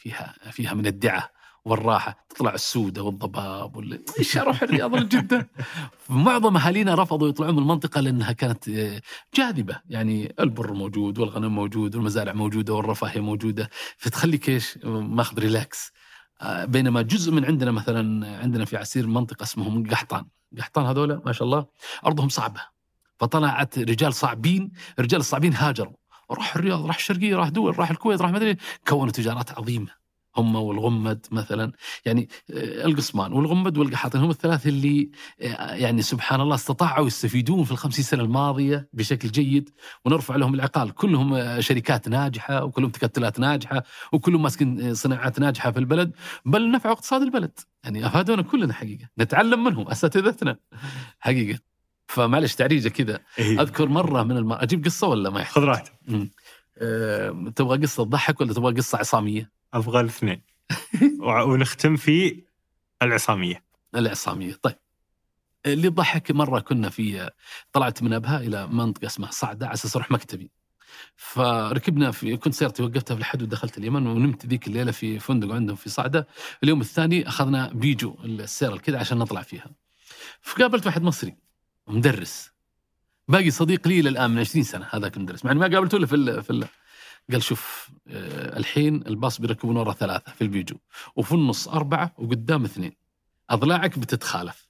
فيها 0.04 0.34
فيها 0.52 0.74
من 0.74 0.88
الدعة 0.88 1.30
والراحة 1.66 2.26
تطلع 2.30 2.54
السودة 2.54 3.04
والضباب 3.04 3.76
وال... 3.76 4.04
إيش 4.20 4.38
أروح 4.38 4.64
الرياض 4.64 4.96
لجده 4.96 5.50
معظم 6.10 6.58
أهالينا 6.58 6.96
رفضوا 6.96 7.30
يطلعون 7.30 7.56
من 7.56 7.62
المنطقة 7.62 8.02
لأنها 8.02 8.32
كانت 8.32 8.70
آه، 8.70 9.02
جاذبة. 9.36 9.80
يعني 9.90 10.34
البر 10.40 10.74
موجود 10.74 11.20
والغنم 11.20 11.56
موجود 11.56 11.96
والمزارع 11.96 12.34
موجودة 12.34 12.74
والرفاهية 12.74 13.20
موجودة. 13.20 13.70
فتخليك 13.98 14.50
إيش 14.50 14.78
ماخذ 14.84 15.40
ريلاكس. 15.40 15.92
آه، 16.42 16.66
بينما 16.66 17.02
جزء 17.02 17.32
من 17.32 17.46
عندنا 17.46 17.72
مثلا 17.72 18.28
عندنا 18.38 18.66
في 18.66 18.78
عسير 18.78 19.08
منطقة 19.08 19.44
اسمهم 19.44 19.90
قحطان. 19.90 20.26
قحطان 20.58 20.86
هذول 20.86 21.22
ما 21.26 21.32
شاء 21.32 21.46
الله 21.46 21.66
أرضهم 22.06 22.30
صعبة. 22.30 22.62
فطلعت 23.20 23.80
رجال 23.80 24.14
صعبين 24.14 24.72
الرجال 25.00 25.20
الصعبين 25.20 25.54
هاجروا. 25.54 25.94
راح 26.34 26.56
الرياض 26.56 26.86
راح 26.86 26.96
الشرقية 26.96 27.36
راح 27.36 27.50
دول 27.50 27.80
راح 27.80 27.90
الكويت 27.92 28.22
راح 28.22 28.32
مدري 28.32 28.58
كونوا 28.88 29.12
تجارات 29.12 29.52
عظيمة. 29.52 30.04
هم 30.38 30.56
والغمد 30.56 31.26
مثلا. 31.32 31.72
يعني 32.06 32.30
آه، 32.52 32.86
القصمان 32.86 33.34
والغمد 33.34 33.78
والقحاطين 33.78 34.22
هم 34.22 34.30
الثلاثة 34.30 34.70
اللي 34.70 35.12
آه، 35.42 35.74
يعني 35.74 36.02
سبحان 36.02 36.42
الله 36.42 36.56
استطاعوا 36.56 37.08
يستفيدون 37.08 37.64
في 37.64 37.72
الخمسين 37.72 38.06
سنه 38.06 38.24
الماضية 38.24 38.90
بشكل 38.94 39.28
جيد. 39.32 39.70
ونرفع 40.06 40.36
لهم 40.36 40.54
العقال. 40.54 40.92
كلهم 40.94 41.34
آه، 41.34 41.60
شركات 41.60 42.10
ناجحة 42.10 42.64
وكلهم 42.64 42.90
تكتلات 42.90 43.40
ناجحة 43.40 43.84
وكلهم 44.12 44.42
ماسكين 44.44 44.94
صناعات 44.94 45.40
ناجحة 45.40 45.72
في 45.72 45.80
البلد. 45.80 46.12
بل 46.46 46.72
نفعوا 46.72 46.94
اقتصاد 46.96 47.22
البلد. 47.22 47.60
يعني 47.84 48.06
أفادونا 48.06 48.42
كلنا 48.42 48.74
حقيقة. 48.74 49.10
نتعلم 49.20 49.64
منهم 49.64 49.88
أساتذتنا. 49.88 50.58
حقيقة. 51.20 51.73
فمعلش 52.14 52.56
تعريجة 52.56 52.90
كذا 52.90 53.20
إيه. 53.40 53.62
أذكر 53.62 53.88
مرة 53.88 54.24
من 54.24 54.38
الم... 54.38 54.54
أجيب 54.54 54.86
قصة 54.86 55.08
ولا 55.08 55.30
ما 55.30 55.42
يحتاج؟ 55.42 55.64
خذ 55.64 55.70
راحتك. 55.70 55.94
أه... 56.78 57.52
تبغى 57.56 57.78
قصة 57.78 58.04
تضحك 58.04 58.42
ولا 58.42 58.54
تبغى 58.54 58.74
قصة 58.74 58.98
عصامية؟ 58.98 59.52
أبغى 59.74 60.00
الاثنين. 60.00 60.42
ونختم 61.48 61.96
في 61.96 62.44
العصامية. 63.02 63.64
العصامية. 63.96 64.54
طيب. 64.62 64.76
اللي 65.66 65.88
ضحك 65.88 66.32
مرة 66.32 66.60
كنا 66.60 66.90
في 66.90 67.30
طلعت 67.72 68.04
من 68.04 68.14
أبها 68.14 68.40
إلى 68.40 68.68
منطقة 68.68 69.06
اسمها 69.06 69.32
صعدة 69.32 69.66
على 69.66 69.74
أساس 69.74 69.96
أروح 69.96 70.12
مكتبي. 70.12 70.52
فركبنا 71.16 72.12
في 72.12 72.38
كنت 72.38 72.54
سيارتي 72.54 72.84
وقفتها 72.84 73.16
في 73.16 73.22
الحد 73.22 73.42
ودخلت 73.42 73.78
اليمن 73.78 74.08
ونمت 74.08 74.46
ذيك 74.46 74.68
الليلة 74.68 74.92
في 74.92 75.20
فندق 75.20 75.54
عندهم 75.54 75.76
في 75.76 75.90
صعدة. 75.90 76.28
اليوم 76.64 76.82
الثاني 76.82 77.28
أخذنا 77.28 77.68
بيجو 77.74 78.16
السيارة 78.24 78.78
كذا 78.78 79.00
عشان 79.00 79.18
نطلع 79.18 79.42
فيها. 79.42 79.72
فقابلت 80.42 80.86
واحد 80.86 81.02
مصري. 81.02 81.36
مدرس. 81.88 82.52
باقي 83.28 83.52
صديق 83.52 83.88
لي 83.88 84.00
إلى 84.00 84.10
الان 84.10 84.32
من 84.32 84.40
20 84.40 84.64
سنة 84.64 84.88
هذاك 84.92 85.18
المدرس. 85.18 85.46
مع 85.46 85.54
ما 85.54 85.68
قابلته 85.68 85.96
إلا 85.96 86.06
في 86.06 86.16
ال 86.16 86.44
في 86.44 86.50
ال 86.50 86.68
قال 87.32 87.44
شوف 87.44 87.90
آه، 88.08 88.58
الحين 88.58 89.08
الباص 89.08 89.42
بيركبون 89.42 89.78
ورا 89.78 89.94
ثلاثة 89.94 90.32
في 90.32 90.42
البيجو 90.42 90.76
وفي 91.16 91.32
النص 91.32 91.68
أربعة 91.68 92.14
وقدام 92.18 92.66
اثنين. 92.66 92.94
أضلاعك 93.50 94.00
بتتخالف. 94.00 94.68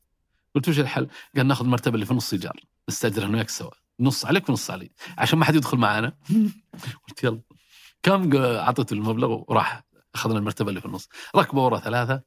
قلت 0.56 0.69
وش 0.69 0.80
الحل؟ 0.80 1.07
قال 1.35 1.48
ناخذ 1.48 1.65
المرتبه 1.65 1.95
اللي 1.95 2.06
في 2.06 2.11
النص 2.11 2.34
ايجار 2.34 2.60
نستاجرها 2.90 3.26
أنا 3.26 3.35
وياك 3.35 3.49
سوا 3.49 3.72
نص 3.99 4.26
عليك 4.26 4.49
ونص 4.49 4.72
علي 4.72 4.91
عشان 5.18 5.40
ما 5.40 5.45
حد 5.45 5.56
يدخل 5.56 5.77
معانا. 5.77 6.18
قلت 7.07 7.23
يلا. 7.23 7.41
كم 8.03 8.38
اعطيته 8.38 8.94
المبلغ 8.94 9.44
وراح 9.48 9.84
أخذنا 10.15 10.40
المرتبة 10.40 10.69
اللي 10.69 10.80
في 10.80 10.85
النص. 10.85 11.10
ركبوا 11.35 11.61
ورا 11.61 11.80
ثلاثة 11.80 12.22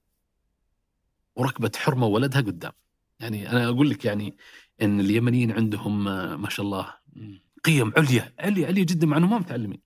وركبت 1.36 1.76
حرمة 1.76 2.06
ولدها 2.06 2.40
قدام. 2.40 2.72
يعني 3.20 3.50
أنا 3.50 3.68
أقول 3.68 3.90
لك 3.90 4.04
يعني 4.04 4.36
إن 4.82 5.00
اليمنيين 5.00 5.52
عندهم 5.52 6.08
آه، 6.08 6.36
ما 6.36 6.48
شاء 6.48 6.66
الله 6.66 6.94
قيم 7.64 7.92
عليا 7.96 8.34
عليا 8.40 8.66
عليا 8.66 8.84
جدا 8.84 9.06
مع 9.06 9.16
إنهم 9.16 9.30
ما 9.30 9.38
متعلمين. 9.38 9.80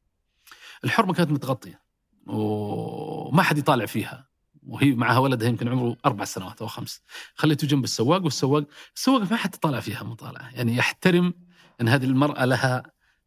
الحرمة 0.85 1.15
كانت 1.15 1.31
متغطية 1.31 1.83
وما 2.27 3.43
حد 3.43 3.59
يطالع 3.59 3.87
فيها. 3.87 4.31
وهي 4.62 4.93
معها 4.93 5.19
ولدها 5.19 5.49
يمكن 5.49 5.69
عمره 5.69 5.97
أربع 6.07 6.25
سنوات 6.25 6.61
أو 6.61 6.67
خمس. 6.67 7.03
خليته 7.35 7.67
جنب 7.67 7.85
السواق 7.85 8.25
والسواق 8.25 8.67
السواق 8.97 9.31
ما 9.31 9.37
حد 9.37 9.55
طالع 9.57 9.81
فيها 9.81 10.03
مطالعة. 10.03 10.51
يعني 10.51 10.77
يحترم 10.77 11.35
إن 11.81 11.89
هذه 11.89 12.05
المرأة 12.05 12.45
لها 12.45 12.83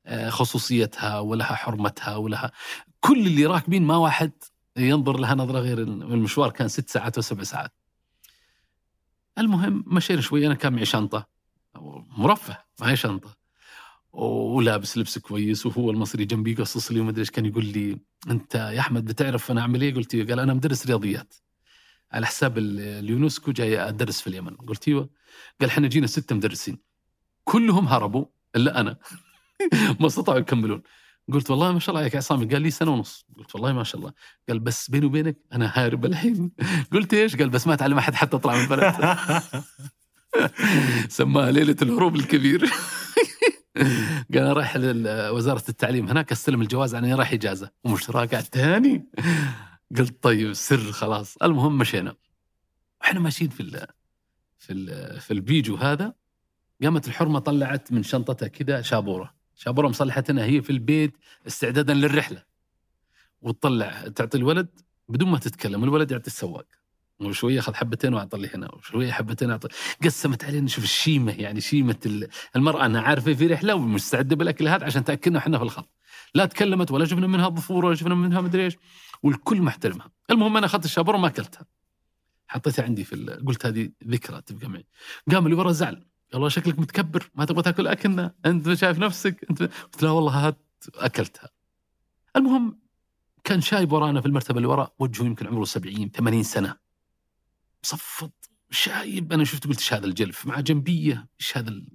آه، 0.06 0.30
خصوصيتها 0.30 1.20
ولها 1.20 1.56
حرمتها 1.56 2.16
ولها 2.16 2.52
كل 3.00 3.28
اللي 3.28 3.46
راكبين 3.46 3.84
ما 3.84 3.98
واحد 3.98 4.32
ينظر 4.78 5.18
لها 5.18 5.36
نظرة 5.36 5.60
غير 5.60 5.78
المشوار 5.80 6.52
كان 6.52 6.68
ست 6.68 6.90
ساعات 6.90 7.18
وسبع 7.18 7.44
ساعات. 7.44 7.72
المهم 9.38 9.84
مشينا 9.88 10.22
شوي 10.22 10.48
أنا 10.48 10.54
كان 10.54 10.74
معي 10.74 10.86
شنطة. 10.86 11.33
مرفه 12.18 12.58
معي 12.82 12.96
شنطة. 12.96 13.38
ولابس 14.14 14.98
لبس 14.98 15.18
كويس 15.18 15.66
وهو 15.66 15.92
المصري 15.92 16.26
جنبي 16.26 16.54
قصص 16.54 16.92
لي 16.92 17.00
وما 17.00 17.10
أدري 17.10 17.22
إيش 17.22 17.32
كان 17.32 17.46
يقول 17.46 17.66
لي 17.66 18.00
أنت 18.30 18.56
يا 18.56 18.80
أحمد 18.80 19.06
بتعرف 19.06 19.52
أنا 19.52 19.62
أعمل 19.62 19.82
إيه؟ 19.82 19.94
قلت 19.94 20.16
له 20.16 20.26
قال 20.26 20.40
أنا 20.40 20.54
مدرس 20.54 20.88
رياضيات. 20.88 21.34
على 22.12 22.26
حساب 22.26 22.58
اليونسكو 22.58 23.52
جاي 23.52 23.80
أدرس 23.80 24.22
في 24.22 24.28
اليمن. 24.28 24.56
قلت 24.56 24.88
له 24.88 25.10
قال 25.62 25.70
إحنا 25.70 25.88
جينا 25.88 26.08
ستة 26.08 26.36
مدرسين. 26.36 26.78
كلهم 27.44 27.88
هربوا 27.88 28.26
إلا 28.56 28.80
أنا. 28.80 28.98
ما 30.00 30.08
استطاعوا 30.08 30.40
يكملون. 30.40 30.82
قلت 31.34 31.50
والله 31.50 31.72
ما 31.72 31.80
شاء 31.80 31.90
الله 31.90 32.00
عليك 32.02 32.14
يا 32.14 32.18
عصام 32.18 32.50
قال 32.50 32.62
لي 32.62 32.72
سنة 32.72 32.92
ونص. 32.92 33.26
قلت 33.38 33.56
والله 33.56 33.74
ما 33.74 33.84
شاء 33.84 34.02
الله. 34.02 34.14
قال 34.50 34.60
بس 34.60 34.90
بيني 34.90 35.06
وبينك 35.06 35.38
أنا 35.54 35.72
هارب 35.76 36.06
الحين. 36.06 36.52
قلت 36.94 37.14
إيش؟ 37.14 37.36
قال 37.36 37.50
بس 37.50 37.68
ما 37.68 37.76
تعلم 37.76 37.98
أحد 37.98 38.16
حتى 38.16 38.36
أطلع 38.38 38.56
من 38.56 38.62
البلد. 38.62 38.94
سماها 41.10 41.52
ليلة 41.52 41.76
الهروب 41.82 42.16
الكبير. 42.16 42.66
قال 44.34 44.44
أنا 44.44 44.54
رايح 44.54 44.78
لوزاره 44.78 45.64
التعليم 45.70 46.08
هناك 46.10 46.32
أستلم 46.32 46.62
الجواز 46.62 46.96
أنا 46.96 47.16
رايح 47.16 47.34
إجازة. 47.34 47.72
ومش 47.84 48.10
راجع 48.10 48.42
تاني. 48.42 49.10
قلت 49.98 50.24
طيب 50.24 50.54
سر 50.54 50.92
خلاص. 50.92 51.38
المهم 51.38 51.78
مشينا. 51.78 52.16
وإحنا 53.02 53.20
ماشيين 53.20 53.50
في 53.50 53.60
ال 53.60 53.88
في 54.58 54.74
ال 54.74 55.20
في 55.22 55.34
البيجو 55.34 55.76
هذا. 55.76 56.14
قامت 56.84 57.08
الحرمة 57.08 57.40
طلعت 57.40 57.92
من 57.92 58.04
شنطتها 58.04 58.48
كذا 58.48 58.82
شابورة. 58.82 59.34
شابورة 59.56 59.88
مصلحتنا 59.88 60.44
هي 60.44 60.62
في 60.62 60.70
البيت 60.70 61.18
استعدادا 61.48 61.94
للرحلة. 61.94 62.44
وتطلع 63.42 64.08
تعطي 64.08 64.38
الولد 64.38 64.68
بدون 65.10 65.30
ما 65.30 65.38
تتكلم 65.40 65.84
الولد 65.84 66.12
يعطي 66.12 66.28
السواق. 66.28 66.83
وشوية 67.20 67.60
اخذ 67.60 67.74
حبتين 67.74 68.14
وأعطى 68.14 68.38
لي 68.38 68.50
هنا 68.56 68.76
وشوية 68.76 69.12
حبتين 69.12 69.52
أعطى. 69.52 69.68
قسمت 70.04 70.44
علينا 70.44 70.68
شوف 70.68 70.84
الشيمة 70.84 71.32
يعني 71.32 71.62
شيمة 71.62 72.28
المرأة 72.56 72.86
انها 72.86 73.02
عارفه 73.02 73.34
في 73.34 73.48
رحلة 73.48 73.76
ومستعدة 73.76 74.36
بالأكل 74.36 74.68
هذا 74.68 74.86
عشان 74.86 75.04
تاكلنا 75.04 75.40
إحنا 75.40 75.58
في 75.58 75.64
الخط. 75.64 75.90
لا 76.36 76.46
تكلمت 76.46 76.92
ولا 76.92 77.06
شفنا 77.06 77.28
منها 77.28 77.50
ظفور 77.50 77.86
ولا 77.86 77.96
شفنا 77.96 78.16
منها 78.16 78.42
مدري 78.42 78.64
إيش 78.64 78.78
والكل 79.24 79.62
محترمها. 79.62 80.12
المهم 80.32 80.58
أنا 80.58 80.66
أخذت 80.66 80.86
الشابورة 80.86 81.18
وما 81.18 81.28
أكلتها. 81.28 81.66
حطيتها 82.48 82.84
عندي 82.84 83.04
في 83.04 83.40
قلت 83.48 83.66
هذه 83.66 83.90
ذكرى 84.08 84.42
تبقى 84.42 84.68
معي. 84.68 84.88
قام 85.32 85.46
اللي 85.46 85.58
ورا 85.58 85.72
زعل. 85.72 86.08
قال 86.34 86.52
شكلك 86.52 86.80
متكبر 86.80 87.30
ما 87.36 87.46
تبغى 87.46 87.64
تاكل 87.64 87.88
أكلنا. 87.88 88.36
أنت 88.46 88.74
شايف 88.74 89.00
نفسك؟ 89.00 89.46
أنت 89.50 89.64
قلت 89.64 90.04
لا 90.04 90.10
والله 90.10 90.48
هات 90.48 90.58
أكلتها. 90.96 91.50
المهم 92.36 92.80
كان 93.44 93.62
شايب 93.62 93.92
ورانا 93.92 94.22
في 94.22 94.28
المرتبة 94.28 94.58
اللي 94.58 94.68
ورا 94.68 94.90
وجهه 95.00 95.24
يمكن 95.26 95.48
عمره 95.48 95.64
70 95.64 96.10
80 96.10 96.44
سنة. 96.44 96.83
مصفط 97.84 98.50
شايب. 98.72 99.34
أنا 99.34 99.44
شفت 99.44 99.68
قلت 99.68 99.80
إيش 99.80 99.94
هذا 99.94 100.06
الجلف؟ 100.06 100.46
مع 100.46 100.60
جنبية 100.60 101.28
إيش 101.40 101.58
هذا 101.58 101.70
ال... 101.70 101.88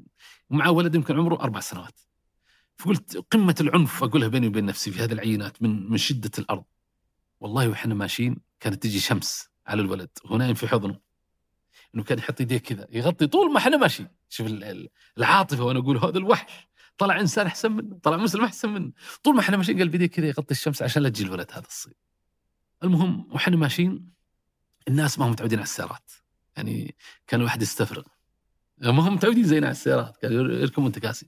ومع 0.50 0.68
ولد 0.68 0.94
يمكن 0.94 1.18
عمره 1.18 1.34
أربع 1.34 1.60
سنوات. 1.60 2.00
فقلت 2.76 3.24
قمة 3.30 3.54
العنف 3.60 4.04
أقولها 4.04 4.28
بيني 4.28 4.46
وبين 4.46 4.64
نفسي 4.64 4.90
في 4.90 5.00
هذه 5.00 5.12
العينات 5.12 5.62
من 5.62 5.90
من 5.90 5.96
شدة 5.96 6.30
الأرض. 6.38 6.64
والله 7.40 7.68
وإحنا 7.68 7.94
ماشيين 7.94 8.36
كانت 8.60 8.82
تجي 8.82 9.00
شمس 9.00 9.48
على 9.66 9.82
الولد. 9.82 10.10
وهو 10.24 10.36
نايم 10.36 10.54
في 10.54 10.68
حضنه. 10.68 11.00
إنه 11.94 12.02
كان 12.04 12.18
يحط 12.18 12.40
يديه 12.40 12.58
كذا 12.58 12.86
يغطي 12.90 13.26
طول 13.26 13.52
ما 13.52 13.58
إحنا 13.58 13.76
ماشيين. 13.76 14.08
شوف 14.28 14.46
العاطفة 15.18 15.64
وأنا 15.64 15.78
أقول 15.78 15.96
هذا 15.96 16.18
الوحش. 16.18 16.68
طلع 16.98 17.20
إنسان 17.20 17.46
أحسن 17.46 17.72
منه 17.72 17.98
طلع 18.02 18.16
مسلم 18.16 18.44
أحسن 18.44 18.68
منه. 18.68 18.92
طول 19.22 19.34
ما 19.34 19.40
إحنا 19.40 19.56
ماشيين 19.56 19.78
قال 19.78 19.88
بيديه 19.88 20.06
كذا 20.06 20.26
يغطي 20.26 20.50
الشمس 20.50 20.82
عشان 20.82 21.02
لا 21.02 21.08
تجي 21.08 21.24
الولد 21.24 21.50
هذا 21.52 21.66
الصيد. 21.66 21.94
المهم 22.84 23.32
وإحنا 23.32 23.56
ماشيين 23.56 24.17
الناس 24.88 25.18
ما 25.18 25.26
هم 25.26 25.30
متعودين 25.30 25.58
على 25.58 25.64
السيارات. 25.64 26.12
يعني 26.56 26.94
كان 27.26 27.40
الواحد 27.40 27.62
يستفرغ. 27.62 28.02
ما 28.78 29.08
هم 29.08 29.14
متعودين 29.14 29.44
زينا 29.44 29.66
على 29.66 29.72
السيارات. 29.72 30.16
كانوا 30.16 30.52
يركبون 30.52 30.92
تكاسي 30.92 31.26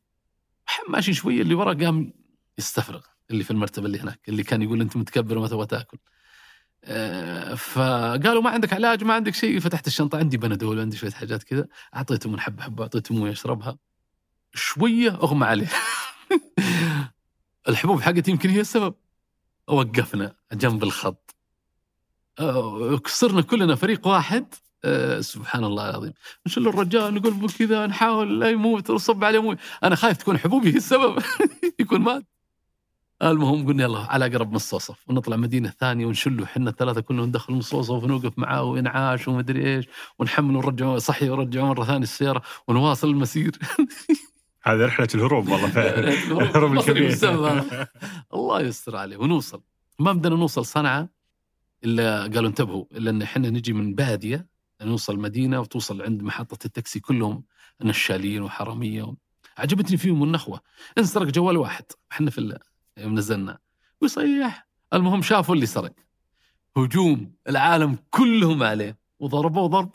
ماشي 0.89 1.15
شوية 1.15 1.43
اللي 1.43 1.55
ورا 1.55 1.73
قام 1.74 2.12
يستفرغ. 2.59 3.01
اللي 3.31 3.45
في 3.45 3.51
المرتبة 3.51 3.87
اللي 3.87 4.01
هناك. 4.01 4.28
اللي 4.28 4.43
كان 4.43 4.62
يقول 4.62 4.81
أنت 4.81 4.97
متكبر 4.97 5.39
وما 5.39 5.49
تبغى 5.49 5.66
تاكل. 5.66 5.99
آه، 6.85 7.55
فقالوا 7.55 8.43
ما 8.43 8.51
عندك 8.51 8.73
علاج 8.73 9.05
ما 9.05 9.15
عندك 9.15 9.35
شيء. 9.35 9.61
فتحت 9.61 9.87
الشنطة. 9.87 10.19
عندي 10.19 10.37
بنادول 10.37 10.81
عندي 10.81 10.97
شوية 10.97 11.11
حاجات 11.11 11.43
كذا. 11.43 11.66
اعطيته 11.97 12.31
من 12.31 12.41
حبه 12.41 12.62
حبه 12.62 12.82
اعطيته 12.82 13.15
مويه 13.15 13.31
يشربها 13.31 13.78
شوية 14.55 15.11
أغمى 15.11 15.47
عليه. 15.47 15.69
الحبوب 17.69 18.01
حقتي 18.01 18.31
يمكن 18.31 18.49
هي 18.49 18.61
السبب. 18.61 18.95
وقفنا 19.66 20.35
جنب 20.53 20.82
الخط. 20.82 21.40
صرنا 23.07 23.43
كلنا 23.43 23.75
فريق 23.75 24.07
واحد. 24.07 24.55
أه 24.85 25.21
سبحان 25.21 25.65
الله 25.65 25.91
العظيم. 25.91 26.12
نشل 26.47 26.69
الرجال 26.69 27.15
نقول 27.15 27.51
كذا 27.51 27.87
نحاول 27.87 28.41
لا 28.41 28.51
يموت 28.51 28.91
نصب 28.91 29.25
عليه 29.25 29.43
موت 29.43 29.59
أنا 29.85 29.95
خايف 29.97 30.17
تكون 30.17 30.39
حبوبي 30.39 30.73
هي 30.73 30.77
السبب. 30.77 31.23
يكون 31.81 32.01
مات. 32.01 32.25
المهم 33.23 33.67
قلنا 33.67 33.83
يلا 33.85 33.99
على 33.99 34.27
اقرب 34.27 34.53
مصوصف 34.53 35.09
ونطلع 35.09 35.37
مدينة 35.37 35.73
ثانية 35.81 36.07
ونشله 36.07 36.45
إحنا 36.45 36.71
الثلاثة 36.71 37.01
كلنا 37.01 37.27
ندخل 37.27 37.55
مصوصف 37.55 38.05
ونوقف 38.05 38.39
معاه 38.39 38.62
وينعاش 38.62 39.29
ومدري 39.29 39.77
إيش. 39.77 39.85
ونحمل 40.19 40.57
ونرجع 40.57 40.99
صحي 40.99 41.31
ونرجع 41.31 41.65
مرة 41.65 41.85
ثانية 41.85 42.03
السيارة 42.03 42.43
ونواصل 42.69 43.09
المسير. 43.09 43.59
هذه 44.65 44.85
رحلة 44.87 45.09
الهروب 45.15 45.49
والله 45.49 45.69
فعلا. 45.77 46.09
الهروب. 46.09 46.73
الكبير. 46.73 47.19
الله 48.35 48.61
يستر 48.61 48.97
عليه 48.97 49.17
ونوصل. 49.17 49.61
ما 49.99 50.12
بدنا 50.12 50.37
نوصل 50.37 50.65
صنعاء. 50.67 51.07
إلا 51.85 52.23
قالوا 52.23 52.48
انتبهوا 52.48 52.85
إلا 52.93 53.11
إن 53.11 53.23
إحنا 53.23 53.51
نجي 53.51 53.73
من 53.73 53.94
بادية 53.94 54.47
نوصل 54.82 55.19
مدينة 55.19 55.61
وتوصل 55.61 56.02
عند 56.02 56.23
محطة 56.23 56.66
التاكسي 56.66 57.01
كلهم 57.01 57.44
نشالين 57.82 58.43
وحرامية 58.43 59.15
عجبتني 59.59 59.97
فيهم 59.97 60.23
النخوة. 60.23 60.61
انسرق 60.98 61.27
جوال 61.27 61.57
واحد 61.57 61.85
إحنا 62.12 62.31
في 62.31 62.59
نزلنا. 62.98 63.59
ويصيح. 64.01 64.69
المهم 64.93 65.23
شافوا 65.23 65.55
اللي 65.55 65.66
سرق. 65.66 65.93
هجوم 66.77 67.35
العالم 67.48 67.98
كلهم 68.11 68.62
عليه. 68.62 68.98
وضربوه 69.19 69.66
ضرب. 69.66 69.90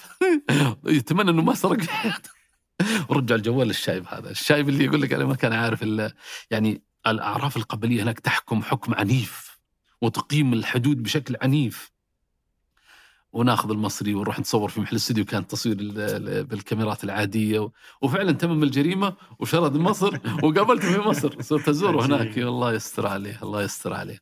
يتمنى 0.85 1.31
إنه 1.31 1.41
ما 1.41 1.53
سرق. 1.53 1.77
ورجع 3.09 3.35
الجوال 3.35 3.67
للشايب 3.67 4.05
هذا. 4.07 4.31
الشايب 4.31 4.69
اللي 4.69 4.85
يقول 4.85 5.01
لك 5.01 5.13
أنا 5.13 5.25
ما 5.25 5.35
كان 5.35 5.53
عارف 5.53 5.85
يعني 6.51 6.83
الأعراف 7.07 7.57
القبلية 7.57 8.03
هناك 8.03 8.19
تحكم 8.19 8.63
حكم 8.63 8.93
عنيف. 8.93 9.44
وتقيم 10.05 10.53
الحدود 10.53 11.03
بشكل 11.03 11.35
عنيف. 11.41 11.91
وناخذ 13.33 13.71
المصري 13.71 14.13
ونروح 14.13 14.39
نتصور 14.39 14.69
في 14.69 14.81
محل 14.81 14.91
الاستوديو 14.91 15.25
كان 15.25 15.47
تصوير 15.47 15.75
بالكاميرات 16.43 17.03
العادية. 17.03 17.69
وفعلا 18.01 18.31
تمم 18.31 18.63
الجريمة 18.63 19.13
وشرد 19.39 19.77
مصر 19.77 20.19
وقابلته 20.43 20.93
في 20.93 20.99
مصر. 20.99 21.41
صرت 21.41 21.69
ازوره 21.69 22.05
هناك. 22.05 22.37
الله 22.37 22.73
يستر 22.73 23.07
عليه 23.07 23.39
الله 23.43 23.63
يستر 23.63 23.93
عليه. 23.93 24.19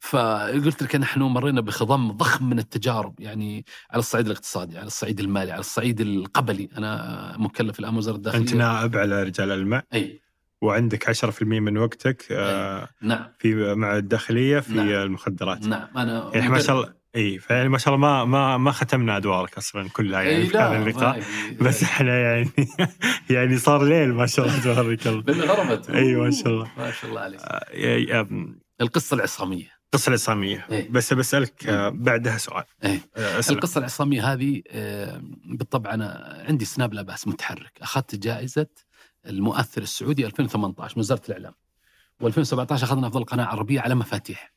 فقلت 0.00 0.82
لك 0.82 0.96
نحن 0.96 1.22
مرينا 1.22 1.60
بخضم 1.60 2.12
ضخم 2.12 2.50
من 2.50 2.58
التجارب 2.58 3.20
يعني 3.20 3.64
على 3.90 3.98
الصعيد 3.98 4.26
الاقتصادي 4.26 4.78
على 4.78 4.86
الصعيد 4.86 5.20
المالي 5.20 5.52
على 5.52 5.60
الصعيد 5.60 6.00
القبلي. 6.00 6.68
أنا 6.78 7.34
مكلف 7.38 7.80
الآن 7.80 7.96
وزارة 7.96 8.16
الداخلية. 8.16 8.42
أنت 8.42 8.54
نائب 8.54 8.96
على 8.96 9.22
رجال 9.22 9.50
الماء 9.50 9.84
أي. 9.94 10.20
وعندك 10.60 11.10
10% 11.24 11.42
من 11.42 11.78
وقتك 11.78 12.24
آه 12.30 12.88
نعم. 13.02 13.26
في 13.38 13.74
مع 13.74 13.96
الداخلية 13.96 14.60
في 14.60 14.72
نعم. 14.72 14.88
المخدرات. 14.88 15.66
نعم 15.66 15.88
أنا 15.96 16.30
يعني 16.34 16.48
ما 16.48 16.58
شاء 16.58 16.76
الله 16.76 17.00
إي 17.16 17.38
فيعني 17.38 17.68
ما 17.68 17.78
شاء 17.78 17.94
الله 17.94 18.06
ما 18.06 18.24
ما 18.24 18.56
ما 18.56 18.72
ختمنا 18.72 19.16
أدوارك 19.16 19.58
أصلا 19.58 19.88
كلها 19.88 20.22
يعني 20.22 20.46
في 20.46 20.58
هذا 20.58 20.76
اللقاء. 20.76 21.22
بس 21.60 21.82
إحنا 21.82 22.18
يعني 22.18 22.48
يعني 23.30 23.58
صار 23.58 23.84
ليل 23.84 24.14
ما 24.14 24.26
شاء 24.26 24.46
الله 24.46 24.60
تبارك 24.74 25.06
الله. 25.06 25.22
بالغربت 25.22 25.90
إي 25.90 26.14
ما 26.14 26.30
شاء 26.30 26.48
الله. 26.48 26.68
ما 26.78 26.90
شاء 26.90 27.10
الله 27.10 27.20
عليك. 27.20 27.40
آه 27.40 28.26
القصة 28.80 29.14
العصامية. 29.14 29.80
القصة 29.94 30.08
العصامية. 30.08 30.66
إيه؟ 30.70 30.90
بس 30.90 31.12
بسألك 31.12 31.66
آه 31.66 31.88
بعدها 31.88 32.38
سؤال. 32.38 32.64
إيه؟ 32.84 33.00
القصة 33.50 33.78
العصامية 33.78 34.32
هذه 34.32 34.62
بالطبع 35.44 35.94
أنا 35.94 36.38
عندي 36.48 36.64
سناب 36.64 36.94
لا 36.94 37.02
بأس 37.02 37.28
متحرك. 37.28 37.72
أخذت 37.82 38.14
جائزة 38.14 38.66
المؤثر 39.26 39.82
السعودي 39.82 40.26
2018 40.26 40.94
من 40.96 41.00
وزارة 41.00 41.22
الإعلام. 41.28 41.54
و2017 42.22 42.72
أخذنا 42.72 43.06
أفضل 43.06 43.24
قناة 43.24 43.44
عربية 43.44 43.80
على 43.80 43.94
مفاتيح. 43.94 44.54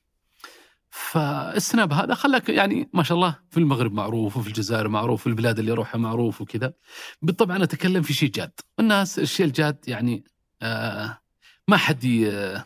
فالسناب 0.90 1.94
هذا 1.94 2.14
خلاك 2.14 2.50
يعني 2.50 2.90
ما 2.94 3.04
شاء 3.04 3.16
الله 3.16 3.40
في 3.50 3.58
المغرب 3.58 3.94
معروف 3.94 4.38
وفي 4.38 4.48
الجزائر 4.48 4.88
معروف 4.88 5.22
في 5.22 5.28
البلاد 5.28 5.60
اللي 5.60 5.72
اروحها 5.72 6.00
معروف 6.00 6.42
وكذا. 6.42 6.74
بالطبع 7.22 7.56
أنا 7.56 7.64
أتكلم 7.64 8.02
في 8.02 8.14
شيء 8.14 8.30
جاد. 8.30 8.52
الناس 8.80 9.20
الشيء 9.20 9.46
الجاد 9.46 9.78
يعني 9.88 10.24
آه 10.62 11.22
ما 11.68 11.78
حد 11.78 12.06
آه 12.06 12.66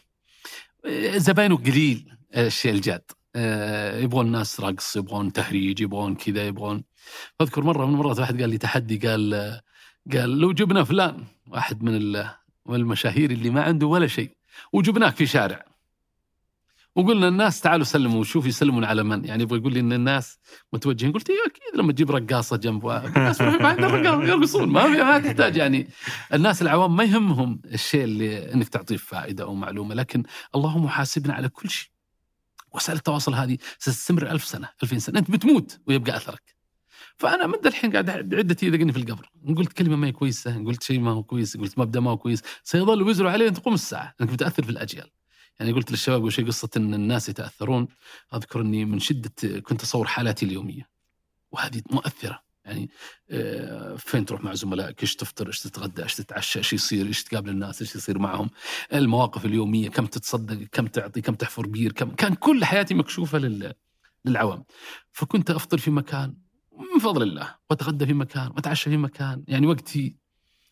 زباينه 1.18 1.57
قليل 1.57 2.18
الشيء 2.38 2.72
الجاد. 2.72 3.11
آه، 3.36 3.98
يبغون 3.99 4.26
الناس 4.26 4.60
رقص 4.60 4.95
يبغون 4.95 5.34
تهريج 5.34 5.82
يبغون 5.82 6.15
كذا 6.15 6.48
يبغون. 6.48 6.84
أذكر 7.41 7.64
مرة 7.64 7.86
من 7.86 7.94
المرات 7.94 8.19
واحد 8.19 8.41
قال 8.41 8.49
لي 8.49 8.57
تحدي 8.57 8.98
قال 9.07 9.34
آه، 9.34 9.61
قال 10.13 10.39
لو 10.39 10.51
جبنا 10.53 10.84
فلان 10.84 11.23
واحد 11.47 11.84
من 11.84 11.95
ال- 11.95 12.29
من 12.65 12.75
المشاهير 12.75 13.31
اللي 13.31 13.49
ما 13.49 13.61
عنده 13.63 13.88
ولا 13.88 14.07
شيء 14.07 14.31
وجبناك 14.73 15.15
في 15.15 15.25
شارع. 15.25 15.65
وقلنا 16.95 17.27
الناس 17.27 17.61
تعالوا 17.61 17.85
سلموا 17.85 18.19
وشوف 18.19 18.45
يسلمون 18.45 18.84
على 18.84 19.03
من. 19.03 19.25
يعني 19.25 19.43
يبغى 19.43 19.59
يقول 19.59 19.73
لي 19.73 19.79
إن 19.79 19.93
الناس 19.93 20.39
متوجهين. 20.73 21.11
قلت 21.11 21.29
إيه 21.29 21.35
أكيد 21.45 21.79
لما 21.81 21.91
تجيب 21.91 22.11
رقاصة 22.11 22.57
جنب 22.57 22.88
الناس 22.89 23.41
يرقصون 23.41 24.69
ما 24.69 24.84
في 24.84 25.03
ما 25.03 25.19
تحتاج 25.19 25.55
يعني. 25.57 25.88
الناس 26.34 26.61
العوام 26.61 26.95
ما 26.95 27.03
يهمهم 27.03 27.61
الشيء 27.65 28.03
اللي 28.03 28.53
إنك 28.53 28.67
تعطيه 28.69 28.97
فائدة 28.97 29.43
أو 29.43 29.53
معلومة 29.55 29.95
لكن 29.95 30.23
الله 30.55 30.77
محاسبنا 30.77 31.34
على 31.34 31.49
كل 31.49 31.69
شيء. 31.69 31.89
وسائل 32.73 32.97
التواصل 32.97 33.34
هذه 33.34 33.57
ستستمر 33.79 34.31
ألف 34.31 34.43
سنة 34.43 34.69
2000 34.84 34.99
سنة. 34.99 35.19
أنت 35.19 35.31
بتموت 35.31 35.79
ويبقى 35.88 36.17
أثرك. 36.17 36.56
فأنا 37.18 37.48
من 37.48 37.53
الحين 37.65 37.91
قاعد 37.91 38.30
بعدتي 38.30 38.65
يدقني 38.65 38.91
في 38.91 38.99
القبر. 38.99 39.30
ان 39.48 39.56
قلت 39.56 39.73
كلمة 39.73 39.95
ما 39.95 40.07
هي 40.07 40.11
كويسة 40.11 40.56
ان 40.56 40.68
قلت 40.68 40.84
شيء 40.84 40.99
ما 40.99 41.11
هو 41.11 41.23
كويس 41.23 41.57
قلت 41.57 41.80
مبدأ 41.80 41.99
ما 41.99 42.11
هو 42.11 42.18
كويس. 42.18 42.41
سيظل 42.64 43.02
وزره 43.02 43.30
عليه 43.30 43.48
أن 43.48 43.53
تقوم 43.53 43.73
الساعة. 43.73 44.15
أنك 44.22 44.30
بتأثر 44.30 44.64
في 44.64 44.69
الأجيال. 44.69 45.10
يعني 45.60 45.72
قلت 45.72 45.91
للشباب 45.91 46.30
قبل 46.30 46.48
قصة 46.48 46.69
إن 46.77 46.94
الناس 46.94 47.30
يتأثرون. 47.30 47.88
أذكر 48.34 48.61
إني 48.61 48.85
من 48.85 48.99
شدة 48.99 49.60
كنت 49.60 49.81
أصور 49.81 50.07
حالاتي 50.07 50.45
اليومية. 50.45 50.89
وهذه 51.52 51.81
مؤثرة. 51.91 52.48
يعني 52.65 52.89
آه، 53.30 53.95
فين 53.95 54.26
تروح 54.26 54.44
مع 54.44 54.53
زملائك؟ 54.53 55.02
إيش 55.02 55.15
تفطر؟ 55.15 55.48
إيش 55.48 55.60
تتغدى؟ 55.60 56.03
إيش 56.03 56.15
تتعشى؟ 56.15 56.60
إيش 56.60 56.73
يصير؟ 56.73 57.06
إيش 57.06 57.23
تقابل 57.23 57.49
الناس؟ 57.49 57.81
إيش 57.81 57.95
يصير 57.95 58.19
معهم؟ 58.19 58.49
المواقف 58.94 59.45
اليومية 59.45 59.89
كم 59.89 60.06
تتصدق؟ 60.06 60.68
كم 60.72 60.88
تعطي؟ 60.88 61.22
كم 61.22 61.34
تحفر 61.34 61.68
بير؟ 61.68 61.91
كم 61.91 62.11
كان 62.11 62.34
كل 62.34 62.65
حياتي 62.65 62.94
مكشوفة 62.94 63.38
لل 63.38 63.73
للعوام. 64.26 64.64
فكنت 65.11 65.52
أفطر 65.52 65.77
في 65.77 65.91
مكان 65.91 66.47
من 66.93 66.99
فضل 66.99 67.23
الله 67.23 67.55
وأتغدى 67.69 68.05
في 68.05 68.13
مكان 68.13 68.47
وأتعشى 68.47 68.89
في 68.89 68.97
مكان. 68.97 69.43
يعني 69.47 69.67
وقتي 69.67 70.15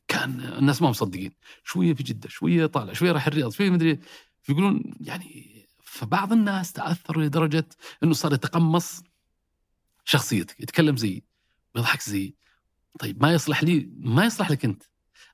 كان 0.08 0.40
الناس 0.40 0.82
ما 0.82 0.90
مصدقين. 0.90 1.32
شوية 1.64 1.94
في 1.94 2.04
جدة 2.04 2.30
شوية 2.30 2.66
طالع 2.66 2.94
شوية 2.94 3.12
راح 3.12 3.28
الرياض 3.28 3.52
شوية 3.52 3.70
مدري 3.70 4.00
يقولون 4.50 4.82
يعني 5.02 5.56
فبعض 5.84 6.34
الناس 6.34 6.74
تأثروا 6.74 7.24
لدرجة 7.24 7.68
إنه 8.04 8.14
صار 8.14 8.34
يتقمص 8.34 9.04
شخصيتك 10.06 10.60
يتكلم 10.60 10.98
زيي 10.98 11.24
ويضحك 11.76 12.02
زيي 12.02 12.36
طيب 13.00 13.22
ما 13.22 13.34
يصلح 13.34 13.64
لي 13.64 13.90
ما 13.98 14.26
يصلح 14.26 14.52
لك 14.52 14.66
أنت. 14.66 14.84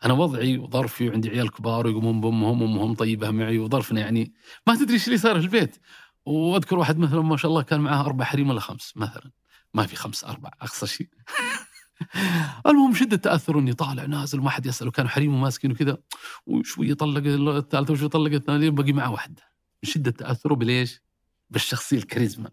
أنا 0.05 0.13
وضعي 0.13 0.57
وظرفي 0.57 1.09
وعندي 1.09 1.29
عيال 1.29 1.51
كبار 1.51 1.87
ويقومون 1.87 2.21
بامهم 2.21 2.61
وامهم 2.61 2.95
طيبة 2.95 3.31
معي 3.31 3.57
وظرفنا 3.57 3.99
يعني 3.99 4.33
ما 4.67 4.75
تدري 4.75 4.93
إيش 4.93 5.07
اللي 5.07 5.17
صار 5.17 5.39
في 5.39 5.45
البيت. 5.45 5.77
وأذكر 6.25 6.79
واحد 6.79 6.97
مثلا 6.97 7.21
ما 7.21 7.37
شاء 7.37 7.51
الله 7.51 7.61
كان 7.61 7.81
معاه 7.81 8.01
أربع 8.05 8.25
حريم 8.25 8.49
ولا 8.49 8.59
خمس 8.59 8.97
مثلا. 8.97 9.31
ما 9.73 9.85
في 9.85 9.95
خمس 9.95 10.23
أربع 10.23 10.51
أقصى 10.61 10.87
شيء. 10.87 11.09
المهم 12.67 12.93
شدة 12.93 13.17
تأثر 13.17 13.59
إني 13.59 13.73
طالع 13.73 14.05
نازل 14.05 14.39
وما 14.39 14.49
حد 14.49 14.65
يسأله 14.65 14.91
كانوا 14.91 15.09
حريم 15.09 15.35
وماسكين 15.35 15.71
وكذا. 15.71 15.97
وشوي 16.45 16.93
طلق 16.93 17.23
الثالثة 17.55 17.93
وشوي 17.93 18.09
طلق 18.09 18.31
الثانية 18.31 18.69
باقي 18.69 18.93
معه 18.93 19.11
واحدة. 19.11 19.43
من 19.83 19.89
شدة 19.89 20.11
تأثره 20.11 20.55
بليش؟ 20.55 21.01
بالشخصية 21.49 21.97
الكاريزما. 21.97 22.49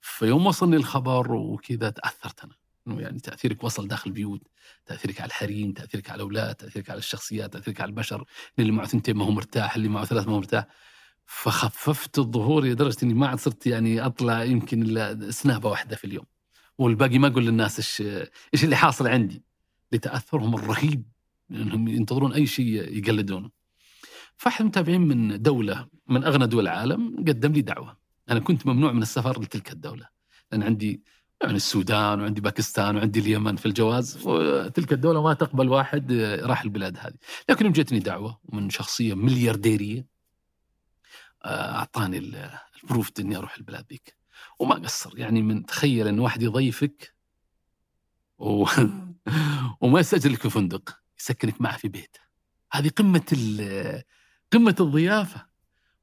فيوم 0.00 0.46
وصلني 0.46 0.76
الخبر 0.76 1.32
وكذا 1.32 1.90
تأثرت 1.90 2.44
أنا. 2.44 2.54
إنه 2.86 3.00
يعني 3.00 3.20
تأثيرك 3.20 3.64
وصل 3.64 3.88
داخل 3.88 4.10
البيوت 4.10 4.40
تأثيرك 4.86 5.20
على 5.20 5.28
الحريم 5.28 5.72
تأثيرك 5.72 6.10
على 6.10 6.16
الأولاد 6.16 6.54
تأثيرك 6.54 6.90
على 6.90 6.98
الشخصيات 6.98 7.52
تأثيرك 7.52 7.80
على 7.80 7.88
البشر. 7.88 8.24
اللي 8.58 8.72
معه 8.72 8.86
ثنتين 8.86 9.16
ما 9.16 9.24
هو 9.24 9.30
مرتاح 9.30 9.76
اللي 9.76 9.88
معه 9.88 10.04
ثلاث 10.04 10.26
ما 10.26 10.32
هو 10.32 10.36
مرتاح. 10.36 10.66
فخففت 11.26 12.18
الظهور 12.18 12.64
لدرجة 12.64 12.96
إني 13.02 13.14
ما 13.14 13.26
عاد 13.28 13.38
صرت 13.38 13.66
يعني 13.66 14.06
أطلع 14.06 14.44
يمكن 14.44 14.82
إلا 14.82 15.30
سنابة 15.30 15.68
واحدة 15.70 15.96
في 15.96 16.04
اليوم. 16.04 16.31
والباقي 16.82 17.18
ما 17.18 17.28
أقول 17.28 17.46
للناس 17.46 17.78
إيش 17.78 18.02
إيش 18.54 18.64
اللي 18.64 18.76
حاصل 18.76 19.06
عندي 19.06 19.42
لتأثرهم 19.92 20.54
الرهيب 20.54 21.04
انهم 21.50 21.88
ينتظرون 21.88 22.32
أي 22.32 22.46
شيء 22.46 22.66
يقلدونه. 22.98 23.50
فاحد 24.36 24.60
المتابعين 24.60 25.00
من 25.00 25.42
دولة 25.42 25.88
من 26.08 26.24
أغنى 26.24 26.46
دول 26.46 26.62
العالم 26.68 27.16
قدم 27.28 27.52
لي 27.52 27.62
دعوة. 27.62 27.96
أنا 28.30 28.40
كنت 28.40 28.66
ممنوع 28.66 28.92
من 28.92 29.02
السفر 29.02 29.42
لتلك 29.42 29.72
الدولة 29.72 30.08
لأن 30.52 30.62
عندي 30.62 31.02
يعني 31.42 31.56
السودان 31.56 32.20
وعندي 32.20 32.40
باكستان 32.40 32.96
وعندي 32.96 33.20
اليمن 33.20 33.56
في 33.56 33.66
الجواز 33.66 34.26
وتلك 34.26 34.92
الدولة 34.92 35.22
ما 35.22 35.34
تقبل 35.34 35.68
واحد 35.68 36.12
راح 36.42 36.62
البلاد 36.62 36.98
هذه. 36.98 37.14
لكن 37.48 37.64
يوم 37.64 37.72
جتني 37.72 37.98
دعوة 37.98 38.40
من 38.52 38.70
شخصية 38.70 39.14
مليارديرية 39.14 40.06
آه، 41.44 41.74
أعطاني 41.74 42.18
البروف 42.82 43.10
إني 43.20 43.36
أروح 43.36 43.56
البلاد 43.56 43.84
ذيك. 43.90 44.21
وما 44.62 44.74
قصر. 44.74 45.18
يعني 45.18 45.42
من 45.42 45.66
تخيل 45.66 46.08
إن 46.08 46.18
واحد 46.18 46.42
يضيفك 46.42 47.14
و... 48.38 48.66
وما 49.80 50.00
يستاجر 50.00 50.30
لك 50.30 50.42
في 50.42 50.50
فندق 50.50 50.98
يسكنك 51.20 51.60
معه 51.60 51.76
في 51.76 51.88
بيت. 51.88 52.16
هذه 52.72 52.88
قمة 52.88 53.26
ال... 53.32 54.02
قمة 54.52 54.76
الضيافة. 54.80 55.46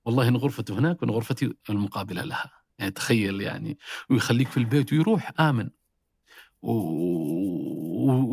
والله 0.05 0.27
إن 0.27 0.35
غرفته 0.35 0.79
هناك 0.79 1.01
وإن 1.01 1.11
غرفتي 1.11 1.53
المقابلة 1.69 2.23
لها. 2.23 2.51
يعني 2.79 2.91
تخيل 2.91 3.41
يعني 3.41 3.77
ويخليك 4.09 4.47
في 4.47 4.57
البيت 4.57 4.93
ويروح 4.93 5.31
آمن. 5.39 5.69
و... 6.61 6.71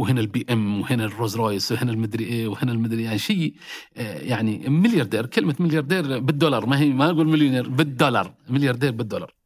وهنا 0.02 0.20
البي 0.20 0.46
إم 0.50 0.80
وهنا 0.80 1.04
الرولز 1.04 1.36
رويس 1.36 1.72
وهنا 1.72 1.92
المدري 1.92 2.24
إيه 2.24 2.48
وهنا 2.48 2.72
المدري 2.72 3.02
يعني 3.02 3.18
شيء 3.18 3.54
آه، 3.96 4.18
يعني 4.18 4.68
ملياردير. 4.68 5.26
كلمة 5.26 5.56
ملياردير 5.58 6.18
بالدولار 6.18 6.66
ما 6.66 6.78
هي 6.78 6.88
ما 6.88 7.10
أقول 7.10 7.28
مليونير 7.28 7.68
بالدولار. 7.68 8.34
ملياردير 8.48 8.92
بالدولار. 8.92 9.45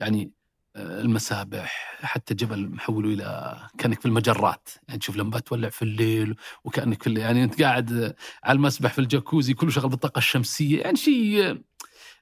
يعني 0.00 0.32
آه، 0.76 1.00
المسابح 1.00 1.98
حتى 2.02 2.34
جبل 2.34 2.68
محوله 2.68 3.08
إلى 3.08 3.58
كأنك 3.78 4.00
في 4.00 4.06
المجرات. 4.06 4.68
يعني 4.88 5.00
تشوف 5.00 5.16
لمبات 5.16 5.46
تولع 5.48 5.68
في 5.68 5.82
الليل 5.82 6.36
وكأنك 6.64 7.02
في 7.02 7.06
الليل 7.06 7.22
يعني 7.22 7.44
أنت 7.44 7.62
قاعد 7.62 8.14
على 8.44 8.56
المسبح 8.56 8.92
في 8.92 8.98
الجاكوزي 8.98 9.54
كله 9.54 9.70
شغل 9.70 9.90
بالطاقة 9.90 10.18
الشمسية. 10.18 10.80
يعني 10.80 10.96
شيء 10.96 11.50
آه، 11.50 11.58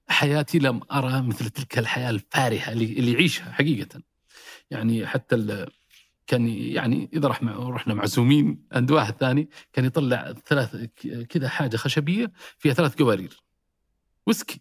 حياتي 0.09 0.59
لم 0.59 0.81
أرى 0.93 1.23
مثل 1.23 1.51
تلك 1.51 1.79
الحياة 1.79 2.11
الفارهة 2.11 2.73
اللي, 2.73 3.13
يعيشها 3.13 3.53
حقيقة. 3.53 4.03
يعني 4.71 5.07
حتى 5.07 5.67
كان 6.27 6.49
يعني 6.49 7.11
إذا 7.13 7.29
رح 7.29 7.43
مع 7.43 7.69
رحنا 7.69 7.95
معزومين 7.95 8.67
عند 8.73 8.91
واحد 8.91 9.15
ثاني 9.17 9.49
كان 9.73 9.85
يطلع 9.85 10.35
ثلاث 10.47 10.77
كذا 11.29 11.49
حاجة 11.49 11.77
خشبية 11.77 12.33
فيها 12.59 12.75
ثلاث 12.75 12.95
قوارير. 13.03 13.43
ويسكي. 14.27 14.61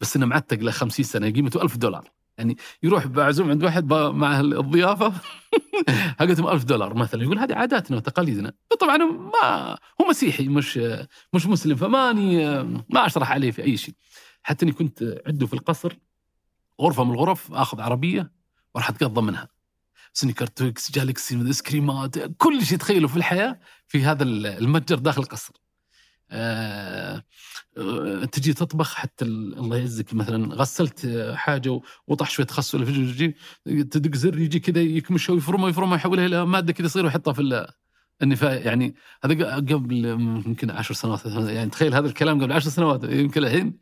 بس 0.00 0.16
إنه 0.16 0.26
معتق 0.26 0.56
له 0.56 0.70
50 0.70 1.04
سنة 1.04 1.30
قيمته 1.30 1.62
1000 1.62 1.76
دولار. 1.76 2.10
يعني 2.38 2.56
يروح 2.82 3.06
بعزوم 3.06 3.50
عند 3.50 3.64
واحد 3.64 3.92
مع 3.92 4.40
الضيافة 4.40 5.12
حقتهم 6.18 6.48
1000 6.48 6.64
دولار 6.64 6.94
مثلا 6.94 7.22
يقول 7.22 7.38
هذه 7.38 7.54
عاداتنا 7.54 7.96
وتقاليدنا. 7.96 8.52
طبعا 8.80 8.96
ما 8.96 9.78
هو 10.00 10.08
مسيحي 10.08 10.48
مش 10.48 10.80
مش 11.32 11.46
مسلم 11.46 11.76
فماني 11.76 12.62
ما 12.64 13.06
أشرح 13.06 13.32
عليه 13.32 13.50
في 13.50 13.62
أي 13.62 13.76
شيء. 13.76 13.94
حتى 14.42 14.64
أني 14.64 14.72
كنت 14.72 15.22
عنده 15.26 15.46
في 15.46 15.54
القصر 15.54 15.96
غرفة 16.80 17.04
من 17.04 17.10
الغرف 17.10 17.52
آخذ 17.52 17.80
عربية 17.80 18.32
وراح 18.74 18.88
أتقضى 18.88 19.20
منها. 19.20 19.48
Snickers 20.12 20.46
Twix 20.46 20.92
Galaxy 20.92 21.46
إيس 21.46 21.62
كريمات 21.62 22.18
كل 22.18 22.66
شيء 22.66 22.78
تخيله 22.78 23.08
في 23.08 23.16
الحياة 23.16 23.60
في 23.88 24.02
هذا 24.02 24.22
المتجر 24.22 24.98
داخل 24.98 25.22
القصر. 25.22 25.63
تجي 28.32 28.52
تطبخ 28.52 28.94
حتى 28.94 29.24
ال- 29.24 29.58
الله 29.58 29.76
يعزك. 29.76 30.14
مثلا 30.14 30.54
غسلت 30.54 31.04
آه، 31.04 31.34
حاجة 31.34 31.80
وطح 32.06 32.30
شوية 32.30 32.46
خس 32.46 32.74
ولا 32.74 33.32
تدق 33.66 34.14
زر 34.16 34.38
يجي 34.38 34.60
كذا 34.60 34.80
يكمشها 34.82 35.34
ويفرمها 35.34 35.64
ويفرمها 35.64 35.96
يحولها 35.96 36.26
إلى 36.26 36.46
مادة 36.46 36.72
كذا 36.72 36.88
صغيره 36.88 37.06
ويحطها 37.06 37.32
في 37.32 37.42
ال- 37.42 37.68
النفاية. 38.22 38.58
يعني 38.58 38.94
هذا 39.24 39.54
قبل 39.54 40.04
يمكن 40.46 40.70
عشر 40.70 40.94
سنوات 40.94 41.26
يعني 41.26 41.70
تخيل 41.70 41.94
هذا 41.94 42.06
الكلام 42.08 42.42
قبل 42.42 42.52
عشر 42.52 42.70
سنوات 42.70 43.04
يمكن 43.04 43.44
الحين 43.44 43.78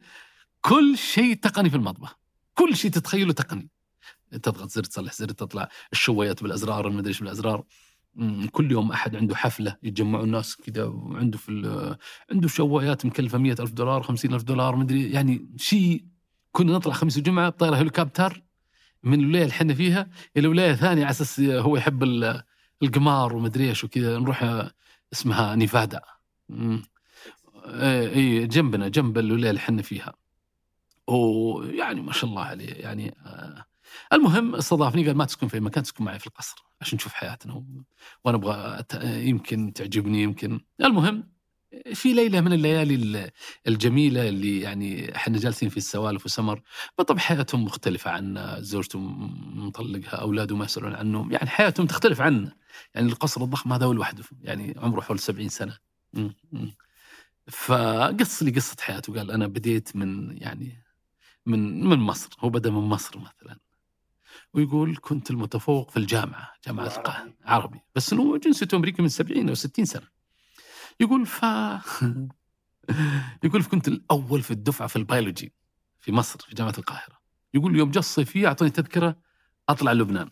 كل 0.60 0.98
شيء 0.98 1.34
تقني 1.34 1.70
في 1.70 1.76
المطبخ. 1.76 2.18
كل 2.54 2.76
شيء 2.76 2.90
تتخيله 2.90 3.32
تقني. 3.32 3.70
تضغط 4.42 4.70
زر 4.70 4.84
تصلح 4.84 5.12
زر 5.14 5.28
تطلع 5.28 5.68
الشويات 5.92 6.42
بالأزرار 6.42 6.88
المدري 6.88 7.08
إيش 7.08 7.20
بالأزرار. 7.20 7.64
كل 8.52 8.72
يوم 8.72 8.92
أحد 8.92 9.16
عنده 9.16 9.36
حفلة 9.36 9.76
يتجمعوا 9.82 10.24
الناس 10.24 10.56
كذا 10.56 10.84
وعنده 10.84 11.38
في 11.38 11.96
عنده 12.32 12.48
شوايات 12.48 13.06
مكلفة 13.06 13.38
مئة 13.38 13.62
ألف 13.62 13.72
دولار 13.72 14.02
خمسين 14.02 14.34
ألف 14.34 14.42
دولار 14.42 14.76
مدري 14.76 15.10
يعني 15.10 15.46
شيء. 15.56 16.04
كنا 16.52 16.72
نطلع 16.72 16.92
خميس 16.92 17.18
وجمعة 17.18 17.48
بطياره 17.48 17.76
هليكوبتر 17.76 18.42
من 19.02 19.20
الولايه 19.20 19.42
اللي 19.42 19.52
إحنا 19.52 19.74
فيها 19.74 20.10
إلى 20.36 20.48
ولاية 20.48 20.72
ثانية 20.74 21.02
على 21.02 21.10
أساس 21.10 21.40
هو 21.40 21.76
يحب 21.76 22.02
ال- 22.02 22.42
القمار 22.82 23.36
ومدري 23.36 23.68
إيش 23.68 23.84
وكذا 23.84 24.18
نروح 24.18 24.68
اسمها 25.12 25.54
نيفادا. 25.54 26.00
اي 26.50 28.08
إيه، 28.08 28.44
جنبنا 28.46 28.88
جنب 28.88 29.18
الولايه 29.18 29.50
اللي 29.50 29.58
إحنا 29.58 29.82
فيها. 29.82 30.14
ويعني 31.06 32.00
ما 32.00 32.12
شاء 32.12 32.30
الله 32.30 32.42
عليه 32.42 32.74
يعني 32.74 33.14
آه 33.26 33.64
المهم 34.12 34.54
استضافني 34.54 35.06
قال 35.06 35.16
ما 35.16 35.24
تسكن 35.24 35.48
في 35.48 35.60
مكان 35.60 35.82
تسكن 35.82 36.04
معي 36.04 36.18
في 36.18 36.26
القصر 36.26 36.64
عشان 36.80 36.96
نشوف 36.96 37.12
حياتنا 37.12 37.64
وأنا 38.24 38.36
أبغى 38.36 38.84
يمكن 39.28 39.72
تعجبني 39.72 40.22
يمكن. 40.22 40.60
المهم 40.80 41.32
في 41.94 42.12
ليلة 42.12 42.40
من 42.40 42.52
الليالي 42.52 42.94
ال- 42.94 43.30
الجميلة 43.68 44.28
اللي 44.28 44.60
يعني 44.60 45.16
إحنا 45.16 45.38
جالسين 45.38 45.68
في 45.68 45.76
السوالف 45.76 46.24
وسمر 46.26 46.62
بالطبع 46.98 47.18
حياتهم 47.20 47.64
مختلفة 47.64 48.10
عنا 48.10 48.60
زوجته 48.60 48.98
مطلقها 48.98 50.16
اولاده 50.16 50.56
ما 50.56 50.64
يسألون 50.64 50.94
عنهم 50.94 51.32
يعني 51.32 51.48
حياتهم 51.48 51.86
تختلف 51.86 52.20
عنا 52.20 52.56
يعني 52.94 53.08
القصر 53.08 53.42
الضخم 53.44 53.72
هذا 53.72 53.86
هو 53.86 53.92
لوحده 53.92 54.24
يعني 54.42 54.74
عمره 54.78 55.00
حول 55.00 55.18
70 55.18 55.48
سنة. 55.48 55.78
فقص 57.50 58.42
لي 58.42 58.50
قصة 58.50 58.76
حياته 58.80 59.14
قال 59.14 59.30
أنا 59.30 59.46
بديت 59.46 59.96
من 59.96 60.36
يعني 60.42 60.82
من 61.46 61.84
من 61.88 61.98
مصر 61.98 62.28
هو 62.40 62.48
بدأ 62.50 62.70
من 62.70 62.78
مصر 62.88 63.18
مثلا. 63.18 63.58
ويقول 64.54 64.96
كنت 65.00 65.30
المتفوق 65.30 65.90
في 65.90 65.96
الجامعة 65.96 66.52
جامعة 66.66 66.86
القاهره 66.86 67.34
عربي. 67.44 67.80
بس 67.94 68.12
إنه 68.12 68.38
جنسيته 68.38 68.76
أمريكي 68.76 69.02
من 69.02 69.08
70 69.08 69.48
أو 69.48 69.54
60 69.54 69.84
سنة. 69.84 70.06
يقول 71.00 71.26
ف 71.26 71.42
يقول 73.44 73.64
كنت 73.64 73.88
الأول 73.88 74.42
في 74.42 74.50
الدفعة 74.50 74.88
في 74.88 74.96
البيولوجي 74.96 75.54
في 76.00 76.12
مصر 76.12 76.38
في 76.48 76.54
جامعة 76.54 76.74
القاهرة. 76.78 77.22
يقول 77.54 77.76
يوم 77.76 77.90
جاء 77.90 77.98
الصيفية 77.98 78.46
أعطوني 78.46 78.70
تذكرة 78.70 79.16
أطلع 79.68 79.92
لبنان. 79.92 80.30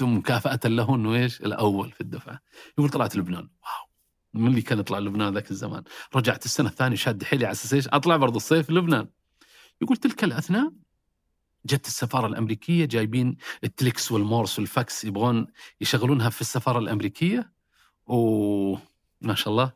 مكافأة 0.00 0.60
له 0.64 0.94
إنه 0.94 1.14
إيش؟ 1.14 1.40
الأول 1.40 1.92
في 1.92 2.00
الدفعة. 2.00 2.40
يقول 2.78 2.90
طلعت 2.90 3.16
لبنان. 3.16 3.42
Wow! 3.42 3.88
من 4.34 4.46
اللي 4.46 4.62
كان 4.62 4.78
يطلع 4.78 4.98
لبنان 4.98 5.34
ذاك 5.34 5.50
الزمان؟ 5.50 5.84
رجعت 6.16 6.44
السنة 6.44 6.68
الثانية 6.68 6.96
شاد 6.96 7.24
حيلي 7.24 7.44
على 7.44 7.52
أساس 7.52 7.74
إيش؟ 7.74 7.88
أطلع 7.88 8.16
برضه 8.16 8.36
الصيف 8.36 8.70
لبنان. 8.70 9.08
يقول 9.82 9.96
تلك 9.96 10.24
الأثناء 10.24 10.72
جت 11.66 11.86
السفارة 11.86 12.26
الأمريكية 12.26 12.84
جايبين 12.84 13.36
التليكس 13.64 14.12
والمورس 14.12 14.58
والفاكس 14.58 15.04
يبغون 15.04 15.46
يشغلونها 15.80 16.30
في 16.30 16.40
السفارة 16.40 16.78
الأمريكية 16.78 17.52
وما 18.06 19.34
شاء 19.34 19.48
الله 19.48 19.72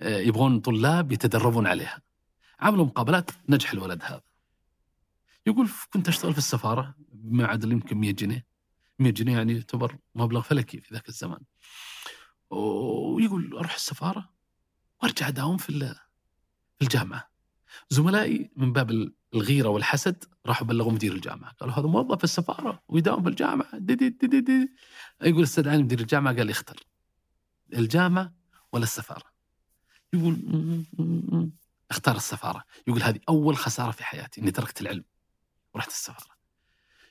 آه، 0.00 0.18
يبغون 0.18 0.60
طلاب 0.60 1.12
يتدربون 1.12 1.66
عليها. 1.66 2.02
عملوا 2.60 2.84
مقابلات 2.84 3.30
نجح 3.48 3.72
الولد 3.72 4.02
هذا. 4.02 4.22
يقول 5.46 5.68
كنت 5.92 6.08
أشتغل 6.08 6.32
في 6.32 6.38
السفارة 6.38 6.94
بما 7.12 7.44
يعادل 7.44 7.72
يمكن 7.72 7.98
100 7.98 8.12
جنيه. 8.12 8.46
100 8.98 9.12
جنيه 9.12 9.36
يعني 9.36 9.54
يعتبر 9.54 9.96
مبلغ 10.14 10.40
فلكي 10.40 10.80
في 10.80 10.94
ذاك 10.94 11.08
الزمان. 11.08 11.40
ويقول 12.50 13.56
أروح 13.56 13.74
السفارة 13.74 14.30
وأرجع 15.02 15.28
أداوم 15.28 15.56
في 15.56 15.94
الجامعة. 16.82 17.30
زملائي 17.88 18.50
من 18.56 18.72
باب 18.72 19.12
الغيرة 19.34 19.68
والحسد 19.68 20.24
راحوا 20.46 20.66
بلغوا 20.66 20.92
مدير 20.92 21.12
الجامعة. 21.12 21.52
قالوا 21.52 21.74
هذا 21.74 21.86
موظف 21.86 22.18
في 22.18 22.24
السفارة 22.24 22.82
ويداوم 22.88 23.22
في 23.22 23.28
الجامعة. 23.28 23.78
دي 23.78 23.94
دي 23.94 24.08
دي 24.08 24.26
دي 24.26 24.40
دي. 24.40 24.72
يقول 25.22 25.42
استدعاني 25.42 25.82
مدير 25.82 26.00
الجامعة 26.00 26.36
قال 26.36 26.50
اختر 26.50 26.80
الجامعة 27.74 28.34
ولا 28.72 28.84
السفارة. 28.84 29.24
يقول 30.12 30.36
اختار 31.90 32.16
السفارة. 32.16 32.64
يقول 32.86 33.02
هذه 33.02 33.20
أول 33.28 33.56
خسارة 33.56 33.90
في 33.90 34.04
حياتي 34.04 34.40
إني 34.40 34.50
تركت 34.50 34.80
العلم 34.80 35.04
ورحت 35.74 35.88
السفارة. 35.88 36.40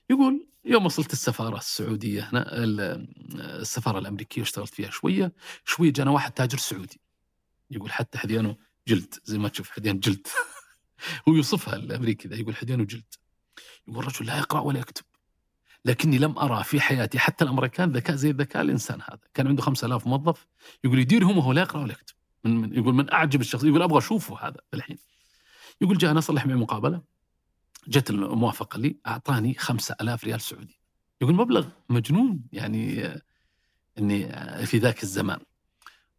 يقول 0.10 0.48
يوم 0.66 0.86
وصلت 0.86 1.14
السفارة 1.14 1.58
السعودية 1.58 2.30
هنا 2.30 2.64
ال- 2.64 3.08
السفارة 3.41 4.00
الأمريكية 4.00 4.41
واشتغلت 4.41 4.74
فيها 4.74 4.90
شوية. 4.90 5.34
شوية 5.66 5.91
جانا 5.94 6.12
واحد 6.12 6.32
تاجر 6.32 6.58
سعودي. 6.58 7.02
يقول 7.72 7.91
حتى 7.91 8.18
حديانه 8.18 8.58
جلد 8.88 9.14
زي 9.24 9.38
ما 9.38 9.50
تشوف 9.50 9.70
حديان 9.70 10.00
جلد. 10.00 10.28
هو 11.30 11.34
يوصفها 11.34 11.76
الأمريكي 11.76 12.28
ذا 12.28 12.36
يقول 12.36 12.56
حديانه 12.56 12.84
جلد 12.84 13.14
يقول 13.88 14.06
رجل 14.08 14.26
لا 14.26 14.38
يقرأ 14.38 14.60
ولا 14.60 14.80
يكتب. 14.80 15.04
لكني 15.86 16.18
لم 16.18 16.40
أرى 16.40 16.64
في 16.64 16.82
حياتي 16.82 17.20
حتى 17.20 17.44
الامريكان 17.44 17.92
ذكاء 17.92 18.16
زي 18.16 18.32
ذكاء 18.32 18.62
الإنسان 18.62 19.02
هذا. 19.02 19.20
كان 19.34 19.48
عنده 19.48 19.62
5000 19.62 20.08
موظف 20.08 20.48
يقول 20.84 21.00
يديرهم 21.00 21.38
وهو 21.38 21.52
لا 21.52 21.62
يقرأ 21.62 21.82
ولا 21.82 21.92
يكتب. 21.92 22.16
من 22.44 22.56
من 22.62 22.74
يقول 22.74 22.94
من 22.94 23.14
أعجب 23.14 23.42
الشخص 23.42 23.64
يقول 23.64 23.82
أبغى 23.82 23.98
أشوفه 23.98 24.48
هذا 24.48 24.58
الحين. 24.74 24.98
يقول 25.82 25.98
جاء 25.98 26.12
أنا 26.12 26.20
أصلح 26.20 26.46
معي 26.46 26.56
مقابلة. 26.56 27.02
جت 27.88 28.10
الموافقة 28.10 28.80
لي 28.80 28.98
أعطاني 29.08 29.54
5000 29.54 30.24
ريال 30.24 30.42
سعودي. 30.42 30.80
يقول 31.22 31.36
مبلغ 31.36 31.68
مجنون 31.90 32.42
يعني 32.52 33.14
إني 33.98 34.28
في 34.66 34.78
ذاك 34.78 35.04
الزمان. 35.04 35.40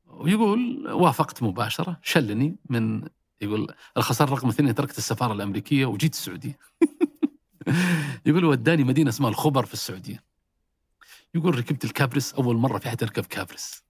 ويقول 0.07 0.87
وافقت 0.93 1.43
مباشرة 1.43 2.01
شلني 2.03 2.57
من 2.71 3.09
يقول 3.41 3.75
الخسارة 3.97 4.35
رقم 4.35 4.49
اثنين 4.49 4.75
تركت 4.75 4.99
السفارة 4.99 5.33
الأمريكية 5.33 5.87
وجيت 5.87 6.13
السعودية. 6.13 6.59
يقول 8.27 8.45
وداني 8.45 8.85
مدينة 8.85 9.11
اسمها 9.11 9.31
الخبر 9.31 9.67
في 9.67 9.75
السعودية. 9.75 10.23
يقول 11.35 11.59
ركبت 11.59 11.85
الكابرس 11.85 12.35
أول 12.35 12.57
مرة 12.57 12.79
في 12.79 12.87
حياتي 12.87 13.05
أركب 13.05 13.27
كابرس 13.27 13.83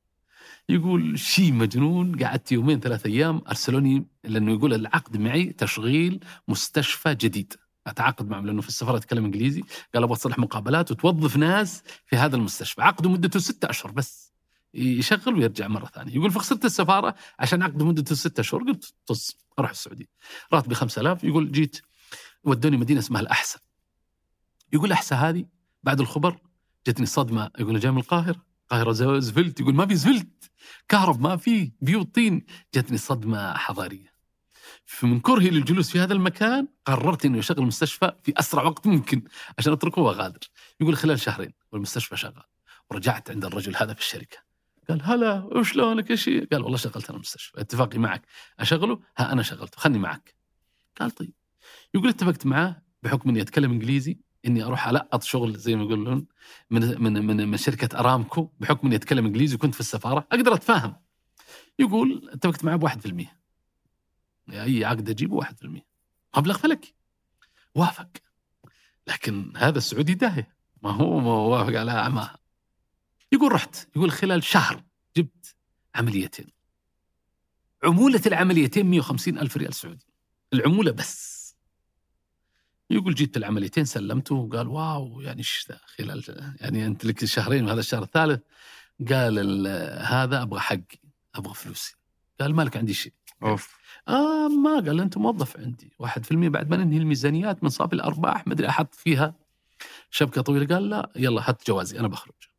يقول 0.69 1.19
شيء 1.19 1.53
مجنون 1.53 2.25
قعدت 2.25 2.53
يومين 2.53 2.81
ثلاث 2.81 3.07
أيام 3.07 3.43
أرسلوني 3.49 4.05
لأنه 4.25 4.53
يقول 4.53 4.75
العقد 4.75 5.17
معي 5.17 5.47
تشغيل 5.47 6.25
مستشفى 6.49 7.15
جديد. 7.15 7.55
أتعاقد 7.87 8.29
معهم 8.29 8.47
لأنه 8.47 8.63
في 8.63 8.69
السفارة 8.69 8.97
أتكلم 8.97 9.25
إنجليزي. 9.25 9.63
قال 9.95 10.03
أبغى 10.03 10.17
تصلح 10.17 10.39
مقابلات 10.39 10.91
وتوظف 10.91 11.37
ناس 11.37 11.83
في 12.07 12.17
هذا 12.17 12.37
المستشفى. 12.37 12.83
عقده 12.83 13.11
مدته 13.11 13.41
ستة 13.41 13.71
أشهر 13.71 13.93
بس. 13.93 14.30
يشغل 14.75 15.35
ويرجع 15.35 15.69
مرة 15.69 15.87
ثانية. 15.87 16.15
يقول 16.15 16.31
فخسرت 16.31 16.65
السفارة 16.65 17.15
عشان 17.39 17.63
عقده 17.63 17.85
مدته 17.85 18.15
ستة 18.15 18.41
اشهر 18.41 18.63
قلت 18.63 18.95
طز 19.07 19.37
أروح 19.59 19.71
السعودية. 19.71 20.07
راتبي 20.53 20.75
5000 20.75 21.25
يقول 21.25 21.53
جيت 21.53 21.81
ودوني 22.45 22.77
مدينة 22.77 23.01
اسمها 23.01 23.21
الاحساء 23.21 23.63
يقول 24.73 24.93
احساء 24.93 25.19
هذه؟ 25.19 25.45
بعد 25.83 26.01
الخبر 26.01 26.39
جتني 26.87 27.07
صدمة. 27.07 27.51
يقول 27.59 27.81
جاي 27.81 27.91
من 27.93 27.99
القاهرة. 27.99 28.43
القاهره 28.63 28.93
زفلت. 29.19 29.61
يقول 29.61 29.75
ما 29.75 29.87
في 29.87 29.95
زفلت. 29.95 30.51
كهرب 30.89 31.21
ما 31.21 31.37
في. 31.37 31.73
بيوت 31.81 32.15
طين. 32.15 32.47
جتني 32.75 32.99
صدمة 32.99 33.57
حضارية. 33.57 34.11
فمن 34.85 35.21
كرهي 35.21 35.51
للجلوس 35.51 35.91
في 35.91 36.01
هذا 36.01 36.13
المكان 36.13 36.69
قررت 36.87 37.25
اني 37.25 37.39
اشغل 37.39 37.59
المستشفى 37.59 38.13
في 38.25 38.33
أسرع 38.37 38.63
وقت 38.63 38.87
ممكن 38.87 39.23
عشان 39.59 39.73
أتركه 39.73 40.03
وأغادر. 40.03 40.41
يقول 40.81 40.97
خلال 40.97 41.21
شهرين 41.21 41.53
والمستشفى 41.73 42.17
شغال. 42.17 42.45
ورجعت 42.91 43.31
عند 43.31 43.45
الرجل 43.45 43.77
هذا 43.77 43.95
في 43.95 44.01
الشركة. 44.01 44.50
قال 44.91 45.03
هلا 45.03 45.45
وشلونك 45.45 46.11
إيش؟ 46.11 46.29
قال 46.29 46.63
والله 46.63 46.77
شغلت 46.77 47.09
أنا 47.09 47.17
المستشفى 47.17 47.61
اتفاقي 47.61 47.99
معك. 47.99 48.23
أشغله؟ 48.61 49.01
ها 49.19 49.33
أنا 49.33 49.43
شغلته 49.43 49.79
خلني 49.79 49.99
معك. 49.99 50.35
قال 51.01 51.11
طيب. 51.11 51.33
يقول 51.95 52.09
اتفقت 52.09 52.47
معاه 52.47 52.83
بحكم 53.03 53.29
إني 53.29 53.41
أتكلم 53.41 53.73
إنجليزي 53.73 54.19
إني 54.47 54.63
أروح 54.65 54.89
القط 54.89 55.23
شغل 55.23 55.57
زي 55.57 55.77
ما 55.77 55.83
يقولون 55.83 56.27
من 56.71 57.03
من 57.03 57.49
من, 57.49 57.57
شركة 57.57 57.99
أرامكو 57.99 58.51
بحكم 58.61 58.87
إني 58.87 58.97
أتكلم 58.97 59.27
إنجليزي 59.27 59.55
وكنت 59.55 59.75
في 59.75 59.81
السفارة 59.81 60.27
أقدر 60.33 60.55
أتفاهم. 60.55 60.97
يقول 61.79 62.31
اتفقت 62.33 62.65
معاه 62.65 62.77
ب 62.77 62.89
1% 62.89 63.27
أي 64.53 64.85
عقد 64.85 65.09
أجيبه 65.11 65.45
1% 65.45 65.47
مبلغ 66.37 66.59
فلكي 66.59 66.95
وافق. 67.75 68.09
لكن 69.07 69.53
هذا 69.57 69.79
السعودي 69.79 70.15
داهيه 70.15 70.57
ما 70.83 70.91
هو 70.91 71.21
ما 71.21 71.33
وافق 71.33 71.81
على 71.81 71.91
اعماها 71.91 72.40
يقول 73.33 73.53
رحت 73.53 73.89
يقول 73.97 74.11
خلال 74.11 74.45
شهر 74.45 74.83
جبت 75.17 75.57
عمليتين. 75.95 76.47
عمولة 77.85 78.21
العمليتين 78.27 78.87
150 78.91 79.39
ألف 79.39 79.57
ريال 79.57 79.75
سعودي. 79.75 80.07
العمولة 80.53 80.91
بس. 80.93 81.41
يقول 82.91 83.15
جيت 83.15 83.37
العمليتين 83.37 83.85
سلمته 83.85 84.35
وقال 84.35 84.69
واو 84.69 85.21
يعني 85.21 85.39
إيش 85.39 85.67
ذا؟ 85.69 85.81
خلال 85.97 86.55
يعني 86.61 86.87
أنت 86.87 87.05
لك 87.05 87.25
شهرين 87.25 87.65
وهذا 87.65 87.81
الشهر 87.81 88.03
الثالث. 88.03 88.41
قال 89.09 89.39
ال- 89.39 90.03
هذا 90.07 90.43
أبغى 90.43 90.61
حقي 90.61 90.99
أبغى 91.35 91.55
فلوسي. 91.55 91.95
قال 92.41 92.55
مالك 92.55 92.77
عندي 92.77 92.95
شيء. 92.95 93.13
أوف. 93.43 93.79
آه 94.09 94.49
ما 94.49 94.75
قال 94.75 95.01
أنت 95.01 95.19
موظف 95.19 95.57
عندي. 95.57 95.93
1% 95.99 96.49
بعد 96.49 96.71
ما 96.71 96.77
ننهي 96.77 96.99
الميزانيات 96.99 97.65
من 97.65 97.71
صافي 97.71 97.93
الأرباح 97.93 98.47
ما 98.47 98.53
أدري 98.53 98.69
أحط 98.69 98.95
فيها 98.95 99.35
شبكة 100.11 100.43
طويلة. 100.43 100.75
قال 100.75 100.91
لا 100.91 101.13
يلا 101.17 101.43
حط 101.43 101.67
جوازي 101.67 102.01
أنا 102.01 102.09
بخرج. 102.09 102.50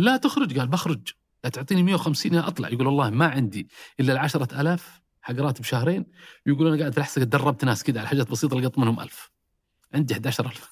لا 0.00 0.16
تخرج. 0.16 0.58
قال 0.58 0.68
بخرج. 0.68 1.08
لا 1.44 1.50
تعطيني 1.50 1.82
150 1.82 2.34
أنا 2.34 2.48
أطلع. 2.48 2.68
يقول 2.68 2.86
والله 2.86 3.10
ما 3.10 3.26
عندي 3.26 3.68
إلا 4.00 4.12
العشرة 4.12 4.60
ألاف 4.60 5.00
حق 5.22 5.34
راتب 5.34 5.64
شهرين. 5.64 6.06
يقول 6.46 6.66
أنا 6.66 6.78
قاعد 6.78 6.92
في 6.92 6.98
الحسكة 6.98 7.24
دربت 7.24 7.64
ناس 7.64 7.84
كذا 7.84 7.98
على 8.00 8.08
حاجات 8.08 8.30
بسيطة 8.30 8.60
لقيت 8.60 8.78
منهم 8.78 9.00
ألف. 9.00 9.30
عندي 9.94 10.14
11000 10.14 10.70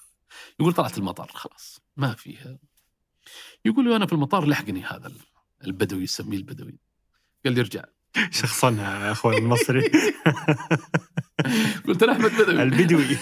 يقول 0.61 0.73
طلعت 0.73 0.99
المطار 0.99 1.31
خلاص. 1.35 1.81
ما 1.97 2.15
فيها. 2.15 2.59
يقول 3.65 3.85
لي 3.89 3.97
أنا 3.97 4.07
في 4.07 4.13
المطار 4.13 4.47
لحقني 4.47 4.85
هذا 4.85 5.13
البدوي 5.65 6.03
يسميه 6.03 6.37
البدوي. 6.37 6.79
قال 7.45 7.55
لي 7.55 7.61
ارجع. 7.61 7.85
شخصنها 8.31 9.07
يا 9.07 9.13
أخوان 9.13 9.37
المصري. 9.37 9.81
قلت 11.87 12.05
له 12.05 12.13
أحمد 12.13 12.31
بدوي. 12.31 12.63
البدوي. 12.63 13.17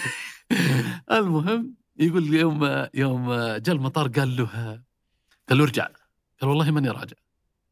المهم 1.11 1.75
يقول 1.99 2.33
يوم 2.33 2.87
يوم 2.93 3.33
جاء 3.35 3.75
المطار 3.75 4.07
قال 4.07 4.35
له 4.37 4.45
قال 5.49 5.57
له 5.57 5.63
ارجع. 5.63 5.87
قال 6.41 6.49
والله 6.49 6.71
ماني 6.71 6.89
راجع. 6.89 7.15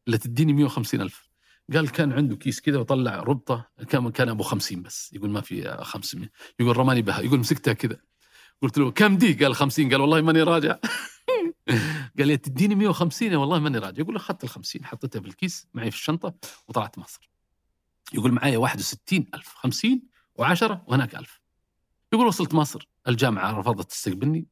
الا 0.07 0.17
تديني 0.17 0.53
150 0.53 1.01
ألف. 1.01 1.29
قال 1.73 1.89
كان 1.89 2.11
عنده 2.13 2.35
كيس 2.35 2.61
كذا 2.61 2.77
وطلع 2.77 3.19
ربطة 3.19 3.69
كان 3.89 4.09
كان 4.09 4.29
أبو 4.29 4.43
50 4.43 4.81
بس 4.81 5.13
يقول 5.13 5.29
ما 5.29 5.41
في 5.41 5.77
500 5.81 6.29
يقول 6.59 6.77
رماني 6.77 7.01
بها 7.01 7.21
يقول 7.21 7.39
مسكتها 7.39 7.73
كذا 7.73 7.97
قلت 8.61 8.77
له 8.77 8.91
كم 8.91 9.17
دي؟ 9.17 9.33
قال 9.33 9.55
50 9.55 9.89
قال 9.91 10.01
والله 10.01 10.21
ماني 10.21 10.41
راجع. 10.41 10.77
قال 12.17 12.27
لي 12.27 12.37
تديني 12.37 12.75
150 12.75 13.31
يا 13.31 13.37
والله 13.37 13.59
ماني 13.59 13.77
راجع. 13.77 14.01
يقول 14.01 14.15
اخذت 14.15 14.43
ال 14.43 14.49
50 14.49 14.85
حطيتها 14.85 15.19
في 15.19 15.27
الكيس 15.27 15.67
معي 15.73 15.91
في 15.91 15.97
الشنطة 15.97 16.35
وطلعت 16.67 16.97
مصر. 16.97 17.29
يقول 18.13 18.31
معايا 18.31 18.57
61 18.57 19.25
ألف. 19.33 19.53
50 19.55 20.01
و10 20.41 20.77
وهناك 20.87 21.15
ألف. 21.15 21.41
يقول 22.13 22.27
وصلت 22.27 22.53
مصر. 22.53 22.87
الجامعة 23.07 23.59
رفضت 23.59 23.89
تستقبلني. 23.89 24.47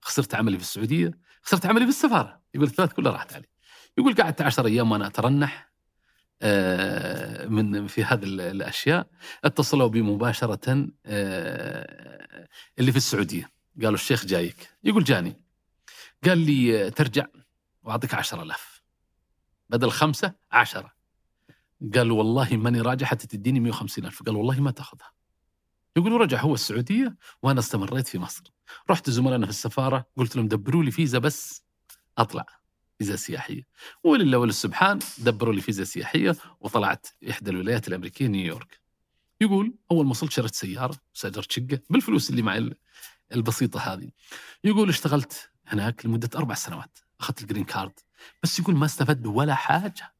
خسرت 0.00 0.34
عملي 0.34 0.56
في 0.56 0.62
السعودية. 0.62 1.18
خسرت 1.42 1.66
عملي 1.66 1.84
في 1.84 1.90
السفارة. 1.90 2.40
يقول 2.54 2.66
الثلاث 2.66 2.92
كلها 2.92 3.12
راحت 3.12 3.32
علي. 3.32 3.46
يقول 3.98 4.14
قعدت 4.14 4.42
10 4.42 4.66
أيام 4.66 4.92
وأنا 4.92 5.06
أترنح 5.06 5.66
آه، 6.42 7.46
من 7.46 7.86
في 7.86 8.04
هذه 8.04 8.24
ال- 8.24 8.40
الأشياء. 8.40 9.06
اتصلوا 9.44 9.88
بي 9.88 10.02
مباشرة 10.02 10.88
آه، 11.06 12.48
اللي 12.78 12.90
في 12.90 12.96
السعودية. 12.96 13.50
قالوا 13.82 13.94
الشيخ 13.94 14.26
جايك. 14.26 14.70
يقول 14.84 15.04
جاني. 15.04 15.36
قال 16.24 16.38
لي 16.38 16.86
آه، 16.86 16.88
ترجع 16.88 17.26
وأعطيك 17.82 18.14
10000 18.14 18.82
بدل 19.70 19.90
خمسة 19.90 20.32
عشرة. 20.52 20.92
قال 21.94 22.10
والله 22.10 22.56
ماني 22.56 22.80
راجع 22.80 23.06
حتى 23.06 23.26
تديني 23.26 23.60
150 23.60 24.04
ألف. 24.06 24.22
قال 24.22 24.36
والله 24.36 24.60
ما 24.60 24.70
تاخذها. 24.70 25.12
يقول 25.96 26.12
ورجع 26.12 26.40
هو 26.40 26.54
السعودية 26.54 27.16
وأنا 27.42 27.60
استمريت 27.60 28.08
في 28.08 28.18
مصر. 28.18 28.42
رحت 28.90 29.10
زملائنا 29.10 29.46
في 29.46 29.50
السفارة 29.52 30.06
قلت 30.16 30.36
لهم 30.36 30.48
دبروا 30.48 30.84
لي 30.84 30.90
فيزا 30.90 31.18
بس 31.18 31.64
أطلع. 32.18 32.46
فيزا 32.98 33.16
سياحية. 33.16 33.66
ولله 34.04 34.38
وللسبحان 34.38 34.98
دبروا 35.18 35.54
لي 35.54 35.60
فيزا 35.60 35.84
سياحية 35.84 36.36
وطلعت 36.60 37.06
إحدى 37.30 37.50
الولايات 37.50 37.88
الأمريكية 37.88 38.26
نيويورك. 38.26 38.80
يقول 39.40 39.74
أول 39.90 40.04
ما 40.04 40.10
وصلت 40.10 40.32
شريت 40.32 40.54
سيارة 40.54 40.96
سأجرت 41.14 41.52
شقة 41.52 41.78
بالفلوس 41.90 42.30
اللي 42.30 42.42
معي 42.42 42.74
البسيطة 43.32 43.80
هذه. 43.80 44.10
يقول 44.64 44.88
اشتغلت 44.88 45.50
هناك 45.66 46.06
لمدة 46.06 46.30
أربع 46.36 46.54
سنوات 46.54 46.98
أخذت 47.20 47.42
ال 47.42 47.46
green 47.46 47.64
card 47.64 48.00
بس 48.42 48.58
يقول 48.58 48.76
ما 48.76 48.86
استفدت 48.86 49.26
ولا 49.26 49.54
حاجة. 49.54 50.14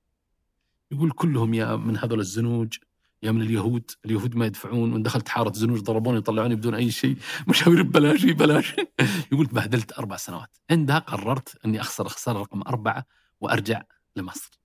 يقول 0.91 1.11
كلهم 1.11 1.55
يا 1.55 1.77
من 1.77 1.99
هذول 1.99 2.21
الزنوج 2.21 2.79
يا 3.23 3.31
من 3.31 3.43
اليهود 3.43 3.91
اليهود 4.05 4.37
ما 4.37 4.47
يدفعون 4.47 4.93
وإن 4.93 5.03
دخلت 5.03 5.29
حارة 5.29 5.53
زنوج 5.53 5.81
ضربوني 5.81 6.19
يطلعوني 6.19 6.55
بدون 6.55 6.75
أي 6.75 6.91
شيء. 6.91 7.17
مشاوير 7.49 7.83
ببلاش 7.83 8.25
ببلاش 8.25 8.75
يقول 9.33 9.47
تبهدلت 9.47 9.99
أربع 9.99 10.17
سنوات. 10.17 10.57
عندها 10.71 10.99
قررت 10.99 11.59
إني 11.65 11.81
أخسر 11.81 12.09
خسارة 12.09 12.39
رقم 12.39 12.63
أربعة 12.63 13.05
وأرجع 13.41 13.83
لمصر. 14.17 14.61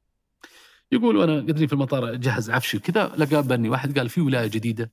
يقول 0.91 1.17
وأنا 1.17 1.37
قدري 1.37 1.67
في 1.67 1.73
المطار 1.73 2.13
اجهز 2.13 2.49
عفشي 2.49 2.77
وكذا 2.77 3.11
لقى 3.17 3.43
بني 3.43 3.69
واحد 3.69 3.99
قال 3.99 4.09
في 4.09 4.21
ولاية 4.21 4.47
جديدة 4.47 4.91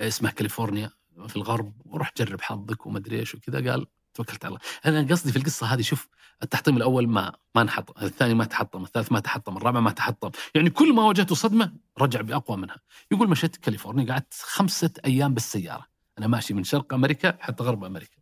اسمها 0.00 0.30
كاليفورنيا 0.30 0.90
في 1.28 1.36
الغرب 1.36 1.72
وروح 1.84 2.12
جرب 2.16 2.40
حظك 2.40 2.86
وما 2.86 2.98
أدري 2.98 3.18
إيش 3.18 3.34
وكذا. 3.34 3.70
قال 3.70 3.86
توكلت 4.14 4.44
على 4.44 4.54
الله. 4.54 5.00
أنا 5.00 5.10
قصدي 5.10 5.32
في 5.32 5.38
القصة 5.38 5.66
هذه 5.66 5.82
شوف 5.82 6.08
التحطيم 6.42 6.76
الأول 6.76 7.08
ما 7.08 7.32
ما 7.54 7.62
انحط 7.62 8.02
الثاني 8.02 8.34
ما 8.34 8.44
تحطم 8.44 8.84
الثالث 8.84 9.12
ما 9.12 9.20
تحطم 9.20 9.56
الرابع 9.56 9.80
ما 9.80 9.90
تحطم. 9.90 10.30
يعني 10.54 10.70
كل 10.70 10.94
ما 10.94 11.02
واجهته 11.02 11.34
صدمة 11.34 11.72
رجع 11.98 12.20
بأقوى 12.20 12.56
منها. 12.56 12.80
يقول 13.10 13.28
مشيت 13.28 13.56
كاليفورنيا 13.56 14.12
قعدت 14.12 14.34
خمسة 14.34 14.90
أيام 15.04 15.34
بالسيارة. 15.34 15.86
أنا 16.18 16.26
ماشي 16.26 16.54
من 16.54 16.64
شرق 16.64 16.94
أمريكا 16.94 17.36
حتى 17.40 17.64
غرب 17.64 17.84
أمريكا. 17.84 18.16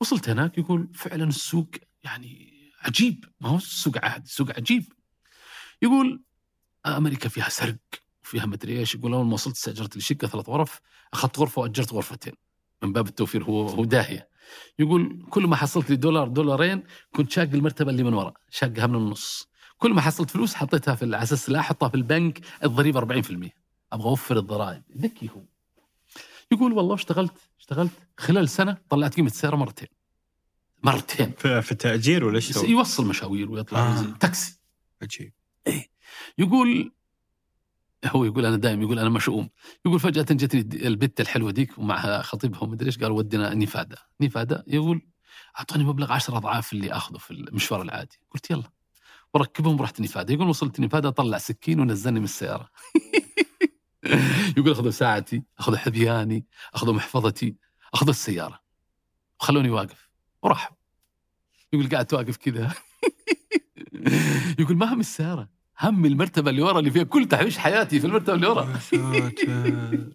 وصلت 0.00 0.28
هناك 0.28 0.58
يقول 0.58 0.88
فعلا 0.94 1.24
السوق 1.24 1.70
يعني 2.02 2.56
عجيب. 2.82 3.24
ما 3.40 3.48
هو 3.48 3.56
السوق 3.56 4.04
عادي 4.04 4.28
سوق 4.28 4.50
عجيب. 4.50 4.92
يقول 5.82 6.22
أمريكا 6.86 7.28
فيها 7.28 7.48
سرق 7.48 7.76
وفيها 8.24 8.46
مدري 8.46 8.78
إيش. 8.78 8.94
يقول 8.94 9.14
أول 9.14 9.26
ما 9.26 9.34
وصلت 9.34 9.56
استأجرت 9.56 9.96
لي 9.96 10.02
شقه 10.02 10.28
ثلاث 10.28 10.48
غرف 10.48 10.80
أخذت 11.12 11.38
غرفة 11.38 11.62
وأجرت 11.62 11.92
غرفتين. 11.92 12.32
من 12.82 12.92
باب 12.92 13.06
التوفير 13.06 13.44
هو 13.44 13.68
هو 13.68 13.84
داهية. 13.84 14.28
يقول 14.78 15.26
كل 15.30 15.46
ما 15.46 15.56
حصلت 15.56 15.90
لي 15.90 15.96
دولار 15.96 16.28
دولارين 16.28 16.82
كنت 17.14 17.30
شاق 17.30 17.48
المرتبة 17.54 17.90
اللي 17.90 18.02
من 18.02 18.14
وراء 18.14 18.34
شاقها 18.50 18.86
من 18.86 18.94
النص. 18.94 19.48
كل 19.78 19.92
ما 19.94 20.00
حصلت 20.00 20.30
فلوس 20.30 20.54
حطيتها 20.54 20.94
في 20.94 21.04
على 21.04 21.22
أساس 21.22 21.50
لا 21.50 21.60
أحطها 21.60 21.88
في 21.88 21.94
البنك 21.94 22.40
الضريبة 22.64 23.00
40% 23.00 23.50
أبغى 23.92 24.08
أوفر 24.08 24.36
الضرائب. 24.36 24.82
ذكي 24.98 25.30
هو. 25.36 25.42
يقول 26.52 26.72
والله 26.72 26.94
اشتغلت 26.94 27.32
اشتغلت. 27.58 27.92
خلال 28.18 28.48
سنة 28.48 28.76
طلعت 28.90 29.14
قيمة 29.14 29.28
السيارة 29.28 29.56
مرتين. 29.56 29.88
مرتين. 30.82 31.32
في 31.40 31.72
التأجير 31.72 32.24
ولا 32.24 32.36
إيش؟ 32.36 32.56
يوصل 32.56 33.06
مشاوير 33.06 33.50
ويطلع 33.50 33.78
آه. 33.78 34.02
تاكسي. 34.20 34.60
عجيب. 35.02 35.32
يقول 36.38 36.92
هو 38.14 38.24
يقول 38.24 38.46
أنا 38.46 38.56
دائما 38.56 38.82
يقول 38.82 38.98
أنا 38.98 39.08
مشؤوم. 39.08 39.48
يقول 39.86 40.00
فجأة 40.00 40.22
جتني 40.22 40.86
البت 40.86 41.20
الحلوة 41.20 41.50
ديك 41.50 41.78
ومعها 41.78 42.22
خطيبها 42.22 42.62
ومدري 42.62 42.86
إيش؟ 42.86 42.98
قال 42.98 43.12
ودنا 43.12 43.54
نيفادا 43.54 43.96
نيفادا 44.20 44.64
يقول 44.66 45.06
أعطوني 45.58 45.84
مبلغ 45.84 46.12
10 46.12 46.36
أضعاف 46.36 46.72
اللي 46.72 46.92
أخذه 46.92 47.18
في 47.18 47.30
المشوار 47.30 47.82
العادي. 47.82 48.20
قلت 48.30 48.50
يلا. 48.50 48.70
وركبهم 49.34 49.80
ورحت 49.80 50.00
نيفادا 50.00 50.34
يقول 50.34 50.48
وصلت 50.48 50.80
نيفادا 50.80 51.10
طلع 51.10 51.38
سكين 51.38 51.80
ونزلني 51.80 52.18
من 52.18 52.24
السيارة. 52.24 52.70
يقول 54.56 54.70
أخذوا 54.70 54.90
ساعتي 54.90 55.42
أخذوا 55.58 55.78
حذياني 55.78 56.46
أخذوا 56.74 56.94
محفظتي 56.94 57.56
أخذوا 57.94 58.10
السيارة. 58.10 58.60
وخلوني 59.40 59.70
واقف. 59.70 60.10
وراح 60.42 60.72
يقول 61.72 61.88
قاعد 61.88 62.14
واقف 62.14 62.36
كذا. 62.36 62.74
يقول 64.60 64.76
ما 64.76 64.94
هم 64.94 65.00
السيارة؟ 65.00 65.55
هم 65.80 66.04
المرتبة 66.06 66.50
اللي 66.50 66.62
ورا 66.62 66.78
اللي 66.78 66.90
فيها 66.90 67.02
كل 67.02 67.28
تحويش 67.28 67.58
حياتي 67.58 68.00
في 68.00 68.06
المرتبة 68.06 68.34
اللي 68.34 68.46
ورا. 68.46 68.78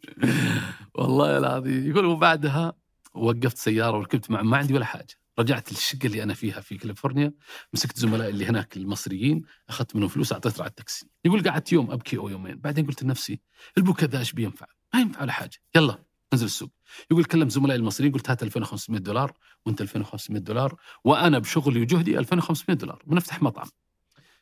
والله 0.95 1.37
العظيم. 1.37 1.89
يقول 1.89 2.05
وبعدها 2.05 2.73
وقفت 3.13 3.57
سيارة 3.57 3.97
وركبت 3.97 4.31
مع 4.31 4.41
ما 4.41 4.57
عندي 4.57 4.73
ولا 4.73 4.85
حاجة. 4.85 5.07
رجعت 5.39 5.71
للشقة 5.71 6.05
اللي 6.05 6.23
أنا 6.23 6.33
فيها 6.33 6.61
في 6.61 6.77
كاليفورنيا 6.77 7.33
مسكت 7.73 7.97
زملائي 7.99 8.29
اللي 8.31 8.45
هناك 8.45 8.77
المصريين 8.77 9.41
أخذت 9.69 9.95
منهم 9.95 10.07
فلوس 10.09 10.33
أعطيت 10.33 10.59
على 10.61 10.69
التاكسي. 10.69 11.09
يقول 11.25 11.49
قعدت 11.49 11.71
يوم 11.73 11.91
أبكي 11.91 12.17
أو 12.17 12.29
يومين. 12.29 12.59
بعدين 12.59 12.85
قلت 12.85 13.03
لنفسي 13.03 13.41
البكاء 13.77 14.09
ذا 14.09 14.19
إيش 14.19 14.33
بينفع؟ 14.33 14.65
ما 14.93 14.99
ينفع 14.99 15.21
ولا 15.21 15.31
حاجة. 15.31 15.57
يلا 15.75 15.97
نزل 16.33 16.45
السوق. 16.45 16.69
يقول 17.11 17.23
كلم 17.23 17.49
زملائي 17.49 17.79
المصريين 17.79 18.13
قلت 18.13 18.29
هات 18.29 18.43
2500 18.43 19.01
دولار 19.01 19.33
وأنت 19.65 19.81
2500 19.81 20.41
دولار 20.41 20.75
وأنا 21.03 21.39
بشغلي 21.39 21.79
وجهدي 21.81 22.19
2500 22.19 22.77
دولار 22.77 23.03
بنفتح 23.07 23.41
مطعم. 23.41 23.67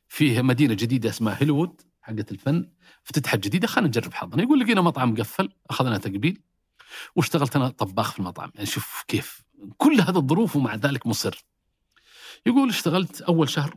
فيه 0.10 0.42
مدينة 0.42 0.74
جديدة 0.74 1.10
اسمها 1.10 1.38
هوليوود 1.42 1.82
حقت 2.02 2.32
الفن 2.32 2.70
افتتحت 3.06 3.40
جديدة 3.40 3.68
خلينا 3.68 3.88
نجرب 3.88 4.14
حظنا. 4.14 4.44
يقول 4.44 4.60
لقينا 4.60 4.82
مطعم 4.82 5.12
مقفل 5.12 5.50
أخذنا 5.70 5.98
تقبيل 5.98 6.42
واشتغلت 7.16 7.56
أنا 7.56 7.70
طباخ 7.70 8.12
في 8.12 8.20
المطعم. 8.20 8.52
يعني 8.56 8.66
شوف 8.66 9.04
كيف 9.08 9.44
كل 9.78 10.02
هذا 10.02 10.18
الظروف 10.18 10.56
ومع 10.56 10.76
ذلك 10.76 11.08
مصر. 11.08 11.46
يقول 12.46 12.70
اشتغلت 12.70 13.22
أول 13.22 13.50
شهر 13.50 13.76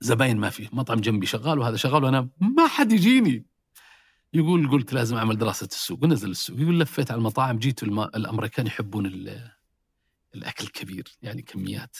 زباين 0.00 0.36
ما 0.36 0.50
فيه 0.50 0.68
مطعم 0.72 1.00
جنبي 1.00 1.26
شغال 1.26 1.58
وهذا 1.58 1.76
شغال 1.76 2.04
وأنا 2.04 2.28
ما 2.40 2.66
حد 2.66 2.92
يجيني. 2.92 3.46
يقول 4.32 4.70
قلت 4.70 4.92
لازم 4.92 5.16
أعمل 5.16 5.38
دراسة 5.38 5.66
السوق 5.66 6.04
ونزل 6.04 6.30
السوق. 6.30 6.60
يقول 6.60 6.80
لفيت 6.80 7.10
على 7.10 7.18
المطاعم 7.18 7.58
جيت. 7.58 7.82
الأمريكان 7.82 8.66
يحبون 8.66 9.06
ال... 9.06 9.50
الأكل 10.34 10.64
الكبير 10.64 11.08
يعني 11.22 11.42
كميات. 11.42 11.96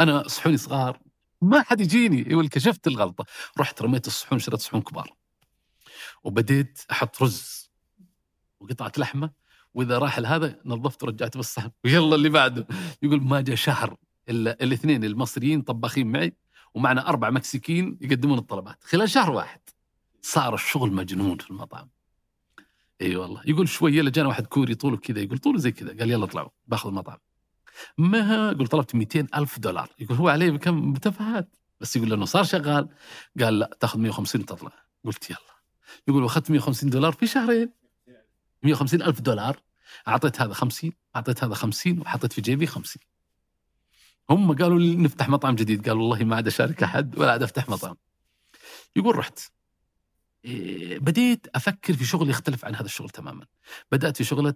أنا 0.00 0.28
صحوني 0.28 0.56
صغار 0.56 1.00
ما 1.42 1.62
حد 1.62 1.80
يجيني. 1.80 2.20
يقول 2.20 2.48
كشفت 2.48 2.86
الغلطة. 2.86 3.24
رحت 3.58 3.82
رميت 3.82 4.06
الصحون 4.06 4.38
شريت 4.38 4.60
صحون 4.60 4.82
كبار. 4.82 5.16
وبديت 6.24 6.80
أحط 6.90 7.22
رز 7.22 7.70
وقطعة 8.60 8.92
لحمة. 8.98 9.30
وإذا 9.74 9.98
راح 9.98 10.18
هذا 10.18 10.60
نظفت 10.64 11.02
ورجعت 11.02 11.36
بالصحن. 11.36 11.70
ويلا 11.84 12.14
اللي 12.14 12.28
بعده. 12.28 12.66
يقول 13.02 13.22
ما 13.22 13.40
جاء 13.40 13.56
شهر 13.56 13.96
إلا 14.28 14.56
الاثنين 14.62 15.04
المصريين 15.04 15.62
طباخين 15.62 16.12
معي 16.12 16.36
ومعنا 16.74 17.08
أربع 17.08 17.30
مكسيكيين 17.30 17.98
يقدمون 18.00 18.38
الطلبات. 18.38 18.84
خلال 18.84 19.10
شهر 19.10 19.30
واحد 19.30 19.60
صار 20.22 20.54
الشغل 20.54 20.92
مجنون 20.92 21.38
في 21.38 21.50
المطعم. 21.50 21.90
إي 23.00 23.16
والله. 23.16 23.42
يقول 23.46 23.68
شوية 23.68 24.02
لجانا 24.02 24.28
واحد 24.28 24.46
كوري 24.46 24.74
طوله 24.74 24.96
كذا. 24.96 25.20
يقول 25.20 25.38
طوله 25.38 25.58
زي 25.58 25.72
كذا. 25.72 25.98
قال 25.98 26.10
يلا 26.10 26.24
اطلعوا. 26.24 26.50
باخذ 26.66 26.88
المطعم. 26.88 27.18
ما 27.98 28.48
قلت 28.48 28.72
طلبت 28.72 28.94
200 28.94 29.26
ألف 29.34 29.58
دولار. 29.58 29.90
يقول 29.98 30.18
هو 30.18 30.28
عليه 30.28 30.50
بكم 30.50 30.92
بتفاهات 30.92 31.56
بس 31.80 31.96
يقول 31.96 32.10
لأنه 32.10 32.24
صار 32.24 32.44
شغال. 32.44 32.88
قال 33.40 33.58
لا 33.58 33.76
تاخذ 33.80 33.98
150 33.98 34.40
وتطلع 34.40 34.72
قلت 35.04 35.30
يلا. 35.30 35.38
يقول 36.08 36.22
واخذت 36.22 36.50
150 36.50 36.90
دولار 36.90 37.12
في 37.12 37.26
شهرين. 37.26 37.72
150 38.62 39.02
ألف 39.02 39.20
دولار. 39.20 39.60
أعطيت 40.08 40.40
هذا 40.40 40.52
50 40.52 40.92
أعطيت 41.16 41.44
هذا 41.44 41.54
50 41.54 42.00
وحطيت 42.00 42.32
في 42.32 42.40
جيبي 42.40 42.66
50 42.66 43.02
هم 44.30 44.56
قالوا 44.56 44.78
لي 44.78 44.96
نفتح 44.96 45.28
مطعم 45.28 45.54
جديد. 45.54 45.88
قال 45.88 45.98
والله 45.98 46.24
ما 46.24 46.36
عاد 46.36 46.46
أشارك 46.46 46.82
أحد 46.82 47.18
ولا 47.18 47.32
عاد 47.32 47.42
أفتح 47.42 47.68
مطعم. 47.68 47.96
يقول 48.96 49.16
رحت. 49.16 49.40
بديت 50.44 51.46
أفكر 51.54 51.94
في 51.94 52.04
شغل 52.04 52.30
يختلف 52.30 52.64
عن 52.64 52.74
هذا 52.74 52.84
الشغل 52.84 53.10
تماما. 53.10 53.46
بدأت 53.92 54.16
في 54.16 54.24
شغلة 54.24 54.54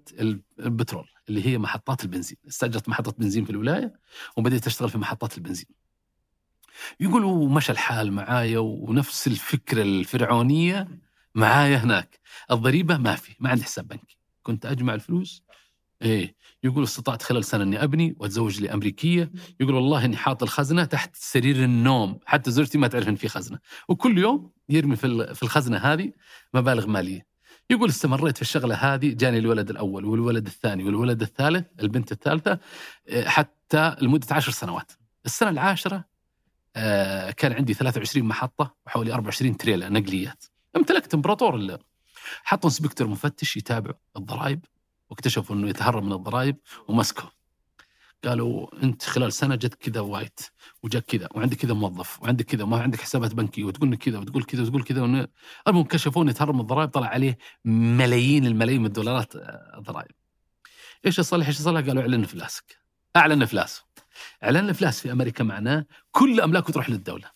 البترول 0.60 1.08
اللي 1.28 1.46
هي 1.46 1.58
محطات 1.58 2.04
البنزين. 2.04 2.36
استأجرت 2.48 2.88
محطة 2.88 3.12
بنزين 3.18 3.44
في 3.44 3.50
الولاية 3.50 3.92
وبديت 4.36 4.66
أشتغل 4.66 4.90
في 4.90 4.98
محطات 4.98 5.38
البنزين. 5.38 5.66
يقول 7.00 7.24
ومشى 7.24 7.72
الحال 7.72 8.12
معايا 8.12 8.58
ونفس 8.58 9.26
الفكرة 9.26 9.82
الفرعونية 9.82 10.88
معايا 11.34 11.76
هناك. 11.76 12.20
الضريبة 12.50 12.96
ما 12.96 13.14
في 13.14 13.36
ما 13.40 13.50
عندي 13.50 13.64
حساب 13.64 13.88
بنكي. 13.88 14.18
كنت 14.42 14.66
أجمع 14.66 14.94
الفلوس 14.94 15.42
إيه 16.02 16.36
يقول 16.64 16.84
استطعت 16.84 17.22
خلال 17.22 17.44
سنة 17.44 17.62
إني 17.64 17.82
أبني 17.82 18.16
وأتزوج 18.18 18.60
لي 18.60 18.72
أمريكية. 18.72 19.32
يقول 19.60 19.74
والله 19.74 20.04
إني 20.04 20.16
حاط 20.16 20.42
الخزنة 20.42 20.84
تحت 20.84 21.16
سرير 21.16 21.64
النوم 21.64 22.18
حتى 22.26 22.50
زوجتي 22.50 22.78
ما 22.78 22.88
تعرف 22.88 23.08
إن 23.08 23.16
في 23.16 23.28
خزنة. 23.28 23.58
وكل 23.88 24.18
يوم 24.18 24.50
يرمي 24.68 24.96
في 24.96 25.34
في 25.34 25.42
الخزنة 25.42 25.78
هذه 25.78 26.12
مبالغ 26.54 26.86
مالية. 26.86 27.26
يقول 27.70 27.88
استمريت 27.88 28.36
في 28.36 28.42
الشغلة 28.42 28.74
هذه 28.74 29.14
جاني 29.14 29.38
الولد 29.38 29.70
الأول 29.70 30.04
والولد 30.04 30.46
الثاني 30.46 30.84
والولد 30.84 31.22
الثالث 31.22 31.66
البنت 31.80 32.12
الثالثة 32.12 32.58
آه، 33.08 33.28
حتى 33.28 33.96
لمدة 34.00 34.26
عشر 34.30 34.52
سنوات. 34.52 34.92
السنة 35.26 35.50
العاشرة 35.50 36.04
آه، 36.76 37.30
كان 37.30 37.52
عندي 37.52 37.74
23 37.74 38.26
محطة 38.26 38.74
وحوالي 38.86 39.12
24 39.14 39.56
تريلا 39.56 39.88
نقليات. 39.88 40.44
امتلكت 40.76 41.14
امبراطور 41.14 41.78
حطوا 42.44 42.70
inspector 42.70 43.06
مفتش 43.06 43.56
يتابع 43.56 43.92
الضرائب 44.16 44.64
واكتشفوا 45.10 45.56
إنه 45.56 45.68
يتهرب 45.68 46.02
من 46.02 46.12
الضرائب 46.12 46.56
ومسكه. 46.88 47.32
قالوا 48.26 48.82
أنت 48.82 49.02
خلال 49.02 49.32
سنة 49.32 49.54
جت 49.54 49.74
كذا 49.74 50.00
وايت 50.00 50.40
وجاك 50.82 51.04
كذا 51.04 51.28
وعندك 51.34 51.56
كذا 51.56 51.74
موظف 51.74 52.22
وعندك 52.22 52.44
كذا 52.44 52.62
وما 52.62 52.82
عندك 52.82 53.00
حسابات 53.00 53.34
بنكيه 53.34 53.64
وتقول 53.64 53.96
كذا 53.96 54.18
وتقول 54.18 54.44
كذا 54.44 54.62
وتقول 54.62 54.82
كذا 54.82 55.28
المهم 55.68 55.84
كشفوا 55.84 56.22
انه 56.22 56.30
يتهرب 56.30 56.54
من 56.54 56.60
الضرائب 56.60 56.88
طلع 56.88 57.06
عليه 57.06 57.38
ملايين 57.64 58.46
الملايين 58.46 58.80
من 58.80 58.86
الدولارات 58.86 59.36
آه، 59.36 59.78
ضرائب. 59.80 60.10
إيش 61.06 61.18
يصلح 61.18 61.46
إيش 61.46 61.60
يصلح 61.60 61.86
قالوا 61.86 62.02
أعلن 62.02 62.22
افلاسك 62.24 62.78
أعلن 63.16 63.42
افلاسه 63.42 63.84
اعلان 64.44 64.64
الافلاس 64.64 65.00
في 65.00 65.12
أمريكا 65.12 65.44
معناه 65.44 65.86
كل 66.12 66.40
أملاكه 66.40 66.72
تروح 66.72 66.90
للدولة. 66.90 67.30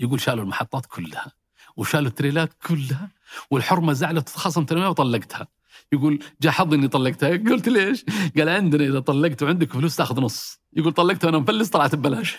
يقول 0.00 0.20
شالوا 0.20 0.44
المحطات 0.44 0.86
كلها 0.86 1.32
وشالوا 1.76 2.08
التريلات 2.08 2.52
كلها 2.66 3.10
والحرمة 3.50 3.92
زعلت 3.92 4.28
خصم 4.28 4.64
تنميه 4.64 4.88
وطلقتها. 4.88 5.48
يقول 5.92 6.24
جاء 6.42 6.52
حظي 6.52 6.76
إني 6.76 6.88
طلقتها. 6.88 7.36
قلت 7.50 7.68
ليش؟ 7.68 8.04
قال 8.36 8.48
عندنا 8.48 8.84
إذا 8.84 9.00
طلقت 9.00 9.42
وعندك 9.42 9.72
فلوس 9.72 9.96
تاخذ 9.96 10.20
نص. 10.20 10.60
يقول 10.72 10.92
طلقت 10.92 11.24
وأنا 11.24 11.38
مفلس 11.38 11.68
طلعت 11.68 11.94
ببلاش. 11.94 12.36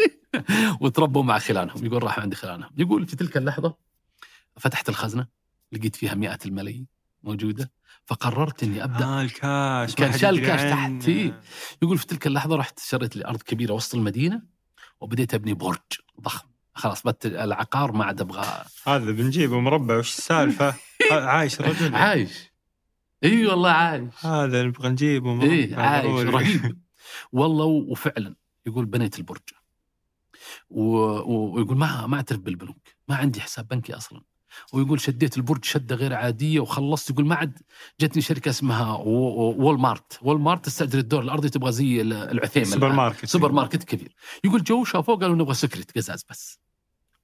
وتربوا 0.80 1.22
مع 1.22 1.38
خلانهم. 1.38 1.86
يقول 1.86 2.02
راحوا 2.02 2.22
عند 2.22 2.34
خلانهم. 2.34 2.70
يقول 2.76 3.06
في 3.06 3.16
تلك 3.16 3.36
اللحظة 3.36 3.74
فتحت 4.56 4.88
الخزنة 4.88 5.26
لقيت 5.72 5.96
فيها 5.96 6.14
مئات 6.14 6.46
الملايين 6.46 6.86
موجودة. 7.22 7.70
فقررت 8.06 8.62
إني 8.62 8.84
أبدأ. 8.84 9.04
آه 9.04 9.22
الكاش 9.22 9.94
كان 9.94 10.18
شال 10.18 10.34
يدري 10.34 10.46
كاش 10.46 10.60
عنه. 10.60 10.98
تحت، 10.98 11.08
إيه. 11.08 11.40
يقول 11.82 11.98
في 11.98 12.06
تلك 12.06 12.26
اللحظة 12.26 12.56
رحت 12.56 12.78
شريت 12.78 13.16
لي 13.16 13.26
أرض 13.26 13.42
كبيرة 13.42 13.72
وسط 13.72 13.94
المدينة 13.94 14.42
وبديت 15.00 15.34
أبني 15.34 15.54
برج 15.54 15.78
ضخم. 16.20 16.48
خلاص 16.74 17.02
بت 17.02 17.26
العقار 17.26 17.92
ما 17.92 18.04
عاد 18.04 18.20
أبغى. 18.20 18.64
هذا 18.86 19.10
بنجيبه 19.10 19.60
مربع 19.60 19.98
وش 19.98 20.18
السالفة؟ 20.18 20.74
عايش 21.10 21.60
الرجل. 21.60 21.94
عايش. 21.94 22.47
إي 23.24 23.46
والله 23.46 23.70
عايش. 23.70 24.26
هذا 24.26 24.62
نبغى 24.62 24.88
نجيبه 24.88 25.42
إيه 25.42 25.76
عايش. 25.76 26.26
رهيب. 26.26 26.78
والله 27.32 27.64
وفعلا 27.64 28.34
يقول 28.66 28.84
بنيت 28.84 29.18
البرج. 29.18 29.40
ويقول 30.70 31.76
ما 31.76 32.06
ما 32.06 32.16
أعترف 32.16 32.38
بالبنوك 32.38 32.88
ما 33.08 33.16
عندي 33.16 33.40
حساب 33.40 33.68
بنكي 33.68 33.96
أصلا. 33.96 34.22
ويقول 34.72 35.00
شديت 35.00 35.36
البرج 35.36 35.64
شدة 35.64 35.96
غير 35.96 36.14
عادية 36.14 36.60
وخلصت. 36.60 37.10
يقول 37.10 37.26
ما 37.26 37.34
عاد 37.34 37.58
جتني 38.00 38.22
شركة 38.22 38.48
اسمها 38.48 38.94
Walmart 38.94 40.18
Walmart 40.22 40.64
تستأجر 40.64 40.98
الدور 40.98 41.22
الأرضي 41.22 41.48
تبغى 41.48 41.72
زي 41.72 42.00
ال- 42.00 42.12
العثيمة 42.12 42.64
سوبر. 42.64 42.92
ماركت 42.92 43.24
سوبر 43.24 43.52
ماركت 43.52 43.84
كبير. 43.84 44.14
يقول 44.44 44.62
جو 44.64 44.84
شافوه 44.84 45.16
قالوا 45.16 45.36
نبغى 45.36 45.54
سكرت 45.54 45.96
قزاز 45.96 46.24
بس. 46.30 46.60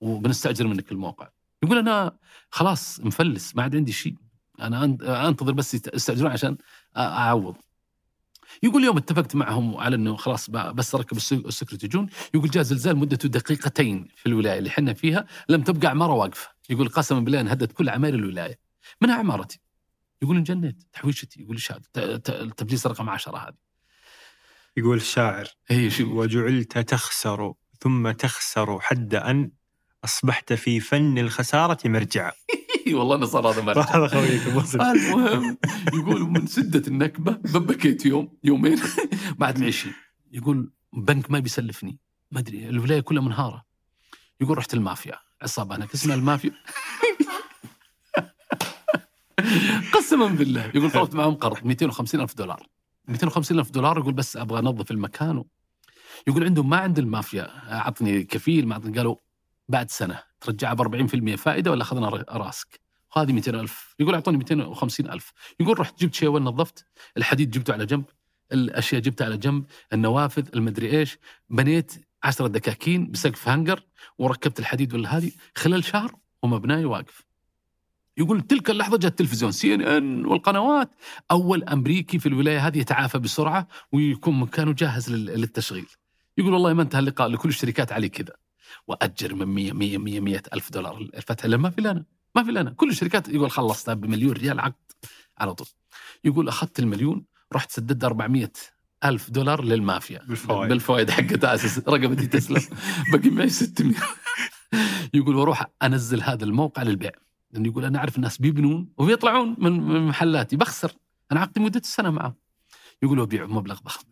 وبنستأجر 0.00 0.66
منك 0.66 0.92
الموقع. 0.92 1.28
يقول 1.62 1.78
أنا 1.78 2.16
خلاص 2.50 3.00
مفلس 3.00 3.56
ما 3.56 3.62
عاد 3.62 3.76
عندي 3.76 3.92
شيء. 3.92 4.14
أنا 4.60 4.84
أنتظر 5.28 5.52
بس 5.52 5.74
يست- 5.74 5.94
يستأجرون 5.94 6.30
عشان 6.30 6.56
أعوض. 6.96 7.56
يقول 8.62 8.84
يوم 8.84 8.96
اتفقت 8.96 9.36
معهم 9.36 9.76
على 9.76 9.96
إنه 9.96 10.16
خلاص 10.16 10.50
بس 10.50 10.94
اركب 10.94 11.16
الس- 11.16 11.32
السكرت 11.32 11.84
يجون 11.84 12.06
يقول 12.34 12.50
جاء 12.50 12.62
زلزال 12.62 12.96
مدته 12.96 13.28
دقيقتين 13.28 14.08
في 14.16 14.26
الولاية 14.26 14.58
اللي 14.58 14.70
حنا 14.70 14.94
فيها 14.94 15.26
لم 15.48 15.62
تبقى 15.62 15.88
عمارة 15.88 16.12
واقفة. 16.12 16.48
يقول 16.70 16.88
قسما 16.88 17.20
بالله 17.20 17.40
انهدت 17.40 17.72
كل 17.72 17.88
عماير 17.88 18.14
الولاية. 18.14 18.58
منها 19.00 19.14
عمارتي؟ 19.14 19.60
يقول 20.22 20.36
انجنيت 20.36 20.82
تحويشتي. 20.92 21.42
يقول 21.42 21.56
إيش 21.56 21.72
هذا 21.72 21.80
التبليس 22.28 22.86
رقم 22.86 23.10
عشرة 23.10 23.38
هذه. 23.38 23.54
يقول 24.76 24.96
الشاعر 24.96 25.46
اي 25.70 25.90
شو 25.90 26.04
وجعلت 26.20 26.78
تخسر 26.78 27.52
ثم 27.80 28.10
تخسر 28.10 28.80
حد 28.80 29.14
أن 29.14 29.50
أصبحت 30.04 30.52
في 30.52 30.80
فن 30.80 31.18
الخسارة 31.18 31.78
مرجعا. 31.88 32.32
والله 32.92 33.16
انه 33.16 33.26
صار 33.26 33.50
هذا 33.50 33.62
مرجع 33.62 33.96
هذا 33.96 34.06
خويك 34.06 34.46
المهم 34.74 35.58
يقول 35.94 36.20
من 36.20 36.46
سدة 36.46 36.88
النكبة 36.88 37.32
بكيت 37.58 38.06
يوم 38.06 38.38
يومين 38.44 38.78
بعد 39.38 39.68
شيء 39.68 39.92
يقول 40.32 40.72
بنك 40.92 41.30
ما 41.30 41.38
بيسلفني. 41.38 41.98
ما 42.30 42.40
أدري 42.40 42.68
الولاية 42.68 43.00
كلها 43.00 43.22
منهارة. 43.22 43.64
يقول 44.40 44.58
رحت 44.58 44.74
المافيا. 44.74 45.18
عصابه 45.42 45.76
هناك 45.76 45.94
اسمها 45.94 46.16
المافيا. 46.16 46.52
قسما 49.94 50.26
بالله. 50.26 50.70
يقول 50.74 50.90
طلبت 50.90 51.14
معهم 51.14 51.34
قرض 51.34 51.64
250 51.64 52.20
ألف 52.20 52.34
دولار. 52.34 52.66
250 53.08 53.58
ألف 53.58 53.70
دولار 53.70 53.98
يقول 53.98 54.12
بس 54.12 54.36
أبغى 54.36 54.58
أنظف 54.58 54.90
المكان. 54.90 55.38
و... 55.38 55.46
يقول 56.26 56.44
عندهم 56.44 56.68
ما 56.68 56.76
عند 56.76 56.98
المافيا 56.98 57.72
أعطني 57.72 58.24
كفيل 58.24 58.68
ما 58.68 58.74
أعطني. 58.74 58.96
قالوا 58.96 59.16
بعد 59.68 59.90
سنة. 59.90 60.20
ترجعها 60.44 60.74
ب 60.74 61.06
40% 61.06 61.34
فائدة 61.36 61.70
ولا 61.70 61.82
أخذنا 61.82 62.08
راسك؟ 62.28 62.80
وهذه 63.16 63.32
200 63.32 63.60
ألف. 63.60 63.94
يقول 64.00 64.14
أعطوني 64.14 64.36
250 64.38 65.10
ألف. 65.10 65.32
يقول 65.60 65.80
رحت 65.80 66.00
جبت 66.00 66.14
شيء 66.14 66.38
نظفت؟ 66.38 66.86
الحديد 67.16 67.50
جبته 67.50 67.72
على 67.72 67.86
جنب 67.86 68.04
الأشياء 68.52 69.00
جبتها 69.00 69.24
على 69.24 69.36
جنب 69.36 69.64
النوافذ 69.92 70.48
المدري 70.54 70.98
إيش. 70.98 71.18
بنيت 71.50 71.92
عشرة 72.22 72.46
دكاكين 72.46 73.10
بسقف 73.10 73.48
هانجر 73.48 73.82
وركبت 74.18 74.58
الحديد 74.58 74.94
ولا 74.94 75.16
هذه. 75.16 75.32
خلال 75.56 75.84
شهر 75.84 76.14
ومبناي 76.42 76.84
واقف. 76.84 77.22
يقول 78.16 78.40
تلك 78.40 78.70
اللحظة 78.70 78.96
جاء 78.98 79.10
التلفزيون 79.10 79.52
CNN 79.52 80.26
والقنوات. 80.26 80.90
أول 81.30 81.64
أمريكي 81.64 82.18
في 82.18 82.26
الولاية 82.28 82.66
هذه 82.66 82.78
يتعافى 82.78 83.18
بسرعة 83.18 83.68
ويكون 83.92 84.40
مكانه 84.40 84.72
جاهز 84.72 85.10
لل- 85.10 85.40
للتشغيل. 85.40 85.86
يقول 86.38 86.52
والله 86.52 86.72
ما 86.72 86.82
انتهى 86.82 86.98
اللقاء 86.98 87.28
لكل 87.28 87.48
الشركات 87.48 87.92
علي 87.92 88.08
كذا. 88.08 88.32
وأجر 88.86 89.34
من 89.34 89.46
100 89.46 89.72
100 89.72 89.98
100 89.98 90.20
100 90.20 90.42
ألف 90.54 90.72
دولار. 90.72 90.98
الفتح 91.00 91.46
لما 91.46 91.62
ما 91.62 91.70
في 91.70 91.80
لنا 91.80 92.04
ما 92.34 92.44
في 92.44 92.50
لنا. 92.50 92.70
كل 92.70 92.90
الشركات 92.90 93.28
يقول 93.28 93.50
خلصتها 93.50 93.94
بمليون 93.94 94.32
ريال 94.32 94.60
عقد 94.60 94.92
على 95.38 95.54
طول. 95.54 95.66
يقول 96.24 96.48
أخذت 96.48 96.78
المليون 96.78 97.24
رحت 97.52 97.70
سددت 97.70 98.04
400 98.04 98.52
ألف 99.04 99.30
دولار 99.30 99.64
للمافيا. 99.64 100.22
بالفوائد. 100.28 100.68
بالفوائد 100.68 101.10
حقت 101.10 101.44
أسس 101.44 101.78
رقبتي 101.78 102.26
تسلم. 102.26 102.62
بقي 103.12 103.30
معي 103.30 103.48
600 103.48 103.94
يقول 105.14 105.36
وأروح 105.36 105.66
أنزل 105.82 106.22
هذا 106.22 106.44
الموقع 106.44 106.82
للبيع. 106.82 107.12
لأنه 107.50 107.68
يقول 107.68 107.84
أنا 107.84 107.98
أعرف 107.98 108.16
الناس 108.16 108.38
بيبنون 108.38 108.88
وبيطلعون 108.98 109.56
من 109.58 110.06
محلاتي. 110.06 110.56
بخسر. 110.56 110.92
أنا 111.32 111.40
عقدي 111.40 111.60
مده 111.60 111.80
السنة 111.80 112.10
معه 112.10 112.36
يقول 113.02 113.18
وأبيع 113.18 113.46
مبلغ 113.46 113.78
ضخم. 113.84 114.04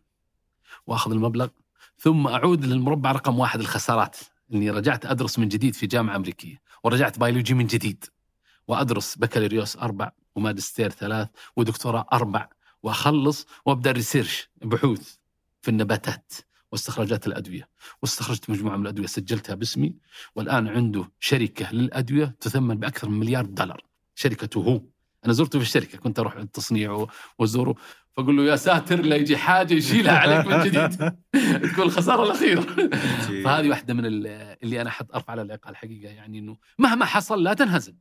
وأخذ 0.86 1.12
المبلغ 1.12 1.49
ثم 1.99 2.26
أعود 2.26 2.65
للمربع 2.65 3.12
رقم 3.12 3.39
واحد 3.39 3.60
الخسارات. 3.60 4.16
إني 4.52 4.70
رجعت 4.70 5.06
أدرس 5.06 5.39
من 5.39 5.48
جديد 5.48 5.74
في 5.74 5.86
جامعة 5.86 6.16
أمريكية 6.16 6.60
ورجعت 6.84 7.18
بيولوجي 7.18 7.55
من 7.55 7.66
جديد 7.66 8.05
وأدرس 8.68 9.18
بكالوريوس 9.18 9.76
أربع 9.76 10.10
وماجستير 10.34 10.90
ثلاث 10.90 11.28
ودكتوراه 11.56 12.06
أربع 12.12 12.48
وأخلص 12.82 13.47
وأبدأ 13.66 13.92
ريسيرش 13.92 14.50
بحوث 14.62 15.14
في 15.62 15.68
النباتات 15.68 16.32
واستخراجات 16.72 17.26
الأدوية. 17.26 17.68
واستخرجت 18.02 18.50
مجموعة 18.50 18.76
من 18.76 18.82
الأدوية 18.82 19.06
سجلتها 19.06 19.55
باسمي 19.55 19.94
والآن 20.36 20.68
عنده 20.68 21.10
شركة 21.20 21.72
للأدوية 21.72 22.36
تثمن 22.40 22.78
بأكثر 22.78 23.08
من 23.08 23.18
مليار 23.18 23.44
دولار. 23.44 23.84
شركته 24.14 24.60
هو 24.60 24.82
أنا 25.24 25.32
زرته 25.32 25.58
في 25.58 25.64
الشركة 25.64 25.98
كنت 25.98 26.18
أروح 26.18 26.36
التصنيع 26.36 27.06
وأزوره. 27.39 27.74
فاقول 28.16 28.36
له 28.36 28.42
يا 28.44 28.57
ساتر 28.57 29.00
لا 29.02 29.16
يجي 29.16 29.36
حاجة 29.36 29.74
يشيلها 29.74 30.18
عليك 30.23 30.47
من 30.47 30.62
جديد. 30.65 31.12
تكون 31.70 31.84
الخساره 31.84 32.23
الاخيره 32.23 32.60
فهذه 33.44 33.68
واحدة 33.68 33.94
من 33.94 34.07
ال- 34.07 34.57
اللي 34.62 34.81
أنا 34.81 34.91
حط 34.91 35.15
أرفع 35.15 35.32
على 35.32 35.42
العقال 35.42 35.70
الحقيقة 35.73 36.10
يعني 36.12 36.39
إنه 36.39 36.57
مهما 36.78 37.05
حصل 37.05 37.42
لا 37.42 37.55
تنهزم. 37.55 37.94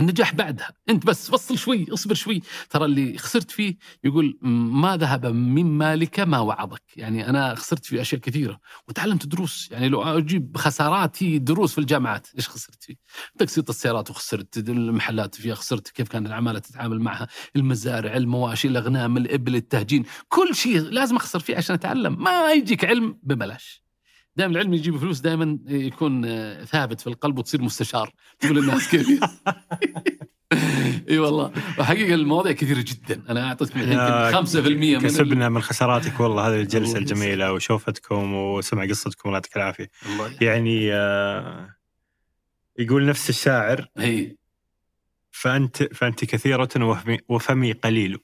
النجاح 0.00 0.34
بعدها. 0.34 0.72
انت 0.88 1.06
بس 1.06 1.30
فصل 1.30 1.58
شوي 1.58 1.86
اصبر 1.92 2.14
شوي. 2.14 2.42
ترى 2.70 2.84
اللي 2.84 3.18
خسرت 3.18 3.50
فيه 3.50 3.76
يقول 4.04 4.38
ما 4.42 4.96
ذهب 4.96 5.26
من 5.26 5.64
مالك 5.64 6.20
ما 6.20 6.38
وعظك. 6.38 6.82
يعني 6.96 7.28
أنا 7.28 7.54
خسرت 7.54 7.84
في 7.84 8.00
أشياء 8.00 8.20
كثيرة. 8.20 8.60
وتعلمت 8.88 9.26
دروس. 9.26 9.68
يعني 9.70 9.88
لو 9.88 10.02
أجيب 10.02 10.56
خسارات 10.56 11.22
هي 11.22 11.38
دروس 11.38 11.72
في 11.72 11.78
الجامعات 11.78 12.28
إيش 12.36 12.48
خسرت 12.48 12.84
فيه؟ 12.84 12.94
تقسيط 13.38 13.68
السيارات 13.68 14.10
وخسرت 14.10 14.58
المحلات 14.58 15.34
فيها 15.34 15.54
خسرت 15.54 15.88
كيف 15.88 16.08
كان 16.08 16.26
العمالة 16.26 16.58
تتعامل 16.58 17.00
معها 17.00 17.28
المزارع 17.56 18.16
المواشي 18.16 18.68
الأغنام 18.68 19.16
الإبل 19.16 19.56
التهجين 19.56 20.04
كل 20.28 20.54
شيء 20.54 20.80
لازم 20.80 21.16
أخسر 21.16 21.38
فيه 21.38 21.56
عشان 21.56 21.74
أتعلم. 21.74 22.22
ما 22.22 22.52
يجيك 22.52 22.84
علم 22.84 23.18
ببلاش. 23.22 23.87
دائما 24.38 24.52
العلم 24.52 24.74
يجيب 24.74 24.96
فلوس 24.96 25.20
دائما 25.20 25.58
يكون 25.66 26.24
آه، 26.24 26.64
ثابت 26.64 27.00
في 27.00 27.06
القلب 27.06 27.38
وتصير 27.38 27.62
مستشار. 27.62 28.12
تقول 28.40 28.58
الناس 28.58 28.88
كيف 28.90 29.08
إي 31.10 31.18
والله. 31.18 31.52
وحقيقة 31.78 32.14
المواضيع 32.14 32.52
كثيرة 32.52 32.84
جدا. 32.86 33.22
أنا 33.30 33.48
اعطيتكم 33.48 33.80
يا 33.80 34.30
يمكن 34.30 34.46
5% 34.46 34.56
من 34.56 34.96
ال- 34.96 35.02
كسبنا 35.02 35.48
من 35.48 35.60
خساراتك 35.62 36.20
والله. 36.20 36.48
هذه 36.48 36.60
الجلسة 36.60 36.98
الجميلة 36.98 37.52
وشوفتكم 37.52 38.34
وسمع 38.34 38.84
قصتكم. 38.86 39.20
الله 39.28 39.36
يعطيك 39.36 39.56
العافية. 39.56 39.90
يعني 40.40 40.92
آه، 40.94 41.74
يقول 42.78 43.06
نفس 43.06 43.30
الشاعر 43.30 43.86
اي 43.98 44.36
فأنت 45.30 45.82
فأنت 45.94 46.24
كثيرة 46.24 46.68
وفمي, 46.76 47.18
وفمي 47.28 47.72
قليل. 47.72 48.18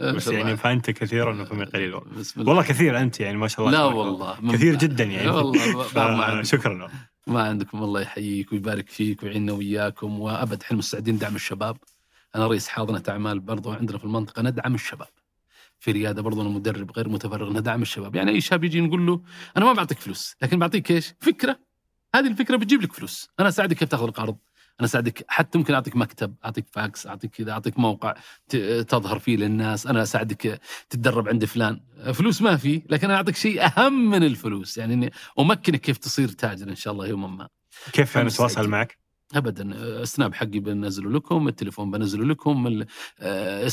بس. 0.00 0.26
يعني 0.26 0.56
فانت 0.56 0.90
كثير 0.90 1.28
وفمي 1.28 1.64
قليل. 1.64 2.00
بسم 2.00 2.40
الله. 2.40 2.52
والله 2.52 2.68
كثير 2.68 2.98
أنت 3.00 3.20
يعني 3.20 3.36
ما 3.36 3.48
شاء 3.48 3.66
الله. 3.66 3.78
لا. 3.78 3.84
والله 3.84 4.52
كثير. 4.52 4.76
جدا 4.76 5.04
يعني. 5.04 5.28
والله. 5.28 6.42
شكرا 6.52 6.88
ما 7.26 7.42
عندكم 7.42 7.82
الله 7.82 8.00
يحييك 8.00 8.52
ويبارك 8.52 8.88
فيك 8.88 9.22
ويعيننا 9.22 9.52
وياكم 9.52 10.20
وأبد 10.20 10.62
إحنا 10.62 10.76
مستعدين 10.76 11.14
ندعم 11.14 11.34
الشباب. 11.34 11.76
أنا 12.34 12.46
رئيس 12.46 12.68
حاضنة 12.68 13.02
أعمال 13.08 13.40
برضو 13.40 13.72
عندنا 13.72 13.98
في 13.98 14.04
المنطقة 14.04 14.42
ندعم 14.42 14.74
الشباب. 14.74 15.08
في 15.78 15.92
ريادة 15.92 16.22
برضو 16.22 16.42
أنا 16.42 16.48
مدرب 16.48 16.90
غير 16.90 17.08
متفرغ 17.08 17.52
ندعم 17.52 17.82
الشباب. 17.82 18.14
يعني 18.16 18.30
أي 18.30 18.40
شاب 18.40 18.64
يجي 18.64 18.80
نقول 18.80 19.06
له 19.06 19.20
أنا 19.56 19.64
ما 19.64 19.72
بعطيك 19.72 19.98
فلوس 19.98 20.36
لكن 20.42 20.58
بعطيك 20.58 20.90
إيش؟ 20.90 21.14
فكرة. 21.20 21.58
هذه 22.14 22.26
الفكرة 22.26 22.56
بتجيب 22.56 22.82
لك 22.82 22.92
فلوس. 22.92 23.30
أنا 23.40 23.48
أساعدك 23.48 23.76
كيف 23.76 23.88
تأخذ 23.88 24.04
القرض. 24.04 24.36
أنا 24.80 24.86
أساعدك 24.86 25.24
حتى 25.28 25.58
ممكن 25.58 25.74
أعطيك 25.74 25.96
مكتب 25.96 26.34
أعطيك 26.44 26.64
فاكس 26.72 27.06
أعطيك 27.06 27.30
كذا 27.30 27.52
أعطيك 27.52 27.78
موقع 27.78 28.14
تظهر 28.88 29.18
فيه 29.18 29.36
للناس 29.36 29.86
أنا 29.86 30.02
أساعدك 30.02 30.60
تتدرب 30.90 31.28
عند 31.28 31.44
فلان. 31.44 31.80
فلوس 32.14 32.42
ما 32.42 32.56
في 32.56 32.82
لكن 32.90 33.06
أنا 33.06 33.16
أعطيك 33.16 33.36
شيء 33.36 33.64
أهم 33.66 34.10
من 34.10 34.22
الفلوس 34.22 34.78
يعني 34.78 34.94
إني 34.94 35.12
أمكنك 35.38 35.80
كيف 35.80 35.98
تصير 35.98 36.28
تاجر 36.28 36.68
إن 36.68 36.74
شاء 36.74 36.92
الله 36.92 37.06
يوما 37.06 37.28
ما. 37.28 37.48
كيف 37.92 38.18
أنا 38.18 38.28
نتواصل 38.28 38.54
سعيد. 38.54 38.68
معك؟ 38.68 38.98
ابدا 39.34 39.64
السناب 39.74 40.34
حقي 40.34 40.58
بنزله 40.58 41.10
لكم 41.10 41.48
التليفون 41.48 41.90
بنزله 41.90 42.24
لكم 42.24 42.66
ال- 42.66 42.86
آه، 43.20 43.70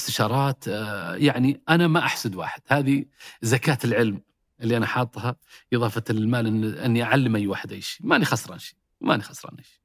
آه، 0.68 1.16
يعني 1.16 1.62
أنا 1.70 1.88
ما 1.88 2.00
أحسد 2.00 2.36
واحد. 2.36 2.62
هذه 2.68 3.06
زكاة 3.42 3.78
العلم 3.84 4.22
اللي 4.62 4.78
أنا 4.78 4.86
حاطها 4.86 5.36
إضافة 5.74 6.04
للمال 6.10 6.78
إني 6.78 7.04
أعلم 7.04 7.36
أي 7.36 7.48
واحد 7.48 7.72
أي 7.72 7.82
شيء. 7.82 8.08
ماني 8.08 8.26
خسران 8.26 8.60
شيء 8.60 8.78
ماني 9.02 9.24
خسران 9.24 9.58
شيء. 9.64 9.80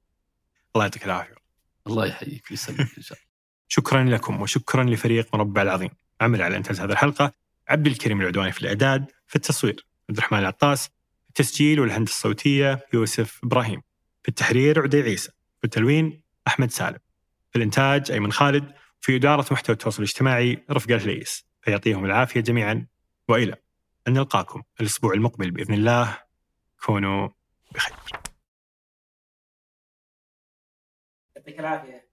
الله 0.74 0.84
يعطيك 0.84 1.04
العافية. 1.04 1.34
الله 1.86 2.06
يحييك 2.06 2.50
ويسلمك 2.50 2.80
إن 2.80 3.02
شاء 3.02 3.18
الله. 3.18 3.32
شكرا 3.68 4.04
لكم 4.04 4.40
وشكرا 4.42 4.84
لفريق 4.84 5.34
مربع 5.34 5.62
العظيم. 5.62 5.90
عمل 6.20 6.42
على 6.42 6.56
انتاج 6.56 6.80
هذه 6.80 6.92
الحلقة. 6.92 7.32
عبد 7.68 7.86
الكريم 7.86 8.20
العدواني 8.20 8.52
في 8.52 8.62
الإعداد 8.62 9.10
في 9.26 9.36
التصوير 9.36 9.86
عبد 10.10 10.18
الرحمن 10.18 10.38
العطاس 10.38 10.84
في 10.84 11.28
التسجيل 11.28 11.80
والهندسة 11.80 12.12
الصوتية 12.12 12.86
يوسف 12.94 13.40
إبراهيم 13.44 13.82
في 14.22 14.28
التحرير 14.28 14.82
عدي 14.82 15.02
عيسى 15.02 15.30
في 15.58 15.64
التلوين 15.64 16.22
أحمد 16.46 16.70
سالم 16.70 16.98
في 17.50 17.56
الإنتاج 17.56 18.10
أيمن 18.10 18.32
خالد 18.32 18.72
في 19.00 19.16
إدارة 19.16 19.46
محتوى 19.52 19.72
التواصل 19.72 20.02
الاجتماعي 20.02 20.64
رفقة 20.70 20.94
الفليس 20.94 21.46
فيعطيهم 21.62 22.04
العافية 22.04 22.40
جميعا 22.40 22.86
وإلى 23.28 23.56
أن 24.08 24.12
نلقاكم 24.12 24.62
الأسبوع 24.80 25.12
المقبل 25.12 25.50
بإذن 25.50 25.74
الله. 25.74 26.18
كونوا 26.84 27.28
بخير. 27.74 28.21
يعطيك 31.42 31.60
العافية. 31.60 32.08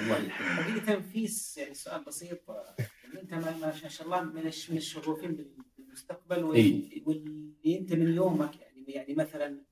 الله 0.00 0.28
حقيقة 0.28 1.00
في 1.00 1.28
يعني 1.60 1.74
سؤال 1.74 2.04
بسيط 2.04 2.50
أنت 3.22 3.34
ما 3.34 3.72
شاء 3.88 4.06
الله 4.06 4.22
من 4.22 4.46
الش- 4.46 4.70
من 4.70 4.76
الشغوفين 4.76 5.48
بالمستقبل 5.78 6.44
وال- 6.44 6.56
إي. 6.56 7.02
واللي 7.06 7.78
أنت 7.78 7.92
من 7.92 8.14
يومك 8.14 8.60
يعني 8.60 8.84
يعني 8.88 9.14
مثلا 9.14 9.64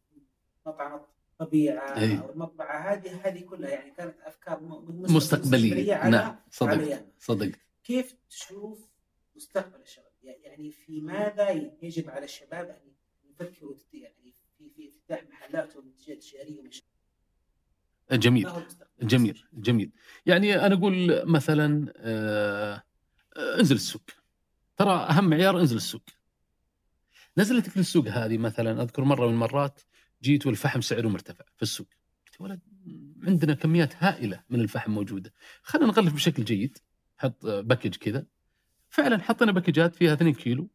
مطعم 0.67 1.01
الطبيعة 1.33 1.97
إي. 1.99 2.19
أو 2.19 2.31
المطبعة 2.31 2.93
هذه 2.93 3.21
هذه 3.29 3.41
كلها 3.45 3.71
يعني 3.71 3.91
كانت 3.91 4.21
أفكار 4.21 4.61
مستقبلية 4.91 5.95
على 5.95 6.11
نعم 6.17 6.37
صدق 6.51 6.71
على 6.71 7.07
صدق 7.19 7.53
كيف 7.85 8.15
تشوف 8.31 8.89
مستقبل 9.37 9.81
الشباب؟ 9.81 10.13
يعني 10.23 10.71
في 10.71 11.01
ماذا 11.01 11.51
يجب 11.83 12.11
على 12.11 12.25
الشباب 12.25 12.69
أن 12.69 12.93
يفكروا 13.31 13.75
يعني 13.93 14.33
في 14.59 14.71
في 14.71 14.89
افتتاح 14.89 15.25
محلات 15.31 15.77
ومنتجات 15.77 16.23
تجاريه 16.23 16.63
جميل؟ 18.13 18.49
جميل 19.03 19.45
جميل. 19.53 19.93
يعني 20.27 20.67
أنا 20.67 20.75
أقول 20.75 21.23
مثلا 21.27 21.93
آه، 21.97 22.83
انزل 23.59 23.77
السوق. 23.77 24.03
ترى 24.77 24.91
أهم 24.91 25.31
معيار 25.31 25.61
انزل 25.61 25.77
السوق. 25.77 26.03
نزلتك 27.39 27.79
للسوق 27.79 28.09
هذه 28.09 28.39
مثلا 28.39 28.83
أذكر 28.83 29.05
مرة 29.05 29.27
من 29.27 29.33
المرات 29.33 29.81
جيت 30.23 30.47
والفحم 30.47 30.81
سعره 30.81 31.09
مرتفع 31.09 31.45
في 31.57 31.63
السوق. 31.63 31.89
قلت 32.27 32.41
ولد 32.41 32.61
عندنا 33.23 33.55
كميات 33.55 33.95
هائلة 33.99 34.43
من 34.51 34.61
الفحم 34.61 34.91
موجودة. 34.91 35.33
خلينا 35.63 35.89
نغلف 35.89 36.15
بشكل 36.15 36.45
جيد. 36.45 36.79
حط 37.19 37.47
باكج 37.47 37.97
كذا. 37.97 38.27
فعلا 38.89 39.23
حطينا 39.23 39.53
باكجات 39.53 39.97
فيها 39.97 40.13
2 40.13 40.35
كيلو. 40.35 40.71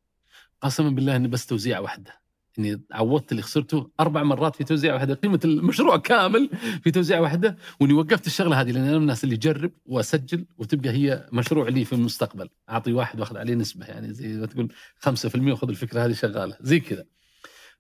قسما 0.62 0.90
بالله 0.90 1.16
إني 1.16 1.28
بس 1.28 1.46
توزيعه 1.46 1.82
واحدة 1.82 2.22
إني 2.60 2.82
عوضت 2.92 3.32
اللي 3.32 3.42
خسرته 3.44 3.90
أربع 4.00 4.24
مرات 4.24 4.56
في 4.56 4.64
توزيعه 4.64 4.94
واحدة. 4.94 5.14
قيمة 5.14 5.40
المشروع 5.46 5.98
كامل 5.98 6.50
في 6.84 6.92
توزيعه 6.92 7.22
واحدة. 7.22 7.58
وإني 7.80 7.94
وقفت 7.94 8.28
الشغلة 8.28 8.62
هذه 8.62 8.72
لأن 8.72 8.84
أنا 8.84 8.92
من 8.92 9.02
الناس 9.02 9.24
اللي 9.24 9.36
اجرب 9.36 9.72
وأسجل 9.86 10.46
وتبقى 10.58 10.90
هي 10.90 11.28
مشروع 11.34 11.68
لي 11.70 11.86
في 11.86 11.94
المستقبل. 11.94 12.50
أعطي 12.70 12.94
واحد 12.94 13.20
وأخذ 13.20 13.38
عليه 13.38 13.54
نسبة 13.54 13.86
يعني 13.86 14.14
زي 14.14 14.28
ما 14.28 14.46
تقول 14.46 14.74
5% 15.00 15.52
وخذ 15.52 15.70
الفكرة 15.70 16.06
هذه 16.06 16.14
شغالة. 16.14 16.58
زي 16.62 16.80
كذا. 16.80 17.06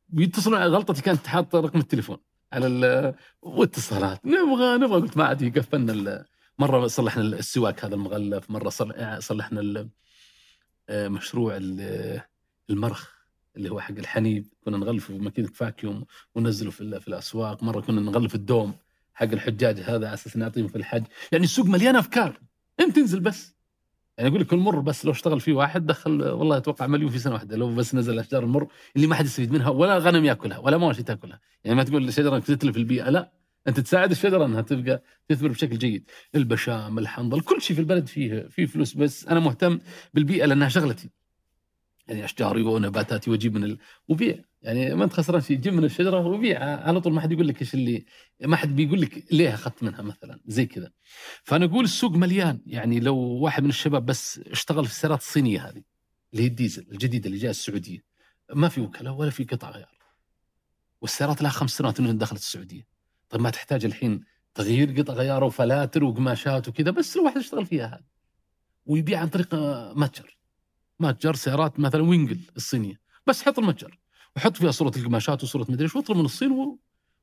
بيتصلون 0.09 0.58
على 0.61 0.72
غلطتي 0.72 1.01
كانت 1.01 1.27
حاطه 1.27 1.59
رقم 1.59 1.80
التليفون 1.80 2.17
على 2.53 2.67
ال- 2.67 3.14
واتصالات. 3.41 4.25
نبغى 4.25 4.77
نبغى. 4.77 5.01
قلت 5.01 5.17
ما 5.17 5.24
عاد 5.24 5.41
يقفلنا 5.41 5.93
ال- 5.93 6.25
مرة 6.59 6.88
صلحنا 6.88 7.24
السواك 7.24 7.85
هذا 7.85 7.95
المغلف 7.95 8.51
مرة 8.51 8.69
صل- 8.69 9.24
صلحنا 9.24 9.90
آه، 10.90 11.08
مشروع 11.08 11.58
ال- 11.58 12.22
المرخ. 12.69 13.18
اللي 13.59 13.71
هو 13.71 13.79
حق 13.79 13.97
الحنيب 13.97 14.47
كنا 14.65 14.77
نغلفه 14.77 15.13
بماكينه 15.17 15.47
فاكيوم 15.47 16.05
وننزله 16.35 16.71
في, 16.71 16.99
في 16.99 17.07
الأسواق. 17.07 17.63
مرة 17.63 17.81
كنا 17.81 18.01
نغلف 18.01 18.35
الدوم 18.35 18.73
حق 19.13 19.27
الحجاج 19.27 19.79
هذا 19.79 20.07
على 20.07 20.13
أساس 20.13 20.38
نعطيهم 20.38 20.67
في 20.67 20.75
الحج. 20.75 21.03
يعني 21.31 21.43
السوق 21.43 21.65
مليان 21.65 21.95
أفكار. 21.95 22.39
أنت 22.79 22.95
تنزل 22.95 23.19
بس. 23.19 23.55
يعني 24.17 24.29
أقول 24.29 24.41
لك 24.41 24.53
المر 24.53 24.79
بس 24.79 25.05
لو 25.05 25.11
اشتغل 25.11 25.39
فيه 25.39 25.53
واحد 25.53 25.85
دخل 25.85 26.23
والله 26.23 26.57
أتوقع 26.57 26.88
مليون 26.88 27.11
في 27.11 27.19
سنة 27.19 27.33
واحدة. 27.33 27.57
لو 27.57 27.75
بس 27.75 27.95
نزل 27.95 28.19
أشجار 28.19 28.43
المر 28.43 28.67
اللي 28.95 29.07
ما 29.07 29.15
حد 29.15 29.25
يستفيد 29.25 29.51
منها 29.51 29.69
ولا 29.69 29.97
غنم 29.97 30.25
يأكلها 30.25 30.57
ولا 30.57 30.77
مواشي 30.77 31.03
تأكلها. 31.03 31.39
يعني 31.63 31.77
ما 31.77 31.83
تقول 31.83 32.07
الشجرة 32.07 32.39
تتلف 32.39 32.77
البيئة. 32.77 33.09
لا. 33.09 33.31
أنت 33.67 33.79
تساعد 33.79 34.11
الشجرة 34.11 34.45
إنها 34.45 34.61
تبقى 34.61 35.03
تثمر 35.27 35.49
بشكل 35.49 35.77
جيد. 35.77 36.09
البشام 36.35 36.99
الحنظل 36.99 37.41
كل 37.41 37.61
شيء 37.61 37.75
في 37.75 37.81
البلد 37.81 38.07
فيه 38.07 38.47
فيه 38.47 38.65
فلوس 38.65 38.93
بس. 38.93 39.27
أنا 39.27 39.39
مهتم 39.39 39.79
بالبيئة 40.13 40.45
لأنها 40.45 40.69
شغلتي. 40.69 41.09
يعني 42.09 42.25
اشجاري 42.25 42.61
ونباتاتي 42.61 43.29
واجيب 43.31 43.55
من 43.55 43.63
ال... 43.63 43.77
وبيع. 44.07 44.43
يعني 44.61 44.95
ما 44.95 45.03
أنت 45.03 45.13
خسران 45.13 45.41
شيء 45.41 45.57
جيب 45.57 45.73
من 45.73 45.83
الشجرة 45.83 46.27
وبيع. 46.27 46.63
على 46.88 47.01
طول 47.01 47.13
ما 47.13 47.21
حد 47.21 47.31
يقول 47.31 47.47
لك 47.47 47.61
إيش 47.61 47.73
اللي 47.73 48.05
ما 48.41 48.55
حد 48.55 48.75
بيقول 48.75 49.01
لك 49.01 49.33
ليه 49.33 49.53
أخذت 49.53 49.83
منها 49.83 50.01
مثلا 50.01 50.39
زي 50.45 50.65
كذا. 50.65 50.91
فأنا 51.43 51.65
أقول 51.65 51.83
السوق 51.83 52.11
مليان. 52.11 52.61
يعني 52.65 52.99
لو 52.99 53.17
واحد 53.17 53.63
من 53.63 53.69
الشباب 53.69 54.05
بس 54.05 54.39
اشتغل 54.39 54.85
في 54.85 54.91
السيارات 54.91 55.19
الصينية 55.19 55.69
هذه 55.69 55.83
اللي 56.33 56.43
هي 56.43 56.47
الديزل 56.47 56.88
الجديدة 56.91 57.27
اللي 57.27 57.38
جاء 57.38 57.51
السعودية 57.51 57.99
ما 58.53 58.69
في 58.69 58.81
وكلاء 58.81 59.13
ولا 59.13 59.29
في 59.29 59.43
قطع 59.43 59.69
غيار. 59.69 59.99
والسيارات 61.01 61.41
لها 61.41 61.51
خمس 61.51 61.71
سنوات 61.71 61.99
إنها 61.99 62.11
دخلت 62.11 62.39
السعودية. 62.39 62.88
طيب 63.29 63.41
ما 63.41 63.49
تحتاج 63.49 63.85
الحين 63.85 64.23
تغيير 64.53 65.01
قطع 65.01 65.13
غيار 65.13 65.43
وفلاتر 65.43 66.03
وقماشات 66.03 66.67
وكذا 66.67 66.91
بس 66.91 67.17
الواحد 67.17 67.38
يشتغل 67.38 67.65
فيها 67.65 67.88
هذه. 67.88 68.05
ويبيع 68.85 69.19
عن 69.19 69.27
طريق 69.27 69.55
متجر. 69.95 70.39
متجر 71.00 71.36
سيارات 71.36 71.80
مثلا 71.80 72.03
وينجل 72.03 72.40
الصينية. 72.58 73.00
بس 73.28 73.44
حط 73.44 73.60
المتجر 73.60 74.00
وحط 74.36 74.58
فيها 74.58 74.72
صورة 74.72 74.92
القماشات 74.98 75.44
وصورة 75.44 75.66
مدري 75.69 75.84
إيش 75.84 75.95
واطلب 75.95 76.18
من 76.18 76.26
الصين 76.26 76.52
و... 76.52 76.80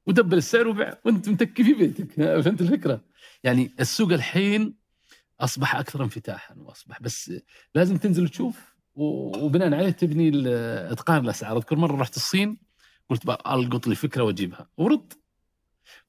ودبل 0.06 0.36
السعر 0.36 0.68
وبيع 0.68 0.94
وأنت 1.04 1.28
متكي 1.28 1.64
في 1.64 1.74
بيتك. 1.74 2.12
فهمت 2.42 2.60
الفكرة؟ 2.60 3.00
يعني 3.44 3.70
السوق 3.80 4.12
الحين 4.12 4.74
أصبح 5.40 5.76
أكثر 5.76 6.04
انفتاحا 6.04 6.54
وأصبح. 6.58 7.02
بس 7.02 7.32
لازم 7.74 7.96
تنزل 7.96 8.28
تشوف 8.28 8.76
وبناء 8.94 9.74
عليه 9.74 9.90
تبني 9.90 10.32
إتقان 10.92 11.24
الأسعار. 11.24 11.56
أذكر 11.56 11.76
مرة 11.76 11.96
رحت 11.96 12.16
الصين 12.16 12.56
قلت 13.10 13.28
ألقط 13.28 13.86
لي 13.86 13.94
فكرة 13.94 14.22
وأجيبها. 14.22 14.68
ورد. 14.76 15.12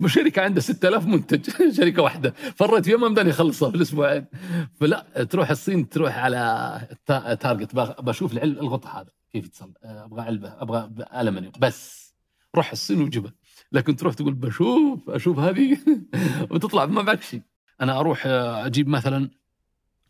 شركة 0.06 0.42
عندها 0.42 0.62
6000 0.62 1.06
منتج 1.06 1.50
شركة 1.78 2.02
واحدة. 2.02 2.34
فريت 2.56 2.86
فيها 2.86 2.98
ما 2.98 3.08
مداني 3.10 3.30
أخلصها 3.30 3.70
في 3.70 3.78
الاسبوعين 3.78 4.26
فلا 4.80 5.06
تروح 5.30 5.50
الصين 5.50 5.90
تروح 5.90 6.18
على 6.18 6.82
تا- 7.06 7.34
target. 7.34 7.76
بشوف 7.76 8.34
الغطاء 8.44 9.02
هذا. 9.02 9.10
كيف 9.32 9.46
يتصل؟ 9.46 9.74
أبغى 9.84 10.22
علبة 10.22 10.56
أبغى 10.62 10.90
ألمنيوم. 11.16 11.52
بس. 11.60 12.08
روح 12.56 12.72
الصين 12.72 13.02
وجيبها. 13.02 13.34
لكن 13.72 13.96
تروح 13.96 14.14
تقول 14.14 14.34
بشوف 14.34 15.10
أشوف 15.10 15.40
هذه 15.40 15.78
وتطلع 16.52 16.86
ما 16.86 17.02
معك 17.02 17.22
شيء. 17.22 17.42
أنا 17.82 18.00
أروح 18.00 18.24
أجيب 18.28 18.88
مثلا 18.88 19.30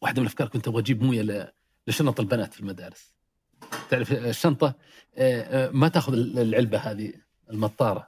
واحدة 0.01 0.21
من 0.21 0.27
الأفكار 0.27 0.47
كنت 0.47 0.67
أبغى 0.67 0.81
أجيب 0.81 1.03
موية 1.03 1.53
لشنط 1.87 2.19
البنات 2.19 2.53
في 2.53 2.59
المدارس. 2.59 3.13
تعرف 3.89 4.11
الشنطة؟ 4.11 4.75
آه، 5.17 5.67
آه، 5.67 5.71
ما 5.71 5.87
تأخذ 5.87 6.13
العلبة 6.13 6.77
هذه 6.77 7.13
المطارة. 7.51 8.07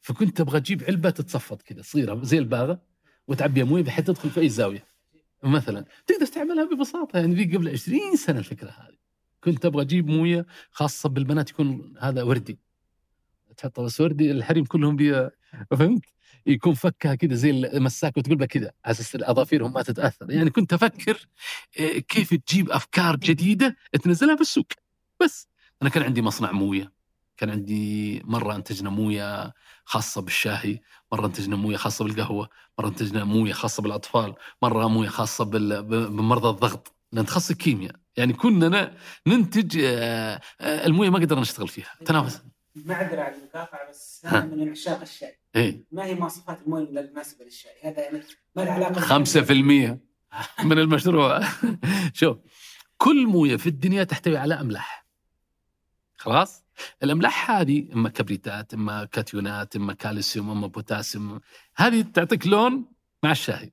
فكنت 0.00 0.40
أبغى 0.40 0.58
أجيب 0.58 0.84
علبة 0.84 1.10
تتصفط 1.10 1.62
كذا 1.62 1.82
صغيرة 1.82 2.24
زي 2.24 2.38
الباغة 2.38 2.82
وتعبيها 3.28 3.64
مويه 3.64 3.82
بحيث 3.82 4.06
تدخل 4.06 4.30
في 4.30 4.40
أي 4.40 4.48
زاوية. 4.48 4.84
مثلا 5.42 5.84
تقدر 6.06 6.26
تعملها 6.26 6.64
ببساطة 6.64 7.18
يعني 7.18 7.34
ذي 7.34 7.56
قبل 7.56 7.68
20 7.68 8.16
سنة 8.16 8.38
الفكرة 8.38 8.70
هذه. 8.70 8.96
كنت 9.44 9.66
أبغى 9.66 9.82
أجيب 9.82 10.06
موية 10.06 10.46
خاصة 10.70 11.08
بالبنات 11.08 11.50
يكون 11.50 11.94
هذا 12.00 12.22
وردي. 12.22 12.58
تحطها 13.56 13.84
بس 13.84 14.00
وردي 14.00 14.30
الحريم 14.30 14.64
كلهم 14.64 14.96
بي 14.96 15.30
فهمت؟ 15.70 16.04
يكون 16.46 16.74
فكها 16.74 17.14
كذا 17.14 17.34
زي 17.34 17.50
المساك 17.50 18.16
وتقول 18.16 18.36
بها 18.36 18.46
كذا 18.46 18.72
على 18.84 18.92
أساس 18.92 19.16
اظافيرهم 19.16 19.72
ما 19.72 19.82
تتأثر. 19.82 20.30
يعني 20.30 20.50
كنت 20.50 20.72
أفكر 20.72 21.26
آه، 21.80 21.98
كيف 21.98 22.34
تجيب 22.34 22.70
أفكار 22.70 23.16
جديدة 23.16 23.76
تنزلها 24.02 24.34
بالسوق. 24.34 24.66
بس 25.20 25.48
أنا 25.82 25.90
كان 25.90 26.02
عندي 26.02 26.22
مصنع 26.22 26.52
موية. 26.52 26.92
كان 27.40 27.50
عندي 27.50 28.22
مرة 28.24 28.54
انتجنا 28.54 28.90
مويه 28.90 29.52
خاصة 29.84 30.20
بالشاهي 30.20 30.80
مرة 31.12 31.26
انتجنا 31.26 31.56
مويه 31.56 31.76
خاصة 31.76 32.04
بالقهوة 32.04 32.48
مرة 32.78 32.88
انتجنا 32.88 33.24
مويه 33.24 33.52
خاصة 33.52 33.82
بالأطفال 33.82 34.34
مرة 34.62 34.88
مويه 34.88 35.08
خاصة 35.08 35.44
بمرضى 35.44 36.48
الضغط 36.48 36.94
لأن 37.12 37.26
تخصص 37.26 37.52
كيمياء. 37.52 37.94
يعني 38.16 38.32
كنا 38.32 38.94
ننتج 39.26 39.78
آه، 39.84 40.40
آه، 40.60 40.86
الموية 40.86 41.10
ما 41.10 41.18
قدرنا 41.18 41.40
نشتغل 41.40 41.68
فيها. 41.68 41.94
تنافس. 42.04 42.42
معذره 42.74 43.20
على 43.20 43.34
المقاطعه 43.36 43.88
بس. 43.90 44.24
أنا 44.24 44.44
من 44.44 44.70
عشاق 44.70 45.00
الشاي. 45.00 45.38
إيه. 45.56 45.84
ما 45.92 46.04
هي 46.04 46.14
مواصفات 46.14 46.62
الموية 46.62 46.82
المناسبة 46.82 47.44
للشاي؟ 47.44 47.72
هذا 47.82 48.00
يعني 48.00 48.22
ما 48.56 48.62
له 48.62 48.72
علاقة 48.72 49.00
خمسة 49.00 49.42
في 49.42 49.52
المية 49.52 50.00
من 50.64 50.78
المشروع. 50.78 51.40
شوف 52.12 52.36
كل 52.96 53.26
موية 53.26 53.56
في 53.56 53.66
الدنيا 53.66 54.04
تحتوي 54.04 54.36
على 54.36 54.60
أملاح. 54.60 55.06
خلاص؟ 56.16 56.64
الأملاح 57.02 57.50
هذه 57.50 57.88
إما 57.92 58.08
كبريتات 58.08 58.74
إما 58.74 59.04
كاتيونات 59.04 59.76
إما 59.76 59.92
كالسيوم 59.92 60.50
إما 60.50 60.66
بوتاسيوم 60.66 61.40
هذه 61.76 62.00
تعطيك 62.00 62.46
لون 62.46 62.84
مع 63.22 63.30
الشاي 63.30 63.72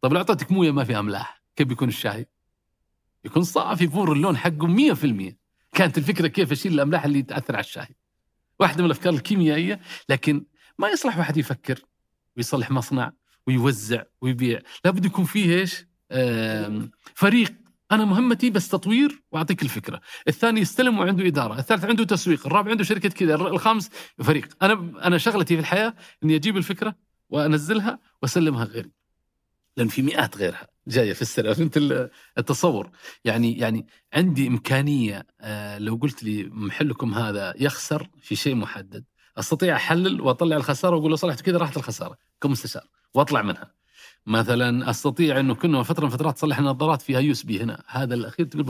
طيب 0.00 0.12
لو 0.12 0.18
أعطيتك 0.18 0.52
موية 0.52 0.70
ما 0.70 0.84
فيها 0.84 0.98
أملاح 0.98 1.42
كيف 1.56 1.68
بيكون 1.68 1.88
الشاي 1.88 2.26
يكون 3.24 3.42
صافي 3.42 3.88
فور 3.88 4.12
اللون 4.12 4.36
حقه 4.36 4.66
مية 4.66 4.92
في 4.92 5.04
المية. 5.04 5.38
كانت 5.72 5.98
الفكرة 5.98 6.26
كيف 6.26 6.52
أشيل 6.52 6.74
الأملاح 6.74 7.04
اللي 7.04 7.22
تأثر 7.22 7.56
على 7.56 7.64
الشاي 7.64 7.96
واحدة 8.60 8.78
من 8.78 8.86
الأفكار 8.86 9.12
الكيميائية 9.12 9.80
لكن 10.08 10.44
ما 10.78 10.88
يصلح 10.88 11.18
واحد 11.18 11.36
يفكر 11.36 11.80
ويصلح 12.36 12.70
مصنع 12.70 13.12
ويوزع 13.46 14.02
ويبيع. 14.20 14.60
لابد 14.84 15.04
يكون 15.04 15.24
فيه 15.24 15.60
إيش؟ 15.60 15.86
فريق 17.14 17.54
أنا 17.92 18.04
مهمتي 18.04 18.50
بس 18.50 18.68
تطوير 18.68 19.22
وأعطيك 19.32 19.62
الفكرة. 19.62 20.00
الثاني 20.28 20.60
يستلم 20.60 20.98
وعنده 20.98 21.26
إدارة 21.26 21.58
الثالث 21.58 21.84
عنده 21.84 22.04
تسويق 22.04 22.46
الرابع 22.46 22.70
عنده 22.70 22.84
شركة 22.84 23.08
كذا 23.08 23.34
الخامس 23.34 23.90
فريق. 24.18 24.48
أنا 24.62 24.92
أنا 25.06 25.18
شغلتي 25.18 25.54
في 25.54 25.60
الحياة 25.60 25.94
إني 26.24 26.36
أجيب 26.36 26.56
الفكرة 26.56 26.94
وأنزلها 27.30 27.98
وأسلمها 28.22 28.64
غيري. 28.64 28.90
لأن 29.76 29.88
في 29.88 30.02
مئات 30.02 30.36
غيرها 30.36 30.66
جاية 30.88 31.12
في 31.12 31.22
السنة 31.22 31.52
فهمت 31.52 31.76
ال- 31.76 32.10
التصور. 32.38 32.90
يعني 33.24 33.58
يعني 33.58 33.86
عندي 34.14 34.46
إمكانية 34.46 35.26
آه، 35.40 35.78
لو 35.78 35.94
قلت 35.94 36.22
لي 36.22 36.44
محلكم 36.44 37.14
هذا 37.14 37.54
يخسر 37.60 38.08
في 38.20 38.36
شيء 38.36 38.54
محدد 38.54 39.04
أستطيع 39.38 39.76
أحلل 39.76 40.20
وأطلع 40.20 40.56
الخسارة 40.56 40.96
وأقول 40.96 41.10
لو 41.10 41.16
صلحت 41.16 41.40
كذا 41.40 41.58
راحت 41.58 41.76
الخسارة. 41.76 42.16
كمستشار 42.40 42.82
وأطلع 43.14 43.42
منها. 43.42 43.81
مثلا 44.26 44.90
أستطيع 44.90 45.40
إنه 45.40 45.54
كنا 45.54 45.82
فترة 45.82 46.04
من 46.04 46.10
فترات 46.10 46.36
تصلح 46.36 46.58
النظارات 46.58 47.02
فيها 47.02 47.20
USB 47.20 47.62
هنا. 47.62 47.82
هذا 47.86 48.14
الأخير 48.14 48.46
تقول 48.46 48.64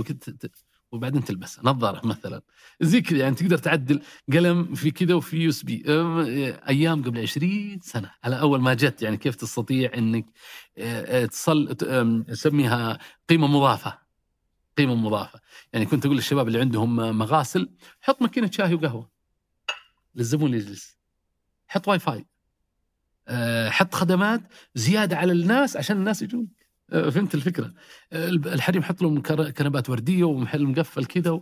وبعدين 0.93 1.25
تلبسها 1.25 1.65
نظارة 1.65 2.07
مثلا. 2.07 2.43
زي 2.81 3.01
كذا 3.01 3.19
يعني 3.19 3.35
تقدر 3.35 3.59
تعدل 3.59 4.03
قلم 4.33 4.75
في 4.75 4.91
كذا 4.91 5.15
وفي 5.15 5.37
USB. 5.37 5.83
أيام 6.69 7.03
قبل 7.05 7.21
20 7.21 7.81
سنة. 7.83 8.11
على 8.25 8.41
أول 8.41 8.61
ما 8.61 8.75
جت 8.75 9.03
يعني 9.03 9.17
كيف 9.17 9.35
تستطيع 9.35 9.91
إنك 9.95 10.27
آه، 10.79 11.23
آه، 11.23 11.27
تصل 11.27 11.75
ت- 11.75 11.83
آم، 11.83 12.25
نسميها 12.29 12.99
قيمة 13.29 13.47
مضافة. 13.47 13.99
قيمة 14.79 14.95
مضافة. 14.95 15.41
يعني 15.73 15.87
كنت 15.87 16.05
أقول 16.07 16.17
للشباب 16.17 16.49
اللي 16.49 16.61
عندهم 16.61 16.97
مغاسل 17.19 17.71
حط 18.01 18.23
ماكينة 18.23 18.51
شاي 18.51 18.75
وقهوة 18.75 19.11
للزبون 20.15 20.47
اللي 20.55 20.65
يجلس. 20.65 20.99
حط 21.69 21.89
واي 21.89 21.99
فاي. 21.99 22.27
حط 23.69 23.95
خدمات 23.95 24.41
زيادة 24.75 25.17
على 25.17 25.33
الناس 25.33 25.77
عشان 25.77 25.97
الناس 25.97 26.23
يجون. 26.23 26.49
آه، 26.93 27.11
فهمت 27.11 27.35
الفكرة؟ 27.35 27.73
آه، 28.13 28.29
الحريم 28.29 28.83
حط 28.83 29.03
لهم 29.03 29.23
كنبات 29.53 29.91
وردية 29.91 30.25
ومحل 30.25 30.65
مقفل 30.65 31.05
كذا. 31.05 31.41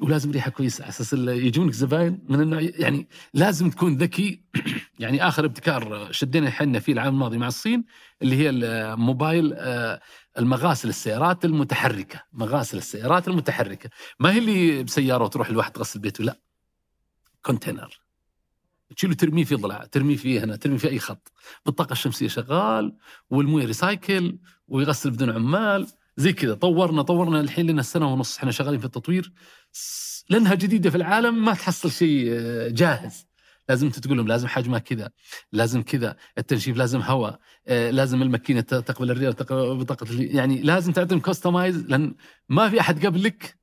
ولازم 0.00 0.30
ريحة 0.30 0.50
كويسة 0.50 0.82
على 0.82 0.90
أساس 0.90 1.12
يجونك 1.12 1.72
زباين 1.72 2.18
من 2.28 2.40
النوع 2.40 2.60
يعني 2.60 3.08
لازم 3.34 3.70
تكون 3.70 3.96
ذكي. 3.96 4.42
يعني 4.98 5.28
آخر 5.28 5.44
ابتكار 5.44 6.08
شدينا 6.12 6.50
حنا 6.50 6.78
فيه 6.78 6.92
العام 6.92 7.14
الماضي 7.14 7.38
مع 7.38 7.46
الصين 7.46 7.84
اللي 8.22 8.36
هي 8.36 8.50
الموبايل 8.50 9.54
آه، 9.56 10.00
المغاسل 10.38 10.88
السيارات 10.88 11.44
المتحركة. 11.44 12.22
مغاسل 12.32 12.78
السيارات 12.78 13.28
المتحركة. 13.28 13.90
ما 14.20 14.32
هي 14.32 14.38
اللي 14.38 14.82
بسيارة 14.82 15.24
وتروح 15.24 15.48
الواحد 15.48 15.72
تغسل 15.72 16.00
بيته؟ 16.00 16.24
لا. 16.24 16.40
Container. 17.42 18.05
تشيله 18.96 19.14
ترميه 19.14 19.44
في 19.44 19.54
ضلع 19.54 19.84
ترميه 19.84 20.16
فيه 20.16 20.44
هنا 20.44 20.56
ترميه 20.56 20.78
في 20.78 20.88
أي 20.88 20.98
خط. 20.98 21.32
بالطاقة 21.66 21.92
الشمسية 21.92 22.28
شغال 22.28 22.96
والموية 23.30 23.66
recycle 23.66 24.38
ويغسل 24.68 25.10
بدون 25.10 25.30
عمال 25.30 25.86
زي 26.16 26.32
كذا. 26.32 26.54
طورنا 26.54 27.02
طورنا 27.02 27.40
الحين 27.40 27.70
لنا 27.70 27.82
سنة 27.82 28.12
ونص. 28.12 28.38
إحنا 28.38 28.50
شغالين 28.50 28.80
في 28.80 28.86
التطوير. 28.86 29.32
لأنها 30.30 30.54
جديدة 30.54 30.90
في 30.90 30.96
العالم 30.96 31.44
ما 31.44 31.54
تحصل 31.54 31.90
شيء 31.90 32.28
آه، 32.30 32.68
جاهز. 32.68 33.26
لازم 33.68 33.86
أنت 33.86 33.98
تقول 33.98 34.16
لهم 34.16 34.28
لازم 34.28 34.48
حجمها 34.48 34.78
كذا 34.78 35.10
لازم 35.52 35.82
كذا. 35.82 36.16
التنشيف 36.38 36.76
لازم 36.76 37.00
هواء 37.00 37.38
آه، 37.68 37.90
لازم 37.90 38.22
الماكينة 38.22 38.60
تقبل 38.60 39.10
الريال 39.10 39.32
تقبل 39.32 39.76
بطاقة. 39.76 40.06
يعني 40.10 40.62
لازم 40.62 40.92
تعطيهم 40.92 41.20
customize 41.20 41.86
لأن 41.88 42.14
ما 42.48 42.70
في 42.70 42.80
أحد 42.80 43.06
قبلك 43.06 43.56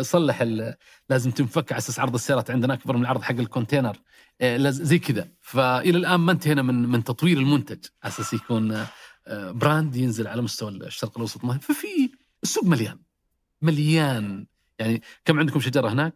صلح 0.00 0.40
ال- 0.40 0.74
لازم 1.10 1.30
تنفك 1.30 1.72
على 1.72 1.78
أساس 1.78 2.00
عرض 2.00 2.14
السيارات 2.14 2.50
عندنا 2.50 2.74
أكبر 2.74 2.96
من 2.96 3.02
العرض 3.02 3.22
حق 3.22 3.34
ال 3.34 3.40
container. 3.40 3.96
آه، 4.40 4.70
زي 4.70 4.98
كذا. 4.98 5.28
فإلى 5.40 5.98
الآن 5.98 6.20
ما 6.20 6.32
انتهينا 6.32 6.62
من 6.62 6.88
من 6.88 7.04
تطوير 7.04 7.38
المنتج. 7.38 7.84
على 8.02 8.12
أساس 8.12 8.32
يكون 8.34 8.72
آه، 8.72 8.86
آه، 9.26 9.50
brand 9.50 9.96
ينزل 9.96 10.26
على 10.26 10.42
مستوى 10.42 10.70
الشرق 10.70 11.12
الأوسط 11.16 11.44
ما- 11.44 11.58
ففي 11.58 12.10
السوق 12.42 12.64
مليان. 12.64 12.98
مليان. 13.62 14.46
يعني 14.78 15.02
كم 15.24 15.38
عندكم 15.38 15.60
شجرة 15.60 15.88
هناك؟ 15.88 16.14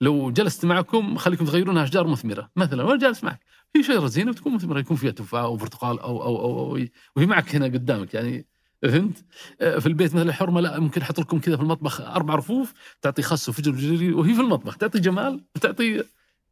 لو 0.00 0.30
جلست 0.30 0.64
معكم 0.64 1.16
خليكم 1.16 1.44
تغيرونها 1.44 1.84
أشجار 1.84 2.06
مثمرة. 2.06 2.50
مثلا 2.56 2.82
وأنا 2.84 2.98
جالس 2.98 3.24
معك. 3.24 3.40
في 3.72 3.82
شجرة 3.82 4.06
زينة 4.06 4.30
وتكون 4.30 4.54
مثمرة 4.54 4.78
يكون 4.80 4.96
فيها 4.96 5.10
تفاح 5.10 5.42
أو 5.42 5.56
برتقال 5.56 5.98
أو 6.00 6.22
أو 6.22 6.38
أو, 6.38 6.58
أو 6.76 6.86
وهي 7.16 7.26
معك 7.26 7.54
هنا 7.54 7.64
قدامك. 7.66 8.14
يعني 8.14 8.46
فهمت؟ 8.82 9.24
آه، 9.60 9.78
في 9.78 9.86
البيت 9.86 10.14
مثلا 10.14 10.30
الحرمه 10.30 10.60
لا 10.60 10.80
ممكن 10.80 11.02
أحط 11.02 11.20
لكم 11.20 11.40
كذا 11.40 11.56
في 11.56 11.62
المطبخ 11.62 12.00
أربع 12.00 12.34
رفوف 12.34 12.74
تعطي 13.02 13.22
خس 13.22 13.48
وفجر 13.48 13.72
وجري 13.72 14.12
وهي 14.12 14.34
في 14.34 14.40
المطبخ 14.40 14.76
تعطي 14.76 14.98
جمال 14.98 15.44
وتعطي 15.56 16.04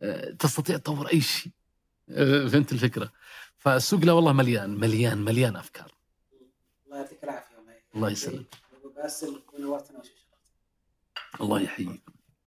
آه، 0.02 0.30
تستطيع 0.30 0.76
تطور 0.76 1.06
أي 1.06 1.20
شيء. 1.20 1.52
آه، 2.08 2.46
فهمت 2.46 2.72
الفكرة؟ 2.72 3.12
فالسوق 3.56 4.00
لا 4.00 4.12
والله 4.12 4.32
مليان 4.32 4.70
مليان 4.70 5.18
مليان 5.18 5.56
أفكار. 5.56 5.94
الله 6.86 6.96
يعطيك 6.96 7.24
العافية 7.24 7.54
الله 7.96 8.10
يسلمك. 8.10 8.54
الله 11.40 11.60
يحييك. 11.60 12.13